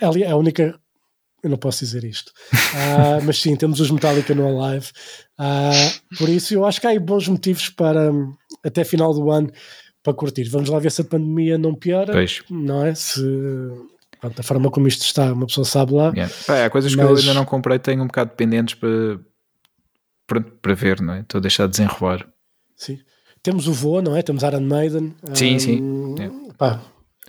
Ali 0.00 0.22
é 0.22 0.30
a 0.30 0.36
única. 0.36 0.78
Eu 1.42 1.50
não 1.50 1.56
posso 1.56 1.80
dizer 1.84 2.04
isto. 2.04 2.32
Ah, 2.74 3.18
mas 3.24 3.38
sim, 3.40 3.56
temos 3.56 3.80
os 3.80 3.90
Metallica 3.90 4.34
no 4.34 4.46
Alive. 4.46 4.88
Ah, 5.38 5.70
por 6.18 6.28
isso, 6.28 6.52
eu 6.54 6.64
acho 6.66 6.80
que 6.80 6.86
há 6.86 6.90
aí 6.90 6.98
bons 6.98 7.26
motivos 7.28 7.68
para 7.70 8.12
hum, 8.12 8.34
até 8.64 8.84
final 8.84 9.12
do 9.14 9.30
ano 9.30 9.50
para 10.02 10.12
curtir. 10.14 10.44
Vamos 10.44 10.68
lá 10.68 10.78
ver 10.78 10.92
se 10.92 11.00
a 11.00 11.04
pandemia 11.04 11.56
não 11.56 11.74
piora. 11.74 12.12
Pois. 12.12 12.42
Não 12.50 12.84
é? 12.84 12.94
Se 12.94 13.20
pronto, 14.20 14.38
a 14.38 14.42
forma 14.42 14.70
como 14.70 14.86
isto 14.86 15.02
está, 15.02 15.32
uma 15.32 15.46
pessoa 15.46 15.64
sabe 15.64 15.94
lá. 15.94 16.10
Yeah. 16.14 16.32
Pá, 16.46 16.64
há 16.66 16.70
coisas 16.70 16.94
que 16.94 17.00
eu 17.00 17.10
Mas- 17.10 17.20
ainda 17.20 17.34
não 17.34 17.44
comprei, 17.46 17.78
tenho 17.78 18.02
um 18.02 18.06
bocado 18.06 18.30
pendentes 18.36 18.74
para, 18.74 19.18
pronto, 20.26 20.50
para 20.60 20.74
ver, 20.74 21.00
não 21.00 21.14
é? 21.14 21.20
Estou 21.20 21.38
a 21.38 21.42
deixar 21.42 21.64
de 21.66 21.70
desenrolar. 21.72 22.26
Sim. 22.76 22.98
Temos 23.42 23.66
o 23.66 23.72
Voa, 23.72 24.02
não 24.02 24.14
é? 24.16 24.22
Temos 24.22 24.42
Iron 24.42 24.60
Maiden. 24.60 25.14
Sim, 25.34 25.56
Ah, 25.56 25.60
sim. 25.60 26.48
pá, 26.58 26.80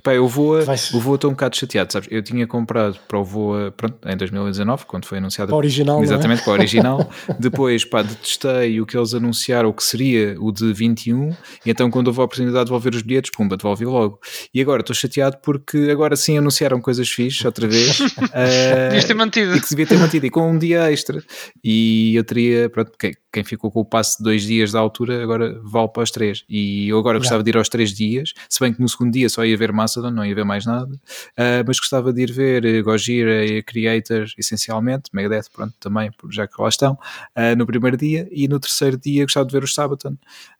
Pá, 0.04 0.14
eu 0.14 0.28
vou 0.28 0.58
a, 0.58 0.62
Vai 0.64 0.78
ser- 0.78 0.96
o 0.96 1.00
Voa 1.00 1.16
estou 1.16 1.30
um 1.30 1.34
bocado 1.34 1.56
chateado, 1.58 1.92
sabes? 1.92 2.08
Eu 2.12 2.22
tinha 2.24 2.46
comprado 2.48 2.98
para 3.08 3.20
o 3.20 3.24
Voa, 3.24 3.72
pronto, 3.76 3.98
em 4.08 4.16
2019, 4.18 4.86
quando 4.86 5.06
foi 5.06 5.18
anunciado 5.18 5.50
para 5.50 5.56
o 5.56 5.58
original, 5.58 6.00
é? 6.00 6.04
Exatamente, 6.04 6.42
para 6.44 6.52
o 6.52 6.54
original. 6.54 7.10
Depois, 7.40 7.84
pá, 7.86 8.02
detestei 8.02 8.80
o 8.82 8.86
que 8.86 8.98
eles 8.98 9.14
anunciaram, 9.14 9.70
o 9.70 9.74
que 9.74 9.84
seria 9.84 10.36
o 10.40 10.52
de 10.52 10.72
21, 10.74 11.30
e 11.66 11.70
então 11.72 11.90
quando 11.92 12.08
houve 12.08 12.20
a 12.22 12.24
oportunidade 12.24 12.60
de 12.66 12.66
devolver 12.66 12.96
os 12.96 13.02
bilhetes, 13.02 13.32
pumba, 13.32 13.58
devolvi 13.58 13.86
logo. 13.86 14.20
E 14.54 14.62
agora 14.62 14.82
estou 14.82 14.96
chateado 14.96 15.38
porque 15.44 15.90
agora 15.92 16.16
sim 16.16 16.38
anunciaram 16.38 16.80
coisas 16.82 17.10
fixes 17.10 17.44
outra 17.46 17.68
vez. 17.68 18.00
Devias 18.90 19.06
ter 19.06 19.14
mantido. 19.14 19.56
e 19.56 19.60
que 19.62 19.68
se 19.68 19.76
devia 19.76 19.86
ter 19.88 19.98
mantido, 19.98 20.26
e 20.26 20.30
com 20.30 20.50
um 20.52 20.58
dia 20.58 20.92
extra. 20.92 21.22
E 21.64 22.16
eu 22.16 22.24
teria, 22.24 22.70
pronto, 22.70 22.92
quem, 22.98 23.14
quem 23.32 23.44
ficou 23.44 23.72
com 23.72 23.82
o 23.82 23.86
passe 23.86 24.18
de 24.18 24.24
dois 24.24 24.44
dias 24.44 24.72
da 24.72 24.80
altura, 24.80 25.22
agora 25.22 25.60
vale 25.64 25.90
para 25.90 26.04
os 26.04 26.12
três. 26.12 26.44
E 26.50 26.90
eu 26.90 26.98
agora 26.98 27.18
gostava 27.18 27.44
de 27.44 27.50
ir 27.50 27.58
aos 27.58 27.70
três 27.70 27.92
dias, 27.94 28.34
se 28.50 28.60
bem 28.60 28.74
que 28.74 28.82
no 28.82 28.88
segundo 28.90 29.12
dia 29.12 29.30
só 29.30 29.46
ia 29.46 29.58
ver 29.58 29.72
Mastodon, 29.90 30.12
não 30.12 30.26
ia 30.26 30.36
ver 30.36 30.46
mais 30.46 30.66
nada, 30.66 30.90
Ah, 31.36 31.64
mas 31.66 31.80
gostava 31.80 32.14
de 32.14 32.22
ir 32.22 32.32
ver 32.32 32.64
eh, 32.66 32.82
Gojira 32.82 33.46
e 33.46 33.64
Creator, 33.64 34.28
essencialmente, 34.38 35.10
Megadeth, 35.14 35.50
pronto, 35.52 35.74
também, 35.80 36.12
já 36.30 36.46
que 36.48 36.62
lá 36.62 36.70
estão, 36.70 36.98
ah, 37.36 37.56
no 37.56 37.66
primeiro 37.66 37.98
dia, 37.98 38.28
e 38.32 38.48
no 38.48 38.60
terceiro 38.60 38.98
dia 38.98 39.24
gostava 39.24 39.46
de 39.48 39.54
ver 39.54 39.64
os 39.64 39.74
Sabaton. 39.74 40.16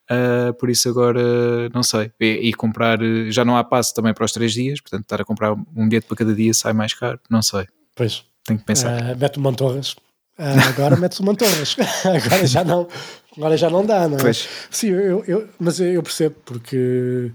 Ah, 0.08 0.52
por 0.58 0.68
isso 0.68 0.88
agora 0.88 1.68
não 1.72 1.82
sei. 1.82 2.10
E, 2.20 2.48
e 2.48 2.54
comprar, 2.54 3.00
eh, 3.02 3.30
já 3.30 3.44
não 3.44 3.56
há 3.56 3.62
passe 3.62 3.94
também 3.94 4.12
para 4.12 4.24
os 4.24 4.32
três 4.32 4.52
dias, 4.52 4.80
portanto, 4.80 5.02
estar 5.02 5.20
a 5.20 5.24
comprar 5.24 5.52
um 5.52 5.88
bilhete 5.88 6.06
para 6.06 6.16
cada 6.16 6.34
dia 6.34 6.52
sai 6.52 6.72
mais 6.72 6.92
caro, 6.94 7.20
não 7.30 7.42
sei. 7.42 7.66
Pois. 7.94 8.24
Tenho 8.44 8.58
que 8.58 8.64
pensar. 8.64 9.16
Mete 9.16 9.38
o 9.38 9.40
Mantorras. 9.40 9.94
Agora 10.38 10.96
mete-se 10.96 11.20
o 11.20 11.24
Mantorras. 11.24 11.76
agora, 12.04 12.46
já 12.46 12.64
não, 12.64 12.88
agora 13.36 13.56
já 13.58 13.68
não 13.68 13.84
dá, 13.84 14.08
não 14.08 14.16
é? 14.16 14.20
Pois. 14.22 14.48
Sim, 14.70 14.88
eu, 14.88 15.22
eu- 15.26 15.48
mas 15.60 15.78
eu 15.78 16.02
percebo 16.02 16.34
porque, 16.46 17.30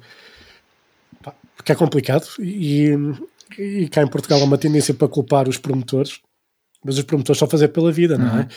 porque 1.66 1.72
é 1.72 1.76
complicado 1.76 2.28
e, 2.40 2.92
e 3.58 3.90
cá 3.90 4.04
em 4.04 4.08
Portugal 4.08 4.40
há 4.40 4.44
uma 4.44 4.58
tendência 4.58 4.94
para 4.94 5.08
culpar 5.08 5.50
os 5.50 5.58
promotores, 5.58 6.20
mas 6.84 6.96
os 7.00 7.04
promotores 7.04 7.40
só 7.40 7.48
fazer 7.48 7.70
pela 7.70 7.92
vida, 7.92 8.20
não 8.20 8.28
é? 8.42 8.48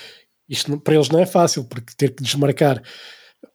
Isto 0.46 0.70
não- 0.72 0.78
para 0.78 0.94
eles 0.94 1.08
não 1.08 1.18
é 1.18 1.24
fácil, 1.24 1.64
porque 1.64 1.94
ter 1.96 2.14
que 2.14 2.22
desmarcar, 2.22 2.82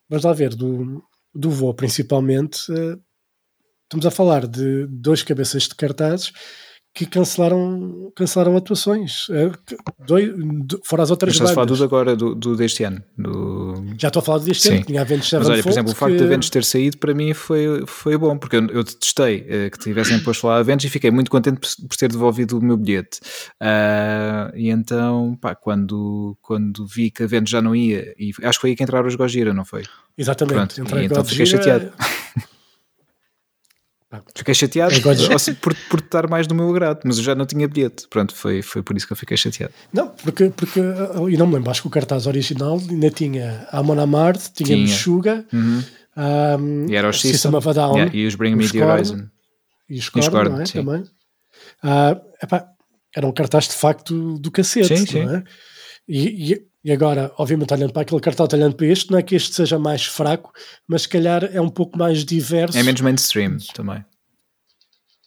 vamos 0.09 0.25
lá 0.25 0.34
ver, 0.34 0.55
do, 0.55 1.03
do 1.35 1.51
voo 1.51 1.71
principalmente, 1.71 2.61
eh, 2.71 2.97
estamos 3.84 4.07
a 4.07 4.11
falar 4.11 4.47
de 4.47 4.88
dois 4.88 5.21
cabeças 5.21 5.63
de 5.67 5.75
cartazes 5.75 6.31
que 6.95 7.07
cancelaram, 7.07 8.11
cancelaram 8.15 8.55
atuações, 8.55 9.25
que- 9.65 9.75
dois, 10.05 10.31
do- 10.37 10.79
fora 10.85 11.01
as 11.01 11.09
outras 11.09 11.29
Mas 11.29 11.35
estás 11.37 11.49
a 11.49 11.53
falar 11.55 11.65
bandas. 11.65 11.79
do 11.79 11.83
agora, 11.85 12.15
do, 12.15 12.35
do 12.35 12.55
deste 12.55 12.83
ano. 12.83 13.01
Do... 13.17 13.83
Já 13.97 14.09
estou 14.09 14.19
a 14.19 14.23
falar 14.23 14.37
deste 14.39 14.67
Sim. 14.67 14.75
ano, 14.75 14.85
tinha 14.85 15.01
Avenged 15.01 15.33
Mas 15.33 15.49
olha, 15.49 15.63
por 15.63 15.69
exemplo, 15.71 15.91
o 15.91 15.95
facto 15.95 16.11
que- 16.11 16.17
de 16.19 16.23
Aventos 16.25 16.49
ter 16.51 16.63
saído 16.63 16.97
para 16.99 17.13
mim 17.15 17.33
foi, 17.33 17.83
foi 17.87 18.15
bom, 18.15 18.37
porque 18.37 18.57
eu, 18.57 18.67
eu 18.67 18.83
detestei 18.83 19.43
eh, 19.49 19.69
que 19.71 19.79
tivessem 19.79 20.19
posto 20.19 20.45
lá 20.45 20.57
Aventos 20.57 20.85
e 20.85 20.89
fiquei 20.89 21.09
muito 21.09 21.31
contente 21.31 21.59
por, 21.59 21.87
por 21.89 21.97
ter 21.97 22.11
devolvido 22.11 22.59
o 22.59 22.61
meu 22.63 22.77
bilhete. 22.77 23.19
Ah, 23.59 24.51
e 24.53 24.69
então, 24.69 25.35
pá, 25.41 25.55
quando, 25.55 26.37
quando 26.43 26.85
vi 26.85 27.09
que 27.09 27.23
Aventos 27.23 27.49
já 27.49 27.59
não 27.61 27.75
ia, 27.75 28.13
e 28.19 28.31
acho 28.43 28.59
que 28.59 28.61
foi 28.61 28.69
aí 28.69 28.75
que 28.75 28.83
entraram 28.83 29.07
os 29.07 29.15
Gojira, 29.15 29.51
não 29.51 29.65
foi? 29.65 29.81
Exatamente. 30.15 30.75
Pronto, 30.75 30.95
e 30.95 30.99
a 30.99 31.03
então 31.05 31.25
fiquei 31.25 31.45
chateado. 31.47 31.91
Fiquei 34.35 34.53
chateado 34.53 34.94
É 34.94 35.53
por, 35.56 35.76
por 35.90 35.99
estar 35.99 36.30
mais 36.30 36.45
do 36.48 36.53
meu 36.53 36.69
agrado, 36.69 37.02
mas 37.03 37.18
eu 37.18 37.23
já 37.23 37.34
não 37.34 37.45
tinha 37.45 37.68
bilhete. 37.68 38.07
Pronto, 38.10 38.35
foi, 38.35 38.61
foi 38.61 38.84
por 38.84 38.95
isso 38.95 39.07
que 39.07 39.14
eu 39.14 39.18
fiquei 39.18 39.38
chateado. 39.38 39.73
Não, 39.91 40.10
porque, 40.10 40.49
porque 40.49 40.80
uh, 40.80 41.30
e 41.30 41.38
não 41.38 41.48
me 41.48 41.56
lembro, 41.56 41.72
acho 41.72 41.81
que 41.81 41.88
o 41.88 41.91
cartaz 41.91 42.27
original 42.27 42.80
ainda 42.90 43.10
tinha 43.10 43.68
Amon 43.72 43.99
Amarth, 43.99 44.52
tínhamos 44.53 44.90
Tinha. 44.90 44.99
Suga, 44.99 45.45
um, 45.53 46.85
E 46.90 46.95
era 46.95 47.10
os 47.10 47.19
System 47.19 47.56
of 47.56 47.68
a 47.68 47.73
Down 47.73 47.95
yeah, 47.95 48.15
e 48.15 48.27
os 48.27 48.35
Bring 48.35 48.56
Me 48.56 48.69
the 48.69 48.85
Horizon. 48.85 49.27
e 49.90 49.98
os 49.98 50.10
Korn, 50.10 50.30
Korn, 50.30 50.49
não 50.49 50.61
é? 50.61 50.64
Também. 50.65 51.03
Ah, 51.81 52.22
epá, 52.41 52.68
era 53.15 53.27
um 53.27 53.31
cartaz 53.31 53.68
de 53.68 53.73
facto 53.73 54.38
do 54.38 54.52
cacete, 54.52 54.98
Sim, 54.98 55.06
sim. 55.06 55.30
é? 55.30 55.44
E, 56.07 56.53
e, 56.53 56.68
e 56.84 56.91
agora, 56.91 57.31
obviamente, 57.38 57.73
olhando 57.73 57.93
para 57.93 58.01
aquele 58.01 58.19
cartaz, 58.19 58.53
olhando 58.53 58.76
para 58.76 58.88
este, 58.88 59.11
não 59.11 59.18
é 59.18 59.23
que 59.23 59.35
este 59.35 59.55
seja 59.55 59.80
mais 59.80 60.05
fraco, 60.05 60.51
mas 60.88 61.03
se 61.03 61.10
calhar 61.10 61.43
é 61.45 61.61
um 61.61 61.69
pouco 61.69 61.97
mais 61.97 62.26
diverso. 62.26 62.77
É 62.77 62.84
menos 62.84 62.99
mainstream 63.01 63.57
também. 63.73 64.03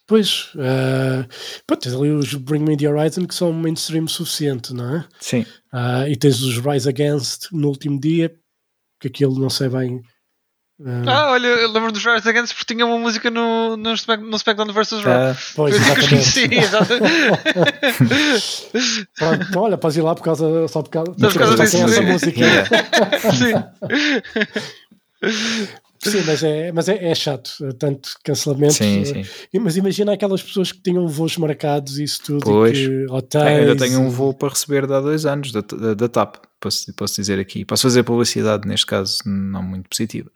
Pois, 0.05 0.51
ah, 0.57 1.27
pô, 1.67 1.75
tens 1.75 1.93
ali 1.93 2.11
os 2.11 2.33
Bring 2.33 2.63
Me 2.63 2.77
the 2.77 2.87
Horizon 2.87 3.25
que 3.25 3.35
são 3.35 3.51
mainstream 3.51 4.07
suficiente, 4.07 4.73
não 4.73 4.97
é? 4.97 5.07
Sim. 5.19 5.45
Ah, 5.71 6.07
e 6.07 6.15
tens 6.15 6.41
os 6.41 6.57
Rise 6.59 6.87
Against 6.87 7.51
no 7.51 7.67
último 7.67 7.99
dia, 7.99 8.33
que 9.01 9.07
aquilo 9.07 9.37
não 9.37 9.49
sei 9.49 9.67
bem. 9.67 10.01
Ah, 10.85 11.03
Ah, 11.07 11.31
olha, 11.31 11.47
eu 11.47 11.71
lembro 11.71 11.91
dos 11.91 12.03
Rise 12.05 12.29
Against 12.29 12.53
porque 12.55 12.73
tinha 12.73 12.85
uma 12.85 12.97
música 12.97 13.29
no, 13.31 13.75
no, 13.77 13.93
Smack- 13.93 14.23
no 14.23 14.35
SmackDown 14.37 14.71
vs. 14.73 14.91
Raw. 15.03 15.13
Ah, 15.13 15.35
pois, 15.55 15.75
exatamente. 15.75 16.09
conheci, 16.09 16.49
exatamente. 16.53 17.13
Pronto, 19.17 19.45
então, 19.49 19.61
olha, 19.63 19.77
podes 19.77 19.97
ir 19.97 20.01
lá 20.01 20.13
por 20.15 20.23
causa, 20.23 20.67
só 20.67 20.81
por 20.81 20.89
causa, 20.89 21.13
Só 21.19 21.29
por 21.29 21.39
causa 21.39 21.55
disso, 21.63 21.77
essa 21.77 22.01
música. 22.01 22.45
Sim. 23.33 23.53
Sim, 25.99 26.21
mas 26.27 26.43
é, 26.43 26.71
mas 26.71 26.87
é, 26.87 27.09
é 27.09 27.15
chato, 27.15 27.49
eh, 27.63 27.71
tanto 27.73 28.11
cancelamento. 28.23 28.75
Sim, 28.75 29.03
sim. 29.03 29.23
Mas 29.59 29.75
imagina 29.77 30.13
aquelas 30.13 30.43
pessoas 30.43 30.71
que 30.71 30.79
tinham 30.79 31.07
voos 31.07 31.35
marcados 31.37 31.97
e 31.97 32.03
isso 32.03 32.21
tudo, 32.23 32.43
Pois. 32.43 32.77
e 32.77 32.85
que 32.87 33.05
hotéis. 33.09 33.43
Ah, 33.43 33.47
ainda 33.47 33.75
tenho 33.75 33.99
um 34.01 34.09
voo 34.09 34.31
para 34.33 34.49
receber 34.49 34.85
de 34.85 34.93
há 34.93 35.01
dois 35.01 35.25
anos 35.25 35.51
da, 35.51 35.61
da, 35.61 35.95
da 35.95 36.07
TAP, 36.07 36.35
posso, 36.59 36.93
posso 36.93 37.15
dizer 37.15 37.39
aqui. 37.39 37.65
Posso 37.65 37.81
fazer 37.81 38.03
publicidade, 38.03 38.67
neste 38.67 38.85
caso, 38.85 39.17
não 39.25 39.63
muito 39.63 39.89
positiva. 39.89 40.29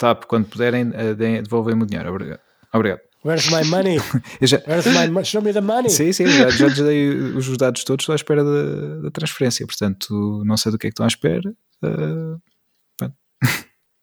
TAP, 0.00 0.24
quando 0.24 0.46
puderem, 0.46 0.90
eh, 0.94 1.14
devolvem-me 1.42 1.82
o 1.82 1.86
dinheiro. 1.86 2.10
Obrigado. 2.10 2.40
Obrigado. 2.72 3.00
Where's 3.22 3.50
my 3.50 3.62
money? 3.68 3.98
Já, 4.40 4.58
Where's 4.66 4.86
my 4.86 5.08
money? 5.08 5.24
Show 5.26 5.42
me 5.42 5.52
the 5.52 5.60
money. 5.60 5.90
sim, 5.90 6.10
sim, 6.10 6.26
já, 6.26 6.48
já 6.48 6.66
lhes 6.72 6.78
dei 6.78 7.10
os 7.36 7.54
dados 7.58 7.84
todos, 7.84 8.02
estou 8.02 8.14
à 8.14 8.16
espera 8.16 8.42
da, 8.42 9.02
da 9.02 9.10
transferência. 9.10 9.66
Portanto, 9.66 10.42
não 10.46 10.56
sei 10.56 10.72
do 10.72 10.78
que 10.78 10.86
é 10.86 10.90
que 10.90 10.94
estão 10.94 11.04
à 11.04 11.08
espera. 11.08 11.52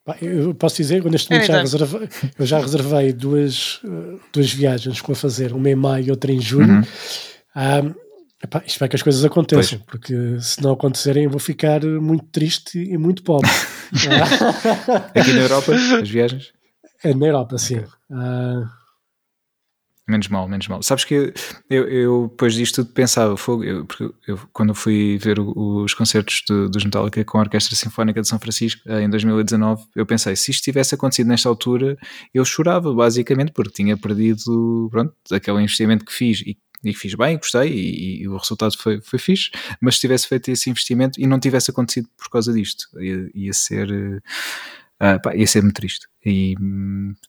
Pá, 0.05 0.15
Eu 0.21 0.53
posso 0.55 0.77
dizer, 0.77 1.03
eu 1.03 1.11
neste 1.11 1.29
momento 1.31 1.47
já 1.47 1.59
Anytime. 1.59 1.79
reservei, 1.81 2.09
eu 2.39 2.45
já 2.45 2.59
reservei 2.59 3.11
duas, 3.13 3.81
eh, 3.83 4.19
duas 4.31 4.53
viagens 4.53 5.01
com 5.01 5.11
a 5.11 5.15
fazer, 5.15 5.51
uma 5.51 5.69
em 5.69 5.75
maio 5.75 6.05
e 6.05 6.11
outra 6.11 6.31
em 6.31 6.39
junho. 6.39 6.75
Uhum. 6.75 6.81
Ah, 7.55 7.81
epá, 8.43 8.63
espero 8.65 8.89
que 8.89 8.95
as 8.95 9.01
coisas 9.03 9.23
aconteçam, 9.25 9.79
porque 9.87 10.39
se 10.41 10.61
não 10.61 10.71
acontecerem 10.73 11.23
eu 11.25 11.29
vou 11.29 11.39
ficar 11.39 11.83
muito 11.83 12.25
triste 12.25 12.77
e 12.79 12.97
muito 12.97 13.23
pobre. 13.23 13.49
Aqui 15.15 15.33
na 15.33 15.41
Europa, 15.41 15.73
as 15.73 16.09
viagens. 16.09 16.53
é 17.03 17.13
na 17.13 17.25
Europa, 17.27 17.57
sim. 17.57 17.83
Ah, 18.11 18.63
Menos 20.09 20.29
mal, 20.29 20.47
menos 20.47 20.69
mal. 20.69 20.81
Sabes 20.81 21.03
que 21.03 21.13
eu, 21.13 21.33
eu, 21.69 21.89
eu, 21.89 22.27
depois 22.31 22.53
disto 22.53 22.75
tudo 22.81 22.93
pensava, 22.93 23.35
fogo, 23.35 23.65
eu, 23.65 23.85
porque 23.85 24.09
eu, 24.25 24.39
quando 24.53 24.73
fui 24.73 25.17
ver 25.17 25.37
o- 25.37 25.83
os 25.83 25.93
concertos 25.93 26.43
dos 26.47 26.85
Metallica 26.85 27.25
com 27.25 27.37
a 27.37 27.41
Orquestra 27.41 27.75
Sinfónica 27.75 28.21
de 28.21 28.27
São 28.29 28.39
Francisco 28.39 28.81
eh, 28.87 29.01
em 29.01 29.09
2019, 29.09 29.83
eu 29.97 30.05
pensei, 30.05 30.33
se 30.37 30.49
isto 30.51 30.63
tivesse 30.63 30.95
acontecido 30.95 31.27
nesta 31.27 31.49
altura, 31.49 31.97
eu 32.33 32.45
chorava, 32.45 32.93
basicamente, 32.93 33.51
porque 33.51 33.73
tinha 33.83 33.97
perdido, 33.97 34.87
pronto, 34.89 35.13
aquele 35.29 35.59
investimento 35.61 36.05
que 36.05 36.13
fiz 36.13 36.39
e, 36.39 36.57
e 36.83 36.93
fiz 36.93 37.13
bem, 37.15 37.37
gostei 37.37 37.71
e, 37.71 38.21
e 38.21 38.27
o 38.27 38.37
resultado 38.37 38.77
foi, 38.77 39.01
foi 39.01 39.17
fixe, 39.19 39.49
mas 39.81 39.95
se 39.95 40.01
tivesse 40.01 40.27
feito 40.27 40.49
esse 40.51 40.69
investimento 40.69 41.19
e 41.19 41.25
não 41.27 41.39
tivesse 41.39 41.71
acontecido 41.71 42.07
por 42.17 42.29
causa 42.29 42.53
disto, 42.53 42.87
ia, 43.01 43.29
ia 43.33 43.53
ser... 43.53 44.21
ah, 44.99 45.19
pá, 45.19 45.35
ia 45.35 45.47
ser 45.47 45.61
muito 45.63 45.75
triste 45.75 46.07
e, 46.25 46.55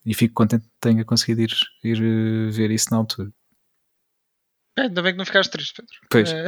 e 0.04 0.14
fico 0.14 0.34
contente 0.34 0.64
que 0.64 0.70
tenha 0.80 1.04
conseguido 1.04 1.42
ir, 1.42 1.52
ir 1.84 1.98
eh, 2.02 2.50
ver 2.50 2.70
isso 2.70 2.88
na 2.90 2.96
altura. 2.98 3.30
Ainda 4.78 5.02
bem 5.02 5.10
que 5.12 5.18
não 5.18 5.26
ficaste 5.26 5.50
triste, 5.50 5.74
Pedro. 5.74 5.92
Pois. 6.08 6.30
Eh, 6.32 6.46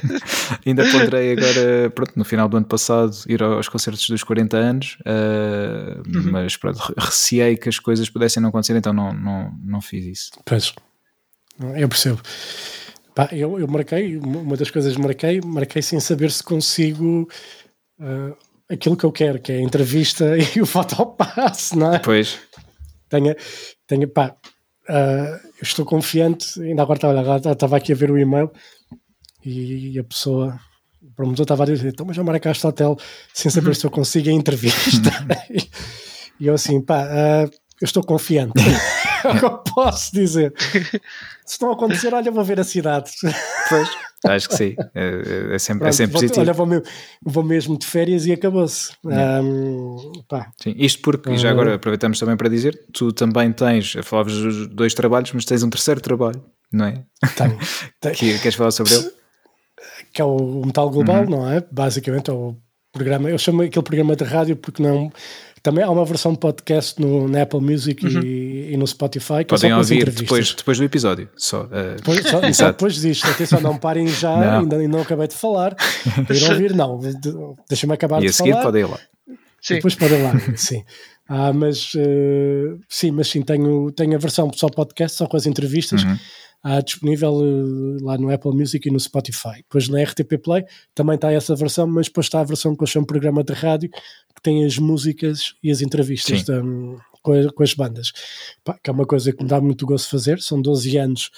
Ainda 0.64 0.90
ponderei 0.90 1.32
agora, 1.32 1.90
pronto, 1.90 2.12
no 2.16 2.24
final 2.24 2.48
do 2.48 2.56
ano 2.56 2.64
passado, 2.64 3.14
ir 3.28 3.42
aos 3.42 3.68
concertos 3.68 4.08
dos 4.08 4.24
40 4.24 4.56
anos, 4.56 4.96
eh, 5.04 6.00
Uhum. 6.06 6.30
mas 6.32 6.56
pronto, 6.56 6.78
re- 6.78 6.94
receei 6.96 7.54
que 7.56 7.68
as 7.68 7.78
coisas 7.78 8.08
pudessem 8.08 8.40
não 8.42 8.48
acontecer, 8.48 8.74
então 8.76 8.94
não, 8.94 9.12
não, 9.12 9.52
não 9.62 9.80
fiz 9.82 10.06
isso. 10.06 10.30
Pois, 10.46 10.72
eu 11.76 11.88
percebo. 11.88 12.20
Pá, 13.14 13.28
eu, 13.32 13.58
eu 13.58 13.66
marquei, 13.66 14.18
uma 14.18 14.56
das 14.56 14.70
coisas 14.70 14.94
que 14.94 15.00
marquei, 15.00 15.40
marquei 15.40 15.80
sem 15.80 15.98
saber 15.98 16.30
se 16.30 16.42
consigo 16.42 17.26
ah, 17.98 18.36
aquilo 18.68 18.96
que 18.96 19.04
eu 19.04 19.12
quero, 19.12 19.40
que 19.40 19.52
é 19.52 19.56
a 19.56 19.62
entrevista 19.62 20.36
e 20.54 20.60
o 20.60 20.66
fotopasse, 20.66 21.76
não 21.76 21.94
é? 21.94 21.98
Pois, 21.98 22.38
Tenha, 23.08 23.36
tenha, 23.86 24.08
pá, 24.08 24.34
eu 24.88 25.62
estou 25.62 25.84
confiante, 25.84 26.60
ainda 26.60 26.82
agora 26.82 26.96
estava, 26.96 27.52
estava 27.52 27.76
aqui 27.76 27.92
a 27.92 27.96
ver 27.96 28.10
o 28.10 28.18
e-mail 28.18 28.50
e 29.44 29.96
a 29.96 30.02
pessoa, 30.02 30.58
o 31.00 31.14
promotor 31.14 31.44
estava 31.44 31.62
a 31.62 31.66
dizer, 31.66 31.88
então 31.88 32.04
mas 32.04 32.16
já 32.16 32.24
marcaste 32.24 32.66
o 32.66 32.68
hotel 32.68 32.96
sem 33.32 33.48
saber 33.48 33.76
se 33.76 33.86
eu 33.86 33.90
consigo 33.90 34.28
a 34.28 34.32
entrevista. 34.32 35.10
e 36.40 36.46
eu 36.48 36.54
assim, 36.54 36.80
pá, 36.80 37.06
ah, 37.08 37.44
eu 37.80 37.84
estou 37.84 38.02
confiante. 38.02 38.54
é 39.26 39.32
o 39.32 39.38
que 39.38 39.44
eu 39.44 39.58
posso 39.58 40.12
dizer. 40.14 40.52
Se 41.44 41.60
não 41.62 41.72
acontecer, 41.72 42.12
olha, 42.14 42.30
vou 42.30 42.44
ver 42.44 42.58
a 42.60 42.64
cidade. 42.64 43.10
pois, 43.68 43.88
acho 44.26 44.48
que 44.48 44.56
sim. 44.56 44.74
É, 44.94 45.54
é 45.54 45.58
sempre, 45.58 45.88
é 45.88 45.90
Pronto, 45.90 45.92
sempre 45.94 46.12
vou- 46.12 46.20
positivo. 46.22 46.40
olha, 46.40 46.52
vou, 46.52 46.66
me- 46.66 46.82
vou 47.24 47.42
mesmo 47.44 47.78
de 47.78 47.86
férias 47.86 48.26
e 48.26 48.32
acabou-se. 48.32 48.92
Sim, 50.62 50.74
isto 50.76 51.02
porque, 51.02 51.30
e 51.30 51.38
já 51.38 51.48
Ah. 51.48 51.52
agora 51.52 51.74
aproveitamos 51.74 52.18
também 52.18 52.36
para 52.36 52.48
dizer, 52.48 52.78
tu 52.92 53.12
também 53.12 53.52
tens, 53.52 53.92
falavas 54.02 54.32
dos 54.34 54.66
dois 54.68 54.94
trabalhos, 54.94 55.32
mas 55.32 55.44
tens 55.44 55.62
um 55.62 55.70
terceiro 55.70 56.00
trabalho, 56.00 56.42
não 56.72 56.86
é? 56.86 57.04
tenho, 57.36 57.58
tenho. 58.00 58.14
Que, 58.14 58.38
queres 58.38 58.54
falar 58.54 58.70
sobre 58.70 58.94
ele? 58.94 59.10
que 60.12 60.22
é 60.22 60.24
o 60.24 60.62
Metal 60.64 60.88
Global, 60.90 61.22
Uhum. 61.24 61.30
não 61.30 61.50
é? 61.50 61.62
Basicamente 61.70 62.30
é 62.30 62.32
o 62.32 62.56
programa. 62.92 63.28
Eu 63.30 63.38
chamo 63.38 63.62
aquele 63.62 63.84
programa 63.84 64.16
de 64.16 64.24
rádio 64.24 64.56
porque 64.56 64.82
não. 64.82 65.12
Também 65.66 65.82
há 65.82 65.90
uma 65.90 66.04
versão 66.04 66.32
de 66.32 66.38
podcast 66.38 67.00
no, 67.02 67.26
na 67.26 67.42
Apple 67.42 67.60
Music 67.60 68.06
e, 68.06 68.72
e 68.72 68.76
no 68.76 68.86
Spotify 68.86 69.44
que 69.44 69.52
é 69.52 69.58
Podem 69.58 69.70
só 69.70 69.74
com 69.76 69.80
as 69.80 69.86
ouvir 69.90 69.94
entrevistas. 70.02 70.20
depois, 70.22 70.54
depois 70.54 70.78
do 70.78 70.84
episódio. 70.84 71.28
Só, 71.36 71.68
eh, 71.72 71.96
Depois, 71.96 72.56
só, 72.56 72.66
depois 72.70 72.94
disto, 72.94 73.26
atenção, 73.28 73.60
não 73.60 73.76
parem 73.76 74.06
já, 74.06 74.36
Não. 74.36 74.60
Ainda, 74.60 74.76
ainda 74.76 74.88
não 74.96 75.02
acabei 75.02 75.26
de 75.26 75.34
falar. 75.34 75.74
Ir 76.30 76.50
ouvir, 76.52 76.72
não. 76.72 77.00
De- 77.00 77.34
Deixa-me 77.68 77.92
acabar 77.94 78.18
e 78.18 78.26
de 78.26 78.28
a 78.28 78.32
seguir 78.32 78.52
falar. 78.52 78.62
podem 78.62 78.82
ir 78.82 78.88
lá. 78.88 78.98
Sim. 79.60 79.74
Depois 79.74 79.94
podem 79.96 80.22
lá, 80.22 80.32
sim. 80.54 80.84
Ah, 81.28 81.52
mas 81.52 81.90
eh, 81.96 82.76
sim, 82.88 83.10
mas 83.10 83.26
sim, 83.26 83.42
tenho, 83.42 83.90
tenho 83.90 84.14
a 84.14 84.18
versão 84.18 84.48
só 84.54 84.68
podcast, 84.68 85.16
só 85.18 85.26
com 85.26 85.36
as 85.36 85.46
entrevistas, 85.46 86.04
Uhum. 86.04 86.16
ah, 86.62 86.80
disponível 86.80 87.40
eh, 87.42 88.02
lá 88.04 88.16
no 88.16 88.32
Apple 88.32 88.52
Music 88.52 88.88
e 88.88 88.92
no 88.92 89.00
Spotify. 89.00 89.56
Depois 89.64 89.88
na 89.88 90.00
RTP 90.04 90.38
Play 90.40 90.64
também 90.94 91.16
está 91.16 91.32
essa 91.32 91.56
versão, 91.56 91.88
mas 91.88 92.06
depois 92.06 92.26
está 92.26 92.38
a 92.40 92.44
versão 92.44 92.76
que 92.76 92.82
eu 92.84 92.86
chamo 92.86 93.04
de 93.04 93.08
programa 93.08 93.42
de 93.42 93.52
rádio, 93.54 93.90
tem 94.46 94.64
as 94.64 94.78
músicas 94.78 95.54
e 95.62 95.70
as 95.70 95.80
entrevistas 95.82 96.42
da- 96.44 96.62
com, 97.22 97.32
a- 97.32 97.52
com 97.52 97.62
as 97.62 97.74
bandas. 97.74 98.12
Pá, 98.64 98.78
que 98.82 98.88
é 98.88 98.92
uma 98.92 99.04
coisa 99.06 99.32
que 99.32 99.42
me 99.42 99.48
dá 99.48 99.60
muito 99.60 99.84
gosto 99.86 100.04
de 100.04 100.10
fazer, 100.10 100.40
são 100.40 100.60
12 100.62 100.96
anos 100.96 101.30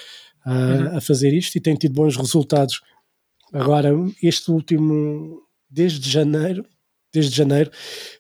ah, 0.47 0.51
Uhum. 0.52 0.97
a 0.97 1.01
fazer 1.01 1.32
isto 1.35 1.56
e 1.56 1.60
tem 1.60 1.74
tido 1.74 1.94
bons 1.94 2.16
resultados. 2.16 2.80
Agora, 3.52 3.90
este 4.22 4.51
último, 4.51 5.40
desde 5.70 6.09
janeiro, 6.10 6.64
desde 7.12 7.35
janeiro, 7.35 7.70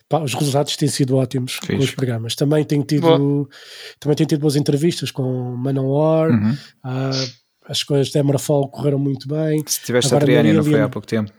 pá, 0.08 0.20
os 0.22 0.34
resultados 0.34 0.76
têm 0.76 0.88
sido 0.88 1.16
ótimos 1.16 1.58
com 1.60 1.66
Fixe. 1.66 1.84
os 1.84 1.90
programas. 1.94 2.34
Também 2.34 2.64
tenho 2.64 2.82
tido, 2.84 3.02
Boa. 3.02 3.48
também 4.00 4.16
tenho 4.16 4.28
tido 4.28 4.40
boas 4.40 4.56
entrevistas 4.56 5.10
com 5.10 5.54
Manowar, 5.56 6.30
Uhum. 6.30 6.56
ah, 6.84 7.10
as 7.66 7.82
coisas 7.82 8.08
de 8.10 8.18
Emerafol 8.18 8.68
correram 8.70 8.98
muito 8.98 9.28
bem. 9.28 9.62
Se 9.66 9.82
tiveste 9.84 10.08
Agora 10.14 10.20
Satriani, 10.26 10.52
não 10.54 10.64
foi 10.64 10.80
há 10.80 10.88
pouco 10.88 11.06
tempo? 11.06 11.30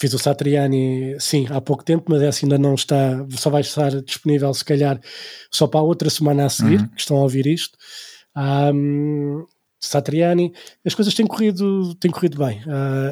Fiz 0.00 0.14
o 0.14 0.18
Satriani, 0.18 1.14
sim, 1.20 1.46
há 1.50 1.60
pouco 1.60 1.84
tempo, 1.84 2.04
mas 2.08 2.22
esse 2.22 2.44
ainda 2.44 2.56
não 2.58 2.74
está, 2.74 3.24
só 3.36 3.50
vai 3.50 3.60
estar 3.60 3.90
disponível 4.02 4.52
se 4.54 4.64
calhar 4.64 4.98
só 5.50 5.66
para 5.66 5.80
a 5.80 5.82
outra 5.82 6.08
semana 6.08 6.46
a 6.46 6.48
seguir, 6.48 6.80
Uhum. 6.80 6.88
que 6.88 7.00
estão 7.00 7.16
a 7.18 7.22
ouvir 7.22 7.46
isto. 7.46 7.76
Ahm, 8.34 9.44
Satriani, 9.80 10.52
as 10.84 10.94
coisas 10.94 11.12
têm 11.14 11.26
corrido, 11.26 11.94
têm 11.96 12.10
corrido 12.10 12.38
bem. 12.38 12.60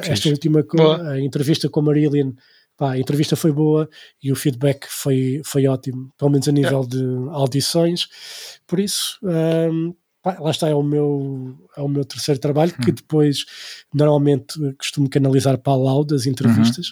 Fixe. 0.01 0.11
esta 0.11 0.29
última 0.29 0.65
a 1.11 1.19
entrevista 1.19 1.69
com 1.69 1.79
a 1.79 1.83
Marillion, 1.83 2.31
pá, 2.75 2.93
a 2.93 2.99
entrevista 2.99 3.35
foi 3.35 3.51
boa 3.51 3.87
e 4.21 4.31
o 4.31 4.35
feedback 4.35 4.87
foi, 4.89 5.41
foi 5.45 5.67
ótimo, 5.67 6.11
pelo 6.17 6.31
menos 6.31 6.47
a 6.47 6.51
nível 6.51 6.83
de 6.85 7.03
audições. 7.29 8.07
Por 8.65 8.79
isso, 8.79 9.19
ahm, 9.23 9.91
pá, 10.23 10.37
lá 10.39 10.49
está, 10.49 10.69
é 10.69 10.73
o 10.73 10.81
meu, 10.81 11.55
é 11.77 11.81
o 11.81 11.87
meu 11.87 12.05
terceiro 12.05 12.39
trabalho, 12.39 12.73
que 12.73 12.91
depois 12.91 13.45
normalmente 13.93 14.57
costumo 14.77 15.09
canalizar 15.09 15.57
para 15.57 15.73
a 15.73 15.75
Loud 15.75 16.15
as 16.15 16.25
entrevistas, 16.25 16.87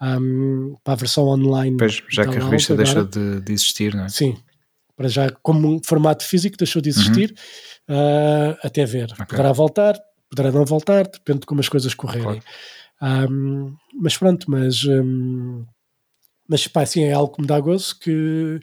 ahm, 0.00 0.74
para 0.84 0.92
a 0.92 0.96
versão 0.96 1.24
online. 1.26 1.76
Pois, 1.76 2.02
já 2.10 2.26
que 2.26 2.38
a 2.38 2.44
revista 2.44 2.74
agora. 2.74 2.84
deixou 2.84 3.04
de, 3.04 3.40
de 3.40 3.52
existir, 3.52 3.94
não 3.94 4.04
é? 4.04 4.08
Sim, 4.08 4.36
para 4.96 5.08
já, 5.08 5.30
como 5.42 5.74
um 5.74 5.80
formato 5.82 6.24
físico, 6.24 6.56
deixou 6.56 6.80
de 6.80 6.90
existir, 6.90 7.34
ah, 7.88 8.56
até 8.62 8.84
ver. 8.84 9.08
Poderá 9.28 9.52
voltar, 9.52 9.98
poderá 10.30 10.52
não 10.52 10.64
voltar, 10.64 11.04
depende 11.06 11.40
de 11.40 11.46
como 11.46 11.60
as 11.60 11.68
coisas 11.68 11.94
correrem. 11.94 12.40
Ahm, 13.00 13.74
mas 13.94 14.16
pronto, 14.16 14.50
mas, 14.50 14.84
ahm, 14.86 15.64
mas 16.48 16.66
pá, 16.68 16.82
assim, 16.82 17.04
é 17.04 17.12
algo 17.12 17.34
que 17.34 17.40
me 17.40 17.46
dá 17.46 17.58
gozo 17.58 17.98
que. 17.98 18.60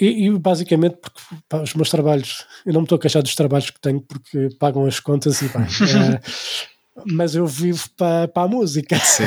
E, 0.00 0.26
e 0.26 0.38
basicamente 0.38 0.96
porque 0.98 1.20
pá, 1.48 1.62
os 1.62 1.74
meus 1.74 1.88
trabalhos, 1.90 2.44
eu 2.66 2.72
não 2.72 2.80
me 2.82 2.84
estou 2.84 2.96
a 2.96 3.00
queixar 3.00 3.22
dos 3.22 3.34
trabalhos 3.34 3.70
que 3.70 3.80
tenho 3.80 4.00
porque 4.00 4.48
pagam 4.58 4.84
as 4.86 5.00
contas 5.00 5.40
e 5.40 5.48
pá, 5.48 5.60
eh, 5.80 6.20
mas 7.06 7.34
eu 7.34 7.46
vivo 7.46 7.88
para, 7.96 8.28
para 8.28 8.42
a 8.42 8.48
música 8.48 8.98
Sim. 9.00 9.24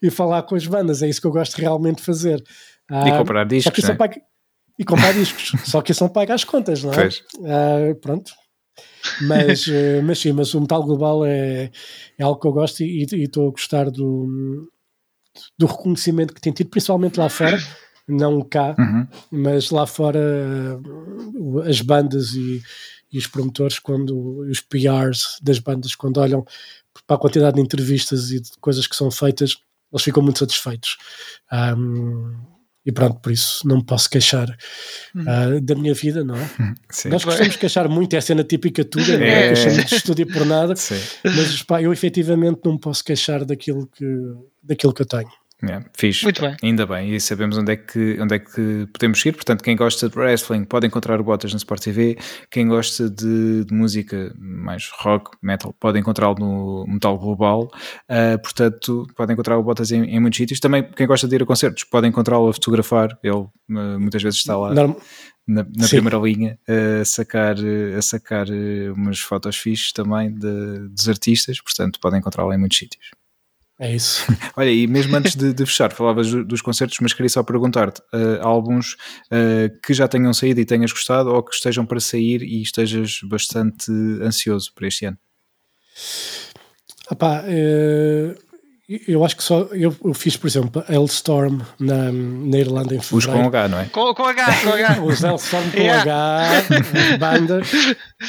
e 0.00 0.10
falar 0.10 0.42
com 0.44 0.54
as 0.54 0.66
bandas, 0.66 1.02
é 1.02 1.08
isso 1.08 1.20
que 1.20 1.26
eu 1.26 1.32
gosto 1.32 1.54
realmente 1.56 1.96
de 1.96 2.02
fazer. 2.04 2.42
E 2.90 3.10
Ah, 3.12 3.16
comprar 3.18 3.44
só 3.44 3.46
que 3.48 3.56
discos, 3.56 3.78
isso 3.78 3.86
não 3.88 3.88
não 3.88 3.94
é? 4.04 4.08
paga- 4.08 4.22
E 4.78 4.84
comprar 4.84 5.12
discos, 5.18 5.52
só 5.64 5.82
que 5.82 5.90
isso 5.92 6.04
não 6.04 6.10
paga 6.10 6.34
as 6.34 6.44
contas, 6.44 6.84
não 6.84 6.92
é? 6.92 7.08
Ah, 7.44 7.94
pronto. 8.00 8.32
Mas, 9.20 9.66
eh, 9.68 10.00
mas 10.02 10.18
sim, 10.18 10.32
mas 10.32 10.52
o 10.54 10.60
metal 10.60 10.82
global 10.82 11.24
é, 11.24 11.70
é 12.18 12.22
algo 12.24 12.40
que 12.40 12.46
eu 12.46 12.52
gosto 12.52 12.82
e 12.82 13.02
e 13.12 13.22
estou 13.24 13.48
a 13.48 13.50
gostar 13.52 13.90
do, 13.90 14.68
do 15.58 15.66
reconhecimento 15.66 16.34
que 16.34 16.40
tem 16.40 16.52
tido, 16.52 16.68
principalmente 16.70 17.18
lá 17.18 17.28
fora, 17.28 17.56
não 18.06 18.40
cá, 18.42 18.74
Uhum. 18.78 19.06
mas 19.30 19.70
lá 19.70 19.86
fora 19.86 20.18
eh, 20.18 21.68
as 21.68 21.80
bandas 21.80 22.34
e, 22.34 22.62
e 23.12 23.18
os 23.18 23.26
promotores, 23.26 23.78
quando 23.78 24.40
os 24.50 24.60
PRs 24.60 25.38
das 25.42 25.58
bandas, 25.58 25.94
quando 25.94 26.18
olham 26.18 26.44
para 27.06 27.16
a 27.16 27.18
quantidade 27.20 27.56
de 27.56 27.62
entrevistas 27.62 28.30
e 28.30 28.40
de 28.40 28.50
coisas 28.60 28.86
que 28.86 28.94
são 28.96 29.10
feitas, 29.10 29.56
eles 29.92 30.02
ficam 30.02 30.22
muito 30.22 30.38
satisfeitos. 30.40 30.96
Ahm, 31.50 32.34
e 32.86 32.92
pronto, 32.92 33.18
por 33.20 33.32
isso 33.32 33.66
não 33.66 33.76
me 33.78 33.84
posso 33.84 34.10
queixar 34.10 34.46
ah, 35.26 35.58
da 35.62 35.74
minha 35.74 35.94
vida, 35.94 36.22
não 36.22 36.36
é? 36.36 36.50
Sim. 36.90 37.08
Nós 37.08 37.24
gostamos 37.24 37.54
de 37.54 37.58
queixar 37.58 37.88
muito, 37.88 38.12
é 38.14 38.18
a 38.18 38.20
cena 38.20 38.44
típica 38.44 38.84
tua, 38.84 39.00
não 39.06 39.14
É. 39.24 39.44
é? 39.44 39.46
Queixamos 39.54 39.86
de 39.86 39.94
estúdio 39.94 40.26
por 40.26 40.44
nada, 40.44 40.76
Sim. 40.76 41.00
mas 41.24 41.62
pá, 41.62 41.80
eu 41.80 41.92
efetivamente 41.92 42.60
não 42.64 42.72
me 42.74 42.78
posso 42.80 43.02
queixar 43.02 43.44
daquilo 43.46 43.86
que, 43.86 44.04
daquilo 44.62 44.92
que 44.92 45.00
eu 45.02 45.06
tenho. 45.06 45.30
É, 45.68 45.84
fixe. 45.96 46.24
Muito 46.24 46.40
bem. 46.40 46.56
Ainda 46.62 46.86
bem, 46.86 47.14
e 47.14 47.20
sabemos 47.20 47.56
onde 47.58 47.72
é, 47.72 47.76
que, 47.76 48.18
onde 48.20 48.34
é 48.34 48.38
que 48.38 48.86
podemos 48.92 49.20
seguir. 49.20 49.32
Portanto, 49.34 49.62
quem 49.62 49.76
gosta 49.76 50.08
de 50.08 50.18
wrestling 50.18 50.64
pode 50.64 50.86
encontrar 50.86 51.20
o 51.20 51.24
Botas 51.24 51.52
no 51.52 51.56
Sport 51.58 51.82
TV. 51.82 52.18
Quem 52.50 52.68
gosta 52.68 53.08
de, 53.10 53.64
de 53.64 53.74
música 53.74 54.34
mais 54.38 54.90
rock, 55.00 55.30
metal, 55.42 55.74
pode 55.78 55.98
encontrá-lo 55.98 56.36
no 56.38 56.84
Metal 56.86 57.16
Global. 57.18 57.70
Ah, 58.08 58.38
portanto, 58.42 59.06
pode 59.16 59.32
encontrar 59.32 59.58
o 59.58 59.62
Botas 59.62 59.90
em, 59.92 60.04
em 60.04 60.20
muitos 60.20 60.36
sítios. 60.38 60.60
Também, 60.60 60.82
quem 60.82 61.06
gosta 61.06 61.26
de 61.28 61.34
ir 61.36 61.42
a 61.42 61.46
concertos, 61.46 61.84
pode 61.84 62.06
encontrá-lo 62.06 62.48
a 62.48 62.52
fotografar. 62.52 63.18
Ele 63.22 63.46
ah, 63.70 63.98
muitas 63.98 64.22
vezes 64.22 64.38
está 64.40 64.56
lá 64.56 64.72
Norm- 64.74 64.96
na, 65.46 65.62
na 65.76 65.88
primeira 65.88 66.18
linha 66.18 66.58
a 66.66 67.04
sacar, 67.04 67.56
a 67.98 68.00
sacar 68.02 68.46
eh, 68.48 68.90
umas 68.96 69.18
fotos 69.20 69.56
fixes 69.56 69.92
também 69.92 70.32
de- 70.32 70.88
dos 70.88 71.08
artistas. 71.08 71.60
Portanto, 71.60 71.98
podem 72.00 72.18
encontrá-lo 72.20 72.52
em 72.52 72.58
muitos 72.58 72.78
sítios. 72.78 73.10
É 73.84 73.94
isso. 73.94 74.24
Olha, 74.56 74.70
e 74.70 74.86
mesmo 74.86 75.14
antes 75.14 75.36
de, 75.36 75.52
de 75.52 75.66
fechar, 75.66 75.92
falavas 75.92 76.30
do- 76.30 76.42
dos 76.42 76.62
concertos, 76.62 76.96
mas 77.02 77.12
queria 77.12 77.28
só 77.28 77.42
perguntar-te: 77.42 78.00
eh, 78.14 78.38
álbuns 78.40 78.96
eh, 79.30 79.70
que 79.84 79.92
já 79.92 80.08
tenham 80.08 80.32
saído 80.32 80.58
e 80.58 80.64
tenhas 80.64 80.90
gostado 80.90 81.28
ou 81.30 81.42
que 81.42 81.54
estejam 81.54 81.84
para 81.84 82.00
sair 82.00 82.42
e 82.42 82.62
estejas 82.62 83.20
bastante 83.24 83.92
ansioso 84.22 84.72
por 84.74 84.84
este 84.84 85.04
ano? 85.04 85.18
Ah 87.10 87.14
pá, 87.14 87.44
eh, 87.46 88.34
eu 89.08 89.24
acho 89.24 89.36
que 89.36 89.42
só 89.42 89.60
eu, 89.72 89.96
eu 90.04 90.12
fiz, 90.14 90.36
por 90.36 90.46
exemplo, 90.46 90.84
Hellstorm 90.88 91.60
na, 91.78 92.12
na 92.12 92.58
Irlanda 92.58 92.94
em 92.94 92.98
Os 92.98 93.08
com 93.08 93.20
fevereiro. 93.20 93.48
H, 93.48 93.68
não 93.68 93.78
é? 93.80 93.84
Com, 93.86 94.14
com 94.14 94.24
H, 94.24 94.46
com 94.62 94.68
H. 94.70 95.00
Os 95.04 95.22
Hellstorm 95.22 95.70
com 95.70 95.78
Yeah. 95.78 96.02
H, 96.02 96.58
as 96.58 97.18
bandas. 97.18 97.68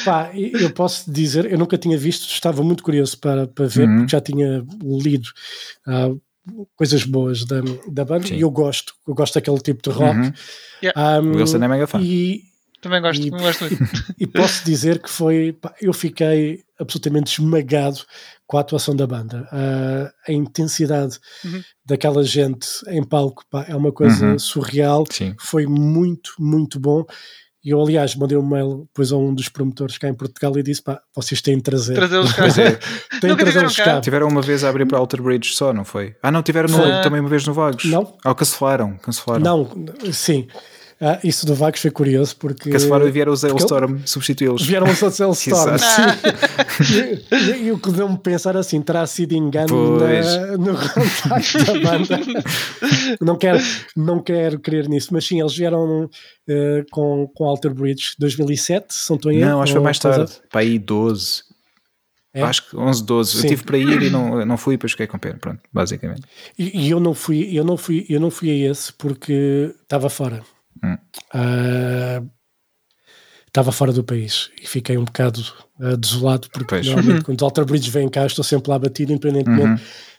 Pá, 0.04 0.30
e 0.34 0.52
eu 0.54 0.70
posso 0.70 1.10
dizer, 1.12 1.44
eu 1.50 1.58
nunca 1.58 1.76
tinha 1.76 1.98
visto, 1.98 2.26
estava 2.30 2.62
muito 2.62 2.82
curioso 2.82 3.18
para, 3.18 3.46
para 3.46 3.66
ver, 3.66 3.86
Uhum. 3.88 3.98
porque 3.98 4.12
já 4.12 4.20
tinha 4.20 4.64
lido 4.82 5.28
ah, 5.86 6.08
coisas 6.74 7.04
boas 7.04 7.44
da, 7.44 7.60
da 7.88 8.04
banda 8.04 8.26
Sim. 8.26 8.36
e 8.36 8.40
eu 8.40 8.50
gosto, 8.50 8.94
eu 9.06 9.14
gosto 9.14 9.34
daquele 9.34 9.58
tipo 9.60 9.82
de 9.82 9.90
rock. 9.94 10.18
Uhum. 10.18 10.32
Ah, 10.94 11.20
O 11.20 11.36
Wilson 11.36 11.62
é 11.62 11.68
mega 11.68 11.86
fã. 11.86 12.00
E, 12.00 12.42
Também 12.80 13.00
gosto, 13.02 13.20
E- 13.26 13.30
também 13.30 13.44
gosto 13.46 13.60
muito. 13.64 13.84
e 14.18 14.26
posso 14.26 14.64
dizer 14.64 15.00
que 15.02 15.10
foi. 15.10 15.52
pá, 15.52 15.74
eu 15.82 15.92
fiquei 15.92 16.60
absolutamente 16.78 17.32
esmagado 17.32 17.98
com 18.46 18.56
a 18.58 18.60
atuação 18.60 18.94
da 18.94 19.06
banda. 19.06 19.48
Ah, 19.52 20.10
a 20.28 20.32
intensidade 20.32 21.18
Uhum. 21.44 21.60
daquela 21.84 22.22
gente 22.22 22.68
em 22.88 23.02
palco 23.02 23.42
pá, 23.50 23.64
é 23.68 23.74
uma 23.74 23.90
coisa 23.92 24.24
Uhum. 24.24 24.38
surreal. 24.38 25.04
Sim. 25.10 25.34
Foi 25.38 25.66
muito, 25.66 26.32
muito 26.38 26.78
bom. 26.78 27.04
E 27.64 27.70
eu, 27.70 27.80
aliás, 27.82 28.14
mandei 28.14 28.38
um 28.38 28.46
mail 28.46 28.84
depois 28.86 29.10
a 29.10 29.16
um 29.16 29.34
dos 29.34 29.48
promotores 29.48 29.98
cá 29.98 30.08
em 30.08 30.14
Portugal 30.14 30.56
e 30.56 30.62
disse: 30.62 30.80
pá, 30.80 31.00
vocês 31.12 31.42
têm 31.42 31.56
de 31.56 31.62
trazer. 31.64 31.94
Trazer 31.94 32.18
os 32.18 32.32
Pois 32.32 32.54
caras. 32.54 32.58
é. 32.58 32.70
têm 32.76 33.20
de 33.20 33.26
Nunca 33.26 33.42
trazer 33.44 33.66
os 33.66 33.72
tiveram 33.72 33.90
cá? 33.90 33.94
cá. 33.96 34.00
Tiveram 34.00 34.28
uma 34.28 34.40
vez 34.42 34.62
a 34.62 34.68
abrir 34.68 34.86
para 34.86 34.98
Alter 34.98 35.20
Bridge 35.20 35.52
só, 35.52 35.72
não 35.72 35.84
foi? 35.84 36.14
Ah, 36.22 36.30
não, 36.30 36.44
tiveram 36.44 36.68
no- 36.68 37.02
também 37.02 37.18
uma 37.18 37.28
vez 37.28 37.44
no 37.44 37.52
Vagos. 37.52 37.84
Não. 37.86 38.16
Ah, 38.24 38.32
cancelaram, 38.36 38.96
cancelaram. 38.98 39.42
Não, 39.42 39.68
sim. 40.12 40.46
Ah, 40.98 41.18
isso 41.22 41.44
do 41.44 41.54
Vagos 41.54 41.80
foi 41.80 41.90
curioso 41.90 42.34
porque. 42.36 42.70
Cancelaram 42.70 43.06
e 43.06 43.10
vieram 43.10 43.30
os 43.32 43.42
porque 43.42 43.52
Hailstorm 43.54 43.98
substituí-los. 44.06 44.62
Vieram 44.66 44.86
os 44.90 45.00
outros 45.02 45.20
Hellstorm. 45.20 45.76
E, 46.80 47.34
e- 47.34 47.64
e 47.66 47.72
o 47.72 47.78
que 47.78 47.90
deu-me 47.90 48.16
pensar 48.18 48.56
assim, 48.56 48.80
terá 48.80 49.06
sido 49.06 49.32
engano 49.34 49.98
na- 49.98 50.56
no 50.56 50.74
contacto 50.74 51.58
da 51.64 51.74
banda. 51.90 52.20
não, 53.20 53.36
quero, 53.36 53.58
não 53.94 54.22
quero 54.22 54.58
crer 54.58 54.88
nisso, 54.88 55.08
mas 55.12 55.26
sim, 55.26 55.38
eles 55.40 55.54
vieram 55.54 56.08
eh, 56.48 56.84
com, 56.90 57.30
com 57.34 57.44
Alter 57.44 57.74
Bridge 57.74 58.12
2007, 58.18 58.94
se 58.94 59.10
não 59.10 59.16
estou 59.16 59.30
em 59.32 59.40
Não, 59.40 59.60
acho 59.60 59.72
que 59.72 59.76
foi 59.76 59.84
mais 59.84 59.98
coisa- 59.98 60.16
tarde. 60.18 60.32
Para 60.50 60.60
aí 60.62 60.78
12. 60.78 61.42
É? 62.32 62.42
Acho 62.42 62.68
que 62.70 62.76
11, 62.76 63.04
12. 63.04 63.34
Eu 63.36 63.40
Sim. 63.42 63.48
tive 63.48 63.64
para 63.64 63.78
ir 63.78 64.02
e 64.02 64.10
não, 64.10 64.44
não 64.44 64.56
fui, 64.58 64.74
depois 64.76 64.92
fiquei 64.92 65.06
com 65.06 65.18
pena. 65.18 65.38
Pronto, 65.40 65.60
basicamente. 65.72 66.22
E, 66.58 66.86
e 66.86 66.90
eu 66.90 67.00
não 67.00 67.14
fui, 67.14 67.50
eu 67.52 67.64
não 67.64 67.76
fui, 67.76 68.04
eu 68.08 68.20
não 68.20 68.30
fui 68.30 68.50
a 68.50 68.70
esse 68.70 68.92
porque 68.92 69.74
estava 69.82 70.08
fora. 70.10 70.42
Hum. 70.82 70.96
Ah, 71.32 72.22
Estava 73.46 73.72
fora 73.72 73.90
do 73.90 74.04
país 74.04 74.50
e 74.60 74.66
fiquei 74.66 74.98
um 74.98 75.04
bocado 75.04 75.42
ah, 75.80 75.96
desolado 75.96 76.50
porque 76.50 76.66
Pois. 76.68 76.86
normalmente 76.86 77.24
quando 77.24 77.38
os 77.38 77.42
Alter 77.42 77.64
Bridge 77.64 77.90
vêm 77.90 78.06
cá 78.08 78.26
estou 78.26 78.44
sempre 78.44 78.70
lá 78.70 78.78
batido 78.78 79.12
independentemente 79.12 79.66
Uhum. 79.70 79.76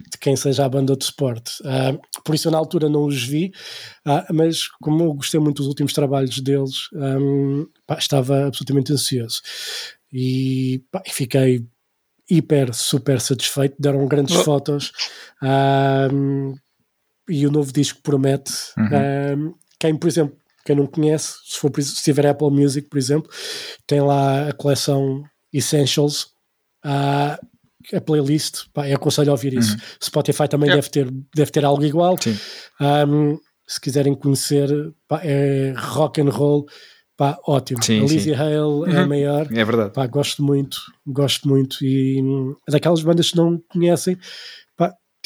de 0.10 0.18
quem 0.20 0.36
seja 0.36 0.66
a 0.66 0.70
banda 0.70 0.96
de 0.98 1.06
suporte. 1.06 1.52
Ah, 1.64 1.96
por 2.26 2.34
isso 2.34 2.48
eu 2.48 2.52
na 2.52 2.58
altura 2.58 2.90
não 2.90 3.06
os 3.06 3.22
vi, 3.24 3.52
ah, 4.06 4.26
mas 4.34 4.68
como 4.82 5.04
eu 5.04 5.14
gostei 5.14 5.40
muito 5.40 5.58
dos 5.58 5.68
últimos 5.68 5.94
trabalhos 5.94 6.40
deles, 6.40 6.90
ahm, 6.96 7.66
pá, 7.86 7.98
estava 8.00 8.48
absolutamente 8.48 8.92
ansioso 8.92 9.40
e 10.12 10.84
pá, 10.92 11.04
fiquei 11.06 11.64
hiper, 12.30 12.74
super 12.74 13.22
satisfeito. 13.22 13.76
Deram 13.80 14.08
grandes 14.08 14.36
Oh. 14.36 14.44
fotos 14.44 14.92
e 17.30 17.46
o 17.46 17.52
novo 17.52 17.72
disco 17.72 18.02
promete. 18.02 18.52
Uhum. 18.78 19.54
Quem, 19.80 19.96
por 19.96 20.08
exemplo, 20.08 20.36
quem 20.68 20.76
não 20.76 20.86
conhece, 20.86 21.36
se, 21.46 21.58
for, 21.58 21.72
se 21.82 22.04
tiver 22.04 22.28
Apple 22.28 22.52
Music, 22.52 22.88
por 22.90 22.98
exemplo, 22.98 23.30
tem 23.88 24.02
lá 24.02 24.50
a 24.50 24.54
coleção 24.54 25.24
Essentials. 25.54 26.28
ah, 26.84 27.40
a 27.94 28.02
playlist, 28.02 28.66
pá, 28.74 28.88
eu 28.90 28.96
aconselho 28.98 29.30
a 29.30 29.32
ouvir 29.32 29.54
isso. 29.54 29.78
Spotify 30.04 30.46
também 30.48 30.70
Yep. 30.70 30.76
deve, 30.78 30.90
ter, 30.90 31.12
deve 31.34 31.52
ter 31.52 31.64
algo 31.64 31.86
igual. 31.86 32.18
Um, 32.82 33.38
se 33.66 33.80
quiserem 33.80 34.14
conhecer, 34.14 34.70
pá, 35.08 35.22
é 35.24 35.74
rock 35.78 36.20
and 36.22 36.30
roll, 36.30 36.66
pá, 37.16 37.38
ótimo. 37.48 37.82
Sim, 37.82 38.02
a. 38.02 38.14
Lizzie 38.14 38.34
Hale 38.34 38.92
é 38.94 38.98
a 38.98 39.02
Uhum. 39.04 39.08
maior. 39.08 39.48
É 39.54 39.64
verdade. 39.64 39.94
Pá, 39.94 40.06
gosto 40.06 40.44
muito, 40.44 40.78
gosto 41.06 41.48
muito. 41.48 41.78
E 41.86 42.22
hum, 42.22 42.56
é 42.68 42.72
daquelas 42.74 43.02
bandas 43.02 43.32
que 43.32 43.38
não 43.38 43.58
conhecem, 43.72 44.18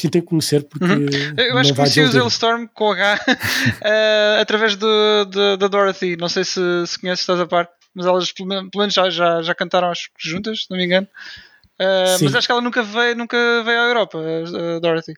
pá, 0.02 0.10
tentem 0.10 0.22
conhecer 0.22 0.64
porque 0.64 0.84
Uhum. 0.84 1.06
Eu 1.36 1.58
acho 1.58 1.70
que 1.70 1.76
conheci 1.76 1.94
desiludir. 2.00 2.20
Hailstorm 2.22 2.66
com 2.74 2.92
H 2.92 3.20
eh, 3.82 4.38
através 4.40 4.76
do, 4.76 5.24
do- 5.26 5.56
da 5.56 5.68
Dorothy. 5.68 6.16
Não 6.16 6.28
sei 6.28 6.44
se, 6.44 6.60
se 6.86 6.98
conheces, 6.98 7.20
estás 7.20 7.40
a 7.40 7.46
par, 7.46 7.68
mas 7.94 8.06
elas 8.06 8.32
pelo 8.32 8.48
men- 8.48 8.68
pelo 8.70 8.82
menos 8.82 8.94
já, 8.94 9.08
já, 9.10 9.42
já 9.42 9.54
cantaram 9.54 9.90
acho 9.90 10.08
juntas, 10.18 10.60
se 10.62 10.66
não 10.70 10.76
me 10.78 10.84
engano. 10.84 11.06
Eh, 11.78 12.16
Sim. 12.18 12.24
mas 12.26 12.34
acho 12.34 12.46
que 12.46 12.52
ela 12.52 12.60
nunca 12.60 12.82
veio, 12.82 13.16
nunca 13.16 13.36
veio 13.64 13.80
à 13.80 13.84
Europa, 13.88 14.18
a, 14.18 14.76
a 14.76 14.80
Dorothy. 14.80 15.14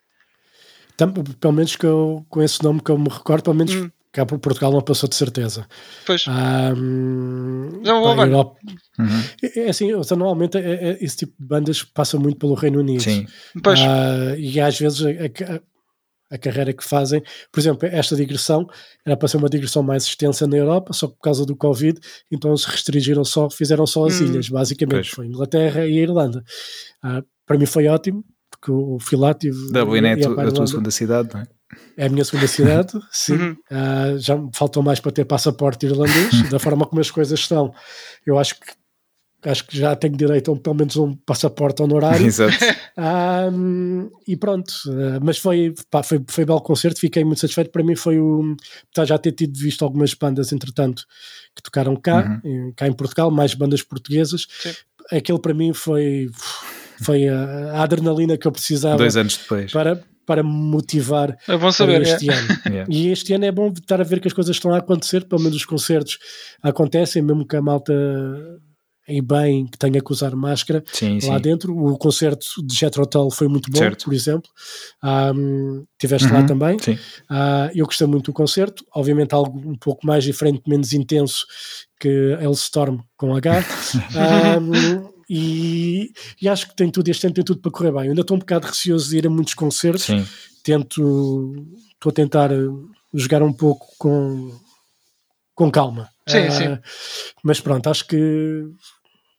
Tam- 0.97 1.13
pelo 1.13 1.53
menos 1.53 1.75
que 1.77 1.85
eu 1.87 2.25
com 2.29 2.41
esse 2.43 2.63
nome 2.63 2.81
que 2.81 2.91
eu 2.91 2.99
me 2.99 3.09
recordo, 3.09 3.43
pelo 3.45 3.57
menos 3.57 3.75
Hum. 3.75 3.91
Cá 4.15 4.25
por 4.25 4.39
Portugal 4.39 4.73
não 4.73 4.81
passou 4.81 5.09
de 5.09 5.15
certeza. 5.17 5.67
Pois. 6.07 6.25
Uma 6.27 7.83
boa 8.01 8.11
pá, 8.11 8.15
banda. 8.17 8.33
Europa- 8.33 8.57
Uhum. 8.99 9.23
é, 9.43 9.61
é 9.61 9.69
assim, 9.71 9.91
normalmente 9.93 10.57
é- 10.57 10.91
é- 10.91 10.99
esse 11.05 11.17
tipo 11.19 11.33
de 11.39 11.47
bandas 11.47 11.83
passa 11.83 12.19
muito 12.19 12.39
pelo 12.39 12.55
Reino 12.55 12.79
Unido. 12.81 13.03
Sim. 13.03 13.27
Pois. 13.63 13.81
Ah, 13.81 14.35
e 14.39 14.61
às 14.61 14.79
vezes 14.79 15.03
a, 15.05 15.09
a- 15.55 15.61
a 16.31 16.39
carreira 16.39 16.73
que 16.73 16.83
fazem, 16.85 17.23
por 17.53 17.61
exemplo, 17.61 17.89
esta 17.91 18.17
digressão 18.17 18.67
era 19.05 19.17
para 19.17 19.29
ser 19.29 19.37
uma 19.37 19.49
digressão 19.49 19.83
mais 19.83 20.05
extensa 20.05 20.47
na 20.47 20.57
Europa, 20.57 20.93
só 20.93 21.07
que 21.09 21.15
por 21.15 21.21
causa 21.23 21.45
do 21.45 21.55
Covid, 21.57 21.99
então 22.31 22.57
se 22.57 22.69
restringiram 22.69 23.25
só, 23.25 23.51
fizeram 23.51 23.87
só 23.87 24.07
as 24.07 24.21
Hum. 24.21 24.27
ilhas, 24.27 24.49
basicamente. 24.49 24.95
Pois. 24.95 25.09
Foi 25.11 25.27
Inglaterra 25.27 25.87
e 25.87 25.99
a 25.99 26.03
Irlanda. 26.03 26.43
Ah, 27.03 27.23
para 27.47 27.59
mim 27.59 27.67
foi 27.67 27.87
ótimo, 27.89 28.25
porque 28.51 28.71
eu 28.71 28.97
fui 29.01 29.19
lá, 29.19 29.35
tive. 29.35 29.71
Dublin 29.73 30.05
é 30.07 30.13
a, 30.13 30.21
tu- 30.21 30.41
a 30.41 30.51
tua 30.53 30.67
segunda 30.67 30.91
cidade, 30.91 31.29
não 31.35 31.41
é? 31.41 31.47
É 31.97 32.07
a 32.07 32.09
minha 32.09 32.25
segunda 32.25 32.47
cidade, 32.47 32.93
sim. 33.11 33.35
Uhum. 33.35 33.57
Ah, 33.71 34.15
já 34.17 34.37
me 34.37 34.51
faltou 34.53 34.83
mais 34.83 35.01
para 35.01 35.13
ter 35.13 35.25
passaporte 35.25 35.87
irlandês, 35.87 36.49
da 36.51 36.59
forma 36.59 36.87
como 36.87 37.01
as 37.01 37.11
coisas 37.11 37.39
estão. 37.39 37.73
Eu 38.27 38.39
acho 38.39 38.59
que 38.59 38.73
acho 39.51 39.67
que 39.67 39.77
já 39.77 39.95
tenho 39.95 40.17
direito 40.17 40.51
a 40.51 40.57
pelo 40.57 40.75
menos 40.75 40.97
um 40.97 41.15
passaporte 41.15 41.83
honorário. 41.83 42.27
Exato. 42.27 42.55
E 44.27 44.37
pronto, 44.37 44.73
ah, 44.89 45.19
mas 45.23 45.39
foi, 45.39 45.75
pá, 45.91 46.03
foi, 46.03 46.23
foi 46.29 46.45
belo 46.45 46.61
concerto, 46.61 47.01
fiquei 47.01 47.25
muito 47.25 47.41
satisfeito. 47.41 47.71
Para 47.71 47.83
mim 47.83 47.97
foi 47.97 48.19
o. 48.19 48.57
já 49.05 49.19
ter 49.19 49.33
tido 49.33 49.59
visto 49.59 49.85
algumas 49.85 50.15
bandas, 50.15 50.53
entretanto, 50.53 51.05
que 51.55 51.63
tocaram 51.63 51.97
cá, 51.97 52.41
em, 52.45 52.73
cá 52.73 52.87
em 52.87 52.93
Portugal, 52.93 53.31
mais 53.31 53.55
bandas 53.55 53.83
portuguesas. 53.83 54.47
Sim. 54.61 54.73
Aquele 55.11 55.39
para 55.39 55.53
mim 55.53 55.75
foi, 55.75 56.31
foi 57.03 57.29
a, 57.29 57.73
a 57.73 57.83
adrenalina 57.83 58.39
que 58.39 58.47
eu 58.47 58.53
precisava 58.53 58.97
Dois 58.97 59.17
anos 59.17 59.37
depois. 59.37 59.73
para, 59.73 60.03
para 60.27 60.43
me 60.43 60.51
motivar 60.51 61.37
É 61.49 61.53
bom 61.53 61.59
para 61.61 61.73
saber. 61.73 62.03
este 62.03 62.31
é. 62.31 62.35
ano. 62.35 62.49
Yeah. 62.67 62.87
E 62.93 63.09
este 63.11 63.33
ano 63.35 63.45
é 63.45 63.53
bom 63.53 63.69
estar 63.69 64.01
a 64.01 64.05
ver 64.05 64.21
que 64.21 64.29
as 64.29 64.33
coisas 64.35 64.57
estão 64.57 64.73
a 64.75 64.79
acontecer, 64.79 65.25
pelo 65.27 65.41
menos 65.43 65.57
os 65.57 65.65
concertos 65.65 66.19
acontecem, 66.63 67.23
mesmo 67.23 67.47
que 67.47 67.57
a 67.57 67.63
malta 67.63 67.93
e 69.07 69.21
bem 69.21 69.67
que 69.67 69.77
tenha 69.77 70.01
que 70.01 70.11
usar 70.13 70.35
máscara 70.35 70.83
Sim, 70.91 71.19
lá 71.25 71.37
sim. 71.37 71.43
dentro. 71.43 71.77
O 71.77 71.99
concerto 71.99 72.47
de 72.65 72.75
Jethro 72.75 73.07
Tull 73.07 73.31
foi 73.31 73.49
muito 73.49 73.71
bom, 73.71 73.79
Certo. 73.79 74.07
por 74.07 74.15
exemplo. 74.15 74.49
Um, 75.05 75.85
tiveste 75.99 76.33
lá 76.33 76.41
Uhum, 76.41 76.47
também. 76.47 76.79
Sim. 76.79 76.99
Ah, 77.29 77.71
eu 77.75 77.85
gostei 77.85 78.07
muito 78.07 78.27
do 78.27 78.33
concerto, 78.33 78.83
obviamente 78.95 79.35
algo 79.35 79.59
um 79.59 79.77
pouco 79.77 80.07
mais 80.07 80.25
diferente, 80.25 80.63
menos 80.67 80.95
intenso 80.95 81.45
que 82.01 82.09
Hellstorm 82.41 82.99
com 83.17 83.37
H. 83.37 83.63
Um, 84.59 85.14
e, 85.29 86.13
e 86.41 86.49
acho 86.49 86.69
que 86.69 86.77
tem 86.77 86.91
tudo, 86.91 87.09
este 87.09 87.27
ano 87.27 87.35
tem 87.35 87.45
tudo 87.45 87.61
para 87.61 87.71
correr 87.71 87.93
bem. 87.93 88.05
Eu 88.05 88.09
ainda 88.11 88.21
estou 88.21 88.37
um 88.37 88.41
bocado 88.41 88.67
receoso 88.67 89.11
de 89.11 89.19
ir 89.19 89.27
a 89.27 89.31
muitos 89.31 89.55
concertos, 89.55 90.05
Sim. 90.05 90.27
tento 90.63 91.55
estou 91.95 92.11
a 92.11 92.13
tentar 92.13 92.51
eh, 92.53 92.57
jogar 93.15 93.43
um 93.43 93.53
pouco 93.53 93.87
com, 93.99 94.53
com 95.55 95.71
calma. 95.71 96.09
Sim, 96.29 96.39
Ah, 96.39 96.51
sim. 96.51 96.79
Mas 97.43 97.61
pronto, 97.61 97.87
acho 97.89 98.07
que 98.07 98.65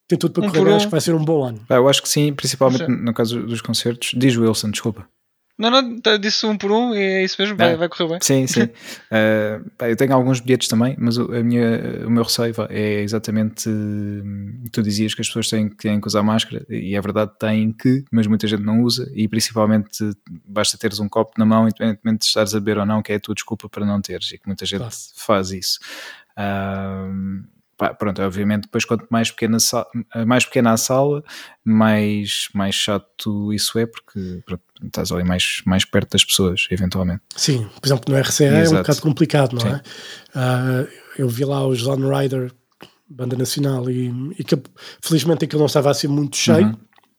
tem 0.07 0.17
tudo 0.17 0.33
para 0.33 0.45
Um 0.45 0.49
correr 0.51 0.63
bem, 0.65 0.73
um. 0.73 0.75
acho 0.77 0.85
que 0.85 0.91
vai 0.91 1.01
ser 1.01 1.15
um 1.15 1.23
bom 1.25 1.43
ano. 1.43 1.59
Pá, 1.67 1.75
eu 1.75 1.89
acho 1.89 2.01
que 2.01 2.09
sim, 2.09 2.31
principalmente 2.33 2.85
Sim. 2.85 2.91
no 3.03 3.13
caso 3.13 3.41
dos 3.45 3.61
concertos. 3.61 4.11
Diz 4.15 4.35
Wilson, 4.37 4.71
desculpa. 4.71 5.07
Não, 5.57 5.69
não, 5.71 6.01
tá- 6.01 6.17
disse 6.17 6.45
um 6.45 6.57
por 6.57 6.69
um 6.69 6.93
e 6.93 6.97
é 6.99 7.23
isso 7.23 7.37
mesmo, 7.41 7.55
vai, 7.55 7.73
Ah. 7.73 7.77
vai 7.77 7.87
correr 7.87 8.09
bem. 8.09 8.19
Sim, 8.21 8.45
sim. 8.67 8.69
Eh, 9.09 9.61
pá, 9.77 9.89
eu 9.89 9.95
tenho 9.95 10.13
alguns 10.13 10.41
bilhetes 10.41 10.67
também, 10.67 10.95
mas 10.99 11.17
o, 11.17 11.33
a 11.33 11.41
minha, 11.41 12.05
o 12.05 12.09
meu 12.09 12.23
receio 12.23 12.53
é 12.69 13.01
exatamente. 13.01 13.69
hum, 13.69 14.65
Tu 14.71 14.83
dizias 14.83 15.13
que 15.15 15.21
as 15.21 15.27
pessoas 15.27 15.47
têm, 15.47 15.69
que- 15.69 15.77
têm 15.77 16.01
que 16.01 16.07
usar 16.07 16.23
máscara, 16.23 16.65
e 16.69 16.93
é 16.95 16.99
verdade, 16.99 17.31
têm 17.39 17.71
que, 17.71 18.03
mas 18.11 18.27
muita 18.27 18.47
gente 18.47 18.63
não 18.63 18.81
usa, 18.81 19.09
e 19.15 19.27
principalmente 19.29 20.03
basta 20.45 20.77
teres 20.77 20.99
um 20.99 21.07
copo 21.07 21.31
na 21.37 21.45
mão, 21.45 21.65
independentemente 21.69 22.19
de 22.19 22.25
estares 22.25 22.53
a 22.53 22.59
beber 22.59 22.79
ou 22.79 22.85
não, 22.85 23.01
que 23.01 23.13
é 23.13 23.15
a 23.15 23.19
tua 23.19 23.33
desculpa 23.33 23.69
para 23.69 23.85
não 23.85 24.01
teres, 24.01 24.33
e 24.33 24.37
que 24.37 24.47
muita 24.47 24.65
gente 24.65 24.79
Claro. 24.79 24.93
faz 25.15 25.51
isso. 25.51 25.79
Ahm, 26.37 27.43
pá, 27.77 27.93
pronto, 27.93 28.21
obviamente, 28.21 28.63
depois 28.63 28.83
quanto 28.85 29.05
mais 29.09 29.31
pequena, 29.31 29.57
mais 30.27 30.45
pequena 30.45 30.73
a 30.73 30.77
sala, 30.77 31.23
mais, 31.63 32.49
mais 32.53 32.75
chato 32.75 33.53
isso 33.53 33.77
é, 33.79 33.85
porque 33.85 34.41
pronto, 34.45 34.63
estás 34.83 35.11
ali 35.11 35.23
mais, 35.23 35.61
mais 35.65 35.85
perto 35.85 36.11
das 36.11 36.23
pessoas, 36.25 36.67
eventualmente. 36.71 37.21
Sim, 37.35 37.67
por 37.79 37.87
exemplo, 37.87 38.13
no 38.13 38.19
RCA 38.19 38.43
é 38.45 38.57
um 38.57 38.61
Exato. 38.61 38.81
bocado 38.83 39.01
complicado, 39.01 39.53
não 39.55 39.67
é? 39.67 39.81
Ah, 40.33 40.85
eu 41.17 41.29
vi 41.29 41.45
lá 41.45 41.65
os 41.65 41.81
Zone 41.81 42.03
Rider, 42.07 42.51
banda 43.09 43.35
nacional, 43.37 43.89
e, 43.89 44.07
e 44.37 44.43
que 44.43 44.57
felizmente 45.01 45.45
aquilo 45.45 45.59
não 45.59 45.67
estava 45.67 45.89
assim 45.91 46.07
muito 46.07 46.35
cheio. 46.37 46.67
Uhum. 46.67 46.75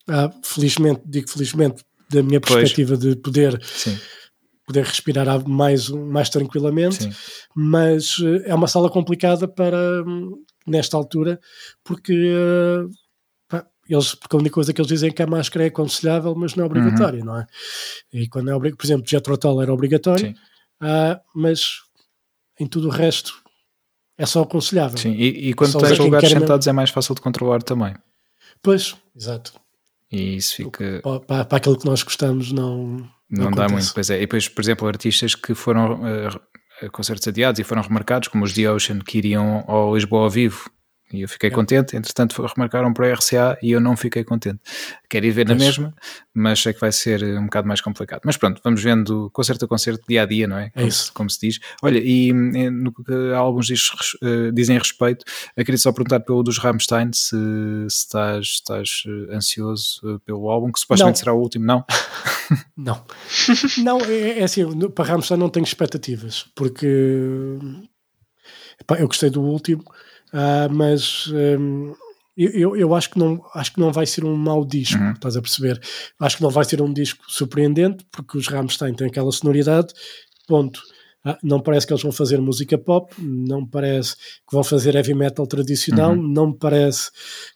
Ah, 0.09 0.31
felizmente, 0.45 1.03
digo 1.05 1.29
felizmente, 1.31 1.83
da 2.11 2.23
minha 2.23 2.41
Pois. 2.41 2.55
perspectiva 2.55 2.97
de 2.97 3.17
poder, 3.17 3.61
Sim, 3.65 3.99
poder 4.67 4.85
respirar 4.85 5.29
a- 5.29 5.39
mais, 5.41 5.89
mais 5.89 6.29
tranquilamente. 6.31 7.03
sim. 7.05 7.11
mas 7.55 8.17
eh, 8.23 8.51
é 8.51 8.55
uma 8.55 8.69
sala 8.69 8.91
complicada 8.91 9.49
para 9.49 9.77
hum, 10.07 10.45
nesta 10.67 10.97
altura 10.97 11.41
porque 11.85 12.13
eh, 12.13 12.85
eles, 13.89 14.15
porque 14.15 14.37
a 14.37 14.39
única 14.39 14.55
coisa 14.55 14.73
que 14.73 14.81
eles 14.81 14.89
dizem 14.89 15.11
é 15.11 15.13
que 15.13 15.23
a 15.23 15.27
máscara 15.27 15.65
é 15.65 15.69
aconselhável, 15.69 16.35
mas 16.35 16.55
não 16.55 16.65
é 16.65 16.67
obrigatória, 16.67 17.25
não 17.25 17.39
é? 17.39 17.47
E 18.13 18.29
quando 18.29 18.51
é 18.51 18.55
obrigatório, 18.55 18.77
por 18.77 18.87
exemplo, 18.87 19.09
Jetro 19.09 19.37
Tull 19.39 19.63
era 19.63 19.73
obrigatório, 19.73 20.35
ah, 20.81 21.21
mas 21.35 21.81
em 22.59 22.67
tudo 22.67 22.89
o 22.89 22.91
resto 22.91 23.35
é 24.19 24.27
só 24.27 24.43
aconselhável. 24.43 24.99
Sim, 24.99 25.13
e, 25.13 25.51
e 25.51 25.55
quando 25.55 25.79
tens 25.79 25.99
lugares 25.99 26.29
mesmo- 26.29 26.41
sentados 26.41 26.67
é 26.67 26.73
mais 26.73 26.91
fácil 26.91 27.15
de 27.15 27.21
controlar 27.21 27.63
também. 27.63 27.95
Pois, 28.63 28.97
exato. 29.15 29.53
E 30.11 30.37
isso 30.37 30.57
fica. 30.57 31.01
Para, 31.27 31.45
para, 31.45 31.57
aquilo 31.59 31.79
que 31.79 31.85
nós 31.87 32.03
gostamos, 32.03 32.53
não. 32.53 33.09
Não, 33.29 33.51
dá 33.51 33.65
acontece. 33.65 33.73
muito, 33.73 33.95
pois 33.95 34.11
é. 34.11 34.17
E 34.17 34.21
depois, 34.21 34.49
por 34.49 34.63
exemplo, 34.63 34.87
artistas 34.87 35.35
que 35.35 35.53
foram 35.53 36.01
eh, 36.07 36.89
concertos 36.91 37.27
adiados 37.27 37.59
e 37.59 37.65
foram 37.65 37.83
remarcados, 37.83 38.29
como 38.29 38.45
os 38.45 38.53
The 38.55 38.71
Ocean, 38.71 39.01
que 39.01 39.19
iriam 39.19 39.65
ao 39.67 39.95
Lisboa 39.95 40.23
ao 40.23 40.31
vivo. 40.31 40.71
E 41.13 41.23
eu 41.23 41.29
fiquei 41.29 41.51
contente, 41.53 41.97
entretanto 41.97 42.45
remarcaram 42.45 42.93
para 42.93 43.07
o 43.07 43.13
RCA 43.15 43.57
e 43.63 43.71
eu 43.71 43.81
não 43.81 43.97
fiquei 43.97 44.25
contente. 44.25 44.59
Quero 45.09 45.25
ir 45.25 45.31
ver 45.31 45.47
na 45.47 45.55
Pois. 45.55 45.65
mesma, 45.65 45.95
mas 46.35 46.61
sei 46.61 46.73
que 46.73 46.81
vai 46.81 46.91
ser 46.91 47.23
eh, 47.23 47.39
um 47.39 47.45
bocado 47.45 47.69
mais 47.69 47.81
complicado. 47.81 48.23
Mas 48.25 48.37
pronto, 48.37 48.61
vamos 48.65 48.83
vendo 48.83 49.31
concerto 49.33 49.65
a 49.65 49.69
concerto, 49.69 50.03
dia 50.09 50.23
a 50.23 50.27
dia, 50.27 50.49
não 50.49 50.59
é? 50.59 50.71
Como, 50.71 50.87
isso. 50.89 51.05
se, 51.07 51.13
como 51.13 51.31
se 51.31 51.39
diz. 51.41 51.61
Olha, 51.81 52.01
e 52.03 52.31
eh, 52.31 52.71
no 52.71 52.93
que 52.93 53.05
alguns 53.37 53.67
diz, 53.69 53.89
eh, 54.21 54.51
dizem 54.53 54.77
a 54.77 54.81
respeito, 54.81 55.25
eu 55.57 55.65
queria 55.65 55.79
só 55.79 55.93
perguntar 55.93 56.19
pelo 56.21 56.43
dos 56.43 56.59
Rammstein 56.59 57.13
se, 57.13 57.29
se 57.31 57.87
estás, 57.89 58.45
estás 58.47 59.03
eh, 59.07 59.37
ansioso 59.37 60.01
eh, 60.05 60.19
pelo 60.27 60.51
álbum, 60.51 60.73
que 60.73 60.81
supostamente 60.81 61.15
Não. 61.19 61.21
será 61.21 61.33
o 61.33 61.41
último, 61.41 61.65
não? 61.65 61.85
Não. 62.77 63.05
não, 63.79 64.01
é, 64.01 64.41
é 64.41 64.43
assim, 64.45 64.63
no- 64.65 64.91
para 64.91 65.05
Rammstein 65.13 65.39
não 65.39 65.49
tenho 65.49 65.65
expectativas, 65.65 66.47
porque 66.55 67.59
epá, 68.81 68.97
eu 68.99 69.07
gostei 69.07 69.31
do 69.31 69.41
último, 69.43 69.83
ah, 70.33 70.69
mas 70.71 71.27
hum, 71.29 71.95
eu, 72.37 72.77
eu, 72.77 72.95
acho, 72.95 73.11
que 73.11 73.19
não, 73.19 73.41
acho 73.55 73.73
que 73.73 73.81
não 73.81 73.91
vai 73.93 74.05
ser 74.07 74.25
um 74.25 74.37
mau 74.37 74.65
disco, 74.65 75.01
Uhum. 75.03 75.13
estás 75.13 75.37
a 75.37 75.41
perceber? 75.43 75.81
Acho 76.21 76.37
que 76.37 76.43
não 76.43 76.51
vai 76.51 76.65
ser 76.65 76.83
um 76.83 76.93
disco 76.93 77.25
surpreendente, 77.29 78.05
porque 78.11 78.37
os 78.37 78.47
Rammstein 78.49 78.95
têm 78.95 79.07
aquela 79.09 79.33
sonoridade, 79.33 79.95
ponto. 80.47 80.81
Ah, 81.25 81.37
não 81.43 81.61
parece 81.61 81.87
que 81.87 81.93
eles 81.93 82.03
vão 82.03 82.13
fazer 82.13 82.41
música 82.41 82.79
pop, 82.79 83.13
não 83.19 83.67
parece 83.67 84.15
que 84.17 84.53
vão 84.53 84.63
fazer 84.63 84.95
heavy 84.95 85.13
metal 85.15 85.47
tradicional, 85.47 86.13
Uhum. 86.13 86.23
não 86.33 86.47
me 86.49 86.57
parece 86.59 87.11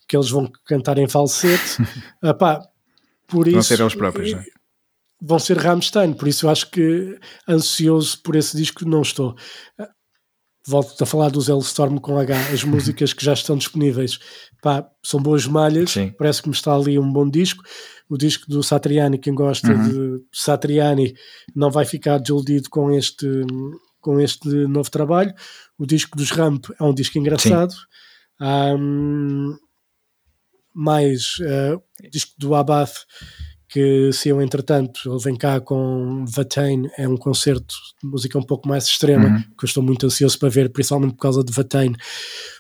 que 0.08 0.16
eles 0.16 0.28
vão 0.30 0.50
cantar 0.64 0.98
em 0.98 1.08
falsete. 1.08 1.76
Ah, 2.22 2.34
pá, 2.34 2.60
por 3.28 3.48
Vão 3.48 3.60
isso, 3.60 3.68
ser 3.68 3.80
eles 3.80 3.94
próprios, 3.94 4.32
não 4.32 4.40
é? 4.40 4.44
vão 5.22 5.38
ser 5.38 5.56
Rammstein, 5.58 6.14
por 6.14 6.26
isso 6.26 6.46
eu 6.46 6.50
acho 6.50 6.70
que 6.70 7.16
ansioso 7.48 8.20
por 8.22 8.34
esse 8.34 8.56
disco 8.56 8.84
não 8.88 9.02
estou. 9.02 9.36
Volto 10.66 11.02
a 11.02 11.06
falar 11.06 11.30
do 11.30 11.40
Zellstorm 11.40 11.98
com 11.98 12.18
H, 12.18 12.38
as 12.52 12.62
músicas 12.64 13.12
que 13.12 13.24
já 13.24 13.32
estão 13.32 13.56
disponíveis 13.56 14.18
pá, 14.62 14.86
são 15.02 15.20
boas 15.20 15.46
malhas, 15.46 15.90
Sim. 15.92 16.14
parece 16.18 16.42
que 16.42 16.48
me 16.48 16.54
está 16.54 16.74
ali 16.74 16.98
um 16.98 17.10
bom 17.12 17.28
disco. 17.28 17.62
O 18.08 18.18
disco 18.18 18.48
do 18.48 18.62
Satriani, 18.62 19.18
quem 19.18 19.34
gosta 19.34 19.72
Uhum. 19.72 19.88
de 19.88 20.24
Satriani, 20.32 21.14
não 21.54 21.70
vai 21.70 21.84
ficar 21.84 22.18
desiludido 22.18 22.68
com 22.68 22.90
este, 22.90 23.26
com 24.00 24.20
este 24.20 24.48
novo 24.66 24.90
trabalho. 24.90 25.32
O 25.78 25.86
disco 25.86 26.16
dos 26.16 26.30
Ramp 26.30 26.66
é 26.78 26.84
um 26.84 26.92
disco 26.92 27.18
engraçado. 27.18 27.72
Ahm, 28.40 29.54
mais 30.74 31.36
o 31.40 32.10
disco 32.10 32.32
do 32.38 32.54
Abath 32.54 32.94
que 33.72 34.10
saiu 34.12 34.42
entretanto, 34.42 35.00
ele 35.06 35.22
vem 35.22 35.36
cá 35.36 35.60
com 35.60 36.24
Vatain, 36.26 36.88
é 36.98 37.06
um 37.08 37.16
concerto 37.16 37.72
de 38.02 38.08
música 38.08 38.36
um 38.38 38.42
pouco 38.42 38.68
mais 38.68 38.84
extrema, 38.84 39.26
Uhum. 39.28 39.40
que 39.56 39.64
eu 39.64 39.66
estou 39.66 39.82
muito 39.82 40.04
ansioso 40.06 40.38
para 40.38 40.48
ver, 40.48 40.70
principalmente 40.72 41.12
por 41.14 41.20
causa 41.20 41.44
de 41.44 41.52
Vatain. 41.52 41.92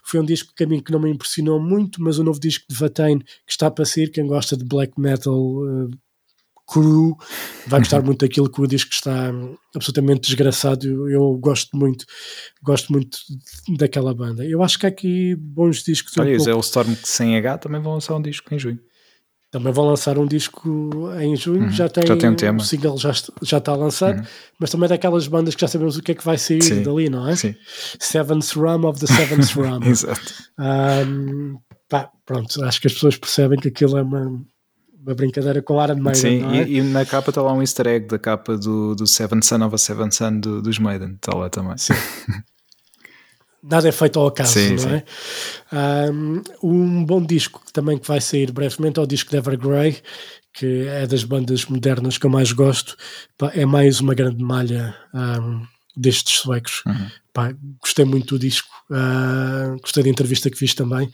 Foi 0.04 0.20
um 0.20 0.24
disco 0.24 0.52
que 0.54 0.62
a 0.64 0.66
mim 0.68 0.80
que 0.80 0.92
não 0.92 1.00
me 1.00 1.10
impressionou 1.10 1.58
muito, 1.60 2.00
mas 2.02 2.18
o 2.18 2.24
novo 2.24 2.38
disco 2.38 2.64
de 2.70 2.76
Vatain 2.76 3.18
que 3.18 3.26
está 3.48 3.70
para 3.70 3.84
sair, 3.84 4.10
quem 4.10 4.26
gosta 4.26 4.56
de 4.56 4.64
black 4.64 5.00
metal 5.00 5.34
eh, 5.66 5.96
cru, 6.72 7.16
vai 7.66 7.80
gostar 7.80 8.00
muito 8.02 8.20
daquilo 8.24 8.48
que 8.48 8.60
o 8.60 8.66
disco 8.68 8.92
está 8.92 9.32
hum, 9.32 9.56
absolutamente 9.74 10.20
desgraçado. 10.20 10.86
Eu, 10.86 11.08
eu 11.10 11.36
gosto 11.38 11.76
muito, 11.76 12.04
gosto 12.62 12.92
muito 12.92 13.18
daquela 13.76 14.14
banda. 14.14 14.44
Eu 14.46 14.62
acho 14.62 14.78
que 14.78 14.86
há 14.86 14.88
aqui 14.88 15.34
bons 15.34 15.82
discos. 15.82 16.16
um 16.16 16.20
Olha, 16.20 16.30
e 16.30 16.34
o 16.34 16.36
pouco- 16.36 16.44
Zellstorm 16.52 16.94
sem 17.02 17.36
H 17.36 17.58
também 17.58 17.80
vão 17.82 17.94
lançar 17.94 18.14
um 18.14 18.22
disco 18.22 18.54
em 18.54 18.58
junho. 18.60 18.78
Também 19.50 19.72
vão 19.72 19.84
lançar 19.86 20.16
um 20.18 20.26
disco 20.26 21.10
em 21.20 21.34
junho, 21.36 21.62
Uhum. 21.64 21.70
já 21.70 21.88
tem, 21.88 22.06
Já 22.06 22.16
tem 22.16 22.30
um 22.30 22.34
tema. 22.36 22.58
o 22.60 22.64
single 22.64 22.96
já, 22.96 23.12
já 23.42 23.58
está 23.58 23.74
lançado, 23.74 24.24
mas 24.60 24.70
também 24.70 24.86
é 24.86 24.88
daquelas 24.90 25.26
bandas 25.26 25.54
que 25.54 25.60
já 25.60 25.68
sabemos 25.68 25.96
o 25.96 26.02
que 26.02 26.12
é 26.12 26.14
que 26.14 26.24
vai 26.24 26.38
sair 26.38 26.62
Sim. 26.62 26.82
dali, 26.82 27.08
não 27.10 27.28
é? 27.28 27.34
Sim, 27.34 27.54
Seventh 27.98 28.52
Rum 28.54 28.84
of 28.86 29.00
the 29.00 29.06
Seventh 29.06 29.50
Rum. 29.58 29.80
exato. 29.84 30.20
Um, 30.58 31.56
pá, 31.88 32.10
pronto, 32.24 32.62
acho 32.64 32.80
que 32.80 32.86
as 32.86 32.92
pessoas 32.94 33.16
percebem 33.16 33.58
que 33.58 33.68
aquilo 33.68 33.98
é 33.98 34.02
uma, 34.02 34.40
uma 35.04 35.14
brincadeira 35.16 35.60
com 35.62 35.82
Iron 35.82 35.96
Maiden, 35.96 36.14
Sim, 36.14 36.56
é? 36.56 36.68
e, 36.68 36.76
e 36.78 36.82
na 36.82 37.04
capa 37.04 37.30
está 37.30 37.42
lá 37.42 37.52
um 37.52 37.60
easter 37.60 37.86
egg 37.88 38.06
da 38.06 38.18
capa 38.20 38.56
do, 38.56 38.94
do 38.94 39.06
Seven 39.06 39.42
Son 39.42 39.64
of 39.66 39.74
a 39.74 39.78
Seven 39.78 40.10
Son 40.12 40.38
do, 40.38 40.62
dos 40.62 40.78
Maiden, 40.78 41.14
está 41.14 41.36
lá 41.36 41.50
também. 41.50 41.76
Sim. 41.76 41.94
Nada 43.62 43.88
é 43.88 43.92
feito 43.92 44.18
ao 44.18 44.28
acaso, 44.28 44.54
Sim, 44.54 44.70
não 44.70 44.78
sim. 44.78 44.88
é? 44.88 45.04
Um, 46.62 47.04
bom 47.04 47.22
disco 47.22 47.62
também 47.72 47.98
que 47.98 48.08
vai 48.08 48.20
sair 48.20 48.50
brevemente 48.50 48.98
é 48.98 49.02
o 49.02 49.06
disco 49.06 49.30
de 49.30 49.36
Evergrey, 49.36 49.98
que 50.54 50.86
é 50.88 51.06
das 51.06 51.24
bandas 51.24 51.66
modernas 51.66 52.16
que 52.16 52.26
eu 52.26 52.30
mais 52.30 52.52
gosto. 52.52 52.96
É 53.52 53.66
mais 53.66 54.00
uma 54.00 54.14
grande 54.14 54.42
malha 54.42 54.96
um, 55.14 55.62
destes 55.96 56.38
suecos. 56.40 56.82
Uhum. 56.86 57.08
Pá, 57.32 57.54
gostei 57.80 58.04
muito 58.04 58.36
do 58.36 58.38
disco, 58.38 58.68
ah, 58.90 59.76
gostei 59.80 60.02
da 60.02 60.08
entrevista 60.10 60.50
que 60.50 60.56
fiz 60.56 60.74
também. 60.74 61.10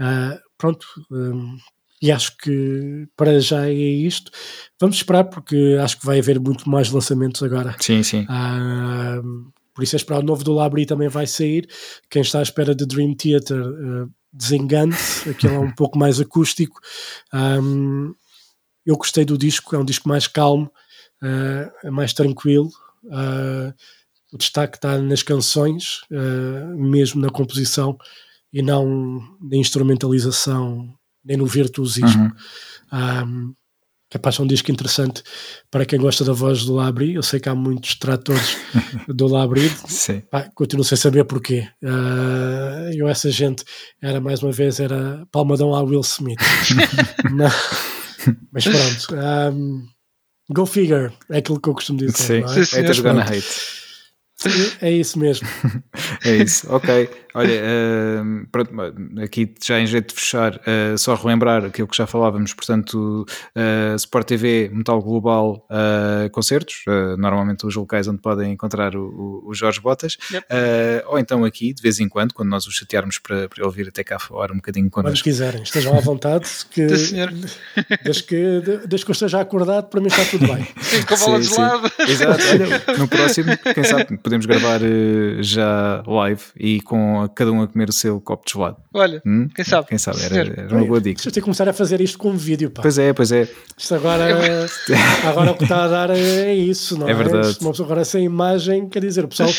Ah, 0.00 0.38
pronto, 0.58 0.86
um, 1.10 1.56
e 2.02 2.10
acho 2.10 2.36
que 2.36 3.06
para 3.16 3.40
já 3.40 3.66
é 3.66 3.72
isto. 3.72 4.30
Vamos 4.80 4.96
esperar, 4.96 5.24
porque 5.24 5.78
acho 5.80 5.98
que 5.98 6.06
vai 6.06 6.18
haver 6.18 6.40
muito 6.40 6.68
mais 6.68 6.90
lançamentos 6.90 7.42
agora. 7.42 7.76
Sim, 7.80 8.02
sim. 8.02 8.26
Por 9.74 9.82
isso 9.82 9.96
é 9.96 9.98
esperar 9.98 10.20
o 10.20 10.26
novo 10.26 10.44
do 10.44 10.52
Labri 10.52 10.86
também 10.86 11.08
vai 11.08 11.26
sair. 11.26 11.68
Quem 12.08 12.22
está 12.22 12.38
à 12.38 12.42
espera 12.42 12.74
de 12.74 12.86
Dream 12.86 13.14
Theater, 13.14 13.60
uh, 13.60 14.10
desengane-se, 14.32 15.28
aquele 15.28 15.54
é 15.54 15.58
um 15.58 15.70
pouco 15.74 15.98
mais 15.98 16.20
acústico. 16.20 16.80
Um, 17.32 18.14
eu 18.86 18.96
gostei 18.96 19.24
do 19.24 19.36
disco, 19.36 19.74
é 19.74 19.78
um 19.78 19.84
disco 19.84 20.08
mais 20.08 20.26
calmo, 20.28 20.70
uh, 21.22 21.92
mais 21.92 22.12
tranquilo. 22.12 22.70
Uh, 23.04 23.74
o 24.32 24.38
destaque 24.38 24.76
está 24.78 24.98
nas 24.98 25.22
canções, 25.22 26.00
mesmo 26.76 27.20
na 27.20 27.30
composição, 27.30 27.96
e 28.52 28.62
não 28.62 29.22
na 29.40 29.56
instrumentalização, 29.56 30.92
nem 31.24 31.36
no 31.36 31.46
virtuosismo. 31.46 32.32
Uhum. 32.92 33.48
Um, 33.48 33.54
capaz 34.14 34.34
de 34.34 34.36
ser 34.36 34.42
um 34.42 34.46
disco 34.46 34.70
interessante 34.70 35.24
para 35.68 35.84
quem 35.84 35.98
gosta 35.98 36.24
da 36.24 36.32
voz 36.32 36.64
do 36.64 36.74
Labri. 36.74 37.14
Eu 37.14 37.22
sei 37.22 37.40
que 37.40 37.48
há 37.48 37.54
muitos 37.54 37.96
tratores 37.96 38.56
do 39.08 39.26
Labri. 39.26 39.68
Sim. 39.88 40.22
Pá, 40.30 40.48
continuo 40.54 40.84
sem 40.84 40.96
saber 40.96 41.24
porquê. 41.24 41.66
Uh, 41.82 42.94
eu, 42.94 43.08
essa 43.08 43.28
gente, 43.28 43.64
era 44.00 44.20
mais 44.20 44.40
uma 44.40 44.52
vez, 44.52 44.78
era 44.78 45.26
palmadão 45.32 45.74
à 45.74 45.82
Will 45.82 46.02
Smith. 46.02 46.38
Mas 48.52 48.64
pronto. 48.64 49.16
Um, 49.52 49.84
go 50.50 50.64
figure, 50.64 51.12
é 51.28 51.38
aquilo 51.38 51.60
que 51.60 51.68
eu 51.68 51.74
costumo 51.74 51.98
dizer. 51.98 52.16
Sim, 52.16 52.40
não 52.40 52.52
é? 52.52 52.64
Sim, 52.64 53.02
gonna 53.02 53.22
hate. 53.22 53.84
É 54.80 54.90
isso 54.90 55.18
mesmo. 55.18 55.46
É 56.24 56.36
isso, 56.36 56.66
ok. 56.74 57.08
Olha, 57.36 57.52
ehm, 57.52 58.44
pronto, 58.50 58.72
aqui 59.22 59.52
já 59.62 59.80
em 59.80 59.86
jeito 59.86 60.14
de 60.14 60.20
fechar, 60.20 60.60
eh, 60.64 60.94
só 60.96 61.16
relembrar 61.16 61.64
aquilo 61.64 61.88
que 61.88 61.96
já 61.96 62.06
falávamos, 62.06 62.54
portanto, 62.54 63.26
uh, 63.56 63.96
Sport 63.96 64.28
TV, 64.28 64.70
Metal 64.72 65.02
Global, 65.02 65.66
uh, 65.68 66.30
concertos, 66.30 66.84
uh, 66.86 67.16
normalmente 67.16 67.66
os 67.66 67.74
locais 67.74 68.06
onde 68.06 68.20
podem 68.20 68.52
encontrar 68.52 68.94
o, 68.94 69.42
o, 69.44 69.52
Jorge 69.52 69.80
Botas, 69.80 70.16
Yep. 70.32 70.46
uh, 70.46 71.10
ou 71.10 71.18
então 71.18 71.44
aqui, 71.44 71.74
de 71.74 71.82
vez 71.82 71.98
em 71.98 72.08
quando, 72.08 72.32
quando 72.32 72.48
nós 72.50 72.66
o 72.66 72.70
chatearmos 72.70 73.18
para, 73.18 73.48
para 73.48 73.64
ele 73.64 73.72
vir 73.72 73.88
até 73.88 74.04
cá 74.04 74.18
falar 74.18 74.52
um 74.52 74.56
bocadinho 74.56 74.88
Quando 74.88 75.06
connosco. 75.06 75.24
quiserem, 75.24 75.62
estejam 75.62 75.96
à 75.98 76.00
vontade. 76.00 76.48
Que, 76.70 76.86
desde, 76.86 78.22
que, 78.24 78.60
desde 78.86 79.04
que 79.04 79.10
eu 79.10 79.12
esteja 79.12 79.40
acordado, 79.40 79.88
para 79.88 80.00
mim 80.00 80.06
está 80.06 80.24
tudo 80.24 80.46
bem. 80.46 80.66
Sim, 80.80 81.02
com 81.02 81.14
a 81.14 81.18
bola 81.18 81.42
Sim, 81.42 81.48
sim. 81.48 81.54
gelada. 81.56 81.92
Exato, 81.98 82.42
olha, 82.52 82.82
no 82.98 83.08
próximo, 83.08 83.50
quem 83.74 83.82
sabe, 83.84 84.16
podemos 84.18 84.46
gravar 84.46 84.80
eh, 84.82 85.42
já 85.42 86.00
live 86.14 86.42
e 86.58 86.80
com 86.80 87.28
cada 87.34 87.52
um 87.52 87.62
a 87.62 87.68
comer 87.68 87.88
o 87.88 87.92
seu 87.92 88.20
copo 88.20 88.44
de 88.46 88.52
gelado. 88.52 88.76
Olha, 88.92 89.20
Hum? 89.26 89.48
quem 89.54 89.64
sabe? 89.64 89.88
Quem 89.88 89.98
sabe, 89.98 90.22
era, 90.22 90.36
era 90.62 90.76
uma 90.76 90.86
boa 90.86 91.00
dica. 91.00 91.20
Vocês 91.20 91.32
têm 91.32 91.40
que 91.40 91.44
começar 91.44 91.68
a 91.68 91.72
fazer 91.72 92.00
isto 92.00 92.18
com 92.18 92.36
vídeo, 92.36 92.70
pá. 92.70 92.82
Pois 92.82 92.98
é, 92.98 93.12
pois 93.12 93.30
é. 93.32 93.48
Isto 93.76 93.94
agora, 93.96 94.24
agora 95.26 95.52
o 95.52 95.54
que 95.56 95.64
está 95.64 95.84
a 95.84 95.88
dar 95.88 96.10
é 96.10 96.54
isso, 96.54 96.98
não 96.98 97.08
é? 97.08 97.12
É 97.12 97.14
verdade. 97.14 97.48
Isto, 97.50 97.62
Uma 97.62 97.70
pessoa 97.72 97.86
agora 97.86 98.04
sem 98.04 98.24
imagem, 98.24 98.88
quer 98.88 99.00
dizer, 99.00 99.24
o 99.24 99.28
pessoal 99.28 99.50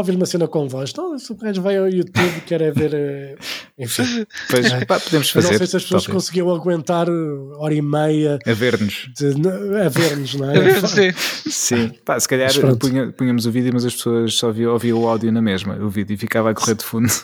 ouvir 0.00 0.14
uma 0.16 0.26
cena 0.26 0.46
com 0.46 0.68
voz. 0.68 0.92
Não, 0.94 1.18
se 1.18 1.32
o 1.32 1.34
gajo 1.36 1.60
vai 1.62 1.76
ao 1.76 1.88
YouTube 1.88 2.40
quer 2.46 2.60
é 2.62 2.70
ver. 2.70 2.92
eh, 2.94 3.36
Enfim. 3.78 4.26
Pois, 4.50 4.72
pá, 4.84 5.00
podemos 5.00 5.32
Mas 5.34 5.44
fazer. 5.44 5.50
não 5.52 5.58
sei 5.58 5.66
se 5.66 5.76
as 5.76 5.82
pessoas 5.82 6.04
talvez. 6.04 6.06
conseguiam 6.24 6.54
aguentar 6.54 7.08
eh, 7.08 7.12
hora 7.58 7.74
e 7.74 7.82
meia 7.82 8.38
A 8.46 8.52
ver-nos. 8.52 9.08
de- 9.16 9.48
a 9.84 9.88
ver-nos, 9.88 10.34
não 10.34 10.50
A 10.50 10.52
ver, 10.52 10.84
é? 10.84 10.86
sim. 10.86 11.12
Sim. 11.50 11.92
Pá, 12.04 12.18
se 12.20 12.28
calhar 12.28 12.50
punha- 12.78 13.12
punhamos 13.16 13.46
o 13.46 13.50
vídeo, 13.50 13.70
mas 13.74 13.84
as 13.84 13.94
pessoas 13.94 14.34
só 14.34 14.48
ouviam, 14.48 14.72
ouviam 14.72 14.98
o 15.00 15.08
áudio 15.08 15.32
na 15.32 15.42
mesma. 15.42 15.74
O 15.76 15.88
vídeo 15.88 16.16
ficava 16.18 16.50
a 16.50 16.54
correr 16.54 16.74
de 16.74 16.84
fundo. 16.84 17.08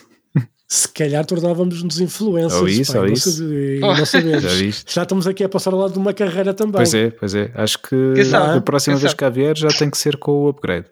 Se 0.65 0.87
calhar 0.87 1.23
tornávamos-nos 1.23 1.99
influencers. 1.99 2.59
Ou 2.59 2.67
isso, 2.67 2.93
pá, 2.93 2.99
ou 2.99 3.05
não 3.05 3.13
isso. 3.13 3.31
sabe- 3.31 3.75
e 3.77 3.79
não 3.79 4.05
sabemos. 4.07 4.41
Já? 4.43 4.73
Já 4.87 5.03
estamos 5.03 5.27
aqui 5.27 5.43
a 5.43 5.49
passar 5.49 5.71
ao 5.71 5.79
lado 5.79 5.93
de 5.93 5.99
uma 5.99 6.13
carreira 6.13 6.51
também. 6.51 6.73
Pois 6.77 6.93
é, 6.95 7.11
pois 7.11 7.35
é. 7.35 7.51
Acho 7.53 7.77
que 7.79 7.95
a 8.33 8.59
próxima 8.61 8.95
vez 8.95 9.11
sabe? 9.11 9.13
que 9.13 9.19
cá 9.19 9.29
vier 9.29 9.55
já 9.55 9.67
tem 9.67 9.87
que 9.89 9.97
ser 9.97 10.17
com 10.17 10.31
o 10.31 10.47
upgrade. 10.47 10.87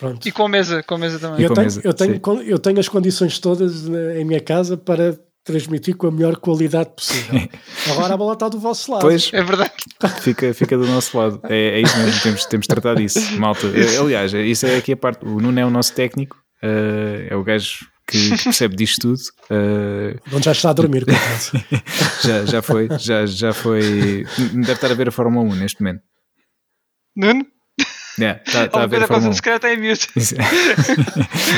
Pronto. 0.00 0.26
E 0.26 0.32
com 0.32 0.46
a 0.46 0.48
mesa, 0.48 0.82
com 0.82 0.94
a 0.94 0.98
mesa 0.98 1.18
também. 1.18 1.42
Eu 1.44 1.52
tenho, 1.52 1.64
mesa, 1.66 1.80
eu, 1.84 1.92
tenho, 1.94 2.20
eu 2.42 2.58
tenho 2.58 2.80
as 2.80 2.88
condições 2.88 3.38
todas 3.38 3.86
na- 3.86 4.16
em 4.18 4.24
minha 4.24 4.40
casa 4.40 4.76
para 4.76 5.16
transmitir 5.44 5.94
com 5.96 6.06
a 6.06 6.10
melhor 6.10 6.36
qualidade 6.36 6.90
possível. 6.96 7.40
Agora 7.92 8.14
a 8.14 8.16
bola 8.16 8.32
está 8.32 8.48
do 8.48 8.58
vosso 8.58 8.90
lado. 8.90 9.02
Pois, 9.02 9.30
É 9.32 9.42
verdade. 9.42 9.72
fica, 10.22 10.52
fica 10.54 10.76
do 10.78 10.86
nosso 10.86 11.16
lado. 11.18 11.40
É, 11.44 11.78
é 11.78 11.80
isso 11.82 11.96
mesmo, 11.98 12.20
temos, 12.22 12.44
temos 12.46 12.64
de 12.64 12.68
tratar 12.68 12.94
disso, 12.94 13.20
malta. 13.38 13.66
Aliás, 14.00 14.32
isso 14.32 14.66
é 14.66 14.76
aqui 14.76 14.92
a 14.92 14.96
parte. 14.96 15.24
O 15.24 15.38
Nuno 15.40 15.60
é 15.60 15.64
o 15.66 15.70
nosso 15.70 15.92
técnico, 15.94 16.36
eh, 16.62 17.28
é 17.30 17.36
o 17.36 17.44
gajo 17.44 17.86
que, 18.06 18.30
percebe 18.42 18.76
disto 18.76 19.00
tudo. 19.02 19.20
eh, 19.50 20.16
Onde 20.32 20.44
já 20.44 20.52
está 20.52 20.70
a 20.70 20.72
dormir, 20.72 21.04
já, 22.24 22.44
já 22.44 22.62
foi, 22.62 22.88
já, 22.98 23.24
já 23.26 23.52
foi. 23.52 24.24
Deve 24.54 24.72
estar 24.72 24.90
a 24.90 24.94
ver 24.94 25.08
a 25.08 25.12
Fórmula 25.12 25.44
1 25.52 25.56
neste 25.56 25.82
momento. 25.82 26.00
Nuno? 27.16 27.44
Está, 28.24 28.64
está 28.64 28.78
a 28.78 28.82
Alguma 28.82 28.88
coisa 28.88 29.04
aconteceu, 29.04 29.30
1. 29.30 29.34
se 29.34 29.42
calhar 29.42 29.56
está 29.56 29.72
em 29.72 29.78
mute. 29.78 30.08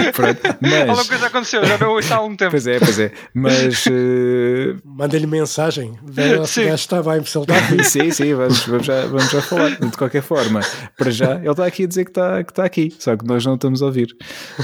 É. 0.07 0.13
Pronto, 0.13 0.41
Alguma 0.47 0.97
mas. 0.97 1.09
coisa 1.09 1.27
aconteceu, 1.27 1.65
já 1.65 1.79
não 1.79 1.91
ouço 1.91 2.13
há 2.13 2.17
algum 2.17 2.37
tempo. 2.37 2.51
Pois 2.51 2.67
é, 2.67 2.79
pois 2.79 2.99
é. 2.99 3.13
Mas. 3.35 3.85
eh, 3.91 4.77
Manda-lhe 4.85 5.27
mensagem. 5.27 5.99
Vê 6.05 6.45
se 6.47 6.61
o 6.61 6.75
está 6.75 7.03
bem, 7.03 7.25
se 7.25 7.39
ele 7.39 7.45
está 7.45 7.59
aqui. 7.59 7.85
sim, 7.85 8.11
sim, 8.11 8.35
vamos, 8.35 8.65
vamos, 8.67 8.87
já, 8.87 9.07
vamos 9.07 9.31
já 9.31 9.43
falar. 9.43 9.71
De 9.71 9.97
qualquer 9.97 10.23
forma, 10.23 10.61
para 10.97 11.11
já, 11.11 11.37
ele 11.37 11.51
está 11.51 11.67
aqui 11.67 11.85
a 11.85 11.87
dizer 11.87 12.05
que 12.05 12.11
está, 12.11 12.45
que 12.45 12.53
está 12.53 12.65
aqui, 12.65 12.95
só 12.99 13.17
que 13.17 13.27
nós 13.27 13.45
não 13.45 13.55
estamos 13.55 13.83
a 13.83 13.87
ouvir. 13.87 14.17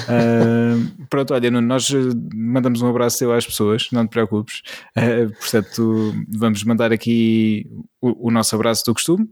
Ah, 0.09 0.77
pronto, 1.09 1.35
olha, 1.35 1.51
nós 1.51 1.91
eh, 1.91 1.97
mandamos 2.35 2.83
um 2.83 2.89
abraço 2.89 3.19
teu 3.19 3.33
às 3.33 3.47
pessoas, 3.47 3.89
não 3.93 4.07
te 4.07 4.11
preocupes. 4.11 4.63
Ah, 4.97 5.29
portanto, 5.41 6.15
vamos 6.29 6.63
mandar 6.65 6.93
aqui 6.93 7.67
o, 8.01 8.29
o 8.29 8.31
nosso 8.31 8.55
abraço 8.55 8.85
do 8.87 8.95
costume 8.95 9.29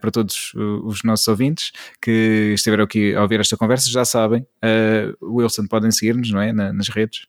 para 0.00 0.10
todos 0.10 0.52
uh, 0.54 0.86
os 0.86 1.02
nossos 1.04 1.28
ouvintes 1.28 1.70
que 2.02 2.07
estiveram 2.54 2.84
aqui 2.84 3.14
a 3.14 3.22
ouvir 3.22 3.40
esta 3.40 3.56
conversa. 3.56 3.90
Já 3.90 4.04
sabem, 4.04 4.46
ah, 4.62 5.12
Wilson, 5.22 5.66
podem 5.66 5.90
seguir-nos, 5.90 6.30
não 6.30 6.40
é? 6.40 6.52
Na- 6.52 6.72
nas 6.72 6.88
redes. 6.88 7.26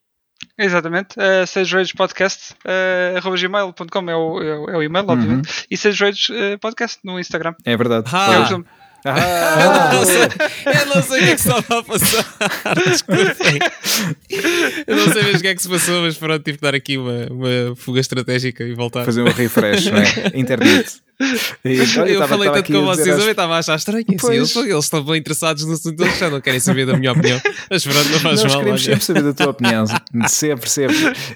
Exatamente. 0.58 1.16
Uh, 1.20 1.46
Sage 1.46 1.76
Rage 1.76 1.94
Podcast, 1.94 2.54
uh, 2.66 3.20
é 4.10 4.16
o, 4.16 4.42
é, 4.42 4.58
o- 4.58 4.70
é 4.70 4.78
o 4.78 4.84
e-mail, 4.84 5.06
obviamente. 5.10 5.66
E 5.70 5.76
Sage 5.78 6.02
Rage 6.04 6.32
uh, 6.34 6.58
Podcast 6.60 6.98
no 7.04 7.20
Instagram. 7.20 7.54
É 7.66 7.76
verdade. 7.76 8.10
Ah. 8.14 8.34
É 8.34 8.40
o 8.40 8.46
Ah, 9.06 9.16
ah, 9.16 9.94
Eu 9.94 10.00
não 10.00 10.06
sei- 11.02 11.20
o 11.20 11.24
que 11.24 11.30
é 11.30 11.36
que 11.36 11.42
se 11.42 11.50
estava 11.50 11.80
a 11.80 11.84
passar. 11.84 12.26
Eu 14.88 14.96
não 14.98 15.14
sei 15.14 15.24
mesmo 15.24 15.38
o 15.38 15.42
que 15.42 15.48
é 15.48 15.56
que 15.56 15.62
se 15.62 15.70
passou, 15.70 16.02
mas 16.02 16.18
pronto, 16.18 16.44
tive 16.44 16.58
que 16.58 16.64
dar 16.64 16.76
aqui 16.76 16.98
uma, 16.98 17.28
uma 17.32 17.76
fuga 17.76 18.00
estratégica 18.02 18.64
e 18.64 18.74
voltar. 18.74 19.06
fazer 19.06 19.22
um 19.22 19.32
refresh, 19.32 19.86
não 19.88 19.98
é? 20.00 20.04
Internet. 20.36 21.02
E, 21.66 21.82
olha, 22.00 22.10
eu 22.12 22.28
falei 22.28 22.50
tanto 22.50 22.72
com 22.72 22.86
vocês, 22.86 23.08
eu 23.08 23.30
estava 23.32 23.56
a 23.56 23.60
achar 23.60 23.76
estranho. 23.76 24.06
Assim, 24.16 24.34
eles, 24.34 24.56
eles 24.56 24.86
estão 24.86 25.04
bem 25.04 25.18
interessados 25.18 25.66
no 25.66 25.74
assunto, 25.74 26.02
eles 26.02 26.18
já 26.18 26.30
não 26.30 26.40
querem 26.40 26.60
saber 26.62 26.86
da 26.86 26.96
minha 26.96 27.12
opinião. 27.12 27.42
Mas 27.70 27.84
pronto, 27.84 28.10
não 28.10 28.20
faz 28.20 28.42
Nós 28.44 28.54
mal. 28.54 28.60
queremos 28.62 28.82
olha. 28.82 28.90
sempre 28.94 29.04
saber 29.06 29.24
da 29.24 29.34
tua 29.34 29.50
opinião, 29.50 29.86
sempre, 30.30 30.70
sempre. 30.70 30.96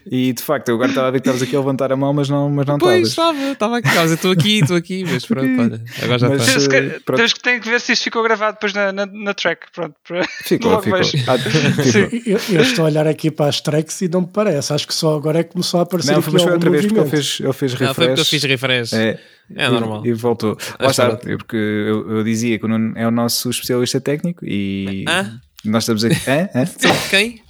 E 0.09 0.31
de 0.31 0.41
facto, 0.41 0.69
eu 0.69 0.75
agora 0.75 0.89
estava 0.89 1.07
a 1.07 1.11
ver 1.11 1.19
que 1.19 1.27
estavas 1.27 1.41
aqui 1.41 1.55
a 1.55 1.59
levantar 1.59 1.91
a 1.91 1.95
mão, 1.97 2.13
mas 2.13 2.29
não, 2.29 2.49
mas 2.49 2.65
não 2.65 2.77
Pois, 2.77 3.09
estavas. 3.09 3.35
estava, 3.35 3.51
estava 3.51 3.77
aqui, 3.77 3.87
estava, 3.89 4.13
estou 4.13 4.31
aqui, 4.31 4.59
estou 4.59 4.77
aqui, 4.77 5.03
mas 5.05 5.25
pronto, 5.25 5.61
olha, 5.61 5.81
agora 6.01 6.19
já 6.19 6.29
Mas, 6.29 6.47
está. 6.47 6.59
Se- 6.61 6.75
eh. 6.75 6.99
Temos 7.15 7.33
que, 7.33 7.39
tem 7.41 7.59
que 7.59 7.69
ver 7.69 7.81
se 7.81 7.91
isto 7.91 8.03
ficou 8.03 8.23
gravado 8.23 8.53
depois 8.53 8.73
na, 8.73 8.91
na, 8.93 9.05
na 9.05 9.33
track. 9.33 9.67
Pronto. 9.73 9.95
para- 10.07 10.25
Ficou, 10.43 10.71
logo 10.71 10.83
ficou. 10.83 10.99
Ah, 11.27 11.37
ficou. 11.37 12.19
Eu, 12.25 12.39
eu 12.51 12.61
estou 12.61 12.85
a 12.85 12.87
olhar 12.87 13.05
aqui 13.07 13.29
para 13.29 13.47
as 13.49 13.59
tracks 13.59 14.01
e 14.01 14.07
não 14.07 14.21
me 14.21 14.27
parece. 14.27 14.71
Acho 14.73 14.87
que 14.87 14.93
só 14.93 15.15
agora 15.15 15.39
é 15.39 15.43
que 15.43 15.51
começou 15.51 15.79
a 15.79 15.83
aparecer 15.83 16.11
Não, 16.13 16.19
aqui 16.19 16.29
mas 16.31 16.41
foi 16.43 16.51
outra 16.53 16.69
vez 16.69 16.81
porque 16.85 16.99
ele 16.99 17.03
movimento. 17.05 17.23
fez, 17.25 17.39
ele 17.41 17.53
fez 17.53 17.71
refresh. 17.73 17.87
Não, 17.87 17.93
foi 17.95 18.07
porque 18.07 18.21
eu 18.21 18.25
fiz 18.25 18.43
refresh. 18.43 18.93
É, 18.93 19.19
É, 19.55 19.69
normal. 19.69 20.05
E, 20.05 20.09
e 20.09 20.13
voltou. 20.13 20.51
Lá 20.51 20.75
Mas 20.87 20.91
está, 20.91 21.09
eu- 21.29 21.37
porque 21.37 21.55
eu, 21.57 22.17
eu 22.17 22.23
dizia 22.23 22.57
que 22.57 22.65
o 22.65 22.67
Nuno 22.67 22.93
é 22.97 23.07
o 23.07 23.11
nosso 23.11 23.49
especialista 23.49 23.99
técnico 24.01 24.43
e 24.45 25.05
Hã? 25.07 25.39
nós 25.65 25.83
estamos 25.83 26.03
aqui. 26.03 26.15
Hã? 26.29 26.49
Hã? 26.55 26.65
Quem? 27.09 27.43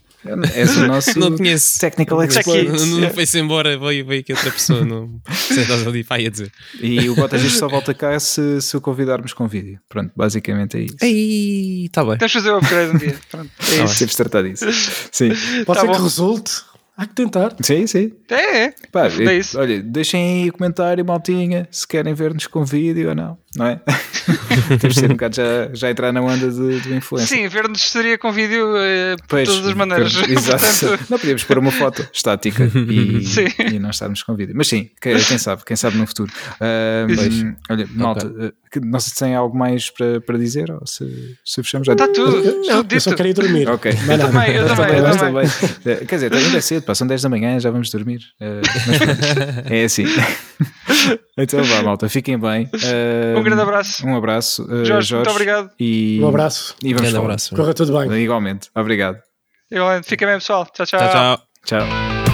És 0.55 0.77
o 0.77 0.87
nosso 0.87 1.19
Não 1.19 1.35
conheço. 1.35 1.81
technical 1.81 2.17
Aqui. 2.21 2.37
expert. 2.37 2.69
Não, 2.69 2.85
não 3.01 3.09
foi-se 3.09 3.37
embora, 3.39 3.77
veio, 3.77 4.05
veio 4.05 4.21
aqui 4.21 4.31
outra 4.31 4.51
pessoa. 4.51 4.85
Não 4.85 5.19
sei 5.29 5.65
ali 5.85 6.05
aí 6.09 6.27
a 6.27 6.29
dizer. 6.29 6.49
E 6.81 7.09
o 7.09 7.15
Botas 7.15 7.41
diz 7.41 7.51
que 7.51 7.57
só 7.59 7.67
volta 7.67 7.93
cá 7.93 8.17
se, 8.21 8.61
se 8.61 8.77
o 8.77 8.79
convidarmos 8.79 9.33
com 9.33 9.49
vídeo. 9.49 9.79
Pronto, 9.89 10.13
basicamente 10.15 10.77
é 10.77 10.81
isso. 10.83 10.95
Ei, 11.01 11.85
está 11.87 12.05
bem. 12.05 12.17
Temos 12.17 12.31
de 12.31 12.37
fazer 12.37 12.51
o 12.51 12.57
upgrade 12.57 12.91
um 12.95 12.97
dia. 12.99 13.15
Pronto. 13.29 13.49
É 13.63 13.65
Temos 13.75 13.91
isso. 13.91 14.05
de 14.05 14.15
tratar 14.15 14.43
disso. 14.43 14.65
Sim, 15.11 15.27
Pode 15.65 15.65
Tá 15.65 15.73
ser 15.81 15.87
que 15.91 15.97
bom. 15.97 16.03
resulte. 16.03 16.51
Há 16.95 17.07
que 17.07 17.15
tentar. 17.15 17.55
sim, 17.61 17.87
sim. 17.87 18.11
É, 18.29 18.65
é. 18.65 18.73
Pá, 18.91 19.07
É 19.07 19.35
isso. 19.37 19.59
Olha, 19.59 19.81
deixem 19.81 20.43
aí 20.43 20.49
o 20.49 20.53
comentário, 20.53 21.03
maltinha, 21.03 21.67
se 21.71 21.87
querem 21.87 22.13
ver-nos 22.13 22.45
com 22.47 22.63
vídeo 22.63 23.09
ou 23.09 23.15
não, 23.15 23.37
não 23.55 23.65
é? 23.67 23.79
Temos 24.79 24.95
de 24.95 24.99
ser 25.01 25.05
um 25.05 25.13
bocado 25.15 25.35
já, 25.35 25.69
já 25.73 25.89
entrar 25.91 26.11
na 26.11 26.21
onda 26.21 26.49
do, 26.49 26.79
do 26.79 26.95
influencer. 26.95 27.37
Sim, 27.37 27.47
ver-nos 27.47 27.81
seria 27.81 28.17
com 28.17 28.31
vídeo 28.31 28.75
eh, 28.77 29.15
de 29.15 29.23
Pois, 29.27 29.47
todas 29.47 29.67
as 29.67 29.73
maneiras. 29.73 30.13
Exato. 30.27 30.63
Portanto, 30.65 31.05
Não 31.09 31.19
podíamos 31.19 31.43
pôr 31.43 31.57
uma 31.57 31.71
foto 31.71 32.07
estática 32.13 32.63
e, 32.73 33.23
e 33.75 33.79
não 33.79 33.89
estarmos 33.89 34.23
com 34.23 34.35
vídeo. 34.35 34.53
Mas 34.55 34.67
sim, 34.67 34.89
que- 35.01 35.13
quem 35.19 35.37
sabe, 35.37 35.63
quem 35.65 35.75
sabe 35.75 35.97
no 35.97 36.07
futuro. 36.07 36.31
Ah, 36.61 37.05
Pois. 37.07 37.45
olha, 37.69 37.87
malta, 37.93 38.31
ah, 38.39 38.51
que- 38.71 38.79
não 38.79 38.99
sei 38.99 39.09
se 39.13 39.19
tem 39.19 39.35
algo 39.35 39.57
mais 39.57 39.89
para, 39.89 40.21
para 40.21 40.37
dizer 40.37 40.71
ou 40.71 40.85
se, 40.87 41.37
se 41.43 41.61
fechamos 41.63 41.85
já. 41.85 41.93
Está 41.93 42.07
tudo. 42.07 42.37
Eu, 42.37 42.61
tudo 42.83 42.93
eu 42.95 43.01
só 43.01 43.09
dito. 43.11 43.17
quero 43.17 43.29
ir 43.29 43.33
dormir. 43.33 43.69
Ok. 43.69 43.91
Nada. 44.07 44.27
também, 44.27 44.55
eu 44.55 44.67
também, 44.67 44.97
eu 44.97 45.17
também. 45.17 45.47
Eh, 45.85 46.05
Quer 46.05 46.15
dizer, 46.15 46.33
ainda 46.33 46.57
é 46.57 46.61
cedo, 46.61 46.95
são 46.95 47.05
10 47.07 47.21
da 47.21 47.29
manhã, 47.29 47.59
já 47.59 47.69
vamos 47.71 47.89
dormir. 47.89 48.21
Eh, 48.39 48.61
mas 48.87 49.71
é 49.71 49.83
assim. 49.83 50.05
então 51.37 51.63
vá, 51.63 51.81
malta, 51.83 52.07
fiquem 52.09 52.37
bem. 52.39 52.69
Eh, 52.83 53.33
Um 53.43 53.45
grande 53.55 53.61
abraço. 53.61 54.07
Um 54.07 54.15
abraço, 54.17 54.63
eh, 54.63 54.85
Jorge, 54.85 54.85
Jorge. 54.87 55.15
muito 55.15 55.29
obrigado. 55.31 55.69
E, 55.79 56.19
Um 56.21 56.27
abraço. 56.27 56.75
E 56.81 56.87
vamos 56.87 57.01
Grande 57.01 57.11
falar. 57.15 57.25
abraço. 57.25 57.55
Corra 57.55 57.73
tudo 57.73 57.97
bem. 57.99 58.23
Igualmente. 58.23 58.69
Obrigado. 58.75 59.17
Igualmente. 59.71 60.07
Fiquem 60.07 60.27
bem, 60.27 60.37
pessoal. 60.37 60.65
Tchau, 60.73 60.85
tchau. 60.85 60.99
Tchau, 60.99 61.09
tchau. 61.09 61.47
Tchau. 61.79 62.32